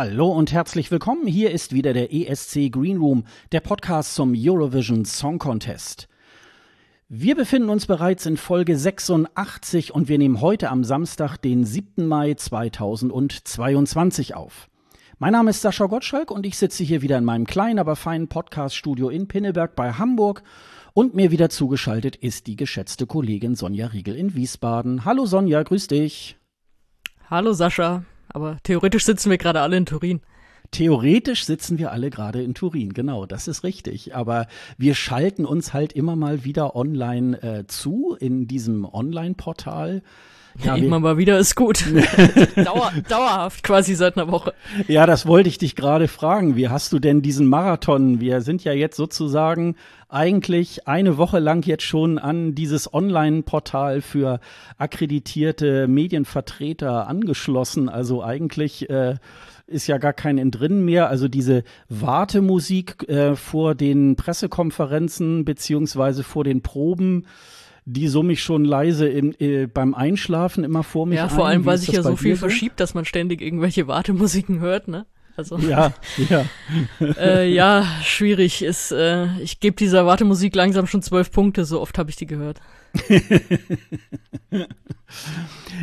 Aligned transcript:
Hallo 0.00 0.28
und 0.28 0.52
herzlich 0.52 0.92
willkommen. 0.92 1.26
Hier 1.26 1.50
ist 1.50 1.72
wieder 1.72 1.92
der 1.92 2.14
ESC 2.14 2.70
Green 2.70 2.98
Room, 2.98 3.24
der 3.50 3.58
Podcast 3.58 4.14
zum 4.14 4.32
Eurovision 4.36 5.04
Song 5.04 5.40
Contest. 5.40 6.06
Wir 7.08 7.34
befinden 7.34 7.68
uns 7.68 7.86
bereits 7.86 8.24
in 8.24 8.36
Folge 8.36 8.78
86 8.78 9.92
und 9.92 10.06
wir 10.06 10.18
nehmen 10.18 10.40
heute 10.40 10.70
am 10.70 10.84
Samstag, 10.84 11.38
den 11.38 11.64
7. 11.64 12.06
Mai 12.06 12.34
2022 12.34 14.36
auf. 14.36 14.70
Mein 15.18 15.32
Name 15.32 15.50
ist 15.50 15.62
Sascha 15.62 15.86
Gottschalk 15.86 16.30
und 16.30 16.46
ich 16.46 16.56
sitze 16.56 16.84
hier 16.84 17.02
wieder 17.02 17.18
in 17.18 17.24
meinem 17.24 17.48
kleinen, 17.48 17.80
aber 17.80 17.96
feinen 17.96 18.28
Podcast-Studio 18.28 19.08
in 19.08 19.26
Pinneberg 19.26 19.74
bei 19.74 19.94
Hamburg 19.94 20.44
und 20.94 21.16
mir 21.16 21.32
wieder 21.32 21.50
zugeschaltet 21.50 22.14
ist 22.14 22.46
die 22.46 22.54
geschätzte 22.54 23.08
Kollegin 23.08 23.56
Sonja 23.56 23.88
Riegel 23.88 24.14
in 24.14 24.36
Wiesbaden. 24.36 25.04
Hallo 25.04 25.26
Sonja, 25.26 25.64
grüß 25.64 25.88
dich. 25.88 26.36
Hallo 27.28 27.52
Sascha. 27.52 28.04
Aber 28.28 28.58
theoretisch 28.62 29.04
sitzen 29.04 29.30
wir 29.30 29.38
gerade 29.38 29.60
alle 29.60 29.76
in 29.76 29.86
Turin. 29.86 30.20
Theoretisch 30.70 31.44
sitzen 31.44 31.78
wir 31.78 31.92
alle 31.92 32.10
gerade 32.10 32.42
in 32.42 32.54
Turin, 32.54 32.92
genau, 32.92 33.24
das 33.24 33.48
ist 33.48 33.64
richtig. 33.64 34.14
Aber 34.14 34.46
wir 34.76 34.94
schalten 34.94 35.46
uns 35.46 35.72
halt 35.72 35.94
immer 35.94 36.14
mal 36.14 36.44
wieder 36.44 36.76
online 36.76 37.42
äh, 37.42 37.66
zu 37.66 38.16
in 38.18 38.46
diesem 38.46 38.84
Online-Portal. 38.84 40.02
Ja, 40.64 40.74
immer 40.74 40.98
mal 40.98 41.18
wieder 41.18 41.38
ist 41.38 41.54
gut. 41.54 41.84
Dauer, 42.56 42.92
dauerhaft 43.08 43.62
quasi 43.62 43.94
seit 43.94 44.16
einer 44.16 44.30
Woche. 44.30 44.54
Ja, 44.88 45.06
das 45.06 45.26
wollte 45.26 45.48
ich 45.48 45.58
dich 45.58 45.76
gerade 45.76 46.08
fragen. 46.08 46.56
Wie 46.56 46.68
hast 46.68 46.92
du 46.92 46.98
denn 46.98 47.22
diesen 47.22 47.46
Marathon? 47.46 48.20
Wir 48.20 48.40
sind 48.40 48.64
ja 48.64 48.72
jetzt 48.72 48.96
sozusagen 48.96 49.76
eigentlich 50.08 50.88
eine 50.88 51.16
Woche 51.16 51.38
lang 51.38 51.64
jetzt 51.66 51.84
schon 51.84 52.18
an 52.18 52.54
dieses 52.54 52.92
Online-Portal 52.92 54.00
für 54.00 54.40
akkreditierte 54.78 55.86
Medienvertreter 55.86 57.06
angeschlossen. 57.06 57.88
Also 57.88 58.24
eigentlich 58.24 58.88
äh, 58.90 59.16
ist 59.68 59.86
ja 59.86 59.98
gar 59.98 60.14
kein 60.14 60.38
Entrinnen 60.38 60.84
mehr. 60.84 61.08
Also 61.08 61.28
diese 61.28 61.62
Wartemusik 61.88 63.08
äh, 63.08 63.36
vor 63.36 63.74
den 63.74 64.16
Pressekonferenzen 64.16 65.44
beziehungsweise 65.44 66.24
vor 66.24 66.42
den 66.42 66.62
Proben 66.62 67.26
die 67.90 68.08
summe 68.08 68.34
ich 68.34 68.42
schon 68.42 68.64
leise 68.64 69.08
im, 69.08 69.34
äh, 69.38 69.66
beim 69.66 69.94
Einschlafen 69.94 70.62
immer 70.62 70.82
vor 70.82 71.06
mich. 71.06 71.16
Ja, 71.16 71.28
vor 71.28 71.46
ein. 71.46 71.52
allem, 71.52 71.66
weil 71.66 71.78
sich 71.78 71.92
ja 71.92 72.02
so 72.02 72.16
viel 72.16 72.36
verschiebt, 72.36 72.80
dass 72.80 72.92
man 72.94 73.06
ständig 73.06 73.40
irgendwelche 73.40 73.88
Wartemusiken 73.88 74.60
hört, 74.60 74.88
ne? 74.88 75.06
Also, 75.36 75.56
ja, 75.58 75.94
ja. 76.28 76.44
äh, 77.16 77.48
ja, 77.48 77.86
schwierig 78.02 78.62
ist. 78.62 78.90
Äh, 78.90 79.38
ich 79.40 79.60
gebe 79.60 79.76
dieser 79.76 80.04
Wartemusik 80.04 80.54
langsam 80.54 80.86
schon 80.86 81.00
zwölf 81.00 81.30
Punkte, 81.30 81.64
so 81.64 81.80
oft 81.80 81.96
habe 81.96 82.10
ich 82.10 82.16
die 82.16 82.26
gehört. 82.26 82.60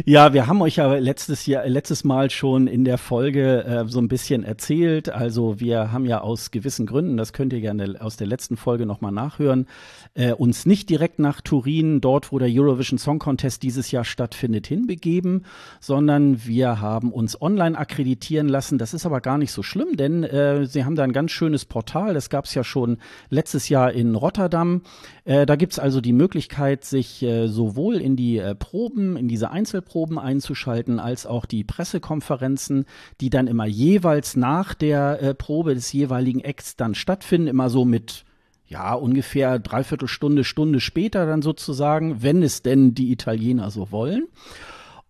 ja, 0.06 0.34
wir 0.34 0.48
haben 0.48 0.62
euch 0.62 0.76
ja 0.76 0.94
letztes 0.96 1.46
Jahr, 1.46 1.66
letztes 1.68 2.04
Mal 2.04 2.30
schon 2.32 2.68
in 2.68 2.84
der 2.84 2.98
Folge 2.98 3.64
äh, 3.64 3.88
so 3.88 4.00
ein 4.00 4.10
bisschen 4.10 4.44
erzählt. 4.44 5.10
Also 5.10 5.60
wir 5.60 5.92
haben 5.92 6.06
ja 6.06 6.20
aus 6.22 6.52
gewissen 6.52 6.86
Gründen, 6.86 7.16
das 7.16 7.32
könnt 7.32 7.54
ihr 7.54 7.62
gerne 7.62 7.96
aus 8.02 8.18
der 8.18 8.28
letzten 8.28 8.58
Folge 8.58 8.86
nochmal 8.86 9.14
nachhören, 9.14 9.68
äh, 10.16 10.32
uns 10.32 10.66
nicht 10.66 10.90
direkt 10.90 11.20
nach 11.20 11.42
Turin, 11.42 12.02
dort 12.02 12.32
wo 12.32 12.40
der 12.40 12.50
Eurovision 12.52 12.98
Song 12.98 13.20
Contest 13.20 13.64
dieses 13.64 13.92
Jahr 13.92 14.06
stattfindet, 14.06 14.66
hinbegeben, 14.66 15.46
sondern 15.80 16.46
wir 16.46 16.82
haben 16.82 17.12
uns 17.12 17.40
online 17.42 17.78
akkreditieren 17.78 18.48
lassen. 18.48 18.78
Das 18.78 18.94
ist 18.94 19.06
aber 19.06 19.22
gar 19.22 19.38
nicht 19.38 19.52
so 19.52 19.62
schlimm, 19.62 19.98
denn 19.98 20.24
äh, 20.24 20.66
sie 20.66 20.86
haben 20.86 20.96
da 20.96 21.04
ein 21.04 21.14
ganz 21.14 21.32
schönes 21.32 21.66
Portal. 21.66 22.14
Das 22.14 22.30
gab 22.30 22.46
es 22.46 22.54
ja 22.56 22.64
schon 22.64 22.98
letztes 23.30 23.70
Jahr 23.70 23.92
in 23.92 24.16
Rotterdam. 24.16 24.82
Äh, 25.26 25.46
da 25.46 25.56
gibt's 25.56 25.80
also 25.80 26.02
die 26.02 26.14
Möglichkeit, 26.14 26.86
sich 26.86 27.22
äh, 27.22 27.48
sowohl 27.48 27.96
in 27.96 28.16
die 28.16 28.38
äh, 28.38 28.56
Proben, 28.56 29.18
in 29.18 29.28
diese 29.28 29.52
Einzelproben 29.52 30.18
einzuschalten, 30.18 31.00
als 31.00 31.26
auch 31.26 31.46
die 31.46 31.64
Pressekonferenzen, 31.64 32.86
die 33.20 33.30
dann 33.30 33.48
immer 33.48 33.66
jeweils 33.66 34.36
nach 34.36 34.74
der 34.74 35.22
äh, 35.22 35.34
Probe 35.34 35.76
des 35.76 35.92
jeweiligen 35.92 36.40
Acts 36.40 36.78
dann 36.78 36.96
stattfinden, 36.96 37.48
immer 37.48 37.70
so 37.70 37.84
mit 37.84 38.25
ja, 38.68 38.94
ungefähr 38.94 39.60
dreiviertel 39.60 40.08
Stunde, 40.08 40.44
Stunde 40.44 40.80
später 40.80 41.26
dann 41.26 41.42
sozusagen, 41.42 42.24
wenn 42.24 42.42
es 42.42 42.62
denn 42.62 42.96
die 42.96 43.12
Italiener 43.12 43.70
so 43.72 43.92
wollen. 43.92 44.28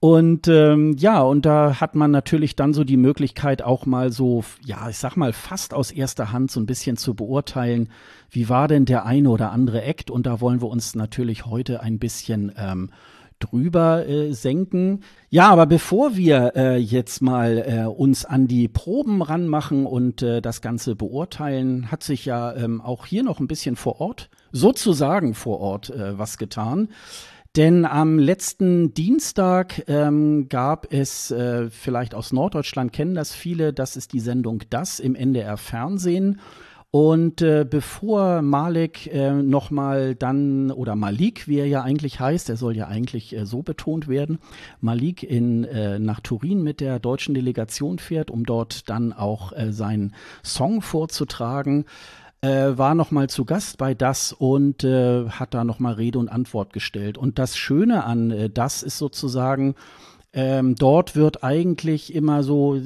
Und 0.02 0.48
ähm, 0.48 0.96
ja, 1.00 1.22
und 1.22 1.46
da 1.46 1.80
hat 1.80 1.96
man 1.96 2.12
natürlich 2.12 2.56
dann 2.56 2.74
so 2.74 2.84
die 2.84 2.98
Möglichkeit 2.98 3.64
auch 3.64 3.86
mal 3.86 4.12
so, 4.12 4.44
ja, 4.64 4.90
ich 4.90 4.98
sag 4.98 5.16
mal, 5.16 5.34
fast 5.34 5.74
aus 5.74 5.90
erster 5.90 6.32
Hand 6.32 6.52
so 6.52 6.60
ein 6.60 6.66
bisschen 6.66 6.98
zu 6.98 7.16
beurteilen, 7.16 7.90
wie 8.30 8.50
war 8.50 8.68
denn 8.68 8.86
der 8.86 9.06
eine 9.06 9.30
oder 9.30 9.52
andere 9.52 9.82
Act. 9.82 10.12
Und 10.12 10.28
da 10.28 10.42
wollen 10.42 10.62
wir 10.62 10.68
uns 10.68 10.96
natürlich 10.96 11.46
heute 11.46 11.82
ein 11.82 11.98
bisschen 11.98 12.52
ähm, 12.58 12.92
drüber 13.40 14.08
äh, 14.08 14.34
senken. 14.34 15.02
Ja, 15.30 15.50
aber 15.50 15.66
bevor 15.66 16.16
wir 16.16 16.54
äh, 16.56 16.78
jetzt 16.78 17.22
mal 17.22 17.64
äh, 17.68 17.86
uns 17.86 18.26
an 18.26 18.48
die 18.48 18.68
Proben 18.68 19.22
ranmachen 19.22 19.86
und 19.86 20.22
äh, 20.22 20.42
das 20.42 20.62
Ganze 20.62 20.96
beurteilen, 20.96 21.92
hat 21.92 22.04
sich 22.04 22.26
ja 22.26 22.56
ähm, 22.56 22.82
auch 22.82 23.06
hier 23.06 23.24
noch 23.24 23.40
ein 23.40 23.48
bisschen 23.48 23.76
vor 23.76 24.02
Ort, 24.02 24.30
sozusagen 24.52 25.34
vor 25.34 25.60
Ort, 25.60 25.90
äh, 25.90 26.18
was 26.18 26.38
getan. 26.38 26.90
Denn 27.56 27.86
am 27.86 28.20
letzten 28.20 28.94
Dienstag 28.94 29.84
ähm, 29.88 30.50
gab 30.50 30.92
es, 30.92 31.32
äh, 31.32 31.70
vielleicht 31.70 32.14
aus 32.14 32.34
Norddeutschland 32.34 32.92
kennen 32.92 33.16
das 33.16 33.34
viele, 33.34 33.72
das 33.72 33.96
ist 33.96 34.12
die 34.12 34.20
Sendung 34.20 34.64
Das 34.70 35.00
im 35.00 35.16
NDR 35.16 35.56
Fernsehen. 35.56 36.42
Und 36.96 37.42
äh, 37.42 37.66
bevor 37.70 38.42
Malik 38.42 39.14
äh, 39.14 39.34
nochmal 39.34 40.16
dann, 40.16 40.72
oder 40.72 40.96
Malik, 40.96 41.46
wie 41.46 41.60
er 41.60 41.68
ja 41.68 41.82
eigentlich 41.82 42.22
heißt, 42.22 42.50
er 42.50 42.56
soll 42.56 42.78
ja 42.78 42.88
eigentlich 42.88 43.36
äh, 43.36 43.46
so 43.46 43.64
betont 43.64 44.08
werden, 44.08 44.40
Malik 44.80 45.22
in, 45.22 45.66
äh, 45.66 46.00
nach 46.00 46.22
Turin 46.22 46.64
mit 46.64 46.80
der 46.80 47.00
deutschen 47.00 47.36
Delegation 47.36 48.00
fährt, 48.00 48.32
um 48.32 48.46
dort 48.46 48.90
dann 48.90 49.12
auch 49.12 49.52
äh, 49.52 49.74
seinen 49.74 50.14
Song 50.42 50.82
vorzutragen, 50.82 51.84
äh, 52.40 52.78
war 52.78 52.96
nochmal 52.96 53.28
zu 53.28 53.44
Gast 53.44 53.78
bei 53.78 53.94
das 53.94 54.32
und 54.32 54.86
äh, 54.86 55.28
hat 55.28 55.54
da 55.54 55.66
nochmal 55.66 55.96
Rede 55.96 56.18
und 56.18 56.30
Antwort 56.30 56.72
gestellt. 56.72 57.18
Und 57.18 57.40
das 57.40 57.58
Schöne 57.58 58.06
an 58.06 58.52
das 58.54 58.84
ist 58.84 59.00
sozusagen, 59.00 59.76
ähm, 60.36 60.76
dort 60.76 61.16
wird 61.16 61.46
eigentlich 61.46 62.14
immer 62.14 62.44
so 62.44 62.78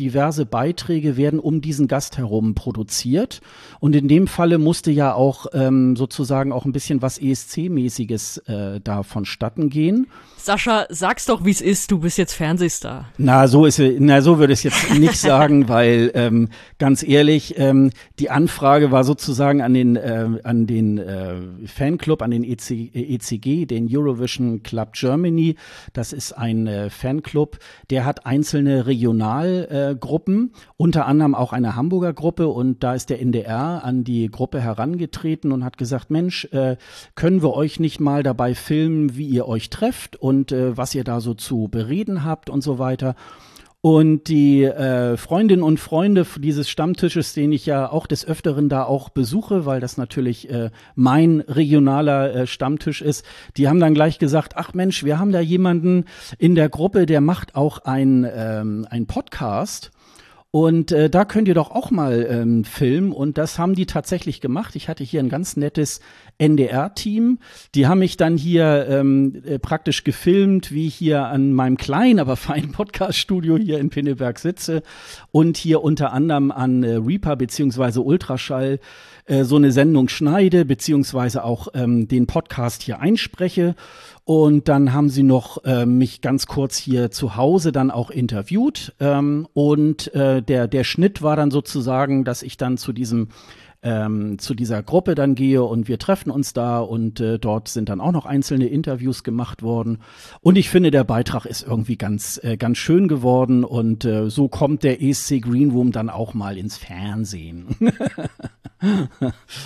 diverse 0.00 0.44
Beiträge 0.44 1.16
werden 1.16 1.38
um 1.38 1.60
diesen 1.60 1.86
Gast 1.86 2.18
herum 2.18 2.56
produziert. 2.56 3.40
Und 3.78 3.94
in 3.94 4.08
dem 4.08 4.26
Falle 4.26 4.58
musste 4.58 4.90
ja 4.90 5.14
auch 5.14 5.46
ähm, 5.52 5.94
sozusagen 5.94 6.52
auch 6.52 6.64
ein 6.64 6.72
bisschen 6.72 7.02
was 7.02 7.20
ESC-mäßiges 7.20 8.38
äh, 8.48 8.80
da 8.82 9.04
vonstatten 9.04 9.70
gehen. 9.70 10.08
Sascha, 10.46 10.86
sag's 10.90 11.24
doch, 11.24 11.44
wie 11.44 11.50
es 11.50 11.60
ist. 11.60 11.90
Du 11.90 11.98
bist 11.98 12.18
jetzt 12.18 12.32
Fernsehstar. 12.32 13.06
Na, 13.18 13.48
so 13.48 13.66
ist 13.66 13.82
na 13.98 14.22
so 14.22 14.38
würde 14.38 14.52
ich 14.52 14.64
es 14.64 14.74
jetzt 14.74 14.96
nicht 14.96 15.16
sagen, 15.20 15.68
weil 15.68 16.12
ähm, 16.14 16.50
ganz 16.78 17.02
ehrlich, 17.02 17.58
ähm, 17.58 17.90
die 18.20 18.30
Anfrage 18.30 18.92
war 18.92 19.02
sozusagen 19.02 19.60
an 19.60 19.74
den 19.74 19.96
äh, 19.96 20.28
an 20.44 20.68
den 20.68 20.98
äh, 20.98 21.34
Fanclub, 21.66 22.22
an 22.22 22.30
den 22.30 22.44
EC, 22.44 22.94
ECG, 22.94 23.66
den 23.66 23.88
Eurovision 23.90 24.62
Club 24.62 24.92
Germany. 24.92 25.56
Das 25.92 26.12
ist 26.12 26.30
ein 26.30 26.68
äh, 26.68 26.90
Fanclub, 26.90 27.58
der 27.90 28.04
hat 28.04 28.24
einzelne 28.24 28.86
Regionalgruppen, 28.86 30.52
äh, 30.54 30.58
unter 30.76 31.06
anderem 31.06 31.34
auch 31.34 31.52
eine 31.52 31.74
Hamburger 31.74 32.12
Gruppe. 32.12 32.46
Und 32.46 32.84
da 32.84 32.94
ist 32.94 33.10
der 33.10 33.20
NDR 33.20 33.82
an 33.82 34.04
die 34.04 34.30
Gruppe 34.30 34.60
herangetreten 34.60 35.50
und 35.50 35.64
hat 35.64 35.76
gesagt, 35.76 36.10
Mensch, 36.10 36.44
äh, 36.52 36.76
können 37.16 37.42
wir 37.42 37.52
euch 37.54 37.80
nicht 37.80 37.98
mal 37.98 38.22
dabei 38.22 38.54
filmen, 38.54 39.16
wie 39.16 39.26
ihr 39.26 39.48
euch 39.48 39.70
trefft 39.70 40.14
und 40.14 40.35
und 40.36 40.52
äh, 40.52 40.76
was 40.76 40.94
ihr 40.94 41.04
da 41.04 41.20
so 41.20 41.34
zu 41.34 41.68
bereden 41.68 42.24
habt 42.24 42.50
und 42.50 42.62
so 42.62 42.78
weiter. 42.78 43.14
Und 43.80 44.28
die 44.28 44.64
äh, 44.64 45.16
Freundinnen 45.16 45.62
und 45.62 45.78
Freunde 45.78 46.26
dieses 46.38 46.68
Stammtisches, 46.68 47.34
den 47.34 47.52
ich 47.52 47.66
ja 47.66 47.88
auch 47.88 48.06
des 48.08 48.26
Öfteren 48.26 48.68
da 48.68 48.82
auch 48.82 49.10
besuche, 49.10 49.64
weil 49.64 49.80
das 49.80 49.96
natürlich 49.96 50.50
äh, 50.50 50.70
mein 50.96 51.40
regionaler 51.40 52.34
äh, 52.34 52.46
Stammtisch 52.46 53.00
ist, 53.00 53.24
die 53.56 53.68
haben 53.68 53.78
dann 53.78 53.94
gleich 53.94 54.18
gesagt, 54.18 54.54
ach 54.56 54.74
Mensch, 54.74 55.04
wir 55.04 55.18
haben 55.20 55.30
da 55.30 55.40
jemanden 55.40 56.06
in 56.38 56.56
der 56.56 56.68
Gruppe, 56.68 57.06
der 57.06 57.20
macht 57.20 57.54
auch 57.54 57.78
ein, 57.78 58.26
ähm, 58.28 58.86
ein 58.90 59.06
Podcast. 59.06 59.92
Und 60.56 60.90
äh, 60.90 61.10
da 61.10 61.26
könnt 61.26 61.48
ihr 61.48 61.54
doch 61.54 61.70
auch 61.70 61.90
mal 61.90 62.26
ähm, 62.30 62.64
filmen. 62.64 63.12
Und 63.12 63.36
das 63.36 63.58
haben 63.58 63.74
die 63.74 63.84
tatsächlich 63.84 64.40
gemacht. 64.40 64.74
Ich 64.74 64.88
hatte 64.88 65.04
hier 65.04 65.20
ein 65.20 65.28
ganz 65.28 65.58
nettes 65.58 66.00
NDR-Team. 66.38 67.40
Die 67.74 67.86
haben 67.86 67.98
mich 67.98 68.16
dann 68.16 68.38
hier 68.38 68.86
ähm, 68.88 69.42
äh, 69.44 69.58
praktisch 69.58 70.02
gefilmt, 70.02 70.72
wie 70.72 70.86
ich 70.86 70.94
hier 70.94 71.26
an 71.26 71.52
meinem 71.52 71.76
kleinen, 71.76 72.20
aber 72.20 72.36
feinen 72.36 72.72
Podcast-Studio 72.72 73.58
hier 73.58 73.78
in 73.78 73.90
Pinneberg 73.90 74.38
sitze 74.38 74.82
und 75.30 75.58
hier 75.58 75.82
unter 75.82 76.14
anderem 76.14 76.50
an 76.50 76.82
äh, 76.84 76.94
Reaper 76.94 77.36
beziehungsweise 77.36 78.00
Ultraschall 78.00 78.80
äh, 79.26 79.44
so 79.44 79.56
eine 79.56 79.72
Sendung 79.72 80.08
schneide, 80.08 80.64
beziehungsweise 80.64 81.44
auch 81.44 81.68
ähm, 81.74 82.08
den 82.08 82.26
Podcast 82.26 82.82
hier 82.82 82.98
einspreche. 82.98 83.74
Und 84.26 84.66
dann 84.66 84.92
haben 84.92 85.08
sie 85.08 85.22
noch 85.22 85.62
äh, 85.64 85.86
mich 85.86 86.20
ganz 86.20 86.48
kurz 86.48 86.76
hier 86.76 87.12
zu 87.12 87.36
Hause 87.36 87.70
dann 87.70 87.92
auch 87.92 88.10
interviewt. 88.10 88.92
Ähm, 88.98 89.46
und 89.54 90.12
äh, 90.16 90.42
der, 90.42 90.66
der 90.66 90.82
Schnitt 90.82 91.22
war 91.22 91.36
dann 91.36 91.52
sozusagen, 91.52 92.24
dass 92.24 92.42
ich 92.42 92.56
dann 92.56 92.76
zu 92.76 92.92
diesem 92.92 93.28
ähm, 93.86 94.38
zu 94.40 94.54
dieser 94.54 94.82
Gruppe 94.82 95.14
dann 95.14 95.36
gehe 95.36 95.62
und 95.62 95.86
wir 95.86 96.00
treffen 96.00 96.30
uns 96.30 96.52
da 96.52 96.80
und 96.80 97.20
äh, 97.20 97.38
dort 97.38 97.68
sind 97.68 97.88
dann 97.88 98.00
auch 98.00 98.10
noch 98.10 98.26
einzelne 98.26 98.66
Interviews 98.66 99.22
gemacht 99.22 99.62
worden. 99.62 99.98
Und 100.40 100.58
ich 100.58 100.68
finde, 100.68 100.90
der 100.90 101.04
Beitrag 101.04 101.46
ist 101.46 101.62
irgendwie 101.62 101.96
ganz, 101.96 102.40
äh, 102.42 102.56
ganz 102.56 102.78
schön 102.78 103.06
geworden 103.06 103.62
und 103.62 104.04
äh, 104.04 104.28
so 104.28 104.48
kommt 104.48 104.82
der 104.82 105.00
ESC 105.00 105.40
Green 105.40 105.70
Room 105.70 105.92
dann 105.92 106.10
auch 106.10 106.34
mal 106.34 106.58
ins 106.58 106.76
Fernsehen. 106.76 107.76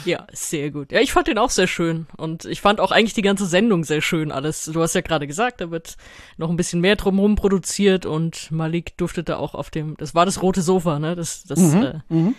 ja, 0.05 0.27
sehr 0.33 0.71
gut. 0.71 0.93
Ja, 0.93 1.01
ich 1.01 1.13
fand 1.13 1.27
den 1.29 1.39
auch 1.39 1.51
sehr 1.51 1.67
schön 1.67 2.07
und 2.19 2.45
ich 2.45 2.61
fand 2.61 2.79
auch 2.79 2.93
eigentlich 2.93 3.15
die 3.15 3.23
ganze 3.23 3.47
Sendung 3.47 3.85
sehr 3.85 4.03
schön 4.03 4.31
alles. 4.33 4.67
Du 4.67 4.83
hast 4.83 4.95
ja 4.95 5.01
gerade 5.01 5.27
gesagt, 5.27 5.63
da 5.63 5.71
wird 5.71 5.97
noch 6.37 6.51
ein 6.51 6.57
bisschen 6.57 6.83
mehr 6.83 6.97
drumherum 6.97 7.37
produziert 7.37 8.05
und 8.05 8.51
Malik 8.51 8.99
durfte 8.99 9.25
da 9.25 9.39
auch 9.39 9.55
auf 9.55 9.71
dem, 9.71 9.97
das 9.97 10.15
war 10.15 10.27
das 10.27 10.43
rote 10.43 10.61
Sofa, 10.61 10.99
ne? 10.99 11.17
Das, 11.17 11.45
das, 11.45 11.59
mhm, 11.59 11.83
äh, 11.83 11.95
mhm. 12.11 12.35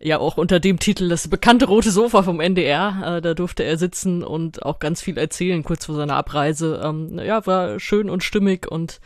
Ja 0.00 0.18
auch 0.18 0.36
unter 0.36 0.60
dem 0.60 0.78
Titel 0.78 1.08
das 1.08 1.28
bekannte 1.28 1.66
rote 1.66 1.90
Sofa 1.90 2.22
vom 2.22 2.40
NDR. 2.40 3.16
Äh, 3.16 3.20
da 3.20 3.34
durfte 3.34 3.64
er 3.64 3.76
sitzen 3.76 4.22
und 4.22 4.64
auch 4.64 4.78
ganz 4.78 5.00
viel 5.00 5.18
erzählen 5.18 5.62
kurz 5.62 5.86
vor 5.86 5.96
seiner 5.96 6.16
Abreise. 6.16 6.80
Ähm, 6.84 7.18
ja, 7.18 7.46
war 7.46 7.80
schön 7.80 8.10
und 8.10 8.22
stimmig 8.22 8.70
und 8.70 9.00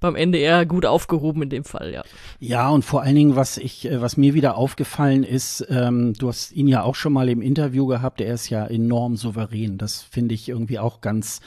beim 0.00 0.14
NDR 0.14 0.64
gut 0.64 0.86
aufgehoben 0.86 1.42
in 1.42 1.50
dem 1.50 1.64
Fall, 1.64 1.92
ja. 1.92 2.04
Ja, 2.38 2.68
und 2.68 2.84
vor 2.84 3.02
allen 3.02 3.16
Dingen, 3.16 3.36
was 3.36 3.58
ich, 3.58 3.86
äh, 3.86 4.00
was 4.00 4.16
mir 4.16 4.34
wieder 4.34 4.56
aufgefallen 4.56 5.24
ist, 5.24 5.66
ähm, 5.70 6.12
du 6.14 6.28
hast 6.28 6.52
ihn 6.52 6.68
ja 6.68 6.82
auch 6.82 6.94
schon 6.94 7.12
mal 7.12 7.28
im 7.28 7.42
Interview 7.42 7.86
gehabt, 7.86 8.20
er 8.20 8.34
ist 8.34 8.48
ja 8.48 8.64
enorm 8.66 9.16
souverän. 9.16 9.78
Das 9.78 10.02
finde 10.02 10.34
ich 10.34 10.48
irgendwie 10.48 10.78
auch 10.78 11.00
ganz, 11.00 11.40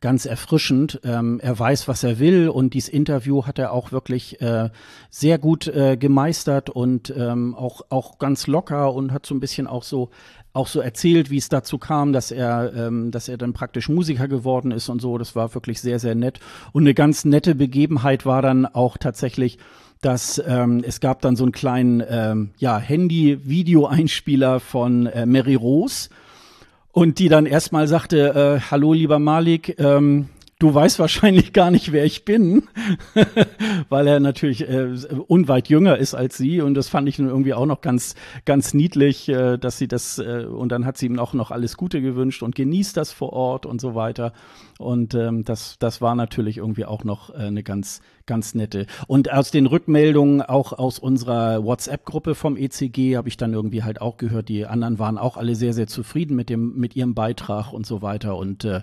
ganz 0.00 0.26
erfrischend. 0.26 1.00
Ähm, 1.04 1.40
er 1.40 1.58
weiß, 1.58 1.88
was 1.88 2.04
er 2.04 2.18
will 2.18 2.48
und 2.48 2.74
dieses 2.74 2.88
Interview 2.88 3.46
hat 3.46 3.58
er 3.58 3.72
auch 3.72 3.92
wirklich 3.92 4.40
äh, 4.40 4.70
sehr 5.10 5.38
gut 5.38 5.66
äh, 5.66 5.96
gemeistert 5.96 6.70
und 6.70 7.12
ähm, 7.16 7.54
auch, 7.54 7.82
auch 7.88 8.18
ganz 8.18 8.46
locker 8.46 8.94
und 8.94 9.12
hat 9.12 9.26
so 9.26 9.34
ein 9.34 9.40
bisschen 9.40 9.66
auch 9.66 9.82
so 9.82 10.10
auch 10.54 10.66
so 10.66 10.80
erzählt, 10.80 11.30
wie 11.30 11.36
es 11.36 11.48
dazu 11.48 11.78
kam, 11.78 12.12
dass 12.12 12.30
er, 12.32 12.72
ähm, 12.74 13.10
dass 13.10 13.28
er 13.28 13.38
dann 13.38 13.52
praktisch 13.52 13.88
Musiker 13.88 14.26
geworden 14.26 14.72
ist 14.72 14.88
und 14.88 15.00
so. 15.00 15.16
Das 15.18 15.36
war 15.36 15.54
wirklich 15.54 15.80
sehr, 15.80 15.98
sehr 15.98 16.14
nett. 16.14 16.40
Und 16.72 16.82
eine 16.82 16.94
ganz 16.94 17.24
nette 17.24 17.54
Begebenheit 17.54 18.26
war 18.26 18.42
dann 18.42 18.66
auch 18.66 18.96
tatsächlich, 18.96 19.58
dass 20.00 20.42
ähm, 20.44 20.82
es 20.84 21.00
gab 21.00 21.20
dann 21.22 21.36
so 21.36 21.44
einen 21.44 21.52
kleinen 21.52 22.02
ähm, 22.08 22.50
ja, 22.58 22.78
Handy-Video-Einspieler 22.78 24.58
von 24.58 25.06
äh, 25.06 25.26
Mary 25.26 25.54
Rose 25.54 26.08
und 26.98 27.20
die 27.20 27.28
dann 27.28 27.46
erstmal 27.46 27.86
sagte, 27.86 28.58
äh, 28.58 28.70
hallo 28.72 28.92
lieber 28.92 29.20
Malik, 29.20 29.78
ähm, 29.78 30.30
du 30.58 30.74
weißt 30.74 30.98
wahrscheinlich 30.98 31.52
gar 31.52 31.70
nicht, 31.70 31.92
wer 31.92 32.04
ich 32.04 32.24
bin, 32.24 32.64
weil 33.88 34.08
er 34.08 34.18
natürlich 34.18 34.68
äh, 34.68 34.88
unweit 35.28 35.68
jünger 35.68 35.96
ist 35.96 36.14
als 36.14 36.36
sie. 36.36 36.60
Und 36.60 36.74
das 36.74 36.88
fand 36.88 37.08
ich 37.08 37.20
irgendwie 37.20 37.54
auch 37.54 37.66
noch 37.66 37.82
ganz, 37.82 38.16
ganz 38.44 38.74
niedlich, 38.74 39.28
äh, 39.28 39.58
dass 39.58 39.78
sie 39.78 39.86
das 39.86 40.18
äh, 40.18 40.46
und 40.50 40.70
dann 40.70 40.86
hat 40.86 40.96
sie 40.96 41.06
ihm 41.06 41.20
auch 41.20 41.34
noch 41.34 41.52
alles 41.52 41.76
Gute 41.76 42.02
gewünscht 42.02 42.42
und 42.42 42.56
genießt 42.56 42.96
das 42.96 43.12
vor 43.12 43.32
Ort 43.32 43.64
und 43.64 43.80
so 43.80 43.94
weiter 43.94 44.32
und 44.78 45.14
ähm, 45.14 45.44
das, 45.44 45.76
das 45.78 46.00
war 46.00 46.14
natürlich 46.14 46.56
irgendwie 46.56 46.86
auch 46.86 47.04
noch 47.04 47.30
äh, 47.30 47.38
eine 47.38 47.62
ganz, 47.62 48.00
ganz 48.26 48.54
nette. 48.54 48.86
Und 49.06 49.32
aus 49.32 49.50
den 49.50 49.66
Rückmeldungen 49.66 50.40
auch 50.40 50.72
aus 50.72 50.98
unserer 50.98 51.62
WhatsApp-Gruppe 51.64 52.34
vom 52.34 52.56
ECG 52.56 53.16
habe 53.16 53.28
ich 53.28 53.36
dann 53.36 53.52
irgendwie 53.52 53.82
halt 53.82 54.00
auch 54.00 54.16
gehört, 54.16 54.48
die 54.48 54.66
anderen 54.66 54.98
waren 54.98 55.18
auch 55.18 55.36
alle 55.36 55.54
sehr, 55.54 55.74
sehr 55.74 55.86
zufrieden 55.86 56.36
mit 56.36 56.48
dem, 56.48 56.76
mit 56.76 56.96
ihrem 56.96 57.14
Beitrag 57.14 57.72
und 57.72 57.86
so 57.86 58.00
weiter 58.00 58.36
und 58.36 58.64
äh, 58.64 58.82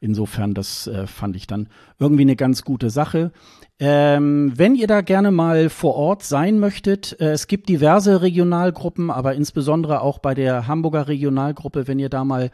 Insofern, 0.00 0.54
das 0.54 0.86
äh, 0.86 1.06
fand 1.06 1.36
ich 1.36 1.46
dann 1.46 1.68
irgendwie 1.98 2.22
eine 2.22 2.36
ganz 2.36 2.62
gute 2.62 2.90
Sache. 2.90 3.32
Ähm, 3.78 4.52
wenn 4.54 4.74
ihr 4.74 4.86
da 4.86 5.00
gerne 5.00 5.30
mal 5.30 5.68
vor 5.68 5.94
Ort 5.94 6.22
sein 6.22 6.58
möchtet, 6.58 7.18
äh, 7.20 7.32
es 7.32 7.46
gibt 7.46 7.68
diverse 7.68 8.22
Regionalgruppen, 8.22 9.10
aber 9.10 9.34
insbesondere 9.34 10.00
auch 10.02 10.18
bei 10.18 10.34
der 10.34 10.66
Hamburger 10.66 11.08
Regionalgruppe, 11.08 11.88
wenn 11.88 11.98
ihr 11.98 12.08
da 12.08 12.24
mal 12.24 12.50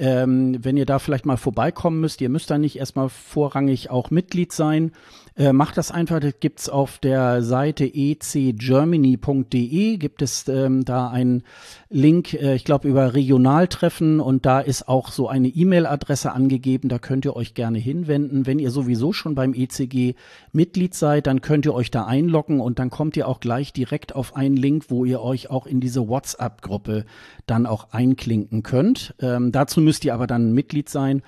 ähm, 0.00 0.56
wenn 0.64 0.78
ihr 0.78 0.86
da 0.86 0.98
vielleicht 0.98 1.26
mal 1.26 1.36
vorbeikommen 1.36 2.00
müsst, 2.00 2.22
ihr 2.22 2.30
müsst 2.30 2.50
da 2.50 2.56
nicht 2.56 2.78
erstmal 2.78 3.10
vorrangig 3.10 3.90
auch 3.90 4.10
Mitglied 4.10 4.50
sein. 4.50 4.92
Äh, 5.36 5.52
macht 5.52 5.76
das 5.76 5.90
einfach, 5.90 6.20
das 6.20 6.34
gibt's 6.40 6.68
auf 6.68 6.98
der 6.98 7.42
Seite 7.42 7.84
ecgermany.de, 7.84 9.96
gibt 9.96 10.22
es 10.22 10.48
ähm, 10.48 10.84
da 10.84 11.08
einen 11.08 11.42
Link, 11.88 12.34
äh, 12.34 12.54
ich 12.54 12.64
glaube 12.64 12.88
über 12.88 13.14
Regionaltreffen 13.14 14.20
und 14.20 14.44
da 14.44 14.60
ist 14.60 14.88
auch 14.88 15.10
so 15.10 15.28
eine 15.28 15.48
E-Mail-Adresse 15.48 16.32
angegeben, 16.32 16.88
da 16.88 16.98
könnt 16.98 17.24
ihr 17.24 17.36
euch 17.36 17.54
gerne 17.54 17.78
hinwenden. 17.78 18.46
Wenn 18.46 18.58
ihr 18.58 18.70
sowieso 18.70 19.12
schon 19.12 19.34
beim 19.34 19.54
ECG 19.54 20.14
Mitglied 20.52 20.94
seid, 20.94 21.26
dann 21.26 21.40
könnt 21.40 21.64
ihr 21.64 21.74
euch 21.74 21.90
da 21.90 22.04
einloggen 22.04 22.60
und 22.60 22.78
dann 22.78 22.90
kommt 22.90 23.16
ihr 23.16 23.28
auch 23.28 23.40
gleich 23.40 23.72
direkt 23.72 24.14
auf 24.14 24.36
einen 24.36 24.56
Link, 24.56 24.86
wo 24.88 25.04
ihr 25.04 25.22
euch 25.22 25.50
auch 25.50 25.66
in 25.66 25.80
diese 25.80 26.08
WhatsApp-Gruppe 26.08 27.04
dann 27.46 27.66
auch 27.66 27.92
einklinken 27.92 28.62
könnt. 28.62 29.14
Ähm, 29.20 29.52
dazu 29.52 29.80
müsst 29.80 30.04
ihr 30.04 30.14
aber 30.14 30.26
dann 30.26 30.52
Mitglied 30.52 30.88
sein. 30.88 31.22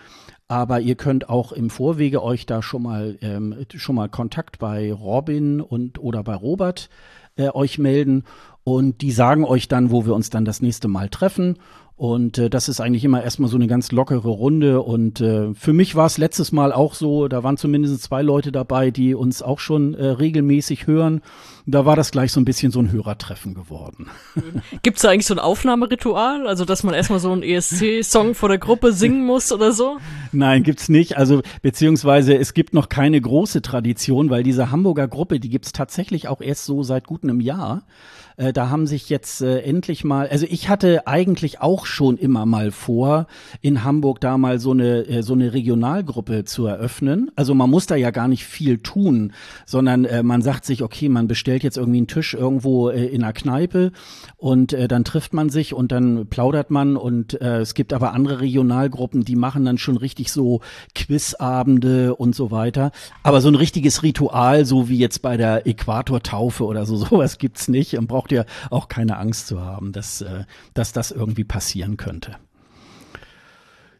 Aber 0.52 0.80
ihr 0.80 0.96
könnt 0.96 1.30
auch 1.30 1.52
im 1.52 1.70
Vorwege 1.70 2.22
euch 2.22 2.44
da 2.44 2.60
schon 2.60 2.82
mal 2.82 3.16
ähm, 3.22 3.56
schon 3.74 3.94
mal 3.94 4.10
Kontakt 4.10 4.58
bei 4.58 4.92
Robin 4.92 5.62
und 5.62 5.98
oder 5.98 6.22
bei 6.22 6.34
Robert 6.34 6.90
äh, 7.36 7.48
euch 7.48 7.78
melden 7.78 8.24
und 8.62 9.00
die 9.00 9.12
sagen 9.12 9.46
euch 9.46 9.66
dann, 9.68 9.90
wo 9.90 10.04
wir 10.04 10.14
uns 10.14 10.28
dann 10.28 10.44
das 10.44 10.60
nächste 10.60 10.88
Mal 10.88 11.08
treffen. 11.08 11.56
Und 12.02 12.36
äh, 12.36 12.50
das 12.50 12.68
ist 12.68 12.80
eigentlich 12.80 13.04
immer 13.04 13.22
erstmal 13.22 13.48
so 13.48 13.54
eine 13.54 13.68
ganz 13.68 13.92
lockere 13.92 14.28
Runde. 14.28 14.82
Und 14.82 15.20
äh, 15.20 15.54
für 15.54 15.72
mich 15.72 15.94
war 15.94 16.06
es 16.06 16.18
letztes 16.18 16.50
Mal 16.50 16.72
auch 16.72 16.94
so, 16.94 17.28
da 17.28 17.44
waren 17.44 17.56
zumindest 17.56 18.02
zwei 18.02 18.22
Leute 18.22 18.50
dabei, 18.50 18.90
die 18.90 19.14
uns 19.14 19.40
auch 19.40 19.60
schon 19.60 19.94
äh, 19.94 20.06
regelmäßig 20.06 20.88
hören. 20.88 21.22
Da 21.64 21.86
war 21.86 21.94
das 21.94 22.10
gleich 22.10 22.32
so 22.32 22.40
ein 22.40 22.44
bisschen 22.44 22.72
so 22.72 22.80
ein 22.80 22.90
Hörertreffen 22.90 23.54
geworden. 23.54 24.08
Gibt 24.82 24.96
es 24.96 25.02
da 25.02 25.10
eigentlich 25.10 25.28
so 25.28 25.34
ein 25.34 25.38
Aufnahmeritual? 25.38 26.48
Also, 26.48 26.64
dass 26.64 26.82
man 26.82 26.92
erstmal 26.92 27.20
so 27.20 27.30
einen 27.30 27.44
ESC-Song 27.44 28.34
vor 28.34 28.48
der 28.48 28.58
Gruppe 28.58 28.92
singen 28.92 29.24
muss 29.24 29.52
oder 29.52 29.70
so? 29.70 29.98
Nein, 30.32 30.64
gibt's 30.64 30.88
nicht. 30.88 31.18
Also, 31.18 31.42
beziehungsweise 31.62 32.36
es 32.36 32.52
gibt 32.52 32.74
noch 32.74 32.88
keine 32.88 33.20
große 33.20 33.62
Tradition, 33.62 34.28
weil 34.28 34.42
diese 34.42 34.72
Hamburger 34.72 35.06
Gruppe, 35.06 35.38
die 35.38 35.50
gibt's 35.50 35.70
tatsächlich 35.70 36.26
auch 36.26 36.40
erst 36.40 36.64
so 36.64 36.82
seit 36.82 37.06
gut 37.06 37.22
einem 37.22 37.40
Jahr. 37.40 37.84
Äh, 38.36 38.52
da 38.52 38.70
haben 38.70 38.86
sich 38.86 39.08
jetzt 39.08 39.42
äh, 39.42 39.60
endlich 39.60 40.04
mal, 40.04 40.28
also 40.28 40.46
ich 40.48 40.68
hatte 40.68 41.06
eigentlich 41.06 41.60
auch 41.60 41.86
schon 41.86 42.16
immer 42.16 42.46
mal 42.46 42.70
vor, 42.70 43.26
in 43.60 43.84
Hamburg 43.84 44.20
da 44.20 44.38
mal 44.38 44.58
so 44.58 44.72
eine, 44.72 45.06
äh, 45.06 45.22
so 45.22 45.34
eine 45.34 45.52
Regionalgruppe 45.52 46.44
zu 46.44 46.66
eröffnen. 46.66 47.30
Also 47.36 47.54
man 47.54 47.70
muss 47.70 47.86
da 47.86 47.96
ja 47.96 48.10
gar 48.10 48.28
nicht 48.28 48.44
viel 48.44 48.78
tun, 48.78 49.32
sondern 49.66 50.04
äh, 50.04 50.22
man 50.22 50.42
sagt 50.42 50.64
sich, 50.64 50.82
okay, 50.82 51.08
man 51.08 51.28
bestellt 51.28 51.62
jetzt 51.62 51.76
irgendwie 51.76 51.98
einen 51.98 52.06
Tisch 52.06 52.34
irgendwo 52.34 52.90
äh, 52.90 53.06
in 53.06 53.22
einer 53.22 53.32
Kneipe 53.32 53.92
und 54.36 54.72
äh, 54.72 54.88
dann 54.88 55.04
trifft 55.04 55.32
man 55.32 55.50
sich 55.50 55.74
und 55.74 55.92
dann 55.92 56.26
plaudert 56.28 56.70
man 56.70 56.96
und 56.96 57.40
äh, 57.40 57.60
es 57.60 57.74
gibt 57.74 57.92
aber 57.92 58.12
andere 58.12 58.40
Regionalgruppen, 58.40 59.24
die 59.24 59.36
machen 59.36 59.64
dann 59.64 59.78
schon 59.78 59.96
richtig 59.96 60.32
so 60.32 60.60
Quizabende 60.94 62.14
und 62.14 62.34
so 62.34 62.50
weiter. 62.50 62.92
Aber 63.22 63.40
so 63.40 63.48
ein 63.48 63.54
richtiges 63.54 64.02
Ritual, 64.02 64.64
so 64.64 64.88
wie 64.88 64.98
jetzt 64.98 65.22
bei 65.22 65.36
der 65.36 65.66
Äquatortaufe 65.66 66.64
oder 66.64 66.86
so, 66.86 66.96
sowas 67.02 67.38
gibt's 67.38 67.68
nicht 67.68 67.96
und 67.98 68.06
braucht 68.06 68.21
ihr 68.30 68.46
auch 68.70 68.88
keine 68.88 69.18
Angst 69.18 69.48
zu 69.48 69.60
haben, 69.60 69.92
dass, 69.92 70.20
äh, 70.20 70.44
dass 70.74 70.92
das 70.92 71.10
irgendwie 71.10 71.44
passieren 71.44 71.96
könnte. 71.96 72.36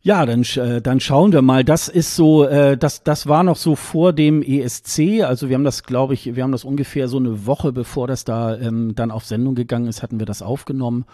Ja, 0.05 0.27
dann, 0.27 0.43
äh, 0.57 0.83
dann 0.83 0.99
schauen 0.99 1.33
wir 1.33 1.43
mal. 1.43 1.63
Das 1.63 1.87
ist 1.87 2.17
so, 2.17 2.45
äh, 2.45 2.77
das, 2.77 3.05
das 3.05 3.29
war 3.29 3.45
noch 3.45 3.55
so 3.55 3.77
vor 3.77 4.13
dem 4.13 4.43
ESC. 4.43 5.23
Also 5.23 5.49
wir 5.49 5.55
haben 5.55 5.63
das, 5.63 5.85
glaube 5.85 6.15
ich, 6.15 6.35
wir 6.35 6.43
haben 6.43 6.51
das 6.51 6.65
ungefähr 6.65 7.07
so 7.07 7.19
eine 7.19 7.47
Woche, 7.47 7.71
bevor 7.71 8.09
das 8.09 8.25
da 8.25 8.57
ähm, 8.57 8.97
dann 8.97 9.13
auf 9.13 9.25
Sendung 9.25 9.55
gegangen 9.55 9.87
ist, 9.87 10.03
hatten 10.03 10.19
wir 10.19 10.27
das 10.27 10.43
aufgenommen. 10.43 11.05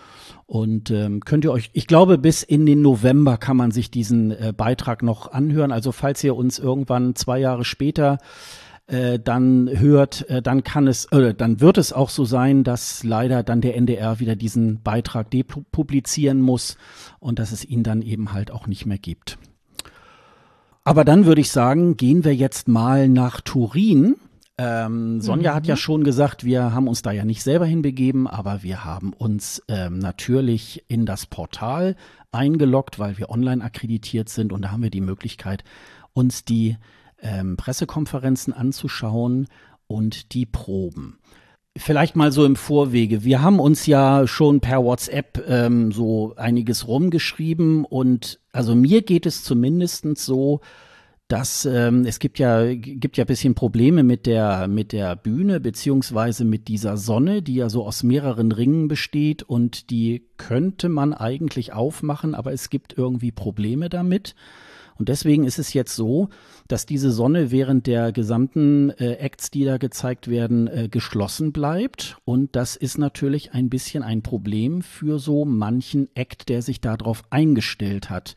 Und 0.47 0.91
ähm, 0.91 1.21
könnt 1.21 1.45
ihr 1.45 1.53
euch, 1.53 1.69
ich 1.75 1.87
glaube, 1.87 2.17
bis 2.17 2.43
in 2.43 2.65
den 2.65 2.81
November 2.81 3.37
kann 3.37 3.59
man 3.59 3.73
sich 3.73 3.91
diesen 3.91 4.31
äh, 4.31 4.55
Beitrag 4.57 5.03
noch 5.03 5.33
anhören. 5.33 5.71
Also 5.71 5.93
falls 5.93 6.25
ihr 6.25 6.35
uns 6.35 6.59
irgendwann 6.59 7.15
zwei 7.15 7.39
Jahre 7.41 7.67
später 7.67 8.17
äh, 8.89 9.19
dann 9.19 9.69
hört, 9.71 10.29
äh, 10.31 10.43
dann 10.43 10.65
kann 10.65 10.87
es, 10.87 11.05
äh, 11.07 11.35
dann 11.35 11.61
wird 11.61 11.79
es 11.79 11.93
auch 11.93 12.09
so 12.09 12.25
sein, 12.25 12.65
dass 12.65 13.05
leider 13.05 13.43
dann 13.43 13.61
der 13.61 13.77
NDR 13.77 14.19
wieder 14.19 14.35
diesen 14.35 14.83
Beitrag 14.83 15.31
depublizieren 15.31 16.41
muss 16.41 16.77
und 17.21 17.39
dass 17.39 17.53
es 17.53 17.65
ihn 17.65 17.83
dann 17.83 18.03
eben 18.03 18.33
halt 18.33 18.51
auch 18.51 18.67
nicht 18.67 18.87
mehr 18.87 18.99
gibt. 18.99 19.39
Aber 20.85 21.05
dann 21.05 21.27
würde 21.27 21.43
ich 21.43 21.51
sagen, 21.51 21.99
gehen 21.99 22.25
wir 22.25 22.35
jetzt 22.35 22.67
mal 22.67 23.09
nach 23.09 23.43
Turin. 23.43 24.17
Ähm, 24.57 25.21
Sonja 25.21 25.53
mhm. 25.53 25.57
hat 25.57 25.67
ja 25.67 25.75
mhm. 25.75 25.81
schon 25.81 26.03
gesagt, 26.03 26.45
wir 26.45 26.73
haben 26.73 26.89
uns 26.89 27.03
da 27.03 27.13
ja 27.13 27.27
nicht 27.27 27.43
selber 27.43 27.67
hinbegeben, 27.67 28.27
aber 28.27 28.63
wir 28.63 28.87
haben 28.87 29.13
uns 29.13 29.63
ähm, 29.69 29.99
natürlich 29.99 30.83
in 30.89 31.05
das 31.05 31.27
Portal 31.27 31.95
eingeloggt, 32.33 32.99
weil 32.99 33.19
wir 33.19 33.29
online 33.29 33.63
akkreditiert 33.63 34.31
sind 34.31 34.51
und 34.51 34.63
da 34.63 34.71
haben 34.71 34.83
wir 34.83 34.91
die 34.91 35.03
Möglichkeit, 35.03 35.63
uns 36.15 36.47
die 36.47 36.79
ähm, 37.23 37.57
Pressekonferenzen 37.57 38.53
anzuschauen 38.53 39.49
und 39.87 40.33
die 40.35 40.47
Proben. 40.47 41.19
Vielleicht 41.77 42.17
mal 42.17 42.33
so 42.33 42.45
im 42.45 42.57
Vorwege. 42.57 43.23
Wir 43.23 43.41
haben 43.41 43.61
uns 43.61 43.87
ja 43.87 44.27
schon 44.27 44.61
per 44.61 44.83
WhatsApp 44.83 45.45
ähm, 45.49 45.93
so 45.93 46.35
einiges 46.37 46.89
rumgeschrieben 46.89 47.85
und 47.85 48.41
also 48.53 48.75
mir 48.75 49.03
geht 49.03 49.27
es 49.27 49.45
zumindest 49.45 50.19
so, 50.19 50.61
dass 51.29 51.67
ähm, 51.67 52.05
es 52.07 52.19
gibt 52.19 52.39
ja 52.39 52.75
gibt 52.75 53.19
ja 53.19 53.25
bisschen 53.25 53.55
Probleme 53.55 54.03
mit 54.03 54.25
der 54.27 54.67
mit 54.67 54.93
der 54.93 55.15
Bühne 55.15 55.61
beziehungsweise 55.61 56.45
mit 56.45 56.69
dieser 56.69 56.97
Sonne, 56.97 57.43
die 57.43 57.57
ja 57.57 57.69
so 57.69 57.87
aus 57.87 58.03
mehreren 58.03 58.51
Ringen 58.51 58.89
besteht 58.89 59.43
und 59.43 59.91
die 59.91 60.27
könnte 60.39 60.89
man 60.89 61.13
eigentlich 61.13 61.75
aufmachen, 61.75 62.35
aber 62.35 62.53
es 62.53 62.71
gibt 62.71 62.97
irgendwie 62.97 63.31
Probleme 63.31 63.91
damit. 63.91 64.35
Und 64.99 65.09
deswegen 65.09 65.45
ist 65.45 65.59
es 65.59 65.73
jetzt 65.73 65.95
so, 65.95 66.29
dass 66.67 66.85
diese 66.85 67.11
Sonne 67.11 67.51
während 67.51 67.87
der 67.87 68.13
gesamten 68.13 68.91
äh, 68.91 69.15
Acts, 69.15 69.51
die 69.51 69.65
da 69.65 69.79
gezeigt 69.79 70.29
werden, 70.29 70.67
äh, 70.67 70.89
geschlossen 70.91 71.53
bleibt. 71.53 72.19
Und 72.25 72.57
das 72.57 72.77
ist 72.77 72.99
natürlich 72.99 73.53
ein 73.53 73.71
bisschen 73.71 74.03
ein 74.03 74.23
Problem 74.23 74.83
für 74.83 75.19
so 75.19 75.45
manchen 75.45 76.09
Act, 76.15 76.49
der 76.49 76.63
sich 76.63 76.81
darauf 76.81 77.23
eingestellt 77.31 78.11
hat. 78.11 78.35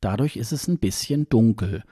Dadurch 0.00 0.36
ist 0.36 0.52
es 0.52 0.66
ein 0.66 0.78
bisschen 0.78 1.28
dunkel. 1.28 1.84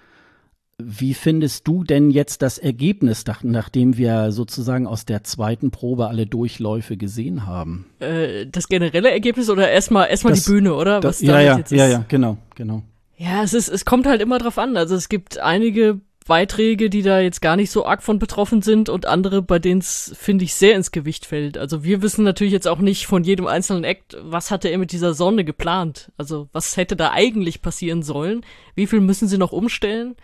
Wie 0.80 1.14
findest 1.14 1.66
du 1.66 1.82
denn 1.82 2.10
jetzt 2.10 2.40
das 2.40 2.56
Ergebnis, 2.56 3.24
nachdem 3.42 3.96
wir 3.96 4.30
sozusagen 4.30 4.86
aus 4.86 5.04
der 5.04 5.24
zweiten 5.24 5.72
Probe 5.72 6.06
alle 6.06 6.26
Durchläufe 6.26 6.96
gesehen 6.96 7.46
haben? 7.46 7.86
Äh, 7.98 8.46
das 8.46 8.68
generelle 8.68 9.10
Ergebnis 9.10 9.50
oder 9.50 9.68
erstmal 9.68 10.08
erstmal 10.08 10.34
die 10.34 10.40
Bühne, 10.40 10.74
oder? 10.74 11.00
Das, 11.00 11.20
ja, 11.20 11.40
ja, 11.40 11.60
ja, 11.70 11.88
ja, 11.88 12.04
genau, 12.08 12.38
genau. 12.54 12.84
Ja, 13.18 13.42
es 13.42 13.52
ist, 13.52 13.68
es 13.68 13.84
kommt 13.84 14.06
halt 14.06 14.22
immer 14.22 14.38
drauf 14.38 14.58
an. 14.58 14.76
Also 14.76 14.94
es 14.94 15.08
gibt 15.08 15.38
einige 15.38 16.00
Beiträge, 16.28 16.88
die 16.88 17.02
da 17.02 17.18
jetzt 17.18 17.42
gar 17.42 17.56
nicht 17.56 17.72
so 17.72 17.84
arg 17.84 18.02
von 18.02 18.20
betroffen 18.20 18.62
sind 18.62 18.88
und 18.88 19.06
andere, 19.06 19.42
bei 19.42 19.58
denen 19.58 19.80
es, 19.80 20.14
finde 20.16 20.44
ich, 20.44 20.54
sehr 20.54 20.76
ins 20.76 20.92
Gewicht 20.92 21.26
fällt. 21.26 21.58
Also 21.58 21.82
wir 21.82 22.00
wissen 22.00 22.22
natürlich 22.22 22.52
jetzt 22.52 22.68
auch 22.68 22.78
nicht 22.78 23.06
von 23.06 23.24
jedem 23.24 23.48
einzelnen 23.48 23.82
Act, 23.82 24.16
was 24.22 24.52
hatte 24.52 24.68
er 24.68 24.78
mit 24.78 24.92
dieser 24.92 25.14
Sonne 25.14 25.44
geplant? 25.44 26.12
Also 26.16 26.48
was 26.52 26.76
hätte 26.76 26.94
da 26.94 27.10
eigentlich 27.10 27.60
passieren 27.60 28.04
sollen? 28.04 28.44
Wie 28.76 28.86
viel 28.86 29.00
müssen 29.00 29.26
sie 29.26 29.38
noch 29.38 29.52
umstellen? 29.52 30.14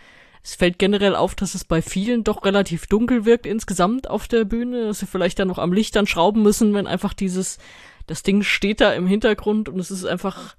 Es 0.44 0.54
fällt 0.54 0.78
generell 0.78 1.16
auf, 1.16 1.34
dass 1.34 1.54
es 1.54 1.64
bei 1.64 1.82
vielen 1.82 2.22
doch 2.22 2.44
relativ 2.44 2.86
dunkel 2.86 3.24
wirkt 3.24 3.46
insgesamt 3.46 4.08
auf 4.08 4.28
der 4.28 4.44
Bühne, 4.44 4.84
dass 4.84 5.00
sie 5.00 5.06
vielleicht 5.06 5.38
dann 5.40 5.48
noch 5.48 5.58
am 5.58 5.72
Licht 5.72 5.96
dann 5.96 6.06
schrauben 6.06 6.42
müssen, 6.42 6.74
wenn 6.74 6.86
einfach 6.86 7.14
dieses, 7.14 7.58
das 8.06 8.22
Ding 8.22 8.42
steht 8.42 8.80
da 8.82 8.92
im 8.92 9.06
Hintergrund 9.06 9.68
und 9.68 9.80
es 9.80 9.90
ist 9.90 10.04
einfach, 10.04 10.54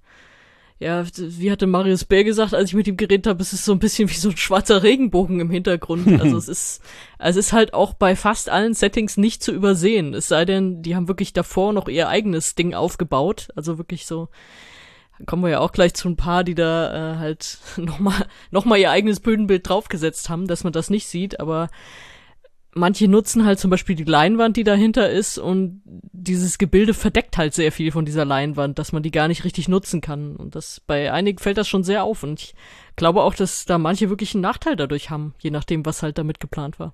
ja, 0.77 1.05
wie 1.15 1.51
hatte 1.51 1.67
Marius 1.67 2.03
Bär 2.03 2.25
gesagt, 2.25 2.53
als 2.53 2.70
ich 2.70 2.75
mit 2.75 2.88
ihm 2.88 2.98
geredet 2.98 3.27
habe, 3.27 3.41
es 3.41 3.53
ist 3.53 3.63
so 3.63 3.72
ein 3.72 3.79
bisschen 3.79 4.10
wie 4.10 4.15
so 4.15 4.29
ein 4.29 4.38
schwarzer 4.38 4.84
Regenbogen 4.84 5.39
im 5.39 5.50
Hintergrund. 5.50 6.05
Also 6.22 6.38
es 6.38 6.50
ist, 6.50 6.82
es 7.17 7.36
ist 7.38 7.53
halt 7.53 7.74
auch 7.74 7.94
bei 7.94 8.15
fast 8.15 8.50
allen 8.50 8.74
Settings 8.74 9.15
nicht 9.15 9.41
zu 9.41 9.53
übersehen. 9.53 10.13
Es 10.13 10.27
sei 10.27 10.44
denn, 10.44 10.82
die 10.82 10.96
haben 10.96 11.08
wirklich 11.08 11.34
davor 11.34 11.72
noch 11.72 11.88
ihr 11.88 12.10
eigenes 12.10 12.55
Ding 12.55 12.74
aufgebaut. 12.74 13.50
Also 13.55 13.77
wirklich 13.77 14.05
so, 14.05 14.27
kommen 15.25 15.44
wir 15.44 15.50
ja 15.50 15.60
auch 15.60 15.72
gleich 15.72 15.94
zu 15.94 16.10
ein 16.10 16.17
paar, 16.17 16.44
die 16.44 16.55
da 16.55 17.13
äh, 17.13 17.17
halt 17.17 17.60
nochmal 17.77 18.27
noch 18.51 18.65
mal 18.65 18.77
ihr 18.77 18.91
eigenes 18.91 19.22
Bühnenbild 19.22 19.67
draufgesetzt 19.67 20.29
haben, 20.29 20.48
dass 20.48 20.63
man 20.63 20.74
das 20.74 20.89
nicht 20.89 21.08
sieht, 21.08 21.39
aber 21.39 21.70
manche 22.75 23.08
nutzen 23.08 23.46
halt 23.46 23.58
zum 23.58 23.72
Beispiel 23.72 23.96
die 23.96 24.03
Leinwand, 24.03 24.58
die 24.58 24.63
dahinter 24.63 25.10
ist 25.10 25.38
und 25.38 25.82
dieses 26.12 26.58
Gebilde 26.58 26.94
verdeckt 26.94 27.38
halt 27.38 27.53
sehr 27.53 27.72
viel 27.72 27.91
von 27.91 28.05
dieser 28.05 28.25
Leinwand, 28.25 28.77
dass 28.77 28.91
man 28.91 29.01
die 29.01 29.12
gar 29.12 29.27
nicht 29.27 29.44
richtig 29.44 29.67
nutzen 29.67 30.01
kann. 30.01 30.36
Und 30.36 30.55
das 30.55 30.82
bei 30.86 31.12
einigen 31.12 31.39
fällt 31.39 31.58
das 31.58 31.67
schon 31.67 31.84
sehr 31.84 32.03
auf. 32.03 32.24
Und 32.24 32.41
ich 32.41 32.55
glaube 32.96 33.24
auch, 33.24 33.34
dass 33.34 33.65
da 33.65 33.77
manche 33.77 34.10
wirklich 34.10 34.36
einen 34.36 34.41
Nachteil 34.41 34.75
dadurch 34.75 35.10
haben, 35.10 35.34
je 35.39 35.51
nachdem, 35.51 35.86
was 35.86 36.03
halt 36.03 36.17
damit 36.17 36.39
geplant 36.39 36.79
war. 36.79 36.94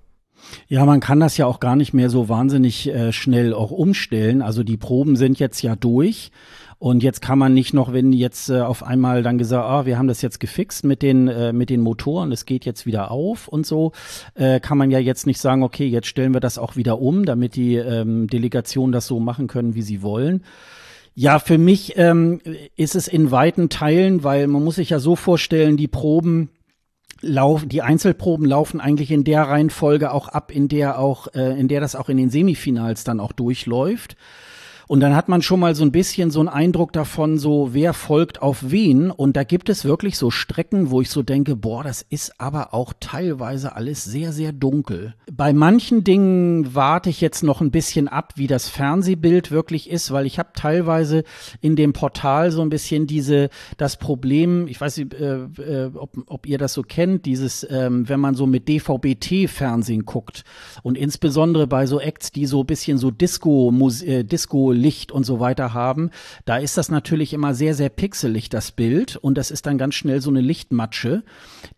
Ja, 0.68 0.84
man 0.86 1.00
kann 1.00 1.20
das 1.20 1.36
ja 1.36 1.46
auch 1.46 1.60
gar 1.60 1.76
nicht 1.76 1.92
mehr 1.92 2.10
so 2.10 2.28
wahnsinnig 2.28 2.88
äh, 2.88 3.12
schnell 3.12 3.52
auch 3.52 3.70
umstellen. 3.70 4.42
Also 4.42 4.62
die 4.62 4.76
Proben 4.76 5.16
sind 5.16 5.38
jetzt 5.38 5.62
ja 5.62 5.76
durch. 5.76 6.30
Und 6.82 7.04
jetzt 7.04 7.22
kann 7.22 7.38
man 7.38 7.54
nicht 7.54 7.74
noch, 7.74 7.92
wenn 7.92 8.12
jetzt 8.12 8.50
äh, 8.50 8.60
auf 8.60 8.82
einmal 8.82 9.22
dann 9.22 9.38
gesagt, 9.38 9.64
ah, 9.64 9.86
wir 9.86 9.98
haben 9.98 10.08
das 10.08 10.20
jetzt 10.20 10.40
gefixt 10.40 10.84
mit 10.84 11.00
den 11.00 11.28
äh, 11.28 11.52
mit 11.52 11.70
den 11.70 11.80
Motoren, 11.80 12.32
es 12.32 12.44
geht 12.44 12.64
jetzt 12.64 12.86
wieder 12.86 13.12
auf 13.12 13.46
und 13.46 13.64
so, 13.64 13.92
äh, 14.34 14.58
kann 14.58 14.78
man 14.78 14.90
ja 14.90 14.98
jetzt 14.98 15.24
nicht 15.24 15.40
sagen, 15.40 15.62
okay, 15.62 15.86
jetzt 15.86 16.08
stellen 16.08 16.34
wir 16.34 16.40
das 16.40 16.58
auch 16.58 16.74
wieder 16.74 17.00
um, 17.00 17.24
damit 17.24 17.54
die 17.54 17.76
ähm, 17.76 18.26
Delegationen 18.26 18.90
das 18.90 19.06
so 19.06 19.20
machen 19.20 19.46
können, 19.46 19.76
wie 19.76 19.82
sie 19.82 20.02
wollen. 20.02 20.42
Ja, 21.14 21.38
für 21.38 21.56
mich 21.56 21.96
ähm, 21.98 22.40
ist 22.74 22.96
es 22.96 23.06
in 23.06 23.30
weiten 23.30 23.68
Teilen, 23.68 24.24
weil 24.24 24.48
man 24.48 24.64
muss 24.64 24.74
sich 24.74 24.90
ja 24.90 24.98
so 24.98 25.14
vorstellen, 25.14 25.76
die 25.76 25.86
Proben 25.86 26.48
laufen, 27.20 27.68
die 27.68 27.82
Einzelproben 27.82 28.44
laufen 28.44 28.80
eigentlich 28.80 29.12
in 29.12 29.22
der 29.22 29.42
Reihenfolge 29.42 30.10
auch 30.10 30.26
ab, 30.26 30.50
in 30.50 30.66
der 30.66 30.98
auch, 30.98 31.28
äh, 31.32 31.56
in 31.60 31.68
der 31.68 31.80
das 31.80 31.94
auch 31.94 32.08
in 32.08 32.16
den 32.16 32.30
Semifinals 32.30 33.04
dann 33.04 33.20
auch 33.20 33.30
durchläuft. 33.30 34.16
Und 34.92 35.00
dann 35.00 35.16
hat 35.16 35.30
man 35.30 35.40
schon 35.40 35.58
mal 35.58 35.74
so 35.74 35.84
ein 35.84 35.90
bisschen 35.90 36.30
so 36.30 36.40
einen 36.40 36.50
Eindruck 36.50 36.92
davon, 36.92 37.38
so 37.38 37.70
wer 37.72 37.94
folgt 37.94 38.42
auf 38.42 38.58
wen. 38.70 39.10
Und 39.10 39.38
da 39.38 39.42
gibt 39.42 39.70
es 39.70 39.86
wirklich 39.86 40.18
so 40.18 40.30
Strecken, 40.30 40.90
wo 40.90 41.00
ich 41.00 41.08
so 41.08 41.22
denke, 41.22 41.56
boah, 41.56 41.82
das 41.82 42.04
ist 42.10 42.38
aber 42.38 42.74
auch 42.74 42.92
teilweise 43.00 43.74
alles 43.74 44.04
sehr, 44.04 44.34
sehr 44.34 44.52
dunkel. 44.52 45.14
Bei 45.32 45.54
manchen 45.54 46.04
Dingen 46.04 46.74
warte 46.74 47.08
ich 47.08 47.22
jetzt 47.22 47.42
noch 47.42 47.62
ein 47.62 47.70
bisschen 47.70 48.06
ab, 48.06 48.34
wie 48.36 48.46
das 48.46 48.68
Fernsehbild 48.68 49.50
wirklich 49.50 49.88
ist, 49.88 50.10
weil 50.10 50.26
ich 50.26 50.38
habe 50.38 50.50
teilweise 50.54 51.24
in 51.62 51.74
dem 51.74 51.94
Portal 51.94 52.50
so 52.50 52.60
ein 52.60 52.68
bisschen 52.68 53.06
diese, 53.06 53.48
das 53.78 53.96
Problem, 53.96 54.68
ich 54.68 54.78
weiß 54.78 54.98
nicht, 54.98 55.14
äh, 55.14 55.44
äh, 55.44 55.90
ob, 55.94 56.18
ob 56.26 56.46
ihr 56.46 56.58
das 56.58 56.74
so 56.74 56.82
kennt, 56.82 57.24
dieses, 57.24 57.66
ähm, 57.70 58.10
wenn 58.10 58.20
man 58.20 58.34
so 58.34 58.46
mit 58.46 58.68
DVB-T-Fernsehen 58.68 60.04
guckt 60.04 60.44
und 60.82 60.98
insbesondere 60.98 61.66
bei 61.66 61.86
so 61.86 61.98
Acts, 61.98 62.30
die 62.30 62.44
so 62.44 62.60
ein 62.60 62.66
bisschen 62.66 62.98
so 62.98 63.10
Disco, 63.10 63.72
äh, 64.04 64.22
Disco 64.22 64.81
Licht 64.82 65.12
und 65.12 65.24
so 65.24 65.40
weiter 65.40 65.72
haben, 65.72 66.10
da 66.44 66.56
ist 66.56 66.76
das 66.76 66.90
natürlich 66.90 67.32
immer 67.32 67.54
sehr, 67.54 67.74
sehr 67.74 67.88
pixelig, 67.88 68.48
das 68.48 68.72
Bild. 68.72 69.16
Und 69.16 69.38
das 69.38 69.50
ist 69.50 69.66
dann 69.66 69.78
ganz 69.78 69.94
schnell 69.94 70.20
so 70.20 70.30
eine 70.30 70.40
Lichtmatsche. 70.40 71.22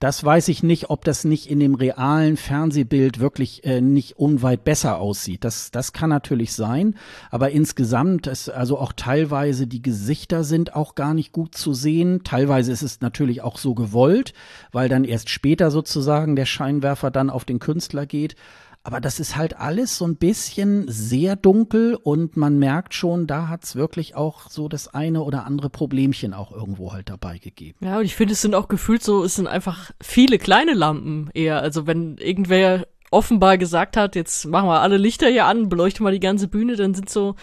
Das 0.00 0.24
weiß 0.24 0.48
ich 0.48 0.62
nicht, 0.62 0.90
ob 0.90 1.04
das 1.04 1.24
nicht 1.24 1.50
in 1.50 1.60
dem 1.60 1.74
realen 1.74 2.36
Fernsehbild 2.36 3.20
wirklich 3.20 3.64
äh, 3.64 3.80
nicht 3.80 4.18
unweit 4.18 4.64
besser 4.64 4.98
aussieht. 4.98 5.44
Das, 5.44 5.70
das 5.70 5.92
kann 5.92 6.10
natürlich 6.10 6.52
sein. 6.54 6.96
Aber 7.30 7.50
insgesamt, 7.50 8.26
ist 8.26 8.48
also 8.48 8.78
auch 8.78 8.92
teilweise 8.92 9.66
die 9.66 9.82
Gesichter 9.82 10.44
sind 10.44 10.74
auch 10.74 10.94
gar 10.94 11.14
nicht 11.14 11.32
gut 11.32 11.54
zu 11.54 11.74
sehen. 11.74 12.22
Teilweise 12.24 12.72
ist 12.72 12.82
es 12.82 13.00
natürlich 13.00 13.42
auch 13.42 13.58
so 13.58 13.74
gewollt, 13.74 14.32
weil 14.72 14.88
dann 14.88 15.04
erst 15.04 15.30
später 15.30 15.70
sozusagen 15.70 16.36
der 16.36 16.46
Scheinwerfer 16.46 17.10
dann 17.10 17.30
auf 17.30 17.44
den 17.44 17.58
Künstler 17.58 18.06
geht. 18.06 18.36
Aber 18.86 19.00
das 19.00 19.18
ist 19.18 19.34
halt 19.34 19.58
alles 19.58 19.96
so 19.96 20.06
ein 20.06 20.16
bisschen 20.16 20.84
sehr 20.88 21.36
dunkel 21.36 21.94
und 21.94 22.36
man 22.36 22.58
merkt 22.58 22.92
schon, 22.92 23.26
da 23.26 23.48
hat's 23.48 23.76
wirklich 23.76 24.14
auch 24.14 24.50
so 24.50 24.68
das 24.68 24.88
eine 24.88 25.22
oder 25.22 25.46
andere 25.46 25.70
Problemchen 25.70 26.34
auch 26.34 26.52
irgendwo 26.52 26.92
halt 26.92 27.08
dabei 27.08 27.38
gegeben. 27.38 27.78
Ja, 27.80 27.98
und 27.98 28.04
ich 28.04 28.14
finde, 28.14 28.34
es 28.34 28.42
sind 28.42 28.54
auch 28.54 28.68
gefühlt 28.68 29.02
so, 29.02 29.24
es 29.24 29.36
sind 29.36 29.46
einfach 29.46 29.90
viele 30.02 30.36
kleine 30.36 30.74
Lampen 30.74 31.30
eher. 31.32 31.62
Also 31.62 31.86
wenn 31.86 32.18
irgendwer 32.18 32.86
offenbar 33.10 33.56
gesagt 33.56 33.96
hat, 33.96 34.16
jetzt 34.16 34.44
machen 34.44 34.68
wir 34.68 34.80
alle 34.80 34.98
Lichter 34.98 35.28
hier 35.28 35.46
an, 35.46 35.70
beleuchten 35.70 36.04
mal 36.04 36.12
die 36.12 36.20
ganze 36.20 36.46
Bühne, 36.46 36.76
dann 36.76 36.92
sind 36.92 37.08
so, 37.08 37.36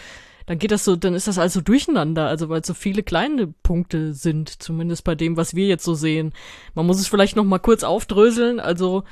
dann 0.46 0.58
geht 0.58 0.70
das 0.70 0.84
so, 0.84 0.94
dann 0.94 1.14
ist 1.14 1.26
das 1.26 1.38
also 1.38 1.60
durcheinander, 1.60 2.28
also 2.28 2.50
weil 2.50 2.60
es 2.60 2.68
so 2.68 2.74
viele 2.74 3.02
kleine 3.02 3.48
Punkte 3.48 4.12
sind, 4.12 4.62
zumindest 4.62 5.02
bei 5.02 5.16
dem, 5.16 5.36
was 5.36 5.56
wir 5.56 5.66
jetzt 5.66 5.84
so 5.84 5.94
sehen. 5.94 6.34
Man 6.74 6.86
muss 6.86 7.00
es 7.00 7.08
vielleicht 7.08 7.34
noch 7.34 7.44
mal 7.44 7.58
kurz 7.58 7.82
aufdröseln, 7.82 8.60
also 8.60 9.02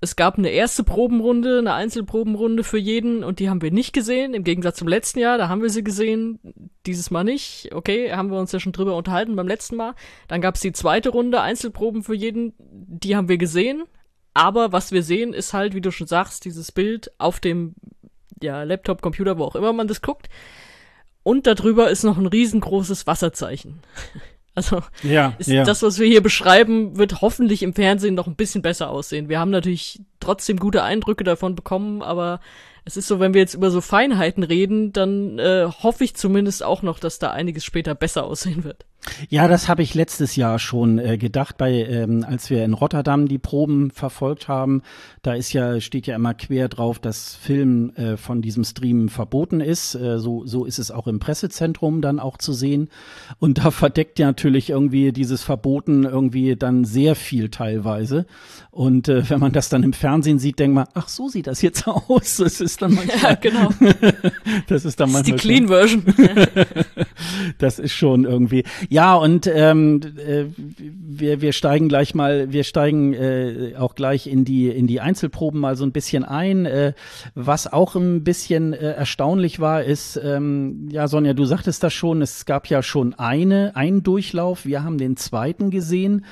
es 0.00 0.16
gab 0.16 0.38
eine 0.38 0.50
erste 0.50 0.84
Probenrunde, 0.84 1.58
eine 1.58 1.74
Einzelprobenrunde 1.74 2.62
für 2.62 2.78
jeden 2.78 3.24
und 3.24 3.40
die 3.40 3.50
haben 3.50 3.62
wir 3.62 3.72
nicht 3.72 3.92
gesehen, 3.92 4.34
im 4.34 4.44
Gegensatz 4.44 4.78
zum 4.78 4.88
letzten 4.88 5.18
Jahr, 5.18 5.38
da 5.38 5.48
haben 5.48 5.62
wir 5.62 5.70
sie 5.70 5.82
gesehen, 5.82 6.38
dieses 6.86 7.10
Mal 7.10 7.24
nicht. 7.24 7.70
Okay, 7.74 8.12
haben 8.12 8.30
wir 8.30 8.38
uns 8.38 8.52
ja 8.52 8.60
schon 8.60 8.72
drüber 8.72 8.96
unterhalten 8.96 9.34
beim 9.34 9.48
letzten 9.48 9.76
Mal. 9.76 9.94
Dann 10.28 10.40
gab 10.40 10.54
es 10.54 10.60
die 10.60 10.72
zweite 10.72 11.10
Runde, 11.10 11.40
Einzelproben 11.40 12.02
für 12.02 12.14
jeden, 12.14 12.54
die 12.58 13.16
haben 13.16 13.28
wir 13.28 13.38
gesehen. 13.38 13.84
Aber 14.34 14.70
was 14.70 14.92
wir 14.92 15.02
sehen, 15.02 15.32
ist 15.32 15.52
halt, 15.52 15.74
wie 15.74 15.80
du 15.80 15.90
schon 15.90 16.06
sagst, 16.06 16.44
dieses 16.44 16.70
Bild 16.70 17.10
auf 17.18 17.40
dem 17.40 17.74
ja, 18.40 18.62
Laptop, 18.62 19.02
Computer, 19.02 19.36
wo 19.36 19.44
auch 19.44 19.56
immer 19.56 19.72
man 19.72 19.88
das 19.88 20.00
guckt. 20.00 20.28
Und 21.24 21.46
darüber 21.46 21.90
ist 21.90 22.04
noch 22.04 22.18
ein 22.18 22.26
riesengroßes 22.26 23.06
Wasserzeichen. 23.06 23.82
Also 24.58 24.82
ja, 25.04 25.34
ist 25.38 25.48
ja. 25.48 25.62
das, 25.62 25.84
was 25.84 26.00
wir 26.00 26.08
hier 26.08 26.20
beschreiben, 26.20 26.98
wird 26.98 27.20
hoffentlich 27.20 27.62
im 27.62 27.74
Fernsehen 27.74 28.16
noch 28.16 28.26
ein 28.26 28.34
bisschen 28.34 28.60
besser 28.60 28.90
aussehen. 28.90 29.28
Wir 29.28 29.38
haben 29.38 29.52
natürlich 29.52 30.00
trotzdem 30.18 30.58
gute 30.58 30.82
Eindrücke 30.82 31.22
davon 31.22 31.54
bekommen, 31.54 32.02
aber 32.02 32.40
es 32.84 32.96
ist 32.96 33.06
so, 33.06 33.20
wenn 33.20 33.34
wir 33.34 33.40
jetzt 33.40 33.54
über 33.54 33.70
so 33.70 33.80
Feinheiten 33.80 34.42
reden, 34.42 34.92
dann 34.92 35.38
äh, 35.38 35.68
hoffe 35.82 36.02
ich 36.02 36.16
zumindest 36.16 36.64
auch 36.64 36.82
noch, 36.82 36.98
dass 36.98 37.20
da 37.20 37.30
einiges 37.30 37.64
später 37.64 37.94
besser 37.94 38.24
aussehen 38.24 38.64
wird. 38.64 38.84
Ja, 39.30 39.48
das 39.48 39.68
habe 39.68 39.82
ich 39.82 39.94
letztes 39.94 40.36
Jahr 40.36 40.58
schon 40.58 40.98
äh, 40.98 41.18
gedacht, 41.18 41.56
bei 41.56 41.72
ähm, 41.84 42.24
als 42.28 42.50
wir 42.50 42.64
in 42.64 42.74
Rotterdam 42.74 43.26
die 43.28 43.38
Proben 43.38 43.90
verfolgt 43.90 44.48
haben. 44.48 44.82
Da 45.22 45.34
ist 45.34 45.52
ja 45.52 45.80
steht 45.80 46.06
ja 46.06 46.16
immer 46.16 46.34
quer 46.34 46.68
drauf, 46.68 46.98
dass 46.98 47.34
Film 47.34 47.90
äh, 47.96 48.16
von 48.16 48.42
diesem 48.42 48.64
Stream 48.64 49.08
verboten 49.08 49.60
ist. 49.60 49.94
Äh, 49.94 50.18
so 50.18 50.44
so 50.46 50.64
ist 50.64 50.78
es 50.78 50.90
auch 50.90 51.06
im 51.06 51.20
Pressezentrum 51.20 52.02
dann 52.02 52.20
auch 52.20 52.38
zu 52.38 52.52
sehen. 52.52 52.88
Und 53.38 53.58
da 53.58 53.70
verdeckt 53.72 54.18
ja 54.18 54.26
natürlich 54.26 54.70
irgendwie 54.70 55.12
dieses 55.12 55.42
Verboten 55.42 56.04
irgendwie 56.04 56.56
dann 56.56 56.84
sehr 56.84 57.14
viel 57.14 57.48
teilweise. 57.50 58.26
Und 58.70 59.08
äh, 59.08 59.28
wenn 59.30 59.40
man 59.40 59.52
das 59.52 59.68
dann 59.68 59.82
im 59.84 59.92
Fernsehen 59.92 60.38
sieht, 60.38 60.58
denkt 60.58 60.74
man, 60.74 60.86
ach, 60.94 61.08
so 61.08 61.28
sieht 61.28 61.46
das 61.46 61.62
jetzt 61.62 61.86
aus. 61.88 62.36
Das 62.36 62.60
ist 62.60 62.82
dann 62.82 62.94
manchmal. 62.94 63.32
Ja, 63.32 63.34
genau. 63.34 63.70
das 64.68 64.84
ist 64.84 65.00
dann 65.00 65.12
Das 65.12 65.20
ist 65.20 65.26
die 65.26 65.32
manchmal. 65.32 65.38
Clean 65.38 65.68
Version. 65.68 66.04
Das 67.58 67.78
ist 67.78 67.92
schon 67.92 68.24
irgendwie. 68.24 68.64
Ja, 68.90 69.16
und 69.16 69.46
ähm, 69.46 70.00
äh, 70.16 70.44
wir, 70.56 71.42
wir 71.42 71.52
steigen 71.52 71.88
gleich 71.88 72.14
mal, 72.14 72.52
wir 72.52 72.64
steigen 72.64 73.12
äh, 73.12 73.74
auch 73.78 73.94
gleich 73.94 74.26
in 74.26 74.46
die, 74.46 74.68
in 74.68 74.86
die 74.86 75.02
Einzelproben 75.02 75.60
mal 75.60 75.76
so 75.76 75.84
ein 75.84 75.92
bisschen 75.92 76.24
ein. 76.24 76.64
Äh, 76.64 76.94
was 77.34 77.70
auch 77.70 77.96
ein 77.96 78.24
bisschen 78.24 78.72
äh, 78.72 78.92
erstaunlich 78.92 79.60
war, 79.60 79.84
ist, 79.84 80.18
ähm, 80.22 80.88
ja, 80.90 81.06
Sonja, 81.06 81.34
du 81.34 81.44
sagtest 81.44 81.82
das 81.82 81.92
schon, 81.92 82.22
es 82.22 82.46
gab 82.46 82.66
ja 82.68 82.82
schon 82.82 83.12
eine, 83.14 83.76
einen 83.76 84.02
Durchlauf. 84.02 84.64
Wir 84.64 84.82
haben 84.84 84.96
den 84.96 85.18
zweiten 85.18 85.70
gesehen. 85.70 86.24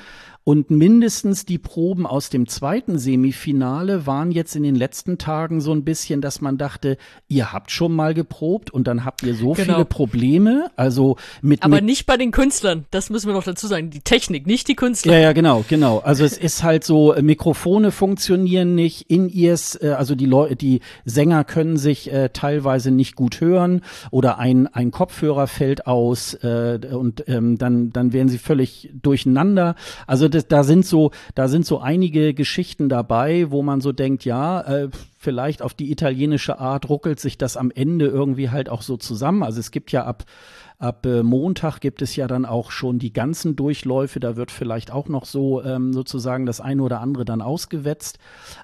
Und 0.47 0.71
mindestens 0.71 1.43
die 1.43 1.57
Proben 1.57 2.05
aus 2.05 2.29
dem 2.29 2.47
zweiten 2.47 2.97
Semifinale 2.97 4.07
waren 4.07 4.31
jetzt 4.31 4.55
in 4.55 4.63
den 4.63 4.75
letzten 4.75 5.17
Tagen 5.17 5.59
so 5.59 5.73
ein 5.73 5.83
bisschen, 5.83 6.21
dass 6.21 6.39
man 6.39 6.57
dachte, 6.57 6.95
ihr 7.27 7.51
habt 7.51 7.69
schon 7.69 7.91
mal 7.93 8.13
geprobt 8.13 8.71
und 8.71 8.87
dann 8.87 9.03
habt 9.03 9.23
ihr 9.23 9.35
so 9.35 9.51
Genau. 9.51 9.73
viele 9.73 9.83
Probleme. 9.83 10.71
Also 10.77 11.17
mit, 11.41 11.63
Aber 11.63 11.75
mit 11.75 11.83
nicht 11.83 12.05
bei 12.05 12.15
den 12.15 12.31
Künstlern. 12.31 12.85
Das 12.91 13.09
müssen 13.09 13.27
wir 13.27 13.33
noch 13.33 13.43
dazu 13.43 13.67
sagen. 13.67 13.89
Die 13.89 13.99
Technik, 13.99 14.47
nicht 14.47 14.69
die 14.69 14.75
Künstler. 14.75 15.15
ja, 15.15 15.19
ja, 15.19 15.33
genau, 15.33 15.65
genau. 15.67 15.97
Also 15.97 16.23
es 16.23 16.37
ist 16.37 16.63
halt 16.63 16.85
so, 16.85 17.11
äh, 17.11 17.21
Mikrofone 17.21 17.91
funktionieren 17.91 18.73
nicht, 18.73 19.11
in 19.11 19.27
ears, 19.29 19.75
äh, 19.75 19.95
also 19.97 20.15
die 20.15 20.27
Leute, 20.27 20.55
die 20.55 20.79
Sänger 21.03 21.43
können 21.43 21.75
sich 21.75 22.09
äh, 22.13 22.29
teilweise 22.31 22.91
nicht 22.91 23.17
gut 23.17 23.41
hören 23.41 23.81
oder 24.11 24.39
ein, 24.39 24.67
ein 24.67 24.91
Kopfhörer 24.91 25.47
fällt 25.47 25.87
aus 25.87 26.35
äh, 26.35 26.79
und 26.89 27.25
ähm, 27.27 27.57
dann, 27.57 27.89
dann 27.89 28.13
werden 28.13 28.29
sie 28.29 28.37
völlig 28.37 28.91
durcheinander. 28.93 29.75
Also 30.05 30.29
das, 30.37 30.47
da 30.47 30.63
sind 30.63 30.85
so, 30.85 31.11
da 31.35 31.47
sind 31.47 31.65
so 31.65 31.79
einige 31.79 32.33
Geschichten 32.33 32.89
dabei, 32.89 33.51
wo 33.51 33.63
man 33.63 33.81
so 33.81 33.91
denkt, 33.91 34.25
ja, 34.25 34.61
äh, 34.61 34.89
vielleicht 35.17 35.61
auf 35.61 35.73
die 35.73 35.91
italienische 35.91 36.59
Art 36.59 36.89
ruckelt 36.89 37.19
sich 37.19 37.37
das 37.37 37.57
am 37.57 37.71
Ende 37.71 38.07
irgendwie 38.07 38.49
halt 38.49 38.69
auch 38.69 38.81
so 38.81 38.97
zusammen. 38.97 39.43
Also 39.43 39.59
es 39.59 39.71
gibt 39.71 39.91
ja 39.91 40.05
ab 40.05 40.25
Ab 40.79 41.07
äh, 41.07 41.23
Montag 41.23 41.79
gibt 41.79 42.03
es 42.03 42.15
ja 42.15 42.27
dann 42.27 42.45
auch 42.45 42.69
schon 42.69 42.99
die 42.99 43.11
ganzen 43.11 43.55
Durchläufe. 43.55 44.19
Da 44.19 44.35
wird 44.35 44.51
vielleicht 44.51 44.91
auch 44.91 45.07
noch 45.07 45.25
so 45.25 45.63
ähm, 45.63 45.91
sozusagen 45.91 46.45
das 46.45 46.61
eine 46.61 46.83
oder 46.83 47.01
andere 47.01 47.25
dann 47.25 47.41
ausgewetzt. 47.41 48.19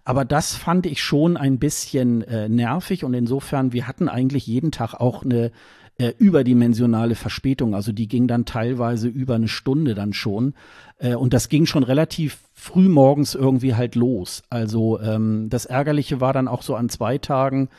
Aber 0.06 0.24
das 0.24 0.54
fand 0.54 0.86
ich 0.86 1.02
schon 1.02 1.38
ein 1.38 1.58
bisschen 1.58 2.22
äh, 2.22 2.50
nervig 2.50 3.04
und 3.04 3.16
insofern, 3.16 3.74
wir 3.74 3.88
hatten 3.88 4.10
eigentlich 4.10 4.46
jeden 4.46 4.72
Tag 4.72 4.94
auch 4.94 5.24
eine 5.24 5.52
äh, 5.98 6.14
überdimensionale 6.18 7.16
Verspätung. 7.16 7.76
Also 7.76 7.92
die 7.92 8.08
ging 8.08 8.28
dann 8.28 8.46
teilweise 8.46 9.08
über 9.08 9.36
eine 9.36 9.48
Stunde 9.48 9.94
dann 9.94 10.14
schon. 10.14 10.54
Äh, 10.98 11.16
und 11.16 11.34
das 11.34 11.50
ging 11.50 11.66
schon 11.66 11.84
relativ 11.84 12.40
früh 12.54 12.90
morgens 12.90 13.36
irgendwie 13.36 13.76
halt 13.76 13.96
los. 13.96 14.44
Also 14.50 15.00
ähm, 15.00 15.50
das 15.50 15.66
Ärgerliche 15.66 16.22
war 16.22 16.34
dann 16.34 16.48
auch 16.48 16.62
so 16.62 16.76
an 16.76 16.90
zwei 16.90 17.18
Tagen, 17.18 17.70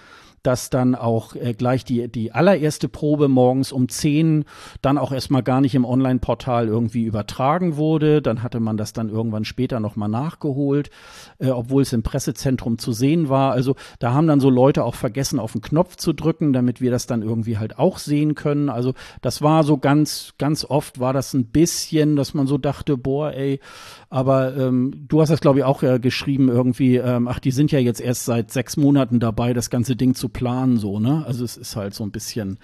dass 0.45 0.69
dann 0.69 0.95
auch 0.95 1.35
äh, 1.35 1.55
gleich 1.55 1.85
die, 1.85 2.07
die 2.07 2.33
allererste 2.33 2.89
Probe 2.89 3.29
morgens 3.29 3.73
um 3.73 3.89
10 3.89 4.45
dann 4.83 4.99
auch 4.99 5.11
erstmal 5.11 5.43
gar 5.43 5.63
nicht 5.63 5.75
im 5.75 5.87
Online-Portal 5.87 6.69
irgendwie 6.69 7.05
übertragen 7.05 7.77
wurde. 7.77 8.21
Dann 8.21 8.43
hatte 8.43 8.61
man 8.61 8.77
das 8.77 8.93
dann 8.93 9.09
irgendwann 9.09 9.47
später 9.47 9.81
nochmal 9.81 10.11
nachgeholt, 10.11 10.91
äh, 11.39 11.49
obwohl 11.49 11.83
es 11.83 11.95
im 11.95 12.03
Pressezentrum 12.03 12.77
zu 12.77 12.93
sehen 12.93 13.31
war. 13.31 13.53
Also 13.53 13.75
da 13.99 14.13
haben 14.13 14.27
dann 14.27 14.39
so 14.39 14.51
Leute 14.51 14.85
auch 14.85 14.95
vergessen, 14.95 15.41
auf 15.41 15.53
den 15.53 15.63
Knopf 15.63 15.97
zu 15.97 16.13
drücken, 16.13 16.53
damit 16.53 16.83
wir 16.83 16.91
das 16.91 17.07
dann 17.07 17.23
irgendwie 17.23 17.57
halt 17.57 17.79
auch 17.79 17.97
sehen 17.97 18.35
können. 18.35 18.69
Also 18.69 18.93
das 19.23 19.41
war 19.41 19.65
so 19.65 19.79
ganz, 19.79 20.35
ganz 20.37 20.67
oft 20.67 21.01
war 21.01 21.15
das 21.15 21.33
ein 21.33 21.47
bisschen, 21.47 22.17
dass 22.17 22.35
man 22.35 22.47
so 22.47 22.59
dachte, 22.59 22.99
boah, 22.99 23.33
ey, 23.33 23.61
aber 24.11 24.55
ähm, 24.57 25.07
du 25.09 25.23
hast 25.23 25.31
das, 25.31 25.41
glaube 25.41 25.61
ich, 25.61 25.65
auch 25.65 25.83
ja 25.83 25.97
geschrieben, 25.97 26.49
irgendwie, 26.49 26.97
ähm, 26.97 27.29
ach, 27.29 27.39
die 27.39 27.51
sind 27.51 27.73
ja 27.73 27.79
jetzt 27.79 28.01
erst 28.01 28.27
seit 28.27 28.53
sechs 28.53 28.77
Monaten 28.77 29.21
dabei, 29.21 29.55
das 29.55 29.71
ganze 29.71 29.97
Ding 29.97 30.15
zu 30.15 30.29
planen, 30.35 30.77
so, 30.77 31.01
ne? 31.01 31.25
Also 31.27 31.43
es 31.45 31.57
ist 31.57 31.77
halt 31.77 31.95
so 31.95 32.05
ein 32.05 32.11
bisschen, 32.11 32.59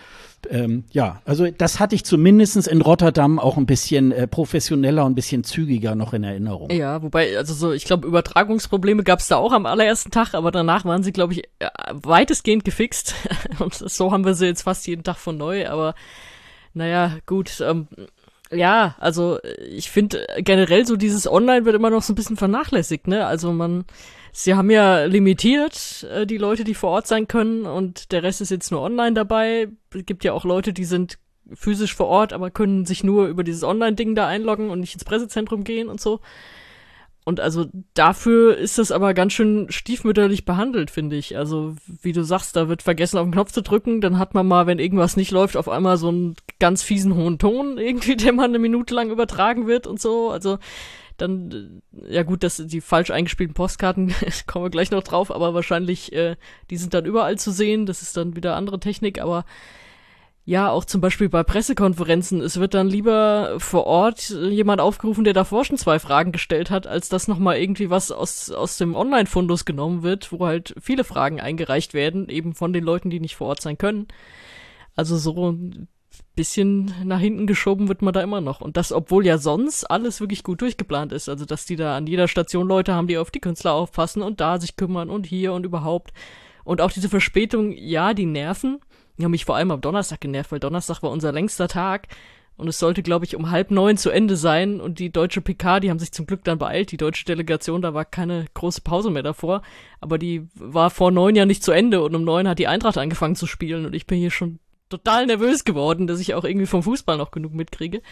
ähm, 0.50 0.84
ja, 0.92 1.22
also 1.24 1.50
das 1.50 1.80
hatte 1.80 1.94
ich 1.94 2.04
zumindestens 2.04 2.66
in 2.66 2.82
Rotterdam 2.82 3.38
auch 3.38 3.56
ein 3.56 3.64
bisschen 3.64 4.12
äh, 4.12 4.26
professioneller 4.26 5.06
und 5.06 5.12
ein 5.12 5.14
bisschen 5.14 5.42
zügiger 5.42 5.94
noch 5.94 6.12
in 6.12 6.22
Erinnerung. 6.22 6.70
Ja, 6.70 7.02
wobei, 7.02 7.38
also 7.38 7.54
so, 7.54 7.72
ich 7.72 7.84
glaube, 7.84 8.06
Übertragungsprobleme 8.06 9.02
gab 9.02 9.20
es 9.20 9.28
da 9.28 9.36
auch 9.36 9.52
am 9.52 9.64
allerersten 9.64 10.10
Tag, 10.10 10.34
aber 10.34 10.50
danach 10.50 10.84
waren 10.84 11.02
sie, 11.02 11.12
glaube 11.12 11.32
ich, 11.32 11.44
äh, 11.60 11.70
weitestgehend 11.92 12.66
gefixt. 12.66 13.14
Und 13.58 13.74
so 13.74 14.12
haben 14.12 14.26
wir 14.26 14.34
sie 14.34 14.46
jetzt 14.46 14.62
fast 14.62 14.86
jeden 14.86 15.04
Tag 15.04 15.16
von 15.16 15.38
neu, 15.38 15.66
aber 15.66 15.94
naja, 16.74 17.16
gut, 17.24 17.62
ähm, 17.66 17.88
ja, 18.52 18.96
also 18.98 19.38
ich 19.68 19.90
finde 19.90 20.26
generell 20.38 20.84
so 20.84 20.96
dieses 20.96 21.30
Online 21.30 21.64
wird 21.64 21.76
immer 21.76 21.90
noch 21.90 22.02
so 22.02 22.12
ein 22.12 22.16
bisschen 22.16 22.36
vernachlässigt, 22.36 23.06
ne? 23.06 23.26
Also 23.26 23.52
man, 23.52 23.84
sie 24.32 24.54
haben 24.54 24.70
ja 24.70 25.04
limitiert 25.04 26.06
äh, 26.10 26.26
die 26.26 26.38
Leute, 26.38 26.64
die 26.64 26.74
vor 26.74 26.90
Ort 26.90 27.06
sein 27.06 27.28
können 27.28 27.66
und 27.66 28.12
der 28.12 28.22
Rest 28.22 28.40
ist 28.40 28.50
jetzt 28.50 28.70
nur 28.70 28.82
online 28.82 29.14
dabei. 29.14 29.68
Es 29.94 30.06
gibt 30.06 30.24
ja 30.24 30.32
auch 30.32 30.44
Leute, 30.44 30.72
die 30.72 30.84
sind 30.84 31.18
physisch 31.52 31.94
vor 31.94 32.06
Ort, 32.06 32.32
aber 32.32 32.50
können 32.50 32.86
sich 32.86 33.02
nur 33.02 33.26
über 33.26 33.44
dieses 33.44 33.64
Online-Ding 33.64 34.14
da 34.14 34.26
einloggen 34.26 34.70
und 34.70 34.80
nicht 34.80 34.94
ins 34.94 35.04
Pressezentrum 35.04 35.64
gehen 35.64 35.88
und 35.88 36.00
so. 36.00 36.20
Und 37.24 37.38
also 37.38 37.66
dafür 37.94 38.56
ist 38.56 38.78
das 38.78 38.90
aber 38.90 39.12
ganz 39.12 39.34
schön 39.34 39.66
stiefmütterlich 39.70 40.46
behandelt, 40.46 40.90
finde 40.90 41.16
ich. 41.16 41.36
Also, 41.36 41.76
wie 42.02 42.12
du 42.12 42.24
sagst, 42.24 42.56
da 42.56 42.68
wird 42.68 42.82
vergessen, 42.82 43.18
auf 43.18 43.26
den 43.26 43.32
Knopf 43.32 43.52
zu 43.52 43.62
drücken, 43.62 44.00
dann 44.00 44.18
hat 44.18 44.34
man 44.34 44.48
mal, 44.48 44.66
wenn 44.66 44.78
irgendwas 44.78 45.16
nicht 45.16 45.30
läuft, 45.30 45.56
auf 45.56 45.68
einmal 45.68 45.98
so 45.98 46.08
einen 46.08 46.34
ganz 46.58 46.82
fiesen 46.82 47.14
hohen 47.14 47.38
Ton 47.38 47.76
irgendwie, 47.78 48.16
der 48.16 48.32
mal 48.32 48.44
eine 48.44 48.58
Minute 48.58 48.94
lang 48.94 49.10
übertragen 49.10 49.66
wird 49.66 49.86
und 49.86 50.00
so. 50.00 50.30
Also, 50.30 50.58
dann, 51.20 51.82
äh, 51.92 52.14
ja 52.14 52.22
gut, 52.22 52.42
das, 52.42 52.56
die 52.56 52.80
falsch 52.80 53.10
eingespielten 53.10 53.54
Postkarten, 53.54 54.14
kommen 54.46 54.64
wir 54.64 54.70
gleich 54.70 54.90
noch 54.90 55.02
drauf, 55.02 55.30
aber 55.30 55.54
wahrscheinlich, 55.54 56.12
äh, 56.12 56.36
die 56.70 56.76
sind 56.76 56.94
dann 56.94 57.04
überall 57.04 57.38
zu 57.38 57.50
sehen, 57.50 57.86
das 57.86 58.02
ist 58.02 58.16
dann 58.16 58.36
wieder 58.36 58.56
andere 58.56 58.80
Technik, 58.80 59.20
aber 59.20 59.44
ja, 60.46 60.70
auch 60.70 60.84
zum 60.84 61.00
Beispiel 61.00 61.28
bei 61.28 61.44
Pressekonferenzen, 61.44 62.40
es 62.40 62.58
wird 62.58 62.74
dann 62.74 62.88
lieber 62.88 63.56
vor 63.58 63.86
Ort 63.86 64.30
jemand 64.30 64.80
aufgerufen, 64.80 65.22
der 65.22 65.34
davor 65.34 65.64
schon 65.64 65.76
zwei 65.76 65.98
Fragen 65.98 66.32
gestellt 66.32 66.70
hat, 66.70 66.86
als 66.86 67.08
dass 67.08 67.28
nochmal 67.28 67.58
irgendwie 67.58 67.90
was 67.90 68.10
aus, 68.10 68.50
aus 68.50 68.76
dem 68.78 68.96
Online-Fundus 68.96 69.64
genommen 69.64 70.02
wird, 70.02 70.32
wo 70.32 70.44
halt 70.46 70.74
viele 70.80 71.04
Fragen 71.04 71.40
eingereicht 71.40 71.94
werden, 71.94 72.28
eben 72.28 72.54
von 72.54 72.72
den 72.72 72.82
Leuten, 72.82 73.10
die 73.10 73.20
nicht 73.20 73.36
vor 73.36 73.48
Ort 73.48 73.60
sein 73.60 73.78
können. 73.78 74.08
Also 74.96 75.16
so 75.18 75.56
bisschen 76.40 76.94
nach 77.04 77.20
hinten 77.20 77.46
geschoben 77.46 77.88
wird 77.88 78.00
man 78.00 78.14
da 78.14 78.22
immer 78.22 78.40
noch. 78.40 78.62
Und 78.62 78.78
das, 78.78 78.92
obwohl 78.92 79.26
ja 79.26 79.36
sonst 79.36 79.84
alles 79.84 80.20
wirklich 80.20 80.42
gut 80.42 80.62
durchgeplant 80.62 81.12
ist. 81.12 81.28
Also, 81.28 81.44
dass 81.44 81.66
die 81.66 81.76
da 81.76 81.98
an 81.98 82.06
jeder 82.06 82.28
Station 82.28 82.66
Leute 82.66 82.94
haben, 82.94 83.08
die 83.08 83.18
auf 83.18 83.30
die 83.30 83.40
Künstler 83.40 83.74
aufpassen 83.74 84.22
und 84.22 84.40
da 84.40 84.58
sich 84.58 84.76
kümmern 84.76 85.10
und 85.10 85.26
hier 85.26 85.52
und 85.52 85.66
überhaupt. 85.66 86.14
Und 86.64 86.80
auch 86.80 86.90
diese 86.90 87.10
Verspätung, 87.10 87.72
ja, 87.72 88.14
die 88.14 88.24
nerven. 88.24 88.80
Die 89.18 89.24
haben 89.24 89.32
mich 89.32 89.44
vor 89.44 89.56
allem 89.56 89.70
am 89.70 89.82
Donnerstag 89.82 90.22
genervt, 90.22 90.50
weil 90.50 90.60
Donnerstag 90.60 91.02
war 91.02 91.10
unser 91.10 91.30
längster 91.30 91.68
Tag 91.68 92.08
und 92.56 92.68
es 92.68 92.78
sollte, 92.78 93.02
glaube 93.02 93.26
ich, 93.26 93.36
um 93.36 93.50
halb 93.50 93.70
neun 93.70 93.98
zu 93.98 94.08
Ende 94.08 94.36
sein 94.36 94.80
und 94.80 94.98
die 94.98 95.10
deutsche 95.10 95.42
PK, 95.42 95.80
die 95.80 95.90
haben 95.90 95.98
sich 95.98 96.12
zum 96.12 96.24
Glück 96.24 96.42
dann 96.44 96.58
beeilt, 96.58 96.90
die 96.90 96.96
deutsche 96.96 97.26
Delegation, 97.26 97.82
da 97.82 97.92
war 97.92 98.06
keine 98.06 98.46
große 98.54 98.80
Pause 98.80 99.10
mehr 99.10 99.22
davor, 99.22 99.60
aber 100.00 100.16
die 100.16 100.48
war 100.54 100.88
vor 100.88 101.10
neun 101.10 101.36
ja 101.36 101.44
nicht 101.44 101.62
zu 101.62 101.72
Ende 101.72 102.02
und 102.02 102.14
um 102.14 102.24
neun 102.24 102.48
hat 102.48 102.58
die 102.58 102.68
Eintracht 102.68 102.96
angefangen 102.96 103.36
zu 103.36 103.46
spielen 103.46 103.84
und 103.84 103.94
ich 103.94 104.06
bin 104.06 104.18
hier 104.18 104.30
schon 104.30 104.58
total 104.90 105.26
nervös 105.26 105.64
geworden, 105.64 106.06
dass 106.06 106.20
ich 106.20 106.34
auch 106.34 106.44
irgendwie 106.44 106.66
vom 106.66 106.82
Fußball 106.82 107.16
noch 107.16 107.30
genug 107.30 107.54
mitkriege. 107.54 108.02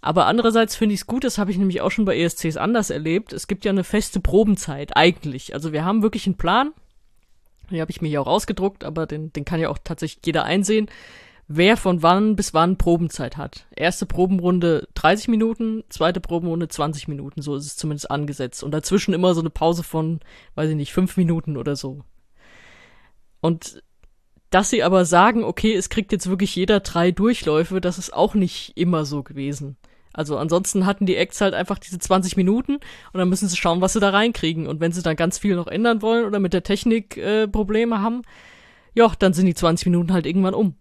Aber 0.00 0.26
andererseits 0.26 0.74
finde 0.74 0.94
ich 0.94 1.02
es 1.02 1.06
gut, 1.06 1.24
das 1.24 1.38
habe 1.38 1.52
ich 1.52 1.58
nämlich 1.58 1.80
auch 1.80 1.90
schon 1.90 2.04
bei 2.04 2.18
ESCs 2.18 2.56
anders 2.56 2.90
erlebt. 2.90 3.32
Es 3.32 3.46
gibt 3.46 3.64
ja 3.64 3.70
eine 3.70 3.84
feste 3.84 4.20
Probenzeit 4.20 4.96
eigentlich. 4.96 5.54
Also 5.54 5.72
wir 5.72 5.84
haben 5.84 6.02
wirklich 6.02 6.26
einen 6.26 6.36
Plan, 6.36 6.72
den 7.70 7.80
habe 7.80 7.90
ich 7.90 8.02
mir 8.02 8.08
hier 8.08 8.20
auch 8.20 8.26
ausgedruckt, 8.26 8.84
aber 8.84 9.06
den, 9.06 9.32
den 9.32 9.44
kann 9.44 9.60
ja 9.60 9.68
auch 9.68 9.78
tatsächlich 9.82 10.26
jeder 10.26 10.44
einsehen, 10.44 10.88
wer 11.46 11.76
von 11.76 12.02
wann 12.02 12.34
bis 12.34 12.52
wann 12.52 12.78
Probenzeit 12.78 13.36
hat. 13.36 13.66
Erste 13.76 14.04
Probenrunde 14.04 14.88
30 14.94 15.28
Minuten, 15.28 15.84
zweite 15.88 16.20
Probenrunde 16.20 16.66
20 16.66 17.06
Minuten, 17.06 17.40
so 17.40 17.54
ist 17.54 17.66
es 17.66 17.76
zumindest 17.76 18.10
angesetzt. 18.10 18.64
Und 18.64 18.72
dazwischen 18.72 19.14
immer 19.14 19.34
so 19.34 19.40
eine 19.40 19.50
Pause 19.50 19.84
von, 19.84 20.20
weiß 20.56 20.70
ich 20.70 20.76
nicht, 20.76 20.92
fünf 20.92 21.16
Minuten 21.16 21.56
oder 21.56 21.76
so. 21.76 22.00
Und 23.40 23.82
dass 24.52 24.70
sie 24.70 24.82
aber 24.82 25.04
sagen, 25.04 25.44
okay, 25.44 25.74
es 25.74 25.88
kriegt 25.88 26.12
jetzt 26.12 26.28
wirklich 26.28 26.54
jeder 26.54 26.80
drei 26.80 27.10
Durchläufe, 27.10 27.80
das 27.80 27.98
ist 27.98 28.12
auch 28.12 28.34
nicht 28.34 28.76
immer 28.76 29.04
so 29.04 29.22
gewesen. 29.22 29.76
Also 30.12 30.36
ansonsten 30.36 30.84
hatten 30.84 31.06
die 31.06 31.16
Acts 31.16 31.40
halt 31.40 31.54
einfach 31.54 31.78
diese 31.78 31.98
20 31.98 32.36
Minuten 32.36 32.74
und 32.74 33.18
dann 33.18 33.30
müssen 33.30 33.48
sie 33.48 33.56
schauen, 33.56 33.80
was 33.80 33.94
sie 33.94 34.00
da 34.00 34.10
reinkriegen. 34.10 34.66
Und 34.66 34.78
wenn 34.80 34.92
sie 34.92 35.02
dann 35.02 35.16
ganz 35.16 35.38
viel 35.38 35.56
noch 35.56 35.68
ändern 35.68 36.02
wollen 36.02 36.26
oder 36.26 36.38
mit 36.38 36.52
der 36.52 36.62
Technik 36.62 37.16
äh, 37.16 37.48
Probleme 37.48 38.00
haben, 38.02 38.22
ja, 38.94 39.10
dann 39.18 39.32
sind 39.32 39.46
die 39.46 39.54
20 39.54 39.86
Minuten 39.86 40.12
halt 40.12 40.26
irgendwann 40.26 40.52
um. 40.52 40.74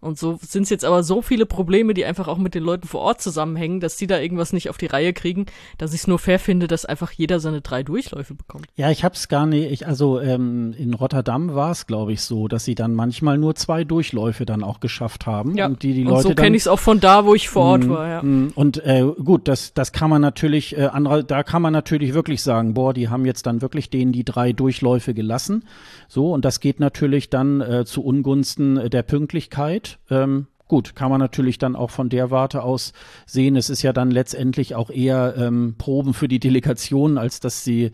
Und 0.00 0.18
so 0.18 0.38
sind 0.42 0.64
es 0.64 0.70
jetzt 0.70 0.84
aber 0.84 1.02
so 1.02 1.22
viele 1.22 1.46
Probleme, 1.46 1.94
die 1.94 2.04
einfach 2.04 2.28
auch 2.28 2.38
mit 2.38 2.54
den 2.54 2.62
Leuten 2.62 2.86
vor 2.86 3.00
Ort 3.00 3.20
zusammenhängen, 3.22 3.80
dass 3.80 3.96
die 3.96 4.06
da 4.06 4.18
irgendwas 4.20 4.52
nicht 4.52 4.68
auf 4.68 4.78
die 4.78 4.86
Reihe 4.86 5.12
kriegen, 5.12 5.46
dass 5.78 5.94
ich 5.94 6.00
es 6.00 6.06
nur 6.06 6.18
fair 6.18 6.38
finde, 6.38 6.66
dass 6.66 6.84
einfach 6.84 7.12
jeder 7.12 7.40
seine 7.40 7.60
drei 7.62 7.82
Durchläufe 7.82 8.34
bekommt. 8.34 8.66
Ja, 8.76 8.90
ich 8.90 9.04
hab's 9.04 9.28
gar 9.28 9.46
nicht, 9.46 9.70
ich, 9.70 9.86
also 9.86 10.20
ähm, 10.20 10.74
in 10.78 10.94
Rotterdam 10.94 11.54
war 11.54 11.70
es, 11.70 11.86
glaube 11.86 12.12
ich, 12.12 12.20
so, 12.22 12.48
dass 12.48 12.64
sie 12.64 12.74
dann 12.74 12.94
manchmal 12.94 13.38
nur 13.38 13.54
zwei 13.54 13.84
Durchläufe 13.84 14.44
dann 14.44 14.62
auch 14.62 14.80
geschafft 14.80 15.26
haben. 15.26 15.56
Ja, 15.56 15.66
und 15.66 15.82
die, 15.82 15.94
die 15.94 16.02
und 16.04 16.08
Leute 16.08 16.28
so 16.28 16.34
kenne 16.34 16.56
ich 16.56 16.62
es 16.64 16.68
auch 16.68 16.78
von 16.78 17.00
da, 17.00 17.24
wo 17.24 17.34
ich 17.34 17.48
vor 17.48 17.64
Ort 17.64 17.86
Mm, 17.86 17.88
war, 17.90 18.08
ja. 18.08 18.22
mm, 18.22 18.52
Und 18.54 18.84
äh, 18.84 19.04
gut, 19.22 19.48
das, 19.48 19.74
das 19.74 19.92
kann 19.92 20.10
man 20.10 20.22
natürlich, 20.22 20.76
äh, 20.76 20.86
andere, 20.86 21.24
da 21.24 21.42
kann 21.42 21.62
man 21.62 21.72
natürlich 21.72 22.14
wirklich 22.14 22.42
sagen, 22.42 22.74
boah, 22.74 22.92
die 22.92 23.08
haben 23.08 23.24
jetzt 23.26 23.46
dann 23.46 23.62
wirklich 23.62 23.90
denen 23.90 24.12
die 24.12 24.24
drei 24.24 24.52
Durchläufe 24.52 25.14
gelassen. 25.14 25.64
So, 26.08 26.32
und 26.32 26.44
das 26.44 26.60
geht 26.60 26.80
natürlich 26.80 27.30
dann 27.30 27.60
äh, 27.60 27.84
zu 27.84 28.04
Ungunsten 28.04 28.76
äh, 28.76 28.90
der 28.90 29.02
Pünktlichkeit. 29.02 29.85
Ähm, 30.10 30.46
Gut, 30.68 30.96
kann 30.96 31.10
man 31.10 31.20
natürlich 31.20 31.58
dann 31.58 31.76
auch 31.76 31.90
von 31.90 32.08
der 32.08 32.32
Warte 32.32 32.64
aus 32.64 32.92
sehen. 33.24 33.54
Es 33.54 33.70
ist 33.70 33.82
ja 33.82 33.92
dann 33.92 34.10
letztendlich 34.10 34.74
auch 34.74 34.90
eher 34.90 35.36
ähm, 35.38 35.76
Proben 35.78 36.12
für 36.12 36.26
die 36.26 36.40
Delegation, 36.40 37.18
als 37.18 37.38
dass 37.38 37.62
sie 37.62 37.92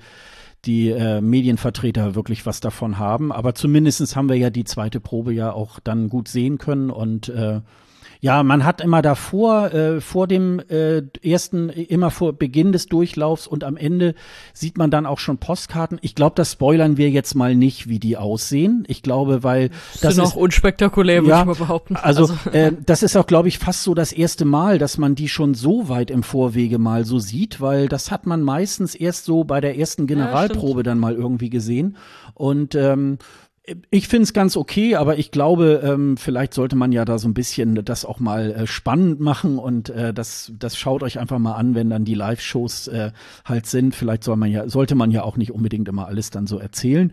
die 0.64 0.88
äh, 0.88 1.20
Medienvertreter 1.20 2.14
wirklich 2.14 2.46
was 2.46 2.60
davon 2.60 2.98
haben. 2.98 3.30
Aber 3.30 3.54
zumindestens 3.54 4.16
haben 4.16 4.30
wir 4.30 4.36
ja 4.36 4.48
die 4.48 4.64
zweite 4.64 5.00
Probe 5.00 5.34
ja 5.34 5.52
auch 5.52 5.80
dann 5.80 6.08
gut 6.08 6.28
sehen 6.28 6.56
können 6.56 6.88
und 6.88 7.28
äh, 7.28 7.60
ja, 8.24 8.44
man 8.44 8.64
hat 8.64 8.80
immer 8.80 9.02
davor, 9.02 9.74
äh, 9.74 10.00
vor 10.00 10.28
dem 10.28 10.60
äh, 10.68 11.02
ersten, 11.24 11.70
immer 11.70 12.12
vor 12.12 12.32
Beginn 12.34 12.70
des 12.70 12.86
Durchlaufs 12.86 13.48
und 13.48 13.64
am 13.64 13.76
Ende 13.76 14.14
sieht 14.54 14.78
man 14.78 14.92
dann 14.92 15.06
auch 15.06 15.18
schon 15.18 15.38
Postkarten. 15.38 15.98
Ich 16.02 16.14
glaube, 16.14 16.36
das 16.36 16.52
spoilern 16.52 16.96
wir 16.96 17.10
jetzt 17.10 17.34
mal 17.34 17.56
nicht, 17.56 17.88
wie 17.88 17.98
die 17.98 18.16
aussehen. 18.16 18.84
Ich 18.86 19.02
glaube, 19.02 19.42
weil 19.42 19.70
das 20.00 20.14
sind 20.14 20.24
ist 20.24 20.34
auch 20.34 20.36
unspektakulär, 20.36 21.22
würde 21.22 21.30
Ja, 21.30 21.40
ich 21.40 21.46
mal 21.46 21.56
behaupten. 21.56 21.96
also, 21.96 22.32
äh, 22.52 22.70
das 22.86 23.02
ist 23.02 23.16
auch, 23.16 23.26
glaube 23.26 23.48
ich, 23.48 23.58
fast 23.58 23.82
so 23.82 23.92
das 23.92 24.12
erste 24.12 24.44
Mal, 24.44 24.78
dass 24.78 24.98
man 24.98 25.16
die 25.16 25.28
schon 25.28 25.54
so 25.54 25.88
weit 25.88 26.08
im 26.12 26.22
Vorwege 26.22 26.78
mal 26.78 27.04
so 27.04 27.18
sieht, 27.18 27.60
weil 27.60 27.88
das 27.88 28.12
hat 28.12 28.24
man 28.26 28.42
meistens 28.42 28.94
erst 28.94 29.24
so 29.24 29.42
bei 29.42 29.60
der 29.60 29.76
ersten 29.78 30.06
Generalprobe 30.06 30.84
dann 30.84 31.00
mal 31.00 31.16
irgendwie 31.16 31.50
gesehen. 31.50 31.96
Und 32.34 32.76
ähm, 32.76 33.18
ich 33.90 34.08
finde 34.08 34.24
es 34.24 34.32
ganz 34.32 34.56
okay, 34.56 34.96
aber 34.96 35.18
ich 35.18 35.30
glaube, 35.30 35.82
ähm, 35.84 36.16
vielleicht 36.16 36.52
sollte 36.52 36.74
man 36.74 36.90
ja 36.90 37.04
da 37.04 37.18
so 37.18 37.28
ein 37.28 37.34
bisschen 37.34 37.84
das 37.84 38.04
auch 38.04 38.18
mal 38.18 38.50
äh, 38.50 38.66
spannend 38.66 39.20
machen 39.20 39.58
und 39.58 39.88
äh, 39.90 40.12
das, 40.12 40.52
das 40.58 40.76
schaut 40.76 41.04
euch 41.04 41.20
einfach 41.20 41.38
mal 41.38 41.54
an, 41.54 41.76
wenn 41.76 41.88
dann 41.88 42.04
die 42.04 42.14
Live-Shows 42.14 42.88
äh, 42.88 43.12
halt 43.44 43.66
sind. 43.66 43.94
Vielleicht 43.94 44.24
soll 44.24 44.36
man 44.36 44.50
ja, 44.50 44.68
sollte 44.68 44.96
man 44.96 45.12
ja 45.12 45.22
auch 45.22 45.36
nicht 45.36 45.52
unbedingt 45.52 45.88
immer 45.88 46.08
alles 46.08 46.30
dann 46.30 46.48
so 46.48 46.58
erzählen. 46.58 47.12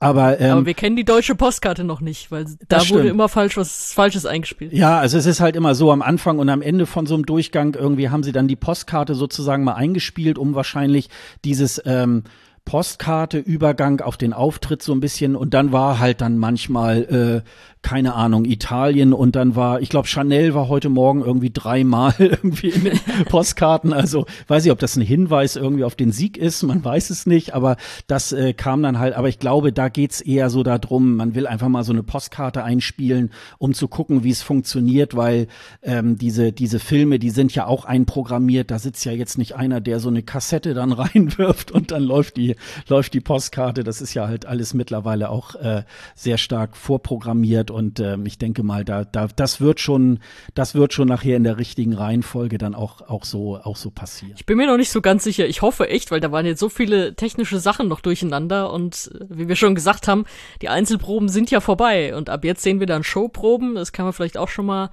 Aber, 0.00 0.40
ähm, 0.40 0.50
aber 0.50 0.66
wir 0.66 0.74
kennen 0.74 0.96
die 0.96 1.04
deutsche 1.04 1.36
Postkarte 1.36 1.84
noch 1.84 2.00
nicht, 2.00 2.32
weil 2.32 2.46
da 2.68 2.88
wurde 2.88 3.08
immer 3.08 3.28
falsch 3.28 3.56
was 3.56 3.92
Falsches 3.92 4.26
eingespielt. 4.26 4.72
Ja, 4.72 4.98
also 4.98 5.16
es 5.16 5.26
ist 5.26 5.40
halt 5.40 5.54
immer 5.54 5.76
so 5.76 5.92
am 5.92 6.02
Anfang 6.02 6.40
und 6.40 6.48
am 6.48 6.60
Ende 6.60 6.86
von 6.86 7.06
so 7.06 7.14
einem 7.14 7.24
Durchgang 7.24 7.74
irgendwie 7.74 8.08
haben 8.08 8.24
sie 8.24 8.32
dann 8.32 8.48
die 8.48 8.56
Postkarte 8.56 9.14
sozusagen 9.14 9.62
mal 9.62 9.74
eingespielt, 9.74 10.38
um 10.38 10.56
wahrscheinlich 10.56 11.08
dieses 11.44 11.80
ähm, 11.84 12.24
Postkarte 12.64 13.38
Übergang 13.38 14.00
auf 14.00 14.16
den 14.16 14.32
Auftritt 14.32 14.82
so 14.82 14.92
ein 14.92 15.00
bisschen. 15.00 15.36
Und 15.36 15.54
dann 15.54 15.72
war 15.72 15.98
halt 15.98 16.20
dann 16.20 16.38
manchmal 16.38 17.42
äh, 17.44 17.48
keine 17.82 18.14
Ahnung 18.14 18.44
Italien 18.44 19.12
und 19.12 19.36
dann 19.36 19.56
war 19.56 19.80
ich 19.80 19.88
glaube 19.88 20.08
Chanel 20.08 20.54
war 20.54 20.68
heute 20.68 20.88
Morgen 20.88 21.22
irgendwie 21.22 21.50
dreimal 21.50 22.14
irgendwie 22.18 22.70
in 22.70 22.84
den 22.84 22.98
Postkarten. 23.28 23.92
Also 23.92 24.26
weiß 24.48 24.64
ich 24.64 24.72
ob 24.72 24.78
das 24.78 24.96
ein 24.96 25.02
Hinweis 25.02 25.56
irgendwie 25.56 25.84
auf 25.84 25.94
den 25.94 26.12
Sieg 26.12 26.36
ist 26.36 26.62
man 26.62 26.84
weiß 26.84 27.10
es 27.10 27.26
nicht 27.26 27.54
aber 27.54 27.76
das 28.06 28.32
äh, 28.32 28.52
kam 28.52 28.82
dann 28.82 28.98
halt 28.98 29.14
aber 29.14 29.28
ich 29.28 29.38
glaube 29.38 29.72
da 29.72 29.88
geht's 29.88 30.20
eher 30.20 30.50
so 30.50 30.62
darum 30.62 31.16
man 31.16 31.34
will 31.34 31.46
einfach 31.46 31.68
mal 31.68 31.84
so 31.84 31.92
eine 31.92 32.02
Postkarte 32.02 32.64
einspielen 32.64 33.30
um 33.58 33.74
zu 33.74 33.88
gucken 33.88 34.24
wie 34.24 34.30
es 34.30 34.42
funktioniert 34.42 35.16
weil 35.16 35.48
ähm, 35.82 36.18
diese 36.18 36.52
diese 36.52 36.78
Filme 36.78 37.18
die 37.18 37.30
sind 37.30 37.54
ja 37.54 37.66
auch 37.66 37.84
einprogrammiert 37.84 38.70
da 38.70 38.78
sitzt 38.78 39.04
ja 39.04 39.12
jetzt 39.12 39.38
nicht 39.38 39.56
einer 39.56 39.80
der 39.80 40.00
so 40.00 40.08
eine 40.08 40.22
Kassette 40.22 40.74
dann 40.74 40.92
reinwirft 41.02 41.70
und 41.70 41.90
dann 41.90 42.02
läuft 42.02 42.36
die 42.36 42.56
läuft 42.88 43.14
die 43.14 43.20
Postkarte. 43.20 43.84
Das 43.84 44.00
ist 44.00 44.14
ja 44.14 44.28
halt 44.28 44.46
alles 44.46 44.74
mittlerweile 44.74 45.30
auch 45.30 45.54
äh, 45.56 45.84
sehr 46.14 46.38
stark 46.38 46.76
vorprogrammiert 46.76 47.70
und 47.72 48.00
ähm, 48.00 48.26
ich 48.26 48.38
denke 48.38 48.62
mal 48.62 48.84
da 48.84 49.04
da 49.04 49.26
das 49.26 49.60
wird 49.60 49.80
schon 49.80 50.20
das 50.54 50.74
wird 50.74 50.92
schon 50.92 51.08
nachher 51.08 51.36
in 51.36 51.44
der 51.44 51.58
richtigen 51.58 51.94
Reihenfolge 51.94 52.58
dann 52.58 52.74
auch 52.74 53.02
auch 53.08 53.24
so 53.24 53.58
auch 53.62 53.76
so 53.76 53.90
passieren 53.90 54.34
Ich 54.36 54.46
bin 54.46 54.56
mir 54.56 54.66
noch 54.66 54.76
nicht 54.76 54.90
so 54.90 55.00
ganz 55.00 55.24
sicher. 55.24 55.46
Ich 55.46 55.62
hoffe 55.62 55.88
echt, 55.88 56.10
weil 56.10 56.20
da 56.20 56.30
waren 56.32 56.46
jetzt 56.46 56.60
so 56.60 56.68
viele 56.68 57.14
technische 57.14 57.58
Sachen 57.58 57.88
noch 57.88 58.00
durcheinander 58.00 58.72
und 58.72 59.10
äh, 59.14 59.24
wie 59.28 59.48
wir 59.48 59.56
schon 59.56 59.74
gesagt 59.74 60.08
haben, 60.08 60.24
die 60.60 60.68
Einzelproben 60.68 61.28
sind 61.28 61.50
ja 61.50 61.60
vorbei 61.60 62.14
und 62.14 62.30
ab 62.30 62.44
jetzt 62.44 62.62
sehen 62.62 62.80
wir 62.80 62.86
dann 62.86 63.04
Showproben. 63.04 63.74
Das 63.74 63.92
kann 63.92 64.04
man 64.04 64.12
vielleicht 64.12 64.38
auch 64.38 64.48
schon 64.48 64.66
mal 64.66 64.90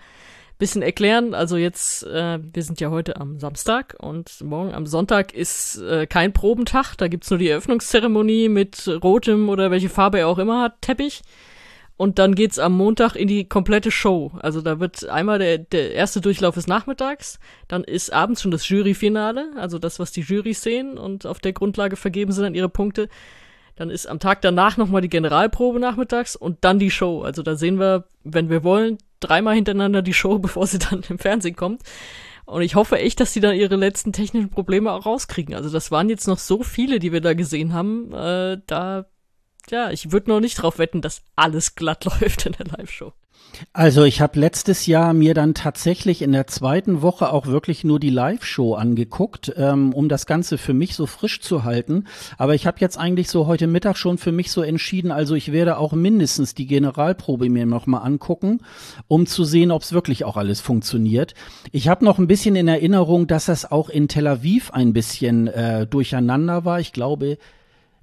bisschen 0.60 0.82
erklären. 0.82 1.34
Also 1.34 1.58
jetzt, 1.58 2.04
äh, 2.04 2.38
wir 2.42 2.64
sind 2.64 2.80
ja 2.82 2.92
heute 2.92 3.20
am 3.20 3.40
Samstag 3.40 3.96
und 3.98 4.42
morgen 4.44 4.74
am 4.74 4.86
Sonntag 4.86 5.34
ist 5.34 5.78
äh, 5.78 6.06
kein 6.06 6.34
Probentag. 6.34 6.96
Da 6.98 7.08
gibt's 7.08 7.30
nur 7.30 7.40
die 7.40 7.48
Eröffnungszeremonie 7.48 8.50
mit 8.50 8.88
rotem 9.02 9.50
oder 9.50 9.72
welche 9.72 9.90
Farbe 9.90 10.20
er 10.20 10.28
auch 10.28 10.38
immer 10.38 10.62
hat, 10.62 10.82
Teppich. 10.82 11.22
Und 12.00 12.18
dann 12.18 12.34
geht's 12.34 12.60
am 12.60 12.78
Montag 12.78 13.18
in 13.18 13.28
die 13.28 13.44
komplette 13.44 13.92
Show. 13.92 14.32
Also 14.40 14.62
da 14.62 14.80
wird 14.80 15.10
einmal 15.10 15.38
der, 15.38 15.58
der 15.58 15.92
erste 15.92 16.22
Durchlauf 16.22 16.56
ist 16.56 16.70
nachmittags, 16.70 17.40
dann 17.68 17.84
ist 17.84 18.14
abends 18.14 18.42
schon 18.42 18.52
das 18.52 18.70
Juryfinale, 18.70 19.52
also 19.58 19.80
das, 19.80 20.00
was 20.00 20.14
die 20.14 20.22
Jurys 20.22 20.64
sehen 20.64 20.98
und 20.98 21.26
auf 21.26 21.40
der 21.40 21.52
Grundlage 21.52 21.98
vergeben 21.98 22.32
sie 22.32 22.42
dann 22.42 22.56
ihre 22.56 22.70
Punkte. 22.70 23.10
Dann 23.76 23.90
ist 23.90 24.06
am 24.06 24.20
Tag 24.20 24.40
danach 24.40 24.78
nochmal 24.78 25.02
die 25.02 25.10
Generalprobe 25.10 25.82
nachmittags 25.82 26.38
und 26.38 26.60
dann 26.62 26.80
die 26.80 26.90
Show. 26.90 27.24
Also 27.24 27.44
da 27.44 27.58
sehen 27.58 27.82
wir, 27.82 28.06
wenn 28.24 28.50
wir 28.50 28.64
wollen, 28.64 28.98
dreimal 29.20 29.56
hintereinander 29.56 30.02
die 30.02 30.14
Show, 30.14 30.40
bevor 30.40 30.68
sie 30.68 30.80
dann 30.80 31.04
im 31.10 31.20
Fernsehen 31.20 31.58
kommt. 31.58 31.82
Und 32.46 32.62
ich 32.62 32.76
hoffe 32.76 32.98
echt, 32.98 33.20
dass 33.20 33.34
die 33.34 33.42
dann 33.42 33.58
ihre 33.58 33.76
letzten 33.76 34.14
technischen 34.14 34.52
Probleme 34.52 34.94
auch 34.94 35.06
rauskriegen. 35.06 35.54
Also 35.54 35.70
das 35.70 35.92
waren 35.92 36.08
jetzt 36.08 36.30
noch 36.30 36.40
so 36.40 36.64
viele, 36.64 37.00
die 37.00 37.12
wir 37.12 37.20
da 37.20 37.34
gesehen 37.34 37.74
haben. 37.74 38.14
Äh, 38.14 38.62
da, 38.68 39.06
ja, 39.72 39.92
ich 39.92 40.12
würde 40.12 40.30
noch 40.30 40.40
nicht 40.40 40.56
drauf 40.56 40.78
wetten, 40.78 41.02
dass 41.02 41.22
alles 41.36 41.76
glatt 41.76 42.06
läuft 42.22 42.46
in 42.46 42.54
der 42.54 42.68
Live-Show. 42.68 43.14
Also 43.74 44.04
ich 44.04 44.22
habe 44.22 44.40
letztes 44.40 44.86
Jahr 44.86 45.14
mir 45.14 45.34
dann 45.34 45.54
tatsächlich 45.54 46.22
in 46.22 46.32
der 46.32 46.48
zweiten 46.48 47.02
Woche 47.02 47.32
auch 47.32 47.48
wirklich 47.48 47.84
nur 47.84 48.00
die 48.00 48.10
Live-Show 48.10 48.76
angeguckt, 48.76 49.54
ähm, 49.58 49.94
um 49.94 50.08
das 50.08 50.26
Ganze 50.26 50.58
für 50.58 50.74
mich 50.74 50.96
so 50.96 51.06
frisch 51.06 51.42
zu 51.42 51.64
halten. 51.64 52.06
Aber 52.38 52.56
ich 52.56 52.68
habe 52.68 52.78
jetzt 52.80 52.98
eigentlich 52.98 53.30
so 53.30 53.48
heute 53.48 53.68
Mittag 53.68 53.98
schon 53.98 54.18
für 54.18 54.32
mich 54.32 54.52
so 54.52 54.62
entschieden, 54.62 55.12
also 55.12 55.36
ich 55.36 55.52
werde 55.52 55.78
auch 55.78 55.94
mindestens 55.94 56.56
die 56.56 56.68
Generalprobe 56.68 57.50
mir 57.50 57.66
nochmal 57.66 58.06
angucken, 58.06 58.62
um 59.08 59.26
zu 59.26 59.44
sehen, 59.44 59.72
ob 59.72 59.82
es 59.82 59.94
wirklich 59.94 60.26
auch 60.26 60.38
alles 60.38 60.62
funktioniert. 60.62 61.34
Ich 61.72 61.88
habe 61.88 62.06
noch 62.06 62.18
ein 62.18 62.28
bisschen 62.28 62.56
in 62.56 62.68
Erinnerung, 62.68 63.28
dass 63.28 63.46
das 63.46 63.70
auch 63.70 63.90
in 63.90 64.08
Tel 64.08 64.28
Aviv 64.28 64.72
ein 64.72 64.94
bisschen 64.94 65.48
äh, 65.48 65.86
durcheinander 65.86 66.66
war. 66.66 66.80
Ich 66.80 66.94
glaube, 66.94 67.38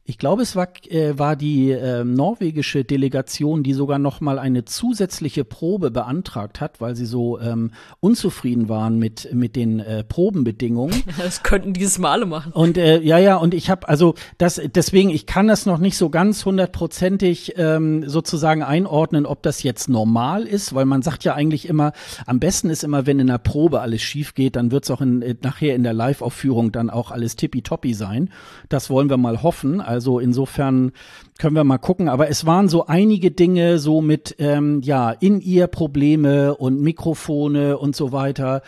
ich 0.09 0.19
glaube, 0.19 0.43
es 0.43 0.55
war, 0.55 0.69
äh, 0.89 1.19
war 1.19 1.35
die 1.35 1.73
äh, 1.73 2.05
norwegische 2.05 2.85
Delegation, 2.85 3.65
die 3.65 3.73
sogar 3.73 3.99
noch 3.99 4.21
mal 4.21 4.39
eine 4.39 4.65
zusätzliche 4.65 5.45
Probe 5.45 5.91
beantragt 5.91 6.61
hat, 6.61 6.81
weil 6.81 6.95
sie 6.95 7.07
so 7.07 7.41
ähm, 7.41 7.73
unzufrieden 7.99 8.69
waren 8.69 9.01
mit 9.01 9.29
mit 9.33 9.57
den 9.57 9.81
äh, 9.81 10.05
Probenbedingungen. 10.05 11.03
Das 11.27 11.43
könnten 11.43 11.73
dieses 11.73 11.99
Mal 11.99 12.13
alle 12.13 12.27
machen. 12.27 12.53
Und 12.53 12.79
äh, 12.79 13.01
ja, 13.01 13.19
ja, 13.19 13.37
und 13.37 13.53
ich 13.53 13.69
habe 13.69 13.89
also 13.89 14.15
das 14.39 14.61
deswegen, 14.75 15.11
ich 15.11 15.27
kann 15.27 15.49
das 15.49 15.67
noch 15.67 15.79
nicht 15.79 15.97
so 15.97 16.09
ganz 16.09 16.45
hundertprozentig 16.45 17.55
ähm, 17.57 18.09
sozusagen 18.09 18.63
einordnen, 18.63 19.27
ob 19.27 19.43
das 19.43 19.63
jetzt 19.63 19.89
normal 19.89 20.45
ist, 20.45 20.75
weil 20.75 20.85
man 20.85 21.03
sagt 21.03 21.25
ja 21.25 21.35
eigentlich 21.35 21.69
immer, 21.69 21.93
am 22.27 22.39
besten 22.39 22.71
ist 22.71 22.85
immer, 22.85 23.07
wenn 23.07 23.19
in 23.19 23.27
der 23.27 23.39
Probe 23.39 23.81
alles 23.81 24.03
schief 24.03 24.35
geht, 24.35 24.55
dann 24.55 24.71
wird's 24.71 24.91
auch 24.91 25.01
in, 25.01 25.23
äh, 25.23 25.35
nachher 25.43 25.75
in 25.75 25.83
der 25.83 25.95
Live-Aufführung 25.95 26.71
dann 26.71 26.91
auch 26.91 27.11
alles 27.11 27.35
tippitoppi 27.35 27.95
sein. 27.95 28.31
Das 28.69 28.89
wollen 28.89 29.11
wir 29.11 29.17
mal 29.17 29.43
hoffen. 29.43 29.81
Also 29.81 29.96
insofern 30.19 30.93
können 31.39 31.57
wir 31.57 31.65
mal 31.65 31.79
gucken. 31.79 32.09
Aber 32.09 32.29
es 32.29 32.47
waren 32.47 32.69
so 32.69 32.87
einige 32.87 33.31
Dinge 33.31 33.79
so 33.79 34.01
mit 34.01 34.37
ähm, 34.39 34.81
ja 34.83 35.11
in 35.11 35.41
ihr 35.41 35.67
Probleme 35.67 36.55
und 36.57 36.81
Mikrofone 36.81 37.79
und 37.79 37.97
so 37.97 38.13
weiter 38.13 38.63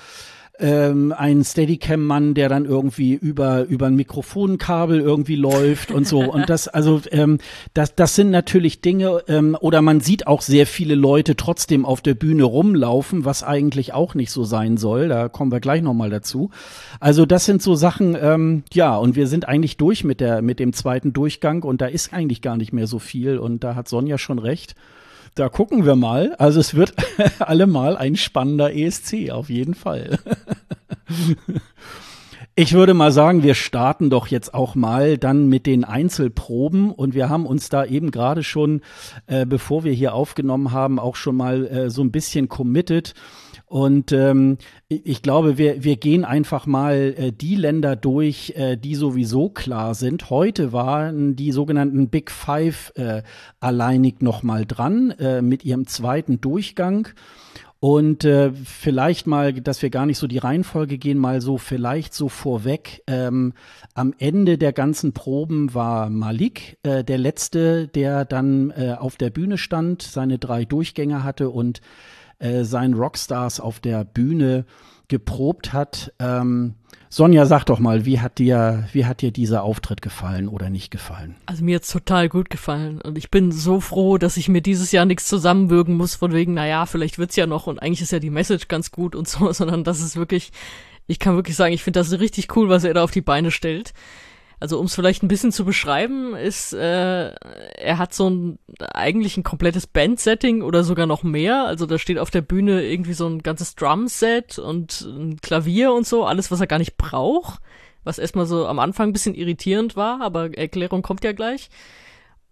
ähm, 0.61 1.15
ein 1.17 1.45
Steadicam-Mann, 1.45 2.35
der 2.35 2.49
dann 2.49 2.65
irgendwie 2.65 3.15
über 3.15 3.65
über 3.65 3.87
ein 3.87 3.97
Mikrofonkabel 3.97 5.01
irgendwie 5.01 5.37
läuft 5.37 5.91
und 5.91 6.07
so 6.07 6.21
und 6.21 6.49
das 6.49 6.69
also 6.69 7.01
ähm, 7.11 7.39
das 7.75 7.95
das 7.95 8.15
sind 8.15 8.31
natürlich 8.31 8.81
Dinge 8.81 9.23
ähm, 9.29 9.57
oder 9.61 9.83
man 9.83 10.01
sieht 10.01 10.27
auch 10.27 10.43
sehr 10.43 10.67
viele 10.67 10.95
Leute 10.95 11.37
trotzdem 11.37 11.85
auf 11.85 12.01
der 12.01 12.15
Bühne 12.15 12.45
rumlaufen, 12.45 13.25
was 13.25 13.43
eigentlich 13.43 13.95
auch 13.95 14.15
nicht 14.15 14.31
so 14.31 14.45
sein 14.45 14.77
soll. 14.77 15.09
Da 15.09 15.29
kommen 15.29 15.53
wir 15.53 15.61
gleich 15.61 15.83
noch 15.83 15.95
mal 15.95 16.11
dazu. 16.11 16.51
Also 17.01 17.27
das 17.27 17.45
sind 17.45 17.63
so 17.63 17.75
Sachen 17.75 18.17
ähm, 18.21 18.63
ja 18.73 18.97
und 18.97 19.17
wir 19.17 19.27
sind 19.27 19.49
eigentlich 19.49 19.77
durch 19.77 20.05
mit 20.05 20.21
der 20.21 20.43
mit 20.43 20.59
dem 20.59 20.73
zweiten 20.73 21.13
Durchgang 21.13 21.63
und 21.63 21.81
da 21.81 21.87
ist 21.87 22.13
eigentlich 22.13 22.43
gar 22.43 22.57
nicht 22.57 22.73
mehr 22.73 22.87
so 22.87 22.99
viel 22.99 23.39
und 23.39 23.65
da 23.65 23.75
hat 23.75 23.89
Sonja 23.89 24.19
schon 24.19 24.39
recht. 24.39 24.75
Da 25.39 25.49
gucken 25.49 25.87
wir 25.87 25.95
mal. 25.95 26.35
Also 26.39 26.59
es 26.59 26.75
wird 26.75 26.95
allemal 27.39 27.97
ein 27.97 28.17
spannender 28.17 28.75
ESC, 28.75 29.31
auf 29.31 29.49
jeden 29.51 29.75
Fall. 29.75 30.19
Ich 32.61 32.73
würde 32.73 32.93
mal 32.93 33.13
sagen, 33.13 33.45
wir 33.45 33.55
starten 33.55 34.11
doch 34.11 34.27
jetzt 34.27 34.53
auch 34.53 34.75
mal 34.75 35.17
dann 35.17 35.49
mit 35.49 35.65
den 35.65 35.85
Einzelproben 35.85 36.91
und 36.91 37.15
wir 37.15 37.29
haben 37.29 37.47
uns 37.47 37.69
da 37.69 37.85
eben 37.85 38.11
gerade 38.11 38.43
schon, 38.43 38.81
äh, 39.29 39.47
bevor 39.47 39.85
wir 39.85 39.93
hier 39.93 40.13
aufgenommen 40.13 40.73
haben, 40.73 40.99
auch 40.99 41.15
schon 41.15 41.37
mal 41.37 41.65
äh, 41.69 41.89
so 41.89 42.03
ein 42.03 42.11
bisschen 42.11 42.49
committed. 42.49 43.15
Und 43.69 44.13
ähm, 44.13 44.57
ich 44.89 45.21
glaube, 45.21 45.59
wir, 45.59 45.85
wir 45.85 45.97
gehen 45.97 46.25
einfach 46.25 46.67
mal 46.67 47.15
äh, 47.17 47.33
die 47.33 47.55
Länder 47.55 47.97
durch, 47.97 48.55
äh, 48.57 48.77
die 48.77 48.95
sowieso 48.95 49.51
klar 49.51 49.95
sind. 49.95 50.31
Heute 50.31 50.73
waren 50.73 51.37
die 51.37 51.53
sogenannten 51.53 52.09
Big 52.09 52.31
Five 52.31 52.93
äh, 52.97 53.23
alleinig 53.61 54.23
noch 54.23 54.43
mal 54.43 54.65
dran 54.65 55.11
äh, 55.11 55.43
mit 55.43 55.67
ihrem 55.67 55.87
zweiten 55.87 56.41
Durchgang. 56.41 57.09
Und 57.81 58.25
äh, 58.25 58.53
vielleicht 58.53 59.29
mal, 59.29 59.53
dass 59.53 59.83
wir 59.83 59.91
gar 59.91 60.05
nicht 60.05 60.19
so 60.19 60.27
die 60.27 60.39
Reihenfolge 60.39 60.99
gehen, 60.99 61.19
mal 61.19 61.41
so 61.41 61.59
vielleicht 61.59 62.13
so 62.13 62.29
vorweg. 62.29 63.05
Ähm, 63.07 63.53
am 63.95 64.15
Ende 64.19 64.59
der 64.59 64.73
ganzen 64.73 65.13
Proben 65.13 65.75
war 65.75 66.11
Malik 66.11 66.79
äh, 66.83 67.05
der 67.05 67.19
letzte, 67.19 67.87
der 67.87 68.25
dann 68.25 68.71
äh, 68.71 68.97
auf 68.99 69.17
der 69.17 69.31
Bühne 69.31 69.59
stand, 69.59 70.03
seine 70.03 70.39
drei 70.39 70.65
Durchgänge 70.65 71.23
hatte 71.23 71.51
und 71.51 71.81
äh, 72.39 72.65
seinen 72.65 72.95
Rockstars 72.95 73.61
auf 73.61 73.81
der 73.81 74.05
Bühne 74.05 74.65
geprobt 75.09 75.73
hat. 75.73 76.13
Ähm, 76.19 76.75
Sonja, 77.11 77.47
sag 77.47 77.65
doch 77.65 77.79
mal, 77.79 78.05
wie 78.05 78.21
hat 78.21 78.39
dir, 78.39 78.87
wie 78.93 79.07
hat 79.07 79.23
dir 79.23 79.31
dieser 79.31 79.63
Auftritt 79.63 80.03
gefallen 80.03 80.47
oder 80.47 80.69
nicht 80.69 80.91
gefallen? 80.91 81.37
Also 81.47 81.65
mir 81.65 81.77
hat's 81.77 81.91
total 81.91 82.29
gut 82.29 82.51
gefallen 82.51 83.01
und 83.01 83.17
ich 83.17 83.31
bin 83.31 83.51
so 83.51 83.81
froh, 83.81 84.19
dass 84.19 84.37
ich 84.37 84.51
mir 84.51 84.61
dieses 84.61 84.93
Jahr 84.93 85.07
nichts 85.07 85.27
zusammenwürgen 85.27 85.97
muss 85.97 86.15
von 86.15 86.33
wegen, 86.33 86.53
naja, 86.53 86.85
vielleicht 86.85 87.19
wird's 87.19 87.37
ja 87.37 87.47
noch 87.47 87.67
und 87.67 87.79
eigentlich 87.79 88.03
ist 88.03 88.13
ja 88.13 88.19
die 88.19 88.29
Message 88.29 88.69
ganz 88.69 88.91
gut 88.91 89.17
und 89.17 89.27
so, 89.27 89.51
sondern 89.53 89.85
das 89.85 90.01
ist 90.01 90.17
wirklich, 90.17 90.53
ich 91.07 91.19
kann 91.19 91.35
wirklich 91.35 91.57
sagen, 91.57 91.73
ich 91.73 91.83
finde 91.83 92.01
das 92.01 92.21
richtig 92.21 92.55
cool, 92.55 92.69
was 92.69 92.85
er 92.85 92.93
da 92.93 93.03
auf 93.03 93.11
die 93.11 93.23
Beine 93.23 93.51
stellt. 93.51 93.95
Also 94.61 94.81
um 94.81 94.87
es 94.87 94.95
vielleicht 94.95 95.23
ein 95.23 95.29
bisschen 95.29 95.53
zu 95.53 95.65
beschreiben, 95.65 96.35
ist, 96.35 96.73
äh, 96.73 97.29
er 97.31 97.99
hat 97.99 98.13
so 98.13 98.29
ein 98.29 98.59
eigentlich 98.81 99.37
ein 99.37 99.45
komplettes 99.45 99.87
Band-Setting 99.87 100.63
oder 100.63 100.83
sogar 100.83 101.07
noch 101.07 101.23
mehr. 101.23 101.65
Also 101.65 101.87
da 101.87 101.99
steht 101.99 102.19
auf 102.19 102.31
der 102.31 102.41
Bühne 102.41 102.83
irgendwie 102.83 103.13
so 103.13 103.29
ein 103.29 103.43
ganzes 103.43 103.77
Drum-Set 103.77 104.59
und 104.59 105.03
ein 105.03 105.41
Klavier 105.41 105.93
und 105.93 106.07
so, 106.07 106.25
alles, 106.25 106.51
was 106.51 106.61
er 106.61 106.67
gar 106.67 106.79
nicht 106.79 106.97
braucht. 106.97 107.61
Was 108.03 108.19
erstmal 108.19 108.47
so 108.47 108.67
am 108.67 108.79
Anfang 108.79 109.11
ein 109.11 109.13
bisschen 109.13 109.35
irritierend 109.35 109.95
war, 109.95 110.23
aber 110.23 110.57
Erklärung 110.57 111.03
kommt 111.03 111.25
ja 111.25 111.33
gleich. 111.33 111.69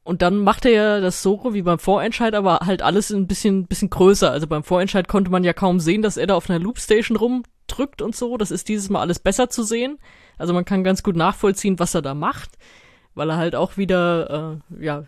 Und 0.04 0.22
dann 0.22 0.38
macht 0.38 0.64
er 0.64 0.70
ja 0.70 1.00
das 1.00 1.20
Solo 1.22 1.52
wie 1.52 1.62
beim 1.62 1.80
Vorentscheid, 1.80 2.34
aber 2.34 2.60
halt 2.64 2.80
alles 2.80 3.10
ein 3.10 3.26
bisschen, 3.26 3.66
bisschen 3.66 3.90
größer. 3.90 4.30
Also 4.30 4.46
beim 4.46 4.62
Vorentscheid 4.62 5.08
konnte 5.08 5.32
man 5.32 5.42
ja 5.42 5.52
kaum 5.52 5.80
sehen, 5.80 6.02
dass 6.02 6.16
er 6.16 6.28
da 6.28 6.36
auf 6.36 6.48
einer 6.48 6.60
Loopstation 6.60 7.16
rumdrückt 7.16 8.02
und 8.02 8.14
so. 8.14 8.36
Das 8.36 8.52
ist 8.52 8.68
dieses 8.68 8.88
Mal 8.88 9.00
alles 9.00 9.18
besser 9.18 9.50
zu 9.50 9.64
sehen. 9.64 9.98
Also 10.38 10.52
man 10.52 10.64
kann 10.64 10.84
ganz 10.84 11.02
gut 11.02 11.16
nachvollziehen, 11.16 11.78
was 11.78 11.94
er 11.94 12.02
da 12.02 12.14
macht, 12.14 12.50
weil 13.14 13.30
er 13.30 13.36
halt 13.36 13.54
auch 13.54 13.76
wieder, 13.76 14.60
äh, 14.78 14.84
ja, 14.84 15.04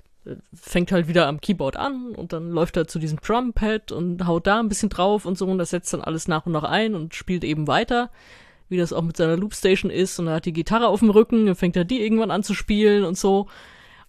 fängt 0.55 0.93
halt 0.93 1.09
wieder 1.09 1.27
am 1.27 1.41
Keyboard 1.41 1.77
an 1.77 2.13
und 2.15 2.33
dann 2.33 2.51
läuft 2.51 2.77
er 2.77 2.87
zu 2.87 2.99
diesem 2.99 3.21
Drumpad 3.21 3.93
und 3.93 4.27
haut 4.27 4.47
da 4.47 4.61
ein 4.61 4.69
bisschen 4.69 4.89
drauf 4.89 5.25
und 5.25 5.39
so 5.39 5.47
und 5.47 5.59
das 5.59 5.71
setzt 5.71 5.93
dann 5.93 6.03
alles 6.03 6.29
nach 6.29 6.47
und 6.47 6.53
nach 6.53 6.65
ein 6.65 6.95
und 6.95 7.15
spielt 7.15 7.45
eben 7.45 7.67
weiter, 7.67 8.11
wie 8.69 8.77
das 8.77 8.93
auch 8.93 9.03
mit 9.03 9.17
seiner 9.17 9.37
Loopstation 9.37 9.91
ist 9.91 10.19
und 10.19 10.27
er 10.27 10.35
hat 10.35 10.45
die 10.45 10.53
Gitarre 10.53 10.89
auf 10.89 11.01
dem 11.01 11.11
Rücken, 11.11 11.47
dann 11.47 11.55
fängt 11.55 11.77
er 11.77 11.85
die 11.85 12.03
irgendwann 12.03 12.31
an 12.31 12.43
zu 12.43 12.55
spielen 12.55 13.05
und 13.05 13.17
so 13.17 13.49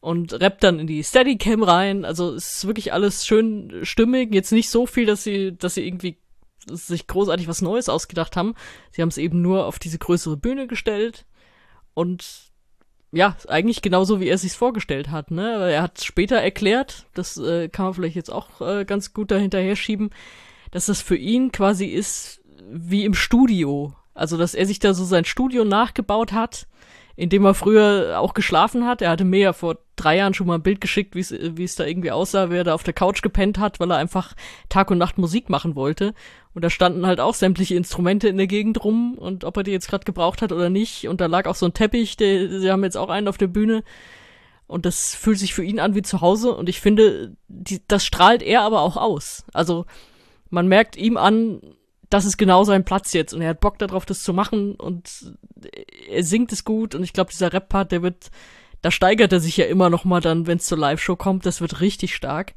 und 0.02 0.34
rappt 0.34 0.64
dann 0.64 0.80
in 0.80 0.88
die 0.88 1.04
Steadicam 1.04 1.64
rein, 1.64 2.06
also 2.06 2.34
es 2.34 2.58
ist 2.58 2.68
wirklich 2.68 2.94
alles 2.94 3.26
schön 3.26 3.80
stimmig, 3.84 4.34
jetzt 4.34 4.52
nicht 4.52 4.70
so 4.70 4.86
viel, 4.86 5.06
dass 5.06 5.24
sie, 5.24 5.56
dass 5.58 5.76
sie 5.76 5.88
irgendwie 5.88 6.18
sich 6.68 7.08
großartig 7.08 7.48
was 7.48 7.62
Neues 7.62 7.90
ausgedacht 7.90 8.36
haben. 8.36 8.56
Sie 8.92 9.02
haben 9.02 9.10
es 9.10 9.18
eben 9.18 9.42
nur 9.42 9.66
auf 9.66 9.80
diese 9.80 9.98
größere 9.98 10.38
Bühne 10.38 10.68
gestellt 10.68 11.26
und 11.94 12.50
ja, 13.12 13.36
eigentlich 13.48 13.82
genauso, 13.82 14.20
wie 14.20 14.28
er 14.28 14.38
sich 14.38 14.54
vorgestellt 14.54 15.10
hat. 15.10 15.32
Ne? 15.32 15.72
Er 15.72 15.82
hat 15.82 16.04
später 16.04 16.38
erklärt, 16.38 17.08
das 17.16 17.38
äh, 17.38 17.68
kann 17.68 17.86
man 17.86 17.94
vielleicht 17.96 18.16
jetzt 18.16 18.32
auch 18.32 18.62
äh, 18.62 18.86
ganz 18.86 19.14
gut 19.14 19.32
dahinterher 19.32 19.76
schieben, 19.76 20.12
dass 20.72 20.86
das 20.86 21.02
für 21.02 21.16
ihn 21.16 21.52
quasi 21.52 21.86
ist 21.86 22.42
wie 22.70 23.06
im 23.06 23.16
Studio. 23.16 23.96
Also, 24.14 24.38
dass 24.38 24.54
er 24.54 24.66
sich 24.66 24.80
da 24.80 24.94
so 24.94 25.06
sein 25.06 25.26
Studio 25.26 25.66
nachgebaut 25.66 26.34
hat 26.34 26.68
in 27.20 27.28
dem 27.28 27.44
er 27.44 27.54
früher 27.54 28.18
auch 28.18 28.34
geschlafen 28.34 28.86
hat. 28.86 29.02
Er 29.02 29.10
hatte 29.10 29.26
mir 29.26 29.40
ja 29.40 29.54
vor 29.54 29.78
drei 29.98 30.16
Jahren 30.16 30.34
schon 30.34 30.48
mal 30.48 30.56
ein 30.56 30.64
Bild 30.64 30.80
geschickt, 30.80 31.16
wie 31.16 31.64
es 31.64 31.76
da 31.76 31.86
irgendwie 31.86 32.12
aussah, 32.12 32.50
wer 32.50 32.64
da 32.64 32.74
auf 32.74 32.84
der 32.84 32.94
Couch 32.94 33.22
gepennt 33.22 33.60
hat, 33.60 33.82
weil 33.82 33.92
er 33.92 33.98
einfach 33.98 34.36
Tag 34.70 34.90
und 34.90 35.00
Nacht 35.00 35.18
Musik 35.18 35.50
machen 35.50 35.76
wollte. 35.76 36.14
Und 36.54 36.64
da 36.64 36.70
standen 36.70 37.06
halt 37.06 37.20
auch 37.20 37.34
sämtliche 37.34 37.76
Instrumente 37.76 38.30
in 38.30 38.38
der 38.38 38.48
Gegend 38.48 38.86
rum 38.86 39.16
und 39.18 39.44
ob 39.44 39.58
er 39.58 39.64
die 39.64 39.72
jetzt 39.72 39.90
gerade 39.90 40.06
gebraucht 40.06 40.42
hat 40.42 40.54
oder 40.54 40.70
nicht. 40.70 41.10
Und 41.10 41.20
da 41.20 41.26
lag 41.26 41.46
auch 41.46 41.56
so 41.56 41.66
ein 41.66 41.74
Teppich, 41.74 42.16
der, 42.16 42.62
sie 42.62 42.72
haben 42.72 42.86
jetzt 42.86 42.96
auch 42.96 43.10
einen 43.10 43.28
auf 43.28 43.38
der 43.38 43.48
Bühne. 43.48 43.84
Und 44.68 44.86
das 44.86 45.14
fühlt 45.14 45.40
sich 45.40 45.54
für 45.54 45.64
ihn 45.64 45.82
an 45.82 45.96
wie 45.96 46.04
zu 46.04 46.22
Hause. 46.22 46.56
Und 46.56 46.70
ich 46.70 46.80
finde, 46.80 47.36
die, 47.50 47.82
das 47.86 48.06
strahlt 48.06 48.42
er 48.42 48.62
aber 48.62 48.80
auch 48.80 48.96
aus. 48.96 49.44
Also 49.52 49.86
man 50.50 50.70
merkt 50.70 50.96
ihm 50.96 51.18
an, 51.18 51.60
das 52.10 52.26
ist 52.26 52.38
genau 52.38 52.64
sein 52.64 52.86
Platz 52.86 53.14
jetzt 53.14 53.34
und 53.34 53.42
er 53.42 53.50
hat 53.50 53.60
Bock 53.60 53.78
darauf, 53.78 54.06
das 54.06 54.24
zu 54.24 54.34
machen 54.34 54.76
und 54.76 55.36
er 56.10 56.24
singt 56.24 56.52
es 56.52 56.64
gut 56.64 56.96
und 56.96 57.04
ich 57.04 57.14
glaube, 57.14 57.32
dieser 57.32 57.54
Rap-Part, 57.54 57.92
der 57.92 58.02
wird, 58.02 58.32
da 58.82 58.92
steigert 58.92 59.32
er 59.32 59.40
sich 59.40 59.58
ja 59.58 59.66
immer 59.66 59.90
noch 59.90 60.06
mal 60.06 60.22
dann, 60.22 60.48
wenn 60.48 60.58
es 60.58 60.66
zur 60.66 60.78
Live-Show 60.78 61.16
kommt, 61.16 61.46
das 61.46 61.62
wird 61.62 61.82
richtig 61.82 62.16
stark. 62.16 62.54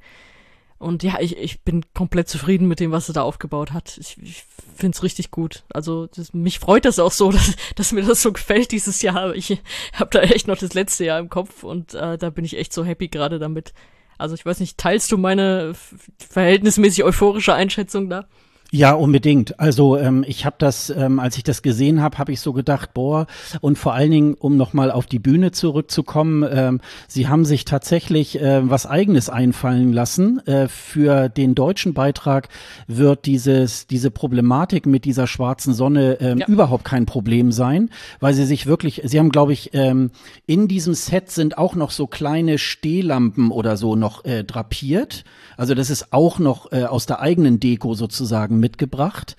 Und 0.79 1.05
ja, 1.05 1.21
ich, 1.21 1.37
ich 1.37 1.63
bin 1.63 1.85
komplett 1.95 2.29
zufrieden 2.29 2.67
mit 2.67 2.81
dem, 2.81 2.91
was 2.91 3.09
er 3.09 3.15
da 3.15 3.23
aufgebaut 3.23 3.71
hat. 3.71 3.99
Ich, 3.99 4.21
ich 4.21 4.43
finde 4.75 4.97
es 4.97 5.05
richtig 5.05 5.31
gut. 5.31 5.63
Also 5.73 6.09
das, 6.09 6.33
mich 6.33 6.59
freut 6.59 6.85
das 6.85 6.99
auch 6.99 7.13
so, 7.13 7.31
dass, 7.33 7.55
dass 7.77 7.93
mir 7.93 8.03
das 8.03 8.21
so 8.21 8.33
gefällt 8.33 8.73
dieses 8.73 9.01
Jahr. 9.01 9.33
Ich 9.37 9.61
habe 9.93 10.11
da 10.11 10.23
echt 10.23 10.49
noch 10.49 10.59
das 10.59 10.75
letzte 10.75 11.05
Jahr 11.05 11.21
im 11.21 11.29
Kopf 11.29 11.63
und 11.63 11.95
äh, 11.95 12.19
da 12.19 12.31
bin 12.31 12.45
ich 12.45 12.59
echt 12.59 12.73
so 12.73 12.85
happy 12.85 13.07
gerade 13.07 13.39
damit. 13.39 13.73
Also 14.19 14.35
ich 14.35 14.45
weiß 14.45 14.59
nicht, 14.59 14.77
teilst 14.77 15.13
du 15.13 15.19
meine 15.19 15.75
verhältnismäßig 16.19 17.05
euphorische 17.05 17.55
Einschätzung 17.55 18.11
da? 18.11 18.27
Ja, 18.75 18.95
unbedingt. 18.95 19.61
Also 19.61 19.99
ähm, 19.99 20.25
ich 20.27 20.47
habe 20.47 20.57
das, 20.59 20.89
ähm, 20.89 21.21
als 21.21 21.37
ich 21.37 21.45
das 21.45 21.61
gesehen 21.61 22.01
habe, 22.01 22.17
habe 22.17 22.33
ich 22.33 22.41
so 22.41 22.55
gedacht, 22.55 22.95
boah, 22.95 23.27
und 23.61 23.77
vor 23.77 23.93
allen 23.93 24.11
Dingen, 24.11 24.33
um 24.33 24.57
nochmal 24.57 24.91
auf 24.91 25.05
die 25.05 25.19
Bühne 25.19 25.53
zurückzukommen, 25.53 26.43
ähm, 26.51 26.81
sie 27.07 27.29
haben 27.29 27.45
sich 27.45 27.67
tatsächlich 27.67 28.41
äh, 28.41 28.63
was 28.71 28.87
eigenes 28.87 29.29
einfallen 29.29 29.93
lassen. 29.93 30.39
Äh, 30.47 30.69
für 30.69 31.29
den 31.29 31.55
deutschen 31.55 31.93
Beitrag 31.93 32.49
wird 32.87 33.27
dieses, 33.27 33.89
diese 33.89 34.11
Problematik 34.11 34.87
mit 34.87 35.05
dieser 35.05 35.27
schwarzen 35.27 35.75
Sonne 35.75 36.17
ähm, 36.23 36.39
ja. 36.39 36.47
überhaupt 36.47 36.87
kein 36.87 37.05
Problem 37.05 37.53
sein, 37.53 37.91
weil 38.21 38.33
sie 38.33 38.47
sich 38.47 38.65
wirklich, 38.65 39.03
sie 39.05 39.19
haben, 39.19 39.29
glaube 39.29 39.53
ich, 39.53 39.75
ähm, 39.75 40.13
in 40.47 40.67
diesem 40.67 40.95
Set 40.95 41.31
sind 41.31 41.59
auch 41.59 41.75
noch 41.75 41.91
so 41.91 42.07
kleine 42.07 42.57
Stehlampen 42.57 43.51
oder 43.51 43.77
so 43.77 43.97
noch 43.97 44.25
äh, 44.25 44.45
drapiert. 44.45 45.25
Also 45.59 45.75
das 45.75 45.91
ist 45.91 46.15
auch 46.15 46.39
noch 46.39 46.73
äh, 46.73 46.85
aus 46.85 47.05
der 47.05 47.21
eigenen 47.21 47.61
Deko 47.61 47.93
sozusagen 47.93 48.62
mitgebracht. 48.63 49.37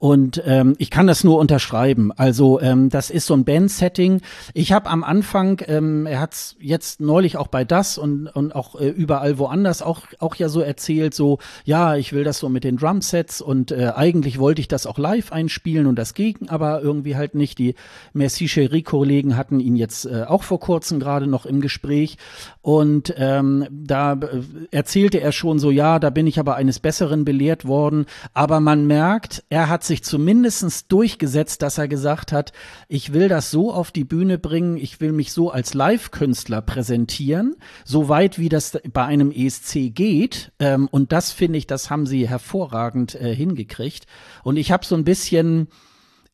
Und 0.00 0.42
ähm, 0.46 0.76
ich 0.78 0.88
kann 0.88 1.06
das 1.06 1.24
nur 1.24 1.38
unterschreiben. 1.38 2.10
Also 2.16 2.58
ähm, 2.58 2.88
das 2.88 3.10
ist 3.10 3.26
so 3.26 3.34
ein 3.34 3.44
Band-Setting. 3.44 4.22
Ich 4.54 4.72
habe 4.72 4.88
am 4.88 5.04
Anfang, 5.04 5.60
ähm, 5.66 6.06
er 6.06 6.20
hat 6.20 6.32
es 6.32 6.56
jetzt 6.58 7.02
neulich 7.02 7.36
auch 7.36 7.48
bei 7.48 7.66
das 7.66 7.98
und, 7.98 8.26
und 8.28 8.54
auch 8.54 8.80
äh, 8.80 8.88
überall 8.88 9.38
woanders 9.38 9.82
auch, 9.82 10.06
auch 10.18 10.36
ja 10.36 10.48
so 10.48 10.62
erzählt, 10.62 11.12
so, 11.12 11.38
ja, 11.66 11.96
ich 11.96 12.14
will 12.14 12.24
das 12.24 12.38
so 12.38 12.48
mit 12.48 12.64
den 12.64 12.78
Drumsets 12.78 13.42
und 13.42 13.72
äh, 13.72 13.92
eigentlich 13.94 14.38
wollte 14.38 14.62
ich 14.62 14.68
das 14.68 14.86
auch 14.86 14.96
live 14.96 15.32
einspielen 15.32 15.86
und 15.86 15.96
das 15.96 16.14
ging 16.14 16.48
aber 16.48 16.80
irgendwie 16.80 17.16
halt 17.16 17.34
nicht. 17.34 17.58
Die 17.58 17.74
Merci 18.14 18.46
Cherie-Kollegen 18.46 19.36
hatten 19.36 19.60
ihn 19.60 19.76
jetzt 19.76 20.06
äh, 20.06 20.24
auch 20.26 20.44
vor 20.44 20.60
kurzem 20.60 20.98
gerade 20.98 21.26
noch 21.26 21.44
im 21.44 21.60
Gespräch 21.60 22.16
und 22.62 23.12
ähm, 23.18 23.66
da 23.70 24.14
äh, 24.14 24.40
erzählte 24.70 25.20
er 25.20 25.32
schon 25.32 25.58
so, 25.58 25.70
ja, 25.70 25.98
da 25.98 26.08
bin 26.08 26.26
ich 26.26 26.38
aber 26.38 26.56
eines 26.56 26.78
Besseren 26.78 27.26
belehrt 27.26 27.66
worden. 27.66 28.06
Aber 28.32 28.60
man 28.60 28.86
merkt, 28.86 29.44
er 29.50 29.68
hat 29.68 29.84
sich 29.90 30.04
zumindestens 30.04 30.86
durchgesetzt, 30.86 31.62
dass 31.62 31.76
er 31.76 31.88
gesagt 31.88 32.32
hat, 32.32 32.52
ich 32.88 33.12
will 33.12 33.28
das 33.28 33.50
so 33.50 33.72
auf 33.72 33.90
die 33.90 34.04
Bühne 34.04 34.38
bringen, 34.38 34.76
ich 34.76 35.00
will 35.00 35.12
mich 35.12 35.32
so 35.32 35.50
als 35.50 35.74
Live-Künstler 35.74 36.62
präsentieren, 36.62 37.56
so 37.84 38.08
weit 38.08 38.38
wie 38.38 38.48
das 38.48 38.78
bei 38.92 39.04
einem 39.04 39.32
ESC 39.32 39.94
geht. 39.94 40.52
Ähm, 40.60 40.88
und 40.90 41.12
das 41.12 41.32
finde 41.32 41.58
ich, 41.58 41.66
das 41.66 41.90
haben 41.90 42.06
sie 42.06 42.28
hervorragend 42.28 43.16
äh, 43.16 43.34
hingekriegt. 43.34 44.06
Und 44.44 44.56
ich 44.56 44.70
habe 44.70 44.86
so 44.86 44.94
ein 44.94 45.04
bisschen 45.04 45.68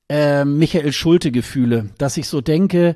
äh, 0.09 0.45
Michael 0.45 0.93
Schulte-Gefühle, 0.93 1.91
dass 1.99 2.17
ich 2.19 2.29
so 2.29 2.43
denke, 2.43 2.95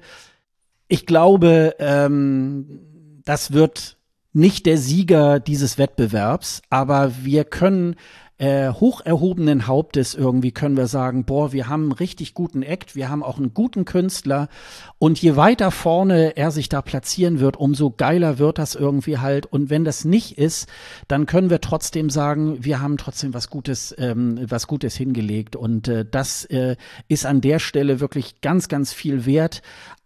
ich 0.88 1.06
glaube, 1.06 1.74
ähm, 1.78 3.22
das 3.24 3.52
wird 3.52 3.96
nicht 4.32 4.66
der 4.66 4.76
Sieger 4.76 5.40
dieses 5.40 5.78
Wettbewerbs, 5.78 6.62
aber 6.68 7.12
wir 7.22 7.44
können 7.44 7.96
äh, 8.40 8.72
hoch 8.72 9.02
erhobenen 9.02 9.66
Hauptes 9.66 10.14
irgendwie 10.14 10.50
können 10.50 10.74
wir 10.74 10.86
sagen, 10.86 11.24
boah, 11.24 11.52
wir 11.52 11.68
haben 11.68 11.82
einen 11.82 11.92
richtig 11.92 12.32
guten 12.32 12.62
Act, 12.62 12.96
wir 12.96 13.10
haben 13.10 13.22
auch 13.22 13.36
einen 13.36 13.52
guten 13.52 13.84
Künstler. 13.84 14.48
Und 14.98 15.20
je 15.20 15.36
weiter 15.36 15.70
vorne 15.70 16.38
er 16.38 16.50
sich 16.50 16.70
da 16.70 16.80
platzieren 16.80 17.38
wird, 17.38 17.58
umso 17.58 17.90
geiler 17.90 18.38
wird 18.38 18.56
das 18.56 18.74
irgendwie 18.74 19.18
halt. 19.18 19.44
Und 19.44 19.68
wenn 19.68 19.84
das 19.84 20.06
nicht 20.06 20.38
ist, 20.38 20.70
dann 21.06 21.26
können 21.26 21.50
wir 21.50 21.60
trotzdem 21.60 22.08
sagen, 22.08 22.64
wir 22.64 22.80
haben 22.80 22.96
trotzdem 22.96 23.34
was 23.34 23.50
Gutes, 23.50 23.94
ähm, 23.98 24.40
was 24.48 24.66
Gutes 24.66 24.96
hingelegt. 24.96 25.54
Und 25.54 25.88
äh, 25.88 26.06
das 26.10 26.46
äh, 26.46 26.76
ist 27.08 27.26
an 27.26 27.42
der 27.42 27.58
Stelle 27.58 28.00
wirklich 28.00 28.40
ganz, 28.40 28.68
ganz 28.68 28.94
viel 28.94 29.26
wert. 29.26 29.60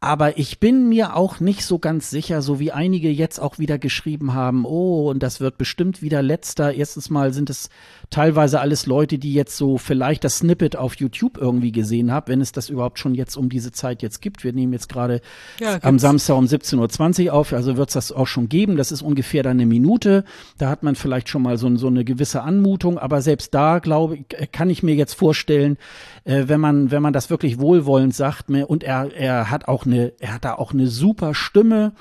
Aber 0.05 0.37
ich 0.37 0.61
bin 0.61 0.91
mir 0.91 1.17
auch 1.17 1.41
nicht 1.41 1.65
so 1.65 1.79
ganz 1.79 2.11
sicher, 2.11 2.43
so 2.43 2.61
wie 2.61 2.73
einige 2.73 3.09
jetzt 3.09 3.39
auch 3.39 3.59
wieder 3.59 3.79
geschrieben 3.79 4.35
haben, 4.35 4.67
oh, 4.67 5.09
und 5.09 5.23
das 5.23 5.41
wird 5.41 5.57
bestimmt 5.57 6.03
wieder 6.03 6.21
letzter. 6.21 6.75
Erstens 6.75 7.09
mal 7.09 7.33
sind 7.33 7.49
es 7.49 7.71
teilweise 8.11 8.61
alles 8.61 8.85
Leute, 8.85 9.17
die 9.17 9.33
jetzt 9.33 9.57
so 9.57 9.79
vielleicht 9.79 10.23
das 10.25 10.37
Snippet 10.41 10.77
auf 10.77 10.97
YouTube 10.97 11.39
irgendwie 11.39 11.73
gesehen 11.73 12.13
haben, 12.13 12.29
wenn 12.29 12.43
es 12.43 12.53
das 12.53 12.69
überhaupt 12.69 12.99
schon 12.99 13.15
jetzt 13.15 13.35
um 13.35 13.49
diese 13.49 13.73
Zeit 13.73 14.03
jetzt 14.03 14.21
gibt. 14.21 14.45
Wir 14.45 14.53
nehmen 14.53 14.75
jetzt 14.75 14.91
gerade 14.91 15.23
ja, 15.59 15.79
am 15.81 15.99
Samstag 15.99 16.37
um 16.37 16.45
17.20 16.45 17.29
Uhr 17.29 17.33
auf, 17.33 17.55
also 17.55 17.79
wird 17.79 17.89
es 17.89 17.95
das 17.95 18.13
auch 18.13 18.27
schon 18.27 18.51
geben. 18.51 18.77
Das 18.77 18.93
ist 18.93 19.01
ungefähr 19.01 19.43
dann 19.43 19.53
eine 19.53 19.65
Minute. 19.65 20.25
Da 20.59 20.69
hat 20.69 20.83
man 20.83 20.97
vielleicht 20.97 21.31
schon 21.31 21.41
mal 21.41 21.57
so, 21.57 21.75
so 21.77 21.87
eine 21.87 22.05
gewisse 22.05 22.43
Anmutung, 22.43 22.99
aber 22.99 23.23
selbst 23.23 23.55
da, 23.55 23.79
glaube 23.79 24.19
ich, 24.19 24.53
kann 24.53 24.69
ich 24.69 24.83
mir 24.83 24.97
jetzt 24.97 25.15
vorstellen, 25.15 25.79
äh, 26.25 26.45
wenn 26.47 26.61
man, 26.61 26.91
wenn 26.91 27.03
man 27.03 27.13
das 27.13 27.31
wirklich 27.31 27.59
wohlwollend 27.59 28.15
sagt, 28.15 28.51
und 28.51 28.85
er, 28.85 29.15
er 29.15 29.51
hat 29.51 29.69
auch 29.69 29.87
eine 29.87 30.13
er 30.19 30.35
hat 30.35 30.45
da 30.45 30.55
auch 30.55 30.73
eine 30.73 30.89
super 30.89 31.35
Stimme. 31.35 31.93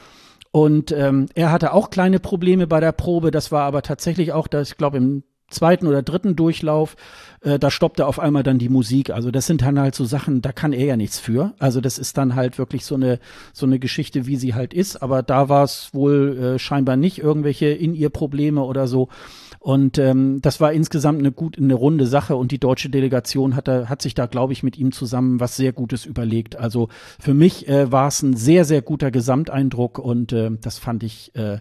Und 0.51 0.91
ähm, 0.91 1.27
er 1.33 1.51
hatte 1.51 1.73
auch 1.73 1.89
kleine 1.89 2.19
Probleme 2.19 2.67
bei 2.67 2.79
der 2.79 2.91
Probe. 2.91 3.31
Das 3.31 3.51
war 3.51 3.63
aber 3.63 3.81
tatsächlich 3.81 4.33
auch, 4.33 4.47
das, 4.47 4.69
ich 4.69 4.77
glaube, 4.77 4.97
im 4.97 5.23
zweiten 5.49 5.87
oder 5.87 6.03
dritten 6.03 6.35
Durchlauf, 6.35 6.95
äh, 7.41 7.59
da 7.59 7.71
stoppte 7.71 8.05
auf 8.05 8.19
einmal 8.19 8.43
dann 8.43 8.59
die 8.59 8.69
Musik. 8.69 9.09
Also 9.09 9.31
das 9.31 9.47
sind 9.47 9.61
dann 9.61 9.79
halt 9.79 9.95
so 9.95 10.05
Sachen, 10.05 10.41
da 10.41 10.51
kann 10.51 10.73
er 10.73 10.85
ja 10.85 10.97
nichts 10.97 11.19
für. 11.19 11.53
Also 11.59 11.81
das 11.81 11.97
ist 11.97 12.17
dann 12.17 12.35
halt 12.35 12.57
wirklich 12.57 12.85
so 12.85 12.95
eine 12.95 13.19
so 13.53 13.65
eine 13.65 13.79
Geschichte, 13.79 14.25
wie 14.25 14.35
sie 14.35 14.53
halt 14.53 14.73
ist. 14.73 15.01
Aber 15.01 15.23
da 15.23 15.49
war 15.49 15.63
es 15.63 15.89
wohl 15.93 16.37
äh, 16.37 16.59
scheinbar 16.59 16.97
nicht 16.97 17.19
irgendwelche 17.19 17.67
in 17.67 17.93
ihr 17.93 18.09
Probleme 18.09 18.63
oder 18.63 18.87
so. 18.87 19.09
Und 19.63 19.97
ähm, 19.97 20.41
das 20.41 20.59
war 20.59 20.73
insgesamt 20.73 21.19
eine 21.19 21.31
gut, 21.31 21.57
eine 21.57 21.73
runde 21.73 22.05
Sache 22.05 22.35
und 22.35 22.51
die 22.51 22.59
deutsche 22.59 22.89
Delegation 22.89 23.55
hat, 23.55 23.69
da, 23.69 23.87
hat 23.87 24.01
sich 24.01 24.13
da, 24.13 24.25
glaube 24.25 24.51
ich, 24.51 24.61
mit 24.61 24.77
ihm 24.77 24.91
zusammen 24.91 25.39
was 25.39 25.55
sehr 25.55 25.71
Gutes 25.71 26.05
überlegt. 26.05 26.57
Also 26.57 26.89
für 27.17 27.33
mich 27.33 27.69
äh, 27.69 27.89
war 27.89 28.09
es 28.09 28.21
ein 28.21 28.35
sehr, 28.35 28.65
sehr 28.65 28.81
guter 28.81 29.09
Gesamteindruck 29.09 29.99
und 29.99 30.33
äh, 30.33 30.51
das 30.59 30.79
fand 30.79 31.01
ich, 31.03 31.33
äh, 31.35 31.59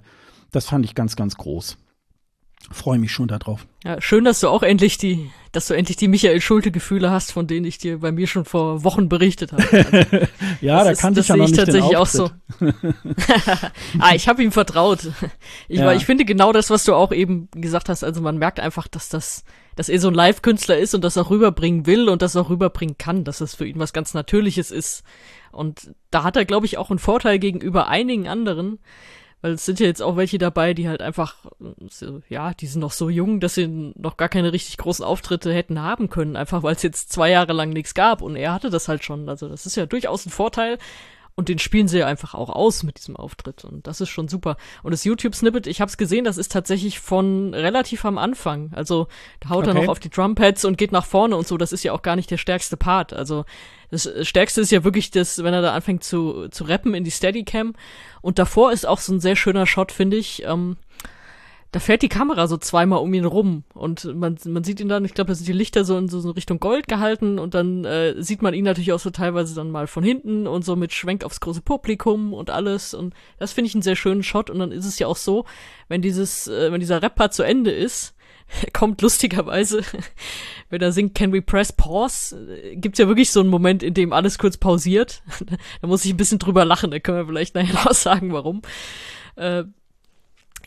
das 0.51 0.67
fand 0.67 0.85
ich 0.85 0.97
ganz, 0.97 1.15
ganz 1.15 1.37
groß 1.37 1.79
freue 2.71 2.99
mich 2.99 3.13
schon 3.13 3.29
darauf. 3.29 3.67
Ja, 3.85 4.01
schön, 4.01 4.25
dass 4.25 4.41
du 4.41 4.49
auch 4.49 4.63
endlich 4.63 4.97
die, 4.99 5.31
dass 5.51 5.67
du 5.67 5.75
endlich 5.75 5.97
die 5.97 6.09
Michael 6.09 6.41
Schulte 6.41 6.71
Gefühle 6.71 7.11
hast, 7.11 7.33
von 7.33 7.47
denen 7.47 7.67
ich 7.67 7.79
dir 7.79 7.99
bei 7.99 8.13
mir 8.13 8.27
schon 8.27 8.45
vor 8.45 8.85
Wochen 8.85 9.09
berichtet 9.09 9.53
habe. 9.53 9.63
Also, 9.73 10.27
ja, 10.61 10.85
da 10.85 10.95
kann 10.95 11.17
ich 11.17 11.29
ja 11.29 11.37
noch 11.37 11.47
nicht 11.47 11.57
tatsächlich 11.57 11.97
auch 11.97 12.07
so. 12.07 12.31
ah, 13.99 14.15
ich 14.15 14.29
habe 14.29 14.43
ihm 14.43 14.53
vertraut. 14.53 15.09
Ich, 15.69 15.81
ja. 15.81 15.93
ich 15.93 16.07
finde 16.07 16.25
genau 16.25 16.53
das, 16.53 16.71
was 16.71 16.85
du 16.85 16.95
auch 16.95 17.13
eben 17.13 17.49
gesagt 17.53 17.89
hast. 17.89 18.05
Also 18.05 18.21
man 18.21 18.39
merkt 18.39 18.61
einfach, 18.61 18.87
dass 18.87 19.09
das, 19.09 19.45
dass 19.75 19.89
er 19.89 19.99
so 19.99 20.09
ein 20.09 20.15
Live-Künstler 20.15 20.79
ist 20.79 20.95
und 20.95 21.03
das 21.03 21.19
auch 21.19 21.31
rüberbringen 21.31 21.87
will 21.87 22.09
und 22.09 22.23
das 22.23 22.37
auch 22.37 22.49
rüberbringen 22.49 22.97
kann, 22.97 23.25
dass 23.25 23.39
das 23.39 23.55
für 23.55 23.67
ihn 23.67 23.79
was 23.79 23.93
ganz 23.93 24.15
Natürliches 24.15 24.71
ist. 24.71 25.03
Und 25.51 25.91
da 26.11 26.23
hat 26.23 26.37
er, 26.37 26.45
glaube 26.45 26.67
ich, 26.67 26.79
auch 26.79 26.91
einen 26.91 26.99
Vorteil 26.99 27.39
gegenüber 27.39 27.89
einigen 27.89 28.29
anderen, 28.29 28.79
weil 29.43 29.53
es 29.53 29.67
sind 29.67 29.81
ja 29.81 29.87
jetzt 29.87 30.01
auch 30.01 30.17
welche 30.17 30.39
dabei, 30.39 30.73
die 30.73 30.89
halt 30.89 31.03
einfach, 31.03 31.35
ja, 32.29 32.55
die 32.55 32.67
sind 32.67 32.81
noch 32.81 32.93
so 32.93 33.11
jung, 33.11 33.41
dass 33.41 33.55
sie 33.55 33.93
noch 33.97 34.17
gar 34.17 34.29
keine 34.29 34.53
richtig 34.53 34.79
großen 34.79 35.05
Auftritte 35.05 35.53
hätten 35.53 35.83
haben 35.83 36.09
können, 36.09 36.37
einfach 36.37 36.63
weil 36.63 36.77
es 36.77 36.83
jetzt 36.83 37.13
zwei 37.13 37.31
Jahre 37.31 37.53
lang 37.53 37.71
nichts 37.71 37.93
gab 37.93 38.23
und 38.23 38.37
er 38.37 38.53
hatte 38.53 38.71
das 38.71 38.89
halt 38.89 39.05
schon. 39.05 39.29
Also 39.29 39.49
das 39.49 39.67
ist 39.67 39.77
ja 39.77 39.85
durchaus 39.85 40.25
ein 40.25 40.31
Vorteil. 40.31 40.79
Und 41.35 41.49
den 41.49 41.59
spielen 41.59 41.89
sie 41.89 41.99
ja 41.99 42.07
einfach 42.07 42.35
auch 42.35 42.51
aus 42.51 42.83
mit 42.83 42.99
diesem 42.99 43.17
Auftritt. 43.17 43.65
Und 43.65 43.87
das 43.87 44.01
ist 44.01 44.11
schon 44.11 44.29
super. 44.29 44.57
Und 44.83 44.93
das 44.93 45.05
YouTube-Snippet, 45.05 45.67
ich 45.67 45.81
habe 45.81 45.89
es 45.89 45.97
gesehen, 45.97 46.25
das 46.25 46.37
ist 46.37 46.53
tatsächlich 46.53 47.01
von 47.01 47.55
relativ 47.55 48.05
am 48.05 48.19
Anfang. 48.19 48.71
Also 48.75 49.09
da 49.41 49.49
haut 49.49 49.67
okay. 49.67 49.71
er 49.71 49.83
noch 49.83 49.89
auf 49.89 49.99
die 49.99 50.11
Drumpads 50.11 50.65
und 50.67 50.77
geht 50.77 50.93
nach 50.93 51.07
vorne 51.07 51.37
und 51.37 51.47
so. 51.47 51.57
Das 51.57 51.73
ist 51.73 51.85
ja 51.85 51.93
auch 51.93 52.03
gar 52.03 52.17
nicht 52.17 52.31
der 52.31 52.37
stärkste 52.37 52.77
Part. 52.77 53.15
Also 53.15 53.47
das 53.91 54.11
Stärkste 54.23 54.61
ist 54.61 54.73
ja 54.73 54.85
wirklich 54.85 55.11
das, 55.11 55.43
wenn 55.43 55.55
er 55.55 55.63
da 55.63 55.75
anfängt 55.75 56.05
zu, 56.05 56.49
zu 56.49 56.65
rappen 56.65 56.95
in 56.95 57.05
die 57.05 57.11
Steadicam. 57.11 57.75
Und 58.21 58.39
davor 58.39 58.73
ist 58.73 58.87
auch 58.87 59.01
so 59.01 59.13
ein 59.13 59.21
sehr 59.21 59.37
schöner 59.37 59.67
Shot, 59.67 59.91
finde 59.91 60.19
ich. 60.19 60.43
Ähm, 60.45 60.77
da 61.73 61.81
fährt 61.81 62.03
die 62.03 62.11
Kamera 62.11 62.47
so 62.47 62.59
zweimal 62.59 63.01
um 63.01 63.13
ihn 63.15 63.25
rum 63.25 63.65
und 63.73 64.05
man, 64.15 64.39
man 64.47 64.63
sieht 64.63 64.79
ihn 64.79 64.89
dann, 64.89 65.07
ich 65.07 65.15
glaube, 65.15 65.29
da 65.29 65.35
sind 65.35 65.49
die 65.49 65.55
Lichter 65.55 65.85
so 65.85 65.97
in 65.97 66.09
so, 66.09 66.31
Richtung 66.31 66.61
Gold 66.61 66.87
gehalten 66.87 67.39
und 67.39 67.55
dann 67.55 67.85
äh, 67.87 68.15
sieht 68.23 68.43
man 68.43 68.53
ihn 68.53 68.65
natürlich 68.65 68.93
auch 68.93 69.01
so 69.01 69.09
teilweise 69.09 69.55
dann 69.55 69.71
mal 69.71 69.87
von 69.87 70.05
hinten 70.05 70.47
und 70.47 70.65
so 70.65 70.77
mit 70.77 70.93
Schwenk 70.93 71.25
aufs 71.25 71.41
große 71.41 71.63
Publikum 71.63 72.35
und 72.35 72.51
alles 72.51 72.93
und 72.93 73.15
das 73.39 73.53
finde 73.53 73.69
ich 73.69 73.75
einen 73.75 73.83
sehr 73.83 73.97
schönen 73.97 74.23
Shot 74.23 74.51
und 74.51 74.59
dann 74.59 74.71
ist 74.71 74.85
es 74.85 74.99
ja 74.99 75.07
auch 75.07 75.17
so, 75.17 75.47
wenn 75.89 76.03
dieses, 76.03 76.47
äh, 76.47 76.71
wenn 76.71 76.81
dieser 76.81 77.03
Rapper 77.03 77.31
zu 77.31 77.43
Ende 77.43 77.71
ist, 77.71 78.15
kommt 78.75 79.01
lustigerweise, 79.01 79.83
wenn 80.69 80.83
er 80.83 80.93
singt 80.93 81.15
Can 81.15 81.33
we 81.33 81.41
press 81.41 81.73
pause, 81.73 82.37
äh, 82.55 82.77
gibt's 82.77 82.99
ja 82.99 83.09
wirklich 83.09 83.31
so 83.31 83.41
einen 83.41 83.49
Moment, 83.49 83.83
in 83.83 83.95
dem 83.95 84.13
alles 84.13 84.37
kurz 84.39 84.59
pausiert. 84.59 85.23
da 85.81 85.87
muss 85.87 86.05
ich 86.05 86.13
ein 86.13 86.19
bisschen 86.19 86.39
drüber 86.39 86.67
lachen, 86.67 86.91
da 86.91 86.99
können 86.99 87.19
wir 87.19 87.27
vielleicht 87.27 87.55
nachher 87.55 87.75
noch 87.75 87.95
sagen, 87.95 88.33
warum. 88.35 88.61
Äh, 89.37 89.65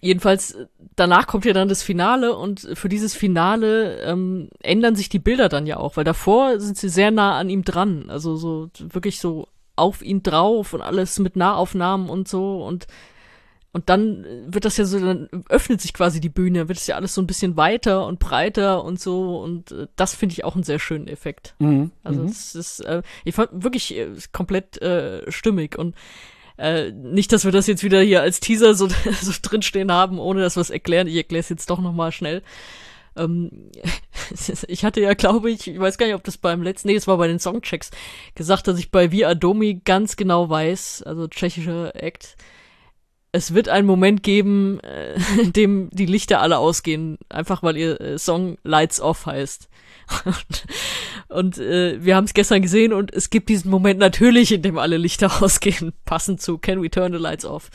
Jedenfalls, 0.06 0.56
danach 0.96 1.26
kommt 1.26 1.46
ja 1.46 1.54
dann 1.54 1.68
das 1.68 1.82
Finale 1.82 2.36
und 2.38 2.70
für 2.76 2.90
dieses 2.90 3.16
Finale 3.16 4.02
ähm, 4.02 4.50
ändern 4.62 4.96
sich 4.96 5.10
die 5.10 5.18
Bilder 5.18 5.50
dann 5.50 5.66
ja 5.66 5.78
auch, 5.78 5.98
weil 5.98 6.04
davor 6.04 6.60
sind 6.60 6.78
sie 6.78 6.90
sehr 6.90 7.10
nah 7.10 7.40
an 7.40 7.50
ihm 7.50 7.64
dran. 7.64 8.12
Also 8.12 8.36
so 8.36 8.70
wirklich 8.78 9.20
so 9.20 9.48
auf 9.76 10.04
ihn 10.04 10.22
drauf 10.22 10.74
und 10.74 10.84
alles 10.84 11.18
mit 11.18 11.36
Nahaufnahmen 11.36 12.08
und 12.08 12.28
so 12.28 12.64
und 12.64 12.86
und 13.72 13.90
dann 13.90 14.26
wird 14.48 14.64
das 14.64 14.78
ja 14.78 14.86
so, 14.86 15.00
dann 15.00 15.28
öffnet 15.50 15.82
sich 15.82 15.94
quasi 15.94 16.22
die 16.22 16.30
Bühne, 16.30 16.70
wird 16.70 16.78
es 16.78 16.88
ja 16.88 16.96
alles 16.96 17.14
so 17.14 17.22
ein 17.22 17.28
bisschen 17.28 17.58
weiter 17.58 18.06
und 18.06 18.20
breiter 18.20 18.86
und 18.86 19.02
so. 19.02 19.42
Und 19.42 19.74
äh, 19.74 19.88
das 19.98 20.16
finde 20.16 20.32
ich 20.32 20.46
auch 20.46 20.56
einen 20.56 20.64
sehr 20.64 20.80
schönen 20.80 21.10
Effekt. 21.10 21.56
Mhm. 21.60 21.92
Also 22.02 22.24
es 22.24 22.54
mhm. 22.54 22.60
ist, 22.62 22.80
äh, 22.86 23.02
ich 23.26 23.36
fand 23.36 23.66
wirklich 23.66 23.94
äh, 23.98 24.12
komplett 24.32 24.82
äh, 24.82 25.30
stimmig. 25.30 25.78
Und 25.78 25.94
äh, 26.58 26.92
nicht, 26.92 27.32
dass 27.32 27.46
wir 27.46 27.52
das 27.52 27.68
jetzt 27.68 27.84
wieder 27.84 28.02
hier 28.02 28.22
als 28.22 28.40
Teaser 28.40 28.76
so, 28.76 28.88
so 29.22 29.32
drinstehen 29.42 29.92
haben, 29.92 30.20
ohne 30.20 30.42
dass 30.42 30.56
wir 30.56 30.62
es 30.62 30.70
erklären. 30.70 31.08
Ich 31.08 31.16
erkläre 31.16 31.42
es 31.42 31.50
jetzt 31.50 31.70
doch 31.70 31.80
nochmal 31.80 32.12
schnell. 32.12 32.44
Ähm, 33.18 33.72
ich 34.68 34.86
hatte 34.86 35.02
ja, 35.02 35.14
glaube 35.14 35.52
ich, 35.52 35.68
ich 35.68 35.80
weiß 35.80 35.98
gar 35.98 36.06
nicht, 36.06 36.16
ob 36.16 36.24
das 36.24 36.38
beim 36.38 36.64
letzten, 36.64 36.90
nee, 36.90 36.96
es 36.96 37.08
war 37.08 37.18
bei 37.18 37.28
den 37.28 37.40
Songchecks, 37.40 37.92
gesagt, 38.36 38.68
dass 38.68 38.80
ich 38.80 38.92
bei 38.92 39.12
Via 39.12 39.30
Adomi 39.30 39.82
ganz 39.86 40.16
genau 40.16 40.50
weiß, 40.50 41.04
also 41.04 41.28
tschechischer 41.28 41.96
Act, 41.96 42.36
es 43.36 43.54
wird 43.54 43.68
einen 43.68 43.86
Moment 43.86 44.24
geben, 44.24 44.80
äh, 44.80 45.16
in 45.42 45.54
dem 45.54 45.90
die 45.92 46.06
Lichter 46.06 46.42
alle 46.42 46.58
ausgehen, 46.58 47.18
einfach 47.30 47.64
weil 47.64 47.78
ihr 47.78 48.00
äh, 48.00 48.18
Song 48.18 48.58
Lights 48.64 49.02
Off 49.02 49.26
heißt. 49.26 49.70
und, 51.30 51.58
äh, 51.58 52.04
wir 52.04 52.16
haben 52.16 52.26
es 52.26 52.34
gestern 52.34 52.62
gesehen 52.62 52.94
und 52.94 53.14
es 53.14 53.30
gibt 53.30 53.50
diesen 53.50 53.70
Moment 53.72 54.00
natürlich, 54.00 54.52
in 54.52 54.62
dem 54.62 54.78
alle 54.78 54.98
Lichter 54.98 55.42
ausgehen, 55.44 55.94
passend 56.06 56.42
zu 56.42 56.58
Can 56.58 56.82
We 56.82 56.90
Turn 56.90 57.12
the 57.12 57.20
Lights 57.20 57.46
Off. 57.46 57.70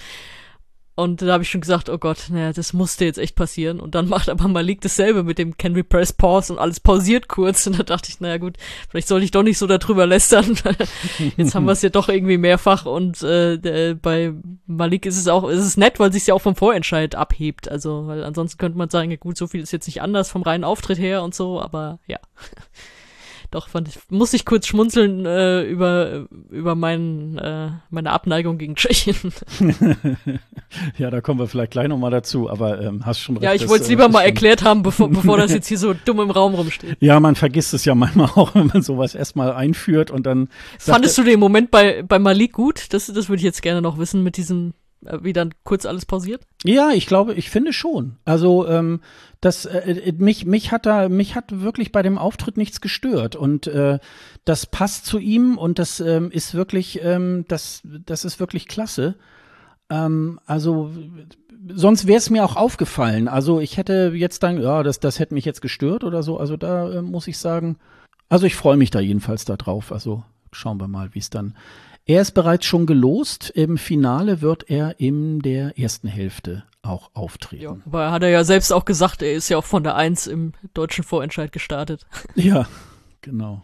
Und 1.00 1.22
da 1.22 1.32
habe 1.32 1.42
ich 1.42 1.48
schon 1.48 1.62
gesagt, 1.62 1.88
oh 1.88 1.96
Gott, 1.96 2.26
naja, 2.28 2.52
das 2.52 2.74
musste 2.74 3.06
jetzt 3.06 3.18
echt 3.18 3.34
passieren. 3.34 3.80
Und 3.80 3.94
dann 3.94 4.06
macht 4.06 4.28
aber 4.28 4.48
Malik 4.48 4.82
dasselbe 4.82 5.22
mit 5.22 5.38
dem 5.38 5.56
Can 5.56 5.74
we 5.74 5.82
press 5.82 6.12
pause 6.12 6.52
und 6.52 6.58
alles 6.58 6.78
pausiert 6.78 7.26
kurz. 7.26 7.66
Und 7.66 7.78
da 7.78 7.84
dachte 7.84 8.10
ich, 8.10 8.20
naja 8.20 8.36
gut, 8.36 8.58
vielleicht 8.90 9.08
sollte 9.08 9.24
ich 9.24 9.30
doch 9.30 9.42
nicht 9.42 9.56
so 9.56 9.66
darüber 9.66 10.04
lästern. 10.04 10.58
jetzt 11.38 11.54
haben 11.54 11.64
wir 11.64 11.72
es 11.72 11.80
ja 11.80 11.88
doch 11.88 12.10
irgendwie 12.10 12.36
mehrfach. 12.36 12.84
Und 12.84 13.22
äh, 13.22 13.96
bei 14.00 14.34
Malik 14.66 15.06
ist 15.06 15.16
es 15.16 15.26
auch, 15.26 15.48
ist 15.48 15.64
es 15.64 15.78
nett, 15.78 15.98
weil 15.98 16.12
sich 16.12 16.26
ja 16.26 16.34
auch 16.34 16.42
vom 16.42 16.54
Vorentscheid 16.54 17.14
abhebt. 17.14 17.70
Also, 17.70 18.06
weil 18.06 18.22
ansonsten 18.22 18.58
könnte 18.58 18.76
man 18.76 18.90
sagen, 18.90 19.10
ja 19.10 19.16
gut, 19.16 19.38
so 19.38 19.46
viel 19.46 19.62
ist 19.62 19.72
jetzt 19.72 19.86
nicht 19.86 20.02
anders 20.02 20.30
vom 20.30 20.42
reinen 20.42 20.64
Auftritt 20.64 20.98
her 20.98 21.22
und 21.22 21.34
so, 21.34 21.62
aber 21.62 21.98
ja 22.06 22.18
doch 23.50 23.68
fand 23.68 23.88
ich, 23.88 23.98
muss 24.10 24.32
ich 24.32 24.44
kurz 24.44 24.66
schmunzeln 24.66 25.26
äh, 25.26 25.62
über, 25.62 26.26
über 26.50 26.76
mein, 26.76 27.36
äh, 27.38 27.70
meine 27.90 28.12
Abneigung 28.12 28.58
gegen 28.58 28.76
Tschechien. 28.76 29.16
ja, 30.98 31.10
da 31.10 31.20
kommen 31.20 31.40
wir 31.40 31.48
vielleicht 31.48 31.72
gleich 31.72 31.88
nochmal 31.88 32.12
dazu, 32.12 32.48
aber 32.48 32.80
ähm, 32.80 33.04
hast 33.04 33.18
schon 33.18 33.36
recht. 33.36 33.44
Ja, 33.44 33.54
ich 33.54 33.68
wollte 33.68 33.82
es 33.82 33.88
äh, 33.88 33.92
lieber 33.92 34.08
mal 34.08 34.22
erklärt 34.22 34.62
haben, 34.62 34.82
bevor, 34.82 35.08
bevor 35.10 35.36
das 35.36 35.52
jetzt 35.52 35.66
hier 35.66 35.78
so 35.78 35.94
dumm 35.94 36.20
im 36.20 36.30
Raum 36.30 36.54
rumsteht. 36.54 36.96
Ja, 37.00 37.18
man 37.18 37.34
vergisst 37.34 37.74
es 37.74 37.84
ja 37.84 37.96
manchmal 37.96 38.30
auch, 38.36 38.54
wenn 38.54 38.68
man 38.68 38.82
sowas 38.82 39.16
erstmal 39.16 39.52
einführt 39.52 40.12
und 40.12 40.26
dann. 40.26 40.48
Fandest 40.78 41.18
du 41.18 41.24
den 41.24 41.40
Moment 41.40 41.72
bei, 41.72 42.02
bei 42.02 42.20
Malik 42.20 42.52
gut? 42.52 42.92
Das, 42.92 43.06
das 43.06 43.28
würde 43.28 43.38
ich 43.38 43.44
jetzt 43.44 43.62
gerne 43.62 43.82
noch 43.82 43.98
wissen 43.98 44.22
mit 44.22 44.36
diesem 44.36 44.74
wie 45.00 45.32
dann 45.32 45.54
kurz 45.64 45.86
alles 45.86 46.06
pausiert? 46.06 46.42
Ja, 46.64 46.90
ich 46.90 47.06
glaube, 47.06 47.34
ich 47.34 47.50
finde 47.50 47.72
schon. 47.72 48.16
Also 48.24 48.68
ähm, 48.68 49.00
das 49.40 49.64
äh, 49.64 49.78
äh, 49.78 50.12
mich 50.12 50.44
mich 50.44 50.72
hat 50.72 50.86
da 50.86 51.08
mich 51.08 51.34
hat 51.34 51.62
wirklich 51.62 51.92
bei 51.92 52.02
dem 52.02 52.18
Auftritt 52.18 52.56
nichts 52.56 52.80
gestört 52.80 53.36
und 53.36 53.66
äh, 53.66 53.98
das 54.44 54.66
passt 54.66 55.06
zu 55.06 55.18
ihm 55.18 55.56
und 55.56 55.78
das 55.78 56.00
ähm, 56.00 56.30
ist 56.30 56.54
wirklich 56.54 57.00
ähm, 57.02 57.44
das 57.48 57.82
das 57.84 58.24
ist 58.24 58.40
wirklich 58.40 58.68
klasse. 58.68 59.16
Ähm, 59.88 60.38
also 60.46 60.90
sonst 61.68 62.06
wäre 62.06 62.18
es 62.18 62.30
mir 62.30 62.44
auch 62.44 62.56
aufgefallen. 62.56 63.28
Also 63.28 63.60
ich 63.60 63.76
hätte 63.76 64.12
jetzt 64.14 64.42
dann, 64.42 64.60
ja, 64.60 64.82
das, 64.82 65.00
das 65.00 65.18
hätte 65.18 65.34
mich 65.34 65.44
jetzt 65.44 65.60
gestört 65.60 66.04
oder 66.04 66.22
so. 66.22 66.38
Also 66.38 66.56
da 66.56 66.90
äh, 66.90 67.02
muss 67.02 67.26
ich 67.26 67.38
sagen, 67.38 67.76
also 68.28 68.46
ich 68.46 68.54
freue 68.54 68.76
mich 68.76 68.90
da 68.90 69.00
jedenfalls 69.00 69.44
da 69.44 69.56
drauf. 69.56 69.92
Also 69.92 70.22
schauen 70.52 70.80
wir 70.80 70.88
mal, 70.88 71.14
wie 71.14 71.18
es 71.18 71.30
dann. 71.30 71.54
Er 72.10 72.22
ist 72.22 72.32
bereits 72.32 72.66
schon 72.66 72.86
gelost. 72.86 73.50
Im 73.50 73.78
Finale 73.78 74.40
wird 74.40 74.68
er 74.68 74.98
in 74.98 75.38
der 75.38 75.78
ersten 75.78 76.08
Hälfte 76.08 76.64
auch 76.82 77.10
auftreten. 77.14 77.62
Ja, 77.62 77.76
aber 77.86 78.10
hat 78.10 78.24
er 78.24 78.30
ja 78.30 78.42
selbst 78.42 78.72
auch 78.72 78.84
gesagt, 78.84 79.22
er 79.22 79.32
ist 79.32 79.48
ja 79.48 79.56
auch 79.56 79.64
von 79.64 79.84
der 79.84 79.94
Eins 79.94 80.26
im 80.26 80.50
deutschen 80.74 81.04
Vorentscheid 81.04 81.52
gestartet. 81.52 82.06
Ja, 82.34 82.66
genau. 83.20 83.62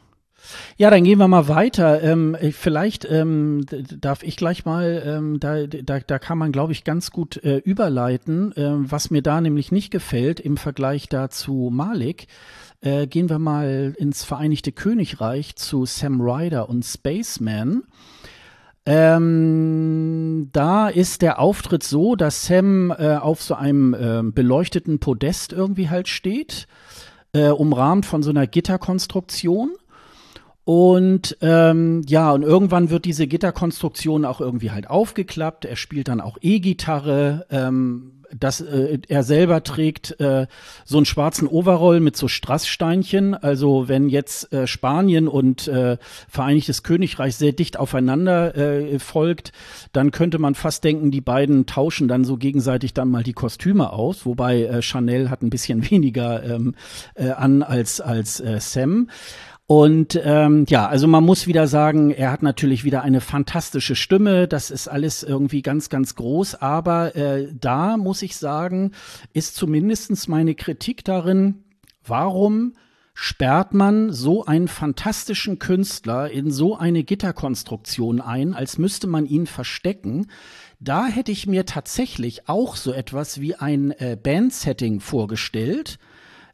Ja, 0.76 0.90
dann 0.90 1.02
gehen 1.02 1.18
wir 1.18 1.26
mal 1.26 1.48
weiter. 1.48 2.00
Ähm, 2.04 2.36
vielleicht 2.52 3.04
ähm, 3.10 3.66
darf 4.00 4.22
ich 4.22 4.36
gleich 4.36 4.64
mal, 4.64 5.02
ähm, 5.04 5.40
da, 5.40 5.66
da, 5.66 5.98
da 5.98 6.18
kann 6.20 6.38
man, 6.38 6.52
glaube 6.52 6.70
ich, 6.70 6.84
ganz 6.84 7.10
gut 7.10 7.42
äh, 7.42 7.56
überleiten, 7.56 8.52
äh, 8.56 8.74
was 8.76 9.10
mir 9.10 9.22
da 9.22 9.40
nämlich 9.40 9.72
nicht 9.72 9.90
gefällt 9.90 10.38
im 10.38 10.56
Vergleich 10.56 11.08
dazu 11.08 11.70
Malik. 11.72 12.28
Äh, 12.80 13.08
gehen 13.08 13.28
wir 13.28 13.40
mal 13.40 13.92
ins 13.98 14.22
Vereinigte 14.22 14.70
Königreich 14.70 15.56
zu 15.56 15.84
Sam 15.84 16.20
Ryder 16.20 16.68
und 16.68 16.84
Spaceman. 16.84 17.82
Ähm, 18.86 20.48
da 20.52 20.88
ist 20.88 21.20
der 21.20 21.40
Auftritt 21.40 21.82
so, 21.82 22.14
dass 22.14 22.46
Sam 22.46 22.92
äh, 22.96 23.16
auf 23.16 23.42
so 23.42 23.54
einem 23.54 23.94
äh, 23.94 24.22
beleuchteten 24.22 25.00
Podest 25.00 25.52
irgendwie 25.52 25.90
halt 25.90 26.06
steht, 26.06 26.68
äh, 27.32 27.48
umrahmt 27.48 28.06
von 28.06 28.22
so 28.22 28.30
einer 28.30 28.46
Gitterkonstruktion. 28.46 29.74
Und 30.64 31.36
ähm, 31.42 32.02
ja, 32.06 32.32
und 32.32 32.42
irgendwann 32.42 32.90
wird 32.90 33.04
diese 33.04 33.26
Gitterkonstruktion 33.26 34.24
auch 34.24 34.40
irgendwie 34.40 34.70
halt 34.70 34.88
aufgeklappt. 34.88 35.64
Er 35.64 35.76
spielt 35.76 36.08
dann 36.08 36.20
auch 36.20 36.38
E-Gitarre. 36.40 37.46
Ähm, 37.50 38.15
dass 38.34 38.60
äh, 38.60 38.98
er 39.08 39.22
selber 39.22 39.62
trägt 39.62 40.18
äh, 40.20 40.46
so 40.84 40.96
einen 40.96 41.06
schwarzen 41.06 41.48
Overall 41.48 42.00
mit 42.00 42.16
so 42.16 42.28
Strasssteinchen. 42.28 43.34
Also 43.34 43.88
wenn 43.88 44.08
jetzt 44.08 44.52
äh, 44.52 44.66
Spanien 44.66 45.28
und 45.28 45.68
äh, 45.68 45.96
Vereinigtes 46.28 46.82
Königreich 46.82 47.36
sehr 47.36 47.52
dicht 47.52 47.78
aufeinander 47.78 48.56
äh, 48.56 48.98
folgt, 48.98 49.52
dann 49.92 50.10
könnte 50.10 50.38
man 50.38 50.54
fast 50.54 50.84
denken, 50.84 51.10
die 51.10 51.20
beiden 51.20 51.66
tauschen 51.66 52.08
dann 52.08 52.24
so 52.24 52.36
gegenseitig 52.36 52.94
dann 52.94 53.08
mal 53.08 53.22
die 53.22 53.32
Kostüme 53.32 53.92
aus. 53.92 54.26
Wobei 54.26 54.62
äh, 54.62 54.82
Chanel 54.82 55.30
hat 55.30 55.42
ein 55.42 55.50
bisschen 55.50 55.90
weniger 55.90 56.42
ähm, 56.42 56.74
äh, 57.14 57.30
an 57.30 57.62
als 57.62 58.00
als 58.00 58.40
äh, 58.40 58.60
Sam. 58.60 59.08
Und 59.68 60.20
ähm, 60.22 60.64
ja, 60.68 60.86
also 60.86 61.08
man 61.08 61.24
muss 61.24 61.48
wieder 61.48 61.66
sagen, 61.66 62.12
er 62.12 62.30
hat 62.30 62.42
natürlich 62.42 62.84
wieder 62.84 63.02
eine 63.02 63.20
fantastische 63.20 63.96
Stimme. 63.96 64.46
Das 64.46 64.70
ist 64.70 64.86
alles 64.86 65.24
irgendwie 65.24 65.60
ganz, 65.60 65.88
ganz 65.88 66.14
groß. 66.14 66.56
Aber 66.56 67.16
äh, 67.16 67.48
da 67.52 67.96
muss 67.96 68.22
ich 68.22 68.36
sagen, 68.36 68.92
ist 69.32 69.56
zumindestens 69.56 70.28
meine 70.28 70.54
Kritik 70.54 71.04
darin, 71.04 71.64
warum 72.04 72.74
sperrt 73.12 73.74
man 73.74 74.12
so 74.12 74.44
einen 74.44 74.68
fantastischen 74.68 75.58
Künstler 75.58 76.30
in 76.30 76.50
so 76.50 76.76
eine 76.76 77.02
Gitterkonstruktion 77.02 78.20
ein, 78.20 78.54
als 78.54 78.78
müsste 78.78 79.06
man 79.06 79.26
ihn 79.26 79.46
verstecken. 79.46 80.26
Da 80.78 81.06
hätte 81.06 81.32
ich 81.32 81.46
mir 81.46 81.64
tatsächlich 81.64 82.48
auch 82.48 82.76
so 82.76 82.92
etwas 82.92 83.40
wie 83.40 83.56
ein 83.56 83.90
äh, 83.92 84.16
Bandsetting 84.22 85.00
vorgestellt 85.00 85.98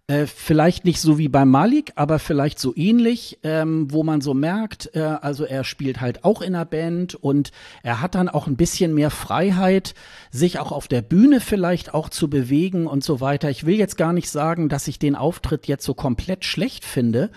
äh, 0.09 0.27
vielleicht 0.27 0.85
nicht 0.85 1.01
so 1.01 1.17
wie 1.17 1.29
bei 1.29 1.45
Malik, 1.45 1.93
aber 1.95 2.19
vielleicht 2.19 2.59
so 2.59 2.75
ähnlich, 2.75 3.39
ähm, 3.45 3.87
wo 3.93 4.03
man 4.03 4.21
so 4.21 4.35
merkt, 4.35 4.91
äh, 4.95 5.01
also 5.01 5.45
er 5.45 5.63
spielt 5.63 6.01
halt 6.01 6.25
auch 6.25 6.43
in 6.43 6.55
der 6.55 6.65
Band 6.65 7.15
und 7.15 7.53
er 7.85 8.01
hat 8.01 8.17
dann 8.17 8.29
auch 8.29 8.49
ein 8.49 8.57
bisschen 8.57 8.95
mehr 8.95 9.11
Freiheit, 9.11 9.95
sich 10.31 10.59
auch 10.59 10.73
auf 10.73 10.89
der 10.89 11.03
Bühne 11.03 11.41
vielleicht 11.41 11.95
auch 11.95 12.09
zu 12.09 12.29
bewegen 12.29 12.87
und 12.87 13.05
so 13.05 13.21
weiter. 13.21 13.49
Ich 13.49 13.65
will 13.65 13.77
jetzt 13.77 13.97
gar 13.97 14.13
nicht 14.13 14.29
sagen, 14.29 14.69
dass 14.69 14.89
ich 14.89 14.99
den 14.99 15.15
Auftritt 15.15 15.69
jetzt 15.69 15.85
so 15.85 15.95
komplett 15.95 16.45
schlecht 16.45 16.85
finde. 16.85 17.31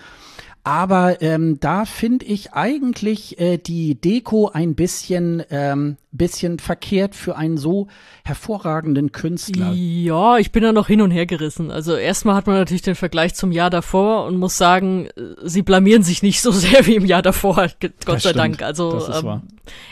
Aber 0.66 1.22
ähm, 1.22 1.60
da 1.60 1.84
finde 1.84 2.26
ich 2.26 2.52
eigentlich 2.52 3.38
äh, 3.38 3.56
die 3.56 3.94
Deko 3.94 4.50
ein 4.52 4.74
bisschen, 4.74 5.44
ähm, 5.48 5.96
bisschen 6.10 6.58
verkehrt 6.58 7.14
für 7.14 7.36
einen 7.36 7.56
so 7.56 7.86
hervorragenden 8.24 9.12
Künstler. 9.12 9.70
Ja, 9.72 10.38
ich 10.38 10.50
bin 10.50 10.64
da 10.64 10.72
noch 10.72 10.88
hin 10.88 11.02
und 11.02 11.12
her 11.12 11.24
gerissen. 11.24 11.70
Also 11.70 11.94
erstmal 11.94 12.34
hat 12.34 12.48
man 12.48 12.56
natürlich 12.56 12.82
den 12.82 12.96
Vergleich 12.96 13.36
zum 13.36 13.52
Jahr 13.52 13.70
davor 13.70 14.26
und 14.26 14.38
muss 14.38 14.58
sagen, 14.58 15.06
äh, 15.06 15.36
sie 15.44 15.62
blamieren 15.62 16.02
sich 16.02 16.24
nicht 16.24 16.42
so 16.42 16.50
sehr 16.50 16.84
wie 16.84 16.96
im 16.96 17.06
Jahr 17.06 17.22
davor, 17.22 17.68
Gott 17.80 17.92
das 18.04 18.24
sei 18.24 18.30
stimmt. 18.30 18.36
Dank. 18.36 18.62
Also 18.62 19.08
ähm, 19.08 19.42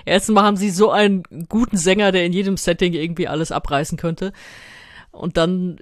erstens 0.04 0.34
mal 0.34 0.42
haben 0.42 0.56
sie 0.56 0.70
so 0.70 0.90
einen 0.90 1.22
guten 1.48 1.76
Sänger, 1.76 2.10
der 2.10 2.26
in 2.26 2.32
jedem 2.32 2.56
Setting 2.56 2.94
irgendwie 2.94 3.28
alles 3.28 3.52
abreißen 3.52 3.96
könnte. 3.96 4.32
Und 5.12 5.36
dann 5.36 5.78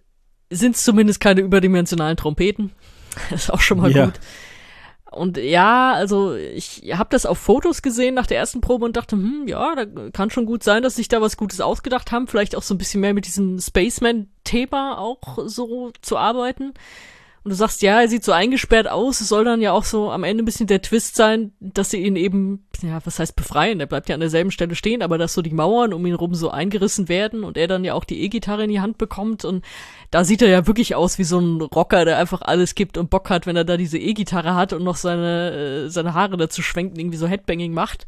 sind 0.51 0.76
es 0.76 0.84
zumindest 0.84 1.18
keine 1.18 1.40
überdimensionalen 1.40 2.18
Trompeten. 2.18 2.72
Das 3.30 3.45
ist 3.45 3.51
auch 3.51 3.61
schon 3.61 3.78
mal 3.78 3.90
ja. 3.90 4.07
gut. 4.07 4.20
Und 5.13 5.37
ja, 5.37 5.93
also 5.93 6.35
ich 6.35 6.83
habe 6.95 7.11
das 7.11 7.27
auf 7.27 7.39
Fotos 7.39 7.83
gesehen 7.83 8.15
nach 8.15 8.27
der 8.27 8.39
ersten 8.39 8.61
Probe 8.61 8.85
und 8.85 8.97
dachte, 8.97 9.17
hm, 9.17 9.47
ja, 9.47 9.75
da 9.75 10.11
kann 10.11 10.31
schon 10.31 10.47
gut 10.47 10.63
sein, 10.63 10.83
dass 10.83 10.97
sich 10.97 11.09
da 11.09 11.21
was 11.21 11.37
Gutes 11.37 11.61
ausgedacht 11.61 12.13
haben. 12.13 12.27
Vielleicht 12.27 12.57
auch 12.57 12.63
so 12.63 12.75
ein 12.75 12.79
bisschen 12.79 13.01
mehr 13.01 13.15
mit 13.15 13.27
diesem 13.27 13.59
Spaceman-Thema 13.59 14.99
auch 14.99 15.39
so 15.47 15.93
zu 16.03 16.17
arbeiten. 16.17 16.73
Und 17.45 17.51
du 17.51 17.57
sagst, 17.57 17.82
ja, 17.82 18.01
er 18.01 18.09
sieht 18.09 18.24
so 18.24 18.30
eingesperrt 18.30 18.88
aus. 18.88 19.20
Es 19.20 19.28
soll 19.28 19.45
dann 19.45 19.61
ja 19.61 19.72
auch 19.72 19.82
so 19.82 20.12
am 20.12 20.22
Ende 20.22 20.45
ein 20.45 20.45
bisschen 20.45 20.68
der 20.68 20.80
Twist 20.80 21.16
sein, 21.16 21.53
dass 21.59 21.90
sie 21.90 21.99
ihn 21.99 22.14
eben, 22.14 22.68
ja, 22.82 23.01
was 23.05 23.18
heißt 23.18 23.34
befreien? 23.34 23.80
Er 23.80 23.86
bleibt 23.86 24.09
ja 24.09 24.14
an 24.14 24.20
derselben 24.20 24.53
Stelle 24.53 24.76
stehen, 24.76 25.03
aber 25.03 25.18
dass 25.18 25.34
so 25.34 25.43
die 25.43 25.51
Mauern 25.51 25.93
um 25.93 26.07
ihn 26.07 26.14
rum 26.14 26.34
so 26.36 26.51
eingerissen 26.51 27.09
werden 27.09 27.43
und 27.43 27.57
er 27.57 27.66
dann 27.66 27.84
ja 27.84 27.95
auch 27.95 28.05
die 28.05 28.22
E-Gitarre 28.22 28.64
in 28.64 28.70
die 28.70 28.80
Hand 28.80 28.97
bekommt. 28.97 29.45
Und 29.45 29.64
da 30.12 30.24
sieht 30.24 30.40
er 30.40 30.49
ja 30.49 30.68
wirklich 30.68 30.95
aus 30.95 31.18
wie 31.18 31.24
so 31.24 31.40
ein 31.40 31.61
Rocker, 31.61 32.05
der 32.05 32.18
einfach 32.18 32.43
alles 32.43 32.76
gibt 32.76 32.97
und 32.97 33.11
Bock 33.11 33.28
hat, 33.28 33.47
wenn 33.47 33.57
er 33.57 33.64
da 33.64 33.76
diese 33.76 33.99
E-Gitarre 33.99 34.55
hat 34.55 34.72
und 34.72 34.84
noch 34.84 34.97
seine, 34.97 35.86
äh, 35.86 35.88
seine 35.88 36.14
Haare 36.14 36.36
dazu 36.36 36.62
schwenkt 36.62 36.95
und 36.95 37.01
irgendwie 37.01 37.18
so 37.18 37.26
Headbanging 37.26 37.72
macht. 37.72 38.07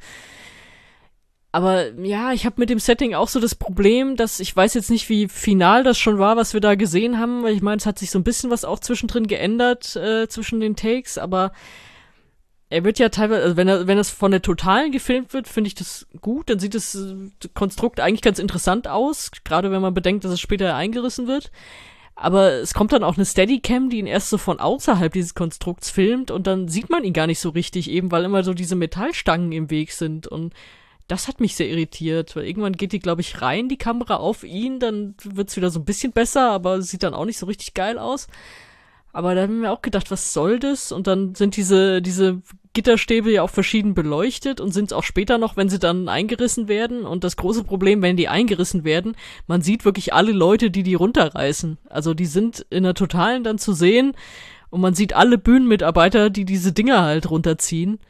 Aber 1.55 1.93
ja, 2.01 2.33
ich 2.33 2.47
habe 2.47 2.57
mit 2.59 2.69
dem 2.69 2.81
Setting 2.81 3.15
auch 3.15 3.29
so 3.29 3.39
das 3.39 3.55
Problem, 3.55 4.17
dass 4.17 4.41
ich 4.41 4.57
weiß 4.57 4.75
jetzt 4.75 4.91
nicht, 4.91 5.09
wie 5.09 5.29
final 5.29 5.85
das 5.85 5.97
schon 5.97 6.19
war, 6.19 6.37
was 6.37 6.53
wir 6.53 6.61
da 6.61 6.75
gesehen 6.75 7.21
haben, 7.21 7.45
weil 7.45 7.55
ich 7.55 7.63
meine, 7.63 7.77
es 7.77 7.87
hat 7.87 7.97
sich 7.97 8.11
so 8.11 8.19
ein 8.19 8.25
bisschen 8.25 8.51
was 8.51 8.65
auch 8.65 8.81
zwischendrin 8.81 9.29
geändert 9.29 9.95
äh, 9.95 10.27
zwischen 10.27 10.59
den 10.59 10.75
Takes, 10.75 11.17
aber 11.17 11.53
er 12.71 12.83
wird 12.83 12.99
ja 12.99 13.09
teilweise, 13.09 13.45
also 13.45 13.57
wenn 13.57 13.69
er, 13.69 13.87
wenn 13.87 13.97
das 13.97 14.11
von 14.11 14.33
der 14.33 14.43
Totalen 14.43 14.91
gefilmt 14.91 15.33
wird, 15.33 15.47
finde 15.47 15.69
ich 15.69 15.77
das 15.77 16.09
gut, 16.21 16.51
dann 16.51 16.59
sieht 16.59 16.75
das 16.75 16.97
äh, 16.97 17.31
Konstrukt 17.55 18.01
eigentlich 18.01 18.23
ganz 18.23 18.41
interessant 18.41 18.89
aus, 18.89 19.31
gerade 19.45 19.71
wenn 19.71 19.81
man 19.81 19.95
bedenkt, 19.95 20.25
dass 20.25 20.33
es 20.33 20.41
später 20.41 20.75
eingerissen 20.75 21.29
wird. 21.29 21.53
Aber 22.17 22.51
es 22.55 22.75
kommt 22.75 22.91
dann 22.91 23.05
auch 23.05 23.17
eine 23.17 23.27
Steadicam, 23.27 23.91
die 23.91 23.99
ihn 23.99 24.09
erst 24.09 24.29
so 24.29 24.39
von 24.39 24.59
außerhalb 24.59 25.13
dieses 25.13 25.37
Konstrukts 25.37 25.89
filmt 25.89 26.33
und 26.33 26.49
dann 26.49 26.67
sieht 26.67 26.91
man 26.91 27.05
ihn 27.05 27.13
gar 27.13 27.29
nicht 27.29 27.39
so 27.39 27.51
richtig, 27.51 27.89
eben 27.89 28.11
weil 28.11 28.25
immer 28.25 28.43
so 28.43 28.55
diese 28.55 28.75
Metallstangen 28.75 29.53
im 29.53 29.71
Weg 29.71 29.93
sind 29.93 30.27
und 30.27 30.53
das 31.09 31.29
hat 31.29 31.41
mich 31.41 31.55
sehr 31.55 31.69
irritiert, 31.69 32.35
weil 32.35 32.47
irgendwann 32.47 32.75
geht 32.75 32.93
die, 32.93 32.99
glaube 32.99 33.21
ich, 33.21 33.43
rein, 33.43 33.69
die 33.69 33.77
Kamera 33.77 34.17
auf 34.17 34.43
ihn, 34.43 34.81
dann 34.81 35.15
wird's 35.23 35.57
wieder 35.57 35.71
so 35.71 35.81
ein 35.81 35.85
bisschen 35.85 36.13
besser, 36.13 36.51
aber 36.51 36.81
sieht 36.83 37.03
dann 37.03 37.15
auch 37.15 37.27
nicht 37.27 37.39
so 37.39 37.47
richtig 37.47 37.75
geil 37.75 37.99
aus. 37.99 38.27
Aber 39.13 39.37
da 39.37 39.43
haben 39.43 39.63
wir 39.63 39.73
auch 39.73 39.83
gedacht, 39.83 40.11
was 40.11 40.33
soll 40.33 40.59
das? 40.59 40.91
Und 40.91 41.07
dann 41.07 41.37
sind 41.37 41.57
diese, 41.57 42.03
diese 42.03 42.43
Gitterstäbe 42.73 43.31
ja 43.31 43.43
auch 43.43 43.51
verschieden 43.51 43.95
beleuchtet 43.95 44.61
und 44.61 44.73
sind 44.73 44.87
es 44.87 44.93
auch 44.93 45.05
später 45.05 45.39
noch, 45.39 45.57
wenn 45.57 45.69
sie 45.69 45.79
dann 45.79 46.09
eingerissen 46.09 46.67
werden. 46.67 47.05
Und 47.05 47.23
das 47.23 47.37
große 47.37 47.63
Problem, 47.63 48.03
wenn 48.03 48.17
die 48.17 48.27
eingerissen 48.27 48.83
werden, 48.83 49.17
man 49.47 49.63
sieht 49.63 49.85
wirklich 49.85 50.13
alle 50.13 50.33
Leute, 50.33 50.73
die 50.73 50.83
die 50.83 50.97
runterreißen. 50.97 51.79
Also 51.89 52.13
die 52.13 52.27
sind 52.27 52.67
in 52.71 52.83
der 52.83 52.95
Totalen 52.95 53.45
dann 53.45 53.59
zu 53.59 53.73
sehen 53.73 54.17
und 54.71 54.81
man 54.81 54.95
sieht 54.95 55.13
alle 55.13 55.39
Bühnenmitarbeiter, 55.39 56.29
die 56.29 56.45
diese 56.45 56.73
Dinger 56.73 57.03
halt 57.03 57.31
runterziehen. 57.31 58.01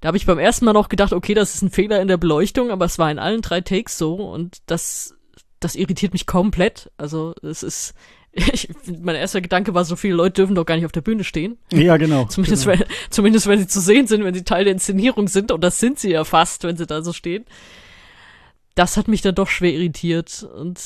Da 0.00 0.08
habe 0.08 0.16
ich 0.16 0.26
beim 0.26 0.38
ersten 0.38 0.64
Mal 0.64 0.72
noch 0.72 0.88
gedacht, 0.88 1.12
okay, 1.12 1.34
das 1.34 1.54
ist 1.54 1.62
ein 1.62 1.70
Fehler 1.70 2.00
in 2.00 2.08
der 2.08 2.16
Beleuchtung, 2.16 2.70
aber 2.70 2.86
es 2.86 2.98
war 2.98 3.10
in 3.10 3.18
allen 3.18 3.42
drei 3.42 3.60
Takes 3.60 3.98
so 3.98 4.14
und 4.14 4.58
das, 4.66 5.14
das 5.60 5.74
irritiert 5.74 6.14
mich 6.14 6.26
komplett. 6.26 6.90
Also 6.96 7.34
es 7.42 7.62
ist, 7.62 7.94
ich, 8.32 8.68
mein 9.00 9.16
erster 9.16 9.42
Gedanke 9.42 9.74
war, 9.74 9.84
so 9.84 9.96
viele 9.96 10.14
Leute 10.14 10.34
dürfen 10.34 10.54
doch 10.54 10.64
gar 10.64 10.76
nicht 10.76 10.86
auf 10.86 10.92
der 10.92 11.02
Bühne 11.02 11.22
stehen. 11.22 11.58
Ja, 11.72 11.98
genau. 11.98 12.24
zumindest, 12.26 12.64
genau. 12.64 12.78
Wenn, 12.78 12.86
zumindest 13.10 13.46
wenn 13.46 13.58
sie 13.58 13.66
zu 13.66 13.80
sehen 13.80 14.06
sind, 14.06 14.24
wenn 14.24 14.34
sie 14.34 14.44
Teil 14.44 14.64
der 14.64 14.72
Inszenierung 14.72 15.28
sind 15.28 15.52
und 15.52 15.62
das 15.62 15.78
sind 15.78 15.98
sie 15.98 16.12
ja 16.12 16.24
fast, 16.24 16.64
wenn 16.64 16.78
sie 16.78 16.86
da 16.86 17.02
so 17.02 17.12
stehen. 17.12 17.44
Das 18.74 18.96
hat 18.96 19.08
mich 19.08 19.20
dann 19.20 19.34
doch 19.34 19.48
schwer 19.48 19.72
irritiert 19.72 20.48
und 20.54 20.80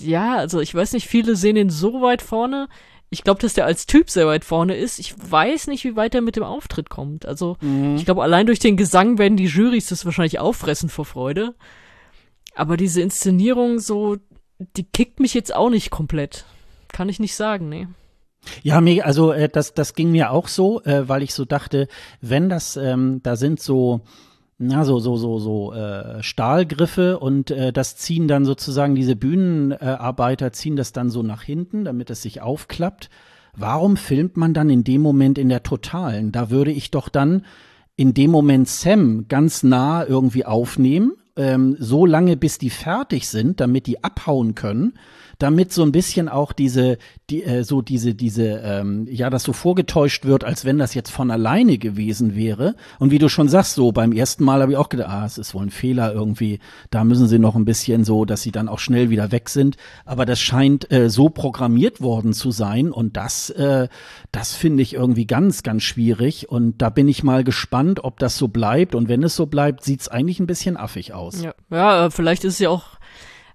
ja, 0.00 0.36
also 0.36 0.60
ich 0.60 0.74
weiß 0.74 0.92
nicht, 0.92 1.08
viele 1.08 1.36
sehen 1.36 1.56
ihn 1.56 1.70
so 1.70 2.02
weit 2.02 2.22
vorne 2.22 2.68
ich 3.10 3.24
glaube, 3.24 3.40
dass 3.40 3.54
der 3.54 3.64
als 3.64 3.86
Typ 3.86 4.10
sehr 4.10 4.26
weit 4.26 4.44
vorne 4.44 4.76
ist. 4.76 4.98
Ich 4.98 5.14
weiß 5.18 5.68
nicht, 5.68 5.84
wie 5.84 5.96
weit 5.96 6.14
er 6.14 6.20
mit 6.20 6.36
dem 6.36 6.42
Auftritt 6.42 6.90
kommt. 6.90 7.24
Also, 7.26 7.56
mhm. 7.60 7.96
ich 7.96 8.04
glaube, 8.04 8.22
allein 8.22 8.46
durch 8.46 8.58
den 8.58 8.76
Gesang 8.76 9.18
werden 9.18 9.36
die 9.36 9.46
Jurys 9.46 9.88
das 9.88 10.04
wahrscheinlich 10.04 10.38
auffressen 10.38 10.88
vor 10.88 11.04
Freude. 11.04 11.54
Aber 12.54 12.76
diese 12.76 13.00
Inszenierung 13.00 13.78
so, 13.78 14.16
die 14.76 14.84
kickt 14.84 15.20
mich 15.20 15.32
jetzt 15.32 15.54
auch 15.54 15.70
nicht 15.70 15.90
komplett. 15.90 16.44
Kann 16.88 17.08
ich 17.08 17.20
nicht 17.20 17.34
sagen, 17.34 17.68
nee. 17.68 17.86
Ja, 18.62 18.80
mir, 18.80 19.06
also 19.06 19.32
äh, 19.32 19.48
das, 19.48 19.74
das 19.74 19.94
ging 19.94 20.10
mir 20.10 20.30
auch 20.30 20.48
so, 20.48 20.82
äh, 20.82 21.08
weil 21.08 21.22
ich 21.22 21.34
so 21.34 21.44
dachte, 21.44 21.88
wenn 22.20 22.48
das, 22.48 22.76
ähm, 22.76 23.20
da 23.22 23.36
sind 23.36 23.60
so 23.60 24.02
na, 24.58 24.84
so, 24.84 24.98
so, 24.98 25.16
so, 25.16 25.38
so 25.38 25.72
äh, 25.72 26.20
Stahlgriffe 26.22 27.20
und 27.20 27.52
äh, 27.52 27.72
das 27.72 27.96
ziehen 27.96 28.26
dann 28.26 28.44
sozusagen 28.44 28.96
diese 28.96 29.14
Bühnenarbeiter 29.14 30.52
ziehen 30.52 30.74
das 30.74 30.92
dann 30.92 31.10
so 31.10 31.22
nach 31.22 31.42
hinten, 31.42 31.84
damit 31.84 32.10
es 32.10 32.22
sich 32.22 32.42
aufklappt. 32.42 33.08
Warum 33.56 33.96
filmt 33.96 34.36
man 34.36 34.54
dann 34.54 34.68
in 34.68 34.82
dem 34.82 35.00
Moment 35.00 35.38
in 35.38 35.48
der 35.48 35.62
Totalen? 35.62 36.32
Da 36.32 36.50
würde 36.50 36.72
ich 36.72 36.90
doch 36.90 37.08
dann 37.08 37.44
in 37.94 38.14
dem 38.14 38.32
Moment 38.32 38.68
Sam 38.68 39.26
ganz 39.28 39.62
nah 39.62 40.04
irgendwie 40.04 40.44
aufnehmen, 40.44 41.12
ähm, 41.36 41.76
so 41.78 42.04
lange 42.04 42.36
bis 42.36 42.58
die 42.58 42.70
fertig 42.70 43.28
sind, 43.28 43.60
damit 43.60 43.86
die 43.86 44.02
abhauen 44.02 44.56
können 44.56 44.94
damit 45.38 45.72
so 45.72 45.82
ein 45.82 45.92
bisschen 45.92 46.28
auch 46.28 46.52
diese, 46.52 46.98
die, 47.30 47.44
äh, 47.44 47.62
so 47.62 47.80
diese, 47.80 48.14
diese, 48.14 48.60
ähm, 48.64 49.06
ja, 49.08 49.30
das 49.30 49.44
so 49.44 49.52
vorgetäuscht 49.52 50.24
wird, 50.24 50.42
als 50.42 50.64
wenn 50.64 50.78
das 50.78 50.94
jetzt 50.94 51.10
von 51.10 51.30
alleine 51.30 51.78
gewesen 51.78 52.34
wäre. 52.34 52.74
Und 52.98 53.12
wie 53.12 53.18
du 53.18 53.28
schon 53.28 53.48
sagst, 53.48 53.74
so 53.74 53.92
beim 53.92 54.12
ersten 54.12 54.44
Mal 54.44 54.60
habe 54.60 54.72
ich 54.72 54.78
auch 54.78 54.88
gedacht, 54.88 55.08
ah, 55.10 55.24
es 55.24 55.38
ist 55.38 55.54
wohl 55.54 55.62
ein 55.62 55.70
Fehler 55.70 56.12
irgendwie. 56.12 56.58
Da 56.90 57.04
müssen 57.04 57.28
sie 57.28 57.38
noch 57.38 57.54
ein 57.54 57.64
bisschen 57.64 58.04
so, 58.04 58.24
dass 58.24 58.42
sie 58.42 58.50
dann 58.50 58.68
auch 58.68 58.80
schnell 58.80 59.10
wieder 59.10 59.30
weg 59.30 59.48
sind. 59.48 59.76
Aber 60.04 60.26
das 60.26 60.40
scheint 60.40 60.90
äh, 60.90 61.08
so 61.08 61.28
programmiert 61.28 62.00
worden 62.00 62.32
zu 62.32 62.50
sein 62.50 62.90
und 62.90 63.16
das, 63.16 63.50
äh, 63.50 63.88
das 64.32 64.54
finde 64.54 64.82
ich 64.82 64.94
irgendwie 64.94 65.26
ganz, 65.26 65.62
ganz 65.62 65.84
schwierig. 65.84 66.48
Und 66.48 66.82
da 66.82 66.90
bin 66.90 67.06
ich 67.06 67.22
mal 67.22 67.44
gespannt, 67.44 68.02
ob 68.02 68.18
das 68.18 68.38
so 68.38 68.48
bleibt. 68.48 68.96
Und 68.96 69.08
wenn 69.08 69.22
es 69.22 69.36
so 69.36 69.46
bleibt, 69.46 69.84
sieht's 69.84 70.08
eigentlich 70.08 70.40
ein 70.40 70.48
bisschen 70.48 70.76
affig 70.76 71.12
aus. 71.12 71.42
Ja, 71.42 71.54
ja 71.70 72.10
vielleicht 72.10 72.42
ist 72.42 72.54
es 72.54 72.58
ja 72.58 72.70
auch 72.70 72.97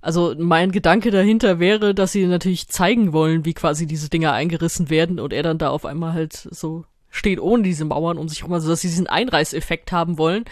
also 0.04 0.36
mein 0.38 0.74
Gedanke 0.74 1.12
dahinter 1.12 1.60
wäre, 1.60 1.96
dass 1.96 2.12
sie 2.12 2.28
natürlich 2.28 2.68
zeigen 2.68 3.14
wollen, 3.14 3.46
wie 3.46 3.54
quasi 3.54 3.88
diese 3.88 4.10
Dinger 4.10 4.34
eingerissen 4.34 4.90
werden 4.90 5.18
und 5.18 5.32
er 5.32 5.44
dann 5.44 5.58
da 5.58 5.70
auf 5.70 5.86
einmal 5.86 6.12
halt 6.12 6.34
so 6.52 6.84
steht 7.10 7.40
ohne 7.40 7.64
diese 7.64 7.86
Mauern 7.86 8.18
um 8.18 8.28
sich 8.28 8.40
herum, 8.40 8.54
also 8.54 8.70
dass 8.70 8.82
sie 8.82 8.90
diesen 8.90 9.08
Einreißeffekt 9.08 9.94
haben 9.94 10.18
wollen. 10.18 10.44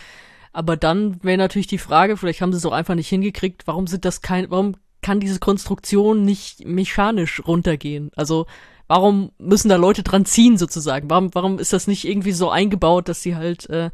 Aber 0.53 0.77
dann 0.77 1.21
wäre 1.21 1.37
natürlich 1.37 1.67
die 1.67 1.79
Frage, 1.79 2.15
vielleicht 2.15 2.39
haben 2.39 2.53
sie 2.53 2.59
es 2.59 2.65
auch 2.65 2.71
einfach 2.71 2.95
nicht 2.95 3.09
hingekriegt, 3.09 3.63
warum 3.65 3.87
sind 3.87 4.05
das 4.05 4.21
kein, 4.21 4.49
warum 4.49 4.75
kann 5.01 5.19
diese 5.19 5.39
Konstruktion 5.39 6.23
nicht 6.23 6.65
mechanisch 6.65 7.41
runtergehen? 7.45 8.11
Also 8.15 8.45
warum 8.87 9.31
müssen 9.37 9.67
da 9.67 9.75
Leute 9.75 10.03
dran 10.03 10.23
ziehen 10.23 10.57
sozusagen? 10.57 11.09
Warum, 11.09 11.33
warum 11.33 11.59
ist 11.59 11.73
das 11.73 11.87
nicht 11.87 12.05
irgendwie 12.05 12.31
so 12.31 12.49
eingebaut, 12.49 13.09
dass 13.09 13.21
sie 13.21 13.35
halt 13.35 13.69
äh, 13.69 13.89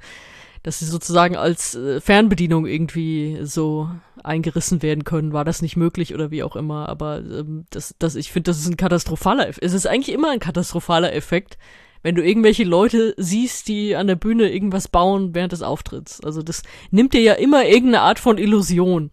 dass 0.63 0.79
sie 0.79 0.85
sozusagen 0.85 1.35
als 1.35 1.75
äh, 1.75 2.01
Fernbedienung 2.01 2.65
irgendwie 2.65 3.39
so 3.43 3.89
eingerissen 4.23 4.81
werden 4.81 5.03
können. 5.03 5.33
War 5.33 5.45
das 5.45 5.61
nicht 5.61 5.77
möglich 5.77 6.13
oder 6.13 6.31
wie 6.31 6.43
auch 6.43 6.55
immer? 6.55 6.89
Aber 6.89 7.19
ähm, 7.19 7.65
das, 7.69 7.95
das, 7.99 8.15
ich 8.15 8.31
finde, 8.31 8.51
das 8.51 8.59
ist 8.59 8.67
ein 8.67 8.77
katastrophaler 8.77 9.47
Effekt. 9.47 9.65
Es 9.65 9.73
ist 9.73 9.87
eigentlich 9.87 10.13
immer 10.13 10.31
ein 10.31 10.39
katastrophaler 10.39 11.13
Effekt, 11.13 11.57
wenn 12.03 12.15
du 12.15 12.23
irgendwelche 12.23 12.63
Leute 12.63 13.13
siehst, 13.17 13.67
die 13.67 13.95
an 13.95 14.07
der 14.07 14.15
Bühne 14.15 14.51
irgendwas 14.51 14.87
bauen 14.87 15.33
während 15.33 15.51
des 15.51 15.61
Auftritts. 15.61 16.23
Also 16.23 16.41
das 16.41 16.63
nimmt 16.91 17.13
dir 17.13 17.21
ja 17.21 17.33
immer 17.33 17.65
irgendeine 17.65 18.01
Art 18.01 18.19
von 18.19 18.37
Illusion. 18.37 19.11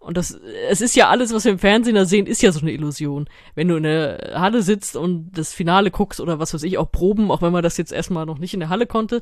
Und 0.00 0.16
das, 0.16 0.30
es 0.70 0.80
ist 0.80 0.96
ja 0.96 1.10
alles, 1.10 1.32
was 1.34 1.44
wir 1.44 1.52
im 1.52 1.58
Fernsehen 1.58 1.94
da 1.94 2.06
sehen, 2.06 2.26
ist 2.26 2.40
ja 2.40 2.52
so 2.52 2.60
eine 2.60 2.72
Illusion. 2.72 3.28
Wenn 3.54 3.68
du 3.68 3.76
in 3.76 3.82
der 3.82 4.32
Halle 4.34 4.62
sitzt 4.62 4.96
und 4.96 5.30
das 5.34 5.52
Finale 5.52 5.90
guckst 5.90 6.22
oder 6.22 6.38
was 6.38 6.54
weiß 6.54 6.62
ich, 6.62 6.78
auch 6.78 6.90
Proben, 6.90 7.30
auch 7.30 7.42
wenn 7.42 7.52
man 7.52 7.62
das 7.62 7.76
jetzt 7.76 7.92
erstmal 7.92 8.24
noch 8.24 8.38
nicht 8.38 8.54
in 8.54 8.60
der 8.60 8.70
Halle 8.70 8.86
konnte, 8.86 9.20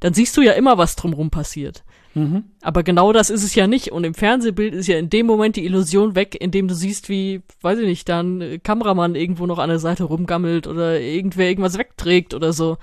dann 0.00 0.12
siehst 0.12 0.36
du 0.36 0.42
ja 0.42 0.52
immer, 0.52 0.76
was 0.76 0.96
drumrum 0.96 1.30
passiert. 1.30 1.82
Mhm. 2.12 2.44
Aber 2.60 2.82
genau 2.82 3.14
das 3.14 3.30
ist 3.30 3.42
es 3.42 3.54
ja 3.54 3.66
nicht. 3.66 3.90
Und 3.90 4.04
im 4.04 4.12
Fernsehbild 4.12 4.74
ist 4.74 4.86
ja 4.86 4.98
in 4.98 5.08
dem 5.08 5.24
Moment 5.24 5.56
die 5.56 5.64
Illusion 5.64 6.14
weg, 6.14 6.36
indem 6.38 6.68
du 6.68 6.74
siehst, 6.74 7.08
wie, 7.08 7.40
weiß 7.62 7.78
ich 7.78 7.86
nicht, 7.86 8.06
dann 8.10 8.60
Kameramann 8.62 9.14
irgendwo 9.14 9.46
noch 9.46 9.58
an 9.58 9.70
der 9.70 9.78
Seite 9.78 10.04
rumgammelt 10.04 10.66
oder 10.66 11.00
irgendwer 11.00 11.48
irgendwas 11.48 11.78
wegträgt 11.78 12.34
oder 12.34 12.52
so. 12.52 12.76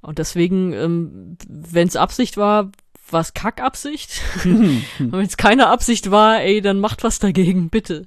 Und 0.00 0.18
deswegen, 0.18 0.72
ähm, 0.72 1.36
wenn 1.48 1.86
es 1.86 1.96
Absicht 1.96 2.38
war, 2.38 2.70
was 3.12 3.34
Kackabsicht. 3.34 4.20
Und 4.44 5.12
wenn 5.12 5.26
es 5.26 5.36
keine 5.36 5.68
Absicht 5.68 6.10
war, 6.10 6.40
ey, 6.40 6.60
dann 6.60 6.80
macht 6.80 7.04
was 7.04 7.18
dagegen, 7.18 7.70
bitte. 7.70 8.06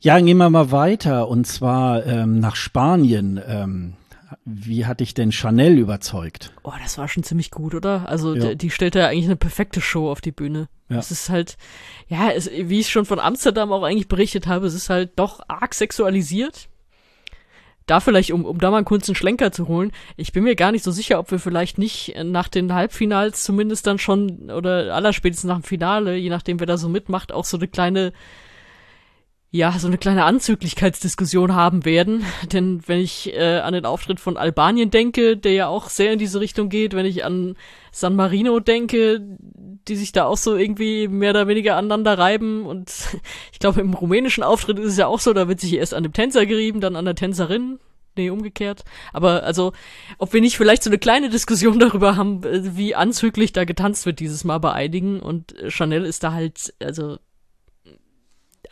Ja, 0.00 0.18
gehen 0.18 0.38
wir 0.38 0.50
mal 0.50 0.72
weiter 0.72 1.28
und 1.28 1.46
zwar 1.46 2.04
ähm, 2.06 2.40
nach 2.40 2.56
Spanien. 2.56 3.40
Ähm, 3.46 3.94
wie 4.44 4.86
hat 4.86 4.98
dich 4.98 5.14
denn 5.14 5.30
Chanel 5.30 5.78
überzeugt? 5.78 6.52
Oh, 6.64 6.72
das 6.82 6.98
war 6.98 7.06
schon 7.06 7.22
ziemlich 7.22 7.52
gut, 7.52 7.74
oder? 7.74 8.08
Also 8.08 8.34
ja. 8.34 8.48
die, 8.48 8.56
die 8.56 8.70
stellt 8.70 8.96
ja 8.96 9.06
eigentlich 9.06 9.26
eine 9.26 9.36
perfekte 9.36 9.80
Show 9.80 10.10
auf 10.10 10.20
die 10.20 10.32
Bühne. 10.32 10.68
Ja. 10.88 10.98
Es 10.98 11.12
ist 11.12 11.30
halt, 11.30 11.56
ja, 12.08 12.30
es, 12.30 12.50
wie 12.50 12.80
ich 12.80 12.90
schon 12.90 13.04
von 13.04 13.20
Amsterdam 13.20 13.72
auch 13.72 13.84
eigentlich 13.84 14.08
berichtet 14.08 14.48
habe, 14.48 14.66
es 14.66 14.74
ist 14.74 14.90
halt 14.90 15.12
doch 15.16 15.40
arg 15.46 15.72
sexualisiert 15.72 16.68
da 17.86 18.00
vielleicht, 18.00 18.32
um, 18.32 18.44
um 18.44 18.58
da 18.58 18.70
mal 18.70 18.78
einen 18.78 18.84
kurzen 18.84 19.14
Schlenker 19.14 19.52
zu 19.52 19.68
holen, 19.68 19.92
ich 20.16 20.32
bin 20.32 20.44
mir 20.44 20.56
gar 20.56 20.72
nicht 20.72 20.84
so 20.84 20.90
sicher, 20.90 21.18
ob 21.18 21.30
wir 21.30 21.38
vielleicht 21.38 21.78
nicht 21.78 22.14
nach 22.24 22.48
den 22.48 22.72
Halbfinals 22.72 23.42
zumindest 23.42 23.86
dann 23.86 23.98
schon, 23.98 24.50
oder 24.50 24.94
allerspätestens 24.94 25.48
nach 25.48 25.60
dem 25.60 25.64
Finale, 25.64 26.16
je 26.16 26.30
nachdem 26.30 26.60
wer 26.60 26.66
da 26.66 26.76
so 26.76 26.88
mitmacht, 26.88 27.32
auch 27.32 27.44
so 27.44 27.56
eine 27.56 27.68
kleine 27.68 28.12
ja, 29.54 29.78
so 29.78 29.86
eine 29.86 29.98
kleine 29.98 30.24
Anzüglichkeitsdiskussion 30.24 31.54
haben 31.54 31.84
werden. 31.84 32.24
Denn 32.50 32.82
wenn 32.86 33.00
ich 33.00 33.34
äh, 33.34 33.58
an 33.58 33.74
den 33.74 33.84
Auftritt 33.84 34.18
von 34.18 34.38
Albanien 34.38 34.90
denke, 34.90 35.36
der 35.36 35.52
ja 35.52 35.66
auch 35.68 35.90
sehr 35.90 36.14
in 36.14 36.18
diese 36.18 36.40
Richtung 36.40 36.70
geht, 36.70 36.94
wenn 36.94 37.04
ich 37.04 37.22
an 37.22 37.56
San 37.92 38.16
Marino 38.16 38.60
denke, 38.60 39.20
die 39.20 39.96
sich 39.96 40.12
da 40.12 40.24
auch 40.24 40.38
so 40.38 40.56
irgendwie 40.56 41.06
mehr 41.06 41.32
oder 41.32 41.48
weniger 41.48 41.76
aneinander 41.76 42.16
reiben. 42.16 42.64
Und 42.64 42.94
ich 43.52 43.58
glaube, 43.58 43.82
im 43.82 43.92
rumänischen 43.92 44.42
Auftritt 44.42 44.78
ist 44.78 44.92
es 44.92 44.96
ja 44.96 45.06
auch 45.06 45.20
so, 45.20 45.34
da 45.34 45.48
wird 45.48 45.60
sich 45.60 45.74
erst 45.74 45.92
an 45.92 46.02
dem 46.02 46.14
Tänzer 46.14 46.46
gerieben, 46.46 46.80
dann 46.80 46.96
an 46.96 47.04
der 47.04 47.14
Tänzerin. 47.14 47.78
Nee, 48.16 48.30
umgekehrt. 48.30 48.84
Aber 49.12 49.42
also, 49.42 49.72
ob 50.16 50.32
wir 50.32 50.40
nicht 50.40 50.56
vielleicht 50.56 50.82
so 50.82 50.88
eine 50.88 50.98
kleine 50.98 51.28
Diskussion 51.28 51.78
darüber 51.78 52.16
haben, 52.16 52.42
äh, 52.44 52.74
wie 52.74 52.94
anzüglich 52.94 53.52
da 53.52 53.64
getanzt 53.64 54.06
wird 54.06 54.18
dieses 54.18 54.44
Mal 54.44 54.58
bei 54.58 54.72
einigen. 54.72 55.20
Und 55.20 55.54
Chanel 55.68 56.06
ist 56.06 56.24
da 56.24 56.32
halt, 56.32 56.72
also 56.82 57.18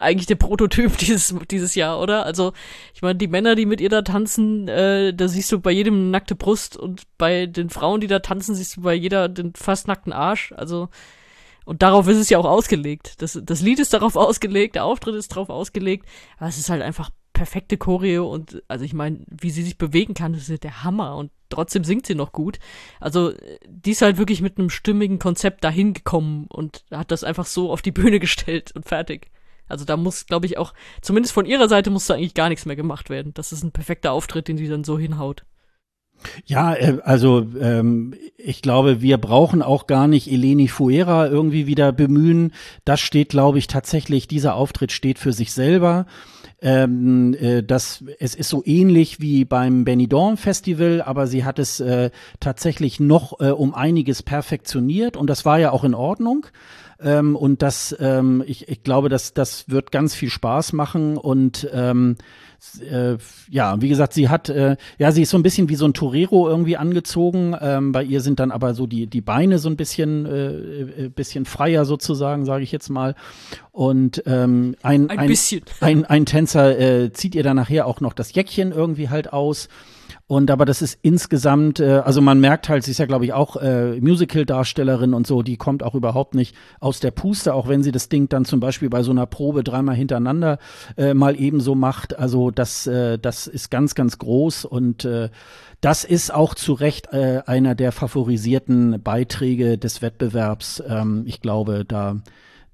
eigentlich 0.01 0.27
der 0.27 0.37
Prototyp 0.37 0.97
dieses, 0.99 1.35
dieses 1.51 1.75
Jahr, 1.75 2.01
oder? 2.01 2.25
Also, 2.27 2.53
ich 2.95 3.03
meine, 3.03 3.17
die 3.17 3.29
Männer, 3.29 3.55
die 3.55 3.67
mit 3.67 3.81
ihr 3.81 3.89
da 3.89 4.03
tanzen, 4.03 4.67
äh, 4.69 5.15
da 5.15 5.29
siehst 5.29 5.53
du 5.53 5.61
bei 5.61 5.71
jedem 5.71 6.11
nackte 6.11 6.35
Brust 6.35 6.77
und 6.77 7.03
bei 7.19 7.47
den 7.47 7.71
Frauen, 7.71 8.01
die 8.01 8.07
da 8.07 8.19
tanzen, 8.19 8.55
siehst 8.55 8.77
du 8.77 8.83
bei 8.83 8.95
jeder 8.95 9.29
den 9.29 9.55
fast 9.55 9.87
nackten 9.87 10.13
Arsch. 10.13 10.53
Also, 10.57 10.89
und 11.65 11.83
darauf 11.83 12.09
ist 12.09 12.17
es 12.17 12.31
ja 12.31 12.39
auch 12.39 12.47
ausgelegt. 12.47 13.23
Das, 13.23 13.39
das 13.43 13.61
Lied 13.61 13.79
ist 13.79 13.93
darauf 13.93 14.17
ausgelegt, 14.17 14.75
der 14.75 14.85
Auftritt 14.85 15.15
ist 15.15 15.33
darauf 15.33 15.51
ausgelegt, 15.51 16.07
aber 16.39 16.49
es 16.49 16.59
ist 16.59 16.71
halt 16.71 16.83
einfach 16.83 17.11
perfekte 17.33 17.79
Choreo 17.79 18.31
und 18.31 18.63
also 18.69 18.85
ich 18.85 18.93
meine, 18.93 19.21
wie 19.27 19.49
sie 19.49 19.63
sich 19.63 19.79
bewegen 19.79 20.13
kann, 20.13 20.35
das 20.35 20.51
ist 20.51 20.63
der 20.63 20.85
Hammer 20.85 21.17
und 21.17 21.31
trotzdem 21.49 21.85
singt 21.85 22.05
sie 22.05 22.15
noch 22.15 22.33
gut. 22.33 22.59
Also 23.01 23.33
die 23.67 23.93
ist 23.93 24.03
halt 24.03 24.19
wirklich 24.19 24.43
mit 24.43 24.59
einem 24.59 24.69
stimmigen 24.69 25.19
Konzept 25.19 25.65
dahin 25.65 25.95
gekommen 25.95 26.49
und 26.51 26.85
hat 26.91 27.11
das 27.11 27.25
einfach 27.25 27.47
so 27.47 27.71
auf 27.73 27.81
die 27.81 27.93
Bühne 27.93 28.21
gestellt 28.21 28.73
und 28.75 28.85
fertig. 28.85 29.31
Also 29.71 29.85
da 29.85 29.97
muss, 29.97 30.27
glaube 30.27 30.47
ich, 30.47 30.59
auch, 30.59 30.75
zumindest 31.03 31.33
von 31.33 31.47
ihrer 31.47 31.69
Seite 31.69 31.91
muss 31.91 32.07
da 32.07 32.15
eigentlich 32.15 32.35
gar 32.35 32.49
nichts 32.49 32.67
mehr 32.67 32.77
gemacht 32.77 33.11
werden. 33.11 33.33
Das 33.35 33.53
ist 33.53 33.63
ein 33.63 33.73
perfekter 33.73 34.13
Auftritt, 34.13 34.49
den 34.49 34.59
sie 34.59 34.69
dann 34.69 34.85
so 34.85 34.99
hinhaut. 34.99 35.45
Ja, 36.45 36.75
äh, 36.75 36.99
also 37.03 37.47
ähm, 37.61 38.15
ich 38.37 38.63
glaube, 38.63 39.01
wir 39.01 39.19
brauchen 39.19 39.63
auch 39.63 39.87
gar 39.87 40.07
nicht 40.07 40.31
Eleni 40.31 40.69
Fuera 40.69 41.27
irgendwie 41.29 41.67
wieder 41.67 41.93
bemühen. 41.93 42.53
Das 42.85 43.01
steht, 43.01 43.31
glaube 43.31 43.59
ich, 43.59 43.67
tatsächlich, 43.67 44.29
dieser 44.29 44.55
Auftritt 44.55 44.93
steht 44.93 45.19
für 45.19 45.33
sich 45.33 45.53
selber. 45.53 46.07
Ähm, 46.63 47.35
äh, 47.41 47.63
das, 47.63 48.05
es 48.19 48.35
ist 48.35 48.51
so 48.51 48.63
ähnlich 48.65 49.21
wie 49.21 49.45
beim 49.45 49.85
Benidorm 49.85 50.37
Festival, 50.37 51.01
aber 51.01 51.27
sie 51.27 51.45
hat 51.45 51.59
es 51.59 51.81
äh, 51.81 52.11
tatsächlich 52.39 53.01
noch 53.01 53.41
äh, 53.41 53.51
um 53.51 53.75
einiges 53.75 54.23
perfektioniert 54.23 55.17
und 55.17 55.29
das 55.29 55.47
war 55.47 55.59
ja 55.59 55.71
auch 55.71 55.85
in 55.85 55.95
Ordnung. 55.95 56.47
Ähm, 57.03 57.37
und 57.37 57.63
das, 57.63 57.97
ähm, 57.99 58.43
ich, 58.47 58.69
ich 58.69 58.83
glaube, 58.83 59.09
dass 59.09 59.33
das 59.35 59.69
wird 59.69 59.91
ganz 59.91 60.15
viel 60.15 60.31
Spaß 60.31 60.73
machen 60.73 61.17
und 61.17 61.69
ähm, 61.73 62.17
äh, 62.81 63.17
ja, 63.49 63.81
wie 63.81 63.89
gesagt, 63.89 64.13
sie 64.13 64.29
hat, 64.29 64.51
äh, 64.51 64.77
ja, 64.99 65.13
sie 65.13 65.23
ist 65.23 65.31
so 65.31 65.39
ein 65.39 65.43
bisschen 65.43 65.69
wie 65.69 65.77
so 65.77 65.87
ein 65.87 65.95
Torero 65.95 66.49
irgendwie 66.49 66.77
angezogen. 66.77 67.57
Ähm, 67.59 67.93
bei 67.93 68.05
ihr 68.05 68.21
sind 68.21 68.39
dann 68.39 68.51
aber 68.51 68.75
so 68.75 68.87
die, 68.87 69.07
die 69.07 69.23
Beine 69.23 69.59
so 69.59 69.71
ein 69.71 69.77
bisschen, 69.77 70.27
äh, 70.27 71.05
äh 71.05 71.09
bisschen 71.09 71.47
freier 71.47 71.85
sozusagen, 71.85 72.45
sage 72.45 72.63
ich 72.63 72.73
jetzt 72.73 72.91
mal. 72.91 73.15
Und 73.73 74.23
ähm, 74.27 74.77
ein, 74.83 75.09
ein, 75.09 75.19
ein, 75.19 75.63
ein, 75.81 76.05
ein 76.05 76.27
Tänzer 76.27 76.79
äh, 76.79 77.13
zieht 77.13 77.35
ihr 77.35 77.43
dann 77.43 77.57
nachher 77.57 77.87
auch 77.87 78.01
noch 78.01 78.13
das 78.13 78.35
Jäckchen 78.35 78.73
irgendwie 78.73 79.09
halt 79.09 79.33
aus. 79.33 79.69
Und 80.31 80.53
aber 80.53 80.65
das 80.65 80.81
ist 80.81 80.97
insgesamt, 81.03 81.81
äh, 81.81 82.03
also 82.05 82.21
man 82.21 82.39
merkt 82.39 82.69
halt, 82.69 82.85
sie 82.85 82.93
ist 82.93 82.99
ja, 82.99 83.07
glaube 83.07 83.25
ich, 83.25 83.33
auch 83.33 83.57
äh, 83.57 84.01
Musical-Darstellerin 84.01 85.13
und 85.13 85.27
so, 85.27 85.43
die 85.43 85.57
kommt 85.57 85.83
auch 85.83 85.97
überhaupt 85.97 86.37
nicht 86.37 86.55
aus 86.79 87.01
der 87.01 87.11
Puste, 87.11 87.53
auch 87.53 87.67
wenn 87.67 87.83
sie 87.83 87.91
das 87.91 88.09
Ding 88.09 88.29
dann 88.29 88.45
zum 88.45 88.61
Beispiel 88.61 88.89
bei 88.91 89.03
so 89.03 89.11
einer 89.11 89.27
Probe 89.27 89.65
dreimal 89.65 89.97
hintereinander 89.97 90.61
äh, 90.97 91.15
mal 91.15 91.35
ebenso 91.35 91.75
macht. 91.75 92.17
Also 92.17 92.53
das, 92.53 92.87
äh, 92.87 93.19
das 93.19 93.49
ist 93.49 93.73
ganz, 93.73 93.97
ganz 93.97 94.19
groß 94.19 94.67
und 94.67 95.05
äh, 95.05 95.31
das 95.81 96.05
ist 96.05 96.33
auch 96.33 96.55
zu 96.55 96.75
Recht 96.75 97.13
äh, 97.13 97.43
einer 97.47 97.75
der 97.75 97.91
favorisierten 97.91 99.03
Beiträge 99.03 99.79
des 99.79 100.01
Wettbewerbs. 100.01 100.81
Ähm, 100.87 101.25
ich 101.27 101.41
glaube, 101.41 101.85
da 101.85 102.21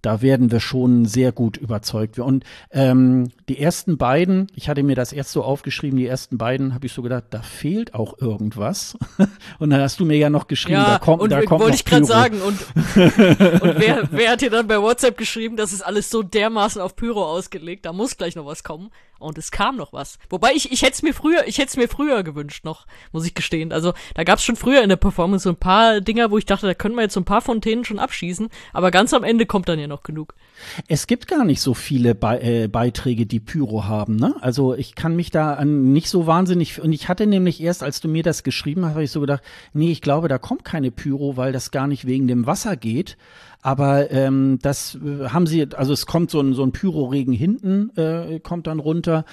da 0.06 0.22
werden 0.22 0.52
wir 0.52 0.60
schon 0.60 1.04
sehr 1.04 1.32
gut 1.32 1.56
überzeugt. 1.56 2.20
Und 2.20 2.44
ähm, 2.70 3.30
die 3.48 3.58
ersten 3.58 3.98
beiden, 3.98 4.46
ich 4.54 4.68
hatte 4.68 4.84
mir 4.84 4.94
das 4.94 5.12
erst 5.12 5.32
so 5.32 5.42
aufgeschrieben, 5.42 5.98
die 5.98 6.06
ersten 6.06 6.38
beiden 6.38 6.74
habe 6.74 6.86
ich 6.86 6.92
so 6.92 7.02
gedacht, 7.02 7.24
da 7.30 7.42
fehlt 7.42 7.92
auch 7.92 8.16
irgendwas. 8.20 8.96
und 9.58 9.70
dann 9.70 9.80
hast 9.80 9.98
du 9.98 10.04
mir 10.04 10.16
ja 10.16 10.30
noch 10.30 10.46
geschrieben, 10.46 10.78
ja, 10.78 10.92
da 10.92 10.98
kommt, 11.00 11.22
und 11.22 11.30
da 11.30 11.42
kommt 11.42 11.60
wollte 11.60 11.72
noch 11.72 11.80
ich 11.80 11.84
gerade 11.84 12.04
sagen. 12.04 12.40
Und, 12.40 12.56
und 12.94 13.80
wer, 13.80 14.08
wer 14.12 14.30
hat 14.30 14.42
dir 14.42 14.50
dann 14.50 14.68
bei 14.68 14.80
WhatsApp 14.80 15.18
geschrieben, 15.18 15.56
das 15.56 15.72
ist 15.72 15.82
alles 15.82 16.08
so 16.08 16.22
dermaßen 16.22 16.80
auf 16.80 16.94
Pyro 16.94 17.24
ausgelegt, 17.24 17.84
da 17.84 17.92
muss 17.92 18.16
gleich 18.16 18.36
noch 18.36 18.46
was 18.46 18.62
kommen. 18.62 18.92
Und 19.18 19.38
es 19.38 19.50
kam 19.50 19.76
noch 19.76 19.92
was. 19.92 20.18
Wobei 20.28 20.52
ich, 20.54 20.72
ich 20.72 20.82
hätte 20.82 20.92
es 20.92 21.02
mir 21.02 21.14
früher, 21.14 21.46
ich 21.46 21.56
hätte 21.58 21.68
es 21.68 21.76
mir 21.76 21.88
früher 21.88 22.22
gewünscht 22.22 22.64
noch, 22.64 22.86
muss 23.12 23.26
ich 23.26 23.34
gestehen. 23.34 23.72
Also 23.72 23.94
da 24.14 24.24
gab 24.24 24.38
es 24.38 24.44
schon 24.44 24.56
früher 24.56 24.82
in 24.82 24.90
der 24.90 24.96
Performance 24.96 25.44
so 25.44 25.50
ein 25.50 25.56
paar 25.56 26.00
Dinger, 26.02 26.30
wo 26.30 26.36
ich 26.36 26.44
dachte, 26.44 26.66
da 26.66 26.74
können 26.74 26.94
wir 26.94 27.02
jetzt 27.02 27.14
so 27.14 27.20
ein 27.20 27.24
paar 27.24 27.40
Fontänen 27.40 27.84
schon 27.84 27.98
abschießen. 27.98 28.48
Aber 28.74 28.90
ganz 28.90 29.14
am 29.14 29.24
Ende 29.24 29.46
kommt 29.46 29.68
dann 29.68 29.78
ja 29.78 29.86
noch 29.86 30.02
genug. 30.02 30.34
Es 30.86 31.06
gibt 31.06 31.28
gar 31.28 31.44
nicht 31.44 31.62
so 31.62 31.72
viele 31.72 32.14
Be 32.14 32.40
äh, 32.42 32.68
Beiträge, 32.68 33.24
die 33.24 33.40
Pyro 33.40 33.84
haben, 33.84 34.16
ne? 34.16 34.34
Also 34.40 34.74
ich 34.74 34.94
kann 34.94 35.16
mich 35.16 35.30
da 35.30 35.54
an 35.54 35.92
nicht 35.92 36.10
so 36.10 36.26
wahnsinnig 36.26 36.80
und 36.80 36.92
ich 36.92 37.08
hatte 37.08 37.26
nämlich 37.26 37.62
erst, 37.62 37.82
als 37.82 38.00
du 38.00 38.08
mir 38.08 38.22
das 38.22 38.42
geschrieben 38.42 38.84
hast, 38.84 38.92
habe 38.92 39.04
ich 39.04 39.10
so 39.10 39.20
gedacht, 39.20 39.42
nee, 39.72 39.90
ich 39.90 40.02
glaube, 40.02 40.28
da 40.28 40.38
kommt 40.38 40.64
keine 40.64 40.90
Pyro, 40.90 41.36
weil 41.36 41.52
das 41.52 41.70
gar 41.70 41.86
nicht 41.86 42.06
wegen 42.06 42.28
dem 42.28 42.46
Wasser 42.46 42.76
geht. 42.76 43.16
Aber 43.62 44.10
ähm, 44.10 44.58
das 44.62 44.96
äh, 44.96 45.28
haben 45.28 45.46
sie, 45.46 45.66
also 45.74 45.92
es 45.92 46.06
kommt 46.06 46.30
so 46.30 46.40
ein, 46.40 46.54
so 46.54 46.62
ein 46.62 46.72
Pyroregen 46.72 47.34
hinten, 47.34 47.90
äh, 47.96 48.38
kommt 48.40 48.66
dann 48.66 48.78
runter. 48.78 49.24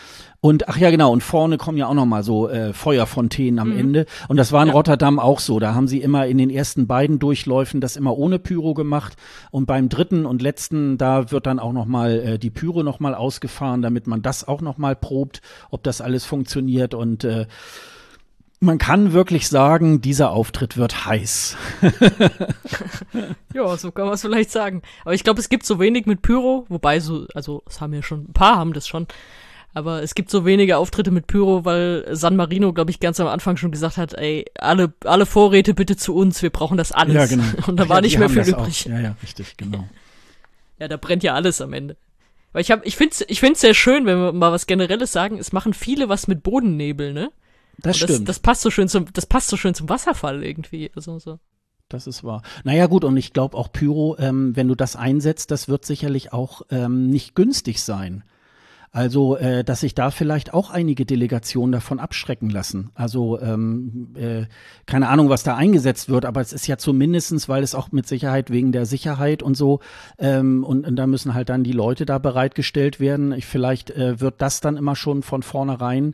Und 0.42 0.68
ach 0.68 0.78
ja, 0.78 0.92
genau, 0.92 1.12
und 1.12 1.24
vorne 1.24 1.58
kommen 1.58 1.78
ja 1.78 1.88
auch 1.88 1.94
noch 1.94 2.06
mal 2.06 2.24
so 2.24 2.50
äh, 2.50 2.74
Feuerfontänen 2.74 3.60
am 3.60 3.72
Ende. 3.72 4.06
Und 4.28 4.38
das 4.38 4.52
war 4.52 4.64
in 4.64 4.70
Rotterdam 4.70 5.20
auch 5.20 5.40
so. 5.40 5.60
Da 5.60 5.74
haben 5.74 5.88
sie 5.88 6.02
immer 6.02 6.28
in 6.28 6.38
den 6.38 6.50
ersten 6.50 6.88
beiden 6.88 7.20
Durchläufen 7.20 7.80
das 7.80 7.96
immer 7.96 8.18
ohne 8.18 8.40
Pyro 8.40 8.74
gemacht. 8.74 9.16
Und 9.52 9.68
beim 9.68 9.88
dritten 9.88 10.26
und 10.26 10.42
letzten, 10.42 10.98
da 10.98 11.32
wird 11.32 11.46
dann 11.46 11.60
auch 11.60 11.72
noch 11.72 11.86
mal 11.86 12.20
äh, 12.20 12.40
die 12.40 12.50
Pyro 12.50 12.84
noch 12.84 13.00
mal 13.00 13.16
ausgefahren, 13.16 13.82
damit 13.82 14.08
man 14.08 14.22
das 14.22 14.48
auch 14.48 14.62
noch 14.62 14.78
mal 14.78 14.96
probt, 14.96 15.42
ob 15.70 15.84
das 15.84 16.02
alles 16.02 16.26
funktioniert. 16.26 16.94
Und 16.94 17.24
äh, 17.24 17.46
man 18.64 18.78
kann 18.78 19.14
wirklich 19.14 19.50
sagen, 19.50 20.02
dieser 20.02 20.32
Auftritt 20.32 20.78
wird 20.78 21.06
heiß. 21.06 21.58
Ja, 23.54 23.78
so 23.78 23.92
kann 23.92 24.06
man 24.06 24.16
es 24.16 24.22
vielleicht 24.22 24.50
sagen. 24.50 24.82
Aber 25.06 25.14
ich 25.14 25.24
glaube, 25.24 25.40
es 25.40 25.48
gibt 25.48 25.64
so 25.64 25.80
wenig 25.80 26.08
mit 26.08 26.24
Pyro, 26.24 26.66
wobei 26.70 27.00
so, 27.00 27.28
also 27.36 27.62
es 27.68 27.82
haben 27.82 27.94
ja 27.94 28.02
schon, 28.02 28.24
ein 28.24 28.34
paar 28.34 28.56
haben 28.56 28.74
das 28.74 28.88
schon. 28.88 29.06
Aber 29.76 30.02
es 30.02 30.16
gibt 30.16 30.32
so 30.32 30.44
wenige 30.44 30.78
Auftritte 30.78 31.12
mit 31.12 31.28
Pyro, 31.28 31.64
weil 31.64 32.04
San 32.12 32.36
Marino, 32.36 32.74
glaube 32.74 32.90
ich, 32.90 33.00
ganz 33.00 33.20
am 33.20 33.28
Anfang 33.28 33.58
schon 33.58 33.72
gesagt 33.72 33.98
hat, 33.98 34.16
ey, 34.16 34.46
alle, 34.58 34.94
alle 35.06 35.28
Vorräte 35.28 35.76
bitte 35.76 35.96
zu 35.96 36.16
uns, 36.16 36.42
wir 36.42 36.50
brauchen 36.50 36.78
das 36.78 36.92
alles. 36.92 37.32
Und 37.68 37.80
da 37.80 37.90
war 37.90 37.98
ja, 37.98 38.02
nicht 38.02 38.18
mehr 38.18 38.30
viel 38.30 38.48
übrig. 38.48 38.88
Auch. 38.88 38.92
Ja, 38.92 39.00
ja, 39.00 39.16
richtig, 39.22 39.56
genau. 39.58 39.88
Ja, 40.80 40.88
da 40.88 40.98
brennt 40.98 41.22
ja 41.22 41.36
alles 41.36 41.62
am 41.62 41.72
Ende. 41.72 41.96
Weil 42.52 42.64
ich 42.64 42.72
hab, 42.72 42.84
ich 42.86 42.98
find's, 42.98 43.24
ich 43.28 43.40
find's 43.40 43.62
sehr 43.62 43.76
schön, 43.76 44.08
wenn 44.08 44.18
wir 44.18 44.34
mal 44.34 44.52
was 44.52 44.66
Generelles 44.66 45.12
sagen. 45.12 45.38
Es 45.38 45.54
machen 45.54 45.74
viele 45.74 46.10
was 46.10 46.28
mit 46.28 46.42
Bodennebel, 46.42 47.14
ne? 47.14 47.32
Das 47.80 47.98
das, 47.98 48.10
stimmt. 48.10 48.30
das 48.30 48.40
passt 48.40 48.62
so 48.62 48.70
schön 48.70 48.88
zum, 48.88 49.12
das 49.14 49.26
passt 49.26 49.48
so 49.48 49.58
schön 49.58 49.74
zum 49.74 49.90
Wasserfall 49.90 50.44
irgendwie. 50.44 50.92
Also, 50.96 51.20
so. 51.20 51.40
Das 51.90 52.08
ist 52.08 52.24
wahr. 52.24 52.42
Naja 52.64 52.88
gut, 52.88 53.04
und 53.04 53.18
ich 53.18 53.34
glaube 53.34 53.58
auch 53.58 53.72
Pyro, 53.72 54.18
ähm, 54.18 54.56
wenn 54.56 54.68
du 54.68 54.76
das 54.76 54.96
einsetzt, 54.96 55.52
das 55.52 55.68
wird 55.68 55.86
sicherlich 55.86 56.34
auch 56.34 56.64
ähm, 56.72 57.10
nicht 57.10 57.36
günstig 57.36 57.84
sein. 57.84 58.24
Also, 58.96 59.38
äh, 59.38 59.64
dass 59.64 59.80
sich 59.80 59.96
da 59.96 60.12
vielleicht 60.12 60.54
auch 60.54 60.70
einige 60.70 61.04
Delegationen 61.04 61.72
davon 61.72 62.00
abschrecken 62.00 62.52
lassen. 62.52 62.92
Also, 62.94 63.42
ähm, 63.42 64.14
äh, 64.16 64.46
keine 64.86 65.10
Ahnung, 65.10 65.30
was 65.30 65.42
da 65.42 65.56
eingesetzt 65.56 66.10
wird, 66.10 66.26
aber 66.26 66.42
es 66.42 66.54
ist 66.54 66.68
ja 66.68 66.78
zumindestens, 66.78 67.50
weil 67.50 67.64
es 67.64 67.74
auch 67.74 67.92
mit 67.92 68.08
Sicherheit 68.08 68.52
wegen 68.52 68.72
der 68.72 68.86
Sicherheit 68.86 69.42
und 69.42 69.58
so, 69.58 69.80
ähm, 70.20 70.64
und, 70.64 70.86
und 70.86 70.96
da 70.96 71.08
müssen 71.08 71.34
halt 71.34 71.50
dann 71.50 71.64
die 71.64 71.72
Leute 71.72 72.06
da 72.06 72.20
bereitgestellt 72.20 73.00
werden. 73.00 73.32
Ich, 73.32 73.48
vielleicht 73.48 73.90
äh, 73.90 74.20
wird 74.20 74.44
das 74.44 74.62
dann 74.62 74.78
immer 74.78 74.96
schon 74.96 75.24
von 75.24 75.42
vornherein 75.42 76.14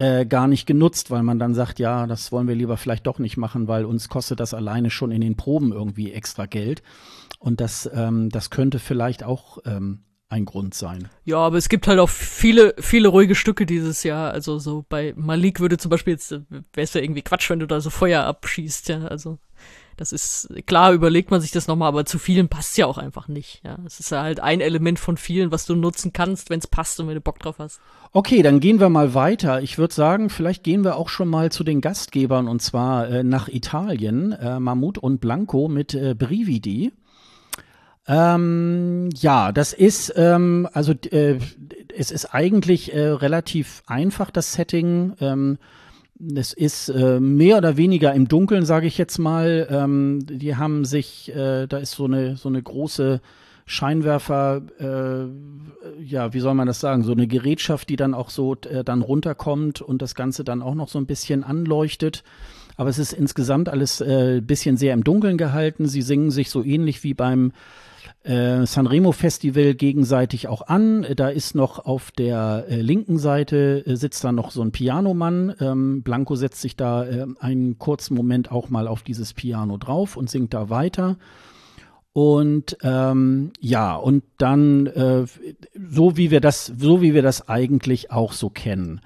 äh, 0.00 0.24
gar 0.24 0.48
nicht 0.48 0.66
genutzt, 0.66 1.10
weil 1.10 1.22
man 1.22 1.38
dann 1.38 1.54
sagt, 1.54 1.78
ja, 1.78 2.06
das 2.06 2.32
wollen 2.32 2.48
wir 2.48 2.54
lieber 2.54 2.78
vielleicht 2.78 3.06
doch 3.06 3.18
nicht 3.18 3.36
machen, 3.36 3.68
weil 3.68 3.84
uns 3.84 4.08
kostet 4.08 4.40
das 4.40 4.54
alleine 4.54 4.88
schon 4.88 5.12
in 5.12 5.20
den 5.20 5.36
Proben 5.36 5.72
irgendwie 5.72 6.12
extra 6.12 6.46
Geld. 6.46 6.82
Und 7.38 7.60
das, 7.60 7.88
ähm, 7.94 8.30
das 8.30 8.48
könnte 8.48 8.78
vielleicht 8.78 9.22
auch 9.22 9.58
ähm, 9.66 10.04
ein 10.30 10.46
Grund 10.46 10.72
sein. 10.72 11.08
Ja, 11.24 11.36
aber 11.38 11.58
es 11.58 11.68
gibt 11.68 11.86
halt 11.86 11.98
auch 11.98 12.08
viele, 12.08 12.74
viele 12.78 13.08
ruhige 13.08 13.34
Stücke 13.34 13.66
dieses 13.66 14.02
Jahr. 14.02 14.30
Also 14.32 14.58
so 14.58 14.86
bei 14.88 15.12
Malik 15.16 15.60
würde 15.60 15.76
zum 15.76 15.90
Beispiel 15.90 16.14
jetzt, 16.14 16.30
wäre 16.30 16.64
es 16.76 16.94
ja 16.94 17.02
irgendwie 17.02 17.22
Quatsch, 17.22 17.50
wenn 17.50 17.58
du 17.58 17.66
da 17.66 17.82
so 17.82 17.90
Feuer 17.90 18.24
abschießt, 18.24 18.88
ja. 18.88 19.04
Also 19.04 19.38
das 20.00 20.12
ist, 20.12 20.48
klar 20.64 20.94
überlegt 20.94 21.30
man 21.30 21.42
sich 21.42 21.50
das 21.50 21.66
nochmal, 21.68 21.88
aber 21.88 22.06
zu 22.06 22.18
vielen 22.18 22.48
passt 22.48 22.78
ja 22.78 22.86
auch 22.86 22.96
einfach 22.96 23.28
nicht. 23.28 23.60
Ja, 23.62 23.76
es 23.84 24.00
ist 24.00 24.10
ja 24.10 24.22
halt 24.22 24.40
ein 24.40 24.62
Element 24.62 24.98
von 24.98 25.18
vielen, 25.18 25.52
was 25.52 25.66
du 25.66 25.76
nutzen 25.76 26.14
kannst, 26.14 26.48
wenn 26.48 26.58
es 26.58 26.66
passt 26.66 26.98
und 27.00 27.06
wenn 27.06 27.16
du 27.16 27.20
Bock 27.20 27.38
drauf 27.38 27.56
hast. 27.58 27.82
Okay, 28.12 28.40
dann 28.40 28.60
gehen 28.60 28.80
wir 28.80 28.88
mal 28.88 29.12
weiter. 29.12 29.60
Ich 29.60 29.76
würde 29.76 29.92
sagen, 29.92 30.30
vielleicht 30.30 30.64
gehen 30.64 30.84
wir 30.84 30.96
auch 30.96 31.10
schon 31.10 31.28
mal 31.28 31.52
zu 31.52 31.64
den 31.64 31.82
Gastgebern 31.82 32.48
und 32.48 32.62
zwar 32.62 33.10
äh, 33.10 33.22
nach 33.22 33.48
Italien. 33.48 34.32
Äh, 34.32 34.58
Mammut 34.58 34.96
und 34.96 35.20
Blanco 35.20 35.68
mit 35.68 35.92
äh, 35.92 36.14
Brividi. 36.14 36.92
Ähm, 38.08 39.10
ja, 39.16 39.52
das 39.52 39.74
ist, 39.74 40.14
ähm, 40.16 40.66
also 40.72 40.94
äh, 41.10 41.38
es 41.94 42.10
ist 42.10 42.34
eigentlich 42.34 42.94
äh, 42.94 43.06
relativ 43.06 43.82
einfach, 43.86 44.30
das 44.30 44.54
Setting. 44.54 45.12
Ähm, 45.20 45.58
es 46.36 46.52
ist 46.52 46.88
äh, 46.90 47.18
mehr 47.20 47.58
oder 47.58 47.76
weniger 47.76 48.12
im 48.14 48.28
Dunkeln, 48.28 48.64
sage 48.64 48.86
ich 48.86 48.98
jetzt 48.98 49.18
mal. 49.18 49.66
Ähm, 49.70 50.26
die 50.26 50.56
haben 50.56 50.84
sich, 50.84 51.34
äh, 51.34 51.66
da 51.66 51.78
ist 51.78 51.92
so 51.92 52.04
eine, 52.04 52.36
so 52.36 52.48
eine 52.48 52.62
große 52.62 53.20
Scheinwerfer, 53.64 54.62
äh, 54.78 56.02
ja, 56.02 56.34
wie 56.34 56.40
soll 56.40 56.54
man 56.54 56.66
das 56.66 56.80
sagen, 56.80 57.04
so 57.04 57.12
eine 57.12 57.26
Gerätschaft, 57.26 57.88
die 57.88 57.96
dann 57.96 58.14
auch 58.14 58.30
so 58.30 58.56
äh, 58.68 58.84
dann 58.84 59.02
runterkommt 59.02 59.80
und 59.80 60.02
das 60.02 60.14
Ganze 60.14 60.44
dann 60.44 60.60
auch 60.60 60.74
noch 60.74 60.88
so 60.88 60.98
ein 60.98 61.06
bisschen 61.06 61.44
anleuchtet. 61.44 62.24
Aber 62.76 62.90
es 62.90 62.98
ist 62.98 63.12
insgesamt 63.12 63.68
alles 63.68 64.00
äh, 64.00 64.40
bisschen 64.42 64.76
sehr 64.76 64.94
im 64.94 65.04
Dunkeln 65.04 65.38
gehalten. 65.38 65.86
Sie 65.86 66.02
singen 66.02 66.30
sich 66.30 66.50
so 66.50 66.64
ähnlich 66.64 67.04
wie 67.04 67.14
beim 67.14 67.52
äh, 68.22 68.66
Sanremo 68.66 69.12
Festival 69.12 69.74
gegenseitig 69.74 70.48
auch 70.48 70.62
an. 70.66 71.06
Da 71.16 71.28
ist 71.28 71.54
noch 71.54 71.78
auf 71.78 72.10
der 72.10 72.66
äh, 72.68 72.80
linken 72.80 73.18
Seite 73.18 73.82
äh, 73.86 73.96
sitzt 73.96 74.24
da 74.24 74.32
noch 74.32 74.50
so 74.50 74.62
ein 74.62 74.72
Pianomann. 74.72 75.54
Ähm, 75.60 76.02
Blanco 76.02 76.34
setzt 76.34 76.60
sich 76.60 76.76
da 76.76 77.04
äh, 77.04 77.26
einen 77.38 77.78
kurzen 77.78 78.14
Moment 78.14 78.52
auch 78.52 78.68
mal 78.68 78.88
auf 78.88 79.02
dieses 79.02 79.32
Piano 79.32 79.78
drauf 79.78 80.16
und 80.16 80.28
singt 80.28 80.52
da 80.52 80.68
weiter. 80.68 81.16
Und 82.12 82.76
ähm, 82.82 83.52
ja, 83.60 83.94
und 83.94 84.24
dann 84.36 84.86
äh, 84.86 85.24
so 85.88 86.16
wie 86.16 86.30
wir 86.30 86.40
das, 86.40 86.66
so 86.66 87.00
wie 87.00 87.14
wir 87.14 87.22
das 87.22 87.48
eigentlich 87.48 88.10
auch 88.10 88.32
so 88.32 88.50
kennen. 88.50 89.00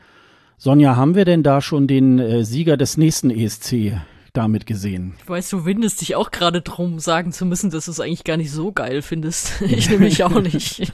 Sonja, 0.57 0.97
haben 0.97 1.15
wir 1.15 1.25
denn 1.25 1.43
da 1.43 1.61
schon 1.61 1.87
den 1.87 2.19
äh, 2.19 2.45
Sieger 2.45 2.77
des 2.77 2.97
nächsten 2.97 3.31
ESC 3.31 3.93
damit 4.35 4.66
gesehen? 4.66 5.14
Ich 5.22 5.28
weiß, 5.28 5.49
du 5.49 5.64
windest 5.64 6.01
dich 6.01 6.16
auch 6.16 6.30
gerade 6.30 6.61
drum, 6.61 6.99
sagen 6.99 7.32
zu 7.32 7.47
müssen, 7.47 7.70
dass 7.70 7.87
du 7.87 7.93
es 7.93 8.01
eigentlich 8.01 8.24
gar 8.24 8.37
nicht 8.37 8.51
so 8.51 8.72
geil 8.72 9.01
findest. 9.01 9.53
Ich 9.62 9.89
nämlich 9.95 10.22
auch 10.22 10.41
nicht. 10.41 10.93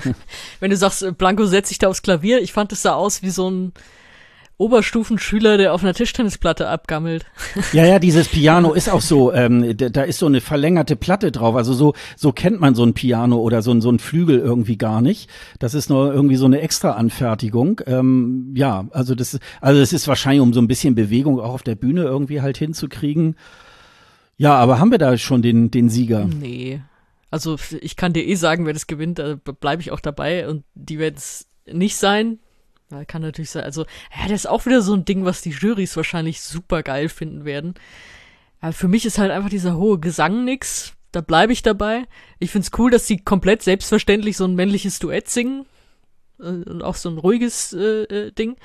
Wenn 0.60 0.70
du 0.70 0.76
sagst, 0.76 1.16
Blanco 1.16 1.46
setzt 1.46 1.68
sich 1.68 1.78
da 1.78 1.88
aufs 1.88 2.02
Klavier, 2.02 2.42
ich 2.42 2.52
fand 2.52 2.72
es 2.72 2.82
sah 2.82 2.94
aus 2.94 3.22
wie 3.22 3.30
so 3.30 3.50
ein 3.50 3.72
Oberstufenschüler, 4.56 5.58
der 5.58 5.74
auf 5.74 5.82
einer 5.82 5.94
Tischtennisplatte 5.94 6.68
abgammelt. 6.68 7.26
Ja, 7.72 7.84
ja, 7.84 7.98
dieses 7.98 8.28
Piano 8.28 8.72
ist 8.72 8.88
auch 8.88 9.00
so, 9.00 9.32
ähm, 9.32 9.76
da, 9.76 9.88
da 9.88 10.02
ist 10.02 10.18
so 10.18 10.26
eine 10.26 10.40
verlängerte 10.40 10.94
Platte 10.94 11.32
drauf. 11.32 11.56
Also 11.56 11.72
so, 11.72 11.94
so 12.16 12.32
kennt 12.32 12.60
man 12.60 12.74
so 12.74 12.84
ein 12.84 12.94
Piano 12.94 13.38
oder 13.38 13.62
so, 13.62 13.72
ein 13.72 13.80
so 13.80 13.90
ein 13.90 13.98
Flügel 13.98 14.38
irgendwie 14.38 14.78
gar 14.78 15.00
nicht. 15.00 15.28
Das 15.58 15.74
ist 15.74 15.90
nur 15.90 16.14
irgendwie 16.14 16.36
so 16.36 16.44
eine 16.44 16.60
extra 16.60 16.92
Anfertigung. 16.92 17.80
Ähm, 17.86 18.54
ja, 18.56 18.86
also 18.92 19.14
das, 19.14 19.38
also 19.60 19.80
das 19.80 19.92
ist 19.92 20.06
wahrscheinlich, 20.06 20.42
um 20.42 20.52
so 20.52 20.60
ein 20.60 20.68
bisschen 20.68 20.94
Bewegung 20.94 21.40
auch 21.40 21.54
auf 21.54 21.62
der 21.64 21.74
Bühne 21.74 22.02
irgendwie 22.02 22.40
halt 22.40 22.56
hinzukriegen. 22.56 23.36
Ja, 24.36 24.54
aber 24.54 24.78
haben 24.78 24.90
wir 24.90 24.98
da 24.98 25.16
schon 25.18 25.42
den, 25.42 25.70
den 25.70 25.88
Sieger? 25.88 26.26
Nee. 26.26 26.80
Also 27.30 27.56
ich 27.80 27.96
kann 27.96 28.12
dir 28.12 28.24
eh 28.24 28.36
sagen, 28.36 28.66
wer 28.66 28.72
das 28.72 28.86
gewinnt, 28.86 29.18
da 29.18 29.34
bleibe 29.34 29.82
ich 29.82 29.90
auch 29.90 30.00
dabei 30.00 30.48
und 30.48 30.62
die 30.74 31.00
werden 31.00 31.16
es 31.16 31.48
nicht 31.66 31.96
sein. 31.96 32.38
Ja, 32.94 33.04
kann 33.04 33.22
natürlich 33.22 33.50
sein. 33.50 33.64
Also, 33.64 33.82
ja, 34.16 34.22
das 34.28 34.42
ist 34.42 34.46
auch 34.46 34.66
wieder 34.66 34.80
so 34.80 34.94
ein 34.94 35.04
Ding, 35.04 35.24
was 35.24 35.42
die 35.42 35.50
Jurys 35.50 35.96
wahrscheinlich 35.96 36.40
super 36.40 36.82
geil 36.82 37.08
finden 37.08 37.44
werden. 37.44 37.74
Aber 38.60 38.72
für 38.72 38.88
mich 38.88 39.04
ist 39.04 39.18
halt 39.18 39.30
einfach 39.30 39.50
dieser 39.50 39.76
hohe 39.76 39.98
Gesang 39.98 40.44
nix. 40.44 40.94
Da 41.12 41.20
bleibe 41.20 41.52
ich 41.52 41.62
dabei. 41.62 42.06
Ich 42.38 42.50
find's 42.50 42.70
cool, 42.78 42.90
dass 42.90 43.06
sie 43.06 43.18
komplett 43.18 43.62
selbstverständlich 43.62 44.36
so 44.36 44.44
ein 44.44 44.54
männliches 44.54 44.98
Duett 45.00 45.28
singen. 45.28 45.66
Äh, 46.38 46.44
Und 46.44 46.82
auch 46.82 46.94
so 46.94 47.08
ein 47.08 47.18
ruhiges 47.18 47.72
äh, 47.72 48.04
äh, 48.04 48.32
Ding. 48.32 48.56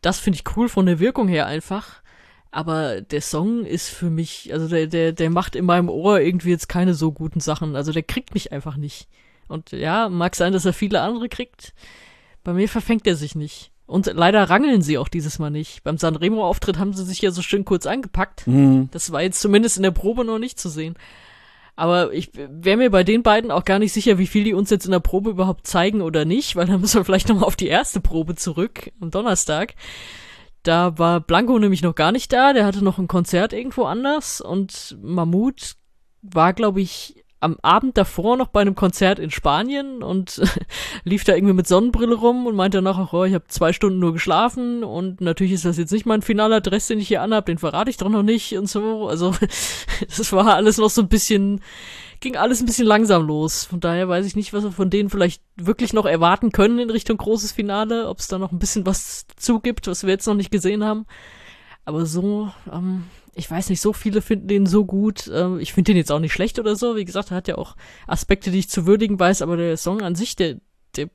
Das 0.00 0.18
finde 0.18 0.38
ich 0.38 0.56
cool 0.56 0.68
von 0.68 0.86
der 0.86 0.98
Wirkung 0.98 1.28
her 1.28 1.46
einfach. 1.46 2.02
Aber 2.50 3.02
der 3.02 3.20
Song 3.20 3.66
ist 3.66 3.90
für 3.90 4.08
mich, 4.08 4.52
also 4.52 4.66
der, 4.66 4.86
der, 4.86 5.12
der 5.12 5.28
macht 5.28 5.56
in 5.56 5.66
meinem 5.66 5.90
Ohr 5.90 6.20
irgendwie 6.20 6.50
jetzt 6.50 6.68
keine 6.68 6.94
so 6.94 7.12
guten 7.12 7.40
Sachen. 7.40 7.76
Also 7.76 7.92
der 7.92 8.02
kriegt 8.02 8.32
mich 8.32 8.52
einfach 8.52 8.76
nicht. 8.76 9.08
Und 9.48 9.72
ja, 9.72 10.08
mag 10.08 10.34
sein, 10.36 10.54
dass 10.54 10.64
er 10.64 10.72
viele 10.72 11.02
andere 11.02 11.28
kriegt. 11.28 11.74
Bei 12.46 12.52
mir 12.52 12.68
verfängt 12.68 13.08
er 13.08 13.16
sich 13.16 13.34
nicht. 13.34 13.72
Und 13.86 14.06
leider 14.06 14.48
rangeln 14.48 14.80
sie 14.80 14.98
auch 14.98 15.08
dieses 15.08 15.40
Mal 15.40 15.50
nicht. 15.50 15.82
Beim 15.82 15.98
Sanremo-Auftritt 15.98 16.78
haben 16.78 16.92
sie 16.92 17.04
sich 17.04 17.20
ja 17.20 17.32
so 17.32 17.42
schön 17.42 17.64
kurz 17.64 17.86
angepackt. 17.86 18.46
Mhm. 18.46 18.88
Das 18.92 19.10
war 19.10 19.20
jetzt 19.20 19.40
zumindest 19.40 19.78
in 19.78 19.82
der 19.82 19.90
Probe 19.90 20.24
noch 20.24 20.38
nicht 20.38 20.60
zu 20.60 20.68
sehen. 20.68 20.94
Aber 21.74 22.12
ich 22.12 22.30
wäre 22.34 22.76
mir 22.76 22.90
bei 22.90 23.02
den 23.02 23.24
beiden 23.24 23.50
auch 23.50 23.64
gar 23.64 23.80
nicht 23.80 23.92
sicher, 23.92 24.16
wie 24.18 24.28
viel 24.28 24.44
die 24.44 24.54
uns 24.54 24.70
jetzt 24.70 24.84
in 24.84 24.92
der 24.92 25.00
Probe 25.00 25.30
überhaupt 25.30 25.66
zeigen 25.66 26.02
oder 26.02 26.24
nicht, 26.24 26.54
weil 26.54 26.66
dann 26.66 26.80
müssen 26.80 27.00
wir 27.00 27.04
vielleicht 27.04 27.28
nochmal 27.28 27.46
auf 27.46 27.56
die 27.56 27.66
erste 27.66 28.00
Probe 28.00 28.36
zurück 28.36 28.92
am 29.00 29.10
Donnerstag. 29.10 29.74
Da 30.62 30.96
war 30.98 31.18
Blanco 31.18 31.58
nämlich 31.58 31.82
noch 31.82 31.96
gar 31.96 32.12
nicht 32.12 32.32
da, 32.32 32.52
der 32.52 32.64
hatte 32.64 32.84
noch 32.84 32.98
ein 32.98 33.08
Konzert 33.08 33.52
irgendwo 33.52 33.86
anders 33.86 34.40
und 34.40 34.96
Mammut 35.02 35.74
war, 36.22 36.52
glaube 36.52 36.80
ich, 36.80 37.24
am 37.40 37.58
Abend 37.62 37.98
davor 37.98 38.36
noch 38.36 38.48
bei 38.48 38.62
einem 38.62 38.74
Konzert 38.74 39.18
in 39.18 39.30
Spanien 39.30 40.02
und 40.02 40.40
lief 41.04 41.24
da 41.24 41.34
irgendwie 41.34 41.54
mit 41.54 41.66
Sonnenbrille 41.66 42.14
rum 42.14 42.46
und 42.46 42.56
meinte 42.56 42.78
danach, 42.78 43.12
oh, 43.12 43.24
ich 43.24 43.34
habe 43.34 43.44
zwei 43.48 43.72
Stunden 43.72 43.98
nur 43.98 44.12
geschlafen 44.12 44.82
und 44.82 45.20
natürlich 45.20 45.52
ist 45.52 45.64
das 45.64 45.76
jetzt 45.76 45.92
nicht 45.92 46.06
mein 46.06 46.22
finaler 46.22 46.60
Dress, 46.60 46.86
den 46.86 46.98
ich 46.98 47.08
hier 47.08 47.22
anhab, 47.22 47.46
den 47.46 47.58
verrate 47.58 47.90
ich 47.90 47.98
doch 47.98 48.08
noch 48.08 48.22
nicht 48.22 48.56
und 48.56 48.68
so. 48.68 49.06
Also 49.06 49.34
das 50.16 50.32
war 50.32 50.54
alles 50.54 50.78
noch 50.78 50.90
so 50.90 51.02
ein 51.02 51.08
bisschen, 51.08 51.60
ging 52.20 52.36
alles 52.36 52.60
ein 52.60 52.66
bisschen 52.66 52.86
langsam 52.86 53.26
los. 53.26 53.64
Von 53.64 53.80
daher 53.80 54.08
weiß 54.08 54.24
ich 54.24 54.34
nicht, 54.34 54.54
was 54.54 54.64
wir 54.64 54.72
von 54.72 54.88
denen 54.90 55.10
vielleicht 55.10 55.42
wirklich 55.56 55.92
noch 55.92 56.06
erwarten 56.06 56.52
können 56.52 56.78
in 56.78 56.90
Richtung 56.90 57.18
großes 57.18 57.52
Finale, 57.52 58.08
ob 58.08 58.18
es 58.18 58.28
da 58.28 58.38
noch 58.38 58.52
ein 58.52 58.58
bisschen 58.58 58.86
was 58.86 59.26
zugibt, 59.36 59.86
was 59.86 60.04
wir 60.04 60.10
jetzt 60.10 60.26
noch 60.26 60.34
nicht 60.34 60.50
gesehen 60.50 60.84
haben. 60.84 61.06
Aber 61.84 62.06
so, 62.06 62.50
ähm, 62.72 63.04
ich 63.36 63.50
weiß 63.50 63.68
nicht, 63.68 63.80
so 63.80 63.92
viele 63.92 64.22
finden 64.22 64.48
den 64.48 64.66
so 64.66 64.84
gut. 64.84 65.30
Ähm, 65.32 65.60
ich 65.60 65.72
finde 65.72 65.92
den 65.92 65.98
jetzt 65.98 66.10
auch 66.10 66.18
nicht 66.18 66.32
schlecht 66.32 66.58
oder 66.58 66.74
so. 66.74 66.96
Wie 66.96 67.04
gesagt, 67.04 67.30
er 67.30 67.36
hat 67.36 67.48
ja 67.48 67.58
auch 67.58 67.76
Aspekte, 68.06 68.50
die 68.50 68.60
ich 68.60 68.70
zu 68.70 68.86
würdigen 68.86 69.20
weiß, 69.20 69.42
aber 69.42 69.56
der 69.56 69.76
Song 69.76 70.00
an 70.00 70.14
sich, 70.14 70.36
der, 70.36 70.56
der 70.96 71.10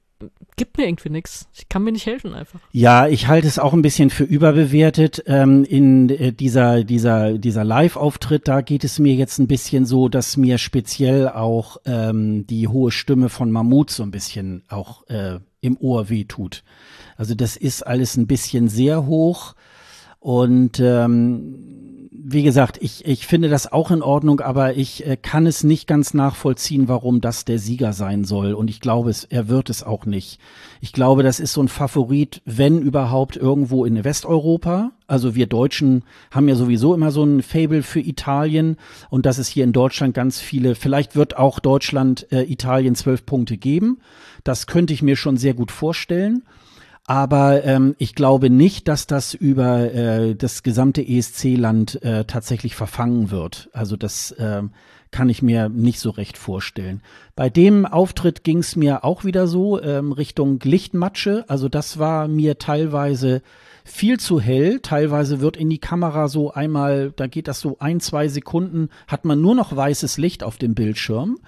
gibt 0.55 0.78
mir 0.78 0.88
irgendwie 0.88 1.09
nichts. 1.09 1.47
Ich 1.53 1.67
kann 1.67 1.84
mir 1.84 1.91
nicht 1.91 2.05
helfen 2.05 2.34
einfach. 2.34 2.59
Ja, 2.72 3.07
ich 3.07 3.28
halte 3.28 3.47
es 3.47 3.57
auch 3.57 3.74
ein 3.74 3.82
bisschen 3.82 4.11
für 4.11 4.24
überbewertet. 4.24 5.24
Ähm, 5.26 5.63
in 5.63 6.09
äh, 6.09 6.32
dieser, 6.32 6.84
dieser, 6.84 7.39
dieser 7.39 7.63
Live-Auftritt, 7.63 8.47
da 8.47 8.61
geht 8.61 8.84
es 8.84 8.99
mir 8.99 9.15
jetzt 9.15 9.39
ein 9.39 9.47
bisschen 9.47 9.86
so, 9.86 10.07
dass 10.07 10.38
mir 10.38 10.59
speziell 10.59 11.28
auch 11.28 11.78
ähm, 11.86 12.45
die 12.45 12.67
hohe 12.67 12.91
Stimme 12.91 13.30
von 13.30 13.49
Mammut 13.49 13.89
so 13.89 14.03
ein 14.03 14.11
bisschen 14.11 14.63
auch 14.69 15.07
äh, 15.07 15.39
im 15.59 15.76
Ohr 15.78 16.09
wehtut. 16.09 16.63
Also 17.17 17.34
das 17.34 17.57
ist 17.57 17.86
alles 17.86 18.15
ein 18.15 18.28
bisschen 18.28 18.67
sehr 18.67 19.07
hoch 19.07 19.55
und 20.19 20.80
ähm, 20.80 21.91
wie 22.24 22.43
gesagt, 22.43 22.78
ich, 22.82 23.05
ich 23.05 23.26
finde 23.26 23.49
das 23.49 23.72
auch 23.72 23.89
in 23.89 24.01
Ordnung, 24.01 24.41
aber 24.41 24.78
ich 24.78 25.05
äh, 25.07 25.17
kann 25.17 25.47
es 25.47 25.63
nicht 25.63 25.88
ganz 25.88 26.13
nachvollziehen, 26.13 26.88
warum 26.88 27.22
das 27.22 27.45
der 27.45 27.57
Sieger 27.57 27.93
sein 27.93 28.26
soll. 28.26 28.53
Und 28.53 28.69
ich 28.69 28.80
glaube, 28.80 29.09
es, 29.09 29.24
er 29.24 29.47
wird 29.47 29.69
es 29.69 29.84
auch 29.84 30.05
nicht. 30.05 30.39
Ich 30.82 30.93
glaube, 30.93 31.24
das 31.24 31.39
ist 31.39 31.53
so 31.53 31.61
ein 31.61 31.67
Favorit, 31.67 32.41
wenn 32.45 32.82
überhaupt, 32.82 33.38
irgendwo 33.38 33.86
in 33.86 34.03
Westeuropa. 34.03 34.91
Also 35.07 35.36
wir 35.36 35.47
Deutschen 35.47 36.03
haben 36.30 36.47
ja 36.47 36.55
sowieso 36.55 36.93
immer 36.93 37.11
so 37.11 37.24
ein 37.24 37.41
Fable 37.41 37.84
für 37.84 37.99
Italien 37.99 38.78
und 39.09 39.26
dass 39.26 39.38
es 39.38 39.47
hier 39.47 39.63
in 39.63 39.74
Deutschland 39.74 40.13
ganz 40.13 40.39
viele, 40.39 40.76
vielleicht 40.76 41.15
wird 41.15 41.38
auch 41.38 41.59
Deutschland 41.59 42.32
äh, 42.32 42.43
Italien 42.43 42.95
zwölf 42.95 43.26
Punkte 43.26 43.57
geben. 43.57 43.99
Das 44.43 44.67
könnte 44.67 44.93
ich 44.93 45.01
mir 45.01 45.15
schon 45.15 45.38
sehr 45.38 45.53
gut 45.53 45.72
vorstellen. 45.72 46.43
Aber 47.12 47.66
ähm, 47.66 47.93
ich 47.97 48.16
glaube 48.16 48.49
nicht, 48.49 48.88
dass 48.88 49.05
das 49.05 49.34
über 49.34 49.93
äh, 49.93 50.34
das 50.34 50.64
gesamte 50.64 51.05
ESC-Land 51.05 52.01
äh, 52.03 52.24
tatsächlich 52.24 52.74
verfangen 52.74 53.32
wird. 53.32 53.70
Also 53.74 53.97
das 53.97 54.32
äh, 54.32 54.62
kann 55.12 55.28
ich 55.28 55.41
mir 55.41 55.68
nicht 55.68 55.99
so 55.99 56.12
recht 56.12 56.38
vorstellen. 56.38 57.01
Bei 57.36 57.49
dem 57.49 57.86
Auftritt 57.86 58.45
ging 58.45 58.59
es 58.59 58.78
mir 58.78 59.03
auch 59.03 59.26
wieder 59.26 59.47
so 59.47 59.82
ähm, 59.82 60.14
Richtung 60.14 60.62
Lichtmatsche. 60.64 61.43
Also 61.49 61.68
das 61.68 61.99
war 61.99 62.30
mir 62.30 62.59
teilweise 62.59 63.41
viel 63.84 64.18
zu 64.18 64.39
hell. 64.39 64.80
Teilweise 64.80 65.41
wird 65.41 65.57
in 65.57 65.70
die 65.70 65.80
Kamera 65.80 66.30
so 66.30 66.53
einmal, 66.53 67.12
da 67.14 67.28
geht 67.28 67.49
das 67.49 67.59
so 67.59 67.76
ein, 67.80 67.99
zwei 67.99 68.30
Sekunden, 68.30 68.88
hat 69.07 69.26
man 69.26 69.41
nur 69.41 69.55
noch 69.55 69.76
weißes 69.76 70.18
Licht 70.18 70.43
auf 70.43 70.57
dem 70.57 70.76
Bildschirm. 70.76 71.39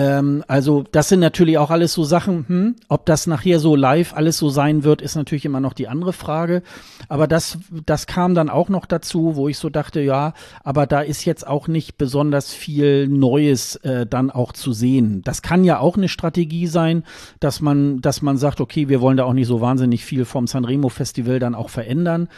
Ähm, 0.00 0.42
also 0.48 0.84
das 0.92 1.10
sind 1.10 1.20
natürlich 1.20 1.58
auch 1.58 1.70
alles 1.70 1.92
so 1.92 2.04
Sachen, 2.04 2.46
hm, 2.48 2.76
ob 2.88 3.04
das 3.04 3.26
nachher 3.26 3.60
so 3.60 3.76
live 3.76 4.14
alles 4.14 4.38
so 4.38 4.48
sein 4.48 4.82
wird, 4.82 5.02
ist 5.02 5.14
natürlich 5.14 5.44
immer 5.44 5.60
noch 5.60 5.74
die 5.74 5.88
andere 5.88 6.14
Frage. 6.14 6.62
Aber 7.08 7.26
das, 7.26 7.58
das 7.84 8.06
kam 8.06 8.34
dann 8.34 8.48
auch 8.48 8.70
noch 8.70 8.86
dazu, 8.86 9.36
wo 9.36 9.48
ich 9.48 9.58
so 9.58 9.68
dachte, 9.68 10.00
ja, 10.00 10.32
aber 10.64 10.86
da 10.86 11.00
ist 11.00 11.26
jetzt 11.26 11.46
auch 11.46 11.68
nicht 11.68 11.98
besonders 11.98 12.54
viel 12.54 13.08
Neues 13.08 13.76
äh, 13.76 14.06
dann 14.06 14.30
auch 14.30 14.52
zu 14.52 14.72
sehen. 14.72 15.20
Das 15.22 15.42
kann 15.42 15.64
ja 15.64 15.78
auch 15.80 15.98
eine 15.98 16.08
Strategie 16.08 16.66
sein, 16.66 17.04
dass 17.38 17.60
man, 17.60 18.00
dass 18.00 18.22
man 18.22 18.38
sagt, 18.38 18.62
okay, 18.62 18.88
wir 18.88 19.02
wollen 19.02 19.18
da 19.18 19.24
auch 19.24 19.34
nicht 19.34 19.48
so 19.48 19.60
wahnsinnig 19.60 20.04
viel 20.04 20.24
vom 20.24 20.46
Sanremo 20.46 20.88
Festival 20.88 21.38
dann 21.38 21.54
auch 21.54 21.68
verändern. 21.68 22.28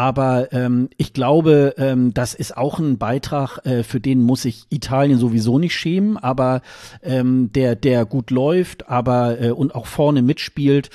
Aber 0.00 0.50
ähm, 0.54 0.88
ich 0.96 1.12
glaube, 1.12 1.74
ähm, 1.76 2.14
das 2.14 2.32
ist 2.32 2.56
auch 2.56 2.78
ein 2.78 2.96
Beitrag, 2.96 3.58
äh, 3.66 3.82
für 3.82 4.00
den 4.00 4.22
muss 4.22 4.40
sich 4.40 4.64
Italien 4.70 5.18
sowieso 5.18 5.58
nicht 5.58 5.76
schämen, 5.76 6.16
aber 6.16 6.62
ähm, 7.02 7.52
der, 7.52 7.76
der 7.76 8.06
gut 8.06 8.30
läuft, 8.30 8.88
aber 8.88 9.38
äh, 9.38 9.50
und 9.50 9.74
auch 9.74 9.84
vorne 9.84 10.22
mitspielt. 10.22 10.88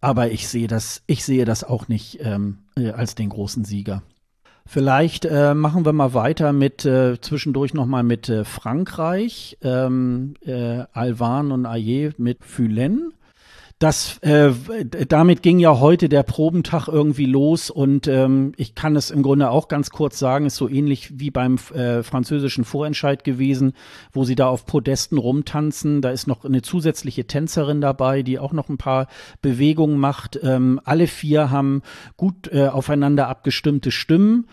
Aber 0.00 0.30
ich 0.30 0.48
sehe 0.48 0.68
das, 0.68 1.02
ich 1.06 1.22
sehe 1.22 1.44
das 1.44 1.64
auch 1.64 1.88
nicht 1.88 2.20
ähm, 2.22 2.60
äh, 2.78 2.92
als 2.92 3.14
den 3.14 3.28
großen 3.28 3.66
Sieger. 3.66 4.02
Vielleicht 4.64 5.26
äh, 5.26 5.52
machen 5.52 5.84
wir 5.84 5.92
mal 5.92 6.14
weiter 6.14 6.54
mit 6.54 6.86
äh, 6.86 7.20
zwischendurch 7.20 7.74
noch 7.74 7.84
mal 7.84 8.04
mit 8.04 8.30
äh, 8.30 8.46
Frankreich, 8.46 9.58
ähm, 9.60 10.32
äh, 10.46 10.84
Alvan 10.94 11.52
und 11.52 11.66
Ayer 11.66 12.12
mit 12.16 12.42
Fulen 12.42 13.12
das, 13.78 14.16
äh, 14.22 14.52
damit 15.06 15.42
ging 15.42 15.58
ja 15.58 15.78
heute 15.78 16.08
der 16.08 16.22
Probentag 16.22 16.88
irgendwie 16.88 17.26
los 17.26 17.68
und 17.68 18.08
ähm, 18.08 18.52
ich 18.56 18.74
kann 18.74 18.96
es 18.96 19.10
im 19.10 19.22
Grunde 19.22 19.50
auch 19.50 19.68
ganz 19.68 19.90
kurz 19.90 20.18
sagen, 20.18 20.46
ist 20.46 20.56
so 20.56 20.66
ähnlich 20.66 21.18
wie 21.18 21.30
beim 21.30 21.56
äh, 21.74 22.02
französischen 22.02 22.64
Vorentscheid 22.64 23.22
gewesen, 23.22 23.74
wo 24.12 24.24
sie 24.24 24.34
da 24.34 24.48
auf 24.48 24.64
Podesten 24.64 25.18
rumtanzen. 25.18 26.00
Da 26.00 26.10
ist 26.10 26.26
noch 26.26 26.46
eine 26.46 26.62
zusätzliche 26.62 27.26
Tänzerin 27.26 27.82
dabei, 27.82 28.22
die 28.22 28.38
auch 28.38 28.54
noch 28.54 28.70
ein 28.70 28.78
paar 28.78 29.08
Bewegungen 29.42 29.98
macht. 29.98 30.40
Ähm, 30.42 30.80
alle 30.84 31.06
vier 31.06 31.50
haben 31.50 31.82
gut 32.16 32.50
äh, 32.50 32.68
aufeinander 32.68 33.28
abgestimmte 33.28 33.90
Stimmen. 33.90 34.46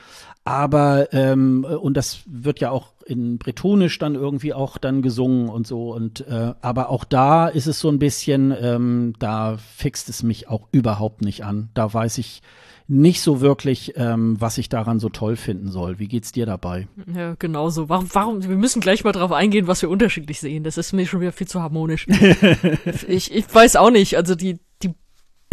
Aber, 0.46 1.14
ähm, 1.14 1.64
und 1.64 1.96
das 1.96 2.20
wird 2.26 2.60
ja 2.60 2.72
auch 2.72 2.93
in 3.06 3.38
Bretonisch 3.38 4.00
dann 4.00 4.16
irgendwie 4.16 4.54
auch 4.54 4.78
dann 4.78 5.02
gesungen 5.02 5.50
und 5.50 5.68
so. 5.68 5.94
Und 5.94 6.26
äh, 6.28 6.54
aber 6.62 6.90
auch 6.90 7.04
da 7.04 7.48
ist 7.48 7.68
es 7.68 7.80
so 7.80 7.90
ein 7.90 8.00
bisschen, 8.00 8.54
ähm, 8.60 9.14
da 9.20 9.58
fixt 9.58 10.10
es 10.10 10.24
mich 10.24 10.48
auch 10.48 10.68
überhaupt 10.72 11.22
nicht 11.22 11.44
an. 11.44 11.70
Da 11.74 11.94
weiß 11.94 12.18
ich 12.18 12.42
nicht 12.88 13.22
so 13.22 13.40
wirklich, 13.40 13.94
ähm, 13.96 14.36
was 14.40 14.58
ich 14.58 14.70
daran 14.70 15.00
so 15.00 15.10
toll 15.10 15.36
finden 15.36 15.72
soll. 15.72 16.00
Wie 16.00 16.08
geht's 16.08 16.32
dir 16.32 16.46
dabei? 16.46 16.88
Ja, 17.16 17.36
genau 17.40 17.70
so. 17.70 17.88
Warum, 17.88 18.08
warum, 18.14 18.44
wir 18.44 18.58
müssen 18.58 18.82
gleich 18.82 19.04
mal 19.04 19.14
drauf 19.14 19.32
eingehen, 19.32 19.68
was 19.68 19.82
wir 19.82 19.90
unterschiedlich 19.90 20.40
sehen. 20.40 20.64
Das 20.64 20.78
ist 20.78 20.92
mir 20.92 21.06
schon 21.06 21.22
wieder 21.22 21.32
viel 21.32 21.48
zu 21.48 21.62
harmonisch. 21.62 22.08
ich, 23.08 23.34
ich 23.34 23.54
weiß 23.54 23.78
auch 23.78 23.90
nicht. 23.90 24.18
Also 24.18 24.36
die 24.36 24.60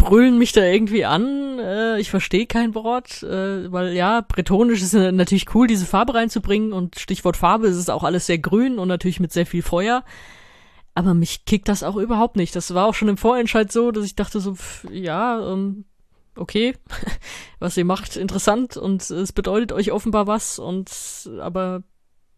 brüllen 0.01 0.37
mich 0.37 0.51
da 0.51 0.63
irgendwie 0.63 1.05
an. 1.05 1.59
Äh, 1.59 1.99
ich 1.99 2.09
verstehe 2.09 2.47
kein 2.47 2.73
Wort, 2.73 3.23
äh, 3.23 3.71
weil 3.71 3.93
ja, 3.93 4.21
bretonisch 4.21 4.81
ist 4.81 4.93
natürlich 4.93 5.53
cool, 5.53 5.67
diese 5.67 5.85
Farbe 5.85 6.15
reinzubringen 6.15 6.73
und 6.73 6.99
Stichwort 6.99 7.37
Farbe 7.37 7.67
ist 7.67 7.77
es 7.77 7.89
auch 7.89 8.03
alles 8.03 8.25
sehr 8.25 8.39
grün 8.39 8.79
und 8.79 8.87
natürlich 8.87 9.19
mit 9.19 9.31
sehr 9.31 9.45
viel 9.45 9.61
Feuer. 9.61 10.03
Aber 10.95 11.13
mich 11.13 11.45
kickt 11.45 11.67
das 11.67 11.83
auch 11.83 11.95
überhaupt 11.95 12.35
nicht. 12.35 12.55
Das 12.55 12.73
war 12.73 12.87
auch 12.87 12.93
schon 12.93 13.07
im 13.07 13.17
Vorentscheid 13.17 13.71
so, 13.71 13.91
dass 13.91 14.03
ich 14.03 14.15
dachte 14.15 14.39
so, 14.39 14.55
pff, 14.55 14.85
ja, 14.91 15.53
ähm, 15.53 15.85
okay, 16.35 16.75
was 17.59 17.77
ihr 17.77 17.85
macht, 17.85 18.17
interessant 18.17 18.77
und 18.77 19.09
es 19.09 19.31
bedeutet 19.31 19.71
euch 19.71 19.91
offenbar 19.91 20.27
was 20.27 20.59
und 20.59 21.29
aber 21.39 21.83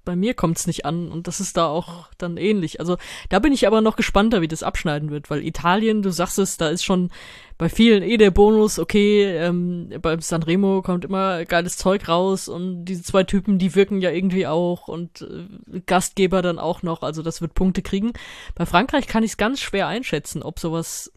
bei 0.05 0.15
mir 0.15 0.33
kommt's 0.33 0.67
nicht 0.67 0.85
an 0.85 1.11
und 1.11 1.27
das 1.27 1.39
ist 1.39 1.57
da 1.57 1.67
auch 1.67 2.09
dann 2.17 2.37
ähnlich. 2.37 2.79
Also 2.79 2.97
da 3.29 3.39
bin 3.39 3.53
ich 3.53 3.67
aber 3.67 3.81
noch 3.81 3.95
gespannter, 3.95 4.41
wie 4.41 4.47
das 4.47 4.63
abschneiden 4.63 5.11
wird, 5.11 5.29
weil 5.29 5.45
Italien, 5.45 6.01
du 6.01 6.11
sagst 6.11 6.39
es, 6.39 6.57
da 6.57 6.69
ist 6.69 6.83
schon 6.83 7.09
bei 7.57 7.69
vielen 7.69 8.03
eh 8.03 8.17
der 8.17 8.31
Bonus, 8.31 8.79
okay, 8.79 9.23
ähm, 9.23 9.89
beim 10.01 10.19
Sanremo 10.19 10.81
kommt 10.81 11.05
immer 11.05 11.45
geiles 11.45 11.77
Zeug 11.77 12.07
raus 12.07 12.47
und 12.47 12.85
diese 12.85 13.03
zwei 13.03 13.23
Typen, 13.23 13.59
die 13.59 13.75
wirken 13.75 14.01
ja 14.01 14.11
irgendwie 14.11 14.47
auch 14.47 14.87
und 14.87 15.21
äh, 15.21 15.81
Gastgeber 15.85 16.41
dann 16.41 16.59
auch 16.59 16.83
noch, 16.83 17.03
also 17.03 17.21
das 17.21 17.41
wird 17.41 17.53
Punkte 17.53 17.81
kriegen. 17.81 18.13
Bei 18.55 18.65
Frankreich 18.65 19.07
kann 19.07 19.23
ich 19.23 19.31
es 19.31 19.37
ganz 19.37 19.61
schwer 19.61 19.87
einschätzen, 19.87 20.43
ob 20.43 20.59
sowas 20.59 21.11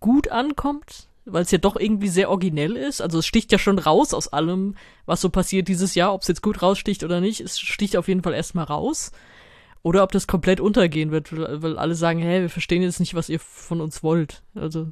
gut 0.00 0.28
ankommt, 0.28 1.07
weil 1.30 1.42
es 1.42 1.50
ja 1.50 1.58
doch 1.58 1.76
irgendwie 1.76 2.08
sehr 2.08 2.30
originell 2.30 2.76
ist. 2.76 3.00
Also 3.00 3.18
es 3.18 3.26
sticht 3.26 3.52
ja 3.52 3.58
schon 3.58 3.78
raus 3.78 4.14
aus 4.14 4.28
allem, 4.28 4.74
was 5.06 5.20
so 5.20 5.30
passiert 5.30 5.68
dieses 5.68 5.94
Jahr, 5.94 6.12
ob 6.14 6.22
es 6.22 6.28
jetzt 6.28 6.42
gut 6.42 6.62
raussticht 6.62 7.04
oder 7.04 7.20
nicht. 7.20 7.40
Es 7.40 7.58
sticht 7.58 7.96
auf 7.96 8.08
jeden 8.08 8.22
Fall 8.22 8.34
erstmal 8.34 8.64
raus. 8.64 9.12
Oder 9.82 10.02
ob 10.02 10.12
das 10.12 10.26
komplett 10.26 10.60
untergehen 10.60 11.12
wird, 11.12 11.28
weil 11.32 11.78
alle 11.78 11.94
sagen, 11.94 12.18
hä, 12.18 12.40
wir 12.40 12.50
verstehen 12.50 12.82
jetzt 12.82 12.98
nicht, 12.98 13.14
was 13.14 13.28
ihr 13.28 13.38
von 13.38 13.80
uns 13.80 14.02
wollt. 14.02 14.42
Also, 14.54 14.88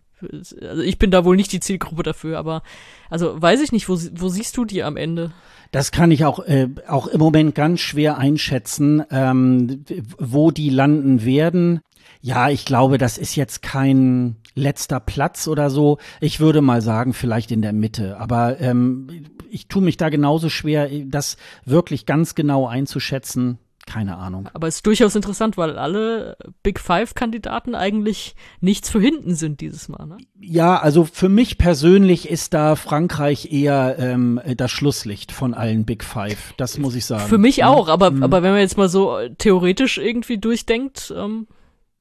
also 0.62 0.82
ich 0.82 0.99
bin 0.99 1.11
da 1.11 1.24
wohl 1.24 1.37
nicht 1.37 1.53
die 1.53 1.61
Zielgruppe 1.61 2.05
dafür, 2.05 2.39
aber 2.39 2.62
also 3.11 3.41
weiß 3.41 3.61
ich 3.62 3.72
nicht, 3.72 3.89
wo, 3.89 3.99
wo 4.12 4.28
siehst 4.28 4.57
du 4.57 4.64
die 4.64 4.84
am 4.84 4.97
Ende? 4.97 5.32
Das 5.72 5.91
kann 5.91 6.12
ich 6.12 6.24
auch, 6.24 6.39
äh, 6.47 6.68
auch 6.87 7.09
im 7.09 7.18
Moment 7.18 7.55
ganz 7.55 7.80
schwer 7.80 8.16
einschätzen, 8.18 9.03
ähm, 9.11 9.84
wo 10.18 10.53
die 10.53 10.70
landen 10.70 11.24
werden. 11.24 11.80
Ja, 12.20 12.50
ich 12.50 12.64
glaube, 12.64 12.98
das 12.98 13.18
ist 13.18 13.36
jetzt 13.36 13.62
kein 13.62 14.36
letzter 14.54 15.00
Platz 15.00 15.48
oder 15.48 15.70
so. 15.70 15.98
Ich 16.20 16.40
würde 16.40 16.61
mal 16.62 16.82
sagen, 16.82 17.12
vielleicht 17.12 17.52
in 17.52 17.62
der 17.62 17.72
Mitte. 17.72 18.18
Aber 18.18 18.61
ähm, 18.61 19.26
ich 19.50 19.68
tue 19.68 19.82
mich 19.82 19.96
da 19.96 20.09
genauso 20.09 20.48
schwer, 20.48 20.88
das 21.04 21.36
wirklich 21.64 22.07
ganz 22.07 22.34
genau 22.34 22.66
einzuschätzen. 22.66 23.59
keine 23.86 24.16
Ahnung. 24.16 24.48
Aber 24.52 24.66
es 24.66 24.76
ist 24.76 24.86
durchaus 24.86 25.14
interessant, 25.14 25.57
weil 25.57 25.78
alle 25.78 26.36
Big 26.64 26.80
Five-Kandidaten 26.80 27.74
eigentlich 27.76 28.34
nichts 28.61 28.90
für 28.90 29.00
hinten 29.00 29.36
sind 29.36 29.61
dieses 29.61 29.88
Mal. 29.88 30.07
Ne? 30.07 30.16
Ja, 30.40 30.78
also 30.78 31.04
für 31.04 31.28
mich 31.28 31.57
persönlich 31.57 32.28
ist 32.28 32.52
da 32.52 32.74
Frankreich 32.74 33.52
eher 33.52 33.96
ähm, 33.98 34.40
das 34.57 34.72
Schlusslicht 34.72 35.30
von 35.30 35.54
allen 35.54 35.84
Big 35.84 36.02
Five. 36.02 36.52
Das 36.57 36.78
muss 36.78 36.96
ich 36.96 37.07
sagen. 37.07 37.28
Für 37.28 37.38
mich 37.38 37.62
auch, 37.62 37.88
aber, 37.88 38.11
mhm. 38.11 38.24
aber 38.24 38.42
wenn 38.42 38.50
man 38.50 38.61
jetzt 38.61 38.76
mal 38.76 38.88
so 38.88 39.18
theoretisch 39.38 39.98
irgendwie 39.98 40.38
durchdenkt, 40.38 41.14
ähm, 41.16 41.46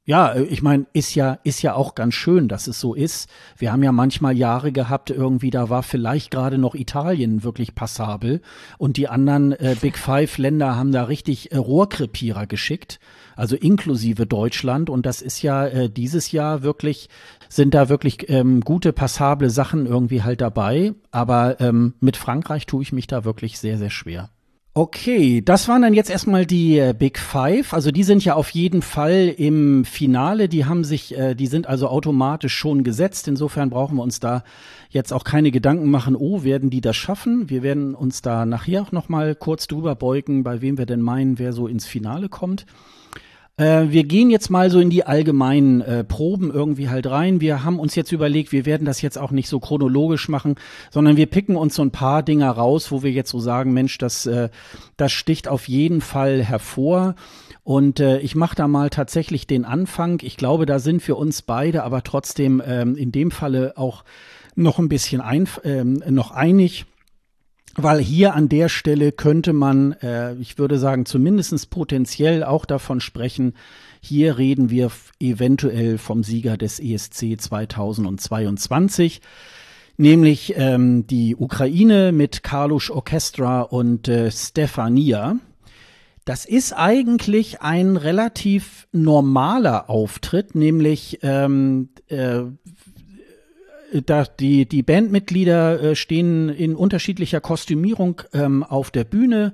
ja, 0.05 0.33
äh, 0.33 0.43
ich 0.43 0.61
meine, 0.61 0.85
ist 0.93 1.15
ja, 1.15 1.39
ist 1.43 1.61
ja 1.61 1.73
auch 1.73 1.95
ganz 1.95 2.13
schön, 2.13 2.47
dass 2.47 2.67
es 2.67 2.79
so 2.79 2.93
ist. 2.93 3.27
Wir 3.57 3.71
haben 3.71 3.83
ja 3.83 3.91
manchmal 3.91 4.37
Jahre 4.37 4.71
gehabt, 4.71 5.09
irgendwie, 5.09 5.49
da 5.49 5.69
war 5.69 5.83
vielleicht 5.83 6.31
gerade 6.31 6.57
noch 6.57 6.75
Italien 6.75 7.43
wirklich 7.43 7.75
passabel 7.75 8.41
und 8.77 8.97
die 8.97 9.07
anderen 9.07 9.51
äh, 9.53 9.75
Big 9.81 9.97
Five 9.97 10.37
Länder 10.37 10.75
haben 10.75 10.91
da 10.91 11.03
richtig 11.03 11.51
äh, 11.51 11.57
Rohrkrepierer 11.57 12.45
geschickt, 12.45 12.99
also 13.35 13.55
inklusive 13.55 14.27
Deutschland. 14.27 14.89
Und 14.89 15.05
das 15.05 15.21
ist 15.21 15.41
ja 15.41 15.65
äh, 15.65 15.89
dieses 15.89 16.31
Jahr 16.31 16.61
wirklich, 16.61 17.09
sind 17.49 17.73
da 17.73 17.89
wirklich 17.89 18.29
ähm, 18.29 18.61
gute, 18.61 18.93
passable 18.93 19.49
Sachen 19.49 19.87
irgendwie 19.87 20.21
halt 20.21 20.41
dabei. 20.41 20.93
Aber 21.11 21.59
ähm, 21.59 21.95
mit 21.99 22.15
Frankreich 22.15 22.67
tue 22.67 22.83
ich 22.83 22.93
mich 22.93 23.07
da 23.07 23.25
wirklich 23.25 23.57
sehr, 23.57 23.77
sehr 23.77 23.89
schwer. 23.89 24.29
Okay, 24.78 25.41
das 25.41 25.69
waren 25.69 25.84
dann 25.84 25.93
jetzt 25.93 26.09
erstmal 26.09 26.45
die 26.45 26.78
äh, 26.78 26.93
Big 26.93 27.17
Five. 27.17 27.73
Also 27.73 27.91
die 27.91 28.03
sind 28.03 28.26
ja 28.26 28.34
auf 28.34 28.49
jeden 28.49 28.82
Fall 28.82 29.34
im 29.38 29.86
Finale. 29.86 30.49
Die 30.49 30.65
haben 30.65 30.84
sich, 30.84 31.17
äh, 31.17 31.34
die 31.34 31.47
sind 31.47 31.65
also 31.65 31.88
automatisch 31.88 32.53
schon 32.53 32.84
gesetzt. 32.84 33.30
Insofern 33.30 33.69
brauchen 33.69 33.95
wir 33.95 34.03
uns 34.03 34.19
da 34.19 34.43
jetzt 34.89 35.13
auch 35.13 35.23
keine 35.23 35.51
Gedanken 35.51 35.89
machen. 35.89 36.17
Oh, 36.17 36.43
werden 36.43 36.71
die 36.71 36.82
das 36.82 36.97
schaffen? 36.97 37.49
Wir 37.49 37.63
werden 37.63 37.95
uns 37.95 38.21
da 38.21 38.45
nachher 38.45 38.82
auch 38.82 38.91
noch 38.91 39.07
mal 39.07 39.34
kurz 39.34 39.67
drüber 39.67 39.95
beugen, 39.95 40.43
bei 40.43 40.59
wem 40.59 40.78
wir 40.78 40.86
denn 40.86 41.01
meinen, 41.01 41.39
wer 41.39 41.53
so 41.53 41.67
ins 41.67 41.86
Finale 41.86 42.28
kommt. 42.28 42.65
Äh, 43.57 43.85
wir 43.89 44.03
gehen 44.03 44.29
jetzt 44.29 44.49
mal 44.49 44.69
so 44.69 44.79
in 44.79 44.89
die 44.89 45.05
allgemeinen 45.05 45.81
äh, 45.81 46.03
Proben 46.03 46.51
irgendwie 46.51 46.89
halt 46.89 47.07
rein. 47.07 47.39
Wir 47.39 47.63
haben 47.63 47.79
uns 47.79 47.95
jetzt 47.95 48.11
überlegt, 48.11 48.51
wir 48.51 48.65
werden 48.65 48.85
das 48.85 49.01
jetzt 49.01 49.17
auch 49.17 49.31
nicht 49.31 49.47
so 49.47 49.59
chronologisch 49.59 50.27
machen, 50.27 50.55
sondern 50.91 51.15
wir 51.15 51.25
picken 51.27 51.55
uns 51.55 51.75
so 51.75 51.81
ein 51.81 51.91
paar 51.91 52.21
Dinger 52.21 52.51
raus, 52.51 52.91
wo 52.91 53.01
wir 53.01 53.11
jetzt 53.11 53.31
so 53.31 53.39
sagen, 53.39 53.73
Mensch, 53.73 53.97
das, 53.97 54.25
äh, 54.25 54.49
das 54.97 55.13
sticht 55.13 55.47
auf 55.47 55.69
jeden 55.69 56.01
Fall 56.01 56.43
hervor. 56.43 57.15
Und 57.63 57.99
äh, 57.99 58.19
ich 58.19 58.35
mache 58.35 58.55
da 58.55 58.67
mal 58.67 58.89
tatsächlich 58.89 59.47
den 59.47 59.65
Anfang. 59.65 60.19
Ich 60.21 60.37
glaube, 60.37 60.65
da 60.65 60.79
sind 60.79 61.07
wir 61.07 61.17
uns 61.17 61.41
beide, 61.41 61.83
aber 61.83 62.03
trotzdem 62.03 62.61
ähm, 62.65 62.95
in 62.95 63.11
dem 63.11 63.31
Falle 63.31 63.73
auch 63.77 64.03
noch 64.55 64.79
ein 64.79 64.89
bisschen 64.89 65.21
ein, 65.21 65.47
ähm, 65.63 66.01
noch 66.09 66.31
einig 66.31 66.85
weil 67.76 67.99
hier 67.99 68.34
an 68.34 68.49
der 68.49 68.69
Stelle 68.69 69.11
könnte 69.11 69.53
man, 69.53 69.93
äh, 70.01 70.34
ich 70.36 70.57
würde 70.57 70.80
sagen, 70.80 71.05
zumindestens 71.05 71.65
potenziell 71.65 72.43
auch 72.43 72.65
davon 72.65 73.01
sprechen, 73.01 73.53
hier 73.99 74.38
reden 74.38 74.69
wir 74.69 74.91
eventuell 75.19 75.97
vom 75.97 76.23
Sieger 76.23 76.57
des 76.57 76.80
ESC 76.80 77.39
2022, 77.39 79.21
nämlich 79.97 80.53
ähm, 80.57 81.07
die 81.07 81.36
Ukraine 81.36 82.11
mit 82.11 82.43
Karlusch 82.43 82.91
Orchestra 82.91 83.61
und 83.61 84.07
äh, 84.07 84.32
Stefania. 84.32 85.38
Das 86.23 86.45
ist 86.45 86.73
eigentlich 86.73 87.61
ein 87.61 87.97
relativ 87.97 88.88
normaler 88.91 89.89
Auftritt, 89.89 90.55
nämlich 90.55 91.19
ähm, 91.21 91.89
äh, 92.07 92.43
da 94.03 94.25
die, 94.25 94.65
die 94.67 94.83
Bandmitglieder 94.83 95.81
äh, 95.81 95.95
stehen 95.95 96.49
in 96.49 96.75
unterschiedlicher 96.75 97.41
Kostümierung 97.41 98.21
ähm, 98.33 98.63
auf 98.63 98.91
der 98.91 99.03
Bühne. 99.03 99.53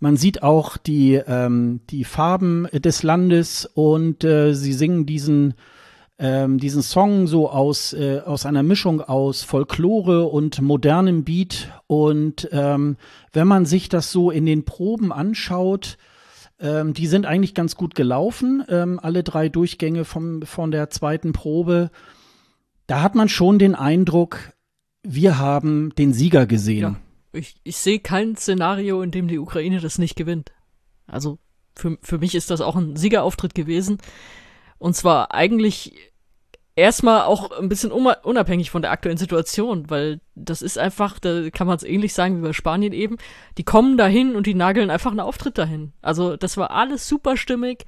Man 0.00 0.16
sieht 0.16 0.42
auch 0.42 0.76
die, 0.76 1.14
ähm, 1.14 1.80
die 1.90 2.04
Farben 2.04 2.66
des 2.72 3.02
Landes 3.02 3.66
und 3.66 4.24
äh, 4.24 4.52
sie 4.52 4.72
singen 4.72 5.06
diesen, 5.06 5.54
ähm, 6.18 6.58
diesen 6.58 6.82
Song 6.82 7.26
so 7.26 7.48
aus, 7.48 7.92
äh, 7.92 8.20
aus 8.24 8.44
einer 8.44 8.64
Mischung 8.64 9.00
aus 9.00 9.42
Folklore 9.42 10.24
und 10.24 10.60
modernem 10.60 11.24
Beat. 11.24 11.68
Und 11.86 12.48
ähm, 12.50 12.96
wenn 13.32 13.46
man 13.46 13.64
sich 13.64 13.88
das 13.88 14.10
so 14.10 14.30
in 14.30 14.44
den 14.44 14.64
Proben 14.64 15.12
anschaut, 15.12 15.98
ähm, 16.60 16.94
die 16.94 17.06
sind 17.06 17.26
eigentlich 17.26 17.54
ganz 17.54 17.76
gut 17.76 17.94
gelaufen, 17.94 18.64
ähm, 18.68 19.00
alle 19.02 19.22
drei 19.22 19.48
Durchgänge 19.48 20.04
vom, 20.04 20.42
von 20.42 20.70
der 20.70 20.90
zweiten 20.90 21.32
Probe 21.32 21.90
da 22.86 23.02
hat 23.02 23.14
man 23.14 23.28
schon 23.28 23.58
den 23.58 23.74
Eindruck, 23.74 24.52
wir 25.02 25.38
haben 25.38 25.94
den 25.96 26.12
Sieger 26.12 26.46
gesehen. 26.46 26.80
Ja, 26.80 26.96
ich, 27.32 27.56
ich 27.64 27.76
sehe 27.76 27.98
kein 27.98 28.36
Szenario, 28.36 29.02
in 29.02 29.10
dem 29.10 29.28
die 29.28 29.38
Ukraine 29.38 29.80
das 29.80 29.98
nicht 29.98 30.16
gewinnt. 30.16 30.52
Also 31.06 31.38
für, 31.74 31.98
für 32.02 32.18
mich 32.18 32.34
ist 32.34 32.50
das 32.50 32.60
auch 32.60 32.76
ein 32.76 32.96
Siegerauftritt 32.96 33.54
gewesen. 33.54 33.98
Und 34.78 34.94
zwar 34.94 35.32
eigentlich 35.32 35.94
erstmal 36.74 37.22
auch 37.22 37.50
ein 37.50 37.68
bisschen 37.68 37.92
unabhängig 37.92 38.70
von 38.70 38.82
der 38.82 38.90
aktuellen 38.90 39.18
Situation, 39.18 39.90
weil 39.90 40.20
das 40.34 40.62
ist 40.62 40.78
einfach, 40.78 41.18
da 41.18 41.50
kann 41.50 41.66
man 41.66 41.76
es 41.76 41.82
ähnlich 41.82 42.14
sagen 42.14 42.38
wie 42.38 42.46
bei 42.46 42.52
Spanien 42.52 42.92
eben, 42.92 43.16
die 43.58 43.64
kommen 43.64 43.96
dahin 43.96 44.34
und 44.34 44.46
die 44.46 44.54
nageln 44.54 44.90
einfach 44.90 45.10
einen 45.10 45.20
Auftritt 45.20 45.58
dahin. 45.58 45.92
Also 46.00 46.36
das 46.36 46.56
war 46.56 46.70
alles 46.70 47.08
super 47.08 47.36
stimmig. 47.36 47.84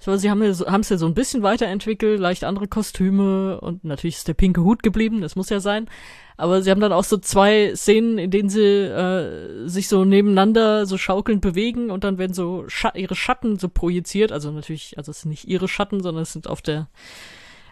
So, 0.00 0.16
sie 0.16 0.30
haben 0.30 0.42
es 0.42 0.60
ja 0.88 0.96
so 0.96 1.06
ein 1.06 1.14
bisschen 1.14 1.42
weiterentwickelt, 1.42 2.20
leicht 2.20 2.44
andere 2.44 2.68
Kostüme 2.68 3.60
und 3.60 3.82
natürlich 3.84 4.16
ist 4.16 4.28
der 4.28 4.34
pinke 4.34 4.62
Hut 4.62 4.82
geblieben, 4.82 5.20
das 5.20 5.34
muss 5.34 5.48
ja 5.48 5.58
sein. 5.58 5.88
Aber 6.36 6.62
sie 6.62 6.70
haben 6.70 6.80
dann 6.80 6.92
auch 6.92 7.02
so 7.02 7.16
zwei 7.16 7.74
Szenen, 7.74 8.16
in 8.16 8.30
denen 8.30 8.48
sie 8.48 8.62
äh, 8.62 9.66
sich 9.66 9.88
so 9.88 10.04
nebeneinander 10.04 10.86
so 10.86 10.96
schaukelnd 10.96 11.40
bewegen 11.40 11.90
und 11.90 12.04
dann 12.04 12.16
werden 12.16 12.32
so 12.32 12.64
Scha 12.68 12.92
ihre 12.94 13.16
Schatten 13.16 13.58
so 13.58 13.68
projiziert. 13.68 14.30
Also 14.30 14.52
natürlich, 14.52 14.96
also 14.96 15.10
es 15.10 15.22
sind 15.22 15.30
nicht 15.30 15.48
ihre 15.48 15.66
Schatten, 15.66 16.00
sondern 16.00 16.22
es 16.22 16.32
sind 16.32 16.48
auf 16.48 16.62
der 16.62 16.88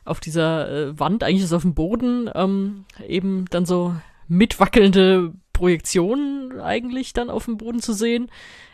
auf 0.05 0.20
dieser 0.20 0.70
äh, 0.70 0.99
Wand, 0.99 1.24
eigentlich 1.24 1.41
ist 1.41 1.47
es 1.47 1.53
auf 1.53 1.62
dem 1.62 1.74
Boden, 1.74 2.31
ähm, 2.35 2.85
eben 3.07 3.45
dann 3.51 3.66
so 3.66 3.95
mitwackelnde 4.29 5.33
Projektionen 5.53 6.61
eigentlich 6.61 7.12
dann 7.12 7.31
auf 7.31 7.47
dem 7.47 7.57
Boden 7.57 7.81
zu 7.81 7.93
sehen. 7.93 8.31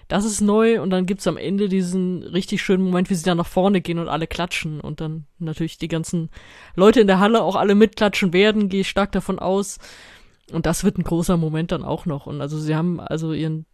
Das 0.09 0.25
ist 0.25 0.41
neu 0.41 0.81
und 0.81 0.91
dann 0.91 1.07
gibt's 1.07 1.27
am 1.27 1.37
Ende 1.37 1.69
diesen 1.69 2.23
richtig 2.23 2.63
schönen 2.63 2.85
Moment, 2.85 3.11
wie 3.11 3.15
sie 3.15 3.25
dann 3.25 3.39
nach 3.39 3.47
vorne 3.47 3.81
gehen 3.81 3.99
und 3.99 4.09
alle 4.09 4.27
klatschen 4.27 4.81
und 4.81 5.01
dann 5.01 5.27
natürlich 5.39 5.79
die 5.79 5.89
ganzen 5.89 6.31
Leute 6.75 7.01
in 7.01 7.07
der 7.07 7.19
Halle 7.19 7.43
auch 7.43 7.57
alle 7.57 7.75
mitklatschen 7.75 8.33
werden, 8.33 8.69
gehe 8.69 8.83
ich 8.83 8.89
stark 8.89 9.13
davon 9.13 9.39
aus. 9.39 9.79
Und 10.53 10.67
das 10.67 10.85
wird 10.85 10.99
ein 10.99 11.05
großer 11.05 11.37
Moment 11.37 11.73
dann 11.73 11.85
auch 11.85 12.07
noch. 12.07 12.27
Und 12.27 12.41
also 12.41 12.59
sie 12.59 12.75
haben 12.75 13.01
also 13.01 13.33
ihren, 13.33 13.67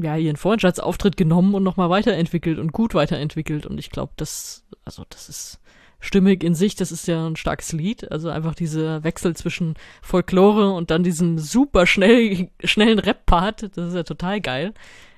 ja, 0.00 0.16
ihren 0.16 0.36
Freundschaftsauftritt 0.36 1.16
genommen 1.16 1.54
und 1.54 1.62
nochmal 1.62 1.90
weiterentwickelt 1.90 2.58
und 2.58 2.72
gut 2.72 2.94
weiterentwickelt. 2.94 3.66
Und 3.66 3.78
ich 3.78 3.90
glaube, 3.90 4.12
das, 4.16 4.64
also 4.84 5.04
das 5.08 5.28
ist 5.28 5.60
stimmig 6.00 6.42
in 6.42 6.54
sich, 6.54 6.74
das 6.74 6.90
ist 6.92 7.06
ja 7.06 7.26
ein 7.26 7.36
starkes 7.36 7.72
Lied. 7.72 8.10
Also 8.10 8.28
einfach 8.28 8.54
dieser 8.54 9.04
Wechsel 9.04 9.36
zwischen 9.36 9.74
Folklore 10.02 10.72
und 10.72 10.90
dann 10.90 11.04
diesem 11.04 11.38
super 11.38 11.86
schnell, 11.86 12.50
schnellen 12.64 12.98
Rap-Part, 12.98 13.76
das 13.76 13.88
ist 13.88 13.94
ja 13.94 14.02
total 14.02 14.40
geil. 14.40 14.74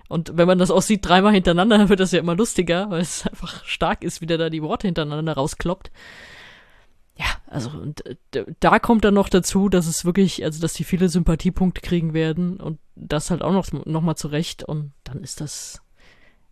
Und 0.09 0.37
wenn 0.37 0.47
man 0.47 0.59
das 0.59 0.71
auch 0.71 0.83
sieht, 0.83 1.07
dreimal 1.07 1.33
hintereinander, 1.33 1.79
dann 1.79 1.89
wird 1.89 2.01
das 2.01 2.13
ja 2.13 2.21
immer 2.21 2.37
lustiger, 2.37 2.91
weil 2.91 3.01
es 3.01 3.27
einfach 3.27 3.65
stark 3.65 4.05
ist, 4.05 4.21
wie 4.21 4.27
der 4.27 4.39
da 4.39 4.51
die 4.51 4.63
Worte 4.63 4.87
hintereinander 4.87 5.35
rauskloppt. 5.35 5.91
Ja, 7.17 7.27
also 7.47 7.71
und 7.71 8.03
da 8.59 8.79
kommt 8.81 9.05
dann 9.05 9.15
noch 9.15 9.29
dazu, 9.29 9.69
dass 9.69 9.87
es 9.87 10.05
wirklich, 10.05 10.43
also 10.43 10.61
dass 10.61 10.73
die 10.73 10.83
viele 10.83 11.09
Sympathiepunkte 11.09 11.81
kriegen 11.81 12.13
werden 12.13 12.59
und 12.59 12.81
das 12.97 13.31
halt 13.31 13.43
auch 13.43 13.53
noch, 13.53 13.71
noch 13.73 14.03
mal 14.03 14.17
zurecht 14.17 14.65
und 14.65 14.93
dann 15.05 15.23
ist 15.23 15.41
das, 15.41 15.81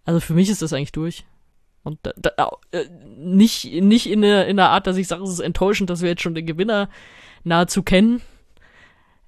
also 0.04 0.20
für 0.20 0.34
mich 0.34 0.48
ist 0.48 0.62
das 0.62 0.72
eigentlich 0.72 0.92
durch. 0.92 1.24
Und 1.82 1.98
da, 2.04 2.12
da, 2.36 2.50
äh, 2.70 2.84
nicht, 3.16 3.64
nicht 3.64 4.08
in 4.08 4.22
der, 4.22 4.46
in 4.46 4.56
der 4.56 4.68
Art, 4.68 4.86
dass 4.86 4.96
ich 4.96 5.08
sage, 5.08 5.24
es 5.24 5.30
ist 5.30 5.40
enttäuschend, 5.40 5.90
dass 5.90 6.00
wir 6.00 6.10
jetzt 6.10 6.22
schon 6.22 6.36
den 6.36 6.46
Gewinner 6.46 6.88
nahezu 7.42 7.82
kennen, 7.82 8.22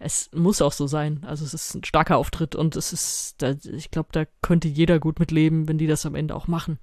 es 0.05 0.30
muss 0.34 0.61
auch 0.61 0.72
so 0.72 0.86
sein. 0.86 1.24
Also 1.26 1.44
es 1.44 1.55
ist 1.55 1.74
ein 1.74 1.84
starker 1.84 2.18
Auftritt 2.18 2.55
und 2.55 2.76
es 2.76 2.92
ist, 2.92 3.36
da, 3.38 3.55
ich 3.74 3.90
glaube, 3.90 4.11
da 4.12 4.24
könnte 4.42 4.68
jeder 4.68 4.98
gut 4.98 5.18
mitleben, 5.18 5.66
wenn 5.66 5.78
die 5.78 5.86
das 5.86 6.05
am 6.05 6.14
Ende 6.14 6.34
auch 6.34 6.46
machen. 6.46 6.78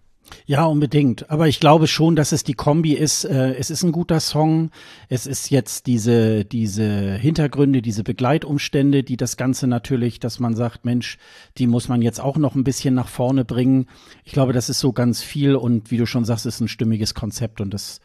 Ja, 0.45 0.65
unbedingt. 0.65 1.29
Aber 1.29 1.47
ich 1.47 1.59
glaube 1.59 1.87
schon, 1.87 2.15
dass 2.15 2.31
es 2.31 2.43
die 2.43 2.53
Kombi 2.53 2.93
ist. 2.93 3.25
Äh, 3.25 3.55
es 3.55 3.69
ist 3.69 3.83
ein 3.83 3.91
guter 3.91 4.19
Song. 4.19 4.71
Es 5.09 5.25
ist 5.25 5.49
jetzt 5.49 5.87
diese, 5.87 6.45
diese 6.45 7.15
Hintergründe, 7.15 7.81
diese 7.81 8.03
Begleitumstände, 8.03 9.03
die 9.03 9.17
das 9.17 9.35
Ganze 9.35 9.67
natürlich, 9.67 10.19
dass 10.19 10.39
man 10.39 10.55
sagt, 10.55 10.85
Mensch, 10.85 11.17
die 11.57 11.67
muss 11.67 11.89
man 11.89 12.01
jetzt 12.01 12.21
auch 12.21 12.37
noch 12.37 12.55
ein 12.55 12.63
bisschen 12.63 12.93
nach 12.93 13.07
vorne 13.07 13.45
bringen. 13.45 13.87
Ich 14.23 14.31
glaube, 14.31 14.53
das 14.53 14.69
ist 14.69 14.79
so 14.79 14.93
ganz 14.93 15.21
viel 15.21 15.55
und 15.55 15.91
wie 15.91 15.97
du 15.97 16.05
schon 16.05 16.25
sagst, 16.25 16.45
ist 16.45 16.61
ein 16.61 16.67
stimmiges 16.67 17.13
Konzept 17.13 17.59
und 17.61 17.73
das 17.73 17.99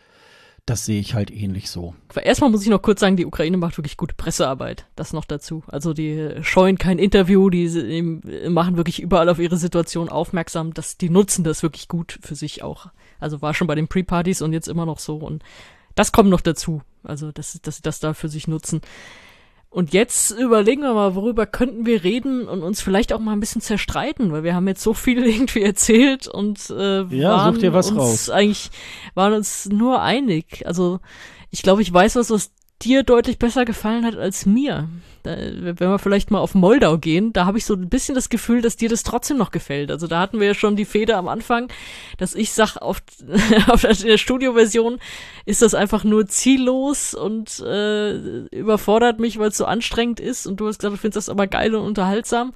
das 0.66 0.84
sehe 0.84 1.00
ich 1.00 1.14
halt 1.14 1.30
ähnlich 1.30 1.70
so. 1.70 1.94
Erstmal 2.20 2.50
muss 2.50 2.62
ich 2.62 2.68
noch 2.68 2.82
kurz 2.82 2.98
sagen, 2.98 3.16
die 3.16 3.24
Ukraine 3.24 3.56
macht 3.56 3.78
wirklich 3.78 3.96
gute 3.96 4.16
Pressearbeit. 4.16 4.86
Das 4.96 5.12
noch 5.12 5.24
dazu. 5.24 5.62
Also 5.68 5.92
die 5.92 6.30
scheuen 6.42 6.76
kein 6.76 6.98
Interview, 6.98 7.50
die 7.50 8.20
machen 8.48 8.76
wirklich 8.76 9.00
überall 9.00 9.28
auf 9.28 9.38
ihre 9.38 9.56
Situation 9.56 10.08
aufmerksam. 10.08 10.74
dass 10.74 10.98
die 10.98 11.08
nutzen 11.08 11.44
das 11.44 11.62
wirklich 11.62 11.86
gut 11.86 12.18
für 12.20 12.34
sich 12.34 12.64
auch. 12.64 12.88
Also 13.20 13.42
war 13.42 13.54
schon 13.54 13.68
bei 13.68 13.76
den 13.76 13.86
Pre-Partys 13.86 14.42
und 14.42 14.52
jetzt 14.52 14.66
immer 14.66 14.86
noch 14.86 14.98
so. 14.98 15.16
Und 15.16 15.44
das 15.94 16.10
kommt 16.10 16.30
noch 16.30 16.40
dazu. 16.40 16.82
Also, 17.04 17.30
dass, 17.30 17.58
dass 17.62 17.76
sie 17.76 17.82
das 17.82 18.00
da 18.00 18.12
für 18.12 18.28
sich 18.28 18.48
nutzen. 18.48 18.80
Und 19.68 19.92
jetzt 19.92 20.30
überlegen 20.30 20.82
wir 20.82 20.94
mal, 20.94 21.14
worüber 21.14 21.44
könnten 21.44 21.84
wir 21.84 22.02
reden 22.02 22.48
und 22.48 22.62
uns 22.62 22.80
vielleicht 22.80 23.12
auch 23.12 23.18
mal 23.18 23.32
ein 23.32 23.40
bisschen 23.40 23.60
zerstreiten, 23.60 24.32
weil 24.32 24.42
wir 24.42 24.54
haben 24.54 24.68
jetzt 24.68 24.82
so 24.82 24.94
viel 24.94 25.26
irgendwie 25.26 25.62
erzählt 25.62 26.28
und 26.28 26.70
äh, 26.70 27.02
ja, 27.04 27.30
waren 27.30 27.56
uns 27.56 27.94
raus. 27.94 28.30
eigentlich 28.30 28.70
waren 29.14 29.34
uns 29.34 29.66
nur 29.66 30.00
einig. 30.00 30.66
Also 30.66 31.00
ich 31.50 31.62
glaube, 31.62 31.82
ich 31.82 31.92
weiß 31.92 32.16
was, 32.16 32.30
was 32.30 32.52
dir 32.82 33.02
deutlich 33.02 33.38
besser 33.38 33.64
gefallen 33.64 34.04
hat 34.04 34.16
als 34.16 34.44
mir. 34.44 34.88
Da, 35.22 35.36
wenn 35.36 35.78
wir 35.78 35.98
vielleicht 35.98 36.30
mal 36.30 36.40
auf 36.40 36.54
Moldau 36.54 36.98
gehen, 36.98 37.32
da 37.32 37.46
habe 37.46 37.58
ich 37.58 37.64
so 37.64 37.74
ein 37.74 37.88
bisschen 37.88 38.14
das 38.14 38.28
Gefühl, 38.28 38.60
dass 38.60 38.76
dir 38.76 38.88
das 38.88 39.02
trotzdem 39.02 39.38
noch 39.38 39.50
gefällt. 39.50 39.90
Also 39.90 40.06
da 40.06 40.20
hatten 40.20 40.40
wir 40.40 40.46
ja 40.48 40.54
schon 40.54 40.76
die 40.76 40.84
Feder 40.84 41.16
am 41.16 41.26
Anfang, 41.26 41.68
dass 42.18 42.34
ich 42.34 42.52
sag, 42.52 42.76
auf, 42.76 42.98
auf 43.68 43.84
in 43.84 44.06
der 44.08 44.18
Studioversion 44.18 44.98
ist 45.46 45.62
das 45.62 45.74
einfach 45.74 46.04
nur 46.04 46.26
ziellos 46.26 47.14
und 47.14 47.60
äh, 47.60 48.44
überfordert 48.48 49.20
mich, 49.20 49.38
weil 49.38 49.48
es 49.48 49.56
so 49.56 49.64
anstrengend 49.64 50.20
ist. 50.20 50.46
Und 50.46 50.60
du 50.60 50.66
hast 50.68 50.78
gesagt, 50.78 50.94
du 50.94 50.98
findest 50.98 51.16
das 51.16 51.28
aber 51.30 51.46
geil 51.46 51.74
und 51.74 51.84
unterhaltsam. 51.84 52.52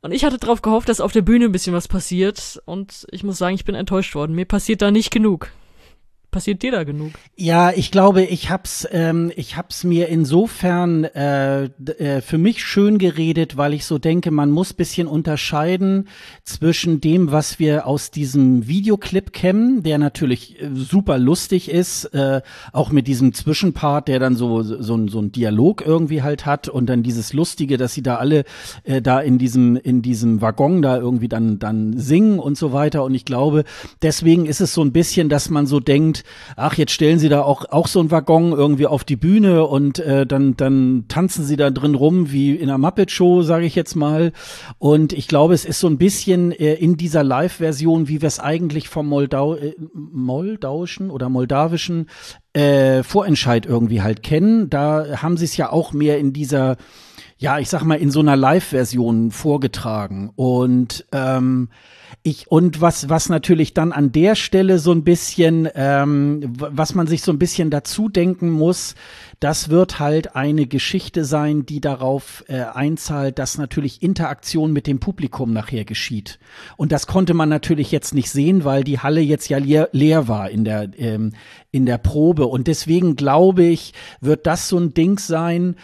Und 0.00 0.12
ich 0.12 0.24
hatte 0.24 0.38
darauf 0.38 0.62
gehofft, 0.62 0.88
dass 0.88 1.00
auf 1.00 1.12
der 1.12 1.22
Bühne 1.22 1.46
ein 1.46 1.52
bisschen 1.52 1.74
was 1.74 1.88
passiert. 1.88 2.62
Und 2.64 3.06
ich 3.10 3.22
muss 3.22 3.38
sagen, 3.38 3.54
ich 3.54 3.64
bin 3.64 3.74
enttäuscht 3.74 4.14
worden. 4.14 4.34
Mir 4.34 4.46
passiert 4.46 4.80
da 4.80 4.90
nicht 4.90 5.10
genug 5.10 5.50
passiert 6.36 6.62
dir 6.62 6.72
da 6.72 6.84
genug? 6.84 7.12
Ja, 7.34 7.70
ich 7.70 7.90
glaube, 7.90 8.22
ich 8.22 8.50
hab's, 8.50 8.86
ähm, 8.92 9.32
ich 9.36 9.56
hab's 9.56 9.84
mir 9.84 10.10
insofern 10.10 11.04
äh, 11.04 11.64
äh, 11.64 12.20
für 12.20 12.36
mich 12.36 12.62
schön 12.62 12.98
geredet, 12.98 13.56
weil 13.56 13.72
ich 13.72 13.86
so 13.86 13.96
denke, 13.96 14.30
man 14.30 14.50
muss 14.50 14.74
bisschen 14.74 15.08
unterscheiden 15.08 16.08
zwischen 16.44 17.00
dem, 17.00 17.32
was 17.32 17.58
wir 17.58 17.86
aus 17.86 18.10
diesem 18.10 18.68
Videoclip 18.68 19.32
kennen, 19.32 19.82
der 19.82 19.96
natürlich 19.96 20.60
äh, 20.60 20.68
super 20.74 21.16
lustig 21.16 21.70
ist, 21.70 22.04
äh, 22.12 22.42
auch 22.70 22.90
mit 22.90 23.06
diesem 23.06 23.32
Zwischenpart, 23.32 24.06
der 24.06 24.18
dann 24.18 24.36
so 24.36 24.62
so, 24.62 25.08
so 25.08 25.18
ein 25.18 25.32
Dialog 25.32 25.86
irgendwie 25.86 26.20
halt 26.20 26.44
hat 26.44 26.68
und 26.68 26.84
dann 26.90 27.02
dieses 27.02 27.32
lustige, 27.32 27.78
dass 27.78 27.94
sie 27.94 28.02
da 28.02 28.16
alle 28.16 28.44
äh, 28.84 29.00
da 29.00 29.20
in 29.20 29.38
diesem 29.38 29.76
in 29.76 30.02
diesem 30.02 30.42
Waggon 30.42 30.82
da 30.82 30.98
irgendwie 30.98 31.28
dann 31.28 31.58
dann 31.58 31.98
singen 31.98 32.38
und 32.38 32.58
so 32.58 32.74
weiter. 32.74 33.04
Und 33.04 33.14
ich 33.14 33.24
glaube, 33.24 33.64
deswegen 34.02 34.44
ist 34.44 34.60
es 34.60 34.74
so 34.74 34.82
ein 34.82 34.92
bisschen, 34.92 35.30
dass 35.30 35.48
man 35.48 35.66
so 35.66 35.80
denkt 35.80 36.24
ach, 36.56 36.76
jetzt 36.76 36.92
stellen 36.92 37.18
sie 37.18 37.28
da 37.28 37.42
auch, 37.42 37.64
auch 37.70 37.86
so 37.86 38.00
einen 38.00 38.10
Waggon 38.10 38.52
irgendwie 38.52 38.86
auf 38.86 39.04
die 39.04 39.16
Bühne 39.16 39.64
und 39.64 39.98
äh, 39.98 40.26
dann, 40.26 40.56
dann 40.56 41.04
tanzen 41.08 41.44
sie 41.44 41.56
da 41.56 41.70
drin 41.70 41.94
rum 41.94 42.32
wie 42.32 42.54
in 42.54 42.68
einer 42.68 42.78
Muppet-Show, 42.78 43.42
sage 43.42 43.66
ich 43.66 43.74
jetzt 43.74 43.94
mal. 43.94 44.32
Und 44.78 45.12
ich 45.12 45.28
glaube, 45.28 45.54
es 45.54 45.64
ist 45.64 45.80
so 45.80 45.86
ein 45.88 45.98
bisschen 45.98 46.52
äh, 46.52 46.74
in 46.74 46.96
dieser 46.96 47.24
Live-Version, 47.24 48.08
wie 48.08 48.20
wir 48.20 48.28
es 48.28 48.40
eigentlich 48.40 48.88
vom 48.88 49.06
Moldau 49.06 49.54
äh, 49.54 49.74
moldauischen 49.94 51.10
oder 51.10 51.28
moldawischen 51.28 52.08
äh, 52.52 53.02
Vorentscheid 53.02 53.66
irgendwie 53.66 54.02
halt 54.02 54.22
kennen. 54.22 54.70
Da 54.70 55.22
haben 55.22 55.36
sie 55.36 55.44
es 55.44 55.56
ja 55.56 55.70
auch 55.70 55.92
mehr 55.92 56.18
in 56.18 56.32
dieser 56.32 56.76
ja, 57.38 57.58
ich 57.58 57.68
sag 57.68 57.84
mal, 57.84 57.96
in 57.96 58.10
so 58.10 58.20
einer 58.20 58.36
Live-Version 58.36 59.30
vorgetragen. 59.30 60.30
Und 60.36 61.04
ähm, 61.12 61.68
ich, 62.22 62.50
und 62.50 62.80
was, 62.80 63.08
was 63.08 63.28
natürlich 63.28 63.74
dann 63.74 63.92
an 63.92 64.10
der 64.10 64.34
Stelle 64.36 64.78
so 64.78 64.90
ein 64.92 65.04
bisschen, 65.04 65.68
ähm, 65.74 66.52
was 66.56 66.94
man 66.94 67.06
sich 67.06 67.22
so 67.22 67.30
ein 67.30 67.38
bisschen 67.38 67.70
dazu 67.70 68.08
denken 68.08 68.50
muss, 68.50 68.94
das 69.38 69.68
wird 69.68 70.00
halt 70.00 70.34
eine 70.34 70.66
Geschichte 70.66 71.24
sein, 71.24 71.66
die 71.66 71.80
darauf 71.80 72.42
äh, 72.48 72.62
einzahlt, 72.62 73.38
dass 73.38 73.58
natürlich 73.58 74.02
Interaktion 74.02 74.72
mit 74.72 74.86
dem 74.86 74.98
Publikum 74.98 75.52
nachher 75.52 75.84
geschieht. 75.84 76.38
Und 76.76 76.90
das 76.90 77.06
konnte 77.06 77.34
man 77.34 77.48
natürlich 77.48 77.92
jetzt 77.92 78.14
nicht 78.14 78.30
sehen, 78.30 78.64
weil 78.64 78.82
die 78.82 78.98
Halle 78.98 79.20
jetzt 79.20 79.48
ja 79.48 79.58
leer, 79.58 79.90
leer 79.92 80.26
war 80.26 80.50
in 80.50 80.64
der, 80.64 80.88
ähm, 80.96 81.32
in 81.70 81.84
der 81.84 81.98
Probe. 81.98 82.46
Und 82.46 82.66
deswegen 82.66 83.14
glaube 83.14 83.64
ich, 83.64 83.92
wird 84.22 84.46
das 84.46 84.68
so 84.68 84.78
ein 84.78 84.94
Ding 84.94 85.18
sein, 85.18 85.76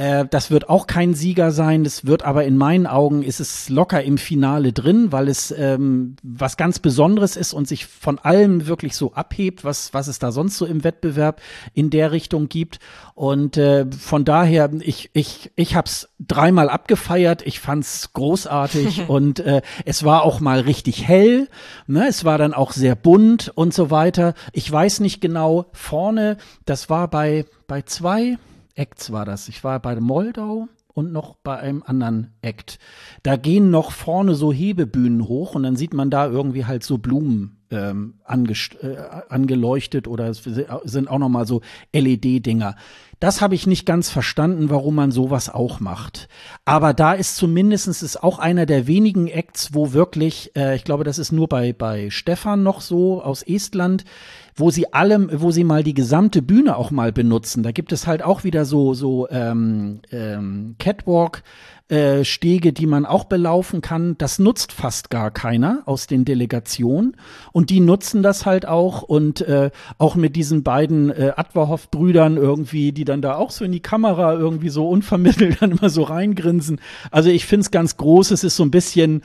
äh, 0.00 0.26
das 0.30 0.50
wird 0.50 0.70
auch 0.70 0.86
kein 0.86 1.12
Sieger 1.12 1.50
sein. 1.50 1.84
Das 1.84 2.06
wird 2.06 2.22
aber 2.24 2.46
in 2.46 2.56
meinen 2.56 2.86
Augen 2.86 3.22
ist 3.22 3.38
es 3.38 3.68
locker 3.68 4.02
im 4.02 4.16
Finale 4.16 4.72
drin, 4.72 5.12
weil 5.12 5.28
es 5.28 5.50
ähm, 5.50 6.16
was 6.22 6.56
ganz 6.56 6.78
Besonderes 6.78 7.36
ist 7.36 7.52
und 7.52 7.68
sich 7.68 7.84
von 7.84 8.18
allem 8.18 8.66
wirklich 8.66 8.96
so 8.96 9.12
abhebt, 9.12 9.62
was 9.62 9.92
was 9.92 10.08
es 10.08 10.18
da 10.18 10.32
sonst 10.32 10.56
so 10.56 10.64
im 10.64 10.84
Wettbewerb 10.84 11.42
in 11.74 11.90
der 11.90 12.12
Richtung 12.12 12.48
gibt. 12.48 12.78
Und 13.14 13.58
äh, 13.58 13.84
von 13.90 14.24
daher, 14.24 14.70
ich 14.80 15.10
ich 15.12 15.52
ich 15.54 15.76
hab's 15.76 16.08
dreimal 16.18 16.70
abgefeiert. 16.70 17.42
Ich 17.46 17.60
fand's 17.60 18.14
großartig 18.14 19.02
und 19.08 19.40
äh, 19.40 19.60
es 19.84 20.02
war 20.02 20.22
auch 20.22 20.40
mal 20.40 20.60
richtig 20.60 21.06
hell. 21.06 21.46
Ne? 21.86 22.08
Es 22.08 22.24
war 22.24 22.38
dann 22.38 22.54
auch 22.54 22.72
sehr 22.72 22.94
bunt 22.94 23.52
und 23.54 23.74
so 23.74 23.90
weiter. 23.90 24.32
Ich 24.54 24.72
weiß 24.72 25.00
nicht 25.00 25.20
genau 25.20 25.66
vorne. 25.74 26.38
Das 26.64 26.88
war 26.88 27.08
bei 27.08 27.44
bei 27.66 27.82
zwei 27.82 28.38
Acts 28.74 29.12
war 29.12 29.24
das. 29.24 29.48
Ich 29.48 29.64
war 29.64 29.80
bei 29.80 29.98
Moldau 30.00 30.68
und 30.92 31.12
noch 31.12 31.36
bei 31.36 31.56
einem 31.58 31.82
anderen 31.84 32.34
Act. 32.42 32.78
Da 33.22 33.36
gehen 33.36 33.70
noch 33.70 33.92
vorne 33.92 34.34
so 34.34 34.52
Hebebühnen 34.52 35.26
hoch 35.26 35.54
und 35.54 35.62
dann 35.62 35.76
sieht 35.76 35.94
man 35.94 36.10
da 36.10 36.26
irgendwie 36.26 36.66
halt 36.66 36.82
so 36.82 36.98
Blumen 36.98 37.60
ähm, 37.70 38.14
äh, 38.26 38.96
angeleuchtet 39.28 40.08
oder 40.08 40.28
es 40.28 40.42
sind 40.84 41.08
auch 41.08 41.18
noch 41.18 41.28
mal 41.28 41.46
so 41.46 41.60
LED-Dinger. 41.92 42.76
Das 43.20 43.42
habe 43.42 43.54
ich 43.54 43.66
nicht 43.66 43.84
ganz 43.84 44.10
verstanden, 44.10 44.70
warum 44.70 44.94
man 44.94 45.12
sowas 45.12 45.50
auch 45.50 45.78
macht. 45.78 46.28
Aber 46.64 46.94
da 46.94 47.12
ist 47.12 47.36
zumindestens 47.36 48.02
ist 48.02 48.22
auch 48.22 48.38
einer 48.38 48.66
der 48.66 48.86
wenigen 48.86 49.28
Acts, 49.28 49.74
wo 49.74 49.92
wirklich, 49.92 50.56
äh, 50.56 50.74
ich 50.74 50.84
glaube, 50.84 51.04
das 51.04 51.18
ist 51.18 51.30
nur 51.30 51.48
bei, 51.48 51.72
bei 51.72 52.10
Stefan 52.10 52.62
noch 52.62 52.80
so 52.80 53.22
aus 53.22 53.42
Estland, 53.42 54.04
wo 54.54 54.70
sie 54.70 54.92
allem, 54.92 55.30
wo 55.32 55.50
sie 55.50 55.64
mal 55.64 55.82
die 55.82 55.94
gesamte 55.94 56.42
Bühne 56.42 56.76
auch 56.76 56.90
mal 56.90 57.12
benutzen. 57.12 57.62
Da 57.62 57.72
gibt 57.72 57.92
es 57.92 58.06
halt 58.06 58.22
auch 58.22 58.44
wieder 58.44 58.64
so, 58.64 58.94
so 58.94 59.28
ähm, 59.30 60.00
ähm, 60.10 60.76
Catwalk. 60.78 61.42
Äh, 61.90 62.24
Stege, 62.24 62.72
die 62.72 62.86
man 62.86 63.04
auch 63.04 63.24
belaufen 63.24 63.80
kann, 63.80 64.16
das 64.16 64.38
nutzt 64.38 64.70
fast 64.70 65.10
gar 65.10 65.32
keiner 65.32 65.82
aus 65.86 66.06
den 66.06 66.24
Delegationen. 66.24 67.16
Und 67.50 67.68
die 67.68 67.80
nutzen 67.80 68.22
das 68.22 68.46
halt 68.46 68.64
auch 68.64 69.02
und 69.02 69.40
äh, 69.40 69.72
auch 69.98 70.14
mit 70.14 70.36
diesen 70.36 70.62
beiden 70.62 71.10
äh, 71.10 71.32
Adverhoff-Brüdern 71.34 72.36
irgendwie, 72.36 72.92
die 72.92 73.04
dann 73.04 73.22
da 73.22 73.34
auch 73.34 73.50
so 73.50 73.64
in 73.64 73.72
die 73.72 73.80
Kamera 73.80 74.34
irgendwie 74.34 74.68
so 74.68 74.88
unvermittelt 74.88 75.62
dann 75.62 75.72
immer 75.72 75.90
so 75.90 76.04
reingrinsen. 76.04 76.80
Also 77.10 77.28
ich 77.28 77.44
find's 77.44 77.72
ganz 77.72 77.96
groß, 77.96 78.30
es 78.30 78.44
ist 78.44 78.54
so 78.54 78.62
ein 78.62 78.70
bisschen 78.70 79.22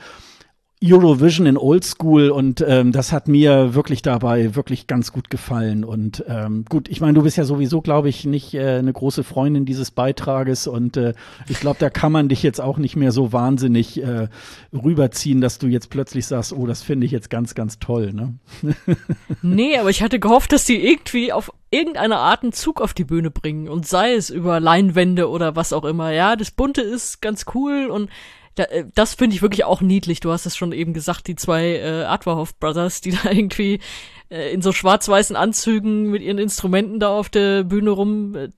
Eurovision 0.84 1.46
in 1.46 1.56
Oldschool 1.56 2.28
und 2.28 2.62
ähm, 2.66 2.92
das 2.92 3.10
hat 3.10 3.28
mir 3.28 3.74
wirklich 3.74 4.02
dabei 4.02 4.54
wirklich 4.54 4.86
ganz 4.86 5.10
gut 5.10 5.30
gefallen. 5.30 5.84
Und 5.84 6.22
ähm, 6.28 6.66
gut, 6.68 6.88
ich 6.88 7.00
meine, 7.00 7.14
du 7.14 7.22
bist 7.22 7.38
ja 7.38 7.44
sowieso, 7.44 7.80
glaube 7.80 8.10
ich, 8.10 8.26
nicht 8.26 8.52
äh, 8.52 8.76
eine 8.78 8.92
große 8.92 9.24
Freundin 9.24 9.64
dieses 9.64 9.90
Beitrages 9.90 10.66
und 10.66 10.98
äh, 10.98 11.14
ich 11.48 11.60
glaube, 11.60 11.78
da 11.80 11.88
kann 11.88 12.12
man 12.12 12.28
dich 12.28 12.42
jetzt 12.42 12.60
auch 12.60 12.76
nicht 12.76 12.94
mehr 12.94 13.10
so 13.10 13.32
wahnsinnig 13.32 14.02
äh, 14.02 14.28
rüberziehen, 14.74 15.40
dass 15.40 15.58
du 15.58 15.66
jetzt 15.66 15.88
plötzlich 15.88 16.26
sagst, 16.26 16.52
oh, 16.52 16.66
das 16.66 16.82
finde 16.82 17.06
ich 17.06 17.12
jetzt 17.12 17.30
ganz, 17.30 17.54
ganz 17.54 17.78
toll. 17.78 18.12
Ne? 18.12 18.34
nee, 19.42 19.78
aber 19.78 19.88
ich 19.88 20.02
hatte 20.02 20.20
gehofft, 20.20 20.52
dass 20.52 20.66
die 20.66 20.86
irgendwie 20.86 21.32
auf 21.32 21.50
irgendeine 21.70 22.18
Art 22.18 22.42
einen 22.42 22.52
Zug 22.52 22.82
auf 22.82 22.92
die 22.92 23.04
Bühne 23.04 23.30
bringen 23.30 23.68
und 23.68 23.86
sei 23.86 24.12
es 24.12 24.28
über 24.28 24.60
Leinwände 24.60 25.30
oder 25.30 25.56
was 25.56 25.72
auch 25.72 25.84
immer. 25.84 26.12
Ja, 26.12 26.36
das 26.36 26.50
Bunte 26.50 26.82
ist 26.82 27.22
ganz 27.22 27.46
cool 27.54 27.86
und 27.90 28.10
da, 28.56 28.64
äh, 28.64 28.86
das 28.94 29.14
finde 29.14 29.36
ich 29.36 29.42
wirklich 29.42 29.64
auch 29.64 29.80
niedlich. 29.80 30.20
Du 30.20 30.32
hast 30.32 30.46
es 30.46 30.56
schon 30.56 30.72
eben 30.72 30.92
gesagt, 30.92 31.28
die 31.28 31.36
zwei 31.36 31.76
äh, 31.76 32.04
Adverhoff 32.04 32.58
Brothers, 32.58 33.00
die 33.00 33.10
da 33.22 33.30
irgendwie 33.30 33.80
äh, 34.30 34.52
in 34.52 34.62
so 34.62 34.72
schwarz-weißen 34.72 35.36
Anzügen 35.36 36.10
mit 36.10 36.22
ihren 36.22 36.38
Instrumenten 36.38 36.98
da 36.98 37.10
auf 37.10 37.28
der 37.28 37.62
Bühne 37.62 37.90
rum 37.90 38.34
äh, 38.34 38.50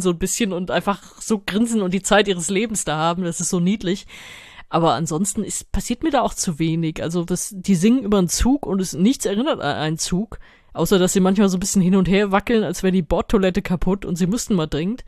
so 0.00 0.10
ein 0.10 0.18
bisschen 0.18 0.52
und 0.52 0.70
einfach 0.70 1.20
so 1.20 1.40
grinsen 1.44 1.82
und 1.82 1.94
die 1.94 2.02
Zeit 2.02 2.26
ihres 2.26 2.50
Lebens 2.50 2.84
da 2.84 2.96
haben. 2.96 3.22
Das 3.22 3.40
ist 3.40 3.50
so 3.50 3.60
niedlich. 3.60 4.06
Aber 4.68 4.94
ansonsten 4.94 5.44
ist, 5.44 5.70
passiert 5.70 6.02
mir 6.02 6.10
da 6.10 6.22
auch 6.22 6.34
zu 6.34 6.58
wenig. 6.58 7.00
Also 7.00 7.24
das, 7.24 7.54
die 7.56 7.76
singen 7.76 8.02
über 8.02 8.18
einen 8.18 8.28
Zug 8.28 8.66
und 8.66 8.80
es 8.80 8.94
nichts 8.94 9.24
erinnert 9.24 9.60
an 9.60 9.76
einen 9.76 9.98
Zug. 9.98 10.40
Außer 10.72 10.98
dass 10.98 11.12
sie 11.12 11.20
manchmal 11.20 11.48
so 11.48 11.56
ein 11.56 11.60
bisschen 11.60 11.80
hin 11.80 11.96
und 11.96 12.08
her 12.08 12.32
wackeln, 12.32 12.64
als 12.64 12.82
wäre 12.82 12.92
die 12.92 13.02
Bordtoilette 13.02 13.62
kaputt 13.62 14.04
und 14.04 14.16
sie 14.16 14.26
müssten 14.26 14.54
mal 14.54 14.66
dringend 14.66 15.04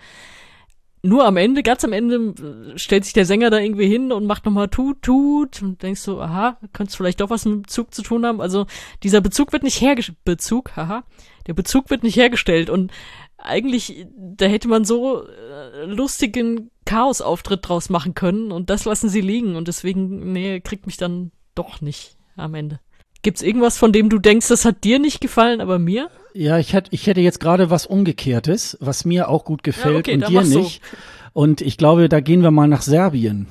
nur 1.03 1.25
am 1.25 1.37
Ende, 1.37 1.63
ganz 1.63 1.85
am 1.85 1.93
Ende, 1.93 2.75
stellt 2.77 3.05
sich 3.05 3.13
der 3.13 3.25
Sänger 3.25 3.51
da 3.51 3.59
irgendwie 3.59 3.87
hin 3.87 4.13
und 4.13 4.27
macht 4.27 4.45
nochmal 4.45 4.69
tut, 4.69 5.03
tut 5.03 5.63
und 5.63 5.83
denkst 5.83 6.01
so, 6.01 6.21
aha, 6.21 6.59
könnte 6.73 6.97
vielleicht 6.97 7.21
doch 7.21 7.31
was 7.31 7.45
mit 7.45 7.63
Bezug 7.63 7.95
zu 7.95 8.03
tun 8.03 8.27
haben. 8.27 8.41
Also 8.41 8.67
dieser 9.03 9.21
Bezug 9.21 9.53
wird 9.53 9.63
nicht 9.63 9.81
hergestellt, 9.81 10.19
Bezug, 10.25 10.77
haha, 10.77 11.05
der 11.47 11.55
Bezug 11.55 11.91
wird 11.91 12.03
nicht 12.03 12.17
hergestellt 12.17 12.69
und 12.69 12.93
eigentlich, 13.39 14.07
da 14.17 14.47
hätte 14.47 14.67
man 14.67 14.85
so 14.85 15.25
äh, 15.27 15.85
lustigen 15.85 16.71
Chaos-Auftritt 16.85 17.69
draus 17.69 17.89
machen 17.89 18.15
können 18.15 18.51
und 18.51 18.69
das 18.69 18.85
lassen 18.85 19.09
sie 19.09 19.21
liegen 19.21 19.55
und 19.55 19.69
deswegen, 19.69 20.33
nee, 20.33 20.61
kriegt 20.61 20.87
mich 20.87 20.97
dann 20.97 21.31
doch 21.55 21.81
nicht 21.81 22.17
am 22.37 22.55
Ende. 22.55 22.81
Gibt's 23.23 23.43
irgendwas, 23.43 23.79
von 23.79 23.93
dem 23.93 24.09
du 24.09 24.19
denkst, 24.19 24.49
das 24.49 24.65
hat 24.65 24.85
dir 24.85 24.99
nicht 24.99 25.21
gefallen, 25.21 25.61
aber 25.61 25.79
mir? 25.79 26.09
Ja, 26.35 26.59
ich 26.59 26.73
hätte, 26.73 26.91
ich 26.93 27.07
hätte 27.07 27.21
jetzt 27.21 27.41
gerade 27.41 27.69
was 27.69 27.85
Umgekehrtes, 27.87 28.77
was 28.81 29.05
mir 29.05 29.29
auch 29.29 29.45
gut 29.45 29.65
gefällt 29.65 30.07
ja, 30.07 30.15
okay, 30.15 30.25
und 30.25 30.29
dir 30.29 30.43
nicht. 30.43 30.83
So. 30.83 30.97
Und 31.33 31.61
ich 31.61 31.77
glaube, 31.77 32.09
da 32.09 32.21
gehen 32.21 32.43
wir 32.43 32.51
mal 32.51 32.69
nach 32.69 32.83
Serbien. 32.83 33.49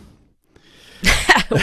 oh 1.49 1.55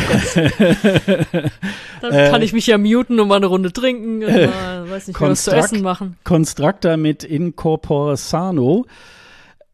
Dann 2.02 2.10
kann 2.10 2.42
äh, 2.42 2.44
ich 2.44 2.52
mich 2.52 2.66
ja 2.66 2.76
muten 2.78 3.18
und 3.20 3.28
mal 3.28 3.36
eine 3.36 3.46
Runde 3.46 3.72
trinken 3.72 4.22
und 4.24 4.32
mal, 4.32 4.90
weiß 4.90 5.08
nicht, 5.08 5.20
was 5.20 5.44
zu 5.44 5.52
essen 5.52 5.82
machen. 5.82 6.16
Constructor 6.24 6.96
mit 6.98 7.24
Incorpore 7.24 8.16
Sano. 8.16 8.84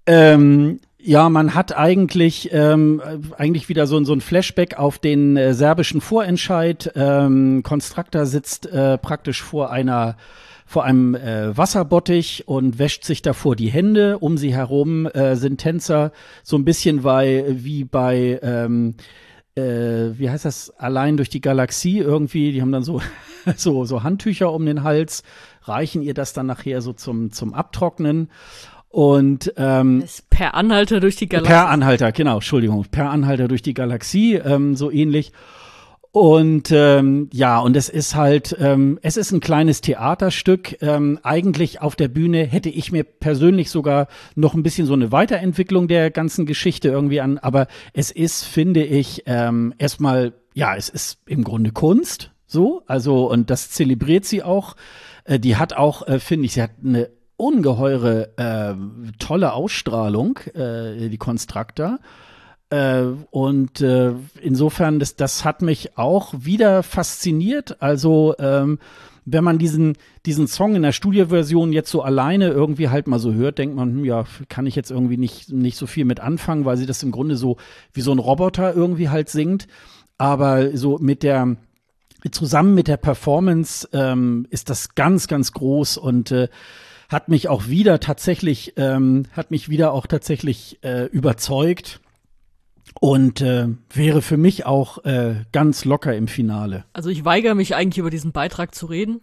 Ähm, 0.07 0.81
Ja, 1.03 1.31
man 1.31 1.55
hat 1.55 1.77
eigentlich 1.77 2.51
ähm, 2.53 3.01
eigentlich 3.39 3.69
wieder 3.69 3.87
so, 3.87 4.03
so 4.05 4.13
ein 4.13 4.21
Flashback 4.21 4.79
auf 4.79 4.99
den 4.99 5.37
äh, 5.37 5.55
serbischen 5.55 6.01
Vorentscheid. 6.01 6.93
Ähm, 6.95 7.63
Konstruktor 7.63 8.27
sitzt 8.27 8.67
äh, 8.67 8.99
praktisch 8.99 9.43
vor 9.43 9.71
einer 9.71 10.17
vor 10.67 10.85
einem 10.85 11.17
äh, 11.17 11.57
Wasserbottich 11.57 12.47
und 12.47 12.79
wäscht 12.79 13.05
sich 13.05 13.23
davor 13.23 13.57
die 13.57 13.71
Hände. 13.71 14.19
Um 14.19 14.37
sie 14.37 14.55
herum 14.55 15.07
äh, 15.07 15.37
sind 15.37 15.59
Tänzer 15.59 16.13
so 16.43 16.57
ein 16.57 16.65
bisschen 16.65 17.03
bei, 17.03 17.45
wie 17.49 17.85
bei 17.85 18.39
ähm, 18.43 18.95
äh, 19.57 20.19
wie 20.19 20.31
heißt 20.31 20.45
das, 20.45 20.71
allein 20.79 21.17
durch 21.17 21.29
die 21.29 21.41
Galaxie 21.41 21.99
irgendwie, 21.99 22.53
die 22.53 22.63
haben 22.63 22.73
dann 22.73 22.85
so, 22.85 23.01
so, 23.57 23.85
so 23.85 24.03
Handtücher 24.03 24.53
um 24.53 24.65
den 24.67 24.83
Hals, 24.83 25.23
reichen 25.63 26.03
ihr 26.03 26.15
das 26.15 26.33
dann 26.33 26.47
nachher 26.47 26.81
so 26.83 26.93
zum, 26.93 27.33
zum 27.33 27.55
Abtrocknen. 27.55 28.31
Und 28.91 29.53
ähm, 29.57 30.05
per 30.31 30.55
Anhalter 30.55 30.99
durch 30.99 31.15
die 31.15 31.29
Galaxie. 31.29 31.53
Per 31.53 31.69
Anhalter, 31.69 32.11
genau, 32.11 32.35
Entschuldigung, 32.35 32.85
per 32.91 33.09
Anhalter 33.11 33.47
durch 33.47 33.63
die 33.63 33.73
Galaxie, 33.73 34.35
ähm, 34.35 34.75
so 34.75 34.91
ähnlich. 34.91 35.33
Und 36.13 36.73
ähm, 36.73 37.29
ja, 37.33 37.61
und 37.61 37.77
es 37.77 37.89
ist 37.89 38.17
halt, 38.17 38.57
ähm, 38.59 38.99
es 39.01 39.17
ist 39.17 39.31
ein 39.31 39.39
kleines 39.39 39.81
Theaterstück. 39.81 40.83
Ähm, 40.83 41.21
eigentlich 41.23 41.81
auf 41.81 41.95
der 41.95 42.09
Bühne 42.09 42.45
hätte 42.45 42.69
ich 42.69 42.91
mir 42.91 43.05
persönlich 43.05 43.71
sogar 43.71 44.09
noch 44.35 44.55
ein 44.55 44.65
bisschen 44.65 44.87
so 44.89 44.95
eine 44.95 45.13
Weiterentwicklung 45.13 45.87
der 45.87 46.11
ganzen 46.11 46.47
Geschichte 46.47 46.89
irgendwie 46.89 47.21
an. 47.21 47.39
Aber 47.39 47.69
es 47.93 48.11
ist, 48.11 48.43
finde 48.45 48.83
ich, 48.83 49.23
ähm, 49.27 49.73
erstmal, 49.79 50.33
ja, 50.53 50.75
es 50.75 50.89
ist 50.89 51.21
im 51.27 51.45
Grunde 51.45 51.71
Kunst. 51.71 52.33
So, 52.49 52.83
also, 52.87 53.31
und 53.31 53.49
das 53.49 53.71
zelebriert 53.71 54.25
sie 54.25 54.43
auch. 54.43 54.75
Äh, 55.23 55.39
die 55.39 55.55
hat 55.55 55.75
auch, 55.75 56.09
äh, 56.09 56.19
finde 56.19 56.47
ich, 56.47 56.55
sie 56.55 56.63
hat 56.63 56.73
eine 56.85 57.09
ungeheure 57.41 58.31
äh, 58.37 58.75
tolle 59.19 59.53
Ausstrahlung, 59.55 60.39
äh, 60.55 61.09
die 61.09 61.19
Konstrukta. 61.19 61.99
Äh, 62.71 63.03
und 63.31 63.81
äh, 63.81 64.13
insofern, 64.41 65.01
das, 65.01 65.17
das 65.17 65.45
hat 65.45 65.63
mich 65.63 65.99
auch 65.99 66.35
wieder 66.37 66.83
fasziniert. 66.83 67.83
Also 67.83 68.35
ähm, 68.39 68.79
wenn 69.25 69.45
man 69.45 69.59
diesen, 69.59 69.97
diesen 70.27 70.47
Song 70.47 70.75
in 70.75 70.83
der 70.83 70.93
Studioversion 70.93 71.73
jetzt 71.73 71.91
so 71.91 72.03
alleine 72.03 72.49
irgendwie 72.49 72.89
halt 72.89 73.07
mal 73.07 73.19
so 73.19 73.33
hört, 73.33 73.59
denkt 73.59 73.77
man, 73.77 73.91
hm, 73.91 74.05
ja, 74.05 74.25
kann 74.49 74.67
ich 74.67 74.77
jetzt 74.77 74.91
irgendwie 74.91 75.17
nicht, 75.17 75.53
nicht 75.53 75.77
so 75.77 75.87
viel 75.87 76.05
mit 76.05 76.21
anfangen, 76.21 76.65
weil 76.65 76.77
sie 76.77 76.87
das 76.87 77.03
im 77.03 77.11
Grunde 77.11 77.37
so 77.37 77.57
wie 77.93 78.01
so 78.01 78.13
ein 78.13 78.19
Roboter 78.19 78.75
irgendwie 78.75 79.09
halt 79.09 79.29
singt. 79.29 79.67
Aber 80.19 80.77
so 80.77 80.99
mit 80.99 81.23
der, 81.23 81.57
zusammen 82.31 82.75
mit 82.75 82.89
der 82.89 82.99
Performance 82.99 83.89
ähm, 83.93 84.47
ist 84.51 84.71
das 84.71 84.95
ganz, 84.95 85.27
ganz 85.27 85.53
groß 85.53 85.97
und 85.97 86.31
äh, 86.31 86.49
hat 87.11 87.29
mich 87.29 87.49
auch 87.49 87.67
wieder 87.67 88.01
tatsächlich, 88.01 88.75
ähm, 88.77 89.25
hat 89.33 89.51
mich 89.51 89.69
wieder 89.69 89.93
auch 89.93 90.07
tatsächlich 90.07 90.79
äh, 90.83 91.07
überzeugt 91.07 92.01
und 93.01 93.41
äh, 93.41 93.67
wäre 93.93 94.23
für 94.23 94.37
mich 94.37 94.65
auch 94.65 95.05
äh, 95.05 95.45
ganz 95.53 95.85
locker 95.85 96.15
im 96.15 96.29
Finale. 96.29 96.85
Also 96.93 97.11
ich 97.11 97.25
weigere 97.25 97.55
mich 97.55 97.75
eigentlich 97.75 97.99
über 97.99 98.11
diesen 98.11 98.33
Beitrag 98.33 98.75
zu 98.75 98.87
reden. 98.87 99.21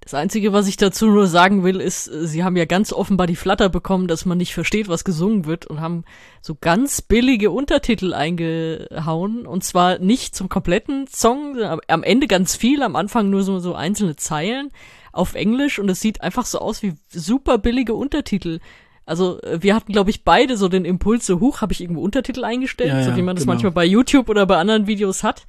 Das 0.00 0.14
Einzige, 0.14 0.52
was 0.52 0.66
ich 0.66 0.76
dazu 0.76 1.06
nur 1.06 1.28
sagen 1.28 1.62
will, 1.62 1.80
ist, 1.80 2.08
äh, 2.08 2.26
sie 2.26 2.44
haben 2.44 2.56
ja 2.56 2.66
ganz 2.66 2.92
offenbar 2.92 3.26
die 3.26 3.36
Flatter 3.36 3.70
bekommen, 3.70 4.06
dass 4.06 4.26
man 4.26 4.36
nicht 4.36 4.52
versteht, 4.52 4.88
was 4.88 5.04
gesungen 5.04 5.46
wird 5.46 5.66
und 5.66 5.80
haben 5.80 6.04
so 6.42 6.56
ganz 6.60 7.00
billige 7.00 7.50
Untertitel 7.50 8.12
eingehauen 8.12 9.46
und 9.46 9.64
zwar 9.64 9.98
nicht 9.98 10.36
zum 10.36 10.50
kompletten 10.50 11.06
Song, 11.06 11.56
am 11.62 12.02
Ende 12.02 12.26
ganz 12.26 12.54
viel, 12.54 12.82
am 12.82 12.96
Anfang 12.96 13.30
nur 13.30 13.44
so, 13.44 13.60
so 13.60 13.74
einzelne 13.74 14.16
Zeilen 14.16 14.70
auf 15.12 15.34
Englisch 15.34 15.78
und 15.78 15.88
es 15.88 16.00
sieht 16.00 16.22
einfach 16.22 16.46
so 16.46 16.58
aus 16.58 16.82
wie 16.82 16.94
super 17.08 17.58
billige 17.58 17.94
Untertitel. 17.94 18.60
Also 19.04 19.40
äh, 19.42 19.62
wir 19.62 19.74
hatten, 19.74 19.92
glaube 19.92 20.10
ich, 20.10 20.24
beide 20.24 20.56
so 20.56 20.68
den 20.68 20.84
Impuls, 20.84 21.26
so 21.26 21.40
hoch, 21.40 21.60
habe 21.60 21.72
ich 21.72 21.80
irgendwo 21.80 22.02
Untertitel 22.02 22.44
eingestellt, 22.44 22.90
ja, 22.90 23.02
so 23.02 23.16
wie 23.16 23.22
man 23.22 23.36
das 23.36 23.44
genau. 23.44 23.54
manchmal 23.54 23.72
bei 23.72 23.84
YouTube 23.84 24.28
oder 24.28 24.46
bei 24.46 24.56
anderen 24.56 24.86
Videos 24.86 25.22
hat. 25.22 25.44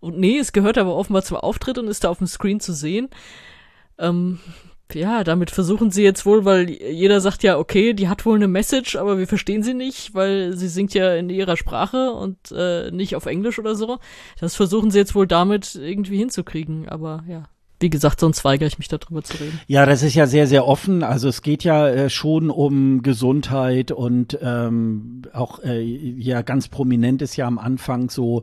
Und 0.00 0.18
nee, 0.18 0.38
es 0.38 0.52
gehört 0.52 0.78
aber 0.78 0.94
offenbar 0.94 1.22
zum 1.22 1.38
Auftritt 1.38 1.78
und 1.78 1.88
ist 1.88 2.04
da 2.04 2.10
auf 2.10 2.18
dem 2.18 2.26
Screen 2.26 2.60
zu 2.60 2.72
sehen. 2.72 3.08
Ähm, 3.98 4.38
ja, 4.92 5.24
damit 5.24 5.50
versuchen 5.50 5.90
sie 5.90 6.04
jetzt 6.04 6.26
wohl, 6.26 6.44
weil 6.44 6.70
jeder 6.70 7.20
sagt 7.20 7.42
ja, 7.42 7.58
okay, 7.58 7.92
die 7.92 8.08
hat 8.08 8.24
wohl 8.24 8.36
eine 8.36 8.46
Message, 8.46 8.96
aber 8.96 9.18
wir 9.18 9.26
verstehen 9.26 9.62
sie 9.62 9.74
nicht, 9.74 10.14
weil 10.14 10.56
sie 10.56 10.68
singt 10.68 10.94
ja 10.94 11.14
in 11.14 11.28
ihrer 11.28 11.56
Sprache 11.56 12.12
und 12.12 12.36
äh, 12.52 12.90
nicht 12.92 13.16
auf 13.16 13.26
Englisch 13.26 13.58
oder 13.58 13.74
so. 13.74 13.98
Das 14.38 14.54
versuchen 14.54 14.90
sie 14.90 14.98
jetzt 14.98 15.14
wohl 15.14 15.26
damit 15.26 15.74
irgendwie 15.74 16.18
hinzukriegen, 16.18 16.88
aber 16.88 17.24
ja, 17.26 17.48
wie 17.78 17.90
gesagt, 17.90 18.20
sonst 18.20 18.44
weigere 18.44 18.66
ich 18.66 18.78
mich 18.78 18.88
darüber 18.88 19.22
zu 19.22 19.34
reden. 19.34 19.60
Ja, 19.66 19.84
das 19.84 20.02
ist 20.02 20.14
ja 20.14 20.26
sehr, 20.26 20.46
sehr 20.46 20.66
offen. 20.66 21.02
Also 21.02 21.28
es 21.28 21.42
geht 21.42 21.62
ja 21.62 21.88
äh, 21.88 22.10
schon 22.10 22.48
um 22.48 23.02
Gesundheit 23.02 23.92
und 23.92 24.38
ähm, 24.40 25.22
auch 25.34 25.62
äh, 25.62 25.82
ja 25.82 26.40
ganz 26.40 26.68
prominent 26.68 27.20
ist 27.20 27.36
ja 27.36 27.46
am 27.46 27.58
Anfang 27.58 28.08
so, 28.08 28.42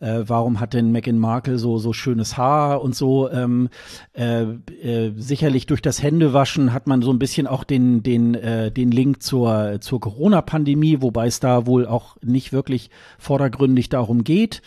äh, 0.00 0.22
warum 0.26 0.60
hat 0.60 0.74
denn 0.74 0.92
Meghan 0.92 1.18
Markle 1.18 1.58
so 1.58 1.78
so 1.78 1.94
schönes 1.94 2.36
Haar 2.36 2.82
und 2.82 2.94
so. 2.94 3.30
Ähm, 3.30 3.70
äh, 4.12 4.42
äh, 4.42 5.12
sicherlich 5.16 5.64
durch 5.64 5.80
das 5.80 6.02
Händewaschen 6.02 6.74
hat 6.74 6.86
man 6.86 7.00
so 7.00 7.10
ein 7.10 7.18
bisschen 7.18 7.46
auch 7.46 7.64
den 7.64 8.02
den 8.02 8.34
äh, 8.34 8.70
den 8.70 8.90
Link 8.90 9.22
zur 9.22 9.78
zur 9.80 10.00
Corona-Pandemie, 10.00 11.00
wobei 11.00 11.26
es 11.28 11.40
da 11.40 11.66
wohl 11.66 11.86
auch 11.86 12.16
nicht 12.22 12.52
wirklich 12.52 12.90
vordergründig 13.18 13.88
darum 13.88 14.24
geht. 14.24 14.60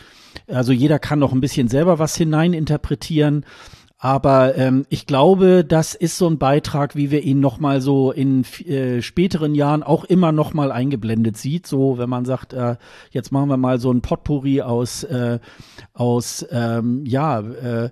Also 0.47 0.72
jeder 0.72 0.99
kann 0.99 1.20
noch 1.20 1.34
ein 1.34 1.41
bisschen 1.41 1.68
selber 1.68 1.99
was 1.99 2.15
hineininterpretieren. 2.15 3.45
Aber 3.99 4.55
ähm, 4.55 4.85
ich 4.89 5.07
glaube, 5.07 5.65
das 5.65 5.95
ist 5.95 6.19
so 6.19 6.27
ein 6.27 6.37
Beitrag, 6.37 6.95
wie 6.95 7.09
wir 7.09 7.23
ihn 7.23 7.39
noch 7.39 7.59
mal 7.59 7.81
so 7.81 8.11
in 8.11 8.43
äh, 8.65 9.01
späteren 9.01 9.55
Jahren 9.55 9.81
auch 9.81 10.03
immer 10.03 10.31
noch 10.31 10.53
mal 10.53 10.71
eingeblendet 10.71 11.35
sieht. 11.35 11.65
So, 11.65 11.97
wenn 11.97 12.09
man 12.09 12.23
sagt, 12.23 12.53
äh, 12.53 12.75
jetzt 13.09 13.31
machen 13.31 13.49
wir 13.49 13.57
mal 13.57 13.79
so 13.79 13.91
ein 13.91 14.01
Potpourri 14.01 14.61
aus 14.61 15.03
äh, 15.03 15.39
aus 15.93 16.45
ähm, 16.51 17.05
ja 17.05 17.39
äh, 17.39 17.89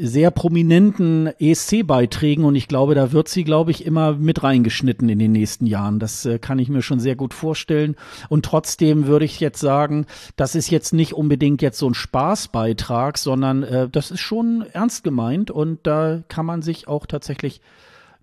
sehr 0.00 0.30
prominenten 0.30 1.28
ESC-Beiträgen 1.38 2.44
und 2.44 2.54
ich 2.54 2.68
glaube, 2.68 2.94
da 2.94 3.12
wird 3.12 3.28
sie, 3.28 3.44
glaube 3.44 3.70
ich, 3.70 3.84
immer 3.84 4.12
mit 4.12 4.42
reingeschnitten 4.42 5.08
in 5.08 5.18
den 5.18 5.32
nächsten 5.32 5.66
Jahren. 5.66 5.98
Das 5.98 6.24
äh, 6.24 6.38
kann 6.38 6.58
ich 6.58 6.68
mir 6.68 6.82
schon 6.82 7.00
sehr 7.00 7.16
gut 7.16 7.34
vorstellen. 7.34 7.96
Und 8.28 8.44
trotzdem 8.44 9.06
würde 9.06 9.24
ich 9.24 9.40
jetzt 9.40 9.60
sagen, 9.60 10.06
das 10.36 10.54
ist 10.54 10.70
jetzt 10.70 10.92
nicht 10.92 11.14
unbedingt 11.14 11.62
jetzt 11.62 11.78
so 11.78 11.88
ein 11.88 11.94
Spaßbeitrag, 11.94 13.18
sondern 13.18 13.62
äh, 13.62 13.88
das 13.88 14.10
ist 14.10 14.20
schon 14.20 14.64
ernst 14.72 15.04
gemeint 15.04 15.50
und 15.50 15.80
da 15.82 16.22
kann 16.28 16.46
man 16.46 16.62
sich 16.62 16.88
auch 16.88 17.06
tatsächlich 17.06 17.60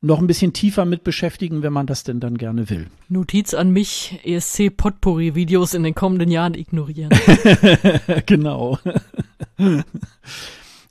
noch 0.04 0.20
ein 0.20 0.28
bisschen 0.28 0.52
tiefer 0.52 0.86
mit 0.86 1.04
beschäftigen, 1.04 1.64
wenn 1.64 1.72
man 1.72 1.88
das 1.88 2.04
denn 2.04 2.20
dann 2.20 2.38
gerne 2.38 2.70
will. 2.70 2.88
Notiz 3.08 3.54
an 3.54 3.72
mich, 3.72 4.20
ESC 4.24 4.76
Potpourri 4.76 5.34
Videos 5.34 5.74
in 5.74 5.84
den 5.84 5.96
kommenden 5.96 6.30
Jahren 6.30 6.56
ignorieren. 6.56 7.12
genau. 8.26 8.80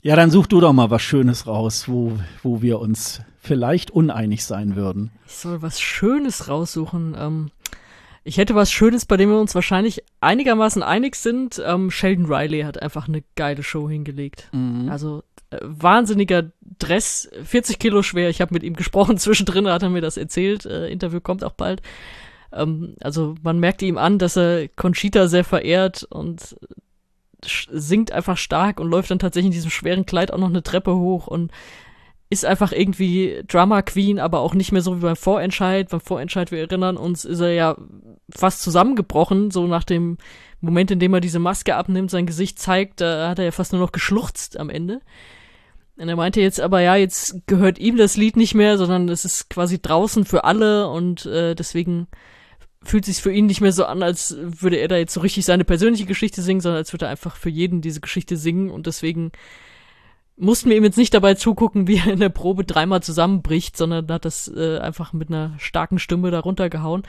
Ja, 0.03 0.17
dann 0.17 0.31
such 0.31 0.47
du 0.47 0.59
doch 0.59 0.73
mal 0.73 0.89
was 0.89 1.01
Schönes 1.01 1.47
raus, 1.47 1.87
wo, 1.87 2.19
wo 2.43 2.61
wir 2.61 2.79
uns 2.79 3.21
vielleicht 3.39 3.89
uneinig 3.89 4.43
sein 4.43 4.75
würden. 4.75 5.11
Ich 5.25 5.35
soll 5.35 5.61
was 5.61 5.79
Schönes 5.79 6.49
raussuchen. 6.49 7.15
Ähm, 7.17 7.51
ich 8.25 8.37
hätte 8.37 8.53
was 8.53 8.69
Schönes, 8.69 9.05
bei 9.05 9.15
dem 9.15 9.29
wir 9.29 9.39
uns 9.39 9.55
wahrscheinlich 9.55 10.03
einigermaßen 10.19 10.83
einig 10.83 11.15
sind. 11.15 11.61
Ähm, 11.65 11.89
Sheldon 11.89 12.25
Riley 12.25 12.63
hat 12.63 12.81
einfach 12.81 13.07
eine 13.07 13.23
geile 13.35 13.63
Show 13.63 13.89
hingelegt. 13.89 14.49
Mhm. 14.51 14.89
Also 14.89 15.23
äh, 15.51 15.59
wahnsinniger 15.61 16.51
Dress, 16.79 17.29
40 17.45 17.79
Kilo 17.79 18.03
schwer. 18.03 18.29
Ich 18.29 18.41
habe 18.41 18.53
mit 18.53 18.63
ihm 18.63 18.75
gesprochen 18.75 19.17
zwischendrin, 19.19 19.69
hat 19.69 19.83
er 19.83 19.89
mir 19.89 20.01
das 20.01 20.17
erzählt. 20.17 20.65
Äh, 20.65 20.89
Interview 20.89 21.21
kommt 21.21 21.45
auch 21.45 21.53
bald. 21.53 21.81
Ähm, 22.51 22.95
also 22.99 23.35
man 23.41 23.57
merkt 23.57 23.81
ihm 23.81 23.97
an, 23.97 24.19
dass 24.19 24.35
er 24.35 24.67
Conchita 24.67 25.29
sehr 25.29 25.45
verehrt 25.45 26.03
und 26.03 26.57
singt 27.71 28.11
einfach 28.11 28.37
stark 28.37 28.79
und 28.79 28.89
läuft 28.89 29.11
dann 29.11 29.19
tatsächlich 29.19 29.47
in 29.47 29.53
diesem 29.53 29.71
schweren 29.71 30.05
Kleid 30.05 30.31
auch 30.31 30.37
noch 30.37 30.49
eine 30.49 30.63
Treppe 30.63 30.95
hoch 30.95 31.27
und 31.27 31.51
ist 32.29 32.45
einfach 32.45 32.71
irgendwie 32.71 33.43
Drama 33.47 33.81
Queen, 33.83 34.19
aber 34.19 34.39
auch 34.39 34.55
nicht 34.55 34.71
mehr 34.71 34.81
so 34.81 34.97
wie 34.97 35.01
beim 35.01 35.15
Vorentscheid. 35.15 35.89
Beim 35.89 36.01
Vorentscheid, 36.01 36.51
wir 36.51 36.59
erinnern 36.59 36.97
uns, 36.97 37.25
ist 37.25 37.39
er 37.39 37.53
ja 37.53 37.77
fast 38.31 38.63
zusammengebrochen, 38.63 39.51
so 39.51 39.67
nach 39.67 39.83
dem 39.83 40.17
Moment, 40.59 40.89
in 40.91 40.99
dem 40.99 41.13
er 41.13 41.21
diese 41.21 41.39
Maske 41.39 41.75
abnimmt, 41.75 42.09
sein 42.09 42.25
Gesicht 42.25 42.57
zeigt, 42.57 43.01
da 43.01 43.29
hat 43.29 43.37
er 43.39 43.45
ja 43.45 43.51
fast 43.51 43.71
nur 43.73 43.81
noch 43.81 43.91
geschluchzt 43.91 44.57
am 44.57 44.69
Ende. 44.69 45.01
Und 45.97 46.09
er 46.09 46.15
meinte 46.15 46.41
jetzt 46.41 46.59
aber, 46.59 46.81
ja, 46.81 46.95
jetzt 46.95 47.45
gehört 47.45 47.77
ihm 47.77 47.97
das 47.97 48.17
Lied 48.17 48.35
nicht 48.35 48.55
mehr, 48.55 48.77
sondern 48.77 49.09
es 49.09 49.25
ist 49.25 49.49
quasi 49.49 49.79
draußen 49.79 50.25
für 50.25 50.43
alle 50.43 50.89
und 50.89 51.25
äh, 51.27 51.53
deswegen 51.53 52.07
fühlt 52.83 53.05
sich 53.05 53.21
für 53.21 53.31
ihn 53.31 53.45
nicht 53.45 53.61
mehr 53.61 53.71
so 53.71 53.85
an, 53.85 54.03
als 54.03 54.35
würde 54.39 54.77
er 54.77 54.87
da 54.87 54.97
jetzt 54.97 55.13
so 55.13 55.21
richtig 55.21 55.45
seine 55.45 55.63
persönliche 55.63 56.05
Geschichte 56.05 56.41
singen, 56.41 56.61
sondern 56.61 56.79
als 56.79 56.93
würde 56.93 57.05
er 57.05 57.11
einfach 57.11 57.35
für 57.35 57.49
jeden 57.49 57.81
diese 57.81 58.01
Geschichte 58.01 58.37
singen 58.37 58.69
und 58.69 58.87
deswegen 58.87 59.31
mussten 60.35 60.69
wir 60.69 60.77
ihm 60.77 60.83
jetzt 60.83 60.97
nicht 60.97 61.13
dabei 61.13 61.35
zugucken, 61.35 61.87
wie 61.87 61.97
er 61.97 62.13
in 62.13 62.19
der 62.19 62.29
Probe 62.29 62.63
dreimal 62.63 63.03
zusammenbricht, 63.03 63.77
sondern 63.77 64.07
hat 64.11 64.25
das 64.25 64.47
äh, 64.47 64.79
einfach 64.79 65.13
mit 65.13 65.29
einer 65.29 65.53
starken 65.59 65.99
Stimme 65.99 66.31
darunter 66.31 66.69
gehauen. 66.69 67.03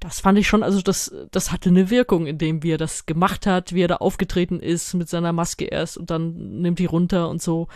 Das 0.00 0.20
fand 0.20 0.38
ich 0.38 0.46
schon, 0.46 0.62
also 0.62 0.80
das, 0.80 1.12
das 1.32 1.50
hatte 1.50 1.70
eine 1.70 1.90
Wirkung, 1.90 2.26
in 2.26 2.38
dem 2.38 2.62
wie 2.62 2.72
er 2.72 2.78
das 2.78 3.06
gemacht 3.06 3.46
hat, 3.46 3.72
wie 3.74 3.82
er 3.82 3.88
da 3.88 3.96
aufgetreten 3.96 4.60
ist 4.60 4.94
mit 4.94 5.08
seiner 5.08 5.32
Maske 5.32 5.64
erst 5.64 5.98
und 5.98 6.10
dann 6.10 6.60
nimmt 6.60 6.78
die 6.78 6.86
runter 6.86 7.28
und 7.28 7.42
so 7.42 7.66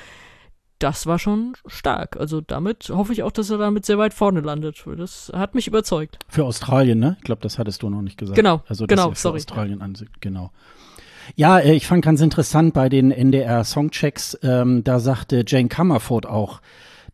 das 0.82 1.06
war 1.06 1.18
schon 1.18 1.54
stark. 1.66 2.16
Also 2.16 2.40
damit 2.40 2.90
hoffe 2.90 3.12
ich 3.12 3.22
auch, 3.22 3.32
dass 3.32 3.50
er 3.50 3.58
damit 3.58 3.86
sehr 3.86 3.98
weit 3.98 4.14
vorne 4.14 4.40
landet. 4.40 4.84
Das 4.96 5.30
hat 5.34 5.54
mich 5.54 5.66
überzeugt. 5.66 6.18
Für 6.28 6.44
Australien, 6.44 6.98
ne? 6.98 7.16
Ich 7.18 7.24
glaube, 7.24 7.42
das 7.42 7.58
hattest 7.58 7.82
du 7.82 7.90
noch 7.90 8.02
nicht 8.02 8.18
gesagt. 8.18 8.36
Genau, 8.36 8.62
also, 8.66 8.86
genau, 8.86 9.10
für 9.10 9.16
sorry. 9.16 9.36
Australien 9.38 9.82
ansieht, 9.82 10.20
genau. 10.20 10.50
Ja, 11.36 11.58
äh, 11.58 11.74
ich 11.74 11.86
fand 11.86 12.04
ganz 12.04 12.20
interessant 12.20 12.74
bei 12.74 12.88
den 12.88 13.10
NDR 13.10 13.64
Songchecks, 13.64 14.38
ähm, 14.42 14.84
da 14.84 14.98
sagte 14.98 15.44
Jane 15.46 15.68
Comerford 15.68 16.26
auch, 16.26 16.60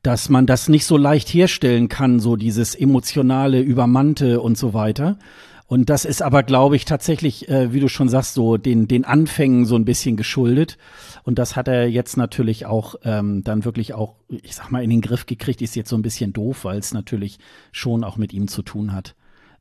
dass 0.02 0.28
man 0.28 0.46
das 0.46 0.68
nicht 0.68 0.86
so 0.86 0.96
leicht 0.96 1.28
herstellen 1.28 1.88
kann, 1.88 2.20
so 2.20 2.36
dieses 2.36 2.74
emotionale, 2.74 3.60
übermannte 3.60 4.40
und 4.40 4.56
so 4.56 4.72
weiter. 4.72 5.18
Und 5.68 5.90
das 5.90 6.06
ist 6.06 6.22
aber, 6.22 6.42
glaube 6.42 6.76
ich, 6.76 6.86
tatsächlich, 6.86 7.48
äh, 7.50 7.74
wie 7.74 7.80
du 7.80 7.88
schon 7.88 8.08
sagst, 8.08 8.32
so 8.32 8.56
den, 8.56 8.88
den 8.88 9.04
Anfängen 9.04 9.66
so 9.66 9.76
ein 9.76 9.84
bisschen 9.84 10.16
geschuldet. 10.16 10.78
Und 11.24 11.38
das 11.38 11.56
hat 11.56 11.68
er 11.68 11.86
jetzt 11.86 12.16
natürlich 12.16 12.64
auch 12.64 12.94
ähm, 13.04 13.44
dann 13.44 13.66
wirklich 13.66 13.92
auch, 13.92 14.14
ich 14.28 14.56
sag 14.56 14.70
mal, 14.70 14.82
in 14.82 14.88
den 14.88 15.02
Griff 15.02 15.26
gekriegt. 15.26 15.60
Ist 15.60 15.76
jetzt 15.76 15.90
so 15.90 15.96
ein 15.96 16.02
bisschen 16.02 16.32
doof, 16.32 16.64
weil 16.64 16.78
es 16.78 16.94
natürlich 16.94 17.38
schon 17.70 18.02
auch 18.02 18.16
mit 18.16 18.32
ihm 18.32 18.48
zu 18.48 18.62
tun 18.62 18.94
hat. 18.94 19.14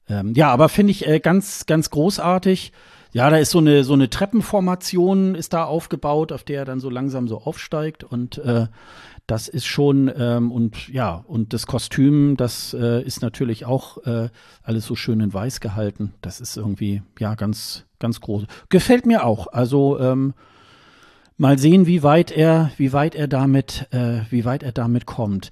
Ähm, 0.07 0.33
ja, 0.33 0.49
aber 0.49 0.69
finde 0.69 0.91
ich 0.91 1.05
äh, 1.05 1.19
ganz, 1.19 1.65
ganz 1.65 1.89
großartig. 1.89 2.71
Ja, 3.11 3.29
da 3.29 3.37
ist 3.37 3.51
so 3.51 3.59
eine 3.59 3.83
so 3.83 3.93
eine 3.93 4.09
Treppenformation 4.09 5.35
ist 5.35 5.51
da 5.51 5.65
aufgebaut, 5.65 6.31
auf 6.31 6.43
der 6.43 6.59
er 6.59 6.65
dann 6.65 6.79
so 6.79 6.89
langsam 6.89 7.27
so 7.27 7.41
aufsteigt 7.41 8.03
und 8.03 8.37
äh, 8.37 8.67
das 9.27 9.49
ist 9.49 9.65
schon 9.65 10.09
ähm, 10.17 10.51
und 10.51 10.87
ja 10.87 11.23
und 11.27 11.53
das 11.53 11.67
Kostüm, 11.67 12.37
das 12.37 12.73
äh, 12.73 13.03
ist 13.03 13.21
natürlich 13.21 13.65
auch 13.65 13.97
äh, 14.05 14.29
alles 14.63 14.85
so 14.85 14.95
schön 14.95 15.19
in 15.19 15.33
Weiß 15.33 15.59
gehalten. 15.59 16.13
Das 16.21 16.39
ist 16.39 16.55
irgendwie 16.55 17.03
ja 17.19 17.35
ganz 17.35 17.85
ganz 17.99 18.21
groß. 18.21 18.45
Gefällt 18.69 19.05
mir 19.05 19.25
auch. 19.25 19.47
Also 19.47 19.99
ähm, 19.99 20.33
mal 21.35 21.59
sehen, 21.59 21.87
wie 21.87 22.03
weit 22.03 22.31
er 22.31 22.71
wie 22.77 22.93
weit 22.93 23.15
er 23.15 23.27
damit 23.27 23.87
äh, 23.91 24.21
wie 24.29 24.45
weit 24.45 24.63
er 24.63 24.71
damit 24.71 25.05
kommt. 25.05 25.51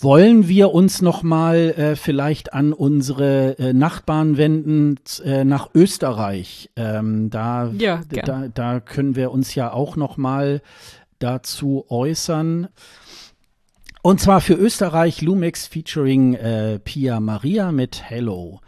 Wollen 0.00 0.48
wir 0.48 0.72
uns 0.72 1.02
noch 1.02 1.22
mal 1.22 1.56
äh, 1.56 1.96
vielleicht 1.96 2.52
an 2.52 2.72
unsere 2.72 3.58
äh, 3.58 3.72
Nachbarn 3.72 4.36
wenden 4.36 4.96
äh, 5.24 5.44
nach 5.44 5.70
Österreich? 5.74 6.70
Ähm, 6.76 7.30
da, 7.30 7.70
Ja, 7.78 8.24
da, 8.26 8.48
da 8.52 8.80
können 8.80 9.16
wir 9.16 9.30
uns 9.30 9.54
ja 9.54 9.72
auch 9.72 9.96
noch 9.96 10.16
mal 10.16 10.60
dazu 11.24 11.86
äußern. 11.88 12.68
Und 14.02 14.20
zwar 14.20 14.42
für 14.42 14.52
Österreich 14.52 15.22
Lumix 15.22 15.66
featuring 15.66 16.34
äh, 16.34 16.78
Pia 16.78 17.18
Maria 17.18 17.72
mit 17.72 18.02
Hello. 18.10 18.60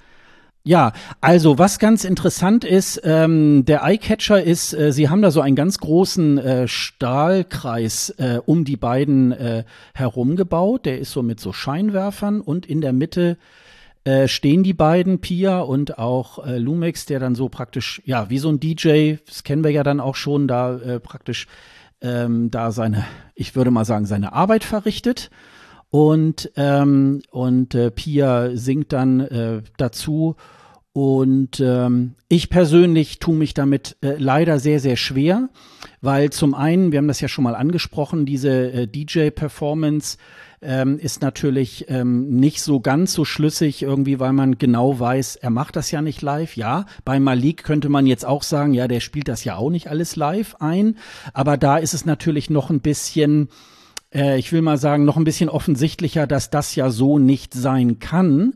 Ja, 0.65 0.95
also 1.20 1.59
was 1.59 1.78
ganz 1.78 2.05
interessant 2.05 2.65
ist, 2.65 3.01
ähm, 3.05 3.66
der 3.66 3.85
Eyecatcher 3.85 4.43
ist, 4.43 4.73
äh, 4.73 4.91
sie 4.91 5.11
haben 5.11 5.20
da 5.20 5.31
so 5.31 5.43
einen 5.43 5.55
ganz 5.55 5.78
großen 5.78 6.39
äh, 6.39 6.66
Stahlkreis 6.66 8.11
äh, 8.19 8.41
um 8.45 8.65
die 8.65 8.78
beiden 8.78 9.33
äh, 9.33 9.65
herumgebaut. 9.95 10.87
Der 10.87 10.99
ist 10.99 11.12
so 11.12 11.23
mit 11.23 11.39
so 11.39 11.53
Scheinwerfern 11.53 12.41
und 12.41 12.65
in 12.65 12.81
der 12.81 12.95
Mitte 12.95 13.37
äh, 14.05 14.28
stehen 14.28 14.62
die 14.62 14.73
beiden, 14.73 15.20
Pia 15.20 15.61
und 15.61 15.99
auch 15.99 16.47
äh, 16.47 16.57
Lumix, 16.57 17.07
der 17.07 17.20
dann 17.20 17.35
so 17.35 17.49
praktisch, 17.51 18.01
ja, 18.07 18.31
wie 18.31 18.39
so 18.39 18.49
ein 18.49 18.59
DJ, 18.59 19.16
das 19.27 19.45
kennen 19.45 19.62
wir 19.62 19.70
ja 19.70 19.83
dann 19.83 20.01
auch 20.01 20.15
schon, 20.15 20.49
da 20.49 20.77
äh, 20.78 20.99
praktisch 20.99 21.49
ähm, 22.01 22.51
da 22.51 22.73
seine, 22.73 23.05
ich 23.35 23.56
würde 23.56 23.70
mal 23.70 23.85
sagen, 23.85 24.06
seine 24.06 24.32
Arbeit 24.32 24.64
verrichtet. 24.64 25.31
Und, 25.90 26.51
ähm, 26.56 27.23
und 27.31 27.74
äh, 27.74 27.90
Pia 27.90 28.56
singt 28.56 28.93
dann 28.93 29.20
äh, 29.20 29.62
dazu. 29.77 30.36
Und 30.93 31.60
ähm, 31.60 32.14
ich 32.28 32.48
persönlich 32.48 33.18
tue 33.18 33.36
mich 33.36 33.52
damit 33.52 33.97
äh, 34.01 34.16
leider 34.16 34.59
sehr, 34.59 34.81
sehr 34.81 34.97
schwer, 34.97 35.51
weil 36.01 36.31
zum 36.31 36.55
einen, 36.55 36.90
wir 36.90 36.98
haben 36.98 37.09
das 37.09 37.20
ja 37.20 37.28
schon 37.28 37.44
mal 37.44 37.55
angesprochen, 37.55 38.24
diese 38.24 38.73
äh, 38.73 38.86
DJ-Performance 38.86 40.16
ähm, 40.62 40.99
ist 40.99 41.23
natürlich 41.23 41.87
ähm, 41.89 42.28
nicht 42.28 42.62
so 42.62 42.81
ganz 42.81 43.12
so 43.12 43.24
schlüssig 43.24 43.83
irgendwie, 43.83 44.20
weil 44.20 44.33
man 44.33 44.59
genau 44.59 44.99
weiß, 44.99 45.37
er 45.37 45.51
macht 45.51 45.77
das 45.77 45.91
ja 45.91 46.03
nicht 46.03 46.23
live. 46.23 46.57
Ja, 46.57 46.87
bei 47.05 47.20
Malik 47.20 47.65
könnte 47.65 47.89
man 47.89 48.07
jetzt 48.07 48.24
auch 48.24 48.43
sagen, 48.43 48.74
ja, 48.74 48.89
der 48.89 49.01
spielt 49.01 49.28
das 49.28 49.45
ja 49.45 49.57
auch 49.57 49.70
nicht 49.70 49.89
alles 49.89 50.16
live 50.16 50.57
ein, 50.61 50.97
aber 51.33 51.57
da 51.57 51.77
ist 51.77 51.95
es 51.95 52.05
natürlich 52.05 52.51
noch 52.51 52.70
ein 52.70 52.81
bisschen 52.81 53.49
äh, 54.15 54.39
ich 54.39 54.53
will 54.53 54.62
mal 54.62 54.78
sagen, 54.78 55.05
noch 55.05 55.16
ein 55.16 55.24
bisschen 55.24 55.49
offensichtlicher, 55.49 56.27
dass 56.27 56.51
das 56.51 56.74
ja 56.74 56.91
so 56.91 57.19
nicht 57.19 57.55
sein 57.55 57.99
kann. 57.99 58.55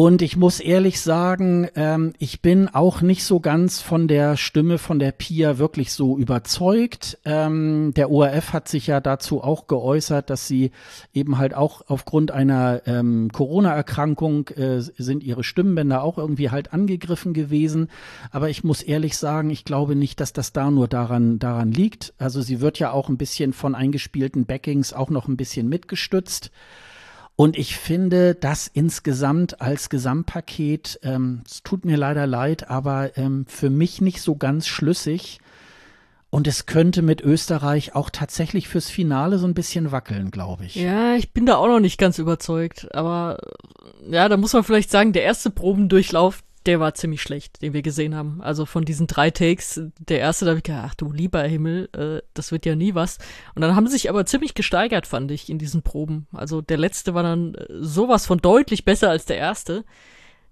Und 0.00 0.22
ich 0.22 0.36
muss 0.36 0.60
ehrlich 0.60 1.00
sagen, 1.00 1.66
ähm, 1.74 2.12
ich 2.20 2.40
bin 2.40 2.68
auch 2.68 3.00
nicht 3.00 3.24
so 3.24 3.40
ganz 3.40 3.80
von 3.80 4.06
der 4.06 4.36
Stimme 4.36 4.78
von 4.78 5.00
der 5.00 5.10
Pia 5.10 5.58
wirklich 5.58 5.92
so 5.92 6.16
überzeugt. 6.16 7.18
Ähm, 7.24 7.92
der 7.96 8.08
ORF 8.08 8.52
hat 8.52 8.68
sich 8.68 8.86
ja 8.86 9.00
dazu 9.00 9.42
auch 9.42 9.66
geäußert, 9.66 10.30
dass 10.30 10.46
sie 10.46 10.70
eben 11.12 11.38
halt 11.38 11.52
auch 11.52 11.82
aufgrund 11.88 12.30
einer 12.30 12.82
ähm, 12.86 13.30
Corona-Erkrankung 13.32 14.46
äh, 14.50 14.82
sind 14.82 15.24
ihre 15.24 15.42
Stimmbänder 15.42 16.04
auch 16.04 16.16
irgendwie 16.16 16.50
halt 16.50 16.72
angegriffen 16.72 17.34
gewesen. 17.34 17.88
Aber 18.30 18.50
ich 18.50 18.62
muss 18.62 18.82
ehrlich 18.82 19.16
sagen, 19.16 19.50
ich 19.50 19.64
glaube 19.64 19.96
nicht, 19.96 20.20
dass 20.20 20.32
das 20.32 20.52
da 20.52 20.70
nur 20.70 20.86
daran, 20.86 21.40
daran 21.40 21.72
liegt. 21.72 22.14
Also 22.18 22.40
sie 22.40 22.60
wird 22.60 22.78
ja 22.78 22.92
auch 22.92 23.08
ein 23.08 23.18
bisschen 23.18 23.52
von 23.52 23.74
eingespielten 23.74 24.46
Backings 24.46 24.92
auch 24.92 25.10
noch 25.10 25.26
ein 25.26 25.36
bisschen 25.36 25.68
mitgestützt. 25.68 26.52
Und 27.40 27.56
ich 27.56 27.76
finde 27.76 28.34
das 28.34 28.66
insgesamt 28.66 29.60
als 29.60 29.90
Gesamtpaket, 29.90 30.98
ähm, 31.04 31.42
es 31.46 31.62
tut 31.62 31.84
mir 31.84 31.96
leider 31.96 32.26
leid, 32.26 32.68
aber 32.68 33.16
ähm, 33.16 33.46
für 33.46 33.70
mich 33.70 34.00
nicht 34.00 34.22
so 34.22 34.34
ganz 34.34 34.66
schlüssig. 34.66 35.38
Und 36.30 36.48
es 36.48 36.66
könnte 36.66 37.00
mit 37.00 37.20
Österreich 37.20 37.94
auch 37.94 38.10
tatsächlich 38.10 38.66
fürs 38.66 38.90
Finale 38.90 39.38
so 39.38 39.46
ein 39.46 39.54
bisschen 39.54 39.92
wackeln, 39.92 40.32
glaube 40.32 40.64
ich. 40.64 40.74
Ja, 40.74 41.14
ich 41.14 41.32
bin 41.32 41.46
da 41.46 41.58
auch 41.58 41.68
noch 41.68 41.78
nicht 41.78 41.96
ganz 41.96 42.18
überzeugt. 42.18 42.92
Aber 42.92 43.38
ja, 44.10 44.28
da 44.28 44.36
muss 44.36 44.52
man 44.52 44.64
vielleicht 44.64 44.90
sagen, 44.90 45.12
der 45.12 45.22
erste 45.22 45.50
Probendurchlauf, 45.50 46.42
der 46.68 46.80
war 46.80 46.92
ziemlich 46.92 47.22
schlecht, 47.22 47.62
den 47.62 47.72
wir 47.72 47.80
gesehen 47.80 48.14
haben. 48.14 48.42
Also 48.42 48.66
von 48.66 48.84
diesen 48.84 49.06
drei 49.06 49.30
Takes, 49.30 49.80
der 49.98 50.20
erste, 50.20 50.44
da 50.44 50.50
habe 50.50 50.58
ich 50.58 50.64
gedacht, 50.64 50.84
ach 50.86 50.94
du 50.94 51.10
lieber 51.10 51.42
Himmel, 51.42 51.88
äh, 51.96 52.20
das 52.34 52.52
wird 52.52 52.66
ja 52.66 52.76
nie 52.76 52.94
was. 52.94 53.16
Und 53.54 53.62
dann 53.62 53.74
haben 53.74 53.86
sie 53.86 53.94
sich 53.94 54.10
aber 54.10 54.26
ziemlich 54.26 54.52
gesteigert, 54.52 55.06
fand 55.06 55.30
ich, 55.30 55.48
in 55.48 55.58
diesen 55.58 55.80
Proben. 55.80 56.26
Also 56.30 56.60
der 56.60 56.76
letzte 56.76 57.14
war 57.14 57.22
dann 57.22 57.54
äh, 57.54 57.64
sowas 57.80 58.26
von 58.26 58.36
deutlich 58.36 58.84
besser 58.84 59.08
als 59.08 59.24
der 59.24 59.38
erste. 59.38 59.86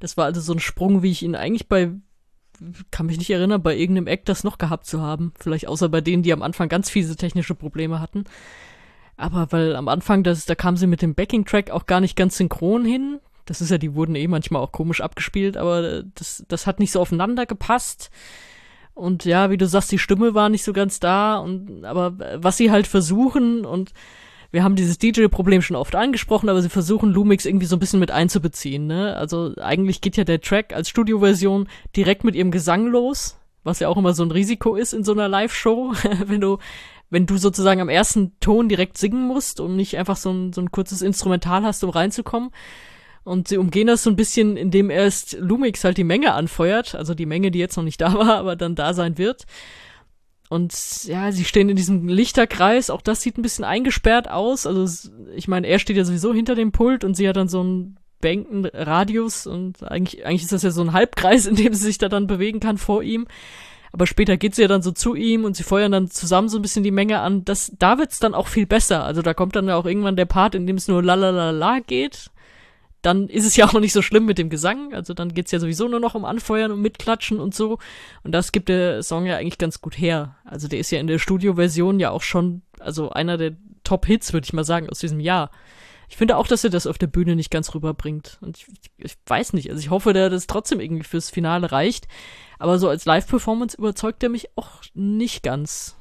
Das 0.01 0.16
war 0.16 0.24
also 0.24 0.40
so 0.40 0.55
ein 0.55 0.59
Sprung, 0.59 1.02
wie 1.02 1.10
ich 1.10 1.22
ihn 1.22 1.34
eigentlich 1.34 1.68
bei, 1.68 1.90
kann 2.90 3.05
mich 3.05 3.18
nicht 3.18 3.30
erinnern, 3.30 3.62
bei 3.62 3.76
irgendeinem 3.76 4.06
Act 4.06 4.30
das 4.30 4.43
noch 4.43 4.56
gehabt 4.56 4.86
zu 4.86 5.02
haben. 5.02 5.34
Vielleicht 5.38 5.68
außer 5.68 5.90
bei 5.90 6.01
denen, 6.01 6.22
die 6.22 6.32
am 6.32 6.40
Anfang 6.40 6.70
ganz 6.70 6.88
fiese 6.88 7.16
technische 7.16 7.55
Probleme 7.55 8.01
hatten. 8.01 8.24
Aber 9.18 9.52
weil 9.52 9.76
am 9.76 9.88
Anfang, 9.88 10.22
das, 10.22 10.47
da 10.47 10.55
kam 10.55 10.78
sie 10.78 10.86
mit 10.86 11.02
dem 11.02 11.14
Backing-Track 11.14 11.70
auch 11.70 11.84
gar 11.84 12.01
nicht 12.01 12.16
ganz 12.16 12.38
synchron 12.38 12.86
hin. 12.86 13.20
Das 13.47 13.60
ist 13.60 13.70
ja, 13.70 13.78
die 13.78 13.94
wurden 13.94 14.14
eh 14.14 14.28
manchmal 14.28 14.62
auch 14.62 14.73
komisch 14.73 15.01
abgespielt, 15.01 15.56
aber 15.56 16.02
das, 16.14 16.44
das 16.48 16.66
hat 16.66 16.81
nicht 16.81 16.93
so 16.93 17.01
aufeinander 17.01 17.47
gepasst. 17.47 18.10
Und 18.94 19.24
ja, 19.24 19.51
wie 19.51 19.56
du 19.56 19.66
sagst, 19.66 19.93
die 19.93 19.98
Stimme 19.98 20.35
war 20.35 20.48
nicht 20.48 20.64
so 20.64 20.73
ganz 20.73 21.01
da. 21.01 21.36
Und 21.39 21.85
aber 21.85 22.14
was 22.43 22.56
sie 22.56 22.70
halt 22.70 22.86
versuchen 22.86 23.64
und 23.64 23.93
wir 24.51 24.64
haben 24.64 24.77
dieses 24.77 24.98
DJ-Problem 24.98 25.60
schon 25.60 25.77
oft 25.77 25.94
angesprochen, 25.94 26.48
aber 26.48 26.62
sie 26.62 26.68
versuchen 26.68 27.10
Lumix 27.10 27.44
irgendwie 27.44 27.66
so 27.66 27.77
ein 27.77 27.81
bisschen 27.81 28.01
mit 28.01 28.10
einzubeziehen. 28.10 28.86
Ne? 28.86 29.14
Also 29.16 29.55
eigentlich 29.60 30.01
geht 30.01 30.16
ja 30.16 30.24
der 30.24 30.40
Track 30.40 30.73
als 30.73 30.89
Studioversion 30.89 31.68
direkt 31.94 32.24
mit 32.24 32.35
ihrem 32.35 32.51
Gesang 32.51 32.86
los, 32.86 33.39
was 33.64 33.81
ja 33.81 33.89
auch 33.89 33.97
immer 33.97 34.14
so 34.14 34.23
ein 34.23 34.31
Risiko 34.31 34.77
ist 34.77 34.94
in 34.94 35.05
so 35.05 35.12
einer 35.12 35.28
Live-Show, 35.28 35.93
wenn 36.27 36.40
du 36.40 36.59
wenn 37.10 37.27
du 37.27 37.36
sozusagen 37.36 37.81
am 37.81 37.89
ersten 37.89 38.39
Ton 38.40 38.68
direkt 38.68 38.98
singen 38.98 39.27
musst 39.27 39.60
und 39.60 39.77
nicht 39.77 39.97
einfach 39.97 40.16
so 40.16 40.31
ein, 40.31 40.52
so 40.52 40.60
ein 40.60 40.73
kurzes 40.73 41.02
Instrumental 41.02 41.62
hast, 41.62 41.85
um 41.85 41.90
reinzukommen. 41.90 42.51
Und 43.26 43.48
sie 43.48 43.58
umgehen 43.58 43.88
das 43.88 44.04
so 44.04 44.10
ein 44.10 44.14
bisschen, 44.14 44.56
indem 44.56 44.88
erst 44.88 45.36
Lumix 45.40 45.82
halt 45.82 45.98
die 45.98 46.04
Menge 46.04 46.32
anfeuert, 46.34 46.94
also 46.94 47.12
die 47.12 47.26
Menge, 47.26 47.50
die 47.50 47.58
jetzt 47.58 47.76
noch 47.76 47.82
nicht 47.82 48.00
da 48.00 48.14
war, 48.14 48.36
aber 48.36 48.54
dann 48.54 48.76
da 48.76 48.94
sein 48.94 49.18
wird. 49.18 49.46
Und 50.48 50.72
ja, 51.06 51.32
sie 51.32 51.44
stehen 51.44 51.68
in 51.68 51.74
diesem 51.74 52.06
Lichterkreis, 52.06 52.88
auch 52.88 53.02
das 53.02 53.22
sieht 53.22 53.36
ein 53.36 53.42
bisschen 53.42 53.64
eingesperrt 53.64 54.30
aus. 54.30 54.64
Also 54.64 55.10
ich 55.34 55.48
meine, 55.48 55.66
er 55.66 55.80
steht 55.80 55.96
ja 55.96 56.04
sowieso 56.04 56.32
hinter 56.32 56.54
dem 56.54 56.70
Pult 56.70 57.02
und 57.02 57.16
sie 57.16 57.28
hat 57.28 57.36
dann 57.36 57.48
so 57.48 57.62
einen 57.62 57.96
Bänkenradius 58.20 59.48
und 59.48 59.82
eigentlich, 59.82 60.24
eigentlich 60.24 60.42
ist 60.42 60.52
das 60.52 60.62
ja 60.62 60.70
so 60.70 60.82
ein 60.82 60.92
Halbkreis, 60.92 61.46
in 61.46 61.56
dem 61.56 61.74
sie 61.74 61.82
sich 61.82 61.98
da 61.98 62.08
dann 62.08 62.28
bewegen 62.28 62.60
kann 62.60 62.78
vor 62.78 63.02
ihm. 63.02 63.26
Aber 63.90 64.06
später 64.06 64.36
geht 64.36 64.54
sie 64.54 64.62
ja 64.62 64.68
dann 64.68 64.82
so 64.82 64.92
zu 64.92 65.16
ihm 65.16 65.44
und 65.44 65.56
sie 65.56 65.64
feuern 65.64 65.90
dann 65.90 66.12
zusammen 66.12 66.48
so 66.48 66.58
ein 66.58 66.62
bisschen 66.62 66.84
die 66.84 66.92
Menge 66.92 67.18
an. 67.18 67.44
Das, 67.44 67.72
da 67.76 67.98
wird's 67.98 68.20
dann 68.20 68.34
auch 68.34 68.46
viel 68.46 68.66
besser. 68.66 69.02
Also 69.02 69.20
da 69.20 69.34
kommt 69.34 69.56
dann 69.56 69.66
ja 69.66 69.74
auch 69.74 69.86
irgendwann 69.86 70.14
der 70.14 70.26
Part, 70.26 70.54
in 70.54 70.68
dem 70.68 70.76
es 70.76 70.86
nur 70.86 71.02
la 71.02 71.14
la 71.14 71.30
la 71.30 71.50
la 71.50 71.80
geht 71.80 72.30
dann 73.06 73.28
ist 73.28 73.46
es 73.46 73.54
ja 73.54 73.66
auch 73.66 73.72
nicht 73.74 73.92
so 73.92 74.02
schlimm 74.02 74.26
mit 74.26 74.36
dem 74.36 74.50
Gesang. 74.50 74.92
Also 74.92 75.14
dann 75.14 75.32
geht's 75.32 75.52
ja 75.52 75.60
sowieso 75.60 75.86
nur 75.86 76.00
noch 76.00 76.16
um 76.16 76.24
Anfeuern 76.24 76.72
und 76.72 76.82
Mitklatschen 76.82 77.38
und 77.38 77.54
so. 77.54 77.78
Und 78.24 78.32
das 78.32 78.50
gibt 78.50 78.68
der 78.68 79.00
Song 79.04 79.26
ja 79.26 79.36
eigentlich 79.36 79.58
ganz 79.58 79.80
gut 79.80 79.96
her. 79.96 80.34
Also 80.44 80.66
der 80.66 80.80
ist 80.80 80.90
ja 80.90 80.98
in 80.98 81.06
der 81.06 81.20
Studioversion 81.20 82.00
ja 82.00 82.10
auch 82.10 82.22
schon, 82.22 82.62
also 82.80 83.10
einer 83.10 83.36
der 83.36 83.52
Top-Hits, 83.84 84.32
würde 84.32 84.44
ich 84.44 84.52
mal 84.52 84.64
sagen, 84.64 84.90
aus 84.90 84.98
diesem 84.98 85.20
Jahr. 85.20 85.52
Ich 86.08 86.16
finde 86.16 86.36
auch, 86.36 86.48
dass 86.48 86.64
er 86.64 86.70
das 86.70 86.88
auf 86.88 86.98
der 86.98 87.06
Bühne 87.06 87.36
nicht 87.36 87.52
ganz 87.52 87.76
rüberbringt. 87.76 88.38
Und 88.40 88.58
ich, 88.58 88.66
ich 88.98 89.16
weiß 89.24 89.52
nicht. 89.52 89.70
Also 89.70 89.78
ich 89.78 89.90
hoffe, 89.90 90.12
dass 90.12 90.32
das 90.32 90.48
trotzdem 90.48 90.80
irgendwie 90.80 91.04
fürs 91.04 91.30
Finale 91.30 91.70
reicht. 91.70 92.08
Aber 92.58 92.80
so 92.80 92.88
als 92.88 93.04
Live-Performance 93.04 93.76
überzeugt 93.76 94.20
er 94.24 94.30
mich 94.30 94.48
auch 94.56 94.82
nicht 94.94 95.44
ganz. 95.44 95.95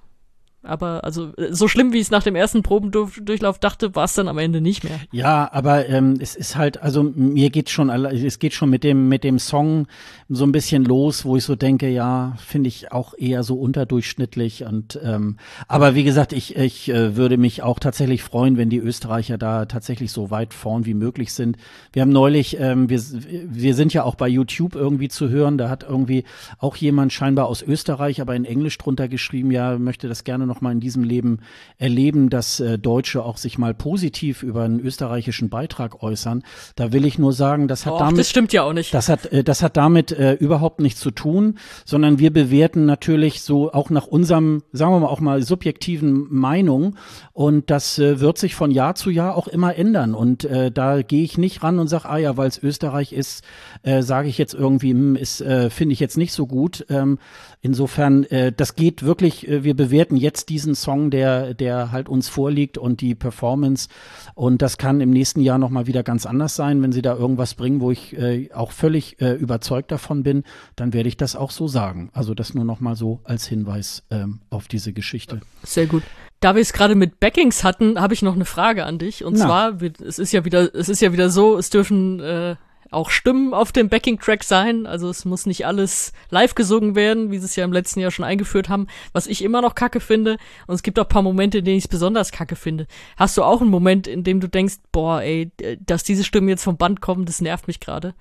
Aber 0.65 1.03
also 1.03 1.31
so 1.51 1.67
schlimm, 1.67 1.93
wie 1.93 1.97
ich 1.97 2.03
es 2.03 2.11
nach 2.11 2.23
dem 2.23 2.35
ersten 2.35 2.63
Probendurchlauf 2.63 3.59
dachte, 3.59 3.95
war 3.95 4.05
es 4.05 4.13
dann 4.13 4.27
am 4.27 4.37
Ende 4.37 4.61
nicht 4.61 4.83
mehr. 4.83 4.99
Ja, 5.11 5.49
aber 5.51 5.87
ähm, 5.87 6.17
es 6.19 6.35
ist 6.35 6.55
halt, 6.55 6.81
also 6.81 7.03
mir 7.03 7.49
geht 7.49 7.69
schon, 7.69 7.89
es 7.89 8.39
geht 8.39 8.53
schon 8.53 8.69
mit 8.69 8.83
dem 8.83 9.07
mit 9.07 9.23
dem 9.23 9.39
Song 9.39 9.87
so 10.29 10.43
ein 10.43 10.51
bisschen 10.51 10.83
los, 10.83 11.25
wo 11.25 11.37
ich 11.37 11.43
so 11.43 11.55
denke, 11.55 11.89
ja, 11.89 12.33
finde 12.37 12.67
ich 12.67 12.91
auch 12.91 13.13
eher 13.17 13.43
so 13.43 13.55
unterdurchschnittlich. 13.55 14.65
Und 14.65 14.99
ähm, 15.03 15.37
aber 15.67 15.95
wie 15.95 16.03
gesagt, 16.03 16.33
ich 16.33 16.55
ich 16.55 16.89
äh, 16.89 17.15
würde 17.15 17.37
mich 17.37 17.63
auch 17.63 17.79
tatsächlich 17.79 18.23
freuen, 18.23 18.57
wenn 18.57 18.69
die 18.69 18.79
Österreicher 18.79 19.37
da 19.37 19.65
tatsächlich 19.65 20.11
so 20.11 20.31
weit 20.31 20.53
vorn 20.53 20.85
wie 20.85 20.93
möglich 20.93 21.33
sind. 21.33 21.57
Wir 21.93 22.01
haben 22.01 22.11
neulich, 22.11 22.59
ähm, 22.59 22.89
wir 22.89 23.01
wir 23.47 23.75
sind 23.75 23.93
ja 23.93 24.03
auch 24.03 24.15
bei 24.15 24.27
YouTube 24.27 24.75
irgendwie 24.75 25.09
zu 25.09 25.29
hören. 25.29 25.57
Da 25.57 25.69
hat 25.69 25.83
irgendwie 25.83 26.23
auch 26.57 26.75
jemand 26.75 27.13
scheinbar 27.13 27.47
aus 27.47 27.61
Österreich, 27.61 28.21
aber 28.21 28.35
in 28.35 28.45
Englisch 28.45 28.77
drunter 28.77 29.07
geschrieben, 29.07 29.51
ja, 29.51 29.77
möchte 29.77 30.07
das 30.07 30.23
gerne 30.23 30.47
noch 30.47 30.54
mal 30.61 30.71
in 30.71 30.79
diesem 30.79 31.03
Leben 31.03 31.39
erleben, 31.77 32.29
dass 32.29 32.59
äh, 32.59 32.77
Deutsche 32.77 33.23
auch 33.23 33.37
sich 33.37 33.57
mal 33.57 33.73
positiv 33.73 34.43
über 34.43 34.63
einen 34.63 34.79
österreichischen 34.79 35.49
Beitrag 35.49 36.01
äußern. 36.01 36.43
Da 36.75 36.91
will 36.91 37.05
ich 37.05 37.19
nur 37.19 37.33
sagen, 37.33 37.67
das 37.67 37.85
hat 37.85 37.93
Och, 37.93 37.99
damit 37.99 38.19
das 38.19 38.29
stimmt 38.29 38.53
ja 38.53 38.63
auch 38.63 38.73
nicht. 38.73 38.93
Das 38.93 39.09
hat 39.09 39.25
äh, 39.27 39.43
das 39.43 39.63
hat 39.63 39.77
damit 39.77 40.11
äh, 40.11 40.33
überhaupt 40.33 40.79
nichts 40.79 40.99
zu 40.99 41.11
tun, 41.11 41.57
sondern 41.85 42.19
wir 42.19 42.31
bewerten 42.31 42.85
natürlich 42.85 43.41
so 43.41 43.71
auch 43.71 43.89
nach 43.89 44.07
unserem, 44.07 44.63
sagen 44.71 44.91
wir 44.93 44.99
mal 44.99 45.07
auch 45.07 45.19
mal 45.19 45.43
subjektiven 45.43 46.27
Meinung 46.29 46.95
und 47.33 47.69
das 47.69 47.99
äh, 47.99 48.19
wird 48.19 48.37
sich 48.37 48.55
von 48.55 48.71
Jahr 48.71 48.95
zu 48.95 49.09
Jahr 49.09 49.35
auch 49.35 49.47
immer 49.47 49.75
ändern 49.75 50.15
und 50.15 50.45
äh, 50.45 50.71
da 50.71 51.01
gehe 51.01 51.23
ich 51.23 51.37
nicht 51.37 51.63
ran 51.63 51.79
und 51.79 51.87
sage, 51.87 52.09
ah 52.09 52.17
ja, 52.17 52.37
weil 52.37 52.47
es 52.47 52.61
Österreich 52.61 53.13
ist, 53.13 53.43
äh, 53.85 54.01
sage 54.01 54.27
ich 54.27 54.37
jetzt 54.37 54.53
irgendwie, 54.53 54.91
hm, 54.91 55.15
ist 55.15 55.41
äh, 55.41 55.69
finde 55.69 55.93
ich 55.93 55.99
jetzt 55.99 56.17
nicht 56.17 56.33
so 56.33 56.47
gut. 56.47 56.85
Ähm, 56.89 57.19
insofern, 57.61 58.23
äh, 58.25 58.51
das 58.51 58.75
geht 58.75 59.03
wirklich. 59.03 59.47
Äh, 59.47 59.63
wir 59.63 59.75
bewerten 59.75 60.17
jetzt 60.17 60.49
diesen 60.49 60.75
Song, 60.75 61.11
der 61.11 61.53
der 61.53 61.91
halt 61.91 62.09
uns 62.09 62.27
vorliegt 62.27 62.77
und 62.77 63.01
die 63.01 63.15
Performance 63.15 63.87
und 64.33 64.61
das 64.61 64.77
kann 64.77 65.01
im 65.01 65.11
nächsten 65.11 65.41
Jahr 65.41 65.57
noch 65.57 65.69
mal 65.69 65.87
wieder 65.87 66.03
ganz 66.03 66.25
anders 66.25 66.55
sein, 66.55 66.81
wenn 66.81 66.91
sie 66.91 67.01
da 67.01 67.15
irgendwas 67.15 67.53
bringen, 67.53 67.79
wo 67.79 67.91
ich 67.91 68.17
äh, 68.17 68.49
auch 68.53 68.71
völlig 68.71 69.21
äh, 69.21 69.33
überzeugt 69.33 69.91
davon 69.91 70.23
bin, 70.23 70.43
dann 70.75 70.93
werde 70.93 71.07
ich 71.07 71.17
das 71.17 71.35
auch 71.35 71.51
so 71.51 71.67
sagen. 71.67 72.09
Also 72.13 72.33
das 72.33 72.53
nur 72.53 72.65
noch 72.65 72.79
mal 72.79 72.95
so 72.95 73.21
als 73.23 73.45
Hinweis 73.47 74.03
ähm, 74.09 74.41
auf 74.49 74.67
diese 74.67 74.93
Geschichte. 74.93 75.41
Sehr 75.63 75.85
gut. 75.85 76.03
Da 76.39 76.53
wir 76.53 76.61
es 76.61 76.73
gerade 76.73 76.95
mit 76.95 77.19
Backings 77.19 77.63
hatten, 77.63 77.99
habe 77.99 78.13
ich 78.13 78.21
noch 78.21 78.35
eine 78.35 78.45
Frage 78.45 78.85
an 78.85 78.99
dich. 78.99 79.23
Und 79.23 79.37
Na. 79.37 79.45
zwar, 79.45 79.81
es 80.05 80.19
ist 80.19 80.31
ja 80.31 80.45
wieder, 80.45 80.73
es 80.75 80.89
ist 80.89 81.01
ja 81.01 81.13
wieder 81.13 81.29
so, 81.29 81.57
es 81.57 81.69
dürfen 81.69 82.19
äh, 82.19 82.55
auch 82.91 83.09
Stimmen 83.09 83.53
auf 83.53 83.71
dem 83.71 83.89
Backing-Track 83.89 84.43
sein. 84.43 84.85
Also 84.85 85.09
es 85.09 85.25
muss 85.25 85.45
nicht 85.45 85.65
alles 85.65 86.13
live 86.29 86.55
gesungen 86.55 86.95
werden, 86.95 87.31
wie 87.31 87.39
sie 87.39 87.45
es 87.45 87.55
ja 87.55 87.65
im 87.65 87.73
letzten 87.73 87.99
Jahr 87.99 88.11
schon 88.11 88.25
eingeführt 88.25 88.69
haben, 88.69 88.87
was 89.13 89.27
ich 89.27 89.43
immer 89.43 89.61
noch 89.61 89.75
kacke 89.75 89.99
finde. 89.99 90.37
Und 90.67 90.75
es 90.75 90.83
gibt 90.83 90.99
auch 90.99 91.07
paar 91.07 91.21
Momente, 91.21 91.59
in 91.59 91.65
denen 91.65 91.77
ich 91.77 91.85
es 91.85 91.89
besonders 91.89 92.31
kacke 92.31 92.55
finde. 92.55 92.87
Hast 93.17 93.37
du 93.37 93.43
auch 93.43 93.61
einen 93.61 93.69
Moment, 93.69 94.07
in 94.07 94.23
dem 94.23 94.39
du 94.39 94.47
denkst, 94.47 94.75
boah, 94.91 95.21
ey, 95.21 95.51
dass 95.79 96.03
diese 96.03 96.23
Stimmen 96.23 96.49
jetzt 96.49 96.63
vom 96.63 96.77
Band 96.77 97.01
kommen, 97.01 97.25
das 97.25 97.41
nervt 97.41 97.67
mich 97.67 97.79
gerade? 97.79 98.13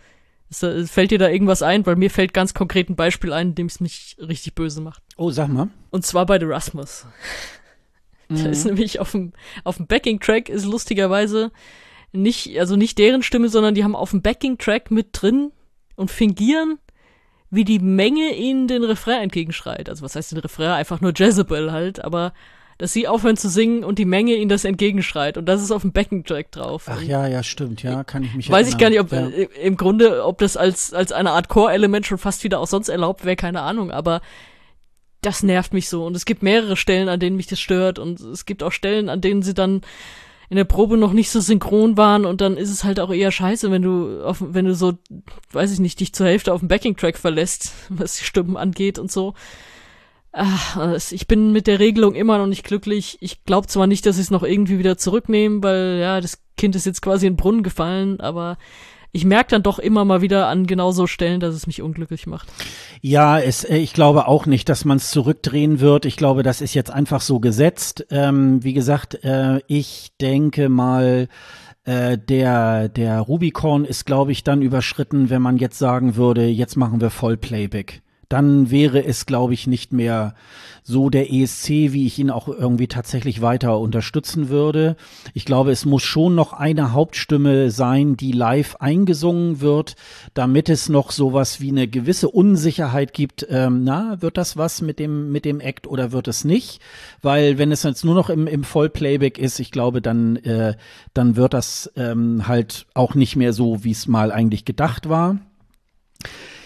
Fällt 0.51 1.11
dir 1.11 1.19
da 1.19 1.29
irgendwas 1.29 1.63
ein? 1.63 1.85
Weil 1.85 1.97
mir 1.97 2.11
fällt 2.11 2.33
ganz 2.33 2.55
konkret 2.55 2.89
ein 2.89 2.97
Beispiel 2.97 3.33
ein, 3.33 3.49
in 3.49 3.55
dem 3.55 3.67
es 3.67 3.81
mich 3.81 4.17
richtig 4.21 4.55
böse 4.55 4.81
macht. 4.81 5.03
Oh, 5.17 5.31
sag 5.31 5.49
mal. 5.49 5.69
Und 5.91 6.07
zwar 6.07 6.27
bei 6.27 6.39
The 6.39 6.47
Rasmus. 6.47 7.07
Mhm. 8.29 8.43
Da 8.43 8.49
ist 8.49 8.65
nämlich 8.65 9.01
auf 9.01 9.11
dem, 9.11 9.35
auf 9.65 9.77
dem 9.77 9.87
Backing-Track 9.87 10.49
ist 10.49 10.65
lustigerweise 10.65 11.53
nicht, 12.15 12.59
also 12.59 12.77
nicht 12.77 12.99
deren 12.99 13.23
Stimme, 13.23 13.49
sondern 13.49 13.75
die 13.75 13.85
haben 13.85 13.97
auf 13.97 14.11
dem 14.11 14.23
Backing-Track 14.23 14.91
mit 14.91 15.09
drin 15.13 15.53
und 15.97 16.11
fingieren, 16.11 16.79
wie 17.51 17.65
die 17.65 17.79
Menge 17.79 18.35
ihnen 18.35 18.69
den 18.69 18.83
Refrain 18.85 19.23
entgegenschreit. 19.23 19.89
Also 19.89 20.05
was 20.05 20.17
heißt 20.17 20.33
den 20.33 20.39
Refrain? 20.39 20.71
Einfach 20.71 21.01
nur 21.01 21.13
Jezebel 21.15 21.73
halt, 21.73 22.05
aber 22.05 22.33
dass 22.79 22.93
sie 22.93 23.07
aufhören 23.07 23.37
zu 23.37 23.49
singen 23.49 23.85
und 23.85 24.01
die 24.01 24.05
Menge 24.05 24.35
ihnen 24.35 24.49
das 24.49 24.65
entgegenschreit. 24.65 25.39
Und 25.39 25.47
das 25.47 25.63
ist 25.63 25.71
auf 25.71 25.83
dem 25.83 25.93
Backing-Track 25.93 26.51
drauf. 26.51 26.87
Ach 26.89 27.03
ja, 27.03 27.27
ja, 27.29 27.43
stimmt, 27.43 27.83
ja, 27.83 28.03
kann 28.03 28.25
ich 28.25 28.35
mich 28.35 28.51
Weiß 28.51 28.67
erinnern. 28.67 28.73
ich 28.73 28.79
gar 28.79 28.91
nicht, 28.91 29.01
ob 29.01 29.13
ja. 29.13 29.47
im 29.63 29.77
Grunde, 29.77 30.25
ob 30.25 30.39
das 30.39 30.57
als, 30.57 30.93
als 30.93 31.13
eine 31.13 31.31
Art 31.31 31.49
Core-Element 31.49 32.07
schon 32.07 32.19
fast 32.19 32.43
wieder 32.43 32.59
auch 32.59 32.67
sonst 32.67 32.89
erlaubt 32.89 33.25
wäre, 33.25 33.37
keine 33.37 33.63
Ahnung, 33.63 33.93
aber 33.93 34.23
das 35.25 35.43
nervt 35.43 35.73
mich 35.73 35.89
so. 35.89 36.05
Und 36.05 36.17
es 36.17 36.25
gibt 36.25 36.43
mehrere 36.43 36.77
Stellen, 36.77 37.09
an 37.09 37.21
denen 37.21 37.37
mich 37.37 37.47
das 37.47 37.61
stört. 37.61 37.99
Und 37.99 38.21
es 38.21 38.45
gibt 38.45 38.63
auch 38.63 38.73
Stellen, 38.73 39.09
an 39.09 39.21
denen 39.21 39.43
sie 39.43 39.55
dann 39.55 39.81
in 40.51 40.57
der 40.57 40.65
Probe 40.65 40.97
noch 40.97 41.13
nicht 41.13 41.31
so 41.31 41.41
synchron 41.41 41.97
waren 41.97 42.25
und 42.25 42.41
dann 42.41 42.57
ist 42.57 42.71
es 42.71 42.85
halt 42.85 43.01
auch 43.01 43.13
eher 43.13 43.31
scheiße, 43.31 43.71
wenn 43.71 43.83
du 43.83 44.23
auf, 44.25 44.39
wenn 44.41 44.67
du 44.67 44.75
so, 44.75 44.95
weiß 45.53 45.73
ich 45.73 45.81
nicht, 45.81 46.01
dich 46.01 46.13
zur 46.13 46.27
Hälfte 46.27 46.53
auf 46.53 46.61
dem 46.61 46.69
Backing-Track 46.69 47.19
verlässt, 47.19 47.73
was 47.89 48.17
die 48.17 48.25
Stimmen 48.25 48.57
angeht 48.57 48.99
und 48.99 49.11
so. 49.11 49.35
Ach, 50.37 50.99
ich 51.13 51.29
bin 51.29 51.53
mit 51.53 51.69
der 51.69 51.79
Regelung 51.79 52.17
immer 52.17 52.39
noch 52.39 52.49
nicht 52.49 52.65
glücklich. 52.65 53.19
Ich 53.21 53.45
glaube 53.45 53.69
zwar 53.69 53.87
nicht, 53.87 54.05
dass 54.05 54.17
sie 54.17 54.23
es 54.23 54.33
noch 54.33 54.43
irgendwie 54.43 54.81
wieder 54.81 54.99
zurücknehmen, 54.99 55.63
weil 55.63 55.99
ja, 56.01 56.21
das 56.21 56.43
Kind 56.57 56.75
ist 56.75 56.87
jetzt 56.87 57.03
quasi 57.03 57.29
in 57.29 57.35
den 57.35 57.37
Brunnen 57.37 57.63
gefallen, 57.63 58.19
aber 58.19 58.59
ich 59.15 59.25
merke 59.25 59.51
dann 59.51 59.63
doch 59.63 59.79
immer 59.79 60.05
mal 60.05 60.23
wieder 60.23 60.49
an 60.49 60.67
genau 60.67 60.91
so 60.91 61.07
Stellen, 61.07 61.39
dass 61.39 61.55
es 61.55 61.69
mich 61.69 61.81
unglücklich 61.81 62.27
macht. 62.27 62.49
Ja, 63.01 63.39
es, 63.39 63.63
äh, 63.63 63.77
ich 63.77 63.93
glaube 63.93 64.27
auch 64.27 64.45
nicht, 64.45 64.69
dass 64.69 64.85
man 64.85 64.97
es 64.97 65.13
zurückdrehen 65.13 65.79
wird. 65.79 66.05
Ich 66.05 66.17
glaube, 66.17 66.43
das 66.43 66.61
ist 66.61 66.75
jetzt 66.75 66.91
einfach 66.91 67.21
so 67.21 67.39
gesetzt. 67.39 68.07
Ähm, 68.11 68.63
wie 68.65 68.75
gesagt, 68.75 69.23
äh, 69.25 69.61
ich 69.69 70.11
denke 70.21 70.69
mal, 70.69 71.29
äh, 71.85 72.19
der, 72.19 72.89
der 72.89 73.21
Rubicon 73.21 73.85
ist, 73.85 74.05
glaube 74.05 74.33
ich, 74.33 74.43
dann 74.43 74.63
überschritten, 74.63 75.31
wenn 75.31 75.43
man 75.43 75.59
jetzt 75.59 75.79
sagen 75.79 76.17
würde, 76.17 76.47
jetzt 76.47 76.77
machen 76.77 77.01
wir 77.01 77.11
Vollplayback 77.11 78.03
dann 78.35 78.69
wäre 78.69 79.05
es, 79.05 79.27
glaube 79.27 79.55
ich, 79.55 79.69
nicht 79.69 79.93
mehr 79.93 80.35
so 80.83 81.09
der 81.09 81.33
ESC, 81.33 81.69
wie 81.93 82.05
ich 82.05 82.19
ihn 82.19 82.31
auch 82.31 82.49
irgendwie 82.49 82.89
tatsächlich 82.89 83.41
weiter 83.41 83.79
unterstützen 83.79 84.49
würde. 84.49 84.97
Ich 85.35 85.45
glaube, 85.45 85.71
es 85.71 85.85
muss 85.85 86.03
schon 86.03 86.35
noch 86.35 86.53
eine 86.53 86.91
Hauptstimme 86.91 87.71
sein, 87.71 88.17
die 88.17 88.33
live 88.33 88.75
eingesungen 88.81 89.61
wird, 89.61 89.95
damit 90.35 90.69
es 90.69 90.89
noch 90.89 91.13
sowas 91.13 91.61
wie 91.61 91.69
eine 91.69 91.87
gewisse 91.87 92.29
Unsicherheit 92.29 93.13
gibt. 93.13 93.47
Ähm, 93.49 93.85
na, 93.85 94.21
wird 94.21 94.37
das 94.37 94.57
was 94.57 94.83
mit 94.83 94.99
dem, 94.99 95.31
mit 95.31 95.45
dem 95.45 95.61
Act 95.61 95.87
oder 95.87 96.11
wird 96.11 96.27
es 96.27 96.45
nicht? 96.45 96.81
Weil 97.23 97.57
wenn 97.57 97.71
es 97.71 97.85
jetzt 97.85 98.05
nur 98.05 98.17
noch 98.17 98.31
im, 98.31 98.49
im 98.49 98.65
Vollplayback 98.65 99.39
ist, 99.39 99.61
ich 99.61 99.71
glaube, 99.71 100.03
dann, 100.03 100.35
äh, 100.39 100.75
dann 101.15 101.37
wird 101.37 101.55
das 101.55 101.89
ähm, 101.95 102.49
halt 102.49 102.87
auch 102.95 103.15
nicht 103.15 103.37
mehr 103.37 103.53
so, 103.53 103.85
wie 103.85 103.93
es 103.93 104.09
mal 104.09 104.33
eigentlich 104.33 104.65
gedacht 104.65 105.09
war. 105.09 105.39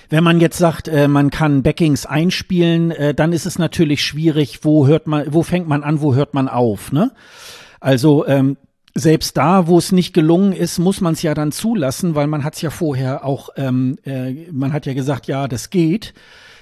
Wenn 0.08 0.24
man 0.24 0.40
jetzt 0.40 0.58
sagt, 0.58 0.88
äh, 0.88 1.06
man 1.06 1.30
kann 1.30 1.62
Backings 1.62 2.06
einspielen, 2.06 2.90
äh, 2.90 3.14
dann 3.14 3.32
ist 3.32 3.46
es 3.46 3.58
natürlich 3.58 4.02
schwierig, 4.02 4.60
wo 4.62 4.86
hört 4.86 5.06
man, 5.06 5.32
wo 5.32 5.42
fängt 5.42 5.68
man 5.68 5.82
an, 5.82 6.00
wo 6.00 6.14
hört 6.14 6.34
man 6.34 6.48
auf, 6.48 6.92
ne? 6.92 7.12
Also 7.80 8.26
ähm, 8.26 8.56
selbst 8.94 9.36
da, 9.36 9.66
wo 9.66 9.78
es 9.78 9.92
nicht 9.92 10.12
gelungen 10.12 10.52
ist, 10.52 10.78
muss 10.78 11.00
man 11.00 11.12
es 11.14 11.22
ja 11.22 11.34
dann 11.34 11.52
zulassen, 11.52 12.14
weil 12.14 12.26
man 12.26 12.42
hat 12.42 12.54
es 12.54 12.62
ja 12.62 12.70
vorher 12.70 13.24
auch, 13.24 13.50
ähm, 13.56 13.98
äh, 14.04 14.50
man 14.50 14.72
hat 14.72 14.86
ja 14.86 14.94
gesagt, 14.94 15.26
ja, 15.26 15.46
das 15.46 15.70
geht, 15.70 16.14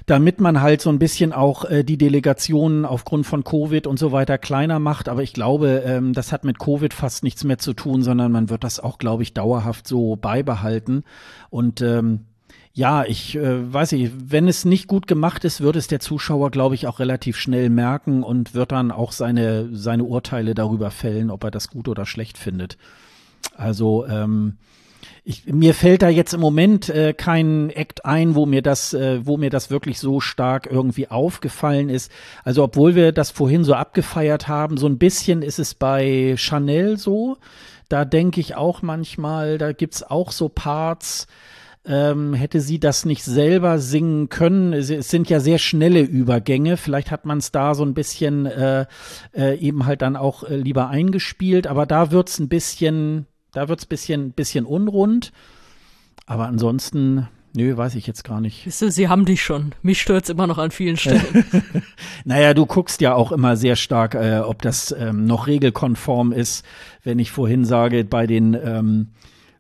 damit 0.07 0.41
man 0.41 0.61
halt 0.61 0.81
so 0.81 0.91
ein 0.91 0.99
bisschen 0.99 1.33
auch 1.33 1.65
äh, 1.65 1.83
die 1.83 1.99
Delegationen 1.99 2.85
aufgrund 2.85 3.27
von 3.27 3.43
Covid 3.43 3.87
und 3.87 3.99
so 3.99 4.13
weiter 4.13 4.39
kleiner 4.39 4.79
macht. 4.79 5.09
Aber 5.09 5.23
ich 5.23 5.33
glaube, 5.33 5.83
ähm, 5.87 6.13
das 6.13 6.33
hat 6.33 6.45
mit 6.45 6.59
Covid 6.59 6.93
fast 6.93 7.25
nichts 7.25 7.45
mehr 7.45 7.59
zu 7.59 7.73
tun, 7.73 8.03
sondern 8.03 8.33
man 8.33 8.51
wird 8.51 8.65
das 8.65 8.81
auch, 8.81 8.99
glaube 8.99 9.23
ich, 9.23 9.35
dauerhaft 9.35 9.89
so 9.89 10.17
beibehalten. 10.17 11.05
Und 11.51 11.81
ähm, 11.81 12.27
ja, 12.77 13.05
ich 13.07 13.35
äh, 13.37 13.73
weiß 13.73 13.93
nicht, 13.93 14.13
wenn 14.29 14.49
es 14.49 14.67
nicht 14.67 14.87
gut 14.87 15.07
gemacht 15.07 15.47
ist, 15.47 15.63
wird 15.63 15.77
es 15.77 15.87
der 15.87 15.99
Zuschauer, 15.99 16.51
glaube 16.51 16.75
ich, 16.75 16.87
auch 16.87 16.99
relativ 16.99 17.39
schnell 17.39 17.71
merken 17.71 18.23
und 18.23 18.53
wird 18.53 18.71
dann 18.71 18.93
auch 18.93 19.13
seine, 19.13 19.75
seine 19.75 20.05
Urteile 20.05 20.55
darüber 20.55 20.91
fällen, 20.91 21.31
ob 21.31 21.43
er 21.45 21.51
das 21.51 21.71
gut 21.71 21.89
oder 21.89 22.05
schlecht 22.05 22.37
findet. 22.37 22.77
Also 23.57 24.07
ähm, 24.07 24.59
ich, 25.25 25.47
mir 25.47 25.73
fällt 25.73 26.03
da 26.03 26.11
jetzt 26.11 26.35
im 26.35 26.41
Moment 26.41 26.91
äh, 26.91 27.15
kein 27.15 27.71
Act 27.71 28.05
ein, 28.05 28.35
wo 28.35 28.45
mir 28.45 28.61
das, 28.61 28.93
äh, 28.93 29.25
wo 29.25 29.39
mir 29.39 29.49
das 29.49 29.71
wirklich 29.71 29.99
so 29.99 30.21
stark 30.21 30.69
irgendwie 30.71 31.09
aufgefallen 31.09 31.89
ist. 31.89 32.13
Also 32.45 32.63
obwohl 32.63 32.95
wir 32.95 33.13
das 33.13 33.31
vorhin 33.31 33.65
so 33.65 33.73
abgefeiert 33.73 34.49
haben, 34.49 34.77
so 34.77 34.87
ein 34.87 34.99
bisschen 34.99 35.41
ist 35.41 35.59
es 35.59 35.73
bei 35.73 36.35
Chanel 36.37 36.99
so. 36.99 37.39
Da 37.89 38.05
denke 38.05 38.39
ich 38.39 38.55
auch 38.55 38.83
manchmal, 38.83 39.57
da 39.57 39.73
gibt's 39.73 40.03
auch 40.03 40.31
so 40.31 40.51
Parts, 40.51 41.27
ähm, 41.87 42.35
hätte 42.35 42.61
sie 42.61 42.81
das 42.81 43.05
nicht 43.05 43.23
selber 43.23 43.79
singen 43.79 44.29
können. 44.29 44.73
Es, 44.73 44.89
sind 44.89 45.31
ja 45.31 45.41
sehr 45.41 45.59
schnelle 45.59 46.01
Übergänge. 46.01 46.77
Vielleicht 46.77 47.11
hat 47.11 47.25
man 47.25 47.39
es 47.39 47.53
da 47.53 47.75
so 47.75 47.85
ein 47.85 47.95
bisschen 47.95 48.47
äh, 48.47 48.87
äh, 49.35 49.59
eben 49.59 49.87
halt 49.87 50.03
dann 50.03 50.17
auch 50.17 50.43
äh, 50.43 50.57
lieber 50.57 50.89
eingespielt. 50.89 51.67
Aber 51.67 51.87
da 51.87 52.11
wird's 52.11 52.39
ein 52.39 52.49
bisschen, 52.49 53.27
da 53.53 53.69
wird's 53.69 53.87
bisschen, 53.87 54.33
bisschen 54.33 54.67
unrund. 54.67 55.33
Aber 56.27 56.47
ansonsten, 56.47 57.29
Nö, 57.57 57.75
weiß 57.75 57.95
ich 57.95 58.07
jetzt 58.07 58.23
gar 58.23 58.43
nicht. 58.43 58.67
Weißt 58.67 58.83
du, 58.83 58.91
sie 58.91 59.09
haben 59.09 59.25
dich 59.25 59.43
schon. 59.43 59.75
Mich 59.81 60.03
stört's 60.03 60.29
immer 60.29 60.47
noch 60.47 60.59
an 60.59 60.71
vielen 60.71 60.97
Stellen. 60.99 61.23
naja, 62.27 62.53
du 62.53 62.67
guckst 62.67 63.01
ja 63.01 63.15
auch 63.15 63.33
immer 63.33 63.57
sehr 63.57 63.77
stark, 63.77 64.15
äh, 64.15 64.41
ob 64.41 64.61
das 64.61 64.95
ähm, 64.99 65.25
noch 65.25 65.47
regelkonform 65.47 66.33
ist. 66.33 66.67
Wenn 67.03 67.19
ich 67.19 67.31
vorhin 67.31 67.65
sage, 67.65 68.05
bei 68.05 68.27
den 68.27 68.53
ähm, 68.53 69.09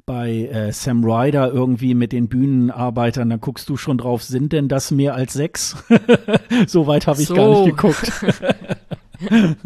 bei 0.06 0.46
äh, 0.46 0.72
Sam 0.72 1.04
Ryder 1.04 1.52
irgendwie 1.52 1.94
mit 1.94 2.12
den 2.12 2.28
Bühnenarbeitern, 2.28 3.28
dann 3.28 3.40
guckst 3.40 3.68
du 3.68 3.76
schon 3.76 3.98
drauf, 3.98 4.22
sind 4.22 4.52
denn 4.52 4.68
das 4.68 4.92
mehr 4.92 5.14
als 5.14 5.32
sechs? 5.32 5.76
so 6.68 6.86
weit 6.86 7.08
habe 7.08 7.20
ich 7.20 7.28
so. 7.28 7.34
gar 7.34 7.48
nicht 7.48 7.76
geguckt. 7.76 8.12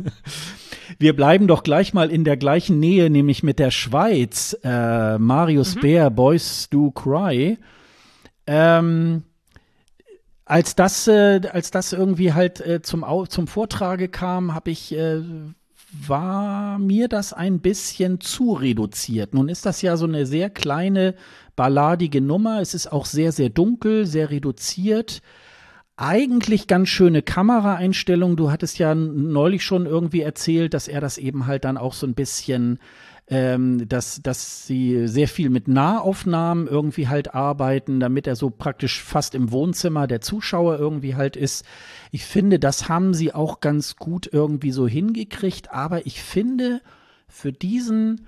Wir 0.99 1.15
bleiben 1.15 1.47
doch 1.47 1.63
gleich 1.63 1.95
mal 1.95 2.11
in 2.11 2.25
der 2.25 2.37
gleichen 2.37 2.81
Nähe, 2.81 3.11
nämlich 3.11 3.43
mit 3.43 3.59
der 3.59 3.71
Schweiz. 3.71 4.57
Äh, 4.65 5.19
Marius 5.19 5.77
mhm. 5.77 5.81
Bär, 5.81 6.11
Boys 6.11 6.69
Do 6.71 6.91
Cry. 6.91 7.59
Ähm, 8.47 9.23
als 10.47 10.75
das, 10.75 11.07
äh, 11.07 11.41
als 11.53 11.71
das 11.71 11.93
irgendwie 11.93 12.33
halt 12.33 12.61
äh, 12.61 12.83
zum, 12.83 13.05
zum 13.29 13.47
Vortrage 13.47 14.09
kam, 14.09 14.55
habe 14.55 14.71
ich 14.71 14.95
äh, 14.97 15.23
war 16.07 16.79
mir 16.79 17.09
das 17.09 17.33
ein 17.33 17.61
bisschen 17.61 18.21
zu 18.21 18.53
reduziert. 18.53 19.35
Nun 19.35 19.49
ist 19.49 19.67
das 19.67 19.83
ja 19.83 19.97
so 19.97 20.07
eine 20.07 20.27
sehr 20.27 20.51
kleine, 20.51 21.15
balladige 21.57 22.21
Nummer. 22.21 22.61
Es 22.61 22.75
ist 22.75 22.91
auch 22.91 23.07
sehr, 23.07 23.33
sehr 23.33 23.51
dunkel, 23.51 24.07
sehr 24.07 24.31
reduziert. 24.31 25.21
Eigentlich 25.97 26.67
ganz 26.67 26.89
schöne 26.89 27.23
Kameraeinstellung. 27.23 28.37
Du 28.37 28.51
hattest 28.51 28.79
ja 28.79 28.95
neulich 28.95 29.65
schon 29.65 29.85
irgendwie 29.85 30.23
erzählt, 30.23 30.75
dass 30.75 30.89
er 30.89 31.01
das 31.01 31.19
eben 31.19 31.47
halt 31.47 31.65
dann 31.65 31.77
auch 31.77 31.93
so 31.93 32.07
ein 32.07 32.15
bisschen 32.15 32.79
ähm, 33.31 33.89
dass, 33.89 34.21
dass 34.23 34.67
sie 34.67 35.07
sehr 35.07 35.29
viel 35.29 35.51
mit 35.51 35.69
Nahaufnahmen 35.69 36.67
irgendwie 36.67 37.07
halt 37.07 37.33
arbeiten, 37.33 38.01
damit 38.01 38.27
er 38.27 38.35
so 38.35 38.51
praktisch 38.51 39.03
fast 39.03 39.37
im 39.37 39.53
Wohnzimmer 39.53 40.09
der 40.09 40.21
Zuschauer 40.21 40.79
irgendwie 40.79 41.15
halt 41.15 41.37
ist. 41.37 41.65
Ich 42.11 42.25
finde, 42.25 42.59
das 42.59 42.89
haben 42.89 43.15
sie 43.15 43.33
auch 43.33 43.61
ganz 43.61 43.95
gut 43.97 44.29
irgendwie 44.33 44.73
so 44.73 44.89
hingekriegt, 44.89 45.71
aber 45.71 46.07
ich 46.07 46.21
finde, 46.21 46.81
für 47.29 47.53
diesen 47.53 48.27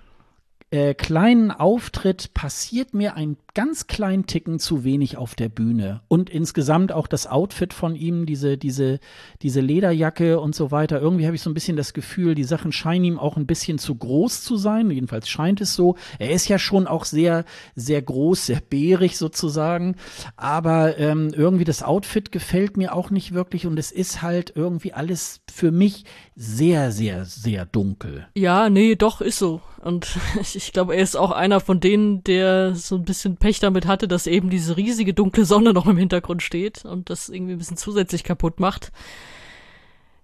äh, 0.70 0.94
kleinen 0.94 1.50
Auftritt 1.50 2.32
passiert 2.32 2.94
mir 2.94 3.16
ein 3.16 3.36
ganz 3.54 3.86
kleinen 3.86 4.26
Ticken 4.26 4.58
zu 4.58 4.82
wenig 4.82 5.16
auf 5.16 5.34
der 5.34 5.48
Bühne. 5.48 6.00
Und 6.08 6.30
insgesamt 6.30 6.92
auch 6.92 7.06
das 7.06 7.26
Outfit 7.26 7.74
von 7.74 7.94
ihm, 7.94 8.24
diese, 8.24 8.56
diese, 8.56 8.98
diese 9.42 9.60
Lederjacke 9.60 10.40
und 10.40 10.54
so 10.54 10.70
weiter. 10.70 11.00
Irgendwie 11.00 11.26
habe 11.26 11.36
ich 11.36 11.42
so 11.42 11.50
ein 11.50 11.54
bisschen 11.54 11.76
das 11.76 11.92
Gefühl, 11.92 12.34
die 12.34 12.44
Sachen 12.44 12.72
scheinen 12.72 13.04
ihm 13.04 13.18
auch 13.18 13.36
ein 13.36 13.46
bisschen 13.46 13.78
zu 13.78 13.94
groß 13.94 14.42
zu 14.42 14.56
sein. 14.56 14.90
Jedenfalls 14.90 15.28
scheint 15.28 15.60
es 15.60 15.74
so. 15.74 15.96
Er 16.18 16.30
ist 16.30 16.48
ja 16.48 16.58
schon 16.58 16.86
auch 16.86 17.04
sehr, 17.04 17.44
sehr 17.74 18.00
groß, 18.00 18.46
sehr 18.46 18.60
bärig 18.60 19.18
sozusagen. 19.18 19.96
Aber 20.36 20.98
ähm, 20.98 21.30
irgendwie 21.34 21.64
das 21.64 21.82
Outfit 21.82 22.32
gefällt 22.32 22.76
mir 22.76 22.94
auch 22.94 23.10
nicht 23.10 23.32
wirklich 23.32 23.66
und 23.66 23.78
es 23.78 23.92
ist 23.92 24.22
halt 24.22 24.52
irgendwie 24.56 24.94
alles 24.94 25.42
für 25.52 25.72
mich 25.72 26.04
sehr, 26.34 26.90
sehr, 26.90 27.26
sehr 27.26 27.66
dunkel. 27.66 28.26
Ja, 28.34 28.70
nee, 28.70 28.96
doch, 28.96 29.20
ist 29.20 29.38
so. 29.38 29.60
Und 29.82 30.16
ich 30.54 30.72
glaube, 30.72 30.94
er 30.94 31.02
ist 31.02 31.16
auch 31.16 31.32
einer 31.32 31.60
von 31.60 31.80
denen, 31.80 32.24
der 32.24 32.74
so 32.74 32.96
ein 32.96 33.04
bisschen 33.04 33.36
Pech 33.42 33.58
damit 33.58 33.88
hatte, 33.88 34.06
dass 34.06 34.28
eben 34.28 34.50
diese 34.50 34.76
riesige 34.76 35.14
dunkle 35.14 35.44
Sonne 35.44 35.72
noch 35.72 35.86
im 35.86 35.96
Hintergrund 35.96 36.42
steht 36.42 36.84
und 36.84 37.10
das 37.10 37.28
irgendwie 37.28 37.54
ein 37.54 37.58
bisschen 37.58 37.76
zusätzlich 37.76 38.22
kaputt 38.22 38.60
macht. 38.60 38.92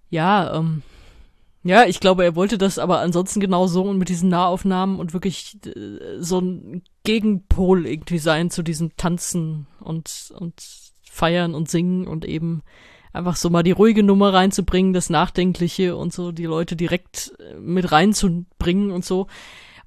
Ja, 0.09 0.55
ähm, 0.55 0.83
ja, 1.65 1.85
ich 1.85 1.99
glaube, 1.99 2.23
er 2.23 2.37
wollte 2.37 2.59
das 2.59 2.79
aber 2.79 3.01
ansonsten 3.01 3.41
genau 3.41 3.67
so 3.67 3.83
und 3.83 3.99
mit 3.99 4.09
diesen 4.09 4.29
Nahaufnahmen 4.29 5.01
und 5.01 5.15
wirklich 5.15 5.59
äh, 5.67 6.21
so 6.21 6.39
ein 6.39 6.83
Gegenpol 7.03 7.87
irgendwie 7.87 8.19
sein 8.19 8.51
zu 8.51 8.63
diesem 8.63 8.97
Tanzen 8.97 9.67
und, 9.81 10.33
und 10.39 10.55
Feiern 11.03 11.57
und 11.57 11.69
Singen 11.69 12.07
und 12.07 12.25
eben 12.25 12.63
einfach 13.13 13.35
so 13.35 13.51
mal 13.51 13.65
die 13.65 13.73
ruhige 13.73 14.05
Nummer 14.05 14.33
reinzubringen, 14.33 14.93
das 14.93 15.11
Nachdenkliche 15.11 15.97
und 15.97 16.13
so 16.13 16.31
die 16.31 16.45
Leute 16.45 16.77
direkt 16.77 17.33
äh, 17.41 17.55
mit 17.55 17.91
reinzubringen 17.91 18.93
und 18.93 19.05
so. 19.05 19.27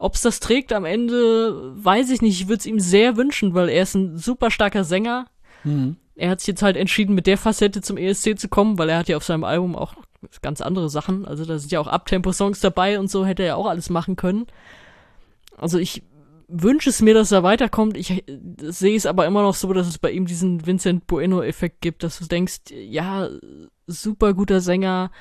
Ob's 0.02 0.22
das 0.22 0.40
trägt 0.40 0.73
am 0.73 0.84
Ende, 0.84 1.73
weiß 1.76 2.10
ich 2.10 2.23
nicht. 2.23 2.41
Ich 2.41 2.48
würde 2.48 2.60
es 2.60 2.65
ihm 2.65 2.80
sehr 2.80 3.18
wünschen, 3.18 3.53
weil 3.53 3.69
er 3.69 3.84
ist 3.84 3.94
ein 3.94 4.18
super 4.18 4.49
starker 4.49 4.84
Sänger. 4.84 5.28
Mhm. 5.64 5.95
Er 6.15 6.32
hat 6.32 6.40
sich 6.40 6.48
jetzt 6.48 6.64
halt 6.64 6.76
entschieden, 6.76 7.14
mit 7.14 7.28
der 7.28 7.38
Facette 7.38 7.82
zum 7.82 7.98
ESC 7.98 8.38
zu 8.40 8.49
kommen, 8.49 8.80
weil 8.80 8.90
er 8.90 8.98
hat 8.98 9.10
ja 9.10 9.18
auf 9.18 9.23
seinem 9.23 9.44
Album 9.44 9.76
auch 9.76 9.94
ganz 10.41 10.60
andere 10.60 10.90
Sachen. 10.90 11.26
Also 11.26 11.45
da 11.45 11.60
sind 11.60 11.72
ja 11.72 11.80
auch 11.80 11.88
Abtempo-Songs 11.88 12.60
dabei 12.61 12.99
und 12.99 13.11
so 13.11 13.28
hätte 13.28 13.44
er 13.44 13.49
ja 13.49 13.56
auch 13.56 13.68
alles 13.68 13.91
machen 13.91 14.15
können. 14.15 14.48
Also 15.56 15.78
ich 15.78 16.02
wünsche 16.48 16.90
es 16.90 17.02
mir, 17.02 17.14
dass 17.14 17.32
er 17.32 17.44
weiterkommt. 17.44 17.95
Ich 17.95 18.23
sehe 18.61 18.98
es 18.98 19.06
aber 19.06 19.28
immer 19.28 19.44
noch 19.44 19.56
so, 19.56 19.72
dass 19.72 19.88
es 19.88 19.99
bei 19.99 20.10
ihm 20.10 20.26
diesen 20.26 20.65
Vincent 20.65 21.06
Bueno-Effekt 21.06 21.80
gibt, 21.82 22.02
dass 22.02 22.18
du 22.18 22.26
denkst, 22.26 22.61
ja, 22.72 23.30
super 23.86 24.34
guter 24.34 24.61
Sänger, 24.61 25.11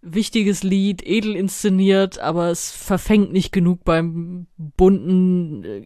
wichtiges 0.00 0.62
Lied, 0.62 1.04
edel 1.04 1.34
inszeniert, 1.34 2.18
aber 2.18 2.50
es 2.50 2.70
verfängt 2.70 3.32
nicht 3.32 3.52
genug 3.52 3.84
beim 3.84 4.46
bunten, 4.56 5.64
äh, 5.64 5.82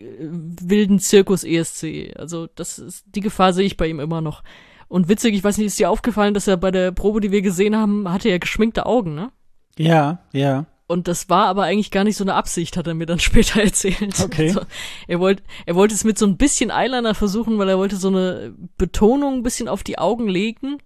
wilden 0.62 0.98
Zirkus 0.98 1.44
ESC. 1.44 2.14
Also 2.16 2.48
das 2.54 2.78
ist, 2.78 3.04
die 3.14 3.20
Gefahr 3.20 3.52
sehe 3.52 3.66
ich 3.66 3.76
bei 3.76 3.86
ihm 3.88 4.00
immer 4.00 4.20
noch. 4.20 4.42
Und 4.88 5.08
witzig, 5.08 5.34
ich 5.34 5.42
weiß 5.42 5.56
nicht, 5.56 5.68
ist 5.68 5.78
dir 5.78 5.90
aufgefallen, 5.90 6.34
dass 6.34 6.48
er 6.48 6.58
bei 6.58 6.70
der 6.70 6.92
Probe, 6.92 7.20
die 7.20 7.32
wir 7.32 7.40
gesehen 7.40 7.76
haben, 7.76 8.10
hatte 8.12 8.28
er 8.28 8.38
geschminkte 8.38 8.84
Augen, 8.84 9.14
ne? 9.14 9.32
Ja, 9.78 10.18
ja. 10.32 10.66
Und 10.86 11.08
das 11.08 11.30
war 11.30 11.46
aber 11.46 11.62
eigentlich 11.62 11.90
gar 11.90 12.04
nicht 12.04 12.18
so 12.18 12.24
eine 12.24 12.34
Absicht, 12.34 12.76
hat 12.76 12.86
er 12.86 12.92
mir 12.92 13.06
dann 13.06 13.18
später 13.20 13.62
erzählt. 13.62 14.20
Okay. 14.20 14.48
Also, 14.48 14.60
er 15.06 15.20
wollte, 15.20 15.42
er 15.64 15.74
wollte 15.74 15.94
es 15.94 16.04
mit 16.04 16.18
so 16.18 16.26
ein 16.26 16.36
bisschen 16.36 16.70
Eyeliner 16.70 17.14
versuchen, 17.14 17.58
weil 17.58 17.70
er 17.70 17.78
wollte 17.78 17.96
so 17.96 18.08
eine 18.08 18.54
Betonung 18.76 19.36
ein 19.36 19.42
bisschen 19.42 19.68
auf 19.68 19.82
die 19.82 19.98
Augen 19.98 20.28
legen. 20.28 20.78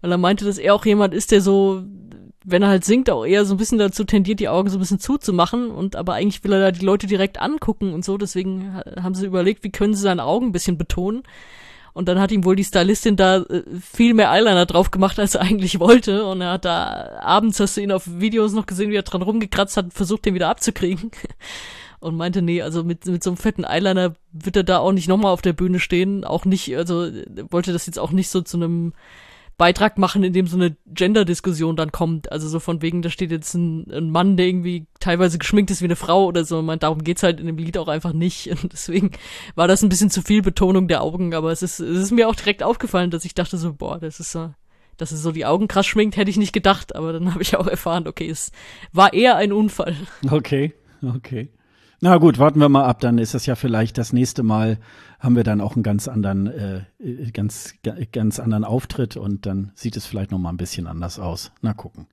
Weil 0.00 0.10
er 0.10 0.18
meinte, 0.18 0.44
dass 0.44 0.58
er 0.58 0.74
auch 0.74 0.84
jemand 0.84 1.14
ist, 1.14 1.30
der 1.30 1.40
so 1.40 1.84
wenn 2.44 2.62
er 2.62 2.68
halt 2.68 2.84
singt, 2.84 3.10
auch 3.10 3.24
eher 3.24 3.44
so 3.44 3.54
ein 3.54 3.56
bisschen 3.56 3.78
dazu 3.78 4.04
tendiert, 4.04 4.38
die 4.38 4.48
Augen 4.48 4.68
so 4.68 4.76
ein 4.76 4.80
bisschen 4.80 5.00
zuzumachen 5.00 5.70
und 5.70 5.96
aber 5.96 6.14
eigentlich 6.14 6.44
will 6.44 6.52
er 6.52 6.60
da 6.60 6.70
die 6.70 6.84
Leute 6.84 7.06
direkt 7.06 7.40
angucken 7.40 7.92
und 7.92 8.04
so, 8.04 8.18
deswegen 8.18 8.74
haben 9.00 9.14
sie 9.14 9.26
überlegt, 9.26 9.64
wie 9.64 9.72
können 9.72 9.94
sie 9.94 10.02
seine 10.02 10.24
Augen 10.24 10.46
ein 10.46 10.52
bisschen 10.52 10.78
betonen. 10.78 11.22
Und 11.94 12.08
dann 12.08 12.18
hat 12.18 12.32
ihm 12.32 12.44
wohl 12.44 12.56
die 12.56 12.64
Stylistin 12.64 13.16
da 13.16 13.38
äh, 13.38 13.62
viel 13.80 14.14
mehr 14.14 14.32
Eyeliner 14.32 14.66
drauf 14.66 14.90
gemacht, 14.90 15.18
als 15.20 15.36
er 15.36 15.42
eigentlich 15.42 15.78
wollte. 15.78 16.26
Und 16.26 16.40
er 16.40 16.50
hat 16.50 16.64
da, 16.64 17.20
abends 17.20 17.60
hast 17.60 17.76
du 17.76 17.82
ihn 17.82 17.92
auf 17.92 18.02
Videos 18.06 18.52
noch 18.52 18.66
gesehen, 18.66 18.90
wie 18.90 18.96
er 18.96 19.02
dran 19.02 19.22
rumgekratzt 19.22 19.76
hat, 19.76 19.94
versucht, 19.94 20.24
den 20.24 20.34
wieder 20.34 20.48
abzukriegen. 20.48 21.12
Und 22.00 22.16
meinte, 22.16 22.42
nee, 22.42 22.60
also 22.60 22.82
mit, 22.82 23.06
mit 23.06 23.22
so 23.22 23.30
einem 23.30 23.36
fetten 23.36 23.64
Eyeliner 23.64 24.14
wird 24.32 24.56
er 24.56 24.64
da 24.64 24.78
auch 24.78 24.92
nicht 24.92 25.08
nochmal 25.08 25.32
auf 25.32 25.40
der 25.40 25.54
Bühne 25.54 25.78
stehen. 25.78 26.24
Auch 26.24 26.44
nicht, 26.44 26.76
also 26.76 27.08
wollte 27.48 27.72
das 27.72 27.86
jetzt 27.86 28.00
auch 28.00 28.10
nicht 28.10 28.28
so 28.28 28.42
zu 28.42 28.56
einem 28.56 28.92
Beitrag 29.56 29.98
machen, 29.98 30.24
in 30.24 30.32
dem 30.32 30.46
so 30.46 30.56
eine 30.56 30.76
Gender-Diskussion 30.86 31.76
dann 31.76 31.92
kommt. 31.92 32.32
Also 32.32 32.48
so 32.48 32.58
von 32.58 32.82
wegen, 32.82 33.02
da 33.02 33.10
steht 33.10 33.30
jetzt 33.30 33.54
ein, 33.54 33.90
ein, 33.90 34.10
Mann, 34.10 34.36
der 34.36 34.46
irgendwie 34.46 34.86
teilweise 34.98 35.38
geschminkt 35.38 35.70
ist 35.70 35.80
wie 35.80 35.86
eine 35.86 35.96
Frau 35.96 36.26
oder 36.26 36.44
so. 36.44 36.60
Man, 36.62 36.80
darum 36.80 37.04
geht's 37.04 37.22
halt 37.22 37.38
in 37.38 37.46
dem 37.46 37.56
Lied 37.56 37.78
auch 37.78 37.88
einfach 37.88 38.12
nicht. 38.12 38.48
Und 38.62 38.72
deswegen 38.72 39.12
war 39.54 39.68
das 39.68 39.82
ein 39.82 39.88
bisschen 39.88 40.10
zu 40.10 40.22
viel 40.22 40.42
Betonung 40.42 40.88
der 40.88 41.02
Augen. 41.02 41.34
Aber 41.34 41.52
es 41.52 41.62
ist, 41.62 41.78
es 41.78 41.98
ist 41.98 42.10
mir 42.10 42.28
auch 42.28 42.34
direkt 42.34 42.62
aufgefallen, 42.62 43.10
dass 43.10 43.24
ich 43.24 43.34
dachte 43.34 43.56
so, 43.56 43.72
boah, 43.72 43.98
das 44.00 44.18
ist 44.18 44.32
so, 44.32 44.52
dass 44.96 45.12
es 45.12 45.22
so 45.22 45.30
die 45.30 45.46
Augen 45.46 45.68
krass 45.68 45.86
schminkt, 45.86 46.16
hätte 46.16 46.30
ich 46.30 46.36
nicht 46.36 46.52
gedacht. 46.52 46.96
Aber 46.96 47.12
dann 47.12 47.32
habe 47.32 47.42
ich 47.42 47.56
auch 47.56 47.68
erfahren, 47.68 48.08
okay, 48.08 48.28
es 48.28 48.50
war 48.92 49.12
eher 49.12 49.36
ein 49.36 49.52
Unfall. 49.52 49.96
Okay, 50.28 50.74
okay. 51.02 51.48
Na 52.04 52.18
gut, 52.18 52.38
warten 52.38 52.60
wir 52.60 52.68
mal 52.68 52.84
ab, 52.84 53.00
dann 53.00 53.16
ist 53.16 53.32
das 53.32 53.46
ja 53.46 53.54
vielleicht 53.54 53.96
das 53.96 54.12
nächste 54.12 54.42
Mal 54.42 54.76
haben 55.20 55.36
wir 55.36 55.42
dann 55.42 55.62
auch 55.62 55.72
einen 55.72 55.82
ganz 55.82 56.06
anderen, 56.06 56.48
äh, 56.48 56.82
ganz, 57.32 57.76
ganz 58.12 58.38
anderen 58.38 58.64
Auftritt 58.64 59.16
und 59.16 59.46
dann 59.46 59.72
sieht 59.74 59.96
es 59.96 60.04
vielleicht 60.04 60.30
noch 60.30 60.38
mal 60.38 60.50
ein 60.50 60.58
bisschen 60.58 60.86
anders 60.86 61.18
aus. 61.18 61.50
Na 61.62 61.72
gucken. 61.72 62.06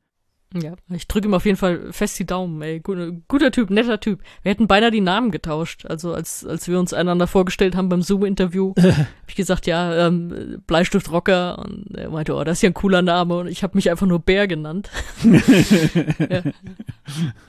Ja, 0.54 0.76
ich 0.94 1.10
drücke 1.10 1.28
ihm 1.28 1.34
auf 1.34 1.44
jeden 1.44 1.58
Fall 1.58 1.92
fest 1.92 2.18
die 2.20 2.26
Daumen, 2.26 2.62
ey. 2.62 2.80
Guter, 2.80 3.52
Typ, 3.52 3.70
netter 3.70 4.00
Typ. 4.00 4.22
Wir 4.44 4.52
hätten 4.52 4.68
beinahe 4.68 4.92
die 4.92 5.02
Namen 5.02 5.30
getauscht. 5.30 5.86
Also 5.86 6.14
als, 6.14 6.46
als 6.46 6.70
wir 6.70 6.80
uns 6.80 6.94
einander 6.94 7.28
vorgestellt 7.28 7.76
haben 7.76 7.90
beim 7.90 8.02
Zoom-Interview, 8.02 8.74
habe 8.82 9.08
ich 9.28 9.36
gesagt, 9.36 9.68
ja, 9.68 10.08
ähm, 10.08 10.62
Bleistift 10.68 11.12
Rocker. 11.12 11.60
Und 11.60 11.98
er 11.98 12.12
meinte, 12.12 12.34
oh, 12.34 12.44
das 12.46 12.60
ist 12.60 12.62
ja 12.62 12.70
ein 12.70 12.74
cooler 12.74 13.02
Name. 13.02 13.40
Und 13.40 13.48
ich 13.48 13.62
habe 13.62 13.76
mich 13.76 13.92
einfach 13.92 14.08
nur 14.08 14.20
Bär 14.20 14.48
genannt. 14.48 14.90
ja. 16.30 16.44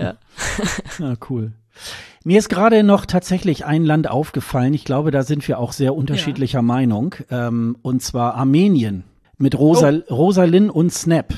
ja. 0.01 0.16
Ah, 1.01 1.14
cool. 1.31 1.52
Mir 2.24 2.39
ist 2.39 2.49
gerade 2.49 2.82
noch 2.85 3.05
tatsächlich 3.05 3.65
ein 3.65 3.85
Land 3.85 4.09
aufgefallen. 4.09 4.74
Ich 4.74 4.85
glaube, 4.85 5.11
da 5.11 5.23
sind 5.24 5.47
wir 5.49 5.59
auch 5.59 5.73
sehr 5.73 5.94
unterschiedlicher 5.94 6.59
ja. 6.59 6.62
Meinung. 6.62 7.16
Ähm, 7.31 7.77
und 7.82 8.03
zwar 8.03 8.35
Armenien 8.35 9.05
mit 9.39 9.59
Rosa, 9.59 9.93
oh. 10.09 10.15
Rosalyn 10.15 10.70
und 10.70 10.93
Snap. 10.93 11.35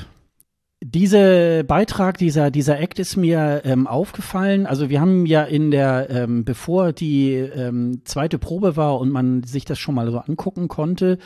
Dieser 0.82 1.62
Beitrag, 1.62 2.18
dieser, 2.18 2.50
dieser 2.50 2.78
Act 2.78 2.98
ist 2.98 3.16
mir 3.16 3.62
ähm, 3.64 3.86
aufgefallen. 3.86 4.66
Also 4.66 4.90
wir 4.90 5.00
haben 5.00 5.24
ja 5.24 5.42
in 5.44 5.70
der, 5.70 6.10
ähm, 6.10 6.44
bevor 6.44 6.92
die 6.92 7.32
ähm, 7.32 8.02
zweite 8.04 8.38
Probe 8.38 8.76
war 8.76 9.00
und 9.00 9.10
man 9.10 9.42
sich 9.44 9.64
das 9.64 9.78
schon 9.78 9.94
mal 9.94 10.10
so 10.10 10.18
angucken 10.18 10.68
konnte, 10.68 11.16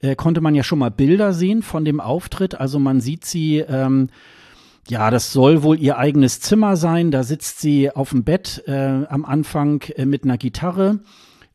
äh, 0.00 0.14
konnte 0.14 0.42
man 0.42 0.54
ja 0.54 0.62
schon 0.62 0.78
mal 0.78 0.90
Bilder 0.90 1.32
sehen 1.32 1.62
von 1.62 1.86
dem 1.86 2.00
Auftritt. 2.00 2.60
Also 2.60 2.78
man 2.78 3.00
sieht 3.00 3.24
sie 3.24 3.60
ähm, 3.60 4.10
ja, 4.88 5.10
das 5.10 5.32
soll 5.32 5.62
wohl 5.62 5.78
ihr 5.78 5.98
eigenes 5.98 6.40
Zimmer 6.40 6.76
sein. 6.76 7.10
Da 7.10 7.22
sitzt 7.22 7.60
sie 7.60 7.90
auf 7.90 8.10
dem 8.10 8.24
Bett 8.24 8.64
äh, 8.66 9.04
am 9.08 9.24
Anfang 9.24 9.82
äh, 9.96 10.06
mit 10.06 10.24
einer 10.24 10.38
Gitarre 10.38 11.00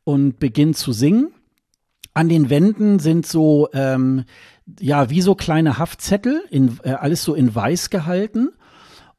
und 0.03 0.39
beginnt 0.39 0.77
zu 0.77 0.93
singen. 0.93 1.31
An 2.13 2.29
den 2.29 2.49
Wänden 2.49 2.99
sind 2.99 3.25
so, 3.25 3.67
ähm, 3.73 4.23
ja, 4.79 5.09
wie 5.09 5.21
so 5.21 5.35
kleine 5.35 5.77
Haftzettel, 5.77 6.43
in, 6.49 6.79
äh, 6.83 6.91
alles 6.91 7.23
so 7.23 7.33
in 7.33 7.53
weiß 7.53 7.89
gehalten. 7.89 8.51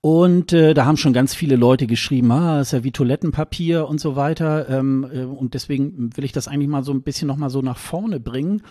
Und 0.00 0.52
äh, 0.52 0.72
da 0.72 0.86
haben 0.86 0.96
schon 0.96 1.12
ganz 1.12 1.34
viele 1.34 1.56
Leute 1.56 1.86
geschrieben, 1.86 2.30
ah, 2.30 2.60
ist 2.60 2.72
ja 2.72 2.84
wie 2.84 2.92
Toilettenpapier 2.92 3.88
und 3.88 4.00
so 4.00 4.14
weiter. 4.16 4.68
Ähm, 4.68 5.06
äh, 5.12 5.24
und 5.24 5.54
deswegen 5.54 6.16
will 6.16 6.24
ich 6.24 6.32
das 6.32 6.48
eigentlich 6.48 6.68
mal 6.68 6.84
so 6.84 6.92
ein 6.92 7.02
bisschen 7.02 7.28
noch 7.28 7.36
mal 7.36 7.50
so 7.50 7.60
nach 7.60 7.76
vorne 7.76 8.20
bringen. 8.20 8.62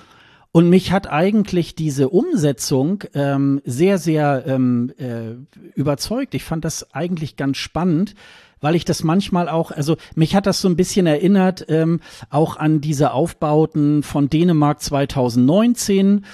Und 0.56 0.70
mich 0.70 0.94
hat 0.94 1.12
eigentlich 1.12 1.76
diese 1.76 2.08
Umsetzung 2.08 3.04
ähm, 3.14 3.62
sehr, 3.66 3.98
sehr 3.98 4.46
ähm, 4.48 4.90
äh, 4.98 5.34
überzeugt. 5.78 6.34
Ich 6.34 6.46
fand 6.46 6.64
das 6.64 6.94
eigentlich 6.94 7.36
ganz 7.36 7.58
spannend 7.58 8.16
weil 8.62 8.74
ich 8.74 8.86
das 8.86 9.04
manchmal 9.04 9.48
auch, 9.48 9.70
also 9.70 9.96
mich 10.16 10.34
hat 10.36 10.48
das 10.48 10.60
so 10.60 10.68
ein 10.68 10.76
bisschen 10.76 11.06
erinnert, 11.06 11.66
ähm, 11.70 12.00
auch 12.32 12.58
an 12.58 12.82
diese 12.82 13.12
Aufbauten 13.12 14.02
von 14.02 14.28
Dänemark 14.28 14.82
2019 14.82 16.26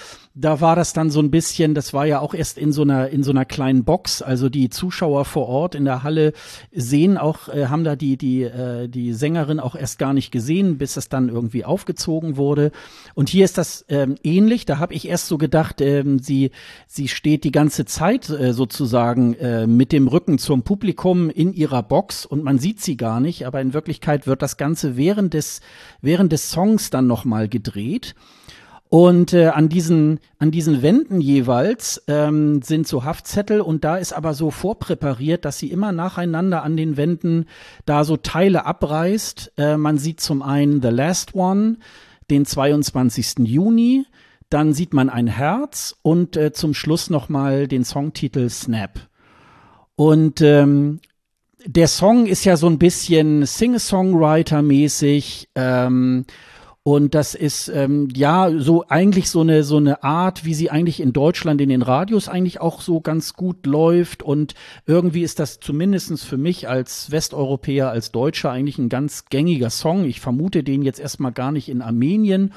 da 0.42 0.60
war 0.60 0.76
das 0.76 0.94
dann 0.94 1.10
so 1.10 1.20
ein 1.20 1.32
bisschen, 1.32 1.76
das 1.76 1.94
war 1.94 2.06
ja 2.06 2.20
auch 2.20 2.34
erst 2.34 2.58
in 2.58 2.72
so 2.72 2.82
einer 2.82 3.10
in 3.10 3.24
so 3.24 3.32
einer 3.32 3.46
kleinen 3.46 3.84
Box, 3.84 4.22
also 4.22 4.50
die 4.50 4.70
Zuschauer 4.70 5.26
vor 5.26 5.48
Ort 5.48 5.76
in 5.76 5.86
der 5.86 6.04
Halle 6.04 6.34
sehen 6.72 7.18
auch 7.18 7.48
äh, 7.48 7.68
haben 7.68 7.84
da 7.84 7.96
die 7.96 8.18
die 8.18 8.44
äh, 8.44 8.88
die 8.88 9.14
Sängerin 9.14 9.60
auch 9.60 9.76
erst 9.76 10.00
gar 10.00 10.14
nicht 10.14 10.32
gesehen, 10.32 10.78
bis 10.78 10.98
es 10.98 11.10
dann 11.10 11.30
irgendwie 11.30 11.64
aufgezogen 11.64 12.38
wurde. 12.38 12.72
Und 13.14 13.30
hier 13.30 13.46
ist 13.46 13.58
das 13.58 13.86
ähm, 13.90 14.16
ähnlich, 14.24 14.66
da 14.66 14.80
habe 14.80 14.94
ich 14.94 15.08
erst 15.08 15.28
so 15.28 15.38
gedacht, 15.38 15.80
ähm, 15.82 16.20
sie 16.20 16.52
sie 16.88 17.08
steht 17.08 17.44
die 17.44 17.52
ganze 17.52 17.86
Zeit 17.86 18.30
äh, 18.30 18.54
sozusagen 18.54 19.36
äh, 19.36 19.68
mit 19.68 19.92
dem 19.92 20.08
Rücken 20.08 20.40
zum 20.40 20.64
Publikum 20.64 21.30
in 21.30 21.54
ihrer 21.54 21.84
Box 21.84 22.26
und 22.26 22.44
man 22.44 22.58
sieht 22.58 22.82
sie 22.82 22.98
gar 22.98 23.20
nicht, 23.20 23.46
aber 23.46 23.62
in 23.62 23.74
Wirklichkeit 23.74 24.28
wird 24.28 24.42
das 24.42 24.58
ganze 24.58 24.98
während 24.98 25.34
des 25.34 25.62
während 26.02 26.32
des 26.32 26.50
Songs 26.50 26.90
dann 26.90 27.06
noch 27.08 27.26
mal 27.26 27.48
gedreht. 27.48 28.16
Und 28.94 29.32
äh, 29.32 29.48
an 29.48 29.70
diesen 29.70 30.20
an 30.38 30.52
diesen 30.52 30.82
Wänden 30.82 31.22
jeweils 31.22 32.04
ähm, 32.10 32.62
sind 32.62 32.86
so 32.86 33.06
Haftzettel 33.06 33.62
und 33.62 33.86
da 33.86 33.96
ist 33.96 34.12
aber 34.12 34.34
so 34.34 34.52
vorpräpariert, 34.52 35.46
dass 35.46 35.60
sie 35.60 35.72
immer 35.72 35.94
nacheinander 35.94 36.64
an 36.64 36.76
den 36.76 36.98
Wänden 36.98 37.46
da 37.86 38.04
so 38.04 38.18
Teile 38.18 38.66
abreißt. 38.66 39.54
Äh, 39.56 39.78
man 39.78 39.98
sieht 39.98 40.20
zum 40.20 40.42
einen 40.42 40.82
The 40.82 40.90
Last 40.90 41.36
One, 41.36 41.78
den 42.30 42.46
22. 42.46 43.48
Juni, 43.48 44.06
dann 44.50 44.74
sieht 44.74 44.94
man 44.94 45.10
ein 45.10 45.28
Herz 45.28 45.96
und 46.02 46.36
äh, 46.36 46.52
zum 46.52 46.74
Schluss 46.74 47.10
noch 47.10 47.30
mal 47.30 47.70
den 47.70 47.86
Songtitel 47.86 48.50
Snap. 48.50 49.08
Und 49.96 50.42
ähm, 50.42 51.00
der 51.66 51.88
Song 51.88 52.26
ist 52.26 52.44
ja 52.44 52.58
so 52.58 52.68
ein 52.68 52.78
bisschen 52.78 53.46
Singer-Songwriter-mäßig. 53.46 55.48
Ähm, 55.56 56.26
und 56.84 57.14
das 57.14 57.36
ist 57.36 57.68
ähm, 57.68 58.10
ja 58.16 58.50
so 58.58 58.86
eigentlich 58.88 59.30
so 59.30 59.42
eine 59.42 59.64
so 59.64 59.78
eine 59.78 60.04
Art, 60.04 60.46
wie 60.46 60.56
sie 60.56 60.72
eigentlich 60.72 61.00
in 61.00 61.14
Deutschland 61.14 61.62
in 61.62 61.70
den 61.70 61.84
Radios 61.84 62.28
eigentlich 62.28 62.60
auch 62.60 62.82
so 62.82 63.02
ganz 63.02 63.34
gut 63.34 63.68
läuft. 63.68 64.24
Und 64.24 64.56
irgendwie 64.88 65.22
ist 65.22 65.40
das 65.40 65.60
zumindestens 65.60 66.24
für 66.24 66.38
mich 66.38 66.68
als 66.68 67.12
Westeuropäer, 67.12 67.92
als 67.92 68.12
Deutscher 68.12 68.50
eigentlich 68.50 68.80
ein 68.80 68.90
ganz 68.90 69.26
gängiger 69.26 69.70
Song. 69.70 70.06
Ich 70.06 70.22
vermute 70.22 70.64
den 70.64 70.82
jetzt 70.82 71.00
erstmal 71.00 71.32
gar 71.32 71.52
nicht 71.52 71.70
in 71.70 71.84
Armenien. 71.84 72.52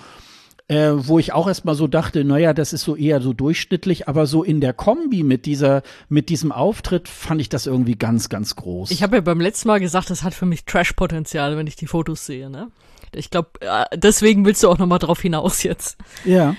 Äh, 0.66 0.92
wo 0.94 1.18
ich 1.18 1.34
auch 1.34 1.46
erstmal 1.46 1.74
so 1.74 1.86
dachte, 1.86 2.24
naja, 2.24 2.54
das 2.54 2.72
ist 2.72 2.84
so 2.84 2.96
eher 2.96 3.20
so 3.20 3.34
durchschnittlich, 3.34 4.08
aber 4.08 4.26
so 4.26 4.42
in 4.42 4.62
der 4.62 4.72
Kombi 4.72 5.22
mit 5.22 5.44
dieser, 5.44 5.82
mit 6.08 6.30
diesem 6.30 6.52
Auftritt 6.52 7.06
fand 7.06 7.42
ich 7.42 7.50
das 7.50 7.66
irgendwie 7.66 7.96
ganz, 7.96 8.30
ganz 8.30 8.56
groß. 8.56 8.90
Ich 8.90 9.02
habe 9.02 9.16
ja 9.16 9.20
beim 9.20 9.42
letzten 9.42 9.68
Mal 9.68 9.78
gesagt, 9.78 10.08
das 10.08 10.22
hat 10.22 10.32
für 10.32 10.46
mich 10.46 10.64
Trash-Potenzial, 10.64 11.58
wenn 11.58 11.66
ich 11.66 11.76
die 11.76 11.86
Fotos 11.86 12.24
sehe, 12.24 12.48
ne? 12.48 12.68
Ich 13.14 13.30
glaube, 13.30 13.50
äh, 13.60 13.84
deswegen 13.94 14.44
willst 14.44 14.62
du 14.62 14.68
auch 14.68 14.78
noch 14.78 14.86
mal 14.86 14.98
drauf 14.98 15.20
hinaus 15.20 15.62
jetzt. 15.62 15.98
Ja. 16.24 16.56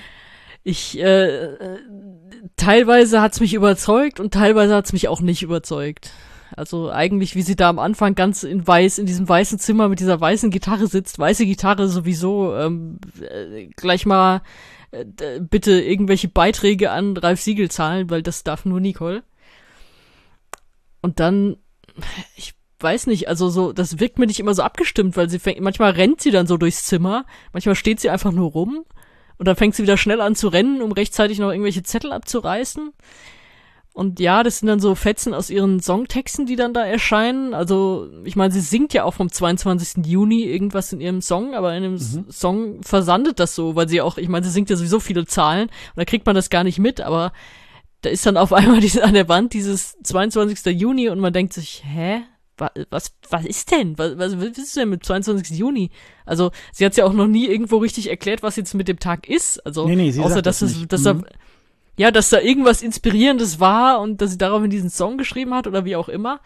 Ich, 0.64 0.98
äh, 1.00 1.50
teilweise 2.58 3.22
hat's 3.22 3.40
mich 3.40 3.54
überzeugt 3.54 4.20
und 4.20 4.34
teilweise 4.34 4.76
hat's 4.76 4.94
mich 4.94 5.08
auch 5.08 5.22
nicht 5.22 5.44
überzeugt. 5.44 6.12
Also 6.56 6.90
eigentlich, 6.90 7.36
wie 7.36 7.42
sie 7.42 7.56
da 7.56 7.70
am 7.70 7.80
Anfang 7.80 8.16
ganz 8.16 8.44
in 8.44 8.66
weiß, 8.66 8.98
in 8.98 9.06
diesem 9.06 9.28
weißen 9.28 9.60
Zimmer 9.60 9.90
mit 9.90 10.00
dieser 10.00 10.20
weißen 10.20 10.52
Gitarre 10.52 10.88
sitzt, 10.88 11.20
weiße 11.20 11.46
Gitarre 11.46 11.88
sowieso, 11.88 12.56
ähm, 12.56 13.00
äh, 13.22 13.68
gleich 13.76 14.06
mal 14.06 14.42
äh, 14.92 15.06
bitte 15.40 15.82
irgendwelche 15.82 16.28
Beiträge 16.28 16.92
an 16.92 17.18
Ralf 17.18 17.42
Siegel 17.42 17.70
zahlen, 17.70 18.10
weil 18.10 18.24
das 18.24 18.44
darf 18.44 18.66
nur 18.66 18.80
Nicole. 18.80 19.24
Und 21.02 21.20
dann, 21.20 21.58
ich 22.36 22.55
weiß 22.80 23.08
nicht, 23.08 23.28
also 23.28 23.50
so, 23.50 23.74
das 23.74 24.00
wirkt 24.00 24.20
mir 24.20 24.28
nicht 24.28 24.40
immer 24.40 24.54
so 24.54 24.64
abgestimmt, 24.64 25.16
weil 25.18 25.30
sie 25.30 25.40
fängt, 25.40 25.62
manchmal 25.62 25.92
rennt 25.92 26.22
sie 26.22 26.32
dann 26.32 26.48
so 26.48 26.58
durchs 26.58 26.86
Zimmer, 26.86 27.26
manchmal 27.54 27.76
steht 27.76 28.00
sie 28.00 28.10
einfach 28.10 28.32
nur 28.32 28.52
rum 28.52 28.86
und 29.38 29.48
dann 29.48 29.56
fängt 29.56 29.76
sie 29.76 29.84
wieder 29.84 29.98
schnell 29.98 30.22
an 30.22 30.36
zu 30.36 30.48
rennen, 30.48 30.82
um 30.82 30.92
rechtzeitig 30.92 31.40
noch 31.40 31.52
irgendwelche 31.52 31.84
Zettel 31.84 32.12
abzureißen. 32.12 32.92
Und 33.94 34.20
ja, 34.20 34.44
das 34.44 34.60
sind 34.60 34.68
dann 34.68 34.82
so 34.82 34.94
Fetzen 34.94 35.34
aus 35.34 35.50
ihren 35.50 35.80
Songtexten, 35.80 36.46
die 36.46 36.58
dann 36.58 36.74
da 36.74 36.86
erscheinen. 36.86 37.54
Also, 37.54 38.10
ich 38.26 38.36
meine, 38.36 38.52
sie 38.52 38.60
singt 38.60 38.94
ja 38.94 39.06
auch 39.06 39.14
vom 39.14 39.32
22. 39.32 40.06
Juni 40.06 40.44
irgendwas 40.44 40.92
in 40.92 41.00
ihrem 41.00 41.22
Song, 41.22 41.56
aber 41.56 41.74
in 41.78 41.84
dem 41.84 41.94
mhm. 41.94 42.26
Song 42.30 42.84
versandet 42.84 43.40
das 43.40 43.56
so, 43.56 43.78
weil 43.78 43.88
sie 43.88 44.02
auch, 44.02 44.18
ich 44.18 44.28
meine, 44.28 44.46
sie 44.46 44.52
singt 44.52 44.70
ja 44.70 44.76
sowieso 44.76 45.00
viele 45.00 45.26
Zahlen 45.26 45.70
und 45.70 45.96
da 45.96 46.04
kriegt 46.04 46.26
man 46.26 46.36
das 46.36 46.50
gar 46.50 46.66
nicht 46.66 46.78
mit, 46.78 47.00
aber 47.00 47.32
da 48.02 48.10
ist 48.10 48.26
dann 48.26 48.36
auf 48.36 48.52
einmal 48.54 48.82
diese, 48.82 49.02
an 49.02 49.14
der 49.14 49.30
Wand 49.30 49.54
dieses 49.54 49.98
22. 50.04 50.78
Juni 50.78 51.08
und 51.08 51.22
man 51.22 51.32
denkt 51.32 51.54
sich, 51.54 51.82
hä? 51.86 52.22
Was, 52.58 53.14
was 53.30 53.46
ist 53.46 53.72
denn? 53.72 53.98
Was, 53.98 54.18
was, 54.18 54.38
was 54.40 54.58
ist 54.58 54.76
denn 54.76 54.90
mit 54.90 55.06
22. 55.06 55.58
Juni? 55.58 55.92
Also, 56.26 56.52
sie 56.72 56.86
hat 56.86 56.94
es 56.94 56.98
ja 56.98 57.06
auch 57.06 57.14
noch 57.14 57.28
nie 57.28 57.48
irgendwo 57.48 57.78
richtig 57.78 58.10
erklärt, 58.10 58.44
was 58.44 58.56
jetzt 58.56 58.74
mit 58.74 58.88
dem 58.88 59.00
Tag 59.00 59.28
ist. 59.28 59.66
Also, 59.66 59.88
nee, 59.88 59.96
nee, 59.96 60.20
außer 60.20 60.42
dass 60.42 60.60
das 60.60 60.72
es, 60.72 60.88
dass 60.88 61.02
mhm. 61.02 61.22
da, 61.22 61.28
ja, 61.98 62.12
dass 62.12 62.30
da 62.30 62.40
irgendwas 62.40 62.82
Inspirierendes 62.82 63.60
war 63.60 64.02
und 64.02 64.22
dass 64.22 64.32
sie 64.32 64.38
daraufhin 64.38 64.70
diesen 64.70 64.90
Song 64.90 65.18
geschrieben 65.18 65.54
hat 65.54 65.68
oder 65.68 65.86
wie 65.86 65.96
auch 65.96 66.10
immer. 66.10 66.42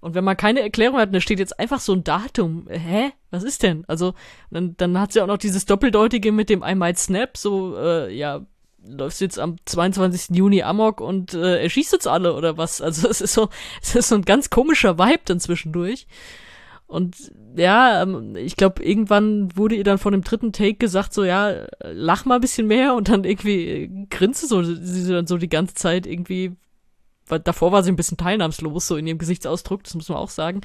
Und 0.00 0.14
wenn 0.14 0.24
man 0.24 0.36
keine 0.36 0.60
Erklärung 0.60 0.98
hat, 0.98 1.14
da 1.14 1.20
steht 1.20 1.38
jetzt 1.38 1.58
einfach 1.58 1.80
so 1.80 1.94
ein 1.94 2.04
Datum. 2.04 2.66
Hä? 2.68 3.12
Was 3.30 3.42
ist 3.42 3.62
denn? 3.62 3.84
Also, 3.86 4.12
dann, 4.50 4.76
dann 4.76 5.00
hat 5.00 5.12
sie 5.12 5.22
auch 5.22 5.26
noch 5.26 5.38
dieses 5.38 5.64
Doppeldeutige 5.64 6.30
mit 6.30 6.50
dem 6.50 6.62
I 6.62 6.74
might 6.74 6.98
snap, 6.98 7.38
so, 7.38 7.74
äh, 7.78 8.14
ja, 8.14 8.44
läufst 8.86 9.20
jetzt 9.20 9.38
am 9.38 9.56
22. 9.64 10.36
Juni 10.36 10.62
Amok 10.62 11.00
und 11.00 11.34
äh, 11.34 11.62
erschießt 11.62 11.94
uns 11.94 12.06
alle 12.06 12.34
oder 12.34 12.56
was? 12.56 12.80
Also 12.80 13.08
es 13.08 13.20
ist 13.20 13.34
so, 13.34 13.48
es 13.82 13.94
ist 13.94 14.08
so 14.08 14.14
ein 14.14 14.22
ganz 14.22 14.50
komischer 14.50 14.98
Vibe 14.98 15.22
dann 15.24 15.40
zwischendurch. 15.40 16.06
Und 16.86 17.16
ja, 17.56 18.02
ähm, 18.02 18.36
ich 18.36 18.56
glaube, 18.56 18.82
irgendwann 18.82 19.56
wurde 19.56 19.74
ihr 19.74 19.84
dann 19.84 19.98
von 19.98 20.12
dem 20.12 20.22
dritten 20.22 20.52
Take 20.52 20.74
gesagt, 20.74 21.14
so 21.14 21.24
ja, 21.24 21.66
lach 21.82 22.24
mal 22.24 22.36
ein 22.36 22.40
bisschen 22.40 22.66
mehr 22.66 22.94
und 22.94 23.08
dann 23.08 23.24
irgendwie 23.24 23.66
äh, 23.66 24.06
grinste 24.10 24.46
so, 24.46 24.62
sie 24.62 25.10
dann 25.10 25.26
so 25.26 25.38
die 25.38 25.48
ganze 25.48 25.74
Zeit 25.74 26.06
irgendwie 26.06 26.56
davor 27.28 27.72
war 27.72 27.82
sie 27.82 27.90
ein 27.90 27.96
bisschen 27.96 28.16
teilnahmslos, 28.16 28.86
so 28.86 28.96
in 28.96 29.06
ihrem 29.06 29.18
Gesichtsausdruck, 29.18 29.82
das 29.84 29.94
muss 29.94 30.08
man 30.08 30.18
auch 30.18 30.30
sagen. 30.30 30.60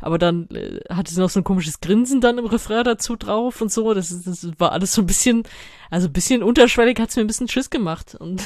Aber 0.00 0.18
dann 0.18 0.48
äh, 0.50 0.80
hatte 0.88 1.12
sie 1.12 1.20
noch 1.20 1.30
so 1.30 1.40
ein 1.40 1.44
komisches 1.44 1.80
Grinsen 1.80 2.20
dann 2.20 2.38
im 2.38 2.46
Refrain 2.46 2.84
dazu 2.84 3.16
drauf 3.16 3.60
und 3.60 3.70
so. 3.70 3.94
Das, 3.94 4.08
das 4.24 4.48
war 4.58 4.72
alles 4.72 4.92
so 4.92 5.02
ein 5.02 5.06
bisschen, 5.06 5.44
also 5.90 6.08
ein 6.08 6.12
bisschen 6.12 6.42
unterschwellig 6.42 6.98
hat's 6.98 7.16
mir 7.16 7.22
ein 7.22 7.28
bisschen 7.28 7.48
Schiss 7.48 7.70
gemacht. 7.70 8.14
Und 8.14 8.42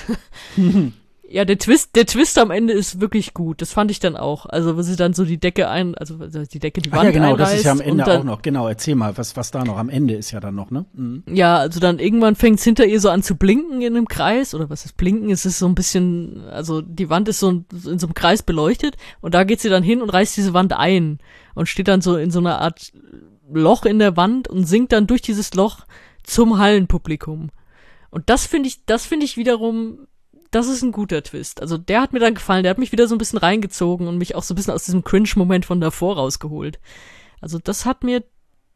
Ja, 1.34 1.44
der 1.44 1.58
Twist, 1.58 1.96
der 1.96 2.06
Twist 2.06 2.38
am 2.38 2.52
Ende 2.52 2.72
ist 2.72 3.00
wirklich 3.00 3.34
gut. 3.34 3.60
Das 3.60 3.72
fand 3.72 3.90
ich 3.90 3.98
dann 3.98 4.16
auch. 4.16 4.46
Also, 4.46 4.76
wo 4.76 4.82
sie 4.82 4.94
dann 4.94 5.14
so 5.14 5.24
die 5.24 5.38
Decke 5.38 5.68
ein, 5.68 5.96
also 5.96 6.14
die 6.14 6.60
Decke, 6.60 6.80
die 6.80 6.92
Wand 6.92 7.00
Ach 7.00 7.04
ja, 7.06 7.10
genau, 7.10 7.36
das 7.36 7.54
ist 7.54 7.64
ja 7.64 7.72
am 7.72 7.80
Ende 7.80 8.04
dann, 8.04 8.20
auch 8.20 8.24
noch. 8.24 8.42
Genau, 8.42 8.68
erzähl 8.68 8.94
mal, 8.94 9.18
was, 9.18 9.36
was 9.36 9.50
da 9.50 9.64
noch 9.64 9.76
am 9.76 9.88
Ende 9.88 10.14
ist 10.14 10.30
ja 10.30 10.38
dann 10.38 10.54
noch, 10.54 10.70
ne? 10.70 10.84
Mhm. 10.92 11.24
Ja, 11.26 11.56
also 11.56 11.80
dann 11.80 11.98
irgendwann 11.98 12.36
fängt's 12.36 12.62
hinter 12.62 12.86
ihr 12.86 13.00
so 13.00 13.10
an 13.10 13.24
zu 13.24 13.34
blinken 13.34 13.82
in 13.82 13.96
einem 13.96 14.06
Kreis. 14.06 14.54
Oder 14.54 14.70
was 14.70 14.84
ist 14.84 14.96
blinken? 14.96 15.28
Es 15.28 15.44
ist 15.44 15.58
so 15.58 15.66
ein 15.66 15.74
bisschen, 15.74 16.44
also 16.52 16.82
die 16.82 17.10
Wand 17.10 17.28
ist 17.28 17.40
so 17.40 17.50
in, 17.50 17.64
in 17.84 17.98
so 17.98 18.06
einem 18.06 18.14
Kreis 18.14 18.44
beleuchtet 18.44 18.96
und 19.20 19.34
da 19.34 19.42
geht 19.42 19.58
sie 19.58 19.70
dann 19.70 19.82
hin 19.82 20.02
und 20.02 20.10
reißt 20.10 20.36
diese 20.36 20.54
Wand 20.54 20.72
ein 20.72 21.18
und 21.56 21.68
steht 21.68 21.88
dann 21.88 22.00
so 22.00 22.16
in 22.16 22.30
so 22.30 22.38
einer 22.38 22.60
Art 22.60 22.92
Loch 23.52 23.86
in 23.86 23.98
der 23.98 24.16
Wand 24.16 24.46
und 24.46 24.68
singt 24.68 24.92
dann 24.92 25.08
durch 25.08 25.22
dieses 25.22 25.52
Loch 25.54 25.80
zum 26.22 26.58
Hallenpublikum. 26.58 27.50
Und 28.10 28.30
das 28.30 28.46
finde 28.46 28.68
ich, 28.68 28.84
das 28.86 29.04
finde 29.04 29.24
ich 29.24 29.36
wiederum 29.36 30.06
das 30.54 30.68
ist 30.68 30.82
ein 30.82 30.92
guter 30.92 31.22
Twist. 31.22 31.60
Also 31.60 31.78
der 31.78 32.00
hat 32.00 32.12
mir 32.12 32.20
dann 32.20 32.34
gefallen, 32.34 32.62
der 32.62 32.70
hat 32.70 32.78
mich 32.78 32.92
wieder 32.92 33.08
so 33.08 33.14
ein 33.14 33.18
bisschen 33.18 33.38
reingezogen 33.38 34.06
und 34.06 34.18
mich 34.18 34.34
auch 34.34 34.42
so 34.42 34.54
ein 34.54 34.56
bisschen 34.56 34.74
aus 34.74 34.84
diesem 34.84 35.02
Cringe-Moment 35.02 35.64
von 35.64 35.80
davor 35.80 36.16
rausgeholt. 36.16 36.78
Also 37.40 37.58
das 37.58 37.84
hat 37.84 38.04
mir 38.04 38.22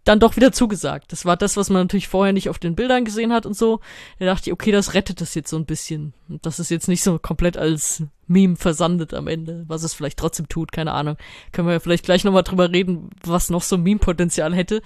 dann 0.04 0.20
doch 0.20 0.36
wieder 0.36 0.52
zugesagt. 0.52 1.12
Das 1.12 1.24
war 1.24 1.36
das, 1.36 1.56
was 1.56 1.70
man 1.70 1.82
natürlich 1.82 2.08
vorher 2.08 2.32
nicht 2.32 2.48
auf 2.48 2.58
den 2.58 2.74
Bildern 2.74 3.04
gesehen 3.04 3.32
hat 3.32 3.46
und 3.46 3.54
so. 3.54 3.80
Da 4.18 4.24
dachte 4.24 4.48
ich, 4.48 4.52
okay, 4.52 4.72
das 4.72 4.94
rettet 4.94 5.20
das 5.20 5.34
jetzt 5.34 5.50
so 5.50 5.56
ein 5.56 5.66
bisschen. 5.66 6.14
Und 6.28 6.46
das 6.46 6.58
ist 6.58 6.70
jetzt 6.70 6.88
nicht 6.88 7.02
so 7.02 7.18
komplett 7.18 7.56
als 7.56 8.02
Meme 8.26 8.56
versandet 8.56 9.14
am 9.14 9.28
Ende, 9.28 9.64
was 9.68 9.82
es 9.82 9.94
vielleicht 9.94 10.18
trotzdem 10.18 10.48
tut, 10.48 10.72
keine 10.72 10.92
Ahnung. 10.92 11.16
Können 11.52 11.68
wir 11.68 11.74
ja 11.74 11.80
vielleicht 11.80 12.04
gleich 12.04 12.24
nochmal 12.24 12.42
drüber 12.42 12.72
reden, 12.72 13.10
was 13.22 13.50
noch 13.50 13.62
so 13.62 13.76
Meme-Potenzial 13.76 14.54
hätte. 14.54 14.82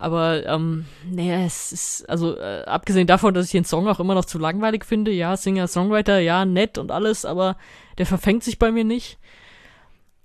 Aber 0.00 0.46
ähm, 0.46 0.86
naja, 1.04 1.44
es 1.44 1.72
ist, 1.72 2.08
also 2.08 2.34
äh, 2.34 2.64
abgesehen 2.64 3.06
davon, 3.06 3.34
dass 3.34 3.44
ich 3.44 3.52
den 3.52 3.66
Song 3.66 3.86
auch 3.86 4.00
immer 4.00 4.14
noch 4.14 4.24
zu 4.24 4.38
langweilig 4.38 4.86
finde, 4.86 5.10
ja, 5.10 5.36
Singer-Songwriter, 5.36 6.20
ja, 6.20 6.46
nett 6.46 6.78
und 6.78 6.90
alles, 6.90 7.26
aber 7.26 7.58
der 7.98 8.06
verfängt 8.06 8.42
sich 8.42 8.58
bei 8.58 8.72
mir 8.72 8.84
nicht. 8.84 9.18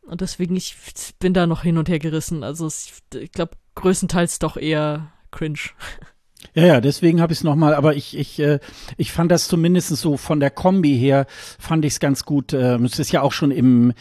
Und 0.04 0.22
deswegen, 0.22 0.56
ich 0.56 0.78
bin 1.20 1.34
da 1.34 1.46
noch 1.46 1.64
hin 1.64 1.78
und 1.78 1.90
her 1.90 2.00
gerissen. 2.00 2.46
Also 2.46 2.68
ich, 2.68 2.94
ich 3.22 3.34
glaube, 3.34 3.58
größtenteils 3.76 4.40
doch 4.40 4.56
eher 4.56 5.12
cringe. 5.32 5.60
Ja, 6.54 6.66
ja, 6.66 6.82
deswegen 6.82 7.20
habe 7.22 7.34
ich 7.34 7.40
es 7.40 7.44
nochmal, 7.44 7.74
aber 7.74 7.96
ich, 7.96 8.18
ich, 8.18 8.40
äh, 8.40 8.60
ich 8.96 9.12
fand 9.12 9.32
das 9.32 9.48
zumindest 9.48 9.90
so 9.90 10.16
von 10.16 10.40
der 10.40 10.52
Kombi 10.52 10.98
her, 10.98 11.26
fand 11.60 11.84
ich 11.84 11.94
es 11.94 12.00
ganz 12.00 12.24
gut. 12.24 12.54
Ähm, 12.54 12.86
es 12.86 13.00
ist 13.00 13.12
ja 13.12 13.24
auch 13.24 13.34
schon 13.34 13.52
im, 13.52 13.94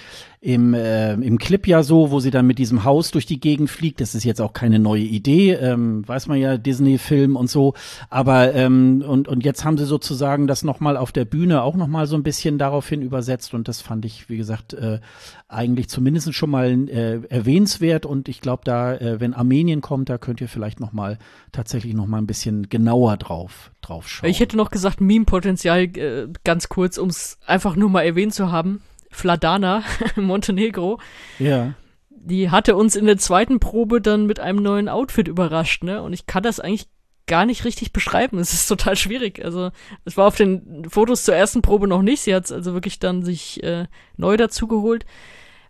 im, 0.44 0.74
äh, 0.74 1.14
im 1.14 1.38
Clip 1.38 1.66
ja 1.66 1.82
so, 1.82 2.10
wo 2.10 2.20
sie 2.20 2.30
dann 2.30 2.46
mit 2.46 2.58
diesem 2.58 2.84
Haus 2.84 3.10
durch 3.10 3.24
die 3.24 3.40
Gegend 3.40 3.70
fliegt. 3.70 4.02
Das 4.02 4.14
ist 4.14 4.24
jetzt 4.24 4.42
auch 4.42 4.52
keine 4.52 4.78
neue 4.78 5.00
Idee, 5.00 5.52
ähm, 5.52 6.06
weiß 6.06 6.26
man 6.26 6.38
ja, 6.38 6.58
Disney-Film 6.58 7.34
und 7.34 7.48
so. 7.48 7.72
Aber 8.10 8.54
ähm, 8.54 9.02
und, 9.08 9.26
und 9.26 9.42
jetzt 9.42 9.64
haben 9.64 9.78
sie 9.78 9.86
sozusagen 9.86 10.46
das 10.46 10.62
nochmal 10.62 10.98
auf 10.98 11.12
der 11.12 11.24
Bühne 11.24 11.62
auch 11.62 11.76
nochmal 11.76 12.06
so 12.06 12.14
ein 12.14 12.22
bisschen 12.22 12.58
daraufhin 12.58 13.00
übersetzt. 13.00 13.54
Und 13.54 13.68
das 13.68 13.80
fand 13.80 14.04
ich, 14.04 14.28
wie 14.28 14.36
gesagt, 14.36 14.74
äh, 14.74 15.00
eigentlich 15.48 15.88
zumindest 15.88 16.34
schon 16.34 16.50
mal 16.50 16.90
äh, 16.90 17.22
erwähnenswert. 17.30 18.04
Und 18.04 18.28
ich 18.28 18.42
glaube, 18.42 18.64
da, 18.66 18.96
äh, 18.96 19.20
wenn 19.20 19.32
Armenien 19.32 19.80
kommt, 19.80 20.10
da 20.10 20.18
könnt 20.18 20.42
ihr 20.42 20.48
vielleicht 20.48 20.78
nochmal 20.78 21.16
tatsächlich 21.52 21.94
nochmal 21.94 22.20
ein 22.20 22.26
bisschen 22.26 22.68
genauer 22.68 23.16
drauf, 23.16 23.70
drauf 23.80 24.10
schauen. 24.10 24.28
Ich 24.28 24.40
hätte 24.40 24.58
noch 24.58 24.70
gesagt, 24.70 25.00
Meme-Potenzial, 25.00 25.84
äh, 25.96 26.28
ganz 26.44 26.68
kurz, 26.68 26.98
um 26.98 27.08
es 27.08 27.38
einfach 27.46 27.76
nur 27.76 27.88
mal 27.88 28.02
erwähnt 28.02 28.34
zu 28.34 28.52
haben. 28.52 28.82
Fladana, 29.14 29.84
Montenegro. 30.16 30.98
Ja. 31.38 31.74
Die 32.10 32.50
hatte 32.50 32.74
uns 32.74 32.96
in 32.96 33.06
der 33.06 33.18
zweiten 33.18 33.60
Probe 33.60 34.00
dann 34.00 34.26
mit 34.26 34.40
einem 34.40 34.62
neuen 34.62 34.88
Outfit 34.88 35.28
überrascht, 35.28 35.84
ne? 35.84 36.02
Und 36.02 36.12
ich 36.12 36.26
kann 36.26 36.42
das 36.42 36.58
eigentlich 36.58 36.88
gar 37.26 37.46
nicht 37.46 37.64
richtig 37.64 37.92
beschreiben. 37.92 38.38
Es 38.38 38.52
ist 38.52 38.66
total 38.66 38.96
schwierig. 38.96 39.44
Also, 39.44 39.70
es 40.04 40.16
war 40.16 40.26
auf 40.26 40.36
den 40.36 40.86
Fotos 40.90 41.24
zur 41.24 41.34
ersten 41.34 41.62
Probe 41.62 41.86
noch 41.86 42.02
nicht. 42.02 42.22
Sie 42.22 42.34
hat 42.34 42.46
es 42.46 42.52
also 42.52 42.74
wirklich 42.74 42.98
dann 42.98 43.22
sich 43.24 43.62
äh, 43.62 43.86
neu 44.16 44.36
dazu 44.36 44.66
geholt. 44.66 45.06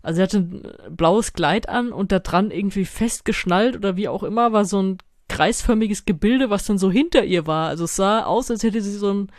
Also, 0.01 0.17
sie 0.17 0.23
hatte 0.23 0.37
ein 0.39 0.63
blaues 0.89 1.33
Kleid 1.33 1.69
an 1.69 1.91
und 1.91 2.11
da 2.11 2.19
dran 2.19 2.51
irgendwie 2.51 2.85
festgeschnallt 2.85 3.75
oder 3.75 3.95
wie 3.95 4.07
auch 4.07 4.23
immer 4.23 4.51
war 4.53 4.65
so 4.65 4.81
ein 4.81 4.97
kreisförmiges 5.29 6.05
Gebilde, 6.05 6.49
was 6.49 6.65
dann 6.65 6.77
so 6.77 6.91
hinter 6.91 7.23
ihr 7.25 7.45
war. 7.47 7.69
Also, 7.69 7.85
es 7.85 7.95
sah 7.95 8.23
aus, 8.23 8.49
als 8.49 8.63
hätte 8.63 8.81
sie 8.81 8.97
so 8.97 9.13
ein 9.13 9.31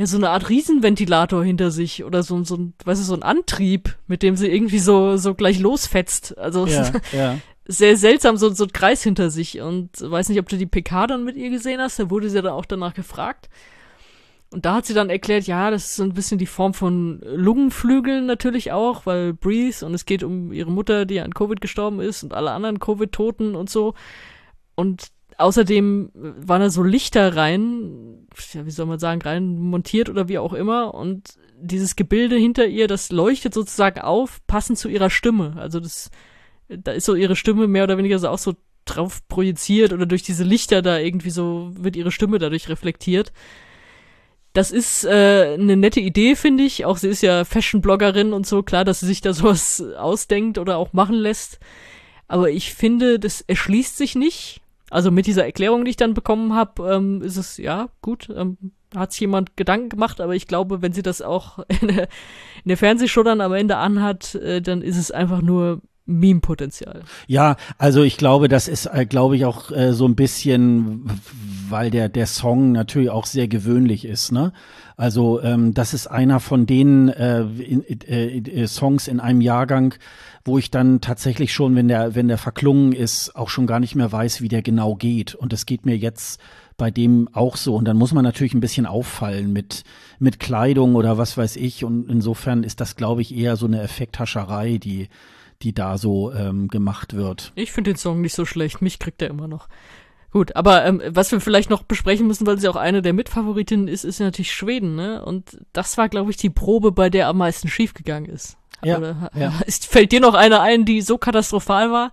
ja, 0.00 0.06
so 0.06 0.16
eine 0.16 0.30
Art 0.30 0.48
Riesenventilator 0.48 1.44
hinter 1.44 1.70
sich 1.70 2.04
oder 2.04 2.22
so, 2.22 2.42
so 2.42 2.56
ein, 2.56 2.72
weißt 2.86 3.02
du, 3.02 3.04
so 3.04 3.12
ein 3.12 3.22
Antrieb, 3.22 3.98
mit 4.06 4.22
dem 4.22 4.34
sie 4.34 4.48
irgendwie 4.48 4.78
so, 4.78 5.18
so 5.18 5.34
gleich 5.34 5.58
losfetzt. 5.58 6.38
Also 6.38 6.66
ja, 6.66 6.90
ja. 7.12 7.38
sehr 7.66 7.98
seltsam, 7.98 8.38
so, 8.38 8.48
so 8.48 8.64
ein 8.64 8.72
Kreis 8.72 9.02
hinter 9.02 9.28
sich. 9.28 9.60
Und 9.60 9.90
weiß 10.00 10.30
nicht, 10.30 10.40
ob 10.40 10.48
du 10.48 10.56
die 10.56 10.64
PK 10.64 11.06
dann 11.06 11.22
mit 11.22 11.36
ihr 11.36 11.50
gesehen 11.50 11.82
hast, 11.82 11.98
da 11.98 12.08
wurde 12.08 12.30
sie 12.30 12.40
dann 12.40 12.54
auch 12.54 12.64
danach 12.64 12.94
gefragt. 12.94 13.50
Und 14.50 14.64
da 14.64 14.76
hat 14.76 14.86
sie 14.86 14.94
dann 14.94 15.10
erklärt, 15.10 15.46
ja, 15.46 15.70
das 15.70 15.84
ist 15.84 15.96
so 15.96 16.02
ein 16.02 16.14
bisschen 16.14 16.38
die 16.38 16.46
Form 16.46 16.72
von 16.72 17.20
Lungenflügeln 17.22 18.24
natürlich 18.24 18.72
auch, 18.72 19.04
weil 19.04 19.34
Breathe 19.34 19.84
und 19.84 19.92
es 19.92 20.06
geht 20.06 20.22
um 20.22 20.50
ihre 20.50 20.70
Mutter, 20.70 21.04
die 21.04 21.20
an 21.20 21.34
Covid 21.34 21.60
gestorben 21.60 22.00
ist 22.00 22.22
und 22.22 22.32
alle 22.32 22.52
anderen 22.52 22.78
Covid-Toten 22.78 23.54
und 23.54 23.68
so. 23.68 23.92
Und 24.76 25.08
außerdem 25.40 26.10
waren 26.14 26.60
da 26.60 26.70
so 26.70 26.82
Lichter 26.82 27.36
rein, 27.36 28.26
ja, 28.52 28.66
wie 28.66 28.70
soll 28.70 28.86
man 28.86 28.98
sagen, 28.98 29.22
rein 29.22 29.58
montiert 29.58 30.08
oder 30.08 30.28
wie 30.28 30.38
auch 30.38 30.52
immer. 30.52 30.94
Und 30.94 31.38
dieses 31.60 31.96
Gebilde 31.96 32.36
hinter 32.36 32.66
ihr, 32.66 32.88
das 32.88 33.10
leuchtet 33.10 33.54
sozusagen 33.54 34.00
auf, 34.00 34.40
passend 34.46 34.78
zu 34.78 34.88
ihrer 34.88 35.10
Stimme. 35.10 35.54
Also 35.56 35.80
das, 35.80 36.10
da 36.68 36.92
ist 36.92 37.06
so 37.06 37.14
ihre 37.14 37.36
Stimme 37.36 37.66
mehr 37.66 37.84
oder 37.84 37.98
weniger 37.98 38.18
so 38.18 38.28
auch 38.28 38.38
so 38.38 38.54
drauf 38.84 39.26
projiziert 39.28 39.92
oder 39.92 40.06
durch 40.06 40.22
diese 40.22 40.44
Lichter 40.44 40.82
da 40.82 40.98
irgendwie 40.98 41.30
so 41.30 41.70
wird 41.74 41.96
ihre 41.96 42.10
Stimme 42.10 42.38
dadurch 42.38 42.68
reflektiert. 42.68 43.32
Das 44.52 44.72
ist 44.72 45.04
äh, 45.04 45.54
eine 45.54 45.76
nette 45.76 46.00
Idee, 46.00 46.34
finde 46.34 46.64
ich. 46.64 46.84
Auch 46.84 46.96
sie 46.96 47.08
ist 47.08 47.22
ja 47.22 47.44
Fashion-Bloggerin 47.44 48.32
und 48.32 48.46
so. 48.46 48.62
Klar, 48.62 48.84
dass 48.84 49.00
sie 49.00 49.06
sich 49.06 49.20
da 49.20 49.32
sowas 49.34 49.82
ausdenkt 49.96 50.58
oder 50.58 50.76
auch 50.76 50.92
machen 50.92 51.14
lässt. 51.14 51.60
Aber 52.26 52.50
ich 52.50 52.74
finde, 52.74 53.18
das 53.18 53.42
erschließt 53.42 53.96
sich 53.96 54.14
nicht. 54.14 54.60
Also 54.90 55.10
mit 55.10 55.26
dieser 55.26 55.44
Erklärung, 55.44 55.84
die 55.84 55.90
ich 55.90 55.96
dann 55.96 56.14
bekommen 56.14 56.54
habe, 56.54 56.92
ähm, 56.92 57.22
ist 57.22 57.36
es, 57.36 57.56
ja, 57.56 57.88
gut, 58.02 58.28
ähm, 58.36 58.58
hat 58.94 59.12
sich 59.12 59.20
jemand 59.20 59.56
Gedanken 59.56 59.88
gemacht, 59.88 60.20
aber 60.20 60.34
ich 60.34 60.46
glaube, 60.46 60.82
wenn 60.82 60.92
sie 60.92 61.02
das 61.02 61.22
auch 61.22 61.60
in 61.80 61.88
der, 61.88 62.08
in 62.64 62.68
der 62.68 62.76
Fernsehshow 62.76 63.22
dann 63.22 63.40
am 63.40 63.52
Ende 63.52 63.76
anhat, 63.76 64.34
äh, 64.34 64.60
dann 64.60 64.82
ist 64.82 64.96
es 64.96 65.10
einfach 65.10 65.42
nur 65.42 65.80
Meme-Potenzial. 66.06 67.02
Ja, 67.28 67.56
also 67.78 68.02
ich 68.02 68.16
glaube, 68.16 68.48
das 68.48 68.68
ist, 68.68 68.86
äh, 68.86 69.06
glaube 69.06 69.36
ich, 69.36 69.44
auch 69.44 69.70
äh, 69.70 69.92
so 69.92 70.06
ein 70.06 70.16
bisschen, 70.16 71.08
weil 71.68 71.90
der, 71.90 72.08
der 72.08 72.26
Song 72.26 72.72
natürlich 72.72 73.10
auch 73.10 73.26
sehr 73.26 73.48
gewöhnlich 73.48 74.04
ist, 74.04 74.32
ne? 74.32 74.52
Also 75.00 75.40
ähm, 75.40 75.72
das 75.72 75.94
ist 75.94 76.08
einer 76.08 76.40
von 76.40 76.66
den 76.66 77.08
äh, 77.08 77.40
in, 77.40 77.82
äh, 78.06 78.36
äh, 78.36 78.66
Songs 78.66 79.08
in 79.08 79.18
einem 79.18 79.40
Jahrgang, 79.40 79.94
wo 80.44 80.58
ich 80.58 80.70
dann 80.70 81.00
tatsächlich 81.00 81.54
schon, 81.54 81.74
wenn 81.74 81.88
der, 81.88 82.14
wenn 82.14 82.28
der 82.28 82.36
verklungen 82.36 82.92
ist, 82.92 83.34
auch 83.34 83.48
schon 83.48 83.66
gar 83.66 83.80
nicht 83.80 83.94
mehr 83.94 84.12
weiß, 84.12 84.42
wie 84.42 84.48
der 84.48 84.60
genau 84.60 84.96
geht. 84.96 85.34
Und 85.34 85.54
das 85.54 85.64
geht 85.64 85.86
mir 85.86 85.96
jetzt 85.96 86.38
bei 86.76 86.90
dem 86.90 87.30
auch 87.32 87.56
so. 87.56 87.76
Und 87.76 87.86
dann 87.86 87.96
muss 87.96 88.12
man 88.12 88.24
natürlich 88.24 88.52
ein 88.52 88.60
bisschen 88.60 88.84
auffallen 88.84 89.54
mit, 89.54 89.84
mit 90.18 90.38
Kleidung 90.38 90.94
oder 90.96 91.16
was 91.16 91.34
weiß 91.34 91.56
ich. 91.56 91.82
Und 91.82 92.10
insofern 92.10 92.62
ist 92.62 92.78
das, 92.82 92.94
glaube 92.94 93.22
ich, 93.22 93.34
eher 93.34 93.56
so 93.56 93.64
eine 93.64 93.80
Effekthascherei, 93.80 94.76
die, 94.76 95.08
die 95.62 95.72
da 95.72 95.96
so 95.96 96.30
ähm, 96.34 96.68
gemacht 96.68 97.14
wird. 97.14 97.52
Ich 97.54 97.72
finde 97.72 97.92
den 97.92 97.96
Song 97.96 98.20
nicht 98.20 98.34
so 98.34 98.44
schlecht. 98.44 98.82
Mich 98.82 98.98
kriegt 98.98 99.22
er 99.22 99.30
immer 99.30 99.48
noch. 99.48 99.66
Gut, 100.32 100.54
aber 100.54 100.84
ähm, 100.84 101.02
was 101.08 101.32
wir 101.32 101.40
vielleicht 101.40 101.70
noch 101.70 101.82
besprechen 101.82 102.26
müssen, 102.26 102.46
weil 102.46 102.58
sie 102.58 102.68
auch 102.68 102.76
eine 102.76 103.02
der 103.02 103.12
Mitfavoritinnen 103.12 103.88
ist, 103.88 104.04
ist 104.04 104.20
natürlich 104.20 104.52
Schweden, 104.52 104.94
ne? 104.94 105.24
Und 105.24 105.58
das 105.72 105.98
war, 105.98 106.08
glaube 106.08 106.30
ich, 106.30 106.36
die 106.36 106.50
Probe, 106.50 106.92
bei 106.92 107.10
der 107.10 107.26
am 107.26 107.38
meisten 107.38 107.68
schiefgegangen 107.68 108.30
ist. 108.30 108.56
Ja, 108.84 108.98
Oder, 108.98 109.30
ja. 109.34 109.52
Ist, 109.66 109.86
fällt 109.86 110.12
dir 110.12 110.20
noch 110.20 110.34
eine 110.34 110.60
ein, 110.60 110.84
die 110.84 111.02
so 111.02 111.18
katastrophal 111.18 111.90
war? 111.90 112.12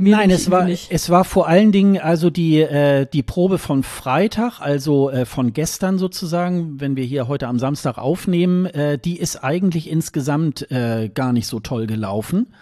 Mir 0.00 0.16
Nein, 0.16 0.30
es 0.30 0.48
war 0.48 0.64
nicht. 0.64 0.92
es 0.92 1.10
war 1.10 1.24
vor 1.24 1.48
allen 1.48 1.72
Dingen 1.72 1.98
also 1.98 2.30
die 2.30 2.60
äh, 2.60 3.04
die 3.12 3.24
Probe 3.24 3.58
von 3.58 3.82
Freitag, 3.82 4.60
also 4.60 5.10
äh, 5.10 5.26
von 5.26 5.52
gestern 5.52 5.98
sozusagen, 5.98 6.80
wenn 6.80 6.94
wir 6.94 7.02
hier 7.02 7.26
heute 7.26 7.48
am 7.48 7.58
Samstag 7.58 7.98
aufnehmen, 7.98 8.66
äh, 8.66 8.96
die 8.96 9.18
ist 9.18 9.42
eigentlich 9.42 9.90
insgesamt 9.90 10.70
äh, 10.70 11.10
gar 11.12 11.32
nicht 11.32 11.48
so 11.48 11.58
toll 11.58 11.88
gelaufen. 11.88 12.54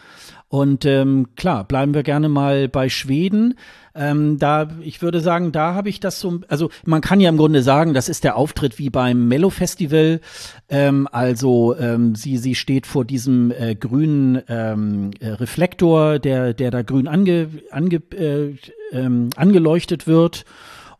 Und 0.56 0.86
ähm, 0.86 1.28
klar, 1.36 1.64
bleiben 1.64 1.92
wir 1.92 2.02
gerne 2.02 2.30
mal 2.30 2.66
bei 2.66 2.88
Schweden. 2.88 3.58
Ähm, 3.94 4.38
da, 4.38 4.68
ich 4.80 5.02
würde 5.02 5.20
sagen, 5.20 5.52
da 5.52 5.74
habe 5.74 5.90
ich 5.90 6.00
das 6.00 6.18
so, 6.18 6.40
also 6.48 6.70
man 6.86 7.02
kann 7.02 7.20
ja 7.20 7.28
im 7.28 7.36
Grunde 7.36 7.62
sagen, 7.62 7.92
das 7.92 8.08
ist 8.08 8.24
der 8.24 8.36
Auftritt 8.36 8.78
wie 8.78 8.88
beim 8.88 9.28
Mello 9.28 9.50
Festival. 9.50 10.22
Ähm, 10.70 11.08
also 11.12 11.76
ähm, 11.78 12.14
sie, 12.14 12.38
sie 12.38 12.54
steht 12.54 12.86
vor 12.86 13.04
diesem 13.04 13.50
äh, 13.50 13.74
grünen 13.74 14.40
ähm, 14.48 15.10
äh, 15.20 15.28
Reflektor, 15.28 16.18
der, 16.18 16.54
der 16.54 16.70
da 16.70 16.80
grün 16.80 17.06
ange, 17.06 17.48
ange, 17.70 17.96
äh, 18.14 18.54
ähm, 18.92 19.28
angeleuchtet 19.36 20.06
wird. 20.06 20.46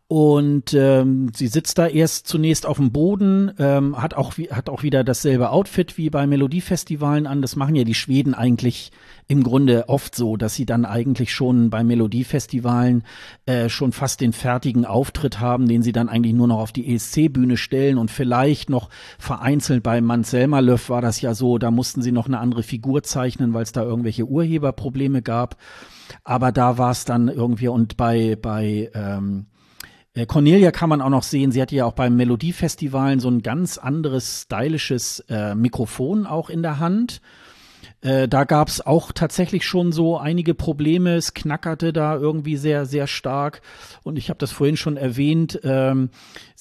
Und 0.09 0.73
ähm, 0.73 1.31
sie 1.35 1.47
sitzt 1.47 1.77
da 1.77 1.85
erst 1.85 2.27
zunächst 2.27 2.65
auf 2.65 2.77
dem 2.77 2.93
Boden, 2.93 3.51
ähm, 3.59 4.01
hat, 4.01 4.13
auch, 4.13 4.35
hat 4.51 4.69
auch 4.69 4.81
wieder 4.81 5.03
dasselbe 5.03 5.49
Outfit 5.49 5.97
wie 5.97 6.09
bei 6.09 6.25
Melodiefestivalen 6.25 7.27
an. 7.27 7.41
Das 7.41 7.57
machen 7.57 7.75
ja 7.75 7.83
die 7.83 7.93
Schweden 7.93 8.33
eigentlich 8.33 8.93
im 9.27 9.43
Grunde 9.43 9.89
oft 9.89 10.15
so, 10.15 10.37
dass 10.37 10.55
sie 10.55 10.65
dann 10.65 10.85
eigentlich 10.85 11.33
schon 11.33 11.69
bei 11.69 11.83
Melodiefestivalen 11.83 13.03
äh, 13.47 13.67
schon 13.67 13.91
fast 13.91 14.21
den 14.21 14.31
fertigen 14.31 14.85
Auftritt 14.85 15.41
haben, 15.41 15.67
den 15.67 15.83
sie 15.83 15.91
dann 15.91 16.07
eigentlich 16.07 16.33
nur 16.33 16.47
noch 16.47 16.59
auf 16.59 16.71
die 16.71 16.95
ESC-Bühne 16.95 17.57
stellen 17.57 17.97
und 17.97 18.09
vielleicht 18.09 18.69
noch 18.69 18.89
vereinzelt 19.19 19.83
bei 19.83 19.99
Manselmerlöff 19.99 20.89
war 20.89 21.01
das 21.01 21.19
ja 21.19 21.33
so, 21.33 21.57
da 21.57 21.69
mussten 21.69 22.01
sie 22.01 22.13
noch 22.13 22.27
eine 22.27 22.39
andere 22.39 22.63
Figur 22.63 23.03
zeichnen, 23.03 23.53
weil 23.53 23.63
es 23.63 23.73
da 23.73 23.83
irgendwelche 23.83 24.23
Urheberprobleme 24.23 25.21
gab. 25.21 25.57
Aber 26.23 26.53
da 26.53 26.77
war 26.77 26.91
es 26.91 27.03
dann 27.03 27.27
irgendwie 27.27 27.67
und 27.67 27.97
bei, 27.97 28.37
bei 28.41 28.89
ähm, 28.93 29.47
äh, 29.49 29.56
Cornelia 30.25 30.71
kann 30.71 30.89
man 30.89 31.01
auch 31.01 31.09
noch 31.09 31.23
sehen, 31.23 31.51
sie 31.51 31.61
hatte 31.61 31.75
ja 31.75 31.85
auch 31.85 31.93
beim 31.93 32.15
Melodiefestivalen 32.15 33.19
so 33.19 33.29
ein 33.29 33.43
ganz 33.43 33.77
anderes 33.77 34.43
stylisches 34.43 35.19
äh, 35.29 35.53
Mikrofon 35.53 36.25
auch 36.25 36.49
in 36.49 36.63
der 36.63 36.79
Hand. 36.79 37.21
Äh, 38.01 38.27
da 38.27 38.43
gab 38.43 38.67
es 38.67 38.85
auch 38.85 39.11
tatsächlich 39.11 39.65
schon 39.65 39.91
so 39.91 40.17
einige 40.17 40.53
Probleme. 40.53 41.15
Es 41.15 41.33
knackerte 41.33 41.93
da 41.93 42.15
irgendwie 42.15 42.55
sehr, 42.55 42.85
sehr 42.85 43.07
stark. 43.07 43.61
Und 44.03 44.17
ich 44.17 44.29
habe 44.29 44.37
das 44.37 44.51
vorhin 44.51 44.77
schon 44.77 44.97
erwähnt, 44.97 45.59
ähm, 45.63 46.09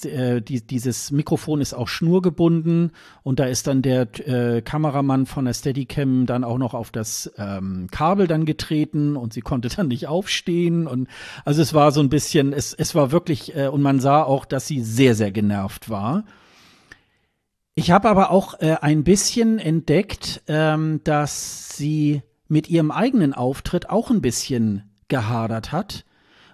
äh, 0.02 0.40
die, 0.40 0.66
dieses 0.66 1.10
Mikrofon 1.10 1.60
ist 1.60 1.74
auch 1.74 1.88
schnurgebunden 1.88 2.92
und 3.22 3.38
da 3.38 3.44
ist 3.44 3.66
dann 3.66 3.82
der 3.82 4.08
äh, 4.26 4.62
Kameramann 4.62 5.26
von 5.26 5.44
der 5.44 5.54
Steadicam 5.54 6.26
dann 6.26 6.42
auch 6.42 6.58
noch 6.58 6.72
auf 6.72 6.90
das 6.90 7.30
ähm, 7.36 7.88
Kabel 7.90 8.26
dann 8.26 8.46
getreten 8.46 9.16
und 9.16 9.34
sie 9.34 9.42
konnte 9.42 9.68
dann 9.76 9.88
nicht 9.88 10.06
aufstehen. 10.06 10.86
Und 10.86 11.08
also 11.44 11.60
es 11.60 11.74
war 11.74 11.92
so 11.92 12.00
ein 12.00 12.08
bisschen, 12.08 12.54
es, 12.54 12.72
es 12.72 12.94
war 12.94 13.12
wirklich, 13.12 13.54
äh, 13.54 13.68
und 13.68 13.82
man 13.82 14.00
sah 14.00 14.22
auch, 14.22 14.46
dass 14.46 14.66
sie 14.66 14.80
sehr, 14.82 15.14
sehr 15.14 15.32
genervt 15.32 15.90
war. 15.90 16.24
Ich 17.78 17.90
habe 17.90 18.08
aber 18.08 18.30
auch 18.30 18.58
äh, 18.60 18.76
ein 18.80 19.04
bisschen 19.04 19.58
entdeckt, 19.58 20.40
ähm, 20.48 21.02
dass 21.04 21.76
sie 21.76 22.22
mit 22.48 22.70
ihrem 22.70 22.90
eigenen 22.90 23.34
Auftritt 23.34 23.90
auch 23.90 24.10
ein 24.10 24.22
bisschen 24.22 24.90
gehadert 25.08 25.72
hat, 25.72 26.06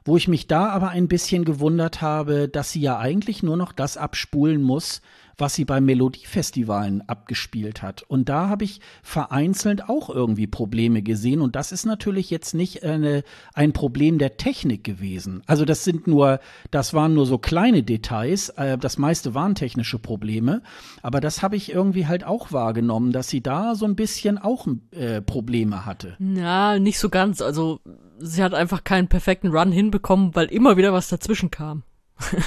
wo 0.04 0.16
ich 0.16 0.26
mich 0.26 0.48
da 0.48 0.70
aber 0.70 0.88
ein 0.88 1.06
bisschen 1.06 1.44
gewundert 1.44 2.02
habe, 2.02 2.48
dass 2.48 2.72
sie 2.72 2.80
ja 2.80 2.98
eigentlich 2.98 3.44
nur 3.44 3.56
noch 3.56 3.70
das 3.70 3.96
abspulen 3.96 4.62
muss, 4.62 5.00
was 5.42 5.54
sie 5.54 5.64
bei 5.64 5.80
Melodiefestivalen 5.80 7.02
abgespielt 7.08 7.82
hat. 7.82 8.02
Und 8.02 8.28
da 8.28 8.48
habe 8.48 8.62
ich 8.62 8.80
vereinzelt 9.02 9.88
auch 9.88 10.08
irgendwie 10.08 10.46
Probleme 10.46 11.02
gesehen. 11.02 11.40
Und 11.40 11.56
das 11.56 11.72
ist 11.72 11.84
natürlich 11.84 12.30
jetzt 12.30 12.54
nicht 12.54 12.84
eine, 12.84 13.24
ein 13.52 13.72
Problem 13.72 14.18
der 14.18 14.36
Technik 14.36 14.84
gewesen. 14.84 15.42
Also 15.46 15.64
das 15.64 15.82
sind 15.82 16.06
nur, 16.06 16.38
das 16.70 16.94
waren 16.94 17.14
nur 17.14 17.26
so 17.26 17.38
kleine 17.38 17.82
Details. 17.82 18.50
Äh, 18.50 18.78
das 18.78 18.98
meiste 18.98 19.34
waren 19.34 19.56
technische 19.56 19.98
Probleme. 19.98 20.62
Aber 21.02 21.20
das 21.20 21.42
habe 21.42 21.56
ich 21.56 21.72
irgendwie 21.72 22.06
halt 22.06 22.22
auch 22.22 22.52
wahrgenommen, 22.52 23.10
dass 23.10 23.28
sie 23.28 23.42
da 23.42 23.74
so 23.74 23.84
ein 23.84 23.96
bisschen 23.96 24.38
auch 24.38 24.68
äh, 24.92 25.20
Probleme 25.20 25.84
hatte. 25.84 26.16
Ja, 26.20 26.78
nicht 26.78 27.00
so 27.00 27.08
ganz. 27.08 27.42
Also 27.42 27.80
sie 28.20 28.44
hat 28.44 28.54
einfach 28.54 28.84
keinen 28.84 29.08
perfekten 29.08 29.48
Run 29.48 29.72
hinbekommen, 29.72 30.36
weil 30.36 30.46
immer 30.46 30.76
wieder 30.76 30.92
was 30.92 31.08
dazwischen 31.08 31.50
kam. 31.50 31.82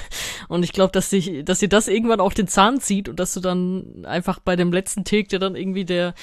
und 0.48 0.64
ich 0.64 0.74
glaube, 0.74 0.92
dass 0.92 1.10
sich, 1.10 1.44
dass 1.46 1.60
dir 1.60 1.70
das 1.70 1.88
irgendwann 1.88 2.20
auch 2.20 2.34
den 2.34 2.48
Zahn 2.48 2.80
zieht 2.80 3.10
und 3.10 3.20
dass 3.20 3.34
du 3.34 3.40
dann 3.40 4.06
einfach 4.06 4.40
bei 4.40 4.56
dem 4.56 4.72
letzten 4.72 5.04
Take, 5.04 5.28
der 5.28 5.40
dann 5.40 5.56
irgendwie 5.56 5.86
der, 5.86 6.14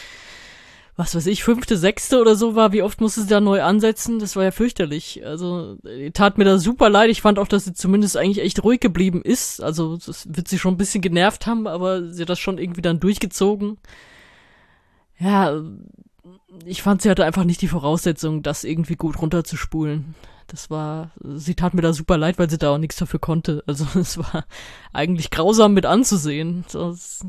was 0.96 1.14
weiß 1.14 1.26
ich, 1.26 1.42
fünfte, 1.42 1.76
sechste 1.76 2.20
oder 2.20 2.36
so 2.36 2.54
war, 2.54 2.72
wie 2.72 2.82
oft 2.82 3.00
musste 3.00 3.22
sie 3.22 3.28
da 3.28 3.40
neu 3.40 3.62
ansetzen? 3.62 4.18
Das 4.18 4.36
war 4.36 4.44
ja 4.44 4.50
fürchterlich. 4.50 5.24
Also, 5.24 5.78
tat 6.12 6.36
mir 6.36 6.44
da 6.44 6.58
super 6.58 6.90
leid. 6.90 7.10
Ich 7.10 7.22
fand 7.22 7.38
auch, 7.38 7.48
dass 7.48 7.64
sie 7.64 7.72
zumindest 7.72 8.16
eigentlich 8.16 8.44
echt 8.44 8.62
ruhig 8.62 8.80
geblieben 8.80 9.22
ist. 9.22 9.62
Also, 9.62 9.96
das 9.96 10.28
wird 10.34 10.48
sie 10.48 10.58
schon 10.58 10.74
ein 10.74 10.78
bisschen 10.78 11.00
genervt 11.00 11.46
haben, 11.46 11.66
aber 11.66 12.10
sie 12.12 12.22
hat 12.22 12.28
das 12.28 12.38
schon 12.38 12.58
irgendwie 12.58 12.82
dann 12.82 13.00
durchgezogen. 13.00 13.78
Ja, 15.18 15.62
ich 16.66 16.82
fand, 16.82 17.02
sie 17.02 17.10
hatte 17.10 17.24
einfach 17.24 17.44
nicht 17.44 17.62
die 17.62 17.68
Voraussetzung, 17.68 18.42
das 18.42 18.64
irgendwie 18.64 18.96
gut 18.96 19.20
runterzuspulen. 19.20 20.14
Das 20.52 20.68
war, 20.68 21.12
sie 21.22 21.54
tat 21.54 21.72
mir 21.72 21.80
da 21.80 21.94
super 21.94 22.18
leid, 22.18 22.38
weil 22.38 22.50
sie 22.50 22.58
da 22.58 22.74
auch 22.74 22.78
nichts 22.78 22.96
dafür 22.96 23.18
konnte. 23.18 23.64
Also 23.66 23.86
es 23.98 24.18
war 24.18 24.44
eigentlich 24.92 25.30
grausam 25.30 25.72
mit 25.72 25.86
anzusehen. 25.86 26.66
Das, 26.70 27.24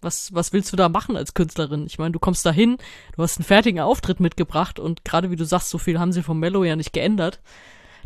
was, 0.00 0.32
was 0.32 0.54
willst 0.54 0.72
du 0.72 0.76
da 0.78 0.88
machen 0.88 1.14
als 1.14 1.34
Künstlerin? 1.34 1.84
Ich 1.86 1.98
meine, 1.98 2.12
du 2.12 2.18
kommst 2.18 2.46
da 2.46 2.50
hin, 2.50 2.78
du 3.14 3.22
hast 3.22 3.36
einen 3.38 3.44
fertigen 3.44 3.80
Auftritt 3.80 4.20
mitgebracht 4.20 4.80
und 4.80 5.04
gerade 5.04 5.30
wie 5.30 5.36
du 5.36 5.44
sagst, 5.44 5.68
so 5.68 5.76
viel 5.76 6.00
haben 6.00 6.12
sie 6.12 6.22
vom 6.22 6.40
Mello 6.40 6.64
ja 6.64 6.74
nicht 6.74 6.94
geändert. 6.94 7.40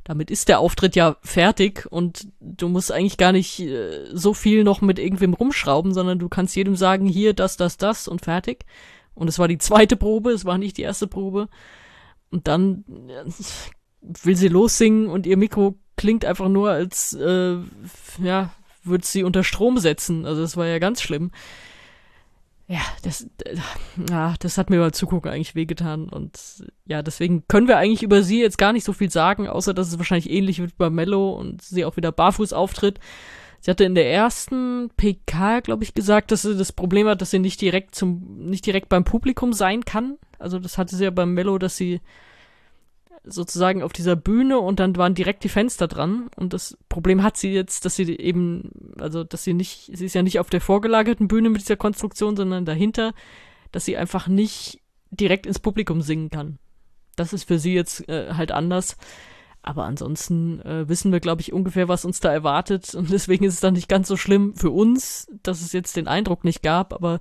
Damit 0.02 0.32
ist 0.32 0.48
der 0.48 0.58
Auftritt 0.58 0.96
ja 0.96 1.16
fertig 1.22 1.86
und 1.88 2.26
du 2.40 2.68
musst 2.68 2.90
eigentlich 2.90 3.18
gar 3.18 3.30
nicht 3.30 3.60
äh, 3.60 4.04
so 4.12 4.34
viel 4.34 4.64
noch 4.64 4.80
mit 4.80 4.98
irgendwem 4.98 5.32
rumschrauben, 5.32 5.94
sondern 5.94 6.18
du 6.18 6.28
kannst 6.28 6.56
jedem 6.56 6.74
sagen, 6.74 7.06
hier, 7.06 7.34
das, 7.34 7.56
das, 7.56 7.76
das 7.76 8.08
und 8.08 8.24
fertig. 8.24 8.66
Und 9.14 9.28
es 9.28 9.38
war 9.38 9.46
die 9.46 9.58
zweite 9.58 9.96
Probe, 9.96 10.32
es 10.32 10.44
war 10.44 10.58
nicht 10.58 10.76
die 10.76 10.82
erste 10.82 11.06
Probe. 11.06 11.48
Und 12.30 12.48
dann 12.48 12.84
will 14.22 14.36
sie 14.36 14.48
lossingen 14.48 15.08
und 15.08 15.26
ihr 15.26 15.36
Mikro 15.36 15.76
klingt 15.96 16.24
einfach 16.24 16.48
nur, 16.48 16.70
als 16.70 17.14
äh, 17.14 17.56
ja, 18.22 18.50
würde 18.84 19.06
sie 19.06 19.24
unter 19.24 19.44
Strom 19.44 19.78
setzen. 19.78 20.26
Also 20.26 20.42
das 20.42 20.56
war 20.56 20.66
ja 20.66 20.78
ganz 20.78 21.02
schlimm. 21.02 21.30
Ja, 22.68 22.80
das, 23.02 23.28
äh, 23.44 23.56
ja, 24.10 24.34
das 24.40 24.58
hat 24.58 24.70
mir 24.70 24.80
beim 24.80 24.92
Zugucken 24.92 25.30
eigentlich 25.30 25.54
wehgetan. 25.54 26.08
Und 26.08 26.64
ja, 26.86 27.02
deswegen 27.02 27.44
können 27.48 27.68
wir 27.68 27.78
eigentlich 27.78 28.02
über 28.02 28.22
sie 28.22 28.40
jetzt 28.40 28.58
gar 28.58 28.72
nicht 28.72 28.84
so 28.84 28.92
viel 28.92 29.10
sagen, 29.10 29.48
außer 29.48 29.72
dass 29.72 29.88
es 29.88 29.98
wahrscheinlich 29.98 30.30
ähnlich 30.30 30.58
wird 30.58 30.76
bei 30.76 30.90
Mello 30.90 31.32
und 31.32 31.62
sie 31.62 31.84
auch 31.84 31.96
wieder 31.96 32.12
barfuß 32.12 32.52
auftritt. 32.52 32.98
Sie 33.60 33.70
hatte 33.70 33.84
in 33.84 33.94
der 33.94 34.10
ersten 34.10 34.90
PK, 34.96 35.60
glaube 35.60 35.84
ich, 35.84 35.94
gesagt, 35.94 36.30
dass 36.30 36.42
sie 36.42 36.56
das 36.56 36.72
Problem 36.72 37.08
hat, 37.08 37.20
dass 37.20 37.30
sie 37.30 37.38
nicht 37.38 37.60
direkt 37.60 37.94
zum, 37.94 38.46
nicht 38.46 38.66
direkt 38.66 38.88
beim 38.88 39.04
Publikum 39.04 39.52
sein 39.52 39.84
kann. 39.84 40.18
Also 40.38 40.58
das 40.58 40.76
hatte 40.76 40.94
sie 40.94 41.04
ja 41.04 41.10
beim 41.10 41.34
Mello, 41.34 41.58
dass 41.58 41.76
sie 41.76 42.00
sozusagen 43.24 43.82
auf 43.82 43.92
dieser 43.92 44.16
Bühne 44.16 44.58
und 44.58 44.80
dann 44.80 44.96
waren 44.96 45.14
direkt 45.14 45.44
die 45.44 45.48
Fenster 45.48 45.88
dran. 45.88 46.28
Und 46.36 46.52
das 46.52 46.76
Problem 46.88 47.22
hat 47.22 47.36
sie 47.36 47.52
jetzt, 47.52 47.84
dass 47.84 47.96
sie 47.96 48.16
eben, 48.16 48.70
also 48.98 49.24
dass 49.24 49.44
sie 49.44 49.54
nicht, 49.54 49.90
sie 49.92 50.06
ist 50.06 50.14
ja 50.14 50.22
nicht 50.22 50.38
auf 50.38 50.50
der 50.50 50.60
vorgelagerten 50.60 51.28
Bühne 51.28 51.50
mit 51.50 51.60
dieser 51.60 51.76
Konstruktion, 51.76 52.36
sondern 52.36 52.64
dahinter, 52.64 53.12
dass 53.72 53.84
sie 53.84 53.96
einfach 53.96 54.28
nicht 54.28 54.80
direkt 55.10 55.46
ins 55.46 55.58
Publikum 55.58 56.02
singen 56.02 56.30
kann. 56.30 56.58
Das 57.16 57.32
ist 57.32 57.44
für 57.44 57.58
sie 57.58 57.74
jetzt 57.74 58.08
äh, 58.08 58.34
halt 58.34 58.52
anders. 58.52 58.96
Aber 59.62 59.84
ansonsten 59.84 60.60
äh, 60.60 60.88
wissen 60.88 61.10
wir, 61.10 61.18
glaube 61.18 61.40
ich, 61.40 61.52
ungefähr, 61.52 61.88
was 61.88 62.04
uns 62.04 62.20
da 62.20 62.32
erwartet. 62.32 62.94
Und 62.94 63.10
deswegen 63.10 63.44
ist 63.44 63.54
es 63.54 63.60
dann 63.60 63.74
nicht 63.74 63.88
ganz 63.88 64.08
so 64.08 64.16
schlimm 64.16 64.54
für 64.54 64.70
uns, 64.70 65.26
dass 65.42 65.60
es 65.60 65.72
jetzt 65.72 65.96
den 65.96 66.06
Eindruck 66.06 66.44
nicht 66.44 66.62
gab. 66.62 66.92
Aber 66.92 67.20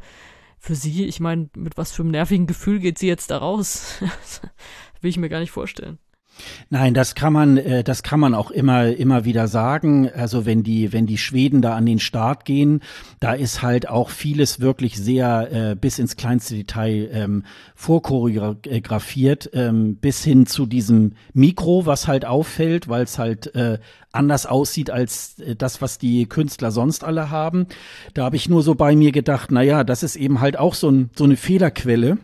für 0.60 0.76
sie, 0.76 1.06
ich 1.06 1.20
meine, 1.20 1.50
mit 1.56 1.78
was 1.78 1.92
für 1.92 2.04
einem 2.04 2.12
nervigen 2.12 2.48
Gefühl 2.48 2.80
geht 2.80 3.00
sie 3.00 3.08
jetzt 3.08 3.32
da 3.32 3.38
raus? 3.38 4.00
Will 5.06 5.12
ich 5.12 5.18
mir 5.18 5.30
gar 5.30 5.40
nicht 5.40 5.52
vorstellen. 5.52 6.00
Nein, 6.72 6.96
das 6.96 7.14
kann 7.14 7.32
man, 7.32 7.58
äh, 7.58 7.84
das 7.84 8.02
kann 8.02 8.20
man 8.20 8.34
auch 8.34 8.50
immer, 8.50 8.88
immer 8.88 9.24
wieder 9.24 9.48
sagen. 9.48 10.10
Also 10.10 10.48
wenn 10.48 10.64
die, 10.64 10.94
wenn 10.94 11.06
die 11.06 11.20
Schweden 11.20 11.62
da 11.62 11.76
an 11.76 11.86
den 11.86 12.00
Start 12.00 12.44
gehen, 12.44 12.82
da 13.20 13.34
ist 13.34 13.62
halt 13.62 13.88
auch 13.88 14.10
vieles 14.10 14.62
wirklich 14.62 14.98
sehr 14.98 15.52
äh, 15.52 15.76
bis 15.76 16.00
ins 16.00 16.16
kleinste 16.16 16.56
Detail 16.56 17.08
ähm, 17.14 17.44
vorchoreografiert, 17.76 19.52
ähm, 19.54 19.98
bis 19.98 20.24
hin 20.24 20.48
zu 20.48 20.66
diesem 20.66 21.14
Mikro, 21.34 21.86
was 21.86 22.08
halt 22.08 22.26
auffällt, 22.26 22.90
weil 22.90 23.04
es 23.04 23.20
halt 23.20 23.54
äh, 23.54 23.78
anders 24.12 24.48
aussieht 24.48 24.90
als 24.90 25.38
äh, 25.38 25.56
das, 25.56 25.84
was 25.84 26.00
die 26.00 26.26
Künstler 26.26 26.72
sonst 26.72 27.04
alle 27.04 27.30
haben. 27.30 27.68
Da 28.16 28.24
habe 28.24 28.38
ich 28.38 28.50
nur 28.50 28.64
so 28.64 28.74
bei 28.74 28.96
mir 28.96 29.12
gedacht, 29.12 29.52
na 29.52 29.62
ja, 29.62 29.84
das 29.84 30.02
ist 30.02 30.16
eben 30.16 30.42
halt 30.42 30.58
auch 30.58 30.74
so, 30.74 30.90
ein, 30.90 31.12
so 31.16 31.26
eine 31.26 31.38
Fehlerquelle 31.38 32.18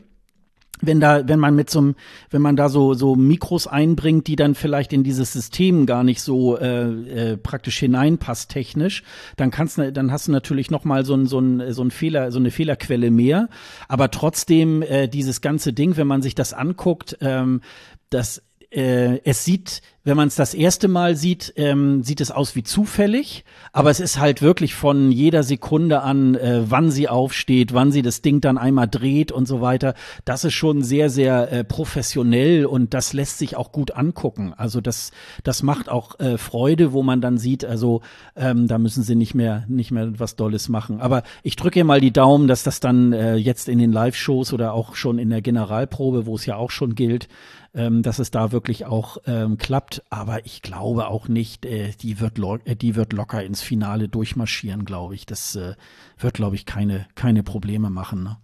wenn 0.81 0.99
da, 0.99 1.27
wenn 1.27 1.39
man 1.39 1.55
mit 1.55 1.69
so 1.69 1.79
einem, 1.79 1.95
wenn 2.29 2.41
man 2.41 2.55
da 2.55 2.69
so 2.69 2.93
so 2.93 3.15
Mikros 3.15 3.67
einbringt, 3.67 4.27
die 4.27 4.35
dann 4.35 4.55
vielleicht 4.55 4.93
in 4.93 5.03
dieses 5.03 5.31
System 5.33 5.85
gar 5.85 6.03
nicht 6.03 6.21
so 6.21 6.57
äh, 6.57 7.31
äh, 7.31 7.37
praktisch 7.37 7.79
hineinpasst 7.79 8.49
technisch, 8.49 9.03
dann 9.37 9.51
kannst 9.51 9.77
du, 9.77 9.91
dann 9.91 10.11
hast 10.11 10.27
du 10.27 10.31
natürlich 10.31 10.71
noch 10.71 10.83
mal 10.83 11.05
so 11.05 11.15
ein 11.15 11.27
so 11.27 11.39
ein 11.39 11.73
so 11.73 11.83
ein 11.83 11.91
Fehler, 11.91 12.31
so 12.31 12.39
eine 12.39 12.51
Fehlerquelle 12.51 13.11
mehr. 13.11 13.49
Aber 13.87 14.11
trotzdem 14.11 14.81
äh, 14.81 15.07
dieses 15.07 15.41
ganze 15.41 15.73
Ding, 15.73 15.97
wenn 15.97 16.07
man 16.07 16.21
sich 16.21 16.35
das 16.35 16.53
anguckt, 16.53 17.17
ähm, 17.21 17.61
das 18.09 18.41
äh, 18.71 19.19
es 19.25 19.45
sieht, 19.45 19.81
wenn 20.03 20.17
man 20.17 20.27
es 20.27 20.35
das 20.35 20.53
erste 20.53 20.87
Mal 20.87 21.15
sieht, 21.15 21.53
ähm, 21.57 22.01
sieht 22.03 22.21
es 22.21 22.31
aus 22.31 22.55
wie 22.55 22.63
zufällig, 22.63 23.43
aber 23.71 23.91
es 23.91 23.99
ist 23.99 24.19
halt 24.19 24.41
wirklich 24.41 24.73
von 24.73 25.11
jeder 25.11 25.43
Sekunde 25.43 26.01
an, 26.01 26.35
äh, 26.35 26.63
wann 26.67 26.89
sie 26.89 27.07
aufsteht, 27.07 27.73
wann 27.73 27.91
sie 27.91 28.01
das 28.01 28.21
Ding 28.23 28.41
dann 28.41 28.57
einmal 28.57 28.87
dreht 28.87 29.31
und 29.31 29.47
so 29.47 29.61
weiter. 29.61 29.93
Das 30.25 30.43
ist 30.43 30.53
schon 30.53 30.81
sehr, 30.81 31.09
sehr 31.11 31.51
äh, 31.51 31.63
professionell 31.63 32.65
und 32.65 32.95
das 32.95 33.13
lässt 33.13 33.37
sich 33.37 33.55
auch 33.55 33.71
gut 33.71 33.91
angucken. 33.91 34.53
Also 34.57 34.81
das, 34.81 35.11
das 35.43 35.61
macht 35.61 35.87
auch 35.89 36.19
äh, 36.19 36.39
Freude, 36.39 36.93
wo 36.93 37.03
man 37.03 37.21
dann 37.21 37.37
sieht, 37.37 37.63
also 37.63 38.01
ähm, 38.35 38.67
da 38.67 38.79
müssen 38.79 39.03
sie 39.03 39.15
nicht 39.15 39.35
mehr, 39.35 39.65
nicht 39.67 39.91
mehr 39.91 40.19
was 40.19 40.35
Dolles 40.35 40.67
machen. 40.67 40.99
Aber 40.99 41.21
ich 41.43 41.55
drücke 41.55 41.83
mal 41.83 42.01
die 42.01 42.11
Daumen, 42.11 42.47
dass 42.47 42.63
das 42.63 42.79
dann 42.79 43.13
äh, 43.13 43.35
jetzt 43.35 43.69
in 43.69 43.77
den 43.77 43.91
Live-Shows 43.91 44.51
oder 44.51 44.73
auch 44.73 44.95
schon 44.95 45.19
in 45.19 45.29
der 45.29 45.41
Generalprobe, 45.41 46.25
wo 46.25 46.35
es 46.35 46.45
ja 46.47 46.55
auch 46.55 46.71
schon 46.71 46.95
gilt, 46.95 47.27
ähm, 47.73 48.03
dass 48.03 48.19
es 48.19 48.31
da 48.31 48.51
wirklich 48.51 48.85
auch 48.85 49.17
ähm, 49.25 49.57
klappt. 49.57 49.90
Aber 50.09 50.45
ich 50.45 50.61
glaube 50.61 51.07
auch 51.07 51.27
nicht, 51.27 51.65
äh, 51.65 51.91
die, 51.99 52.19
wird 52.19 52.39
äh, 52.65 52.75
die 52.75 52.95
wird 52.95 53.13
locker 53.13 53.43
ins 53.43 53.61
Finale 53.61 54.07
durchmarschieren, 54.07 54.85
glaube 54.85 55.15
ich. 55.15 55.25
Das 55.25 55.55
äh, 55.55 55.75
wird, 56.17 56.35
glaube 56.35 56.55
ich, 56.55 56.65
keine, 56.65 57.07
keine 57.15 57.43
Probleme 57.43 57.89
machen. 57.89 58.23
Ne? 58.23 58.37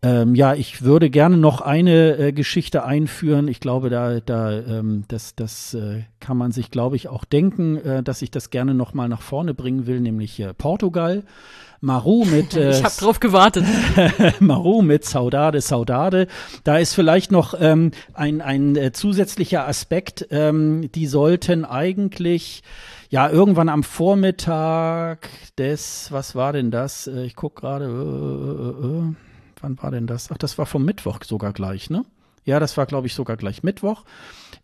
Ähm, 0.00 0.36
ja, 0.36 0.54
ich 0.54 0.82
würde 0.82 1.10
gerne 1.10 1.36
noch 1.36 1.60
eine 1.60 2.16
äh, 2.16 2.32
Geschichte 2.32 2.84
einführen. 2.84 3.48
Ich 3.48 3.58
glaube, 3.58 3.90
da, 3.90 4.20
da, 4.20 4.52
ähm, 4.52 5.04
das, 5.08 5.34
das 5.34 5.74
äh, 5.74 6.04
kann 6.20 6.36
man 6.36 6.52
sich, 6.52 6.70
glaube 6.70 6.94
ich, 6.94 7.08
auch 7.08 7.24
denken, 7.24 7.78
äh, 7.78 8.02
dass 8.04 8.22
ich 8.22 8.30
das 8.30 8.50
gerne 8.50 8.74
noch 8.74 8.94
mal 8.94 9.08
nach 9.08 9.22
vorne 9.22 9.54
bringen 9.54 9.86
will, 9.86 10.00
nämlich 10.00 10.38
äh, 10.38 10.54
Portugal. 10.54 11.24
Maru 11.80 12.24
mit. 12.24 12.48
Äh, 12.58 12.70
ich 12.70 12.82
habe 12.82 12.94
drauf 12.98 13.20
gewartet. 13.20 13.64
Maru 14.40 14.82
mit 14.82 15.04
Saudade, 15.04 15.60
Saudade. 15.60 16.26
Da 16.64 16.78
ist 16.78 16.94
vielleicht 16.94 17.30
noch 17.30 17.54
ähm, 17.58 17.92
ein, 18.14 18.40
ein 18.40 18.74
äh, 18.74 18.92
zusätzlicher 18.92 19.68
Aspekt. 19.68 20.26
Ähm, 20.30 20.90
die 20.92 21.06
sollten 21.06 21.64
eigentlich 21.64 22.62
ja 23.10 23.28
irgendwann 23.28 23.68
am 23.68 23.82
Vormittag 23.82 25.28
des, 25.56 26.10
was 26.10 26.34
war 26.34 26.52
denn 26.52 26.70
das? 26.70 27.06
Äh, 27.06 27.24
ich 27.24 27.36
guck 27.36 27.56
gerade. 27.56 27.84
Äh, 27.84 27.88
äh, 27.88 29.10
äh, 29.10 29.14
wann 29.60 29.82
war 29.82 29.90
denn 29.90 30.06
das? 30.06 30.30
Ach, 30.32 30.38
das 30.38 30.58
war 30.58 30.66
vom 30.66 30.84
Mittwoch 30.84 31.18
sogar 31.24 31.52
gleich, 31.52 31.90
ne? 31.90 32.04
Ja, 32.44 32.58
das 32.60 32.76
war, 32.78 32.86
glaube 32.86 33.06
ich, 33.06 33.14
sogar 33.14 33.36
gleich 33.36 33.62
Mittwoch. 33.62 34.04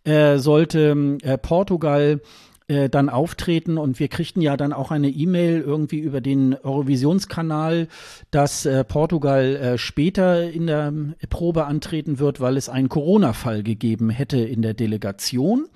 Äh, 0.04 0.38
sollte 0.38 1.18
äh, 1.22 1.36
Portugal 1.36 2.20
äh, 2.66 2.88
dann 2.88 3.08
auftreten 3.08 3.76
und 3.76 4.00
wir 4.00 4.08
kriegten 4.08 4.40
ja 4.40 4.56
dann 4.56 4.72
auch 4.72 4.90
eine 4.90 5.10
E-Mail 5.10 5.60
irgendwie 5.60 5.98
über 5.98 6.20
den 6.20 6.54
Eurovisionskanal, 6.54 7.88
dass 8.30 8.64
äh, 8.64 8.84
Portugal 8.84 9.56
äh, 9.56 9.78
später 9.78 10.50
in 10.50 10.66
der 10.66 10.92
Probe 11.28 11.66
antreten 11.66 12.18
wird, 12.18 12.40
weil 12.40 12.56
es 12.56 12.68
einen 12.68 12.88
Corona-Fall 12.88 13.62
gegeben 13.62 14.08
hätte 14.08 14.38
in 14.38 14.62
der 14.62 14.74
Delegation. 14.74 15.66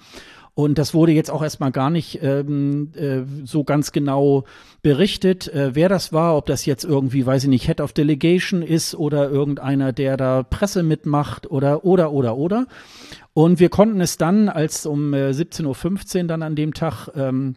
Und 0.59 0.77
das 0.77 0.93
wurde 0.93 1.12
jetzt 1.12 1.31
auch 1.31 1.43
erstmal 1.43 1.70
gar 1.70 1.89
nicht 1.89 2.19
ähm, 2.20 2.90
äh, 2.97 3.20
so 3.44 3.62
ganz 3.62 3.93
genau 3.93 4.43
berichtet, 4.82 5.47
äh, 5.47 5.77
wer 5.77 5.89
das 5.89 6.12
war, 6.12 6.36
ob 6.36 6.47
das 6.47 6.66
jetzt 6.66 6.82
irgendwie, 6.82 7.24
weiß 7.24 7.44
ich 7.44 7.48
nicht, 7.48 7.66
Head 7.66 7.81
of 7.81 7.93
Delegation 7.93 8.62
ist 8.62 8.97
oder 8.97 9.31
irgendeiner, 9.31 9.93
der 9.93 10.16
da 10.16 10.43
Presse 10.43 10.82
mitmacht 10.82 11.48
oder, 11.48 11.85
oder, 11.85 12.10
oder, 12.10 12.36
oder. 12.36 12.66
Und 13.39 13.60
wir 13.60 13.69
konnten 13.69 14.01
es 14.01 14.16
dann, 14.16 14.48
als 14.48 14.85
um 14.85 15.15
äh, 15.15 15.31
17.15 15.31 16.23
Uhr 16.23 16.24
dann 16.24 16.43
an 16.43 16.56
dem 16.56 16.74
Tag 16.74 17.06
ähm, 17.15 17.55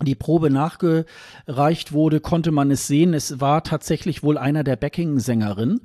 die 0.00 0.14
Probe 0.14 0.48
nachgereicht 0.48 1.92
wurde, 1.92 2.20
konnte 2.20 2.50
man 2.50 2.70
es 2.70 2.86
sehen. 2.86 3.12
Es 3.12 3.38
war 3.38 3.62
tatsächlich 3.62 4.22
wohl 4.22 4.38
einer 4.38 4.64
der 4.64 4.76
Backing-Sängerinnen 4.76 5.82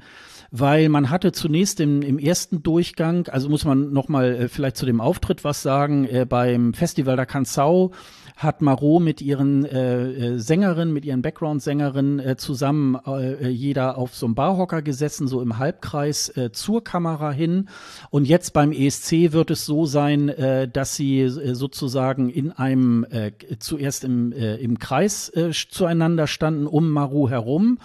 weil 0.56 0.88
man 0.88 1.10
hatte 1.10 1.32
zunächst 1.32 1.80
im, 1.80 2.04
im 2.04 2.20
ersten 2.20 2.62
Durchgang, 2.62 3.28
also 3.28 3.50
muss 3.50 3.66
man 3.66 3.92
nochmal 3.92 4.36
äh, 4.36 4.48
vielleicht 4.48 4.78
zu 4.78 4.86
dem 4.86 5.02
Auftritt 5.02 5.44
was 5.44 5.64
sagen, 5.64 6.06
äh, 6.06 6.28
beim 6.30 6.76
Festival 6.76 7.16
der 7.16 7.28
Canção 7.28 7.92
hat 8.36 8.62
Marot 8.62 9.02
mit 9.02 9.22
ihren 9.22 9.66
äh, 9.66 10.04
äh, 10.04 10.38
Sängerinnen, 10.40 10.94
mit 10.94 11.06
ihren 11.06 11.22
Background-Sängerinnen 11.22 12.20
äh, 12.20 12.38
zusammen 12.38 12.98
äh, 13.06 13.48
jeder 13.50 13.98
auf 13.98 14.16
so 14.16 14.26
einem 14.26 14.36
Barhocker 14.36 14.82
gesessen, 14.82 15.28
so 15.28 15.42
im 15.42 15.58
Halbkreis 15.60 16.30
äh, 16.36 16.52
zur 16.52 16.84
Kamera 16.84 17.32
hin. 17.32 17.70
Und 18.10 18.26
jetzt 18.26 18.54
beim 18.54 18.72
ESC 18.72 19.32
wird 19.32 19.52
es 19.52 19.66
so 19.66 19.86
sein, 19.86 20.30
äh, 20.30 20.68
dass 20.68 20.96
sie 20.96 21.22
äh, 21.22 21.54
sozusagen 21.54 22.30
in 22.30 22.52
einem 22.52 23.06
äh, 23.10 23.32
zuerst 23.60 24.04
im, 24.04 24.32
äh, 24.32 24.56
im 24.56 24.80
Kreis 24.80 25.30
äh, 25.30 25.52
zueinander 25.52 26.28
standen, 26.28 26.68
um 26.68 26.90
Marot 26.90 27.30
herum. 27.30 27.80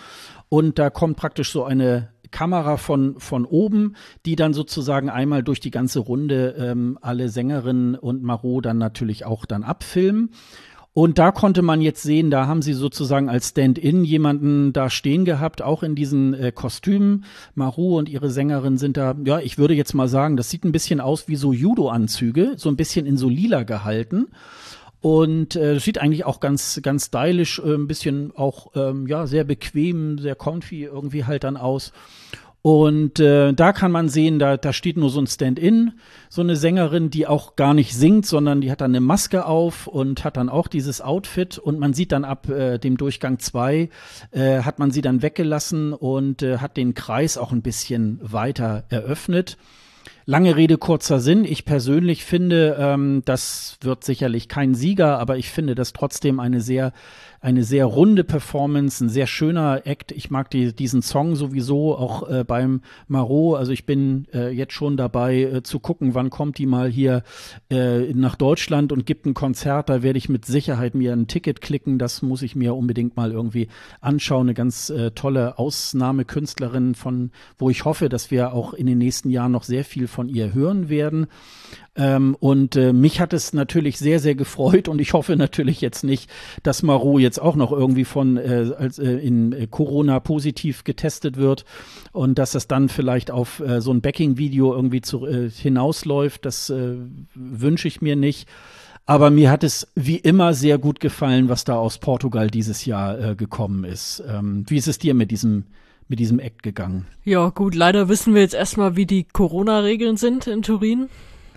Und 0.49 0.79
da 0.79 0.89
kommt 0.89 1.19
praktisch 1.19 1.53
so 1.53 1.65
eine 1.65 2.09
Kamera 2.31 2.77
von, 2.77 3.19
von 3.19 3.45
oben, 3.45 3.95
die 4.27 4.37
dann 4.37 4.55
sozusagen 4.55 5.11
einmal 5.11 5.43
durch 5.43 5.61
die 5.61 5.71
ganze 5.71 6.01
Runde 6.01 6.55
ähm, 6.59 6.99
alle 7.01 7.29
Sängerinnen 7.29 7.95
und 7.95 8.23
Marot 8.23 8.67
dann 8.67 8.79
natürlich 8.79 9.25
auch 9.25 9.45
dann 9.45 9.63
abfilmen. 9.63 10.31
Und 10.95 11.19
da 11.19 11.31
konnte 11.31 11.63
man 11.63 11.81
jetzt 11.81 12.03
sehen, 12.03 12.29
da 12.29 12.49
haben 12.49 12.61
sie 12.61 12.73
sozusagen 12.73 13.29
als 13.29 13.51
Stand-in 13.51 14.03
jemanden 14.03 14.73
da 14.73 14.91
stehen 14.91 15.25
gehabt, 15.25 15.63
auch 15.63 15.85
in 15.85 15.95
diesen 15.95 16.35
äh, 16.35 16.51
Kostümen. 16.51 17.25
Maru 17.55 17.97
und 17.99 18.09
ihre 18.09 18.31
Sängerin 18.31 18.79
sind 18.79 18.97
da, 18.97 19.15
ja, 19.25 19.39
ich 19.39 19.59
würde 19.59 19.75
jetzt 19.75 19.95
mal 19.95 20.09
sagen, 20.09 20.37
das 20.37 20.51
sieht 20.51 20.65
ein 20.65 20.73
bisschen 20.73 21.01
aus 21.01 21.29
wie 21.29 21.37
so 21.37 21.53
Judo-Anzüge, 21.53 22.55
so 22.57 22.69
ein 22.69 22.75
bisschen 22.75 23.07
in 23.07 23.17
so 23.17 23.29
lila 23.29 23.63
gehalten. 23.63 24.27
Und 25.01 25.55
äh, 25.55 25.79
sieht 25.79 25.99
eigentlich 25.99 26.25
auch 26.25 26.41
ganz, 26.41 26.81
ganz 26.83 27.07
stylisch, 27.07 27.61
äh, 27.61 27.75
ein 27.75 27.87
bisschen 27.87 28.33
auch, 28.35 28.73
ähm, 28.75 29.07
ja, 29.07 29.27
sehr 29.27 29.45
bequem, 29.45 30.19
sehr 30.19 30.35
comfy 30.35 30.85
irgendwie 30.85 31.25
halt 31.25 31.45
dann 31.45 31.57
aus. 31.57 31.93
Und 32.61 33.21
äh, 33.21 33.53
da 33.53 33.73
kann 33.73 33.93
man 33.93 34.09
sehen, 34.09 34.41
da, 34.41 34.57
da 34.57 34.73
steht 34.73 34.97
nur 34.97 35.11
so 35.11 35.21
ein 35.21 35.29
Stand-in, 35.29 35.93
so 36.29 36.43
eine 36.43 36.57
Sängerin, 36.57 37.09
die 37.09 37.27
auch 37.29 37.55
gar 37.55 37.73
nicht 37.73 37.95
singt, 37.95 38.27
sondern 38.27 38.61
die 38.61 38.71
hat 38.71 38.81
dann 38.81 38.91
eine 38.91 39.01
Maske 39.01 39.47
auf 39.47 39.87
und 39.87 40.25
hat 40.25 40.37
dann 40.37 40.49
auch 40.49 40.67
dieses 40.67 41.01
Outfit. 41.01 41.57
Und 41.59 41.79
man 41.79 41.95
sieht 41.95 42.11
dann 42.11 42.25
ab 42.25 42.49
äh, 42.49 42.79
dem 42.79 42.97
Durchgang 42.97 43.39
zwei 43.39 43.91
äh, 44.33 44.63
hat 44.63 44.81
man 44.81 44.91
sie 44.91 45.03
dann 45.03 45.23
weggelassen 45.23 45.93
und 45.93 46.43
äh, 46.43 46.59
hat 46.59 46.77
den 46.77 46.95
Kreis 46.95 47.39
auch 47.39 47.53
ein 47.53 47.63
bisschen 47.63 48.19
weiter 48.23 48.85
eröffnet. 48.89 49.57
Lange 50.31 50.57
Rede, 50.57 50.77
kurzer 50.77 51.21
Sinn. 51.21 51.47
Ich 51.47 51.65
persönlich 51.65 52.23
finde, 52.23 52.77
ähm, 52.79 53.23
das 53.25 53.79
wird 53.81 54.05
sicherlich 54.05 54.47
kein 54.47 54.75
Sieger, 54.75 55.19
aber 55.19 55.39
ich 55.39 55.49
finde 55.49 55.75
das 55.75 55.95
trotzdem 55.95 56.39
eine 56.39 56.61
sehr 56.61 56.93
eine 57.41 57.63
sehr 57.63 57.87
runde 57.87 58.25
Performance, 58.25 59.05
ein 59.05 59.09
sehr 59.09 59.27
schöner 59.27 59.87
Act. 59.87 60.13
Ich 60.13 60.31
mag 60.31 60.51
die, 60.51 60.73
diesen 60.75 61.03
Song 61.03 61.37
sowieso 61.37 61.97
auch 61.97 62.29
äh, 62.29 62.45
beim 62.45 62.83
Marot. 63.07 63.59
Also 63.59 63.73
ich 63.73 63.87
bin 63.87 64.27
äh, 64.35 64.51
jetzt 64.51 64.73
schon 64.73 64.97
dabei 64.97 65.43
äh, 65.43 65.63
zu 65.63 65.79
gucken, 65.79 66.15
wann 66.15 66.31
kommt 66.31 66.59
die 66.59 66.67
mal 66.67 66.89
hier 66.89 67.23
äh, 67.71 68.13
nach 68.15 68.35
Deutschland 68.35 68.93
und 68.93 69.07
gibt 69.07 69.27
ein 69.27 69.35
Konzert. 69.35 69.89
Da 69.89 70.03
werde 70.03 70.19
ich 70.19 70.29
mit 70.29 70.47
Sicherheit 70.47 70.95
mir 70.95 71.13
ein 71.13 71.29
Ticket 71.29 71.61
klicken. 71.61 71.99
Das 71.99 72.23
muss 72.23 72.43
ich 72.43 72.57
mir 72.57 72.75
unbedingt 72.75 73.17
mal 73.17 73.31
irgendwie 73.31 73.69
anschauen. 74.01 74.49
Eine 74.49 74.55
ganz 74.55 74.91
äh, 74.91 75.13
tolle 75.13 75.59
Ausnahmekünstlerin 75.59 76.95
von, 76.95 77.31
wo 77.57 77.71
ich 77.71 77.85
hoffe, 77.85 78.09
dass 78.09 78.31
wir 78.31 78.53
auch 78.53 78.75
in 78.75 78.87
den 78.87 78.99
nächsten 78.99 79.31
Jahren 79.31 79.53
noch 79.53 79.65
sehr 79.65 79.85
viel 79.85 80.09
von 80.09 80.29
ihr 80.29 80.55
hören 80.55 80.89
werden. 80.89 81.29
Ähm, 81.99 82.37
und 82.39 82.77
äh, 82.77 82.93
mich 82.93 83.21
hat 83.21 83.33
es 83.33 83.53
natürlich 83.53 83.99
sehr, 83.99 84.21
sehr 84.21 84.37
gefreut 84.37 84.87
und 84.89 85.01
ich 85.01 85.15
hoffe 85.15 85.35
natürlich 85.35 85.81
jetzt 85.81 86.05
nicht, 86.05 86.31
dass 86.63 86.85
Marot 86.85 87.21
jetzt 87.21 87.41
auch 87.43 87.57
noch 87.57 87.73
irgendwie 87.73 88.05
von 88.05 88.37
äh, 88.37 88.71
als, 88.79 89.01
äh, 89.01 89.11
in 89.11 89.53
äh, 89.53 89.67
Corona 89.67 90.21
positiv 90.21 90.85
getestet 90.85 91.37
wird 91.37 91.65
und 92.13 92.39
dass 92.39 92.53
das 92.53 92.69
dann 92.69 92.89
vielleicht 92.89 93.33
auf 93.33 93.59
äh, 93.59 93.81
so 93.81 93.91
ein 93.91 94.01
Backing-Video 94.01 94.73
irgendwie 94.73 95.01
zu, 95.01 95.27
äh, 95.27 95.51
hinausläuft. 95.51 96.45
Das 96.45 96.71
äh, 96.71 96.95
wünsche 97.35 97.89
ich 97.89 98.01
mir 98.01 98.15
nicht. 98.15 98.49
Aber 99.05 99.31
mir 99.31 99.51
hat 99.51 99.65
es 99.65 99.89
wie 99.97 100.19
immer 100.19 100.55
sehr 100.55 100.79
gut 100.79 101.01
gefallen, 101.01 101.49
was 101.49 101.65
da 101.65 101.77
aus 101.77 101.99
Portugal 101.99 102.49
dieses 102.49 102.85
Jahr 102.85 103.19
äh, 103.19 103.35
gekommen 103.35 103.83
ist. 103.83 104.23
Ähm, 104.29 104.65
wie 104.69 104.77
ist 104.77 104.87
es 104.87 104.99
dir 104.99 105.15
mit 105.15 105.33
diesem 105.33 105.65
mit 106.11 106.21
diesem 106.21 106.39
Act 106.39 106.63
gegangen? 106.63 107.07
Ja, 107.25 107.51
gut, 107.51 107.75
leider 107.75 108.09
wissen 108.09 108.35
wir 108.35 108.41
jetzt 108.41 108.55
erstmal, 108.55 108.97
wie 108.97 109.05
die 109.05 109.25
Corona-Regeln 109.25 110.17
sind 110.17 110.47
in 110.47 110.63
Turin. 110.63 111.09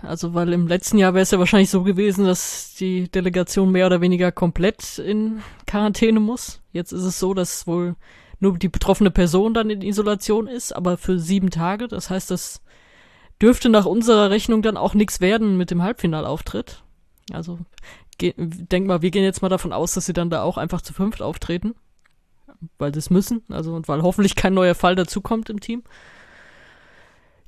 Also, 0.02 0.34
weil 0.34 0.52
im 0.52 0.66
letzten 0.66 0.98
Jahr 0.98 1.14
wäre 1.14 1.22
es 1.22 1.30
ja 1.30 1.38
wahrscheinlich 1.38 1.70
so 1.70 1.84
gewesen, 1.84 2.26
dass 2.26 2.74
die 2.74 3.08
Delegation 3.08 3.70
mehr 3.70 3.86
oder 3.86 4.00
weniger 4.00 4.32
komplett 4.32 4.98
in 4.98 5.42
Quarantäne 5.66 6.18
muss. 6.18 6.60
Jetzt 6.72 6.92
ist 6.92 7.04
es 7.04 7.20
so, 7.20 7.34
dass 7.34 7.66
wohl 7.66 7.94
nur 8.40 8.58
die 8.58 8.68
betroffene 8.68 9.12
Person 9.12 9.54
dann 9.54 9.70
in 9.70 9.82
Isolation 9.82 10.48
ist, 10.48 10.74
aber 10.74 10.96
für 10.98 11.20
sieben 11.20 11.50
Tage. 11.50 11.86
Das 11.86 12.10
heißt, 12.10 12.32
das 12.32 12.62
dürfte 13.40 13.68
nach 13.68 13.86
unserer 13.86 14.30
Rechnung 14.30 14.62
dann 14.62 14.76
auch 14.76 14.94
nichts 14.94 15.20
werden 15.20 15.56
mit 15.56 15.70
dem 15.70 15.82
Halbfinalauftritt. 15.82 16.82
Also, 17.32 17.60
denk 18.20 18.86
mal, 18.88 19.02
wir 19.02 19.12
gehen 19.12 19.24
jetzt 19.24 19.42
mal 19.42 19.48
davon 19.48 19.72
aus, 19.72 19.94
dass 19.94 20.06
sie 20.06 20.12
dann 20.12 20.30
da 20.30 20.42
auch 20.42 20.56
einfach 20.58 20.82
zu 20.82 20.92
fünft 20.92 21.22
auftreten. 21.22 21.74
Weil 22.78 22.92
sie 22.92 22.98
es 22.98 23.10
müssen, 23.10 23.42
also 23.48 23.74
und 23.74 23.88
weil 23.88 24.02
hoffentlich 24.02 24.36
kein 24.36 24.54
neuer 24.54 24.76
Fall 24.76 24.94
dazukommt 24.94 25.50
im 25.50 25.58
Team. 25.60 25.82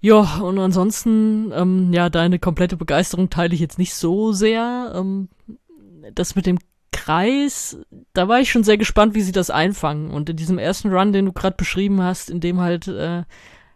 Ja, 0.04 0.36
und 0.42 0.58
ansonsten, 0.58 1.50
ähm, 1.54 1.90
ja, 1.90 2.10
deine 2.10 2.38
komplette 2.38 2.76
Begeisterung 2.76 3.30
teile 3.30 3.54
ich 3.54 3.60
jetzt 3.60 3.78
nicht 3.78 3.94
so 3.94 4.32
sehr. 4.32 4.92
Ähm, 4.94 5.30
das 6.12 6.36
mit 6.36 6.44
dem 6.44 6.58
Kreis, 6.92 7.78
da 8.12 8.28
war 8.28 8.38
ich 8.38 8.50
schon 8.50 8.64
sehr 8.64 8.76
gespannt, 8.76 9.14
wie 9.14 9.22
sie 9.22 9.32
das 9.32 9.48
einfangen. 9.48 10.10
Und 10.10 10.28
in 10.28 10.36
diesem 10.36 10.58
ersten 10.58 10.92
Run, 10.92 11.14
den 11.14 11.24
du 11.24 11.32
gerade 11.32 11.56
beschrieben 11.56 12.02
hast, 12.02 12.28
in 12.28 12.40
dem 12.40 12.60
halt, 12.60 12.86
äh, 12.86 13.22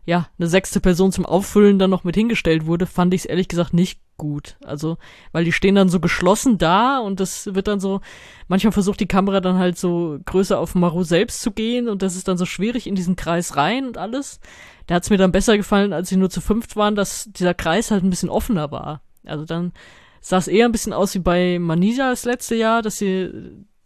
ja, 0.09 0.26
eine 0.39 0.48
sechste 0.48 0.80
Person 0.80 1.12
zum 1.12 1.26
Auffüllen 1.26 1.78
dann 1.78 1.90
noch 1.90 2.02
mit 2.02 2.14
hingestellt 2.14 2.64
wurde, 2.64 2.86
fand 2.86 3.12
ich 3.12 3.20
es 3.20 3.24
ehrlich 3.26 3.47
gesagt 3.47 3.74
nicht 3.74 4.01
gut. 4.16 4.56
Also, 4.64 4.97
weil 5.32 5.44
die 5.44 5.52
stehen 5.52 5.74
dann 5.74 5.90
so 5.90 6.01
geschlossen 6.01 6.56
da 6.56 6.98
und 6.98 7.20
das 7.20 7.55
wird 7.55 7.68
dann 7.68 7.78
so, 7.78 8.01
manchmal 8.48 8.72
versucht 8.72 9.01
die 9.01 9.06
Kamera 9.06 9.43
dann 9.43 9.59
halt 9.59 9.76
so 9.76 10.18
größer 10.24 10.59
auf 10.59 10.74
Maru 10.74 11.05
selbst 11.05 11.43
zu 11.43 11.51
gehen 11.51 11.90
und 11.90 12.01
das 12.01 12.16
ist 12.16 12.26
dann 12.26 12.39
so 12.39 12.47
schwierig 12.47 12.86
in 12.86 12.94
diesen 12.94 13.16
Kreis 13.16 13.56
rein 13.56 13.86
und 13.86 13.98
alles. 13.98 14.40
Da 14.86 14.94
hat's 14.94 15.10
mir 15.10 15.18
dann 15.18 15.30
besser 15.30 15.59
gefallen, 15.59 15.93
als 15.93 16.09
sie 16.09 16.16
nur 16.16 16.30
zu 16.30 16.40
fünft 16.40 16.74
waren, 16.74 16.94
dass 16.94 17.28
dieser 17.30 17.52
Kreis 17.52 17.90
halt 17.90 18.02
ein 18.02 18.09
bisschen 18.09 18.30
offener 18.30 18.70
war. 18.70 19.02
Also 19.26 19.44
dann 19.44 19.74
sah 20.22 20.39
es 20.39 20.48
eher 20.48 20.64
ein 20.64 20.72
bisschen 20.72 20.94
aus 20.94 21.14
wie 21.16 21.18
bei 21.18 21.59
Manija 21.59 22.09
das 22.09 22.24
letzte 22.24 22.55
Jahr, 22.55 22.80
dass 22.80 22.97
sie, 22.97 23.30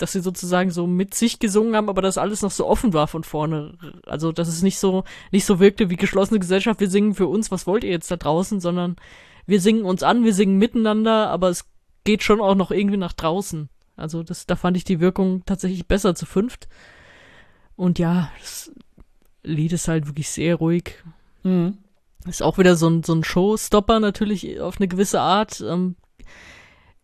dass 0.02 0.12
sie 0.12 0.20
sozusagen 0.20 0.72
so 0.72 0.88
mit 0.88 1.14
sich 1.14 1.38
gesungen 1.38 1.76
haben, 1.76 1.88
aber 1.88 2.02
dass 2.02 2.18
alles 2.18 2.42
noch 2.42 2.50
so 2.50 2.66
offen 2.66 2.92
war 2.92 3.06
von 3.06 3.22
vorne. 3.22 3.78
Also, 4.04 4.32
dass 4.32 4.48
es 4.48 4.60
nicht 4.60 4.80
so, 4.80 5.04
nicht 5.30 5.44
so 5.44 5.60
wirkte 5.60 5.90
wie 5.90 5.96
geschlossene 5.96 6.40
Gesellschaft, 6.40 6.80
wir 6.80 6.90
singen 6.90 7.14
für 7.14 7.28
uns, 7.28 7.52
was 7.52 7.68
wollt 7.68 7.84
ihr 7.84 7.90
jetzt 7.90 8.10
da 8.10 8.16
draußen, 8.16 8.60
sondern 8.60 8.96
wir 9.46 9.60
singen 9.60 9.84
uns 9.84 10.02
an, 10.02 10.24
wir 10.24 10.34
singen 10.34 10.58
miteinander, 10.58 11.30
aber 11.30 11.50
es 11.50 11.66
geht 12.02 12.24
schon 12.24 12.40
auch 12.40 12.56
noch 12.56 12.72
irgendwie 12.72 12.96
nach 12.96 13.12
draußen. 13.12 13.68
Also, 13.96 14.24
das, 14.24 14.44
da 14.46 14.56
fand 14.56 14.76
ich 14.76 14.82
die 14.82 14.98
Wirkung 14.98 15.44
tatsächlich 15.46 15.86
besser 15.86 16.16
zu 16.16 16.26
fünft. 16.26 16.66
Und 17.76 18.00
ja, 18.00 18.32
das 18.40 18.72
Lied 19.44 19.72
ist 19.72 19.86
halt 19.86 20.08
wirklich 20.08 20.30
sehr 20.30 20.56
ruhig. 20.56 20.96
Mhm. 21.44 21.78
Ist 22.26 22.42
auch 22.42 22.58
wieder 22.58 22.74
so 22.74 22.88
ein, 22.90 23.04
so 23.04 23.14
ein 23.14 23.22
Showstopper 23.22 24.00
natürlich 24.00 24.60
auf 24.60 24.80
eine 24.80 24.88
gewisse 24.88 25.20
Art. 25.20 25.60
Ähm, 25.60 25.94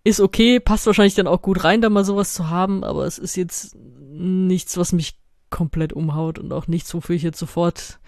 ist 0.09 0.21
okay, 0.21 0.61
passt 0.61 0.87
wahrscheinlich 0.87 1.15
dann 1.15 1.27
auch 1.27 1.43
gut 1.43 1.65
rein, 1.65 1.81
da 1.81 1.91
mal 1.91 2.05
sowas 2.05 2.35
zu 2.35 2.51
haben, 2.51 2.85
aber 2.85 3.05
es 3.05 3.19
ist 3.19 3.37
jetzt 3.37 3.77
nichts, 4.11 4.77
was 4.77 4.93
mich 4.93 5.19
komplett 5.51 5.93
umhaut 5.93 6.39
und 6.39 6.53
auch 6.53 6.67
nichts, 6.67 6.93
wofür 6.95 7.17
ich 7.17 7.23
jetzt 7.23 7.39
sofort 7.39 7.99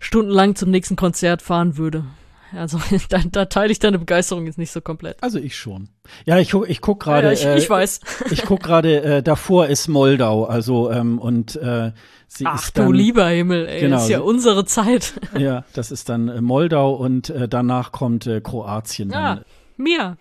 stundenlang 0.00 0.54
zum 0.54 0.70
nächsten 0.70 0.96
Konzert 0.96 1.42
fahren 1.42 1.76
würde. 1.76 2.04
Also 2.56 2.80
da, 3.08 3.20
da 3.30 3.44
teile 3.46 3.72
ich 3.72 3.78
deine 3.78 3.98
Begeisterung 3.98 4.46
jetzt 4.46 4.58
nicht 4.58 4.70
so 4.70 4.80
komplett. 4.80 5.22
Also 5.22 5.38
ich 5.38 5.56
schon. 5.56 5.88
Ja, 6.24 6.38
ich 6.38 6.50
guck, 6.50 6.68
ich 6.68 6.80
guck 6.80 7.00
gerade. 7.00 7.28
Ja, 7.28 7.32
ich, 7.32 7.44
äh, 7.44 7.58
ich 7.58 7.68
weiß. 7.68 8.00
ich 8.30 8.42
guck 8.42 8.62
gerade. 8.62 9.02
Äh, 9.02 9.22
davor 9.22 9.66
ist 9.66 9.88
Moldau, 9.88 10.44
also 10.44 10.90
ähm, 10.90 11.18
und 11.18 11.56
äh, 11.56 11.92
sie 12.26 12.46
Ach 12.46 12.62
ist 12.62 12.78
dann, 12.78 12.86
du 12.86 12.92
lieber 12.92 13.26
Himmel, 13.26 13.66
ey, 13.66 13.80
genau, 13.80 13.96
das 13.96 14.04
ist 14.04 14.10
ja 14.10 14.20
unsere 14.20 14.64
Zeit. 14.64 15.14
ja, 15.38 15.64
das 15.74 15.90
ist 15.90 16.08
dann 16.08 16.28
äh, 16.28 16.40
Moldau 16.40 16.94
und 16.94 17.30
äh, 17.30 17.48
danach 17.48 17.92
kommt 17.92 18.26
äh, 18.26 18.40
Kroatien. 18.40 19.10
Ja, 19.10 19.36
dann. 19.36 19.44
mir. 19.76 20.16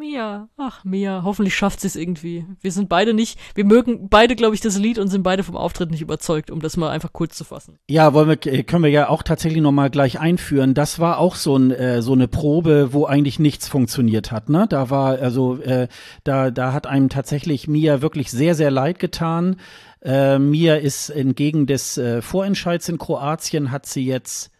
Mia, 0.00 0.48
ach 0.56 0.82
Mia, 0.82 1.24
hoffentlich 1.24 1.54
schafft 1.54 1.82
sie 1.82 1.86
es 1.86 1.94
irgendwie. 1.94 2.46
Wir 2.62 2.72
sind 2.72 2.88
beide 2.88 3.12
nicht, 3.12 3.38
wir 3.54 3.66
mögen 3.66 4.08
beide, 4.08 4.34
glaube 4.34 4.54
ich, 4.54 4.62
das 4.62 4.78
Lied 4.78 4.98
und 4.98 5.08
sind 5.08 5.22
beide 5.22 5.44
vom 5.44 5.58
Auftritt 5.58 5.90
nicht 5.90 6.00
überzeugt, 6.00 6.50
um 6.50 6.60
das 6.60 6.78
mal 6.78 6.88
einfach 6.88 7.12
kurz 7.12 7.36
zu 7.36 7.44
fassen. 7.44 7.78
Ja, 7.86 8.14
wollen 8.14 8.30
wir, 8.30 8.46
äh, 8.50 8.62
können 8.62 8.82
wir 8.82 8.90
ja 8.90 9.10
auch 9.10 9.22
tatsächlich 9.22 9.60
noch 9.60 9.72
mal 9.72 9.90
gleich 9.90 10.18
einführen. 10.18 10.72
Das 10.72 11.00
war 11.00 11.18
auch 11.18 11.34
so, 11.34 11.54
ein, 11.54 11.70
äh, 11.70 12.00
so 12.00 12.14
eine 12.14 12.28
Probe, 12.28 12.94
wo 12.94 13.04
eigentlich 13.04 13.38
nichts 13.38 13.68
funktioniert 13.68 14.32
hat. 14.32 14.48
Ne? 14.48 14.64
Da 14.66 14.88
war 14.88 15.18
also, 15.18 15.60
äh, 15.60 15.86
da, 16.24 16.50
da 16.50 16.72
hat 16.72 16.86
einem 16.86 17.10
tatsächlich 17.10 17.68
Mia 17.68 18.00
wirklich 18.00 18.30
sehr, 18.30 18.54
sehr 18.54 18.70
leid 18.70 19.00
getan. 19.00 19.56
Äh, 20.00 20.38
Mia 20.38 20.76
ist 20.76 21.10
entgegen 21.10 21.66
des 21.66 21.98
äh, 21.98 22.22
Vorentscheids 22.22 22.88
in 22.88 22.96
Kroatien 22.96 23.70
hat 23.70 23.84
sie 23.84 24.06
jetzt, 24.06 24.50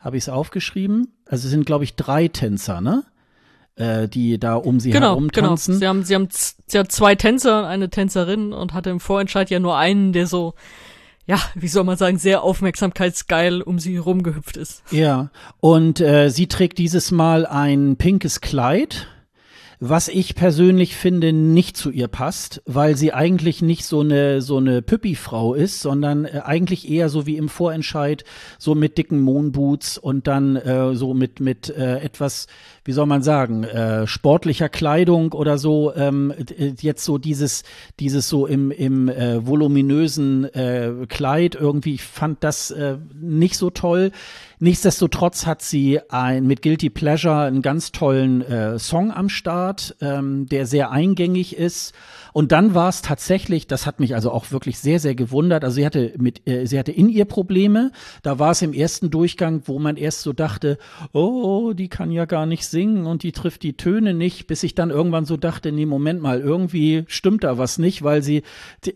habe 0.00 0.16
ich 0.16 0.24
es 0.24 0.28
aufgeschrieben? 0.28 1.14
Also 1.26 1.46
es 1.46 1.52
sind 1.52 1.64
glaube 1.64 1.84
ich 1.84 1.94
drei 1.94 2.26
Tänzer, 2.26 2.80
ne? 2.80 3.04
Äh, 3.76 4.08
die 4.08 4.38
da 4.38 4.54
um 4.54 4.80
sie 4.80 4.90
genau, 4.90 5.10
herum 5.10 5.28
genau. 5.28 5.48
tanzen. 5.48 5.78
Sie 5.78 5.86
haben, 5.86 6.04
sie 6.04 6.14
haben, 6.14 6.28
sie 6.30 6.78
hat 6.78 6.92
zwei 6.92 7.14
Tänzer 7.14 7.60
und 7.60 7.64
eine 7.64 7.90
Tänzerin 7.90 8.52
und 8.52 8.74
hatte 8.74 8.90
im 8.90 9.00
Vorentscheid 9.00 9.50
ja 9.50 9.58
nur 9.58 9.76
einen, 9.76 10.12
der 10.12 10.26
so, 10.26 10.54
ja, 11.26 11.38
wie 11.54 11.68
soll 11.68 11.84
man 11.84 11.96
sagen, 11.96 12.18
sehr 12.18 12.42
aufmerksamkeitsgeil 12.42 13.62
um 13.62 13.78
sie 13.78 13.94
herumgehüpft 13.94 14.56
ist. 14.56 14.82
Ja, 14.90 15.30
und 15.60 16.00
äh, 16.00 16.30
sie 16.30 16.46
trägt 16.46 16.78
dieses 16.78 17.10
Mal 17.10 17.46
ein 17.46 17.96
pinkes 17.96 18.40
Kleid 18.40 19.08
was 19.82 20.08
ich 20.08 20.34
persönlich 20.34 20.94
finde 20.94 21.32
nicht 21.32 21.74
zu 21.74 21.90
ihr 21.90 22.06
passt, 22.06 22.62
weil 22.66 22.98
sie 22.98 23.14
eigentlich 23.14 23.62
nicht 23.62 23.86
so 23.86 24.00
eine 24.00 24.42
so 24.42 24.58
eine 24.58 24.82
Püppi-Frau 24.82 25.54
ist, 25.54 25.80
sondern 25.80 26.26
äh, 26.26 26.42
eigentlich 26.44 26.88
eher 26.90 27.08
so 27.08 27.24
wie 27.24 27.38
im 27.38 27.48
Vorentscheid, 27.48 28.24
so 28.58 28.74
mit 28.74 28.98
dicken 28.98 29.22
Moonboots 29.22 29.96
und 29.96 30.26
dann 30.26 30.56
äh, 30.56 30.94
so 30.94 31.14
mit 31.14 31.40
mit 31.40 31.70
äh, 31.70 31.98
etwas, 32.00 32.46
wie 32.84 32.92
soll 32.92 33.06
man 33.06 33.22
sagen, 33.22 33.64
äh, 33.64 34.06
sportlicher 34.06 34.68
Kleidung 34.68 35.32
oder 35.32 35.56
so. 35.56 35.94
Ähm, 35.96 36.30
äh, 36.30 36.74
jetzt 36.78 37.02
so 37.06 37.16
dieses 37.16 37.64
dieses 37.98 38.28
so 38.28 38.46
im 38.46 38.70
im 38.70 39.08
äh, 39.08 39.46
voluminösen 39.46 40.44
äh, 40.52 40.92
Kleid 41.08 41.54
irgendwie. 41.54 41.94
Ich 41.94 42.02
fand 42.02 42.44
das 42.44 42.70
äh, 42.70 42.98
nicht 43.18 43.56
so 43.56 43.70
toll. 43.70 44.12
Nichtsdestotrotz 44.62 45.46
hat 45.46 45.62
sie 45.62 46.00
ein, 46.10 46.46
mit 46.46 46.60
Guilty 46.60 46.90
Pleasure 46.90 47.44
einen 47.44 47.62
ganz 47.62 47.92
tollen 47.92 48.42
äh, 48.42 48.78
Song 48.78 49.10
am 49.10 49.30
Start, 49.30 49.96
ähm, 50.02 50.44
der 50.50 50.66
sehr 50.66 50.90
eingängig 50.90 51.56
ist. 51.56 51.94
Und 52.32 52.52
dann 52.52 52.74
war 52.74 52.88
es 52.88 53.02
tatsächlich, 53.02 53.66
das 53.66 53.86
hat 53.86 54.00
mich 54.00 54.14
also 54.14 54.30
auch 54.30 54.50
wirklich 54.50 54.78
sehr, 54.78 55.00
sehr 55.00 55.14
gewundert. 55.14 55.64
Also 55.64 55.76
sie 55.76 55.86
hatte 55.86 56.14
mit, 56.18 56.46
äh, 56.48 56.66
sie 56.66 56.78
hatte 56.78 56.92
in 56.92 57.08
ihr 57.08 57.24
Probleme. 57.24 57.92
Da 58.22 58.38
war 58.38 58.52
es 58.52 58.62
im 58.62 58.72
ersten 58.72 59.10
Durchgang, 59.10 59.62
wo 59.66 59.78
man 59.78 59.96
erst 59.96 60.22
so 60.22 60.32
dachte, 60.32 60.78
oh, 61.12 61.72
die 61.72 61.88
kann 61.88 62.10
ja 62.10 62.24
gar 62.24 62.46
nicht 62.46 62.66
singen 62.66 63.06
und 63.06 63.22
die 63.22 63.32
trifft 63.32 63.62
die 63.62 63.76
Töne 63.76 64.14
nicht, 64.14 64.46
bis 64.46 64.62
ich 64.62 64.74
dann 64.74 64.90
irgendwann 64.90 65.24
so 65.24 65.36
dachte, 65.36 65.72
nee, 65.72 65.86
Moment 65.86 66.20
mal, 66.22 66.40
irgendwie 66.40 67.04
stimmt 67.06 67.44
da 67.44 67.58
was 67.58 67.78
nicht, 67.78 68.02
weil 68.02 68.22
sie, 68.22 68.42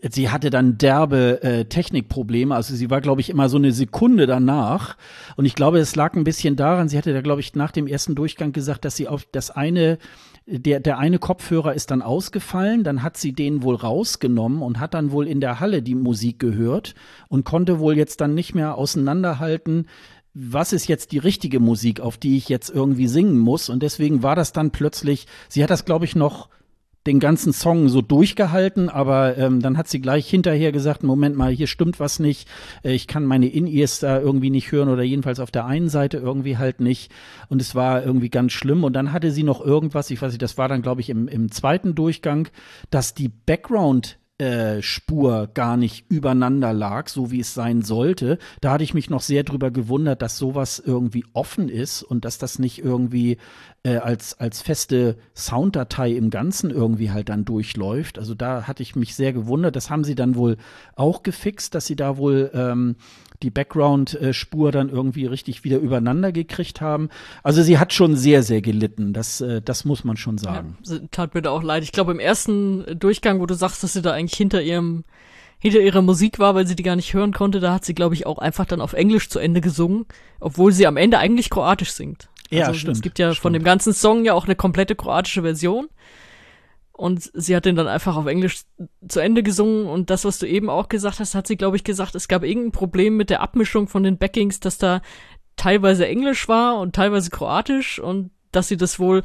sie 0.09 0.29
hatte 0.29 0.49
dann 0.49 0.77
derbe 0.77 1.43
äh, 1.43 1.65
Technikprobleme. 1.65 2.55
Also 2.55 2.75
sie 2.75 2.89
war, 2.89 3.01
glaube 3.01 3.21
ich, 3.21 3.29
immer 3.29 3.49
so 3.49 3.57
eine 3.57 3.71
Sekunde 3.71 4.27
danach. 4.27 4.97
Und 5.35 5.45
ich 5.45 5.55
glaube, 5.55 5.79
es 5.79 5.95
lag 5.95 6.13
ein 6.13 6.23
bisschen 6.23 6.55
daran, 6.55 6.89
sie 6.89 6.97
hatte 6.97 7.13
da, 7.13 7.21
glaube 7.21 7.41
ich, 7.41 7.55
nach 7.55 7.71
dem 7.71 7.87
ersten 7.87 8.15
Durchgang 8.15 8.51
gesagt, 8.51 8.85
dass 8.85 8.95
sie 8.95 9.07
auf 9.07 9.25
das 9.31 9.51
eine 9.51 9.97
der, 10.47 10.79
der 10.79 10.99
eine 10.99 11.17
Kopfhörer 11.17 11.73
ist 11.73 11.91
dann 11.91 12.01
ausgefallen, 12.01 12.83
dann 12.83 13.01
hat 13.01 13.17
sie 13.17 13.33
den 13.33 13.63
wohl 13.63 13.75
rausgenommen 13.75 14.61
und 14.61 14.79
hat 14.79 14.93
dann 14.93 15.11
wohl 15.11 15.27
in 15.27 15.41
der 15.41 15.59
Halle 15.59 15.81
die 15.81 15.95
Musik 15.95 16.39
gehört 16.39 16.93
und 17.27 17.45
konnte 17.45 17.79
wohl 17.79 17.97
jetzt 17.97 18.21
dann 18.21 18.35
nicht 18.35 18.53
mehr 18.53 18.75
auseinanderhalten, 18.75 19.87
was 20.35 20.73
ist 20.73 20.87
jetzt 20.87 21.13
die 21.13 21.17
richtige 21.17 21.59
Musik, 21.59 21.99
auf 22.01 22.17
die 22.17 22.37
ich 22.37 22.49
jetzt 22.49 22.69
irgendwie 22.69 23.07
singen 23.07 23.39
muss. 23.39 23.69
Und 23.69 23.81
deswegen 23.81 24.21
war 24.21 24.35
das 24.35 24.51
dann 24.51 24.71
plötzlich, 24.71 25.27
sie 25.49 25.63
hat 25.63 25.69
das, 25.69 25.85
glaube 25.85 26.05
ich, 26.05 26.15
noch 26.15 26.49
den 27.07 27.19
ganzen 27.19 27.53
Song 27.53 27.87
so 27.87 28.01
durchgehalten, 28.01 28.89
aber 28.89 29.37
ähm, 29.37 29.61
dann 29.61 29.77
hat 29.77 29.87
sie 29.87 30.01
gleich 30.01 30.27
hinterher 30.29 30.71
gesagt, 30.71 31.03
Moment 31.03 31.35
mal, 31.35 31.51
hier 31.51 31.67
stimmt 31.67 31.99
was 31.99 32.19
nicht, 32.19 32.47
äh, 32.83 32.93
ich 32.93 33.07
kann 33.07 33.25
meine 33.25 33.47
In-Ears 33.47 33.99
da 33.99 34.19
irgendwie 34.19 34.49
nicht 34.49 34.71
hören 34.71 34.89
oder 34.89 35.03
jedenfalls 35.03 35.39
auf 35.39 35.51
der 35.51 35.65
einen 35.65 35.89
Seite 35.89 36.17
irgendwie 36.17 36.57
halt 36.57 36.79
nicht. 36.79 37.11
Und 37.49 37.61
es 37.61 37.75
war 37.75 38.03
irgendwie 38.03 38.29
ganz 38.29 38.53
schlimm. 38.53 38.83
Und 38.83 38.93
dann 38.93 39.11
hatte 39.11 39.31
sie 39.31 39.43
noch 39.43 39.63
irgendwas, 39.63 40.09
ich 40.09 40.21
weiß 40.21 40.31
nicht, 40.31 40.41
das 40.41 40.57
war 40.57 40.67
dann 40.67 40.81
glaube 40.81 41.01
ich 41.01 41.09
im, 41.09 41.27
im 41.27 41.51
zweiten 41.51 41.95
Durchgang, 41.95 42.47
dass 42.89 43.13
die 43.13 43.29
Background 43.29 44.17
äh, 44.37 44.81
Spur 44.81 45.49
gar 45.53 45.77
nicht 45.77 46.05
übereinander 46.09 46.73
lag, 46.73 47.07
so 47.07 47.31
wie 47.31 47.39
es 47.39 47.53
sein 47.53 47.81
sollte. 47.81 48.37
Da 48.59 48.71
hatte 48.71 48.83
ich 48.83 48.93
mich 48.93 49.09
noch 49.09 49.21
sehr 49.21 49.43
drüber 49.43 49.71
gewundert, 49.71 50.21
dass 50.21 50.37
sowas 50.37 50.79
irgendwie 50.85 51.25
offen 51.33 51.69
ist 51.69 52.03
und 52.03 52.25
dass 52.25 52.37
das 52.37 52.59
nicht 52.59 52.83
irgendwie 52.83 53.37
äh, 53.83 53.97
als, 53.97 54.37
als 54.39 54.61
feste 54.61 55.17
Sounddatei 55.35 56.11
im 56.11 56.31
Ganzen 56.31 56.69
irgendwie 56.69 57.11
halt 57.11 57.29
dann 57.29 57.45
durchläuft. 57.45 58.19
Also 58.19 58.35
da 58.35 58.63
hatte 58.67 58.83
ich 58.83 58.95
mich 58.95 59.15
sehr 59.15 59.31
gewundert. 59.31 59.75
Das 59.75 59.89
haben 59.89 60.03
sie 60.03 60.15
dann 60.15 60.35
wohl 60.35 60.57
auch 60.95 61.23
gefixt, 61.23 61.73
dass 61.73 61.85
sie 61.85 61.95
da 61.95 62.17
wohl 62.17 62.51
ähm, 62.53 62.97
die 63.45 63.51
Background-Spur 63.51 64.71
dann 64.71 64.89
irgendwie 64.89 65.27
richtig 65.27 65.63
wieder 65.63 65.77
übereinander 65.77 66.31
gekriegt 66.31 66.81
haben. 66.81 67.09
Also 67.43 67.61
sie 67.61 67.77
hat 67.77 67.93
schon 67.93 68.15
sehr, 68.15 68.43
sehr 68.43 68.61
gelitten. 68.61 69.13
Das, 69.13 69.39
äh, 69.39 69.61
das 69.61 69.85
muss 69.85 70.03
man 70.03 70.17
schon 70.17 70.37
sagen. 70.37 70.77
Ja, 70.83 70.97
tat 71.11 71.35
mir 71.35 71.43
da 71.43 71.51
auch 71.51 71.63
leid. 71.63 71.83
Ich 71.83 71.91
glaube, 71.91 72.11
im 72.11 72.19
ersten 72.19 72.99
Durchgang, 72.99 73.39
wo 73.39 73.45
du 73.45 73.53
sagst, 73.53 73.83
dass 73.83 73.93
sie 73.93 74.01
da 74.01 74.11
eigentlich 74.11 74.37
hinter 74.37 74.61
ihrem 74.61 75.05
hinter 75.57 75.79
ihrer 75.79 76.01
Musik 76.01 76.37
war, 76.37 76.53
weil 76.53 76.67
sie 76.67 76.75
die 76.75 76.83
gar 76.83 76.95
nicht 76.95 77.13
hören 77.13 77.31
konnte, 77.31 77.59
da 77.59 77.73
hat 77.73 77.85
sie, 77.85 77.95
glaube 77.95 78.13
ich, 78.13 78.25
auch 78.25 78.37
einfach 78.39 78.65
dann 78.65 78.81
auf 78.81 78.93
Englisch 78.93 79.29
zu 79.29 79.39
Ende 79.39 79.61
gesungen, 79.61 80.05
obwohl 80.39 80.71
sie 80.71 80.85
am 80.85 80.97
Ende 80.97 81.17
eigentlich 81.17 81.49
kroatisch 81.49 81.91
singt. 81.91 82.29
Also, 82.51 82.55
ja, 82.55 82.73
stimmt. 82.73 82.97
Es 82.97 83.01
gibt 83.01 83.17
ja 83.17 83.31
stimmt. 83.31 83.41
von 83.41 83.53
dem 83.53 83.63
ganzen 83.63 83.93
Song 83.93 84.25
ja 84.25 84.33
auch 84.33 84.45
eine 84.45 84.55
komplette 84.55 84.95
kroatische 84.95 85.41
Version. 85.41 85.87
Und 86.97 87.29
sie 87.33 87.55
hat 87.55 87.65
den 87.65 87.75
dann 87.75 87.87
einfach 87.87 88.15
auf 88.15 88.25
Englisch 88.25 88.61
zu 89.07 89.19
Ende 89.19 89.43
gesungen. 89.43 89.87
Und 89.87 90.09
das, 90.09 90.23
was 90.23 90.39
du 90.39 90.47
eben 90.47 90.69
auch 90.69 90.87
gesagt 90.87 91.19
hast, 91.19 91.35
hat 91.35 91.45
sie, 91.45 91.57
glaube 91.57 91.75
ich, 91.75 91.83
gesagt, 91.83 92.15
es 92.15 92.29
gab 92.29 92.43
irgendein 92.43 92.71
Problem 92.71 93.17
mit 93.17 93.29
der 93.29 93.41
Abmischung 93.41 93.87
von 93.89 94.03
den 94.03 94.17
Backings, 94.17 94.61
dass 94.61 94.77
da 94.77 95.01
teilweise 95.57 96.07
Englisch 96.07 96.47
war 96.47 96.79
und 96.79 96.95
teilweise 96.95 97.29
Kroatisch 97.29 97.99
und 97.99 98.31
dass 98.51 98.69
sie 98.69 98.77
das 98.77 98.97
wohl, 98.97 99.23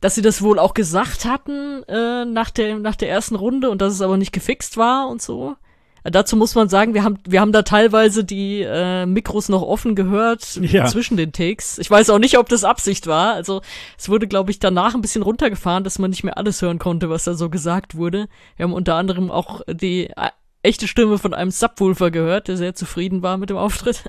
dass 0.00 0.14
sie 0.14 0.22
das 0.22 0.42
wohl 0.42 0.58
auch 0.58 0.74
gesagt 0.74 1.24
hatten 1.24 1.82
äh, 1.84 2.24
nach 2.26 2.50
der 2.50 2.78
nach 2.78 2.96
der 2.96 3.08
ersten 3.08 3.36
Runde 3.36 3.70
und 3.70 3.80
dass 3.80 3.92
es 3.94 4.02
aber 4.02 4.16
nicht 4.16 4.32
gefixt 4.32 4.76
war 4.76 5.08
und 5.08 5.22
so. 5.22 5.56
Dazu 6.04 6.36
muss 6.36 6.54
man 6.54 6.68
sagen, 6.68 6.94
wir 6.94 7.04
haben, 7.04 7.18
wir 7.26 7.40
haben 7.40 7.52
da 7.52 7.62
teilweise 7.62 8.24
die 8.24 8.62
äh, 8.62 9.06
Mikros 9.06 9.48
noch 9.48 9.62
offen 9.62 9.94
gehört 9.94 10.56
ja. 10.56 10.86
zwischen 10.86 11.16
den 11.16 11.32
Takes. 11.32 11.78
Ich 11.78 11.90
weiß 11.90 12.10
auch 12.10 12.18
nicht, 12.18 12.38
ob 12.38 12.48
das 12.48 12.64
Absicht 12.64 13.06
war. 13.06 13.34
Also 13.34 13.62
es 13.96 14.08
wurde, 14.08 14.26
glaube 14.26 14.50
ich, 14.50 14.58
danach 14.58 14.94
ein 14.94 15.00
bisschen 15.00 15.22
runtergefahren, 15.22 15.84
dass 15.84 15.98
man 15.98 16.10
nicht 16.10 16.24
mehr 16.24 16.36
alles 16.36 16.60
hören 16.60 16.78
konnte, 16.78 17.08
was 17.08 17.24
da 17.24 17.34
so 17.34 17.50
gesagt 17.50 17.94
wurde. 17.94 18.28
Wir 18.56 18.64
haben 18.64 18.72
unter 18.72 18.96
anderem 18.96 19.30
auch 19.30 19.60
die 19.68 20.08
äh, 20.08 20.30
echte 20.62 20.88
Stimme 20.88 21.18
von 21.18 21.34
einem 21.34 21.50
Subwoofer 21.50 22.10
gehört, 22.10 22.48
der 22.48 22.56
sehr 22.56 22.74
zufrieden 22.74 23.22
war 23.22 23.36
mit 23.36 23.50
dem 23.50 23.56
Auftritt. 23.56 24.04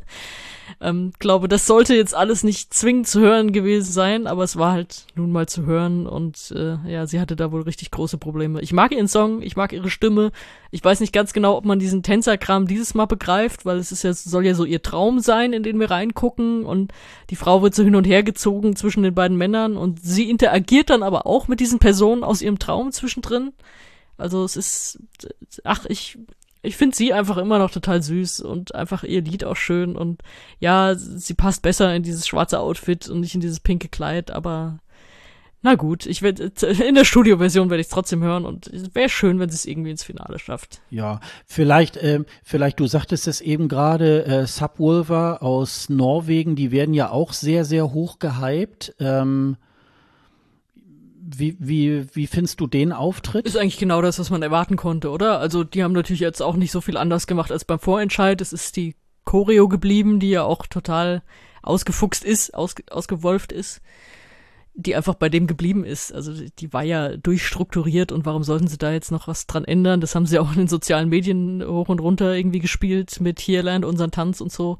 Ähm, 0.81 1.11
glaube, 1.19 1.47
das 1.47 1.65
sollte 1.65 1.95
jetzt 1.95 2.15
alles 2.15 2.43
nicht 2.43 2.73
zwingend 2.73 3.07
zu 3.07 3.19
hören 3.19 3.51
gewesen 3.51 3.91
sein, 3.91 4.27
aber 4.27 4.43
es 4.43 4.57
war 4.57 4.71
halt 4.71 5.05
nun 5.15 5.31
mal 5.31 5.47
zu 5.47 5.65
hören 5.65 6.07
und 6.07 6.53
äh, 6.55 6.77
ja, 6.89 7.05
sie 7.05 7.19
hatte 7.19 7.35
da 7.35 7.51
wohl 7.51 7.61
richtig 7.61 7.91
große 7.91 8.17
Probleme. 8.17 8.61
Ich 8.61 8.73
mag 8.73 8.91
ihren 8.91 9.07
Song, 9.07 9.41
ich 9.41 9.55
mag 9.55 9.73
ihre 9.73 9.89
Stimme. 9.89 10.31
Ich 10.71 10.83
weiß 10.83 10.99
nicht 10.99 11.13
ganz 11.13 11.33
genau, 11.33 11.55
ob 11.55 11.65
man 11.65 11.79
diesen 11.79 12.03
Tänzerkram 12.03 12.67
dieses 12.67 12.93
Mal 12.93 13.05
begreift, 13.05 13.65
weil 13.65 13.77
es 13.77 13.91
ist 13.91 14.03
ja, 14.03 14.13
soll 14.13 14.45
ja 14.45 14.55
so 14.55 14.65
ihr 14.65 14.81
Traum 14.81 15.19
sein, 15.19 15.53
in 15.53 15.63
den 15.63 15.79
wir 15.79 15.91
reingucken 15.91 16.65
und 16.65 16.91
die 17.29 17.35
Frau 17.35 17.61
wird 17.61 17.75
so 17.75 17.83
hin 17.83 17.95
und 17.95 18.05
her 18.05 18.23
gezogen 18.23 18.75
zwischen 18.75 19.03
den 19.03 19.13
beiden 19.13 19.37
Männern 19.37 19.77
und 19.77 20.03
sie 20.03 20.29
interagiert 20.29 20.89
dann 20.89 21.03
aber 21.03 21.27
auch 21.27 21.47
mit 21.47 21.59
diesen 21.59 21.79
Personen 21.79 22.23
aus 22.23 22.41
ihrem 22.41 22.59
Traum 22.59 22.91
zwischendrin. 22.91 23.53
Also 24.17 24.43
es 24.43 24.55
ist, 24.55 24.99
ach, 25.63 25.85
ich, 25.87 26.17
ich 26.63 26.77
finde 26.77 26.95
sie 26.95 27.13
einfach 27.13 27.37
immer 27.37 27.59
noch 27.59 27.69
total 27.69 28.01
süß 28.01 28.39
und 28.39 28.73
einfach 28.73 29.03
ihr 29.03 29.21
Lied 29.21 29.43
auch 29.43 29.57
schön 29.57 29.95
und 29.95 30.21
ja, 30.59 30.95
sie 30.95 31.33
passt 31.33 31.61
besser 31.61 31.93
in 31.93 32.03
dieses 32.03 32.25
schwarze 32.25 32.59
Outfit 32.59 33.09
und 33.09 33.19
nicht 33.19 33.35
in 33.35 33.41
dieses 33.41 33.59
pinke 33.59 33.89
Kleid, 33.89 34.31
aber 34.31 34.79
na 35.61 35.75
gut, 35.75 36.05
ich 36.05 36.21
werde 36.21 36.51
in 36.87 36.95
der 36.95 37.05
Studioversion 37.05 37.69
werde 37.69 37.81
ich 37.81 37.87
es 37.87 37.93
trotzdem 37.93 38.23
hören 38.23 38.45
und 38.45 38.67
es 38.67 38.95
wäre 38.95 39.09
schön, 39.09 39.39
wenn 39.39 39.49
sie 39.49 39.55
es 39.55 39.65
irgendwie 39.65 39.91
ins 39.91 40.03
Finale 40.03 40.39
schafft. 40.39 40.81
Ja, 40.89 41.19
vielleicht, 41.45 41.97
äh, 41.97 42.23
vielleicht 42.43 42.79
du 42.79 42.87
sagtest 42.87 43.27
es 43.27 43.41
eben 43.41 43.67
gerade, 43.67 44.25
äh, 44.25 44.47
Subwoofer 44.47 45.43
aus 45.43 45.89
Norwegen, 45.89 46.55
die 46.55 46.71
werden 46.71 46.93
ja 46.93 47.09
auch 47.11 47.33
sehr, 47.33 47.65
sehr 47.65 47.93
hoch 47.93 48.19
gehypt. 48.19 48.95
Ähm, 48.99 49.57
wie, 51.39 51.55
wie, 51.59 52.07
wie 52.15 52.27
findest 52.27 52.59
du 52.59 52.67
den 52.67 52.91
Auftritt? 52.91 53.45
Ist 53.45 53.57
eigentlich 53.57 53.77
genau 53.77 54.01
das, 54.01 54.19
was 54.19 54.29
man 54.29 54.41
erwarten 54.41 54.75
konnte, 54.75 55.09
oder? 55.09 55.39
Also 55.39 55.63
die 55.63 55.83
haben 55.83 55.93
natürlich 55.93 56.19
jetzt 56.19 56.41
auch 56.41 56.55
nicht 56.55 56.71
so 56.71 56.81
viel 56.81 56.97
anders 56.97 57.27
gemacht 57.27 57.51
als 57.51 57.65
beim 57.65 57.79
Vorentscheid. 57.79 58.39
Es 58.41 58.53
ist 58.53 58.75
die 58.75 58.95
Choreo 59.25 59.67
geblieben, 59.67 60.19
die 60.19 60.29
ja 60.29 60.43
auch 60.43 60.67
total 60.67 61.23
ausgefuchst 61.61 62.23
ist, 62.23 62.53
ausge, 62.53 62.83
ausgewolft 62.91 63.51
ist, 63.51 63.81
die 64.73 64.95
einfach 64.95 65.15
bei 65.15 65.29
dem 65.29 65.47
geblieben 65.47 65.85
ist. 65.85 66.13
Also 66.13 66.33
die 66.33 66.73
war 66.73 66.83
ja 66.83 67.15
durchstrukturiert 67.15 68.11
und 68.11 68.25
warum 68.25 68.43
sollten 68.43 68.67
sie 68.67 68.77
da 68.77 68.91
jetzt 68.91 69.11
noch 69.11 69.27
was 69.27 69.47
dran 69.47 69.65
ändern? 69.65 70.01
Das 70.01 70.15
haben 70.15 70.25
sie 70.25 70.39
auch 70.39 70.51
in 70.51 70.59
den 70.59 70.67
sozialen 70.67 71.09
Medien 71.09 71.63
hoch 71.65 71.89
und 71.89 72.01
runter 72.01 72.35
irgendwie 72.35 72.59
gespielt 72.59 73.21
mit 73.21 73.39
Hierland, 73.39 73.85
unseren 73.85 74.11
Tanz 74.11 74.41
und 74.41 74.51
so 74.51 74.79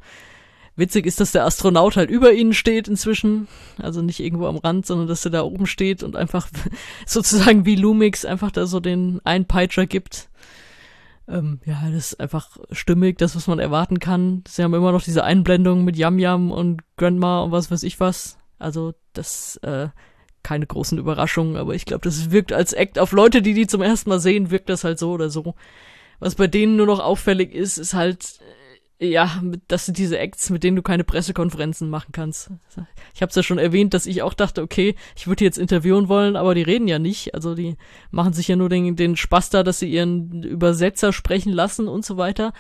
Witzig 0.76 1.06
ist, 1.06 1.20
dass 1.20 1.32
der 1.32 1.46
Astronaut 1.46 1.98
halt 1.98 2.10
über 2.10 2.34
ihnen 2.34 2.54
steht 2.54 2.88
inzwischen. 2.88 3.48
Also 3.78 4.02
nicht 4.02 4.20
irgendwo 4.20 4.48
am 4.48 4.58
Rand, 4.58 4.86
sondern 4.86 5.08
dass 5.08 5.24
er 5.24 5.32
da 5.32 5.44
oben 5.44 5.68
steht 5.68 6.02
und 6.02 6.16
einfach 6.16 6.48
sozusagen 7.06 7.66
wie 7.66 7.76
Lumix 7.76 8.26
einfach 8.26 8.52
da 8.52 8.66
so 8.66 8.80
den 8.80 9.22
Einpeitscher 9.24 9.86
gibt. 9.86 10.30
Ähm, 11.28 11.60
ja, 11.66 11.82
das 11.92 12.14
ist 12.14 12.20
einfach 12.20 12.58
stimmig, 12.72 13.18
das, 13.18 13.36
was 13.36 13.48
man 13.48 13.60
erwarten 13.60 14.00
kann. 14.00 14.44
Sie 14.48 14.64
haben 14.64 14.74
immer 14.74 14.92
noch 14.92 15.04
diese 15.04 15.24
Einblendung 15.24 15.84
mit 15.84 15.96
Yam 15.96 16.20
Yam 16.20 16.52
und 16.52 16.82
Grandma 16.98 17.42
und 17.42 17.52
was 17.52 17.72
weiß 17.72 17.84
ich 17.84 18.00
was. 18.00 18.38
Also, 18.60 18.94
das, 19.14 19.58
äh, 19.58 19.90
keine 20.42 20.68
großen 20.68 20.98
Überraschungen, 20.98 21.56
aber 21.56 21.74
ich 21.76 21.86
glaube, 21.86 22.04
das 22.04 22.32
wirkt 22.32 22.52
als 22.52 22.74
Act 22.74 23.00
auf 23.00 23.14
Leute, 23.14 23.42
die 23.42 23.54
die 23.54 23.68
zum 23.68 23.82
ersten 23.82 24.10
Mal 24.10 24.20
sehen, 24.20 24.52
wirkt 24.52 24.70
das 24.70 24.84
halt 24.84 25.00
so 25.00 25.12
oder 25.12 25.30
so. 25.30 25.56
Was 26.20 26.36
bei 26.36 26.48
denen 26.48 26.76
nur 26.76 26.86
noch 26.86 27.00
auffällig 27.00 27.54
ist, 27.54 27.78
ist 27.78 27.94
halt, 27.94 28.40
ja, 29.04 29.42
dass 29.68 29.86
du 29.86 29.92
diese 29.92 30.18
Acts, 30.18 30.50
mit 30.50 30.64
denen 30.64 30.76
du 30.76 30.82
keine 30.82 31.04
Pressekonferenzen 31.04 31.90
machen 31.90 32.12
kannst. 32.12 32.52
Ich 33.14 33.22
habe 33.22 33.30
es 33.30 33.36
ja 33.36 33.44
schon 33.44 33.58
erwähnt, 33.58 33.94
dass 33.94 34.06
ich 34.06 34.22
auch 34.22 34.34
dachte, 34.34 34.62
okay, 34.62 34.96
ich 35.16 35.28
würde 35.28 35.44
jetzt 35.44 35.58
interviewen 35.58 36.08
wollen, 36.08 36.36
aber 36.36 36.56
die 36.56 36.62
reden 36.62 36.88
ja 36.88 37.00
nicht. 37.00 37.36
Also 37.36 37.56
die 37.56 37.76
machen 38.12 38.34
sich 38.34 38.48
ja 38.48 38.56
nur 38.56 38.70
den, 38.70 38.96
den 38.96 39.16
Spaß 39.16 39.50
da, 39.50 39.64
dass 39.64 39.80
sie 39.80 39.92
ihren 39.92 40.44
Übersetzer 40.44 41.14
sprechen 41.14 41.52
lassen 41.52 41.88
und 41.88 42.06
so 42.06 42.18
weiter. 42.18 42.54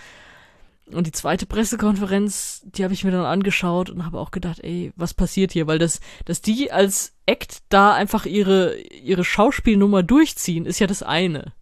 Und 0.91 1.07
die 1.07 1.11
zweite 1.11 1.45
Pressekonferenz, 1.45 2.61
die 2.65 2.83
habe 2.83 2.93
ich 2.93 3.05
mir 3.05 3.11
dann 3.11 3.25
angeschaut 3.25 3.89
und 3.89 4.05
habe 4.05 4.19
auch 4.19 4.31
gedacht, 4.31 4.59
ey, 4.61 4.91
was 4.97 5.13
passiert 5.13 5.53
hier? 5.53 5.65
Weil 5.65 5.79
das, 5.79 6.01
dass 6.25 6.41
die 6.41 6.71
als 6.71 7.13
Act 7.25 7.63
da 7.69 7.93
einfach 7.93 8.25
ihre, 8.25 8.77
ihre 8.77 9.23
Schauspielnummer 9.23 10.03
durchziehen, 10.03 10.65
ist 10.65 10.79
ja 10.79 10.87
das 10.87 11.01
eine. 11.01 11.53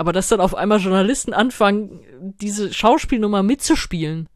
Aber 0.00 0.14
dass 0.14 0.28
dann 0.28 0.40
auf 0.40 0.54
einmal 0.54 0.78
Journalisten 0.78 1.34
anfangen, 1.34 2.00
diese 2.40 2.72
Schauspielnummer 2.72 3.42
mitzuspielen, 3.42 4.30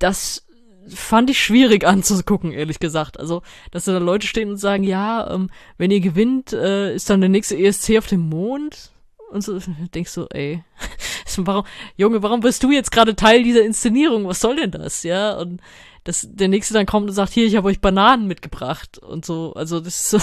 das 0.00 0.44
fand 0.88 1.30
ich 1.30 1.40
schwierig 1.40 1.84
anzugucken, 1.86 2.50
ehrlich 2.50 2.80
gesagt. 2.80 3.20
Also, 3.20 3.42
dass 3.70 3.84
da 3.84 3.96
Leute 3.98 4.26
stehen 4.26 4.50
und 4.50 4.56
sagen, 4.56 4.82
ja, 4.82 5.32
ähm, 5.32 5.50
wenn 5.78 5.92
ihr 5.92 6.00
gewinnt, 6.00 6.52
äh, 6.52 6.92
ist 6.96 7.08
dann 7.08 7.20
der 7.20 7.30
nächste 7.30 7.56
ESC 7.56 7.96
auf 7.96 8.08
dem 8.08 8.28
Mond. 8.28 8.90
Und 9.30 9.44
so 9.44 9.60
denkst 9.94 10.14
du, 10.16 10.26
ey, 10.30 10.64
warum, 11.36 11.64
Junge, 11.96 12.24
warum 12.24 12.40
bist 12.40 12.64
du 12.64 12.72
jetzt 12.72 12.90
gerade 12.90 13.14
Teil 13.14 13.44
dieser 13.44 13.62
Inszenierung? 13.62 14.26
Was 14.26 14.40
soll 14.40 14.56
denn 14.56 14.72
das? 14.72 15.04
Ja, 15.04 15.38
und 15.38 15.60
dass 16.02 16.26
der 16.28 16.48
nächste 16.48 16.74
dann 16.74 16.86
kommt 16.86 17.08
und 17.08 17.14
sagt, 17.14 17.32
hier, 17.32 17.46
ich 17.46 17.54
habe 17.54 17.68
euch 17.68 17.80
Bananen 17.80 18.26
mitgebracht 18.26 18.98
und 18.98 19.24
so. 19.24 19.54
Also, 19.54 19.78
das 19.78 19.94
ist 19.94 20.10
so, 20.10 20.18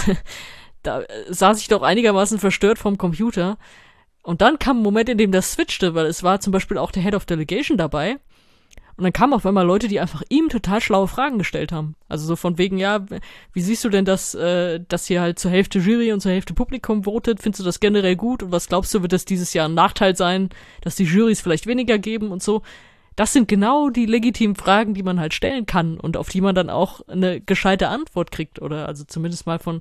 da 0.84 1.04
saß 1.30 1.62
ich 1.62 1.70
doch 1.70 1.82
einigermaßen 1.82 2.40
verstört 2.40 2.78
vom 2.78 2.98
Computer. 2.98 3.58
Und 4.24 4.42
dann 4.42 4.60
kam 4.60 4.80
ein 4.80 4.84
Moment, 4.84 5.10
in 5.10 5.18
dem 5.18 5.32
das 5.32 5.54
switchte, 5.54 5.96
weil 5.96 6.06
es 6.06 6.24
war 6.24 6.40
zum 6.40 6.52
Beispiel 6.52 6.78
auch 6.78 6.92
der 6.92 7.04
Head 7.04 7.16
of 7.16 7.26
Delegation 7.26 7.78
dabei. 7.78 8.18
Und 9.00 9.04
dann 9.04 9.14
kamen 9.14 9.32
auf 9.32 9.46
einmal 9.46 9.66
Leute, 9.66 9.88
die 9.88 10.02
einfach 10.02 10.24
ihm 10.28 10.50
total 10.50 10.82
schlaue 10.82 11.08
Fragen 11.08 11.38
gestellt 11.38 11.72
haben. 11.72 11.96
Also 12.10 12.26
so 12.26 12.36
von 12.36 12.58
wegen, 12.58 12.78
ja, 12.78 13.06
wie 13.54 13.62
siehst 13.62 13.86
du 13.86 13.90
denn 13.90 14.04
das, 14.04 14.36
äh, 14.36 14.82
dass 14.90 15.06
hier 15.06 15.22
halt 15.22 15.40
zur 15.40 15.52
Hälfte 15.52 15.80
Jury 15.80 16.12
und 16.12 16.20
zur 16.20 16.34
Hälfte 16.34 16.54
Publikum 16.54 17.06
votet? 17.06 17.42
Findest 17.42 17.62
du 17.62 17.64
das 17.64 17.80
generell 17.80 18.18
gut? 18.18 18.44
Und 18.44 18.52
was 18.52 18.68
glaubst 18.68 18.94
du, 18.94 19.02
wird 19.02 19.14
das 19.14 19.24
dieses 19.24 19.54
Jahr 19.54 19.70
ein 19.70 19.74
Nachteil 19.74 20.18
sein, 20.18 20.50
dass 20.82 20.98
die 20.98 21.06
Jurys 21.06 21.40
vielleicht 21.40 21.66
weniger 21.66 21.98
geben 21.98 22.30
und 22.30 22.44
so? 22.44 22.62
Das 23.16 23.32
sind 23.32 23.48
genau 23.48 23.90
die 23.90 24.06
legitimen 24.06 24.58
Fragen, 24.58 24.94
die 24.94 25.04
man 25.04 25.18
halt 25.18 25.34
stellen 25.34 25.66
kann 25.66 25.98
und 25.98 26.18
auf 26.18 26.28
die 26.28 26.42
man 26.42 26.54
dann 26.54 26.70
auch 26.70 27.00
eine 27.08 27.40
gescheite 27.40 27.88
Antwort 27.88 28.32
kriegt 28.32 28.62
oder 28.62 28.86
also 28.86 29.06
zumindest 29.06 29.46
mal 29.46 29.60
von 29.60 29.80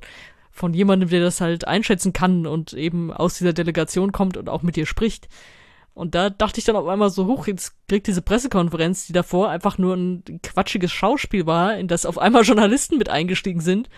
von 0.59 0.75
jemandem, 0.75 1.09
der 1.09 1.21
das 1.21 1.41
halt 1.41 1.67
einschätzen 1.67 2.13
kann 2.13 2.47
und 2.47 2.73
eben 2.73 3.13
aus 3.13 3.39
dieser 3.39 3.53
Delegation 3.53 4.13
kommt 4.13 4.37
und 4.37 4.49
auch 4.49 4.63
mit 4.63 4.77
dir 4.77 4.87
spricht. 4.87 5.29
Und 5.95 6.15
da 6.15 6.31
dachte 6.31 6.61
ich 6.61 6.65
dann 6.65 6.77
auf 6.77 6.87
einmal 6.87 7.11
so, 7.11 7.27
hoch, 7.27 7.47
jetzt 7.49 7.75
kriegt 7.89 8.07
diese 8.07 8.23
Pressekonferenz, 8.23 9.07
die 9.07 9.13
davor 9.13 9.51
einfach 9.51 9.79
nur 9.79 9.97
ein 9.97 10.23
quatschiges 10.43 10.93
Schauspiel 10.93 11.47
war, 11.47 11.77
in 11.77 11.89
das 11.89 12.07
auf 12.07 12.19
einmal 12.19 12.43
Journalisten 12.45 12.99
mit 12.99 13.09
eingestiegen 13.09 13.61
sind. 13.61 13.89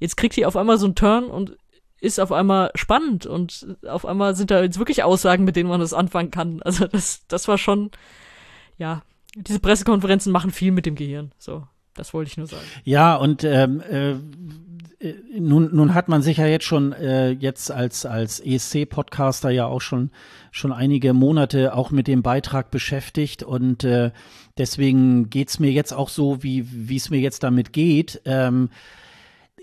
Jetzt 0.00 0.16
kriegt 0.16 0.36
die 0.36 0.46
auf 0.46 0.56
einmal 0.56 0.78
so 0.78 0.86
einen 0.86 0.96
Turn 0.96 1.26
und 1.26 1.56
ist 2.00 2.20
auf 2.20 2.32
einmal 2.32 2.70
spannend 2.74 3.26
und 3.26 3.76
auf 3.86 4.04
einmal 4.04 4.34
sind 4.34 4.50
da 4.50 4.62
jetzt 4.62 4.78
wirklich 4.78 5.02
Aussagen, 5.02 5.44
mit 5.44 5.56
denen 5.56 5.68
man 5.68 5.80
das 5.80 5.94
anfangen 5.94 6.30
kann. 6.30 6.60
Also 6.64 6.86
das, 6.86 7.26
das 7.28 7.48
war 7.48 7.58
schon, 7.58 7.90
ja, 8.76 9.02
diese 9.36 9.60
Pressekonferenzen 9.60 10.32
machen 10.32 10.50
viel 10.50 10.72
mit 10.72 10.86
dem 10.86 10.94
Gehirn. 10.94 11.32
So, 11.38 11.66
das 11.94 12.12
wollte 12.12 12.30
ich 12.30 12.36
nur 12.36 12.46
sagen. 12.46 12.66
Ja, 12.84 13.14
und 13.16 13.44
ähm, 13.44 13.80
äh, 13.80 14.10
äh, 14.10 14.16
nun, 15.38 15.74
nun 15.74 15.94
hat 15.94 16.08
man 16.08 16.22
sich 16.22 16.38
ja 16.38 16.46
jetzt 16.46 16.64
schon 16.64 16.92
äh, 16.92 17.30
jetzt 17.30 17.70
als 17.70 18.06
als 18.06 18.40
ESC-Podcaster 18.40 19.50
ja 19.50 19.66
auch 19.66 19.80
schon 19.80 20.10
schon 20.50 20.72
einige 20.72 21.12
Monate 21.12 21.74
auch 21.74 21.90
mit 21.90 22.06
dem 22.06 22.22
Beitrag 22.22 22.70
beschäftigt 22.70 23.42
und 23.42 23.84
äh, 23.84 24.10
deswegen 24.58 25.28
geht's 25.30 25.58
mir 25.58 25.70
jetzt 25.70 25.92
auch 25.92 26.08
so, 26.08 26.42
wie 26.42 26.66
wie 26.70 26.96
es 26.96 27.10
mir 27.10 27.20
jetzt 27.20 27.42
damit 27.42 27.72
geht. 27.72 28.20
Ähm, 28.24 28.70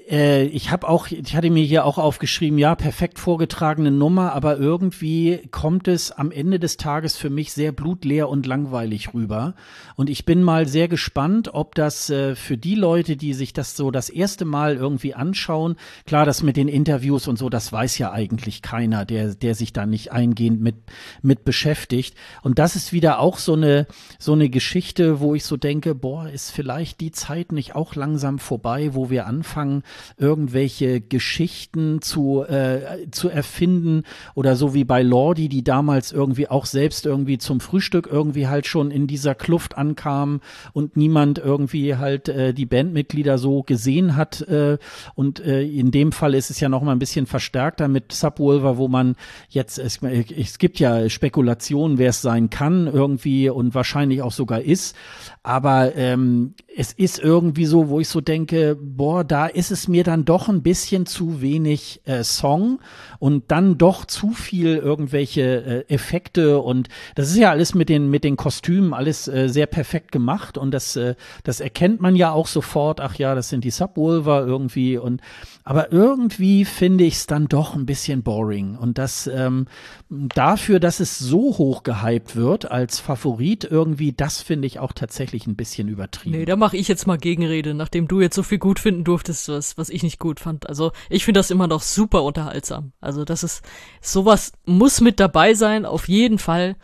äh, 0.10 0.44
ich 0.46 0.72
habe 0.72 0.88
auch, 0.88 1.08
ich 1.08 1.36
hatte 1.36 1.50
mir 1.50 1.64
hier 1.64 1.86
auch 1.86 1.98
aufgeschrieben, 1.98 2.58
ja, 2.58 2.76
perfekt 2.76 3.20
vorgetragene 3.20 3.92
Nummer, 3.92 4.34
aber 4.34 4.58
irgendwie 4.58 5.40
kommt 5.52 5.88
es 5.88 6.12
am 6.12 6.32
Ende 6.32 6.60
des 6.60 6.78
Tages 6.78 7.16
für 7.16 7.30
mich 7.30 7.54
sehr 7.54 7.72
blutleer 7.72 8.30
und 8.30 8.46
langweilig 8.46 9.14
rüber. 9.14 9.56
Und 9.96 10.10
ich 10.10 10.26
bin 10.26 10.42
mal 10.44 10.68
sehr 10.68 10.88
gespannt, 10.88 11.54
ob 11.54 11.76
das 11.76 12.10
äh, 12.10 12.36
für 12.36 12.58
die 12.58 12.76
Leute, 12.76 13.16
die 13.16 13.34
sich 13.34 13.54
das 13.54 13.76
so 13.76 13.92
das 13.92 14.10
erste 14.10 14.46
Mal 14.46 14.76
irgendwie 14.76 15.14
anschauen, 15.14 15.76
klar, 16.06 16.26
das 16.26 16.44
mit 16.44 16.58
den 16.58 16.68
Interviews 16.68 17.28
und 17.28 17.38
so, 17.38 17.50
das 17.50 17.72
weiß 17.72 17.98
ja 17.98 18.12
eigentlich 18.12 18.62
keiner, 18.62 19.06
der, 19.06 19.36
der 19.36 19.56
sich 19.56 19.74
da 19.74 19.86
nicht 19.86 20.12
eingehend 20.12 20.62
mit, 20.62 20.76
mit 21.22 21.46
beschäftigt. 21.46 22.16
Und 22.42 22.60
das 22.60 22.76
ist 22.76 22.94
wieder 22.94 23.20
auch 23.20 23.38
so 23.38 23.54
eine, 23.54 23.88
so 24.20 24.34
eine 24.34 24.50
Geschichte, 24.50 25.20
wo 25.20 25.36
ich 25.36 25.46
so 25.46 25.58
denke, 25.58 25.96
boah, 25.96 26.30
ist 26.30 26.52
vielleicht 26.52 27.00
die 27.02 27.12
Zeit 27.12 27.52
nicht 27.52 27.76
auch 27.76 27.96
langsam 27.96 28.40
vorbei, 28.40 28.94
wo 28.94 29.10
wir 29.10 29.28
anfangen, 29.28 29.84
irgendwelche 30.18 31.02
Geschichten 31.02 32.02
zu, 32.02 32.44
äh, 32.44 33.10
zu 33.12 33.30
erfinden 33.30 34.04
oder 34.36 34.56
so 34.56 34.74
wie 34.74 34.84
bei 34.84 35.02
Lordi, 35.02 35.50
die 35.50 35.64
damals 35.64 36.12
irgendwie 36.12 36.48
auch 36.48 36.66
selbst 36.66 37.06
irgendwie 37.06 37.38
zum 37.38 37.60
Frühstück 37.60 38.08
irgendwie 38.12 38.48
halt 38.48 38.68
schon 38.68 38.92
in 38.92 39.08
dieser 39.08 39.36
Kluft 39.36 39.78
ankam 39.78 40.42
und 40.74 40.98
niemand 40.98 41.40
irgendwie 41.40 41.96
halt 41.96 42.30
äh, 42.30 42.54
die 42.54 42.66
Bandmitglieder 42.66 43.38
so 43.38 43.64
gesehen 43.64 44.16
hat 44.16 44.42
äh, 44.42 44.78
und 45.16 45.40
äh, 45.40 45.64
in 45.64 45.92
dem 45.92 46.12
Fall 46.12 46.34
ist 46.34 46.50
es 46.50 46.60
ja 46.60 46.70
noch 46.70 46.82
mal 46.82 46.92
ein 46.92 47.00
bisschen 47.00 47.26
verstärkter 47.26 47.88
mit 47.88 48.12
Subwolver, 48.12 48.78
wo 48.78 48.88
man 48.88 49.16
jetzt 49.50 49.80
es, 49.80 50.00
es 50.02 50.58
gibt 50.58 50.80
ja 50.80 51.10
Spekulationen, 51.10 51.98
wer 51.98 52.10
es 52.10 52.22
sein 52.22 52.50
kann 52.50 52.88
irgendwie 52.88 53.50
und 53.50 53.76
wahrscheinlich 53.76 54.22
auch 54.22 54.32
sogar 54.32 54.62
ist, 54.62 54.96
aber 55.44 55.94
ähm, 55.98 56.54
es 56.74 56.94
ist 56.94 57.20
irgendwie 57.20 57.66
so, 57.66 57.90
wo 57.90 58.00
ich 58.00 58.08
so 58.08 58.22
denke, 58.22 58.78
boah, 58.82 59.26
da 59.26 59.48
ist 59.48 59.72
es 59.72 59.90
mir 59.90 60.06
dann 60.06 60.24
doch 60.24 60.48
ein 60.48 60.64
bisschen 60.64 61.06
zu 61.06 61.42
wenig 61.42 62.00
äh, 62.06 62.24
Song 62.24 62.80
und 63.20 63.52
dann 63.52 63.78
doch 63.78 64.06
zu 64.06 64.32
viel 64.32 64.78
irgendwelche 64.78 65.86
äh, 65.90 65.94
Effekte. 65.94 66.60
Und 66.60 66.88
das 67.16 67.30
ist 67.30 67.36
ja 67.36 67.52
alles 67.52 67.76
mit 67.76 67.90
den 67.90 68.10
mit 68.10 68.24
den 68.24 68.38
Kostümen 68.38 68.94
alles 68.94 69.28
äh, 69.28 69.50
sehr 69.50 69.66
perfekt 69.66 70.14
gemacht. 70.14 70.58
Und 70.58 70.72
das 70.72 70.96
äh, 70.96 71.16
das 71.44 71.60
erkennt 71.60 72.00
man 72.00 72.16
ja 72.16 72.32
auch 72.32 72.48
sofort. 72.48 73.02
Ach 73.02 73.16
ja, 73.16 73.36
das 73.36 73.50
sind 73.50 73.66
die 73.66 73.72
Subwolver 73.72 74.46
irgendwie. 74.48 74.98
Und 74.98 75.22
aber 75.64 75.92
irgendwie 75.92 76.66
finde 76.66 77.06
ich 77.06 77.16
es 77.16 77.28
dann 77.28 77.48
doch 77.48 77.76
ein 77.76 77.86
bisschen 77.86 78.22
boring 78.22 78.76
und 78.76 78.98
das 78.98 79.28
ähm, 79.28 79.68
dafür, 80.10 80.80
dass 80.80 81.00
es 81.00 81.18
so 81.18 81.58
hoch 81.58 81.84
gehypt 81.84 82.36
wird 82.36 82.70
als 82.70 83.00
Favorit 83.00 83.64
irgendwie, 83.64 84.12
das 84.12 84.42
finde 84.42 84.68
ich 84.68 84.80
auch 84.80 84.92
tatsächlich 84.92 85.48
ein 85.48 85.56
bisschen 85.56 85.88
übertrieben. 85.88 86.38
Nee, 86.38 86.46
da 86.46 86.56
mache 86.56 86.78
ich 86.78 86.88
jetzt 86.88 87.08
mal 87.08 87.18
Gegenrede, 87.18 87.74
nachdem 87.74 88.08
du 88.08 88.20
jetzt 88.20 88.36
so 88.36 88.44
viel 88.44 88.58
gut 88.58 88.80
finden 88.80 89.04
durftest, 89.04 89.50
was, 89.50 89.78
was 89.78 89.90
ich 89.90 90.04
nicht 90.04 90.20
gut 90.20 90.40
fand. 90.40 90.68
Also 90.68 90.92
ich 91.10 91.24
finde 91.24 91.40
das 91.40 91.52
immer 91.52 91.68
noch 91.68 91.82
super 91.82 92.24
unterhaltsam. 92.24 92.92
Also 93.00 93.24
das 93.24 93.44
ist, 93.44 93.64
sowas 94.02 94.52
muss 94.66 95.02
mit 95.02 95.20
dabei 95.20 95.54
sein, 95.54 95.86
auf 95.86 96.10
jeden 96.10 96.40
Fall. 96.40 96.76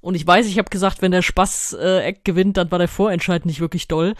Und 0.00 0.14
ich 0.14 0.26
weiß, 0.26 0.46
ich 0.46 0.58
habe 0.58 0.70
gesagt, 0.70 1.02
wenn 1.02 1.10
der 1.10 1.22
Spaß-Act 1.22 2.18
äh, 2.18 2.22
gewinnt, 2.22 2.56
dann 2.56 2.70
war 2.70 2.78
der 2.78 2.88
Vorentscheid 2.88 3.44
nicht 3.46 3.60
wirklich 3.60 3.88
doll. 3.88 4.14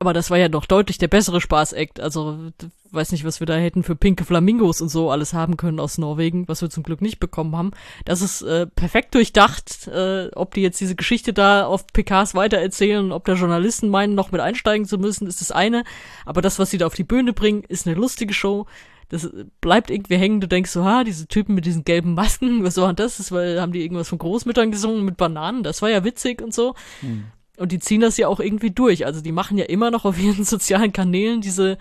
Aber 0.00 0.12
das 0.12 0.30
war 0.30 0.38
ja 0.38 0.48
doch 0.48 0.66
deutlich 0.66 0.98
der 0.98 1.08
bessere 1.08 1.40
Spaß-Act. 1.40 1.98
Also, 1.98 2.52
weiß 2.90 3.10
nicht, 3.12 3.24
was 3.24 3.40
wir 3.40 3.46
da 3.46 3.56
hätten 3.56 3.82
für 3.82 3.96
pinke 3.96 4.24
Flamingos 4.24 4.80
und 4.80 4.88
so 4.88 5.10
alles 5.10 5.34
haben 5.34 5.56
können 5.56 5.80
aus 5.80 5.98
Norwegen, 5.98 6.46
was 6.46 6.62
wir 6.62 6.70
zum 6.70 6.84
Glück 6.84 7.00
nicht 7.00 7.18
bekommen 7.18 7.56
haben. 7.56 7.72
Das 8.04 8.22
ist 8.22 8.42
äh, 8.42 8.66
perfekt 8.66 9.14
durchdacht, 9.14 9.88
äh, 9.88 10.28
ob 10.34 10.54
die 10.54 10.62
jetzt 10.62 10.80
diese 10.80 10.94
Geschichte 10.94 11.32
da 11.32 11.66
auf 11.66 11.86
PKs 11.88 12.34
weitererzählen, 12.34 13.10
ob 13.10 13.24
da 13.24 13.34
Journalisten 13.34 13.88
meinen, 13.88 14.14
noch 14.14 14.30
mit 14.30 14.40
einsteigen 14.40 14.86
zu 14.86 14.98
müssen, 14.98 15.26
ist 15.26 15.40
das 15.40 15.50
eine. 15.50 15.82
Aber 16.24 16.42
das, 16.42 16.58
was 16.60 16.70
sie 16.70 16.78
da 16.78 16.86
auf 16.86 16.94
die 16.94 17.04
Bühne 17.04 17.32
bringen, 17.32 17.64
ist 17.66 17.86
eine 17.86 17.96
lustige 17.96 18.34
Show. 18.34 18.66
Das 19.08 19.28
bleibt 19.60 19.90
irgendwie 19.90 20.16
hängen. 20.16 20.40
Du 20.40 20.46
denkst 20.46 20.70
so, 20.70 20.84
ha, 20.84 21.02
diese 21.02 21.26
Typen 21.26 21.54
mit 21.54 21.66
diesen 21.66 21.84
gelben 21.84 22.14
Masken, 22.14 22.62
was 22.62 22.76
war 22.76 22.92
das? 22.94 23.16
das 23.16 23.32
war, 23.32 23.60
haben 23.60 23.72
die 23.72 23.82
irgendwas 23.82 24.08
von 24.08 24.18
Großmüttern 24.18 24.70
gesungen 24.70 25.04
mit 25.04 25.16
Bananen? 25.16 25.64
Das 25.64 25.82
war 25.82 25.90
ja 25.90 26.04
witzig 26.04 26.40
und 26.40 26.54
so. 26.54 26.74
Hm. 27.00 27.24
Und 27.58 27.72
die 27.72 27.78
ziehen 27.78 28.00
das 28.00 28.16
ja 28.16 28.28
auch 28.28 28.40
irgendwie 28.40 28.70
durch. 28.70 29.06
Also 29.06 29.20
die 29.20 29.32
machen 29.32 29.58
ja 29.58 29.64
immer 29.64 29.90
noch 29.90 30.04
auf 30.04 30.18
ihren 30.18 30.44
sozialen 30.46 30.92
Kanälen 30.92 31.40
diese, 31.40 31.78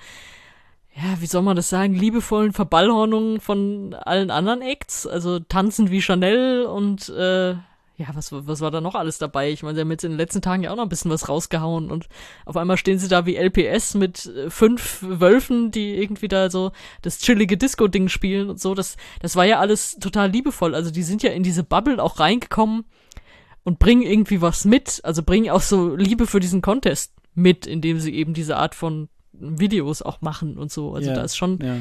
ja, 0.95 1.19
wie 1.19 1.27
soll 1.27 1.43
man 1.43 1.55
das 1.55 1.69
sagen, 1.69 1.93
liebevollen 1.93 2.53
Verballhornungen 2.53 3.39
von 3.39 3.93
allen 3.93 4.31
anderen 4.31 4.61
Acts. 4.61 5.05
Also 5.05 5.39
tanzen 5.39 5.91
wie 5.91 6.01
Chanel 6.01 6.65
und 6.65 7.09
äh, 7.09 7.55
ja, 7.97 8.05
was, 8.13 8.31
was 8.31 8.61
war 8.61 8.69
da 8.69 8.79
noch 8.79 8.93
alles 8.93 9.17
dabei? 9.17 9.49
Ich 9.51 9.63
meine, 9.63 9.73
sie 9.75 9.81
haben 9.81 9.89
jetzt 9.89 10.03
in 10.03 10.11
den 10.11 10.19
letzten 10.19 10.41
Tagen 10.41 10.61
ja 10.61 10.71
auch 10.71 10.75
noch 10.75 10.83
ein 10.83 10.89
bisschen 10.89 11.09
was 11.09 11.29
rausgehauen 11.29 11.89
und 11.89 12.07
auf 12.45 12.55
einmal 12.55 12.77
stehen 12.77 12.99
sie 12.99 13.07
da 13.07 13.25
wie 13.25 13.35
LPS 13.35 13.95
mit 13.95 14.27
äh, 14.27 14.51
fünf 14.51 14.99
Wölfen, 15.01 15.71
die 15.71 15.95
irgendwie 15.95 16.27
da 16.27 16.51
so 16.51 16.71
das 17.01 17.17
chillige 17.17 17.57
Disco-Ding 17.57 18.07
spielen 18.07 18.51
und 18.51 18.59
so. 18.59 18.75
Das, 18.75 18.97
das 19.19 19.35
war 19.35 19.45
ja 19.45 19.59
alles 19.59 19.97
total 19.99 20.29
liebevoll. 20.29 20.75
Also 20.75 20.91
die 20.91 21.01
sind 21.01 21.23
ja 21.23 21.31
in 21.31 21.41
diese 21.41 21.63
Bubble 21.63 22.01
auch 22.01 22.19
reingekommen 22.19 22.85
und 23.67 23.79
bringen 23.79 24.01
irgendwie 24.01 24.41
was 24.41 24.63
mit. 24.63 25.01
Also 25.03 25.23
bringen 25.23 25.49
auch 25.49 25.59
so 25.59 25.93
Liebe 25.93 26.25
für 26.25 26.39
diesen 26.39 26.61
Contest 26.61 27.11
mit, 27.35 27.67
indem 27.67 27.99
sie 27.99 28.15
eben 28.15 28.33
diese 28.33 28.55
Art 28.55 28.75
von 28.75 29.09
Videos 29.33 30.01
auch 30.01 30.21
machen 30.21 30.57
und 30.57 30.71
so. 30.71 30.93
Also 30.93 31.09
ja, 31.09 31.15
da 31.17 31.23
ist 31.23 31.35
schon 31.35 31.59
ja 31.61 31.75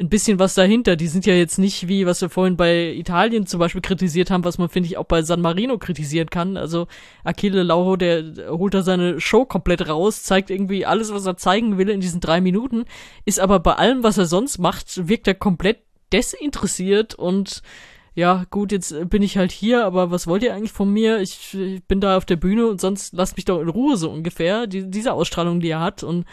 ein 0.00 0.08
bisschen 0.08 0.40
was 0.40 0.54
dahinter. 0.54 0.96
Die 0.96 1.06
sind 1.06 1.26
ja 1.26 1.34
jetzt 1.34 1.58
nicht 1.60 1.86
wie, 1.86 2.06
was 2.06 2.20
wir 2.20 2.28
vorhin 2.28 2.56
bei 2.56 2.92
Italien 2.92 3.46
zum 3.46 3.60
Beispiel 3.60 3.80
kritisiert 3.80 4.32
haben, 4.32 4.42
was 4.42 4.58
man, 4.58 4.68
finde 4.68 4.88
ich, 4.88 4.96
auch 4.96 5.04
bei 5.04 5.22
San 5.22 5.40
Marino 5.40 5.78
kritisieren 5.78 6.28
kann. 6.28 6.56
Also 6.56 6.88
Achille 7.22 7.62
Lauro, 7.62 7.94
der 7.94 8.24
holt 8.48 8.74
da 8.74 8.82
seine 8.82 9.20
Show 9.20 9.44
komplett 9.44 9.88
raus, 9.88 10.24
zeigt 10.24 10.50
irgendwie 10.50 10.86
alles, 10.86 11.14
was 11.14 11.24
er 11.24 11.36
zeigen 11.36 11.78
will 11.78 11.88
in 11.88 12.00
diesen 12.00 12.20
drei 12.20 12.40
Minuten, 12.40 12.84
ist 13.24 13.38
aber 13.38 13.60
bei 13.60 13.74
allem, 13.74 14.02
was 14.02 14.18
er 14.18 14.26
sonst 14.26 14.58
macht, 14.58 15.08
wirkt 15.08 15.28
er 15.28 15.34
komplett 15.34 15.78
desinteressiert 16.12 17.14
und 17.14 17.62
ja, 18.18 18.46
gut, 18.50 18.72
jetzt 18.72 19.08
bin 19.10 19.22
ich 19.22 19.38
halt 19.38 19.52
hier, 19.52 19.84
aber 19.84 20.10
was 20.10 20.26
wollt 20.26 20.42
ihr 20.42 20.52
eigentlich 20.52 20.72
von 20.72 20.92
mir? 20.92 21.20
Ich, 21.20 21.54
ich 21.54 21.84
bin 21.84 22.00
da 22.00 22.16
auf 22.16 22.24
der 22.24 22.34
Bühne 22.34 22.66
und 22.66 22.80
sonst 22.80 23.12
lasst 23.12 23.36
mich 23.36 23.44
doch 23.44 23.60
in 23.60 23.68
Ruhe 23.68 23.96
so 23.96 24.10
ungefähr. 24.10 24.66
Die, 24.66 24.90
diese 24.90 25.12
Ausstrahlung, 25.12 25.60
die 25.60 25.68
er 25.68 25.78
hat 25.78 26.02
und 26.02 26.24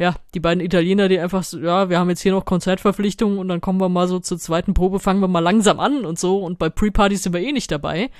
ja, 0.00 0.16
die 0.34 0.40
beiden 0.40 0.64
Italiener, 0.64 1.08
die 1.08 1.20
einfach 1.20 1.44
so, 1.44 1.60
ja, 1.60 1.90
wir 1.90 2.00
haben 2.00 2.08
jetzt 2.08 2.22
hier 2.22 2.32
noch 2.32 2.44
Konzertverpflichtungen 2.44 3.38
und 3.38 3.46
dann 3.46 3.60
kommen 3.60 3.80
wir 3.80 3.88
mal 3.88 4.08
so 4.08 4.18
zur 4.18 4.36
zweiten 4.40 4.74
Probe, 4.74 4.98
fangen 4.98 5.20
wir 5.20 5.28
mal 5.28 5.38
langsam 5.38 5.78
an 5.78 6.04
und 6.04 6.18
so 6.18 6.44
und 6.44 6.58
bei 6.58 6.70
Pre-Partys 6.70 7.22
sind 7.22 7.34
wir 7.34 7.40
eh 7.40 7.52
nicht 7.52 7.70
dabei. 7.70 8.10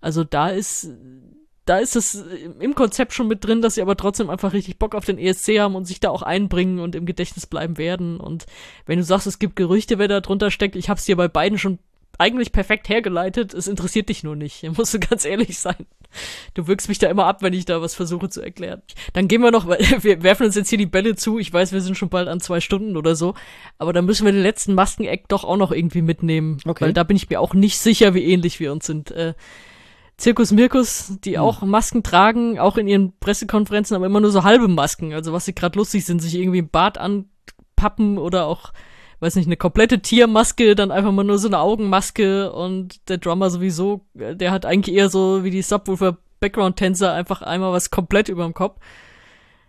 Also 0.00 0.24
da 0.24 0.48
ist, 0.48 0.90
da 1.66 1.78
ist 1.78 1.94
es 1.94 2.26
im 2.58 2.74
Konzept 2.74 3.12
schon 3.12 3.28
mit 3.28 3.44
drin, 3.44 3.62
dass 3.62 3.76
sie 3.76 3.82
aber 3.82 3.96
trotzdem 3.96 4.28
einfach 4.28 4.52
richtig 4.52 4.80
Bock 4.80 4.96
auf 4.96 5.04
den 5.04 5.18
ESC 5.18 5.60
haben 5.60 5.76
und 5.76 5.84
sich 5.84 6.00
da 6.00 6.10
auch 6.10 6.22
einbringen 6.22 6.80
und 6.80 6.96
im 6.96 7.06
Gedächtnis 7.06 7.46
bleiben 7.46 7.78
werden. 7.78 8.18
Und 8.18 8.46
wenn 8.86 8.98
du 8.98 9.04
sagst, 9.04 9.28
es 9.28 9.38
gibt 9.38 9.54
Gerüchte, 9.54 10.00
wer 10.00 10.08
da 10.08 10.20
drunter 10.20 10.50
steckt, 10.50 10.74
ich 10.74 10.90
hab's 10.90 11.04
dir 11.04 11.16
bei 11.16 11.28
beiden 11.28 11.58
schon 11.58 11.78
eigentlich 12.18 12.52
perfekt 12.52 12.88
hergeleitet, 12.88 13.54
es 13.54 13.68
interessiert 13.68 14.08
dich 14.08 14.22
nur 14.22 14.36
nicht. 14.36 14.62
Musst 14.76 14.94
du 14.94 15.00
ganz 15.00 15.24
ehrlich 15.24 15.58
sein. 15.58 15.86
Du 16.54 16.66
wirkst 16.66 16.88
mich 16.88 16.98
da 16.98 17.08
immer 17.08 17.26
ab, 17.26 17.42
wenn 17.42 17.52
ich 17.52 17.64
da 17.64 17.82
was 17.82 17.94
versuche 17.94 18.28
zu 18.28 18.40
erklären. 18.40 18.82
Dann 19.12 19.28
gehen 19.28 19.42
wir 19.42 19.50
noch, 19.50 19.66
wir 19.68 20.22
werfen 20.22 20.46
uns 20.46 20.54
jetzt 20.54 20.68
hier 20.68 20.78
die 20.78 20.86
Bälle 20.86 21.16
zu. 21.16 21.38
Ich 21.38 21.52
weiß, 21.52 21.72
wir 21.72 21.80
sind 21.80 21.96
schon 21.96 22.08
bald 22.08 22.28
an 22.28 22.40
zwei 22.40 22.60
Stunden 22.60 22.96
oder 22.96 23.16
so. 23.16 23.34
Aber 23.78 23.92
dann 23.92 24.06
müssen 24.06 24.24
wir 24.24 24.32
den 24.32 24.42
letzten 24.42 24.74
Maskeneck 24.74 25.28
doch 25.28 25.44
auch 25.44 25.56
noch 25.56 25.72
irgendwie 25.72 26.02
mitnehmen. 26.02 26.58
Okay. 26.64 26.86
Weil 26.86 26.92
da 26.92 27.02
bin 27.02 27.16
ich 27.16 27.28
mir 27.28 27.40
auch 27.40 27.54
nicht 27.54 27.78
sicher, 27.78 28.14
wie 28.14 28.24
ähnlich 28.24 28.60
wir 28.60 28.72
uns 28.72 28.86
sind. 28.86 29.10
Äh, 29.10 29.34
Zirkus 30.16 30.50
Mirkus, 30.50 31.18
die 31.24 31.34
hm. 31.34 31.42
auch 31.42 31.62
Masken 31.62 32.02
tragen, 32.02 32.58
auch 32.58 32.78
in 32.78 32.88
ihren 32.88 33.18
Pressekonferenzen, 33.18 33.94
aber 33.94 34.06
immer 34.06 34.20
nur 34.20 34.30
so 34.30 34.44
halbe 34.44 34.68
Masken. 34.68 35.12
Also 35.12 35.32
was 35.32 35.44
sie 35.44 35.54
gerade 35.54 35.78
lustig 35.78 36.06
sind, 36.06 36.20
sich 36.20 36.34
irgendwie 36.34 36.60
im 36.60 36.70
Bart 36.70 36.96
anpappen 36.98 38.16
oder 38.16 38.46
auch 38.46 38.72
weiß 39.20 39.36
nicht, 39.36 39.46
eine 39.46 39.56
komplette 39.56 40.00
Tiermaske, 40.00 40.74
dann 40.74 40.90
einfach 40.90 41.12
mal 41.12 41.24
nur 41.24 41.38
so 41.38 41.48
eine 41.48 41.58
Augenmaske 41.58 42.52
und 42.52 43.08
der 43.08 43.18
Drummer 43.18 43.50
sowieso, 43.50 44.06
der 44.14 44.50
hat 44.50 44.66
eigentlich 44.66 44.94
eher 44.94 45.08
so 45.08 45.44
wie 45.44 45.50
die 45.50 45.62
Subwoofer 45.62 46.18
Background-Tänzer 46.40 47.12
einfach 47.12 47.42
einmal 47.42 47.72
was 47.72 47.90
komplett 47.90 48.28
überm 48.28 48.54
Kopf. 48.54 48.78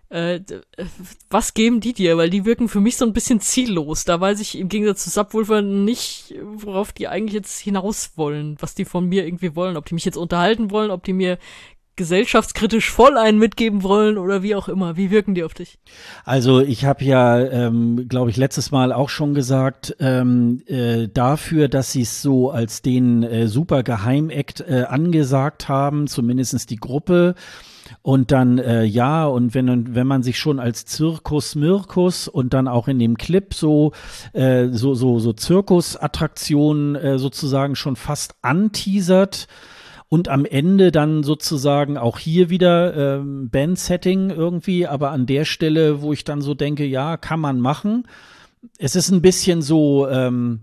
Äh, 0.09 0.39
was 1.29 1.53
geben 1.53 1.81
die 1.81 1.93
dir? 1.93 2.17
Weil 2.17 2.29
die 2.29 2.45
wirken 2.45 2.69
für 2.69 2.79
mich 2.79 2.95
so 2.95 3.05
ein 3.05 3.13
bisschen 3.13 3.41
ziellos. 3.41 4.05
Da 4.05 4.21
weiß 4.21 4.39
ich 4.39 4.57
im 4.57 4.69
Gegensatz 4.69 5.03
zu 5.03 5.09
Subwoofer 5.09 5.61
nicht, 5.61 6.33
worauf 6.41 6.93
die 6.93 7.07
eigentlich 7.07 7.33
jetzt 7.33 7.59
hinaus 7.59 8.11
wollen, 8.15 8.55
was 8.59 8.73
die 8.73 8.85
von 8.85 9.05
mir 9.05 9.25
irgendwie 9.25 9.55
wollen. 9.55 9.75
Ob 9.75 9.85
die 9.85 9.95
mich 9.95 10.05
jetzt 10.05 10.17
unterhalten 10.17 10.71
wollen, 10.71 10.91
ob 10.91 11.03
die 11.03 11.13
mir 11.13 11.37
gesellschaftskritisch 11.97 12.89
voll 12.89 13.17
einen 13.17 13.39
mitgeben 13.39 13.83
wollen 13.83 14.17
oder 14.17 14.43
wie 14.43 14.55
auch 14.55 14.69
immer. 14.69 14.95
Wie 14.95 15.11
wirken 15.11 15.35
die 15.35 15.43
auf 15.43 15.53
dich? 15.53 15.77
Also 16.23 16.61
ich 16.61 16.85
habe 16.85 17.03
ja, 17.03 17.39
ähm, 17.39 18.07
glaube 18.07 18.29
ich, 18.29 18.37
letztes 18.37 18.71
Mal 18.71 18.93
auch 18.93 19.09
schon 19.09 19.33
gesagt, 19.33 19.95
ähm, 19.99 20.61
äh, 20.67 21.07
dafür, 21.13 21.67
dass 21.67 21.91
sie 21.91 22.03
es 22.03 22.21
so 22.21 22.51
als 22.51 22.81
den 22.81 23.23
äh, 23.23 23.47
super 23.47 23.83
Geheimakt 23.83 24.61
äh, 24.61 24.85
angesagt 24.87 25.67
haben, 25.67 26.07
zumindestens 26.07 26.65
die 26.65 26.77
Gruppe. 26.77 27.35
Und 28.01 28.31
dann, 28.31 28.57
äh, 28.57 28.83
ja, 28.83 29.25
und 29.25 29.53
wenn, 29.53 29.95
wenn 29.95 30.07
man 30.07 30.23
sich 30.23 30.37
schon 30.37 30.59
als 30.59 30.85
Zirkus 30.85 31.55
Mirkus 31.55 32.27
und 32.27 32.53
dann 32.53 32.67
auch 32.67 32.87
in 32.87 32.99
dem 32.99 33.17
Clip 33.17 33.53
so, 33.53 33.93
äh, 34.33 34.67
so, 34.71 34.93
so, 34.93 35.19
so 35.19 35.33
Zirkusattraktionen 35.33 36.95
äh, 36.95 37.19
sozusagen 37.19 37.75
schon 37.75 37.95
fast 37.95 38.35
anteasert, 38.41 39.47
und 40.09 40.29
am 40.29 40.45
Ende 40.45 40.91
dann 40.91 41.23
sozusagen 41.23 41.97
auch 41.97 42.17
hier 42.17 42.49
wieder 42.49 43.17
ähm, 43.17 43.49
Band-Setting 43.49 44.29
irgendwie, 44.29 44.87
aber 44.87 45.11
an 45.11 45.25
der 45.25 45.45
Stelle, 45.45 46.01
wo 46.01 46.13
ich 46.13 46.23
dann 46.23 46.41
so 46.41 46.53
denke, 46.53 46.85
ja, 46.85 47.17
kann 47.17 47.39
man 47.39 47.59
machen. 47.59 48.07
Es 48.77 48.95
ist 48.95 49.09
ein 49.09 49.21
bisschen 49.21 49.61
so, 49.61 50.07
ähm, 50.07 50.61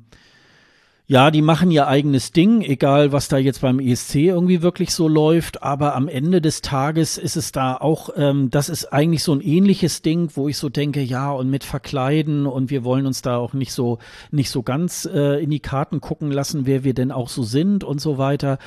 ja, 1.06 1.30
die 1.30 1.42
machen 1.42 1.70
ihr 1.70 1.86
eigenes 1.86 2.32
Ding, 2.32 2.62
egal 2.62 3.12
was 3.12 3.28
da 3.28 3.36
jetzt 3.36 3.60
beim 3.60 3.78
ESC 3.78 4.14
irgendwie 4.14 4.62
wirklich 4.62 4.94
so 4.94 5.06
läuft, 5.06 5.62
aber 5.62 5.94
am 5.94 6.08
Ende 6.08 6.40
des 6.40 6.62
Tages 6.62 7.18
ist 7.18 7.36
es 7.36 7.52
da 7.52 7.76
auch, 7.76 8.08
ähm, 8.16 8.50
das 8.50 8.70
ist 8.70 8.86
eigentlich 8.86 9.22
so 9.22 9.34
ein 9.34 9.42
ähnliches 9.42 10.00
Ding, 10.00 10.30
wo 10.34 10.48
ich 10.48 10.56
so 10.56 10.70
denke, 10.70 11.02
ja, 11.02 11.30
und 11.30 11.50
mit 11.50 11.64
Verkleiden 11.64 12.46
und 12.46 12.70
wir 12.70 12.84
wollen 12.84 13.04
uns 13.04 13.20
da 13.20 13.36
auch 13.36 13.52
nicht 13.52 13.74
so, 13.74 13.98
nicht 14.30 14.48
so 14.48 14.62
ganz 14.62 15.04
äh, 15.04 15.42
in 15.42 15.50
die 15.50 15.60
Karten 15.60 16.00
gucken 16.00 16.30
lassen, 16.30 16.64
wer 16.64 16.84
wir 16.84 16.94
denn 16.94 17.12
auch 17.12 17.28
so 17.28 17.42
sind 17.42 17.84
und 17.84 18.00
so 18.00 18.16
weiter. 18.16 18.58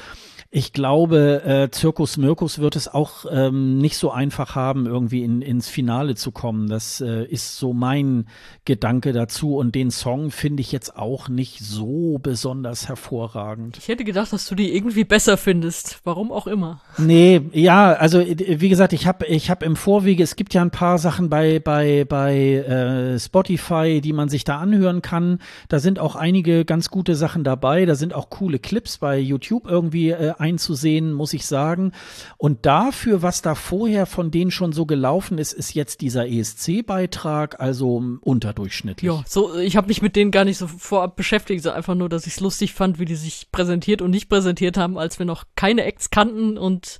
Ich 0.49 0.71
glaube, 0.71 1.43
äh, 1.45 1.69
Zirkus 1.71 2.15
Mirkus 2.15 2.59
wird 2.59 2.77
es 2.77 2.87
auch 2.87 3.25
ähm, 3.29 3.79
nicht 3.79 3.97
so 3.97 4.11
einfach 4.11 4.55
haben, 4.55 4.85
irgendwie 4.85 5.23
in, 5.23 5.41
ins 5.41 5.67
Finale 5.67 6.15
zu 6.15 6.31
kommen. 6.31 6.69
Das 6.69 7.01
äh, 7.01 7.25
ist 7.25 7.57
so 7.57 7.73
mein 7.73 8.27
Gedanke 8.63 9.11
dazu. 9.11 9.57
Und 9.57 9.75
den 9.75 9.91
Song 9.91 10.31
finde 10.31 10.61
ich 10.61 10.71
jetzt 10.71 10.95
auch 10.95 11.27
nicht 11.27 11.59
so 11.59 12.17
besonders 12.23 12.87
hervorragend. 12.87 13.77
Ich 13.77 13.89
hätte 13.89 14.05
gedacht, 14.05 14.31
dass 14.31 14.47
du 14.47 14.55
die 14.55 14.73
irgendwie 14.73 15.03
besser 15.03 15.35
findest. 15.35 15.99
Warum 16.05 16.31
auch 16.31 16.47
immer. 16.47 16.79
Nee, 16.97 17.41
ja, 17.51 17.91
also 17.91 18.19
wie 18.21 18.69
gesagt, 18.69 18.93
ich 18.93 19.05
habe 19.05 19.25
ich 19.25 19.49
hab 19.49 19.63
im 19.63 19.75
Vorwege, 19.75 20.23
es 20.23 20.37
gibt 20.37 20.53
ja 20.53 20.61
ein 20.61 20.71
paar 20.71 20.97
Sachen 20.97 21.29
bei, 21.29 21.59
bei, 21.59 22.05
bei 22.05 22.35
äh, 22.37 23.19
Spotify, 23.19 23.99
die 23.99 24.13
man 24.13 24.29
sich 24.29 24.45
da 24.45 24.59
anhören 24.59 25.01
kann. 25.01 25.39
Da 25.67 25.79
sind 25.79 25.99
auch 25.99 26.15
einige 26.15 26.63
ganz 26.63 26.89
gute 26.89 27.15
Sachen 27.15 27.43
dabei. 27.43 27.85
Da 27.85 27.95
sind 27.95 28.13
auch 28.13 28.29
coole 28.29 28.59
Clips 28.59 28.99
bei 28.99 29.19
YouTube 29.19 29.67
irgendwie 29.69 30.11
äh, 30.11 30.35
einzusehen, 30.39 31.13
muss 31.13 31.33
ich 31.33 31.45
sagen. 31.45 31.91
Und 32.37 32.65
dafür, 32.65 33.21
was 33.21 33.41
da 33.41 33.55
vorher 33.55 34.05
von 34.05 34.31
denen 34.31 34.51
schon 34.51 34.71
so 34.71 34.85
gelaufen 34.85 35.37
ist, 35.37 35.53
ist 35.53 35.73
jetzt 35.73 36.01
dieser 36.01 36.27
ESC-Beitrag 36.27 37.59
also 37.59 38.01
unterdurchschnittlich. 38.21 39.11
Ja, 39.11 39.23
so, 39.27 39.57
ich 39.57 39.77
habe 39.77 39.87
mich 39.87 40.01
mit 40.01 40.15
denen 40.15 40.31
gar 40.31 40.45
nicht 40.45 40.57
so 40.57 40.67
vorab 40.67 41.15
beschäftigt, 41.15 41.63
so 41.63 41.71
einfach 41.71 41.95
nur, 41.95 42.09
dass 42.09 42.27
ich 42.27 42.33
es 42.33 42.39
lustig 42.39 42.73
fand, 42.73 42.99
wie 42.99 43.05
die 43.05 43.15
sich 43.15 43.51
präsentiert 43.51 44.01
und 44.01 44.11
nicht 44.11 44.29
präsentiert 44.29 44.77
haben, 44.77 44.97
als 44.97 45.19
wir 45.19 45.25
noch 45.25 45.45
keine 45.55 45.83
Acts 45.83 46.09
kannten 46.09 46.57
und 46.57 46.99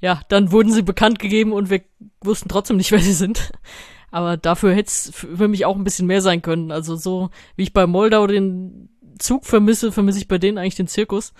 ja, 0.00 0.20
dann 0.28 0.52
wurden 0.52 0.70
sie 0.70 0.82
bekannt 0.82 1.18
gegeben 1.18 1.52
und 1.52 1.70
wir 1.70 1.80
wussten 2.22 2.48
trotzdem 2.48 2.76
nicht, 2.76 2.90
wer 2.92 2.98
sie 2.98 3.14
sind. 3.14 3.52
Aber 4.10 4.36
dafür 4.36 4.74
hätte 4.74 4.88
es 4.88 5.10
für 5.12 5.48
mich 5.48 5.64
auch 5.64 5.76
ein 5.76 5.82
bisschen 5.82 6.06
mehr 6.06 6.20
sein 6.20 6.40
können. 6.40 6.70
Also 6.70 6.94
so, 6.94 7.30
wie 7.56 7.64
ich 7.64 7.72
bei 7.72 7.86
Moldau 7.86 8.26
den 8.28 8.90
Zug 9.18 9.44
vermisse, 9.44 9.90
vermisse 9.90 10.18
ich 10.18 10.28
bei 10.28 10.38
denen 10.38 10.58
eigentlich 10.58 10.76
den 10.76 10.86
Zirkus. 10.86 11.32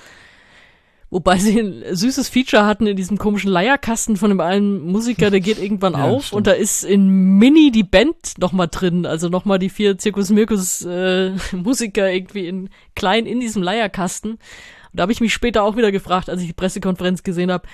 Wobei 1.14 1.38
sie 1.38 1.60
ein 1.60 1.84
süßes 1.92 2.28
Feature 2.28 2.66
hatten 2.66 2.88
in 2.88 2.96
diesem 2.96 3.18
komischen 3.18 3.48
Leierkasten 3.48 4.16
von 4.16 4.30
dem 4.30 4.40
einen 4.40 4.80
Musiker, 4.80 5.30
der 5.30 5.38
geht 5.38 5.62
irgendwann 5.62 5.92
ja, 5.96 6.02
auf 6.02 6.26
stimmt. 6.26 6.38
und 6.38 6.46
da 6.48 6.50
ist 6.50 6.82
in 6.82 7.38
Mini 7.38 7.70
die 7.70 7.84
Band 7.84 8.36
nochmal 8.38 8.66
drin, 8.66 9.06
also 9.06 9.28
nochmal 9.28 9.60
die 9.60 9.68
vier 9.68 9.96
Zirkus 9.96 10.30
Mirkus 10.30 10.84
äh, 10.84 11.30
Musiker 11.52 12.10
irgendwie 12.10 12.48
in 12.48 12.68
klein 12.96 13.26
in 13.26 13.38
diesem 13.38 13.62
Leierkasten. 13.62 14.32
Und 14.32 14.40
da 14.92 15.02
habe 15.02 15.12
ich 15.12 15.20
mich 15.20 15.32
später 15.32 15.62
auch 15.62 15.76
wieder 15.76 15.92
gefragt, 15.92 16.28
als 16.28 16.40
ich 16.40 16.48
die 16.48 16.52
Pressekonferenz 16.52 17.22
gesehen 17.22 17.52
habe, 17.52 17.68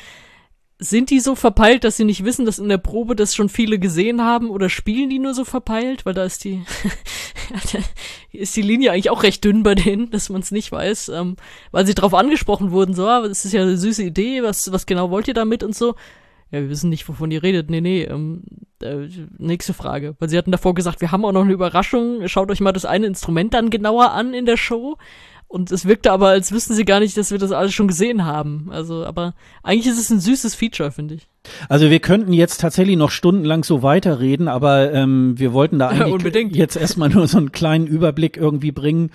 sind 0.81 1.11
die 1.11 1.21
so 1.21 1.35
verpeilt, 1.35 1.85
dass 1.85 1.99
sie 1.99 2.05
nicht 2.05 2.25
wissen, 2.25 2.47
dass 2.47 2.59
in 2.59 2.71
der 2.71 2.79
Probe 2.79 3.15
das 3.15 3.35
schon 3.35 3.51
viele 3.51 3.79
gesehen 3.79 4.23
haben 4.23 4.49
oder 4.49 4.71
spielen 4.71 5.11
die 5.11 5.19
nur 5.19 5.35
so 5.35 5.45
verpeilt? 5.45 6.07
Weil 6.07 6.15
da 6.15 6.25
ist 6.25 6.43
die, 6.43 6.65
ist 8.33 8.57
die 8.57 8.63
Linie 8.63 8.91
eigentlich 8.91 9.11
auch 9.11 9.23
recht 9.23 9.45
dünn 9.45 9.63
bei 9.63 9.75
denen, 9.75 10.11
dass 10.11 10.31
man 10.31 10.41
es 10.41 10.51
nicht 10.51 10.73
weiß, 10.73 11.11
ähm, 11.11 11.37
weil 11.71 11.87
sie 11.87 11.95
darauf 11.95 12.15
angesprochen 12.15 12.71
wurden, 12.71 12.95
so, 12.95 13.07
ah, 13.07 13.29
das 13.29 13.45
ist 13.45 13.53
ja 13.53 13.61
eine 13.63 13.77
süße 13.77 14.03
Idee, 14.03 14.43
was, 14.43 14.73
was 14.73 14.87
genau 14.87 15.11
wollt 15.11 15.29
ihr 15.29 15.35
damit 15.35 15.63
und 15.63 15.77
so. 15.77 15.95
Ja, 16.51 16.61
wir 16.61 16.71
wissen 16.71 16.91
nicht, 16.91 17.09
wovon 17.09 17.31
ihr 17.31 17.43
redet. 17.43 17.71
Nee, 17.71 17.81
nee, 17.81 18.03
ähm, 18.03 18.43
äh, 18.83 19.07
nächste 19.39 19.75
Frage. 19.75 20.17
Weil 20.19 20.31
sie 20.31 20.39
hatten 20.39 20.51
davor 20.51 20.75
gesagt, 20.75 21.01
wir 21.01 21.13
haben 21.13 21.25
auch 21.25 21.33
noch 21.33 21.43
eine 21.43 21.53
Überraschung. 21.53 22.27
Schaut 22.27 22.51
euch 22.51 22.61
mal 22.61 22.73
das 22.73 22.85
eine 22.85 23.07
Instrument 23.07 23.55
dann 23.55 23.71
genauer 23.71 24.13
an 24.13 24.35
in 24.35 24.47
der 24.47 24.57
Show. 24.57 24.97
Und 25.51 25.73
es 25.73 25.85
wirkte 25.85 26.13
aber, 26.13 26.29
als 26.29 26.53
wüssten 26.53 26.75
sie 26.75 26.85
gar 26.85 27.01
nicht, 27.01 27.17
dass 27.17 27.33
wir 27.33 27.39
das 27.39 27.51
alles 27.51 27.75
schon 27.75 27.89
gesehen 27.89 28.25
haben. 28.25 28.69
Also, 28.71 29.05
aber 29.05 29.35
eigentlich 29.65 29.89
ist 29.89 29.99
es 29.99 30.09
ein 30.09 30.21
süßes 30.21 30.55
Feature, 30.55 30.93
finde 30.93 31.17
ich. 31.17 31.27
Also 31.69 31.91
wir 31.91 31.99
könnten 31.99 32.33
jetzt 32.33 32.61
tatsächlich 32.61 32.97
noch 32.97 33.11
stundenlang 33.11 33.65
so 33.65 33.83
weiterreden, 33.83 34.47
aber 34.47 34.93
ähm, 34.93 35.37
wir 35.39 35.53
wollten 35.53 35.81
da 35.81 35.89
eigentlich 35.89 36.35
ja, 36.35 36.59
jetzt 36.63 36.77
erstmal 36.77 37.09
nur 37.09 37.27
so 37.27 37.39
einen 37.39 37.51
kleinen 37.51 37.89
Überblick 37.89 38.37
irgendwie 38.37 38.71
bringen 38.71 39.11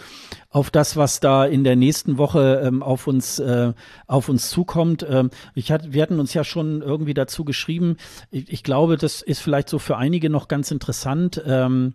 auf 0.49 0.71
das, 0.71 0.97
was 0.97 1.21
da 1.21 1.45
in 1.45 1.63
der 1.63 1.77
nächsten 1.77 2.17
Woche 2.17 2.61
ähm, 2.65 2.83
auf 2.83 3.07
uns 3.07 3.39
äh, 3.39 3.71
auf 4.05 4.27
uns 4.27 4.49
zukommt. 4.49 5.05
Ähm, 5.09 5.29
ich 5.53 5.71
hat, 5.71 5.93
wir 5.93 6.01
hatten 6.01 6.19
uns 6.19 6.33
ja 6.33 6.43
schon 6.43 6.81
irgendwie 6.81 7.13
dazu 7.13 7.45
geschrieben. 7.45 7.95
Ich, 8.29 8.51
ich 8.51 8.61
glaube, 8.61 8.97
das 8.97 9.21
ist 9.21 9.39
vielleicht 9.39 9.69
so 9.69 9.79
für 9.79 9.95
einige 9.95 10.29
noch 10.29 10.49
ganz 10.49 10.69
interessant. 10.69 11.41
Ähm, 11.47 11.93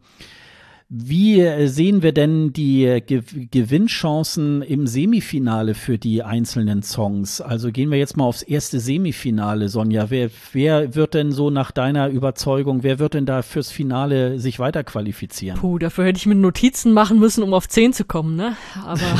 wie 0.92 1.68
sehen 1.68 2.02
wir 2.02 2.10
denn 2.10 2.52
die 2.52 3.00
Ge 3.06 3.22
Gewinnchancen 3.52 4.60
im 4.60 4.88
Semifinale 4.88 5.74
für 5.74 5.98
die 5.98 6.24
einzelnen 6.24 6.82
Songs? 6.82 7.40
Also 7.40 7.70
gehen 7.70 7.92
wir 7.92 7.98
jetzt 7.98 8.16
mal 8.16 8.24
aufs 8.24 8.42
erste 8.42 8.80
Semifinale, 8.80 9.68
Sonja. 9.68 10.10
Wer, 10.10 10.30
wer 10.52 10.96
wird 10.96 11.14
denn 11.14 11.30
so 11.30 11.48
nach 11.48 11.70
deiner 11.70 12.08
Überzeugung, 12.08 12.82
wer 12.82 12.98
wird 12.98 13.14
denn 13.14 13.24
da 13.24 13.42
fürs 13.42 13.70
Finale 13.70 14.40
sich 14.40 14.58
weiter 14.58 14.82
qualifizieren? 14.82 15.60
Puh, 15.60 15.78
dafür 15.78 16.06
hätte 16.06 16.18
ich 16.18 16.26
mir 16.26 16.34
Notizen 16.34 16.92
machen 16.92 17.20
müssen, 17.20 17.44
um 17.44 17.54
auf 17.54 17.68
10 17.68 17.92
zu 17.92 18.04
kommen, 18.04 18.34
ne? 18.34 18.56
Aber 18.84 19.00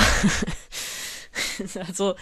also 1.87 2.15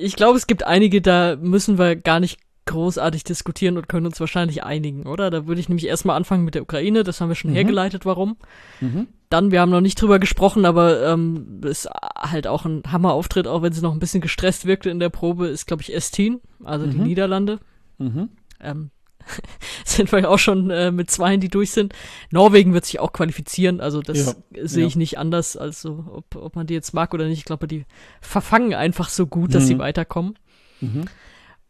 ich 0.00 0.16
glaube, 0.16 0.38
es 0.38 0.46
gibt 0.46 0.64
einige, 0.64 1.02
da 1.02 1.36
müssen 1.36 1.78
wir 1.78 1.96
gar 1.96 2.20
nicht 2.20 2.38
großartig 2.66 3.24
diskutieren 3.24 3.76
und 3.76 3.88
können 3.88 4.06
uns 4.06 4.20
wahrscheinlich 4.20 4.62
einigen, 4.62 5.06
oder? 5.06 5.30
Da 5.30 5.46
würde 5.46 5.60
ich 5.60 5.68
nämlich 5.68 5.86
erstmal 5.86 6.16
anfangen 6.16 6.44
mit 6.44 6.54
der 6.54 6.62
Ukraine, 6.62 7.02
das 7.02 7.20
haben 7.20 7.28
wir 7.28 7.34
schon 7.34 7.50
mhm. 7.50 7.56
hergeleitet, 7.56 8.06
warum. 8.06 8.36
Mhm. 8.80 9.08
Dann, 9.30 9.50
wir 9.50 9.60
haben 9.60 9.70
noch 9.70 9.80
nicht 9.80 10.00
drüber 10.00 10.18
gesprochen, 10.18 10.64
aber 10.64 11.04
ähm, 11.06 11.60
ist 11.64 11.88
halt 12.16 12.46
auch 12.46 12.64
ein 12.64 12.82
Hammerauftritt, 12.90 13.46
auch 13.46 13.62
wenn 13.62 13.72
sie 13.72 13.82
noch 13.82 13.92
ein 13.92 13.98
bisschen 13.98 14.20
gestresst 14.20 14.66
wirkte 14.66 14.90
in 14.90 15.00
der 15.00 15.08
Probe, 15.08 15.48
ist, 15.48 15.66
glaube 15.66 15.82
ich, 15.82 15.94
Estin, 15.94 16.40
also 16.62 16.86
mhm. 16.86 16.90
die 16.90 16.98
Niederlande. 16.98 17.58
Mhm. 17.98 18.28
Ähm, 18.60 18.90
sind 19.84 20.12
wir 20.12 20.30
auch 20.30 20.38
schon 20.38 20.70
äh, 20.70 20.90
mit 20.90 21.10
zwei, 21.10 21.36
die 21.36 21.48
durch 21.48 21.70
sind. 21.70 21.94
Norwegen 22.30 22.74
wird 22.74 22.84
sich 22.84 23.00
auch 23.00 23.12
qualifizieren, 23.12 23.80
also 23.80 24.02
das 24.02 24.36
ja, 24.52 24.66
sehe 24.66 24.86
ich 24.86 24.94
ja. 24.94 24.98
nicht 24.98 25.18
anders, 25.18 25.56
also 25.56 26.04
ob, 26.12 26.36
ob 26.36 26.56
man 26.56 26.66
die 26.66 26.74
jetzt 26.74 26.92
mag 26.94 27.14
oder 27.14 27.26
nicht. 27.26 27.38
Ich 27.38 27.44
glaube, 27.44 27.66
die 27.66 27.86
verfangen 28.20 28.74
einfach 28.74 29.08
so 29.08 29.26
gut, 29.26 29.54
dass 29.54 29.66
sie 29.66 29.74
mhm. 29.74 29.80
weiterkommen. 29.80 30.38
Mhm. 30.80 31.04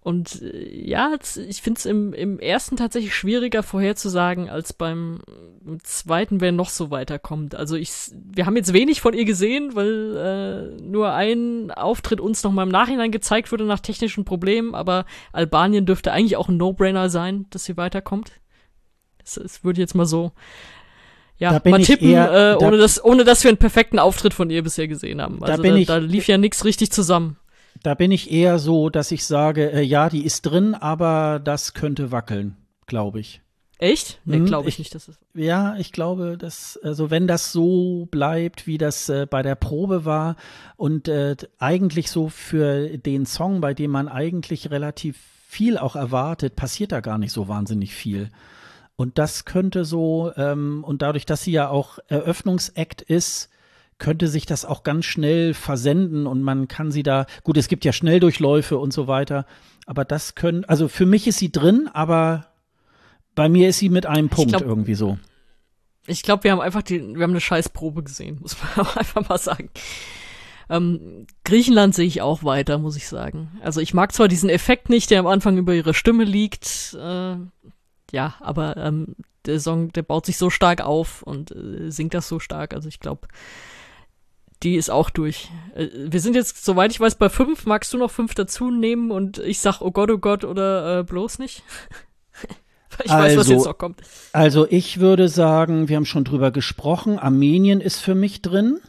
Und 0.03 0.43
äh, 0.43 0.89
ja, 0.89 1.15
ich 1.49 1.63
finde 1.63 1.79
es 1.79 1.87
im, 1.87 2.13
im 2.13 2.41
ersten 2.41 2.77
tatsächlich 2.77 3.15
schwieriger 3.15 3.63
vorherzusagen 3.63 4.51
als 4.51 4.73
beim 4.73 5.21
zweiten, 5.85 6.41
wer 6.41 6.51
noch 6.51 6.71
so 6.71 6.91
weiterkommt. 6.91 7.55
Also 7.55 7.77
ich, 7.77 7.91
wir 8.13 8.45
haben 8.45 8.57
jetzt 8.57 8.73
wenig 8.73 9.01
von 9.01 9.15
ihr 9.15 9.25
gesehen, 9.25 9.77
weil 9.77 10.17
äh, 10.77 10.83
nur 10.83 11.13
ein 11.13 11.71
Auftritt 11.71 12.21
uns 12.21 12.43
noch 12.43 12.51
mal 12.51 12.65
im 12.65 12.69
Nachhinein 12.69 13.13
gezeigt 13.13 13.53
wurde 13.53 13.65
nach 13.65 13.79
technischen 13.79 14.25
Problemen, 14.25 14.75
aber 14.75 15.07
Albanien 15.33 15.87
dürfte 15.87 16.11
eigentlich 16.11 16.37
auch 16.37 16.49
ein 16.49 16.57
No-Brainer 16.57 17.09
sein, 17.09 17.47
dass 17.51 17.65
sie 17.65 17.77
weiterkommt. 17.77 18.33
Das, 19.19 19.35
das 19.35 19.63
würde 19.63 19.81
jetzt 19.81 19.95
mal 19.95 20.07
so 20.07 20.33
ja, 21.39 21.61
mal 21.65 21.83
tippen, 21.83 22.11
eher, 22.11 22.55
äh, 22.55 22.65
ohne, 22.65 22.77
da, 22.77 22.83
dass, 22.83 23.05
ohne 23.05 23.25
dass 23.25 23.45
wir 23.45 23.51
einen 23.51 23.59
perfekten 23.59 24.01
Auftritt 24.01 24.35
von 24.35 24.51
ihr 24.51 24.63
bisher 24.63 24.89
gesehen 24.89 25.23
haben. 25.23 25.43
Also 25.43 25.63
da, 25.63 25.69
da, 25.69 25.77
ich, 25.77 25.87
da 25.87 25.97
lief 25.99 26.27
ja 26.27 26.39
nichts 26.39 26.65
richtig 26.65 26.91
zusammen. 26.91 27.37
Da 27.83 27.95
bin 27.95 28.13
ich 28.13 28.31
eher 28.31 28.59
so, 28.59 28.91
dass 28.91 29.11
ich 29.11 29.27
sage, 29.27 29.73
äh, 29.73 29.83
ja, 29.83 30.09
die 30.09 30.25
ist 30.25 30.43
drin, 30.43 30.75
aber 30.75 31.41
das 31.43 31.75
könnte 31.75 32.13
wackeln, 32.13 32.57
glaube 32.87 33.21
ich. 33.21 33.41
Echt? 33.79 34.21
Nee, 34.25 34.37
hm, 34.37 34.47
glaube 34.47 34.69
ich, 34.69 34.77
ich, 34.77 34.79
nicht, 34.79 34.95
dass 34.95 35.09
es. 35.09 35.19
Ja, 35.35 35.75
ich 35.77 35.91
glaube, 35.91 36.39
dass, 36.39 36.79
also 36.85 37.11
wenn 37.11 37.27
das 37.27 37.51
so 37.51 38.07
bleibt, 38.13 38.69
wie 38.69 38.79
das 38.79 39.09
äh, 39.09 39.27
bei 39.29 39.43
der 39.43 39.57
Probe 39.57 40.05
war 40.05 40.37
und 40.77 41.09
äh, 41.09 41.35
eigentlich 41.59 42.09
so 42.09 42.29
für 42.29 42.97
den 42.97 43.27
Song, 43.27 43.61
bei 43.61 43.75
dem 43.75 43.91
man 43.91 44.07
eigentlich 44.07 44.71
relativ 44.71 45.19
viel 45.49 45.79
auch 45.79 45.97
erwartet, 45.97 46.55
passiert 46.55 46.93
da 46.93 47.01
gar 47.01 47.19
nicht 47.19 47.33
so 47.33 47.49
wahnsinnig 47.49 47.93
viel. 47.93 48.31
Und 48.95 49.19
das 49.19 49.47
könnte 49.47 49.85
so, 49.85 50.31
ähm, 50.37 50.85
und 50.85 51.03
dadurch, 51.03 51.27
dass 51.27 51.43
sie 51.43 51.51
ja 51.51 51.69
auch 51.69 51.99
Eröffnungsakt 52.07 53.03
ist, 53.03 53.51
könnte 54.03 54.27
sich 54.27 54.47
das 54.47 54.65
auch 54.65 54.83
ganz 54.83 55.05
schnell 55.05 55.55
versenden 55.55 56.27
und 56.27 56.43
man 56.43 56.67
kann 56.67 56.91
sie 56.91 57.05
da, 57.05 57.25
gut, 57.45 57.57
es 57.57 57.69
gibt 57.69 57.85
ja 57.85 57.93
Schnelldurchläufe 57.93 58.77
und 58.77 58.93
so 58.93 59.07
weiter, 59.07 59.47
aber 59.87 60.05
das 60.05 60.35
können, 60.35 60.65
also 60.65 60.89
für 60.89 61.07
mich 61.07 61.29
ist 61.29 61.39
sie 61.39 61.53
drin, 61.53 61.89
aber 61.93 62.49
bei 63.37 63.49
mir 63.49 63.69
ist 63.69 63.79
sie 63.79 63.91
mit 63.91 64.05
einem 64.05 64.29
Punkt 64.29 64.51
glaub, 64.51 64.63
irgendwie 64.63 64.97
so. 64.97 65.19
Ich 66.09 66.25
glaube, 66.25 66.43
wir 66.43 66.51
haben 66.51 66.61
einfach 66.61 66.83
die, 66.83 67.01
wir 67.15 67.23
haben 67.23 67.31
eine 67.31 67.41
Scheißprobe 67.41 68.03
gesehen, 68.03 68.39
muss 68.43 68.57
man 68.77 68.89
einfach 68.97 69.29
mal 69.29 69.39
sagen. 69.39 69.71
Ähm, 70.69 71.29
Griechenland 71.45 71.95
sehe 71.95 72.07
ich 72.07 72.23
auch 72.23 72.43
weiter, 72.43 72.79
muss 72.79 72.97
ich 72.97 73.07
sagen. 73.07 73.53
Also 73.63 73.81
ich 73.81 73.95
mag 73.95 74.13
zwar 74.13 74.27
diesen 74.27 74.51
Effekt 74.51 74.91
nicht, 74.91 75.13
der 75.13 75.21
am 75.21 75.29
Anfang 75.29 75.59
über 75.59 75.75
ihre 75.75 75.95
Stimme 75.95 76.25
liegt, 76.25 76.97
äh, 77.01 77.37
ja, 78.11 78.35
aber 78.41 78.77
ähm, 78.79 79.15
der 79.47 79.61
Song, 79.61 79.93
der 79.93 80.03
baut 80.03 80.27
sich 80.27 80.39
so 80.39 80.51
stark 80.51 80.81
auf 80.81 81.23
und 81.23 81.53
äh, 81.53 81.89
singt 81.93 82.15
das 82.15 82.27
so 82.27 82.41
stark. 82.41 82.75
Also 82.75 82.89
ich 82.89 82.99
glaube, 82.99 83.29
die 84.63 84.77
ist 84.77 84.91
auch 84.91 85.11
durch. 85.11 85.51
Äh, 85.75 85.89
wir 85.93 86.21
sind 86.21 86.35
jetzt, 86.35 86.65
soweit 86.65 86.91
ich 86.91 87.01
weiß, 87.01 87.17
bei 87.17 87.29
fünf. 87.29 87.67
Magst 87.67 87.93
du 87.93 87.99
noch 87.99 88.11
fünf 88.11 88.35
dazu 88.35 88.71
nehmen 88.71 89.11
und 89.11 89.39
ich 89.39 89.61
sag, 89.61 89.81
oh 89.81 89.91
Gott, 89.91 90.11
oh 90.11 90.19
Gott 90.19 90.45
oder 90.45 91.01
äh, 91.01 91.03
bloß 91.05 91.39
nicht? 91.39 91.63
ich 93.05 93.11
also, 93.11 93.25
weiß, 93.25 93.37
was 93.39 93.49
jetzt 93.49 93.59
also, 93.59 93.71
noch 93.71 93.79
kommt. 93.79 94.01
Also 94.33 94.67
ich 94.69 95.01
würde 95.01 95.29
sagen, 95.29 95.89
wir 95.89 95.97
haben 95.97 96.07
schon 96.07 96.25
drüber 96.25 96.51
gesprochen. 96.51 97.19
Armenien 97.19 97.81
ist 97.81 98.01
für 98.01 98.15
mich 98.15 98.43
drin. 98.43 98.81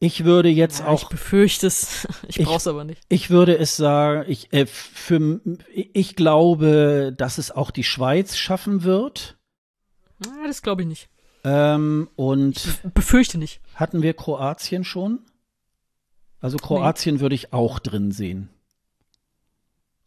Ich 0.00 0.24
würde 0.24 0.48
jetzt 0.48 0.80
ja, 0.80 0.86
auch. 0.88 1.04
Ich 1.04 1.08
befürchte 1.08 1.66
es. 1.66 2.06
Ich, 2.28 2.40
ich 2.40 2.46
brauch's 2.46 2.66
aber 2.66 2.84
nicht. 2.84 3.02
Ich 3.08 3.30
würde 3.30 3.56
es 3.58 3.76
sagen, 3.76 4.24
ich, 4.28 4.52
äh, 4.52 4.66
für, 4.66 5.40
ich 5.70 6.16
glaube, 6.16 7.14
dass 7.16 7.38
es 7.38 7.50
auch 7.50 7.70
die 7.70 7.84
Schweiz 7.84 8.36
schaffen 8.36 8.82
wird. 8.82 9.36
Ja, 10.24 10.46
das 10.46 10.62
glaube 10.62 10.82
ich 10.82 10.88
nicht. 10.88 11.08
Ähm, 11.44 12.08
und 12.16 12.56
ich 12.56 12.92
befürchte 12.94 13.36
nicht. 13.36 13.60
Hatten 13.74 14.02
wir 14.02 14.14
Kroatien 14.14 14.84
schon? 14.84 15.20
Also 16.40 16.58
Kroatien 16.58 17.16
nee. 17.16 17.20
würde 17.20 17.34
ich 17.34 17.52
auch 17.52 17.78
drin 17.78 18.10
sehen. 18.12 18.50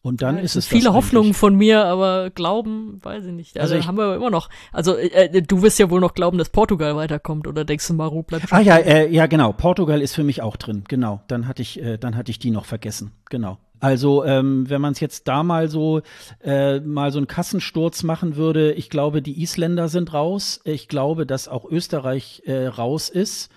Und 0.08 0.22
dann 0.22 0.38
ja, 0.38 0.44
ist 0.44 0.56
es 0.56 0.68
viele 0.68 0.94
Hoffnungen 0.94 1.34
von 1.34 1.56
mir, 1.56 1.84
aber 1.84 2.30
glauben, 2.30 3.02
weiß 3.04 3.26
ich 3.26 3.34
nicht. 3.34 3.60
Also, 3.60 3.74
also 3.74 3.82
ich, 3.82 3.88
haben 3.88 3.98
wir 3.98 4.16
immer 4.16 4.30
noch. 4.30 4.50
Also 4.72 4.96
äh, 4.96 5.42
du 5.42 5.62
wirst 5.64 5.80
ja 5.80 5.90
wohl 5.90 6.00
noch 6.00 6.14
glauben, 6.14 6.38
dass 6.38 6.50
Portugal 6.50 6.96
weiterkommt 6.96 7.46
oder 7.46 7.66
denkst 7.66 7.86
du 7.88 7.94
Maru 7.94 8.24
bleibt? 8.24 8.46
Ah 8.54 8.62
ja, 8.62 8.78
äh, 8.78 9.12
ja 9.12 9.26
genau. 9.26 9.52
Portugal 9.52 10.02
ist 10.02 10.16
für 10.16 10.24
mich 10.24 10.42
auch 10.42 10.56
drin. 10.56 10.86
Genau. 10.88 11.22
Dann 11.28 11.46
hatte 11.48 11.62
ich, 11.62 11.82
äh, 11.82 11.98
dann 11.98 12.16
hatte 12.16 12.32
ich 12.32 12.40
die 12.40 12.52
noch 12.52 12.64
vergessen. 12.64 13.12
Genau. 13.30 13.58
Also 13.80 14.24
ähm, 14.24 14.70
wenn 14.70 14.80
man 14.80 14.94
es 14.94 15.02
jetzt 15.02 15.28
da 15.28 15.44
mal 15.44 15.68
so 15.68 16.02
äh, 16.42 16.80
mal 16.80 17.12
so 17.12 17.20
einen 17.20 17.28
Kassensturz 17.28 18.04
machen 18.04 18.38
würde, 18.38 18.72
ich 18.74 18.90
glaube, 18.90 19.22
die 19.22 19.42
Isländer 19.42 19.90
sind 19.90 20.14
raus. 20.14 20.62
Ich 20.64 20.88
glaube, 20.88 21.26
dass 21.26 21.48
auch 21.48 21.66
Österreich 21.66 22.44
äh, 22.46 22.68
raus 22.68 23.10
ist. 23.10 23.52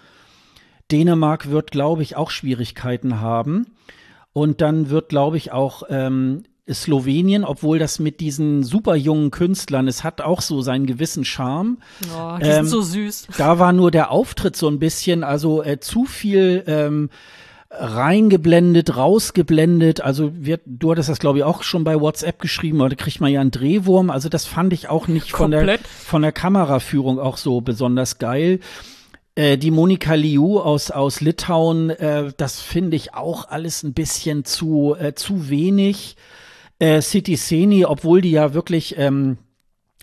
Dänemark 0.91 1.51
wird, 1.51 1.71
glaube 1.71 2.03
ich, 2.03 2.17
auch 2.17 2.31
Schwierigkeiten 2.31 3.21
haben. 3.21 3.67
Und 4.33 4.61
dann 4.61 4.91
wird, 4.91 5.09
glaube 5.09 5.37
ich, 5.37 5.53
auch 5.53 5.83
ähm, 5.89 6.45
Slowenien, 6.73 7.45
obwohl 7.45 7.79
das 7.79 7.99
mit 7.99 8.21
diesen 8.21 8.63
super 8.63 8.95
jungen 8.95 9.31
Künstlern, 9.31 9.89
es 9.89 10.05
hat 10.05 10.21
auch 10.21 10.41
so 10.41 10.63
seinen 10.63 10.87
gewissen 10.87 11.25
Charme. 11.25 11.79
Oh, 12.15 12.37
die 12.39 12.45
ähm, 12.45 12.53
sind 12.65 12.69
so 12.69 12.83
süß. 12.83 13.29
Da 13.39 13.59
war 13.59 13.73
nur 13.73 13.91
der 13.91 14.11
Auftritt 14.11 14.57
so 14.57 14.69
ein 14.69 14.79
bisschen, 14.79 15.25
also 15.25 15.63
äh, 15.63 15.81
zu 15.81 16.05
viel 16.05 16.63
ähm, 16.67 17.11
reingeblendet, 17.71 18.97
rausgeblendet. 18.97 20.01
Also 20.01 20.33
wir, 20.35 20.61
du 20.67 20.91
hattest 20.91 21.09
das, 21.09 21.19
glaube 21.19 21.39
ich, 21.39 21.45
auch 21.45 21.63
schon 21.63 21.85
bei 21.85 22.01
WhatsApp 22.01 22.41
geschrieben, 22.41 22.81
oder 22.81 22.97
kriegt 22.97 23.21
man 23.21 23.33
ja 23.33 23.41
einen 23.41 23.53
Drehwurm. 23.53 24.11
Also 24.11 24.29
das 24.29 24.45
fand 24.45 24.73
ich 24.73 24.89
auch 24.89 25.09
nicht 25.09 25.31
von 25.31 25.51
der, 25.51 25.79
von 26.05 26.23
der 26.23 26.33
Kameraführung 26.33 27.19
auch 27.19 27.37
so 27.37 27.61
besonders 27.61 28.19
geil. 28.19 28.61
Äh, 29.41 29.57
die 29.57 29.71
Monika 29.71 30.13
Liu 30.13 30.59
aus, 30.59 30.91
aus 30.91 31.23
Litauen, 31.23 31.89
äh, 31.89 32.31
das 32.37 32.61
finde 32.61 32.95
ich 32.95 33.15
auch 33.15 33.49
alles 33.49 33.83
ein 33.83 33.95
bisschen 33.95 34.45
zu, 34.45 34.95
äh, 35.01 35.15
zu 35.15 35.49
wenig. 35.49 36.17
Äh, 36.79 37.01
City 37.01 37.37
Seni, 37.37 37.87
obwohl 37.87 38.21
die 38.21 38.33
ja 38.33 38.53
wirklich 38.53 38.99
ähm, 38.99 39.39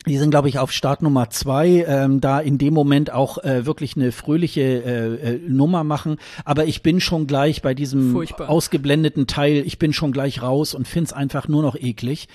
die 0.06 0.18
sind, 0.18 0.30
glaube 0.30 0.48
ich, 0.48 0.60
auf 0.60 0.72
Start 0.72 1.02
Nummer 1.02 1.30
zwei, 1.30 1.86
ähm, 1.88 2.22
da 2.22 2.40
in 2.40 2.58
dem 2.58 2.74
Moment 2.74 3.12
auch 3.12 3.40
äh, 3.40 3.66
wirklich 3.66 3.96
eine 3.96 4.12
fröhliche 4.12 4.62
äh, 4.62 5.34
äh, 5.36 5.40
Nummer 5.48 5.84
machen. 5.84 6.18
Aber 6.46 6.66
ich 6.66 6.82
bin 6.82 7.02
schon 7.02 7.28
gleich 7.28 7.62
bei 7.62 7.74
diesem 7.74 8.14
Furchtbar. 8.14 8.50
ausgeblendeten 8.50 9.28
Teil, 9.28 9.64
ich 9.66 9.80
bin 9.80 9.94
schon 9.94 10.12
gleich 10.12 10.42
raus 10.42 10.74
und 10.74 10.88
find's 10.88 11.14
einfach 11.14 11.48
nur 11.48 11.62
noch 11.62 11.76
eklig. 11.76 12.28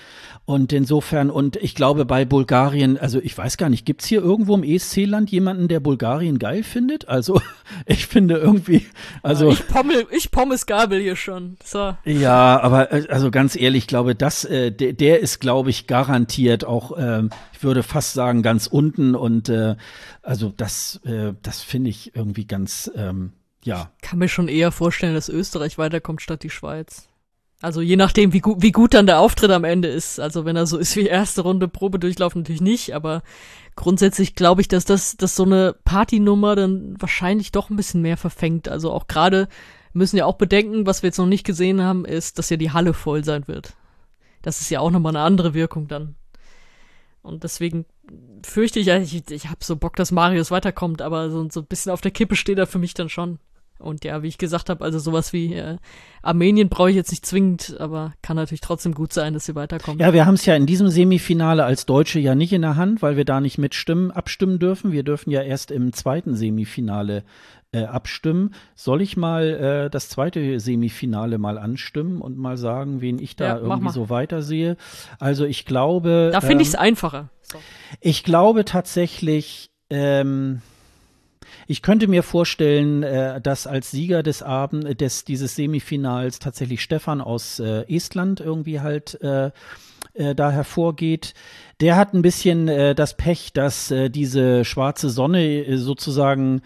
Und 0.44 0.72
insofern, 0.72 1.30
und 1.30 1.56
ich 1.56 1.76
glaube 1.76 2.05
bei 2.05 2.24
Bulgarien, 2.24 2.98
also 2.98 3.20
ich 3.20 3.36
weiß 3.39 3.56
gar 3.56 3.68
nicht, 3.68 3.86
gibt's 3.86 4.06
hier 4.06 4.20
irgendwo 4.22 4.55
im 4.55 4.64
ESC-Land 4.64 5.30
jemanden, 5.30 5.68
der 5.68 5.78
Bulgarien 5.78 6.40
geil 6.40 6.64
findet? 6.64 7.09
Also 7.09 7.40
ich 7.86 8.06
finde 8.06 8.39
irgendwie, 8.39 8.84
also. 9.22 9.47
Ja, 9.47 9.52
ich 9.52 9.68
pommel, 9.68 10.06
ich 10.10 10.30
pommes 10.30 10.66
Gabel 10.66 11.01
hier 11.01 11.16
schon. 11.16 11.56
So. 11.64 11.94
Ja, 12.05 12.60
aber 12.60 12.93
äh, 12.93 13.06
also 13.09 13.30
ganz 13.30 13.56
ehrlich, 13.56 13.84
ich 13.84 13.86
glaube, 13.86 14.14
das, 14.14 14.44
äh, 14.44 14.72
der, 14.72 14.93
der 14.93 15.20
ist, 15.20 15.40
glaube 15.40 15.70
ich, 15.70 15.86
garantiert 15.86 16.64
auch, 16.64 16.98
ähm, 16.98 17.30
ich 17.62 17.64
würde 17.64 17.84
fast 17.84 18.14
sagen, 18.14 18.43
ganz 18.43 18.66
unten. 18.66 19.14
Und 19.14 19.48
äh, 19.48 19.76
also 20.20 20.52
das, 20.56 21.01
äh, 21.05 21.32
das 21.43 21.60
finde 21.60 21.90
ich 21.90 22.16
irgendwie 22.16 22.44
ganz, 22.44 22.90
ähm, 22.97 23.34
ja. 23.62 23.93
Ich 24.02 24.09
kann 24.09 24.18
mir 24.18 24.26
schon 24.26 24.48
eher 24.48 24.72
vorstellen, 24.72 25.14
dass 25.14 25.28
Österreich 25.28 25.78
weiterkommt 25.78 26.20
statt 26.20 26.43
die 26.43 26.51
Schweiz. 26.51 27.06
Also 27.60 27.80
je 27.80 27.94
nachdem, 27.94 28.32
wie 28.32 28.40
gut, 28.40 28.62
wie 28.62 28.72
gut 28.72 28.94
dann 28.94 29.06
der 29.06 29.20
Auftritt 29.20 29.52
am 29.52 29.62
Ende 29.62 29.86
ist. 29.86 30.18
Also 30.18 30.44
wenn 30.44 30.56
er 30.56 30.66
so 30.66 30.76
ist 30.76 30.97
wie 30.97 31.06
erste 31.06 31.43
Runde 31.43 31.68
Probe 31.68 32.01
durchlaufen, 32.01 32.43
natürlich 32.43 32.60
nicht, 32.60 32.97
aber 32.97 33.22
grundsätzlich 33.76 34.34
glaube 34.34 34.60
ich, 34.60 34.66
dass 34.66 34.84
das, 34.84 35.16
dass 35.16 35.36
so 35.36 35.44
eine 35.44 35.76
Partynummer 35.84 36.56
dann 36.56 37.01
wahrscheinlich 37.01 37.52
doch 37.52 37.70
ein 37.70 37.76
bisschen 37.76 38.02
mehr 38.02 38.16
verfängt. 38.16 38.68
Also 38.68 38.90
auch 38.90 39.06
gerade 39.06 39.47
müssen 39.93 40.16
ja 40.16 40.26
auch 40.26 40.36
bedenken, 40.36 40.84
was 40.84 41.05
wir 41.05 41.10
jetzt 41.10 41.18
noch 41.18 41.26
nicht 41.26 41.44
gesehen 41.44 41.80
haben, 41.80 42.06
ist, 42.06 42.40
dass 42.40 42.51
ja 42.51 42.56
die 42.56 42.72
Halle 42.72 42.93
voll 42.93 43.22
sein 43.22 43.47
wird. 43.47 43.74
Das 44.43 44.60
ist 44.60 44.70
ja 44.70 44.80
auch 44.80 44.90
nochmal 44.90 45.14
eine 45.14 45.24
andere 45.24 45.55
Wirkung 45.55 45.86
dann. 45.86 46.16
Und 47.23 47.44
deswegen 47.44 47.86
fürchte 48.43 48.81
ich, 48.81 48.89
ich, 48.89 49.31
ich 49.31 49.47
habe 49.47 49.59
so 49.61 49.77
Bock, 49.77 49.97
dass 49.97 50.11
Marius 50.11 50.51
weiterkommt, 50.51 51.03
aber 51.03 51.31
so, 51.31 51.49
so 51.51 51.61
ein 51.61 51.66
bisschen 51.66 51.93
auf 51.93 52.01
der 52.01 52.11
Kippe 52.11 52.36
steht 52.36 52.59
er 52.59 52.66
für 52.66 52.78
mich 52.78 52.94
dann 52.94 53.09
schon. 53.09 53.39
Und 53.82 54.05
ja, 54.05 54.23
wie 54.23 54.28
ich 54.28 54.39
gesagt 54.39 54.70
habe, 54.70 54.85
also 54.85 54.99
sowas 54.99 55.32
wie 55.32 55.55
äh, 55.55 55.77
Armenien 56.23 56.69
brauche 56.69 56.90
ich 56.90 56.97
jetzt 56.97 57.11
nicht 57.11 57.27
zwingend, 57.27 57.77
aber 57.81 58.15
kann 58.23 58.36
natürlich 58.36 58.61
trotzdem 58.61 58.94
gut 58.94 59.12
sein, 59.12 59.35
dass 59.35 59.47
sie 59.47 59.55
weiterkommen. 59.55 60.01
Ja, 60.01 60.12
wir 60.12 60.24
haben 60.24 60.35
es 60.35 60.47
ja 60.47 60.55
in 60.55 60.66
diesem 60.66 60.89
Semifinale 60.89 61.65
als 61.65 61.85
Deutsche 61.85 62.20
ja 62.20 62.35
nicht 62.35 62.53
in 62.53 62.62
der 62.62 62.77
Hand, 62.77 63.03
weil 63.03 63.16
wir 63.16 63.24
da 63.24 63.40
nicht 63.40 63.59
mitstimmen, 63.59 64.11
abstimmen 64.11 64.59
dürfen. 64.59 64.93
Wir 64.93 65.03
dürfen 65.03 65.31
ja 65.31 65.43
erst 65.43 65.70
im 65.70 65.93
zweiten 65.93 66.36
Semifinale 66.36 67.24
äh, 67.73 67.85
abstimmen. 67.85 68.55
Soll 68.74 69.03
ich 69.03 69.16
mal 69.16 69.86
äh, 69.86 69.90
das 69.90 70.09
zweite 70.09 70.61
Semifinale 70.61 71.39
mal 71.39 71.59
anstimmen 71.59 72.20
und 72.20 72.36
mal 72.36 72.57
sagen, 72.57 73.01
wen 73.01 73.19
ich 73.19 73.36
da 73.36 73.47
ja, 73.47 73.59
irgendwie 73.59 73.90
so 73.90 74.11
weitersehe? 74.11 74.77
Also 75.19 75.44
ich 75.44 75.65
glaube. 75.65 76.31
Da 76.32 76.40
finde 76.40 76.55
ähm, 76.55 76.61
ich 76.61 76.69
es 76.69 76.74
einfacher. 76.74 77.31
So. 77.43 77.59
Ich 78.01 78.24
glaube 78.24 78.65
tatsächlich, 78.65 79.70
ähm, 79.90 80.62
ich 81.66 81.82
könnte 81.82 82.09
mir 82.09 82.23
vorstellen, 82.23 83.03
äh, 83.03 83.40
dass 83.40 83.66
als 83.66 83.90
Sieger 83.90 84.23
des 84.23 84.43
Abend 84.43 85.01
des 85.01 85.24
dieses 85.24 85.57
Semifinals 85.57 86.39
tatsächlich 86.39 86.82
Stefan 86.82 87.20
aus 87.20 87.59
äh, 87.59 87.85
Estland 87.89 88.40
irgendwie 88.40 88.81
halt 88.81 89.20
äh, 89.23 89.51
äh, 90.15 90.35
da 90.35 90.51
hervorgeht. 90.51 91.35
Der 91.81 91.97
hat 91.97 92.15
ein 92.15 92.23
bisschen 92.23 92.69
äh, 92.69 92.94
das 92.94 93.16
Pech, 93.16 93.53
dass 93.53 93.90
äh, 93.90 94.11
diese 94.11 94.65
schwarze 94.65 95.09
Sonne 95.09 95.65
äh, 95.65 95.77
sozusagen 95.78 96.62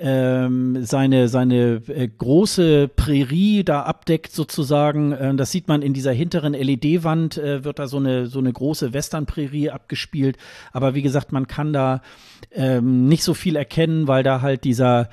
ähm, 0.00 0.84
seine, 0.84 1.28
seine 1.28 1.82
äh, 1.88 2.08
große 2.08 2.88
Prärie 2.88 3.64
da 3.64 3.82
abdeckt 3.82 4.32
sozusagen. 4.32 5.12
Äh, 5.12 5.34
das 5.34 5.50
sieht 5.50 5.68
man 5.68 5.82
in 5.82 5.94
dieser 5.94 6.12
hinteren 6.12 6.54
LED-Wand, 6.54 7.38
äh, 7.38 7.64
wird 7.64 7.78
da 7.78 7.86
so 7.88 7.96
eine, 7.96 8.26
so 8.26 8.38
eine 8.38 8.52
große 8.52 8.92
Western-Prärie 8.92 9.70
abgespielt. 9.70 10.36
Aber 10.72 10.94
wie 10.94 11.02
gesagt, 11.02 11.32
man 11.32 11.46
kann 11.46 11.72
da 11.72 12.02
ähm, 12.52 13.08
nicht 13.08 13.24
so 13.24 13.34
viel 13.34 13.56
erkennen, 13.56 14.08
weil 14.08 14.22
da 14.22 14.40
halt 14.40 14.64
dieser 14.64 15.08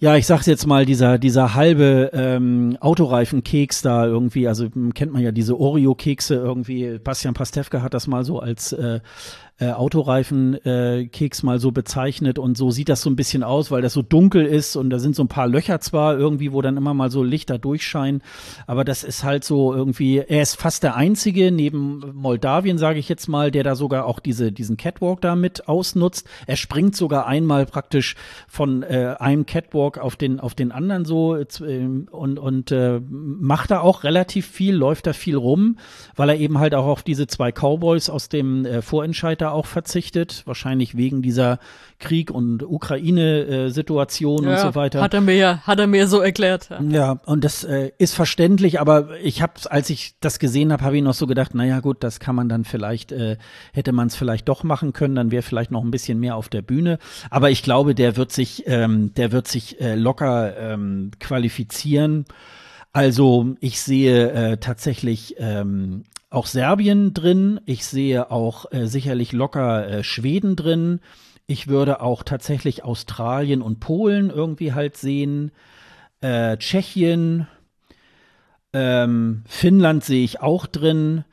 ja, 0.00 0.14
ich 0.14 0.26
sag's 0.26 0.46
jetzt 0.46 0.64
mal, 0.64 0.86
dieser, 0.86 1.18
dieser 1.18 1.54
halbe 1.54 2.10
ähm, 2.12 2.76
Autoreifenkeks 2.80 3.82
da 3.82 4.06
irgendwie, 4.06 4.46
also 4.46 4.68
kennt 4.94 5.12
man 5.12 5.22
ja 5.22 5.32
diese 5.32 5.58
Oreo-Kekse 5.58 6.36
irgendwie, 6.36 7.00
Bastian 7.02 7.34
Pastewka 7.34 7.82
hat 7.82 7.94
das 7.94 8.06
mal 8.06 8.24
so 8.24 8.38
als 8.38 8.72
äh, 8.72 9.00
äh, 9.60 9.72
Autoreifenkeks 9.72 11.42
äh, 11.42 11.46
mal 11.46 11.58
so 11.58 11.72
bezeichnet 11.72 12.38
und 12.38 12.56
so 12.56 12.70
sieht 12.70 12.88
das 12.88 13.02
so 13.02 13.10
ein 13.10 13.16
bisschen 13.16 13.42
aus, 13.42 13.70
weil 13.70 13.82
das 13.82 13.92
so 13.92 14.02
dunkel 14.02 14.46
ist 14.46 14.76
und 14.76 14.90
da 14.90 15.00
sind 15.00 15.16
so 15.16 15.24
ein 15.24 15.28
paar 15.28 15.48
Löcher 15.48 15.80
zwar 15.80 16.16
irgendwie, 16.16 16.52
wo 16.52 16.62
dann 16.62 16.76
immer 16.76 16.94
mal 16.94 17.10
so 17.10 17.24
Lichter 17.24 17.58
durchscheinen, 17.58 18.22
aber 18.68 18.84
das 18.84 19.02
ist 19.02 19.24
halt 19.24 19.42
so 19.42 19.74
irgendwie, 19.74 20.18
er 20.18 20.42
ist 20.42 20.54
fast 20.54 20.84
der 20.84 20.94
einzige 20.94 21.50
neben 21.50 22.12
Moldawien, 22.14 22.78
sage 22.78 23.00
ich 23.00 23.08
jetzt 23.08 23.28
mal, 23.28 23.50
der 23.50 23.64
da 23.64 23.74
sogar 23.74 24.06
auch 24.06 24.20
diese, 24.20 24.52
diesen 24.52 24.76
Catwalk 24.76 25.20
da 25.20 25.34
mit 25.34 25.68
ausnutzt. 25.68 26.28
Er 26.46 26.56
springt 26.56 26.94
sogar 26.94 27.26
einmal 27.26 27.66
praktisch 27.66 28.14
von 28.46 28.84
äh, 28.84 29.16
einem 29.18 29.44
Catwalk 29.44 29.98
auf 29.98 30.14
den, 30.14 30.38
auf 30.38 30.54
den 30.54 30.70
anderen 30.70 31.04
so 31.04 31.34
äh, 31.34 31.44
und, 32.10 32.38
und 32.38 32.70
äh, 32.70 33.00
macht 33.10 33.72
da 33.72 33.80
auch 33.80 34.04
relativ 34.04 34.46
viel, 34.46 34.74
läuft 34.76 35.08
da 35.08 35.12
viel 35.12 35.36
rum, 35.36 35.78
weil 36.14 36.28
er 36.28 36.36
eben 36.36 36.58
halt 36.58 36.74
auch 36.74 36.86
auf 36.86 37.02
diese 37.02 37.26
zwei 37.26 37.50
Cowboys 37.50 38.08
aus 38.08 38.28
dem 38.28 38.64
äh, 38.64 38.82
Vorentscheid 38.82 39.47
auch 39.52 39.66
verzichtet, 39.66 40.42
wahrscheinlich 40.46 40.96
wegen 40.96 41.22
dieser 41.22 41.58
Krieg- 41.98 42.30
und 42.30 42.62
Ukraine-Situation 42.62 44.44
ja, 44.44 44.50
und 44.50 44.58
so 44.58 44.74
weiter. 44.74 45.00
Hat 45.00 45.14
er 45.14 45.20
mir 45.20 45.34
ja, 45.34 45.58
hat 45.66 45.78
er 45.80 45.86
mir 45.86 46.06
so 46.06 46.20
erklärt. 46.20 46.68
Ja, 46.70 46.80
ja 46.80 47.20
und 47.26 47.44
das 47.44 47.64
äh, 47.64 47.90
ist 47.98 48.14
verständlich, 48.14 48.80
aber 48.80 49.18
ich 49.22 49.42
habe, 49.42 49.54
als 49.70 49.90
ich 49.90 50.14
das 50.20 50.38
gesehen 50.38 50.72
habe, 50.72 50.84
habe 50.84 50.96
ich 50.96 51.02
noch 51.02 51.14
so 51.14 51.26
gedacht, 51.26 51.54
naja 51.54 51.80
gut, 51.80 52.04
das 52.04 52.20
kann 52.20 52.34
man 52.34 52.48
dann 52.48 52.64
vielleicht, 52.64 53.12
äh, 53.12 53.36
hätte 53.72 53.92
man 53.92 54.08
es 54.08 54.16
vielleicht 54.16 54.48
doch 54.48 54.62
machen 54.62 54.92
können, 54.92 55.14
dann 55.14 55.30
wäre 55.30 55.42
vielleicht 55.42 55.70
noch 55.70 55.82
ein 55.82 55.90
bisschen 55.90 56.20
mehr 56.20 56.36
auf 56.36 56.48
der 56.48 56.62
Bühne. 56.62 56.98
Aber 57.30 57.50
ich 57.50 57.62
glaube, 57.62 57.94
der 57.94 58.16
wird 58.16 58.32
sich, 58.32 58.64
ähm, 58.66 59.12
der 59.14 59.32
wird 59.32 59.48
sich 59.48 59.80
äh, 59.80 59.94
locker 59.94 60.56
ähm, 60.56 61.10
qualifizieren. 61.20 62.24
Also 62.92 63.54
ich 63.60 63.80
sehe 63.80 64.30
äh, 64.30 64.56
tatsächlich 64.56 65.36
ähm, 65.38 66.04
auch 66.30 66.46
Serbien 66.46 67.14
drin. 67.14 67.60
Ich 67.66 67.86
sehe 67.86 68.30
auch 68.30 68.70
äh, 68.72 68.86
sicherlich 68.86 69.32
locker 69.32 69.88
äh, 69.88 70.04
Schweden 70.04 70.56
drin. 70.56 71.00
Ich 71.46 71.68
würde 71.68 72.02
auch 72.02 72.22
tatsächlich 72.22 72.84
Australien 72.84 73.62
und 73.62 73.80
Polen 73.80 74.30
irgendwie 74.30 74.74
halt 74.74 74.96
sehen. 74.96 75.50
Äh, 76.20 76.58
Tschechien, 76.58 77.46
ähm, 78.72 79.42
Finnland 79.46 80.04
sehe 80.04 80.24
ich 80.24 80.40
auch 80.40 80.66
drin. 80.66 81.24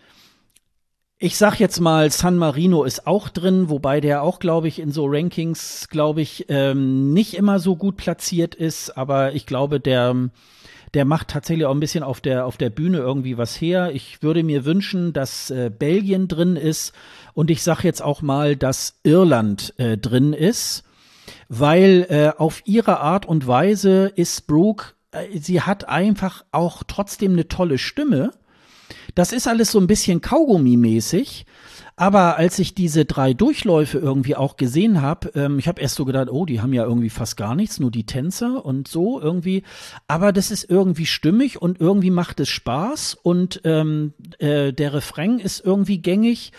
Ich 1.17 1.37
sag 1.37 1.59
jetzt 1.59 1.79
mal, 1.79 2.11
San 2.11 2.37
Marino 2.37 2.83
ist 2.83 3.07
auch 3.07 3.29
drin, 3.29 3.69
wobei 3.69 3.99
der 3.99 4.21
auch, 4.21 4.39
glaube 4.39 4.67
ich, 4.67 4.79
in 4.79 4.91
so 4.91 5.05
Rankings, 5.07 5.87
glaube 5.89 6.21
ich, 6.21 6.45
ähm, 6.49 7.13
nicht 7.13 7.33
immer 7.33 7.59
so 7.59 7.75
gut 7.75 7.97
platziert 7.97 8.55
ist. 8.55 8.97
Aber 8.97 9.33
ich 9.33 9.45
glaube, 9.45 9.79
der 9.79 10.29
der 10.95 11.05
macht 11.05 11.27
tatsächlich 11.27 11.65
auch 11.65 11.73
ein 11.73 11.79
bisschen 11.81 12.03
auf 12.03 12.21
der, 12.21 12.45
auf 12.45 12.55
der 12.55 12.69
Bühne 12.69 12.99
irgendwie 12.99 13.37
was 13.37 13.59
her. 13.59 13.91
Ich 13.93 14.23
würde 14.23 14.43
mir 14.43 14.63
wünschen, 14.63 15.11
dass 15.11 15.51
äh, 15.51 15.69
Belgien 15.69 16.29
drin 16.29 16.55
ist 16.55 16.93
und 17.33 17.51
ich 17.51 17.61
sage 17.63 17.81
jetzt 17.83 18.01
auch 18.01 18.21
mal, 18.21 18.55
dass 18.55 18.99
Irland 19.03 19.73
äh, 19.77 19.97
drin 19.97 20.31
ist, 20.31 20.83
weil 21.49 22.07
äh, 22.09 22.39
auf 22.39 22.61
ihre 22.65 23.01
Art 23.01 23.25
und 23.25 23.45
Weise 23.45 24.11
ist 24.15 24.47
Brooke, 24.47 24.93
äh, 25.11 25.37
sie 25.37 25.61
hat 25.61 25.89
einfach 25.89 26.45
auch 26.53 26.83
trotzdem 26.87 27.33
eine 27.33 27.49
tolle 27.49 27.77
Stimme. 27.77 28.31
Das 29.15 29.33
ist 29.33 29.49
alles 29.49 29.71
so 29.71 29.79
ein 29.79 29.87
bisschen 29.87 30.21
Kaugummi-mäßig. 30.21 31.45
Aber 31.95 32.37
als 32.37 32.59
ich 32.59 32.75
diese 32.75 33.05
drei 33.05 33.33
Durchläufe 33.33 33.97
irgendwie 33.97 34.35
auch 34.35 34.57
gesehen 34.57 35.01
habe, 35.01 35.31
ähm, 35.35 35.59
ich 35.59 35.67
habe 35.67 35.81
erst 35.81 35.95
so 35.95 36.05
gedacht, 36.05 36.29
oh, 36.29 36.45
die 36.45 36.61
haben 36.61 36.73
ja 36.73 36.83
irgendwie 36.83 37.09
fast 37.09 37.37
gar 37.37 37.55
nichts, 37.55 37.79
nur 37.79 37.91
die 37.91 38.05
Tänzer 38.05 38.65
und 38.65 38.87
so 38.87 39.19
irgendwie. 39.19 39.63
Aber 40.07 40.31
das 40.31 40.51
ist 40.51 40.69
irgendwie 40.69 41.05
stimmig 41.05 41.61
und 41.61 41.79
irgendwie 41.79 42.11
macht 42.11 42.39
es 42.39 42.49
Spaß 42.49 43.15
und 43.21 43.61
ähm, 43.63 44.13
äh, 44.39 44.73
der 44.73 44.93
Refrain 44.93 45.39
ist 45.39 45.63
irgendwie 45.65 45.99
gängig. 45.99 46.51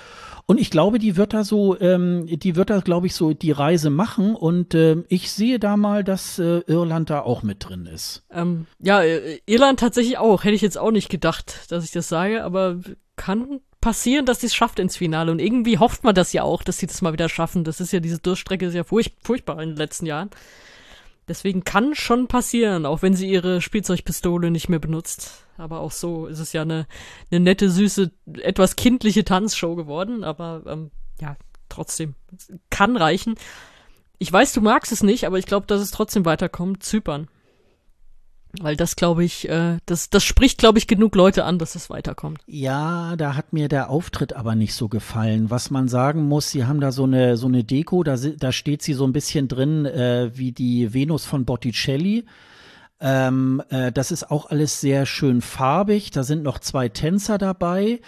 Und 0.48 0.60
ich 0.60 0.70
glaube, 0.70 1.00
die 1.00 1.16
wird 1.16 1.34
da 1.34 1.42
so, 1.42 1.78
ähm, 1.80 2.26
die 2.26 2.54
wird 2.54 2.70
da, 2.70 2.78
glaube 2.78 3.08
ich, 3.08 3.16
so 3.16 3.32
die 3.32 3.50
Reise 3.50 3.90
machen. 3.90 4.36
Und 4.36 4.74
äh, 4.74 5.02
ich 5.08 5.32
sehe 5.32 5.58
da 5.58 5.76
mal, 5.76 6.04
dass 6.04 6.38
äh, 6.38 6.60
Irland 6.68 7.10
da 7.10 7.20
auch 7.20 7.42
mit 7.42 7.68
drin 7.68 7.86
ist. 7.86 8.22
Ähm, 8.30 8.66
ja, 8.78 9.02
äh, 9.02 9.40
Irland 9.46 9.80
tatsächlich 9.80 10.18
auch. 10.18 10.44
Hätte 10.44 10.54
ich 10.54 10.62
jetzt 10.62 10.78
auch 10.78 10.92
nicht 10.92 11.08
gedacht, 11.08 11.72
dass 11.72 11.84
ich 11.84 11.90
das 11.90 12.08
sage, 12.08 12.44
aber 12.44 12.78
kann 13.16 13.60
passieren, 13.86 14.26
dass 14.26 14.40
sie 14.40 14.46
es 14.46 14.54
schafft 14.56 14.80
ins 14.80 14.96
Finale. 14.96 15.30
Und 15.30 15.38
irgendwie 15.38 15.78
hofft 15.78 16.02
man 16.02 16.12
das 16.12 16.32
ja 16.32 16.42
auch, 16.42 16.64
dass 16.64 16.78
sie 16.78 16.88
das 16.88 17.02
mal 17.02 17.12
wieder 17.12 17.28
schaffen. 17.28 17.62
Das 17.62 17.80
ist 17.80 17.92
ja, 17.92 18.00
diese 18.00 18.18
Durchstrecke 18.18 18.66
ist 18.66 18.74
ja 18.74 18.82
furch 18.82 19.12
furchtbar 19.22 19.62
in 19.62 19.68
den 19.68 19.76
letzten 19.76 20.06
Jahren. 20.06 20.30
Deswegen 21.28 21.62
kann 21.62 21.94
schon 21.94 22.26
passieren, 22.26 22.84
auch 22.84 23.02
wenn 23.02 23.14
sie 23.14 23.30
ihre 23.30 23.60
Spielzeugpistole 23.60 24.50
nicht 24.50 24.68
mehr 24.68 24.80
benutzt. 24.80 25.44
Aber 25.56 25.78
auch 25.78 25.92
so 25.92 26.26
ist 26.26 26.40
es 26.40 26.52
ja 26.52 26.62
eine, 26.62 26.88
eine 27.30 27.38
nette, 27.38 27.70
süße, 27.70 28.10
etwas 28.40 28.74
kindliche 28.74 29.24
Tanzshow 29.24 29.76
geworden. 29.76 30.24
Aber 30.24 30.62
ähm, 30.66 30.90
ja, 31.20 31.36
trotzdem, 31.68 32.16
kann 32.70 32.96
reichen. 32.96 33.36
Ich 34.18 34.32
weiß, 34.32 34.52
du 34.52 34.62
magst 34.62 34.90
es 34.90 35.04
nicht, 35.04 35.28
aber 35.28 35.38
ich 35.38 35.46
glaube, 35.46 35.68
dass 35.68 35.80
es 35.80 35.92
trotzdem 35.92 36.24
weiterkommt. 36.24 36.82
Zypern. 36.82 37.28
Weil 38.60 38.76
das, 38.76 38.96
glaube 38.96 39.24
ich, 39.24 39.48
äh, 39.48 39.78
das, 39.86 40.10
das 40.10 40.24
spricht, 40.24 40.58
glaube 40.58 40.78
ich, 40.78 40.86
genug 40.86 41.14
Leute 41.14 41.44
an, 41.44 41.58
dass 41.58 41.74
es 41.74 41.90
weiterkommt. 41.90 42.40
Ja, 42.46 43.16
da 43.16 43.34
hat 43.34 43.52
mir 43.52 43.68
der 43.68 43.90
Auftritt 43.90 44.34
aber 44.34 44.54
nicht 44.54 44.74
so 44.74 44.88
gefallen. 44.88 45.50
Was 45.50 45.70
man 45.70 45.88
sagen 45.88 46.26
muss, 46.26 46.50
sie 46.50 46.64
haben 46.64 46.80
da 46.80 46.92
so 46.92 47.04
eine, 47.04 47.36
so 47.36 47.46
eine 47.46 47.64
Deko, 47.64 48.02
da, 48.02 48.16
da 48.16 48.52
steht 48.52 48.82
sie 48.82 48.94
so 48.94 49.06
ein 49.06 49.12
bisschen 49.12 49.48
drin 49.48 49.86
äh, 49.86 50.30
wie 50.34 50.52
die 50.52 50.92
Venus 50.94 51.24
von 51.24 51.44
Botticelli. 51.44 52.24
Ähm, 52.98 53.62
äh, 53.68 53.92
das 53.92 54.10
ist 54.10 54.30
auch 54.30 54.50
alles 54.50 54.80
sehr 54.80 55.04
schön 55.04 55.42
farbig. 55.42 56.10
Da 56.12 56.22
sind 56.22 56.42
noch 56.42 56.58
zwei 56.58 56.88
Tänzer 56.88 57.36
dabei. 57.36 58.00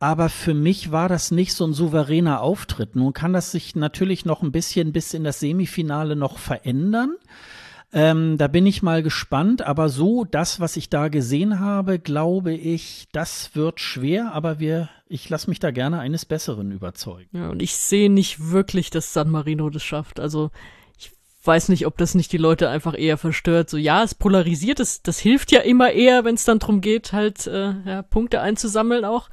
Aber 0.00 0.28
für 0.28 0.54
mich 0.54 0.90
war 0.90 1.08
das 1.08 1.30
nicht 1.30 1.54
so 1.54 1.64
ein 1.64 1.74
souveräner 1.74 2.40
Auftritt. 2.40 2.96
Nun 2.96 3.12
kann 3.12 3.32
das 3.32 3.52
sich 3.52 3.76
natürlich 3.76 4.24
noch 4.24 4.42
ein 4.42 4.52
bisschen 4.52 4.92
bis 4.92 5.14
in 5.14 5.22
das 5.22 5.40
Semifinale 5.40 6.16
noch 6.16 6.38
verändern. 6.38 7.16
Ähm, 7.94 8.38
da 8.38 8.48
bin 8.48 8.64
ich 8.64 8.82
mal 8.82 9.02
gespannt, 9.02 9.60
aber 9.60 9.90
so 9.90 10.24
das, 10.24 10.60
was 10.60 10.78
ich 10.78 10.88
da 10.88 11.08
gesehen 11.08 11.60
habe, 11.60 11.98
glaube 11.98 12.54
ich, 12.54 13.06
das 13.12 13.54
wird 13.54 13.80
schwer, 13.80 14.32
aber 14.32 14.58
wir, 14.58 14.88
ich 15.08 15.28
lasse 15.28 15.50
mich 15.50 15.58
da 15.58 15.70
gerne 15.70 16.00
eines 16.00 16.24
Besseren 16.24 16.72
überzeugen. 16.72 17.28
Ja, 17.36 17.50
und 17.50 17.60
ich 17.60 17.76
sehe 17.76 18.10
nicht 18.10 18.50
wirklich, 18.50 18.88
dass 18.88 19.12
San 19.12 19.28
Marino 19.28 19.68
das 19.68 19.82
schafft. 19.82 20.20
Also 20.20 20.50
ich 20.98 21.12
weiß 21.44 21.68
nicht, 21.68 21.86
ob 21.86 21.98
das 21.98 22.14
nicht 22.14 22.32
die 22.32 22.38
Leute 22.38 22.70
einfach 22.70 22.96
eher 22.96 23.18
verstört. 23.18 23.68
So, 23.68 23.76
ja, 23.76 24.02
es 24.02 24.14
polarisiert, 24.14 24.80
das, 24.80 25.02
das 25.02 25.18
hilft 25.18 25.52
ja 25.52 25.60
immer 25.60 25.92
eher, 25.92 26.24
wenn 26.24 26.36
es 26.36 26.44
dann 26.44 26.60
drum 26.60 26.80
geht, 26.80 27.12
halt 27.12 27.46
äh, 27.46 27.74
ja, 27.84 28.00
Punkte 28.00 28.40
einzusammeln 28.40 29.04
auch. 29.04 29.28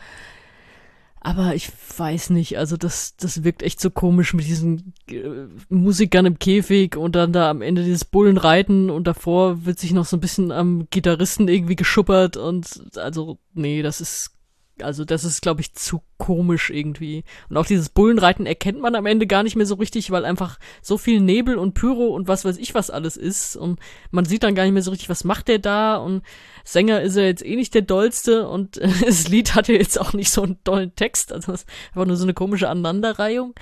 Aber 1.21 1.53
ich 1.53 1.69
weiß 1.97 2.29
nicht, 2.29 2.57
also 2.57 2.77
das, 2.77 3.15
das 3.17 3.43
wirkt 3.43 3.61
echt 3.61 3.81
so 3.81 3.89
komisch 3.89 4.33
mit 4.33 4.45
diesen 4.45 4.93
äh, 5.09 5.47
Musikern 5.67 6.25
im 6.25 6.39
Käfig 6.39 6.95
und 6.95 7.15
dann 7.15 7.33
da 7.33 7.49
am 7.49 7.61
Ende 7.61 7.83
dieses 7.83 8.05
Bullenreiten 8.05 8.89
und 8.89 9.05
davor 9.05 9.65
wird 9.65 9.79
sich 9.79 9.91
noch 9.91 10.05
so 10.05 10.15
ein 10.15 10.21
bisschen 10.21 10.51
am 10.51 10.87
Gitarristen 10.89 11.49
irgendwie 11.49 11.75
geschuppert 11.75 12.37
und 12.37 12.97
also, 12.97 13.37
nee, 13.53 13.81
das 13.81 13.99
ist 13.99 14.39
also 14.84 15.06
das 15.06 15.23
ist, 15.23 15.41
glaube 15.41 15.61
ich, 15.61 15.73
zu 15.73 16.01
komisch 16.18 16.69
irgendwie. 16.69 17.23
Und 17.49 17.57
auch 17.57 17.65
dieses 17.65 17.89
Bullenreiten 17.89 18.45
erkennt 18.45 18.80
man 18.81 18.95
am 18.95 19.06
Ende 19.06 19.27
gar 19.27 19.43
nicht 19.43 19.56
mehr 19.56 19.65
so 19.65 19.76
richtig, 19.76 20.11
weil 20.11 20.26
einfach 20.26 20.60
so 20.81 20.97
viel 20.97 21.19
Nebel 21.19 21.57
und 21.57 21.73
Pyro 21.73 22.07
und 22.07 22.27
was 22.27 22.45
weiß 22.45 22.57
ich 22.57 22.76
was 22.76 22.89
alles 22.89 23.18
ist. 23.18 23.56
Und 23.56 23.80
man 24.11 24.26
sieht 24.26 24.43
dann 24.43 24.56
gar 24.56 24.64
nicht 24.64 24.73
mehr 24.73 24.84
so 24.84 24.91
richtig, 24.91 25.10
was 25.10 25.23
macht 25.23 25.47
der 25.47 25.60
da. 25.60 25.97
Und 25.97 26.23
Sänger 26.64 27.01
ist 27.01 27.15
er 27.15 27.26
jetzt 27.26 27.45
eh 27.45 27.56
nicht 27.56 27.73
der 27.73 27.81
dollste 27.81 28.47
und 28.47 28.80
das 29.06 29.27
Lied 29.27 29.56
hat 29.56 29.68
ja 29.68 29.76
jetzt 29.76 29.99
auch 29.99 30.14
nicht 30.14 30.31
so 30.31 30.43
einen 30.43 30.64
tollen 30.64 30.95
Text. 30.95 31.31
Also 31.31 31.53
es 31.53 31.65
einfach 31.89 32.06
nur 32.06 32.18
so 32.18 32.23
eine 32.23 32.34
komische 32.34 32.69
Aneinanderreihung 32.69 33.56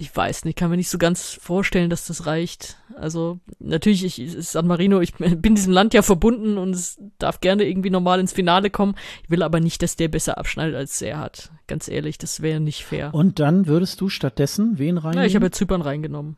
ich 0.00 0.14
weiß 0.14 0.44
nicht, 0.44 0.56
kann 0.56 0.70
mir 0.70 0.76
nicht 0.76 0.90
so 0.90 0.96
ganz 0.96 1.32
vorstellen, 1.42 1.90
dass 1.90 2.06
das 2.06 2.24
reicht. 2.24 2.76
Also 2.94 3.40
natürlich, 3.58 4.04
ich, 4.04 4.48
San 4.48 4.68
Marino, 4.68 5.00
ich 5.00 5.12
bin 5.14 5.56
diesem 5.56 5.72
Land 5.72 5.92
ja 5.92 6.02
verbunden 6.02 6.56
und 6.56 6.70
es 6.70 7.00
darf 7.18 7.40
gerne 7.40 7.64
irgendwie 7.64 7.90
normal 7.90 8.20
ins 8.20 8.32
Finale 8.32 8.70
kommen. 8.70 8.94
Ich 9.24 9.30
will 9.30 9.42
aber 9.42 9.58
nicht, 9.58 9.82
dass 9.82 9.96
der 9.96 10.06
besser 10.06 10.38
abschneidet, 10.38 10.76
als 10.76 11.02
er 11.02 11.18
hat. 11.18 11.50
Ganz 11.66 11.88
ehrlich, 11.88 12.16
das 12.16 12.40
wäre 12.42 12.60
nicht 12.60 12.84
fair. 12.84 13.12
Und 13.12 13.40
dann 13.40 13.66
würdest 13.66 14.00
du 14.00 14.08
stattdessen 14.08 14.78
wen 14.78 14.98
reinnehmen? 14.98 15.24
Ja, 15.24 15.26
ich 15.26 15.34
habe 15.34 15.46
ja 15.46 15.52
Zypern 15.52 15.82
reingenommen. 15.82 16.36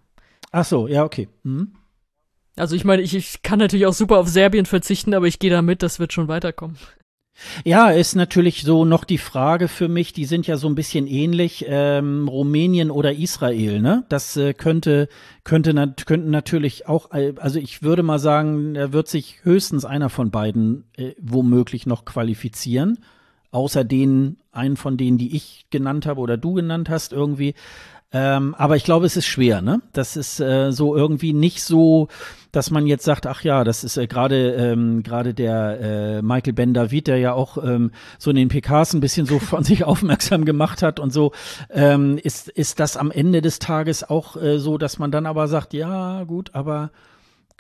Ach 0.53 0.65
so, 0.65 0.89
ja, 0.89 1.05
okay. 1.05 1.29
Mhm. 1.43 1.75
Also 2.57 2.75
ich 2.75 2.85
meine, 2.85 3.03
ich, 3.03 3.15
ich 3.15 3.43
kann 3.43 3.59
natürlich 3.59 3.87
auch 3.87 3.93
super 3.93 4.19
auf 4.19 4.29
Serbien 4.29 4.65
verzichten, 4.65 5.13
aber 5.13 5.27
ich 5.27 5.39
gehe 5.39 5.51
da 5.51 5.61
mit, 5.61 5.83
das 5.83 5.99
wird 5.99 6.15
schon 6.15 6.29
weiterkommen. 6.29 6.79
Ja, 7.65 7.91
ist 7.91 8.15
natürlich 8.15 8.63
so 8.63 8.85
noch 8.85 9.05
die 9.05 9.19
Frage 9.19 9.69
für 9.69 9.89
mich, 9.89 10.13
die 10.13 10.25
sind 10.25 10.47
ja 10.47 10.57
so 10.57 10.69
ein 10.69 10.75
bisschen 10.75 11.07
ähnlich, 11.07 11.65
ähm, 11.69 12.29
Rumänien 12.29 12.91
oder 12.91 13.15
Israel, 13.15 13.81
ne? 13.81 14.05
Das 14.09 14.37
äh, 14.37 14.55
könnte, 14.55 15.09
könnte 15.45 15.75
nat 15.75 16.07
könnten 16.07 16.31
natürlich 16.31 16.87
auch, 16.87 17.13
äh, 17.13 17.35
also 17.37 17.59
ich 17.59 17.83
würde 17.83 18.03
mal 18.03 18.19
sagen, 18.19 18.75
da 18.75 18.93
wird 18.93 19.09
sich 19.09 19.41
höchstens 19.43 19.85
einer 19.85 20.11
von 20.11 20.31
beiden 20.31 20.85
äh, 20.97 21.13
womöglich 21.21 21.87
noch 21.87 22.05
qualifizieren. 22.05 22.99
Außer 23.53 23.85
den, 23.85 24.39
einen 24.53 24.77
von 24.77 24.97
denen, 24.97 25.19
die 25.19 25.35
ich 25.35 25.67
genannt 25.71 26.07
habe 26.07 26.21
oder 26.21 26.37
du 26.37 26.55
genannt 26.55 26.89
hast, 26.89 27.13
irgendwie. 27.13 27.55
Ähm, 28.13 28.57
aber 28.59 28.75
ich 28.75 28.83
glaube, 28.83 29.07
es 29.07 29.17
ist 29.17 29.27
schwer, 29.27 29.63
ne? 29.63 29.83
Das 29.93 30.17
ist 30.17 30.41
äh, 30.41 30.73
so 30.73 30.97
irgendwie 30.97 31.33
nicht 31.33 31.63
so, 31.63 32.09
dass 32.51 32.73
man 32.73 32.87
jetzt 32.89 33.05
sagt, 33.05 33.27
ach 33.29 33.45
ja, 33.45 33.63
das 33.63 33.85
ist 33.85 33.97
äh, 33.97 34.09
gerade 34.09 34.53
ähm, 34.55 35.05
gerade 35.05 35.33
der 35.33 35.81
äh, 35.81 36.23
Michael 36.23 36.55
Ben 36.55 36.75
David, 36.75 37.07
der 37.07 37.19
ja 37.19 37.35
auch 37.35 37.57
ähm, 37.63 37.93
so 38.19 38.31
in 38.31 38.37
den 38.37 38.49
PKs 38.49 38.95
ein 38.95 39.01
bisschen 39.01 39.27
so 39.27 39.39
von 39.39 39.63
sich 39.63 39.85
aufmerksam 39.85 40.45
gemacht 40.45 40.83
hat 40.83 40.99
und 40.99 41.13
so, 41.13 41.31
ähm, 41.71 42.19
ist 42.21 42.49
ist 42.49 42.81
das 42.81 42.97
am 42.97 43.13
Ende 43.13 43.43
des 43.43 43.61
Tages 43.61 44.03
auch 44.03 44.37
äh, 44.37 44.59
so, 44.59 44.77
dass 44.77 44.99
man 44.99 45.13
dann 45.13 45.27
aber 45.27 45.47
sagt, 45.47 45.73
ja 45.73 46.25
gut, 46.25 46.51
aber 46.53 46.91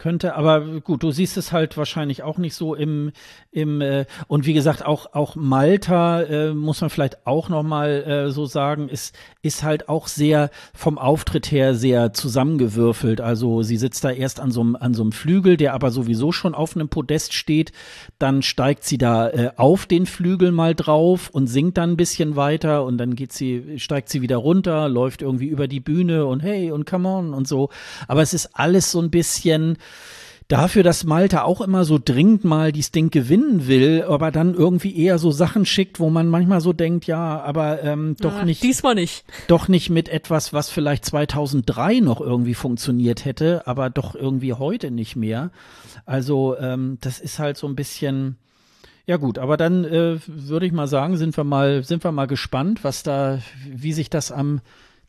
könnte, 0.00 0.34
aber 0.34 0.80
gut, 0.80 1.04
du 1.04 1.12
siehst 1.12 1.36
es 1.36 1.52
halt 1.52 1.76
wahrscheinlich 1.76 2.24
auch 2.24 2.38
nicht 2.38 2.54
so 2.54 2.74
im, 2.74 3.12
im 3.52 3.80
äh, 3.80 4.06
und 4.26 4.46
wie 4.46 4.54
gesagt, 4.54 4.84
auch, 4.84 5.12
auch 5.12 5.36
Malta, 5.36 6.22
äh, 6.22 6.54
muss 6.54 6.80
man 6.80 6.90
vielleicht 6.90 7.26
auch 7.26 7.48
nochmal 7.48 8.02
äh, 8.02 8.30
so 8.30 8.46
sagen, 8.46 8.88
ist, 8.88 9.14
ist 9.42 9.62
halt 9.62 9.88
auch 9.88 10.08
sehr 10.08 10.50
vom 10.74 10.98
Auftritt 10.98 11.50
her 11.52 11.74
sehr 11.74 12.12
zusammengewürfelt. 12.12 13.20
Also 13.20 13.62
sie 13.62 13.76
sitzt 13.76 14.02
da 14.02 14.10
erst 14.10 14.40
an 14.40 14.50
so 14.50 14.60
einem 14.60 14.76
an 14.76 14.94
so 14.94 15.02
einem 15.02 15.12
Flügel, 15.12 15.56
der 15.56 15.74
aber 15.74 15.90
sowieso 15.90 16.32
schon 16.32 16.54
auf 16.54 16.74
einem 16.74 16.88
Podest 16.88 17.34
steht. 17.34 17.72
Dann 18.18 18.42
steigt 18.42 18.84
sie 18.84 18.98
da 18.98 19.28
äh, 19.28 19.50
auf 19.56 19.86
den 19.86 20.06
Flügel 20.06 20.52
mal 20.52 20.74
drauf 20.74 21.30
und 21.30 21.46
singt 21.46 21.76
dann 21.76 21.92
ein 21.92 21.96
bisschen 21.96 22.36
weiter 22.36 22.84
und 22.84 22.98
dann 22.98 23.14
geht 23.14 23.32
sie, 23.32 23.78
steigt 23.78 24.08
sie 24.08 24.22
wieder 24.22 24.38
runter, 24.38 24.88
läuft 24.88 25.22
irgendwie 25.22 25.48
über 25.48 25.68
die 25.68 25.80
Bühne 25.80 26.26
und 26.26 26.40
hey 26.40 26.70
und 26.72 26.86
come 26.86 27.08
on 27.08 27.34
und 27.34 27.46
so. 27.46 27.68
Aber 28.08 28.22
es 28.22 28.34
ist 28.34 28.50
alles 28.54 28.90
so 28.90 29.00
ein 29.00 29.10
bisschen 29.10 29.76
dafür, 30.50 30.82
dass 30.82 31.04
Malta 31.04 31.42
auch 31.42 31.60
immer 31.60 31.84
so 31.84 31.98
dringend 32.02 32.44
mal 32.44 32.72
dieses 32.72 32.90
Ding 32.90 33.10
gewinnen 33.10 33.68
will, 33.68 34.04
aber 34.06 34.30
dann 34.30 34.54
irgendwie 34.54 34.96
eher 34.96 35.18
so 35.18 35.30
Sachen 35.30 35.64
schickt, 35.64 36.00
wo 36.00 36.10
man 36.10 36.28
manchmal 36.28 36.60
so 36.60 36.72
denkt, 36.72 37.06
ja, 37.06 37.40
aber 37.40 37.82
ähm, 37.82 38.16
doch 38.20 38.38
ja, 38.38 38.44
nicht. 38.44 38.62
Diesmal 38.62 38.96
nicht. 38.96 39.24
Doch 39.46 39.68
nicht 39.68 39.90
mit 39.90 40.08
etwas, 40.08 40.52
was 40.52 40.68
vielleicht 40.68 41.04
2003 41.04 42.00
noch 42.00 42.20
irgendwie 42.20 42.54
funktioniert 42.54 43.24
hätte, 43.24 43.66
aber 43.66 43.90
doch 43.90 44.14
irgendwie 44.14 44.52
heute 44.52 44.90
nicht 44.90 45.16
mehr. 45.16 45.50
Also 46.04 46.56
ähm, 46.58 46.98
das 47.00 47.20
ist 47.20 47.38
halt 47.38 47.56
so 47.56 47.66
ein 47.66 47.76
bisschen. 47.76 48.36
Ja 49.06 49.16
gut, 49.16 49.38
aber 49.38 49.56
dann 49.56 49.84
äh, 49.84 50.18
würde 50.26 50.66
ich 50.66 50.72
mal 50.72 50.86
sagen, 50.86 51.16
sind 51.16 51.36
wir 51.36 51.42
mal, 51.42 51.82
sind 51.82 52.04
wir 52.04 52.12
mal 52.12 52.26
gespannt, 52.26 52.84
was 52.84 53.02
da, 53.02 53.40
wie 53.66 53.92
sich 53.92 54.10
das 54.10 54.30
am 54.30 54.60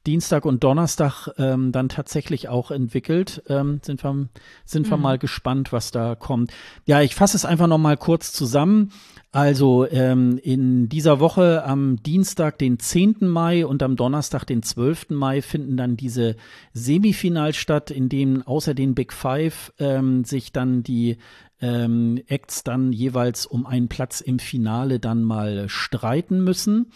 Dienstag 0.07 0.45
und 0.45 0.63
Donnerstag 0.63 1.29
ähm, 1.37 1.71
dann 1.71 1.87
tatsächlich 1.87 2.49
auch 2.49 2.71
entwickelt. 2.71 3.43
Ähm, 3.47 3.79
sind 3.83 4.03
wir, 4.03 4.29
sind 4.65 4.89
wir 4.89 4.97
mhm. 4.97 5.03
mal 5.03 5.17
gespannt, 5.19 5.71
was 5.71 5.91
da 5.91 6.15
kommt. 6.15 6.51
Ja, 6.85 7.01
ich 7.01 7.13
fasse 7.13 7.37
es 7.37 7.45
einfach 7.45 7.67
noch 7.67 7.77
mal 7.77 7.97
kurz 7.97 8.33
zusammen. 8.33 8.91
Also 9.31 9.87
ähm, 9.89 10.39
in 10.41 10.89
dieser 10.89 11.19
Woche 11.19 11.63
am 11.63 12.01
Dienstag, 12.03 12.57
den 12.57 12.79
10. 12.79 13.17
Mai 13.21 13.65
und 13.65 13.81
am 13.83 13.95
Donnerstag, 13.95 14.45
den 14.45 14.63
12. 14.63 15.11
Mai, 15.11 15.41
finden 15.41 15.77
dann 15.77 15.95
diese 15.95 16.35
Semifinals 16.73 17.55
statt, 17.55 17.91
in 17.91 18.09
denen 18.09 18.41
außer 18.41 18.73
den 18.73 18.95
Big 18.95 19.13
Five 19.13 19.71
ähm, 19.79 20.25
sich 20.25 20.51
dann 20.51 20.83
die 20.83 21.17
ähm, 21.61 22.21
Acts 22.27 22.63
dann 22.63 22.91
jeweils 22.91 23.45
um 23.45 23.65
einen 23.65 23.87
Platz 23.87 24.19
im 24.19 24.39
Finale 24.39 24.99
dann 24.99 25.23
mal 25.23 25.69
streiten 25.69 26.43
müssen. 26.43 26.91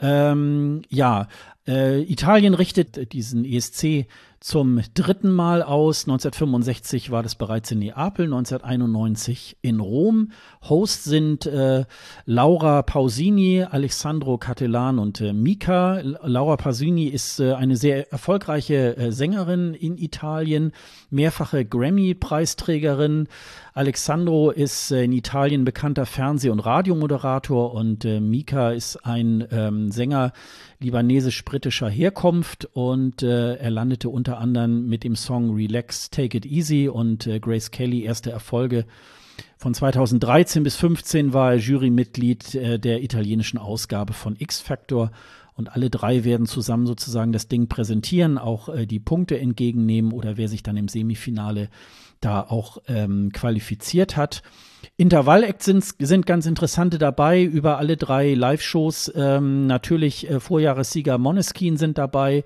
Ähm, 0.00 0.82
ja, 0.88 1.28
äh, 1.66 2.02
Italien 2.02 2.54
richtet 2.54 3.12
diesen 3.12 3.44
ESC 3.44 4.06
zum 4.42 4.80
dritten 4.94 5.30
Mal 5.30 5.62
aus. 5.62 6.04
1965 6.04 7.12
war 7.12 7.22
das 7.22 7.36
bereits 7.36 7.70
in 7.70 7.78
Neapel, 7.78 8.24
1991 8.24 9.58
in 9.62 9.78
Rom. 9.78 10.32
Host 10.68 11.04
sind 11.04 11.46
äh, 11.46 11.84
Laura 12.26 12.82
Pausini, 12.82 13.62
Alessandro 13.62 14.38
Cattelan 14.38 14.98
und 14.98 15.20
äh, 15.20 15.32
Mika. 15.32 16.00
Laura 16.00 16.56
Pausini 16.56 17.06
ist 17.06 17.38
äh, 17.38 17.52
eine 17.52 17.76
sehr 17.76 18.10
erfolgreiche 18.10 18.96
äh, 18.96 19.12
Sängerin 19.12 19.74
in 19.74 19.96
Italien, 19.96 20.72
mehrfache 21.10 21.64
Grammy-Preisträgerin. 21.64 23.28
Alexandro 23.74 24.50
ist 24.50 24.90
äh, 24.90 25.04
in 25.04 25.12
Italien 25.12 25.64
bekannter 25.64 26.04
Fernseh- 26.04 26.50
und 26.50 26.60
Radiomoderator 26.60 27.72
und 27.72 28.04
äh, 28.04 28.20
Mika 28.20 28.72
ist 28.72 28.96
ein 29.06 29.46
ähm, 29.50 29.90
Sänger 29.90 30.32
libanesisch-britischer 30.80 31.88
Herkunft 31.88 32.68
und 32.74 33.22
äh, 33.22 33.54
er 33.54 33.70
landete 33.70 34.10
unter 34.10 34.38
anderem 34.38 34.88
mit 34.88 35.04
dem 35.04 35.16
Song 35.16 35.54
Relax, 35.54 36.10
Take 36.10 36.36
It 36.36 36.44
Easy 36.46 36.88
und 36.88 37.26
äh, 37.26 37.40
Grace 37.40 37.70
Kelly 37.70 38.02
erste 38.02 38.30
Erfolge. 38.30 38.84
Von 39.56 39.72
2013 39.72 40.64
bis 40.64 40.74
2015 40.76 41.32
war 41.32 41.52
er 41.52 41.58
Jurymitglied 41.58 42.54
äh, 42.54 42.78
der 42.78 43.02
italienischen 43.02 43.56
Ausgabe 43.56 44.12
von 44.12 44.36
X 44.38 44.60
Factor 44.60 45.12
und 45.54 45.72
alle 45.74 45.88
drei 45.88 46.24
werden 46.24 46.46
zusammen 46.46 46.86
sozusagen 46.86 47.32
das 47.32 47.48
Ding 47.48 47.68
präsentieren, 47.68 48.36
auch 48.36 48.68
äh, 48.68 48.86
die 48.86 49.00
Punkte 49.00 49.38
entgegennehmen 49.38 50.12
oder 50.12 50.36
wer 50.36 50.48
sich 50.48 50.62
dann 50.62 50.76
im 50.76 50.88
Semifinale 50.88 51.70
da 52.24 52.40
auch 52.40 52.78
ähm, 52.88 53.30
qualifiziert 53.32 54.16
hat. 54.16 54.42
Intervall-Acts 54.96 55.64
sind, 55.64 55.84
sind 55.98 56.26
ganz 56.26 56.46
interessante 56.46 56.98
dabei 56.98 57.42
über 57.42 57.78
alle 57.78 57.96
drei 57.96 58.34
Live-Shows. 58.34 59.12
Ähm, 59.14 59.66
natürlich 59.66 60.30
äh, 60.30 60.40
Vorjahressieger 60.40 61.18
Moneskin 61.18 61.76
sind 61.76 61.98
dabei. 61.98 62.44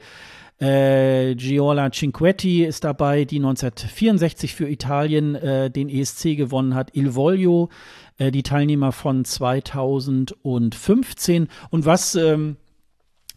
Äh, 0.59 1.35
Giola 1.35 1.91
Cinquetti 1.91 2.65
ist 2.65 2.85
dabei, 2.85 3.27
die 3.27 3.37
1964 3.37 4.55
für 4.55 4.67
Italien 4.69 5.35
äh, 5.35 5.71
den 5.71 5.91
ESC 5.91 6.35
gewonnen 6.37 6.75
hat. 6.75 6.91
Il 6.95 7.15
Voglio, 7.15 7.69
äh, 8.17 8.31
die 8.31 8.43
Teilnehmer 8.43 8.93
von 8.93 9.27
2015. 9.27 11.49
Und 11.69 11.85
was 11.85 12.15
ähm, 12.15 12.57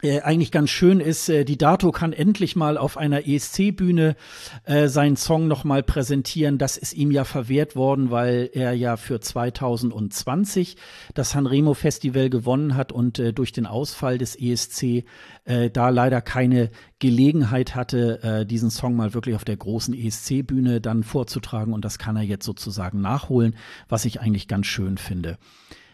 äh, 0.02 0.22
eigentlich 0.22 0.52
ganz 0.52 0.70
schön 0.70 1.00
ist, 1.00 1.28
äh, 1.30 1.44
die 1.44 1.58
Dato 1.58 1.92
kann 1.92 2.14
endlich 2.14 2.56
mal 2.56 2.78
auf 2.78 2.98
einer 2.98 3.28
ESC-Bühne 3.28 4.16
äh, 4.64 4.88
seinen 4.88 5.18
Song 5.18 5.48
nochmal 5.48 5.84
präsentieren. 5.84 6.58
Das 6.58 6.78
ist 6.78 6.94
ihm 6.94 7.12
ja 7.12 7.26
verwehrt 7.26 7.76
worden, 7.76 8.10
weil 8.10 8.50
er 8.54 8.74
ja 8.74 8.96
für 8.96 9.20
2020 9.20 10.78
das 11.14 11.32
Sanremo 11.32 11.74
Festival 11.74 12.30
gewonnen 12.30 12.76
hat 12.76 12.92
und 12.92 13.20
äh, 13.20 13.34
durch 13.34 13.52
den 13.52 13.66
Ausfall 13.66 14.18
des 14.18 14.36
ESC 14.40 15.04
äh, 15.46 15.70
da 15.70 15.90
leider 15.90 16.22
keine 16.22 16.70
Gelegenheit 17.00 17.76
hatte, 17.76 18.24
äh, 18.24 18.46
diesen 18.46 18.70
Song 18.70 18.96
mal 18.96 19.14
wirklich 19.14 19.36
auf 19.36 19.46
der 19.46 19.58
großen 19.58 19.94
ESC-Bühne 19.94 20.80
dann 20.80 21.04
vorzutragen. 21.04 21.74
Und 21.74 21.84
das 21.84 22.00
kann 22.00 22.16
er 22.16 22.24
jetzt 22.24 22.46
sozusagen 22.46 23.02
nachholen, 23.02 23.56
was 23.90 24.06
ich 24.06 24.22
eigentlich 24.22 24.48
ganz 24.48 24.68
schön 24.68 24.98
finde. 24.98 25.38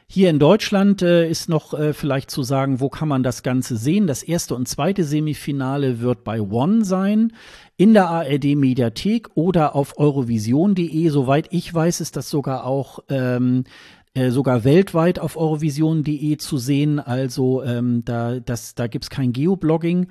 Hier 0.07 0.29
in 0.29 0.37
Deutschland 0.37 1.01
äh, 1.01 1.27
ist 1.27 1.49
noch 1.49 1.73
äh, 1.73 1.93
vielleicht 1.93 2.29
zu 2.29 2.43
sagen, 2.43 2.79
wo 2.79 2.89
kann 2.89 3.07
man 3.07 3.23
das 3.23 3.41
Ganze 3.41 3.75
sehen. 3.75 4.05
Das 4.05 4.21
erste 4.21 4.53
und 4.55 4.67
zweite 4.67 5.03
Semifinale 5.03 5.99
wird 5.99 6.23
bei 6.23 6.41
One 6.41 6.85
sein, 6.85 7.33
in 7.75 7.93
der 7.93 8.09
ARD 8.09 8.55
Mediathek 8.55 9.29
oder 9.33 9.75
auf 9.75 9.97
eurovision.de. 9.97 11.09
Soweit 11.09 11.47
ich 11.51 11.73
weiß, 11.73 12.01
ist 12.01 12.15
das 12.15 12.29
sogar 12.29 12.65
auch 12.65 12.99
ähm, 13.09 13.63
äh, 14.13 14.31
sogar 14.31 14.63
weltweit 14.63 15.19
auf 15.19 15.35
eurovision.de 15.35 16.37
zu 16.37 16.57
sehen. 16.57 16.99
Also 16.99 17.63
ähm, 17.63 18.03
da, 18.05 18.39
das, 18.39 18.73
da 18.73 18.87
gibt's 18.87 19.09
kein 19.09 19.33
Geoblogging. 19.33 20.07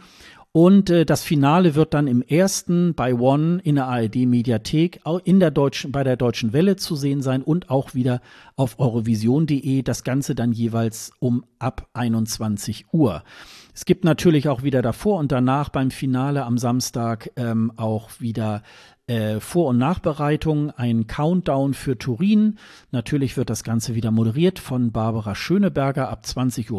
Und 0.57 0.89
äh, 0.89 1.05
das 1.05 1.25
Finale 1.25 1.75
wird 1.75 1.95
dann 1.95 2.07
im 2.07 2.23
ersten 2.23 2.95
bei 2.95 3.13
One 3.13 3.61
in 3.65 3.75
der 3.75 3.89
ARD 3.89 4.15
Mediathek 4.19 5.01
in 5.25 5.41
der 5.41 5.51
deutschen 5.51 5.91
bei 5.91 6.05
der 6.05 6.17
deutschen 6.17 6.53
Welle 6.53 6.77
zu 6.77 6.95
sehen 6.95 7.23
sein 7.23 7.43
und 7.43 7.71
auch 7.71 7.95
wieder 7.95 8.21
auf 8.55 8.79
eurovision.de. 8.79 9.83
Das 9.83 10.05
Ganze 10.05 10.37
dann 10.37 10.53
jeweils 10.53 11.11
um 11.19 11.45
ab 11.59 11.89
21 11.95 12.87
Uhr. 12.93 13.25
Es 13.75 13.85
gibt 13.85 14.05
natürlich 14.05 14.49
auch 14.49 14.63
wieder 14.63 14.81
davor 14.81 15.19
und 15.19 15.33
danach 15.33 15.71
beim 15.71 15.91
Finale 15.91 16.45
am 16.45 16.57
Samstag 16.57 17.33
ähm, 17.35 17.73
auch 17.75 18.11
wieder 18.21 18.63
äh, 19.07 19.41
Vor- 19.41 19.69
und 19.69 19.79
Nachbereitung, 19.79 20.71
ein 20.71 21.07
Countdown 21.07 21.75
für 21.75 21.99
Turin. 21.99 22.59
Natürlich 22.91 23.37
wird 23.37 23.51
das 23.51 23.65
Ganze 23.65 23.95
wieder 23.95 24.11
moderiert 24.11 24.59
von 24.59 24.93
Barbara 24.93 25.35
Schöneberger 25.35 26.09
ab 26.09 26.25
20.15 26.25 26.71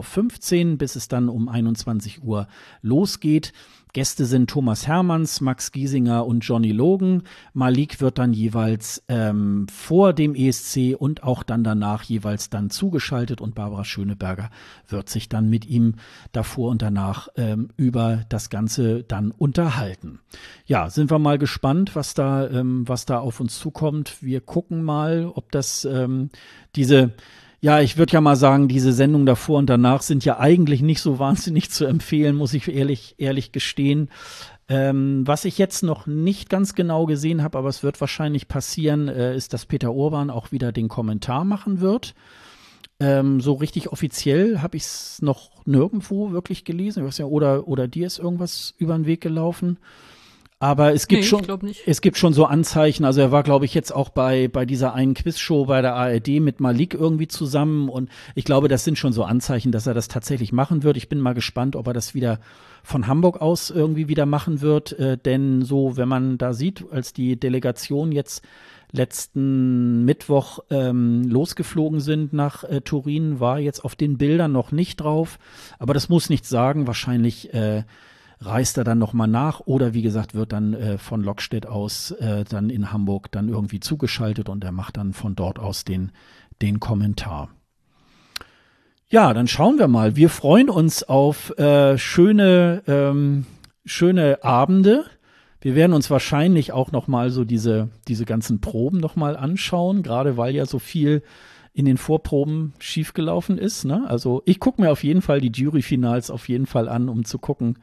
Uhr, 0.71 0.77
bis 0.77 0.95
es 0.95 1.07
dann 1.07 1.29
um 1.29 1.49
21 1.49 2.23
Uhr 2.23 2.47
losgeht. 2.81 3.53
Gäste 3.95 4.25
sind 4.25 4.49
Thomas 4.49 4.87
Hermanns, 4.87 5.39
Max 5.39 5.71
Giesinger 5.71 6.25
und 6.25 6.41
Johnny 6.41 6.73
Logan. 6.73 7.23
Malik 7.53 8.01
wird 8.01 8.17
dann 8.17 8.33
jeweils 8.33 9.01
ähm, 9.07 9.67
vor 9.69 10.11
dem 10.11 10.35
ESC 10.35 10.97
und 10.99 11.23
auch 11.23 11.43
dann 11.43 11.63
danach 11.63 12.03
jeweils 12.03 12.49
dann 12.49 12.69
zugeschaltet 12.69 13.39
und 13.39 13.55
Barbara 13.55 13.85
Schöneberger 13.85 14.49
wird 14.89 15.07
sich 15.07 15.29
dann 15.29 15.49
mit 15.49 15.65
ihm 15.65 15.95
davor 16.33 16.71
und 16.71 16.81
danach 16.81 17.29
ähm, 17.37 17.69
über 17.77 18.25
das 18.27 18.49
Ganze 18.49 19.05
dann 19.05 19.31
unterhalten. 19.31 20.19
Ja, 20.65 20.89
sind 20.89 21.09
wir 21.09 21.17
mal 21.17 21.37
gespannt, 21.37 21.95
was 21.95 22.13
da, 22.13 22.49
ähm, 22.49 22.85
was 22.89 23.05
da 23.05 23.19
auf 23.19 23.39
uns 23.39 23.57
zukommt. 23.57 24.21
Wir 24.21 24.41
gucken 24.41 24.83
mal, 24.83 25.31
ob 25.33 25.53
das 25.53 25.85
ähm, 25.85 26.31
diese 26.75 27.13
ja, 27.65 27.79
ich 27.79 27.97
würde 27.97 28.13
ja 28.13 28.21
mal 28.21 28.35
sagen, 28.35 28.67
diese 28.67 28.93
Sendung 28.93 29.25
davor 29.25 29.57
und 29.57 29.71
danach 29.71 30.03
sind 30.03 30.23
ja 30.23 30.37
eigentlich 30.37 30.83
nicht 30.83 31.01
so 31.01 31.17
wahnsinnig 31.17 31.71
zu 31.71 31.85
empfehlen, 31.85 32.35
muss 32.35 32.53
ich 32.53 32.67
ehrlich, 32.67 33.15
ehrlich 33.17 33.51
gestehen. 33.51 34.11
Ähm, 34.69 35.23
was 35.25 35.45
ich 35.45 35.57
jetzt 35.57 35.81
noch 35.81 36.05
nicht 36.05 36.51
ganz 36.51 36.75
genau 36.75 37.07
gesehen 37.07 37.41
habe, 37.41 37.57
aber 37.57 37.69
es 37.69 37.81
wird 37.81 37.99
wahrscheinlich 38.01 38.47
passieren, 38.47 39.07
äh, 39.07 39.35
ist, 39.35 39.51
dass 39.51 39.65
Peter 39.65 39.95
Urban 39.95 40.29
auch 40.29 40.51
wieder 40.51 40.71
den 40.71 40.89
Kommentar 40.89 41.43
machen 41.43 41.81
wird. 41.81 42.13
Ähm, 42.99 43.41
so 43.41 43.53
richtig 43.53 43.91
offiziell 43.91 44.59
habe 44.59 44.77
ich 44.77 44.83
es 44.83 45.23
noch 45.23 45.65
nirgendwo 45.65 46.33
wirklich 46.33 46.65
gelesen. 46.65 46.99
Ich 46.99 47.07
weiß 47.07 47.17
ja, 47.17 47.25
oder, 47.25 47.67
oder 47.67 47.87
dir 47.87 48.05
ist 48.05 48.19
irgendwas 48.19 48.75
über 48.77 48.93
den 48.93 49.07
Weg 49.07 49.21
gelaufen. 49.21 49.79
Aber 50.65 50.95
es 50.95 51.07
gibt 51.07 51.21
nee, 51.21 51.27
schon, 51.27 51.45
es 51.85 52.01
gibt 52.01 52.17
schon 52.17 52.33
so 52.33 52.45
Anzeichen. 52.45 53.05
Also 53.05 53.21
er 53.21 53.31
war, 53.31 53.43
glaube 53.43 53.65
ich, 53.65 53.75
jetzt 53.75 53.93
auch 53.93 54.09
bei 54.09 54.47
bei 54.47 54.65
dieser 54.65 54.95
einen 54.95 55.13
Quizshow 55.13 55.65
bei 55.65 55.83
der 55.83 55.93
ARD 55.93 56.39
mit 56.39 56.59
Malik 56.59 56.95
irgendwie 56.95 57.27
zusammen. 57.27 57.87
Und 57.87 58.09
ich 58.33 58.45
glaube, 58.45 58.67
das 58.67 58.83
sind 58.83 58.97
schon 58.97 59.13
so 59.13 59.23
Anzeichen, 59.23 59.71
dass 59.71 59.85
er 59.85 59.93
das 59.93 60.07
tatsächlich 60.07 60.51
machen 60.53 60.81
wird. 60.81 60.97
Ich 60.97 61.07
bin 61.07 61.19
mal 61.19 61.35
gespannt, 61.35 61.75
ob 61.75 61.85
er 61.85 61.93
das 61.93 62.15
wieder 62.15 62.39
von 62.81 63.05
Hamburg 63.05 63.41
aus 63.41 63.69
irgendwie 63.69 64.07
wieder 64.07 64.25
machen 64.25 64.61
wird. 64.61 64.93
Äh, 64.93 65.19
denn 65.19 65.61
so, 65.61 65.97
wenn 65.97 66.07
man 66.09 66.39
da 66.39 66.53
sieht, 66.53 66.83
als 66.91 67.13
die 67.13 67.39
Delegation 67.39 68.11
jetzt 68.11 68.43
letzten 68.91 70.03
Mittwoch 70.03 70.61
ähm, 70.71 71.29
losgeflogen 71.29 71.99
sind 71.99 72.33
nach 72.33 72.63
äh, 72.63 72.81
Turin, 72.81 73.39
war 73.39 73.59
jetzt 73.59 73.85
auf 73.85 73.95
den 73.95 74.17
Bildern 74.17 74.51
noch 74.51 74.71
nicht 74.71 74.95
drauf. 74.95 75.37
Aber 75.77 75.93
das 75.93 76.09
muss 76.09 76.31
nichts 76.31 76.49
sagen. 76.49 76.87
Wahrscheinlich 76.87 77.53
äh, 77.53 77.83
reist 78.39 78.77
er 78.77 78.83
dann 78.83 78.99
nochmal 78.99 79.27
nach 79.27 79.61
oder 79.61 79.93
wie 79.93 80.01
gesagt 80.01 80.35
wird 80.35 80.51
dann 80.51 80.73
äh, 80.73 80.97
von 80.97 81.21
Lockstedt 81.21 81.65
aus 81.65 82.11
äh, 82.11 82.43
dann 82.43 82.69
in 82.69 82.91
Hamburg 82.91 83.31
dann 83.31 83.49
irgendwie 83.49 83.79
zugeschaltet 83.79 84.49
und 84.49 84.63
er 84.63 84.71
macht 84.71 84.97
dann 84.97 85.13
von 85.13 85.35
dort 85.35 85.59
aus 85.59 85.83
den, 85.83 86.11
den 86.61 86.79
Kommentar. 86.79 87.49
Ja, 89.07 89.33
dann 89.33 89.47
schauen 89.47 89.77
wir 89.77 89.87
mal. 89.87 90.15
Wir 90.15 90.29
freuen 90.29 90.69
uns 90.69 91.03
auf 91.03 91.57
äh, 91.57 91.97
schöne, 91.97 92.81
ähm, 92.87 93.45
schöne 93.85 94.43
Abende. 94.43 95.05
Wir 95.61 95.75
werden 95.75 95.93
uns 95.93 96.09
wahrscheinlich 96.09 96.73
auch 96.73 96.91
noch 96.91 97.07
mal 97.07 97.29
so 97.29 97.43
diese, 97.45 97.89
diese 98.07 98.25
ganzen 98.25 98.61
Proben 98.61 98.99
noch 98.99 99.15
mal 99.15 99.37
anschauen, 99.37 100.03
gerade 100.03 100.37
weil 100.37 100.55
ja 100.55 100.65
so 100.65 100.79
viel 100.79 101.23
in 101.73 101.85
den 101.85 101.97
Vorproben 101.97 102.73
schiefgelaufen 102.79 103.57
ist. 103.57 103.83
Ne? 103.83 104.05
Also 104.07 104.41
ich 104.45 104.59
gucke 104.59 104.81
mir 104.81 104.91
auf 104.91 105.03
jeden 105.03 105.21
Fall 105.21 105.41
die 105.41 105.51
Juryfinals 105.51 106.31
auf 106.31 106.47
jeden 106.49 106.65
Fall 106.65 106.87
an, 106.87 107.09
um 107.09 107.25
zu 107.25 107.37
gucken, 107.37 107.77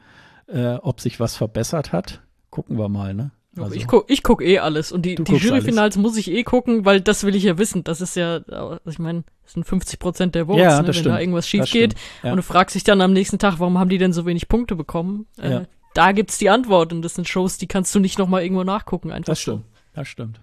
äh, 0.53 0.75
ob 0.75 1.01
sich 1.01 1.19
was 1.19 1.35
verbessert 1.35 1.91
hat. 1.91 2.21
Gucken 2.49 2.77
wir 2.77 2.89
mal, 2.89 3.13
ne? 3.13 3.31
Also, 3.57 3.75
ich 3.75 3.85
guck, 3.85 4.09
ich 4.09 4.23
guck 4.23 4.41
eh 4.41 4.59
alles 4.59 4.91
und 4.91 5.03
die, 5.03 5.15
die 5.15 5.35
Juryfinals 5.35 5.97
muss 5.97 6.17
ich 6.17 6.31
eh 6.31 6.43
gucken, 6.43 6.85
weil 6.85 7.01
das 7.01 7.23
will 7.23 7.35
ich 7.35 7.43
ja 7.43 7.57
wissen. 7.59 7.83
Das 7.83 8.01
ist 8.01 8.15
ja, 8.15 8.37
also 8.47 8.79
ich 8.87 8.97
meine, 8.97 9.23
das 9.43 9.53
sind 9.53 9.65
50 9.65 9.99
Prozent 9.99 10.35
der 10.35 10.47
Votes, 10.47 10.63
ja, 10.63 10.81
ne, 10.81 10.87
wenn 10.87 10.93
stimmt. 10.93 11.07
da 11.07 11.19
irgendwas 11.19 11.47
schief 11.47 11.69
geht. 11.71 11.93
Ja. 12.23 12.31
Und 12.31 12.37
du 12.37 12.43
fragst 12.43 12.75
dich 12.75 12.83
dann 12.83 12.99
am 13.01 13.13
nächsten 13.13 13.37
Tag, 13.37 13.59
warum 13.59 13.77
haben 13.77 13.89
die 13.89 13.99
denn 13.99 14.11
so 14.11 14.25
wenig 14.25 14.47
Punkte 14.47 14.75
bekommen? 14.75 15.27
Äh, 15.37 15.51
ja. 15.51 15.63
Da 15.93 16.13
gibt's 16.13 16.39
die 16.39 16.49
Antwort 16.49 16.93
und 16.93 17.03
das 17.03 17.13
sind 17.13 17.27
Shows, 17.27 17.59
die 17.59 17.67
kannst 17.67 17.93
du 17.93 17.99
nicht 17.99 18.17
nochmal 18.17 18.41
irgendwo 18.41 18.63
nachgucken. 18.63 19.11
Einfach 19.11 19.33
das 19.33 19.41
stimmt, 19.41 19.65
das 19.93 20.07
stimmt. 20.07 20.41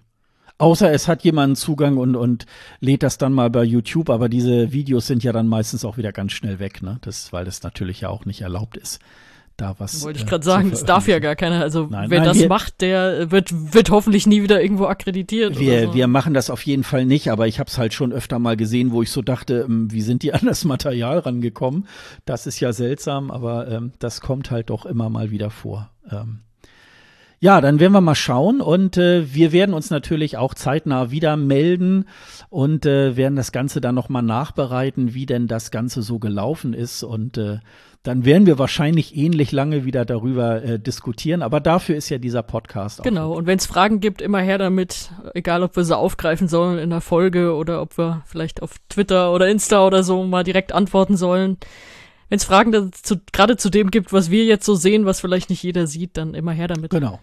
Außer 0.57 0.93
es 0.93 1.09
hat 1.09 1.23
jemand 1.23 1.57
Zugang 1.57 1.97
und, 1.97 2.15
und 2.15 2.45
lädt 2.79 3.03
das 3.03 3.17
dann 3.17 3.33
mal 3.33 3.49
bei 3.49 3.63
YouTube, 3.63 4.09
aber 4.09 4.29
diese 4.29 4.71
Videos 4.71 5.07
sind 5.07 5.23
ja 5.23 5.33
dann 5.33 5.47
meistens 5.47 5.83
auch 5.83 5.97
wieder 5.97 6.13
ganz 6.13 6.31
schnell 6.31 6.59
weg, 6.59 6.81
ne? 6.81 6.99
Das, 7.01 7.33
weil 7.33 7.43
das 7.43 7.63
natürlich 7.63 8.01
ja 8.01 8.09
auch 8.09 8.25
nicht 8.25 8.41
erlaubt 8.41 8.77
ist 8.77 8.99
da 9.61 9.75
was. 9.77 10.03
Wollte 10.03 10.19
ich 10.19 10.25
gerade 10.25 10.41
äh, 10.41 10.45
sagen, 10.45 10.71
das 10.71 10.83
darf 10.83 11.07
ja 11.07 11.19
gar 11.19 11.35
keiner. 11.35 11.61
Also 11.61 11.87
nein, 11.89 12.09
wer 12.09 12.19
nein, 12.19 12.27
das 12.27 12.39
wir, 12.39 12.49
macht, 12.49 12.81
der 12.81 13.31
wird, 13.31 13.73
wird 13.73 13.89
hoffentlich 13.89 14.27
nie 14.27 14.41
wieder 14.41 14.61
irgendwo 14.61 14.85
akkreditiert. 14.85 15.59
Wir, 15.59 15.87
so. 15.87 15.93
wir 15.93 16.07
machen 16.07 16.33
das 16.33 16.49
auf 16.49 16.65
jeden 16.65 16.83
Fall 16.83 17.05
nicht, 17.05 17.29
aber 17.29 17.47
ich 17.47 17.59
habe 17.59 17.69
es 17.69 17.77
halt 17.77 17.93
schon 17.93 18.11
öfter 18.11 18.39
mal 18.39 18.57
gesehen, 18.57 18.91
wo 18.91 19.01
ich 19.01 19.11
so 19.11 19.21
dachte, 19.21 19.65
ähm, 19.67 19.91
wie 19.91 20.01
sind 20.01 20.23
die 20.23 20.33
an 20.33 20.45
das 20.45 20.65
Material 20.65 21.19
rangekommen? 21.19 21.87
Das 22.25 22.47
ist 22.47 22.59
ja 22.59 22.73
seltsam, 22.73 23.31
aber 23.31 23.67
ähm, 23.69 23.93
das 23.99 24.21
kommt 24.21 24.51
halt 24.51 24.69
doch 24.69 24.85
immer 24.85 25.09
mal 25.09 25.31
wieder 25.31 25.49
vor. 25.49 25.91
Ähm, 26.09 26.39
ja, 27.43 27.59
dann 27.59 27.79
werden 27.79 27.93
wir 27.93 28.01
mal 28.01 28.13
schauen 28.13 28.61
und 28.61 28.97
äh, 28.97 29.33
wir 29.33 29.51
werden 29.51 29.73
uns 29.73 29.89
natürlich 29.89 30.37
auch 30.37 30.53
zeitnah 30.53 31.09
wieder 31.09 31.37
melden 31.37 32.05
und 32.49 32.85
äh, 32.85 33.17
werden 33.17 33.35
das 33.35 33.51
Ganze 33.51 33.81
dann 33.81 33.95
nochmal 33.95 34.21
nachbereiten, 34.21 35.15
wie 35.15 35.25
denn 35.25 35.47
das 35.47 35.71
Ganze 35.71 36.03
so 36.03 36.19
gelaufen 36.19 36.75
ist 36.75 37.01
und 37.01 37.39
äh, 37.39 37.57
dann 38.03 38.25
werden 38.25 38.47
wir 38.47 38.57
wahrscheinlich 38.57 39.15
ähnlich 39.15 39.51
lange 39.51 39.85
wieder 39.85 40.05
darüber 40.05 40.63
äh, 40.63 40.79
diskutieren. 40.79 41.43
Aber 41.43 41.59
dafür 41.59 41.95
ist 41.95 42.09
ja 42.09 42.17
dieser 42.17 42.41
Podcast 42.41 42.99
auch. 42.99 43.03
Genau, 43.03 43.33
und 43.33 43.45
wenn 43.45 43.59
es 43.59 43.67
Fragen 43.67 43.99
gibt, 43.99 44.21
immer 44.21 44.39
her 44.39 44.57
damit, 44.57 45.11
egal 45.35 45.61
ob 45.61 45.75
wir 45.75 45.83
sie 45.83 45.95
aufgreifen 45.95 46.47
sollen 46.47 46.79
in 46.79 46.89
der 46.89 47.01
Folge 47.01 47.53
oder 47.53 47.81
ob 47.81 47.97
wir 47.97 48.23
vielleicht 48.25 48.63
auf 48.63 48.75
Twitter 48.89 49.31
oder 49.31 49.49
Insta 49.49 49.85
oder 49.85 50.03
so 50.03 50.23
mal 50.23 50.43
direkt 50.43 50.71
antworten 50.71 51.15
sollen. 51.15 51.57
Wenn 52.29 52.37
es 52.37 52.45
Fragen 52.45 52.71
dazu, 52.71 53.17
gerade 53.33 53.57
zu 53.57 53.69
dem 53.69 53.91
gibt, 53.91 54.13
was 54.13 54.31
wir 54.31 54.45
jetzt 54.45 54.65
so 54.65 54.73
sehen, 54.73 55.05
was 55.05 55.19
vielleicht 55.19 55.49
nicht 55.49 55.61
jeder 55.61 55.85
sieht, 55.85 56.17
dann 56.17 56.33
immer 56.33 56.53
her 56.53 56.69
damit. 56.69 56.89
Genau. 56.89 57.19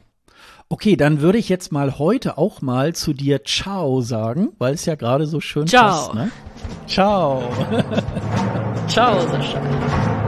Okay, 0.68 0.96
dann 0.96 1.22
würde 1.22 1.38
ich 1.38 1.48
jetzt 1.48 1.72
mal 1.72 1.98
heute 1.98 2.36
auch 2.36 2.60
mal 2.60 2.94
zu 2.94 3.14
dir 3.14 3.42
Ciao 3.42 4.02
sagen, 4.02 4.50
weil 4.58 4.74
es 4.74 4.84
ja 4.84 4.96
gerade 4.96 5.26
so 5.26 5.40
schön 5.40 5.66
Ciao. 5.66 5.88
passt. 5.88 6.14
Ne? 6.14 6.30
Ciao. 6.86 7.42
Ciao, 8.86 9.20
Sascha. 9.28 10.27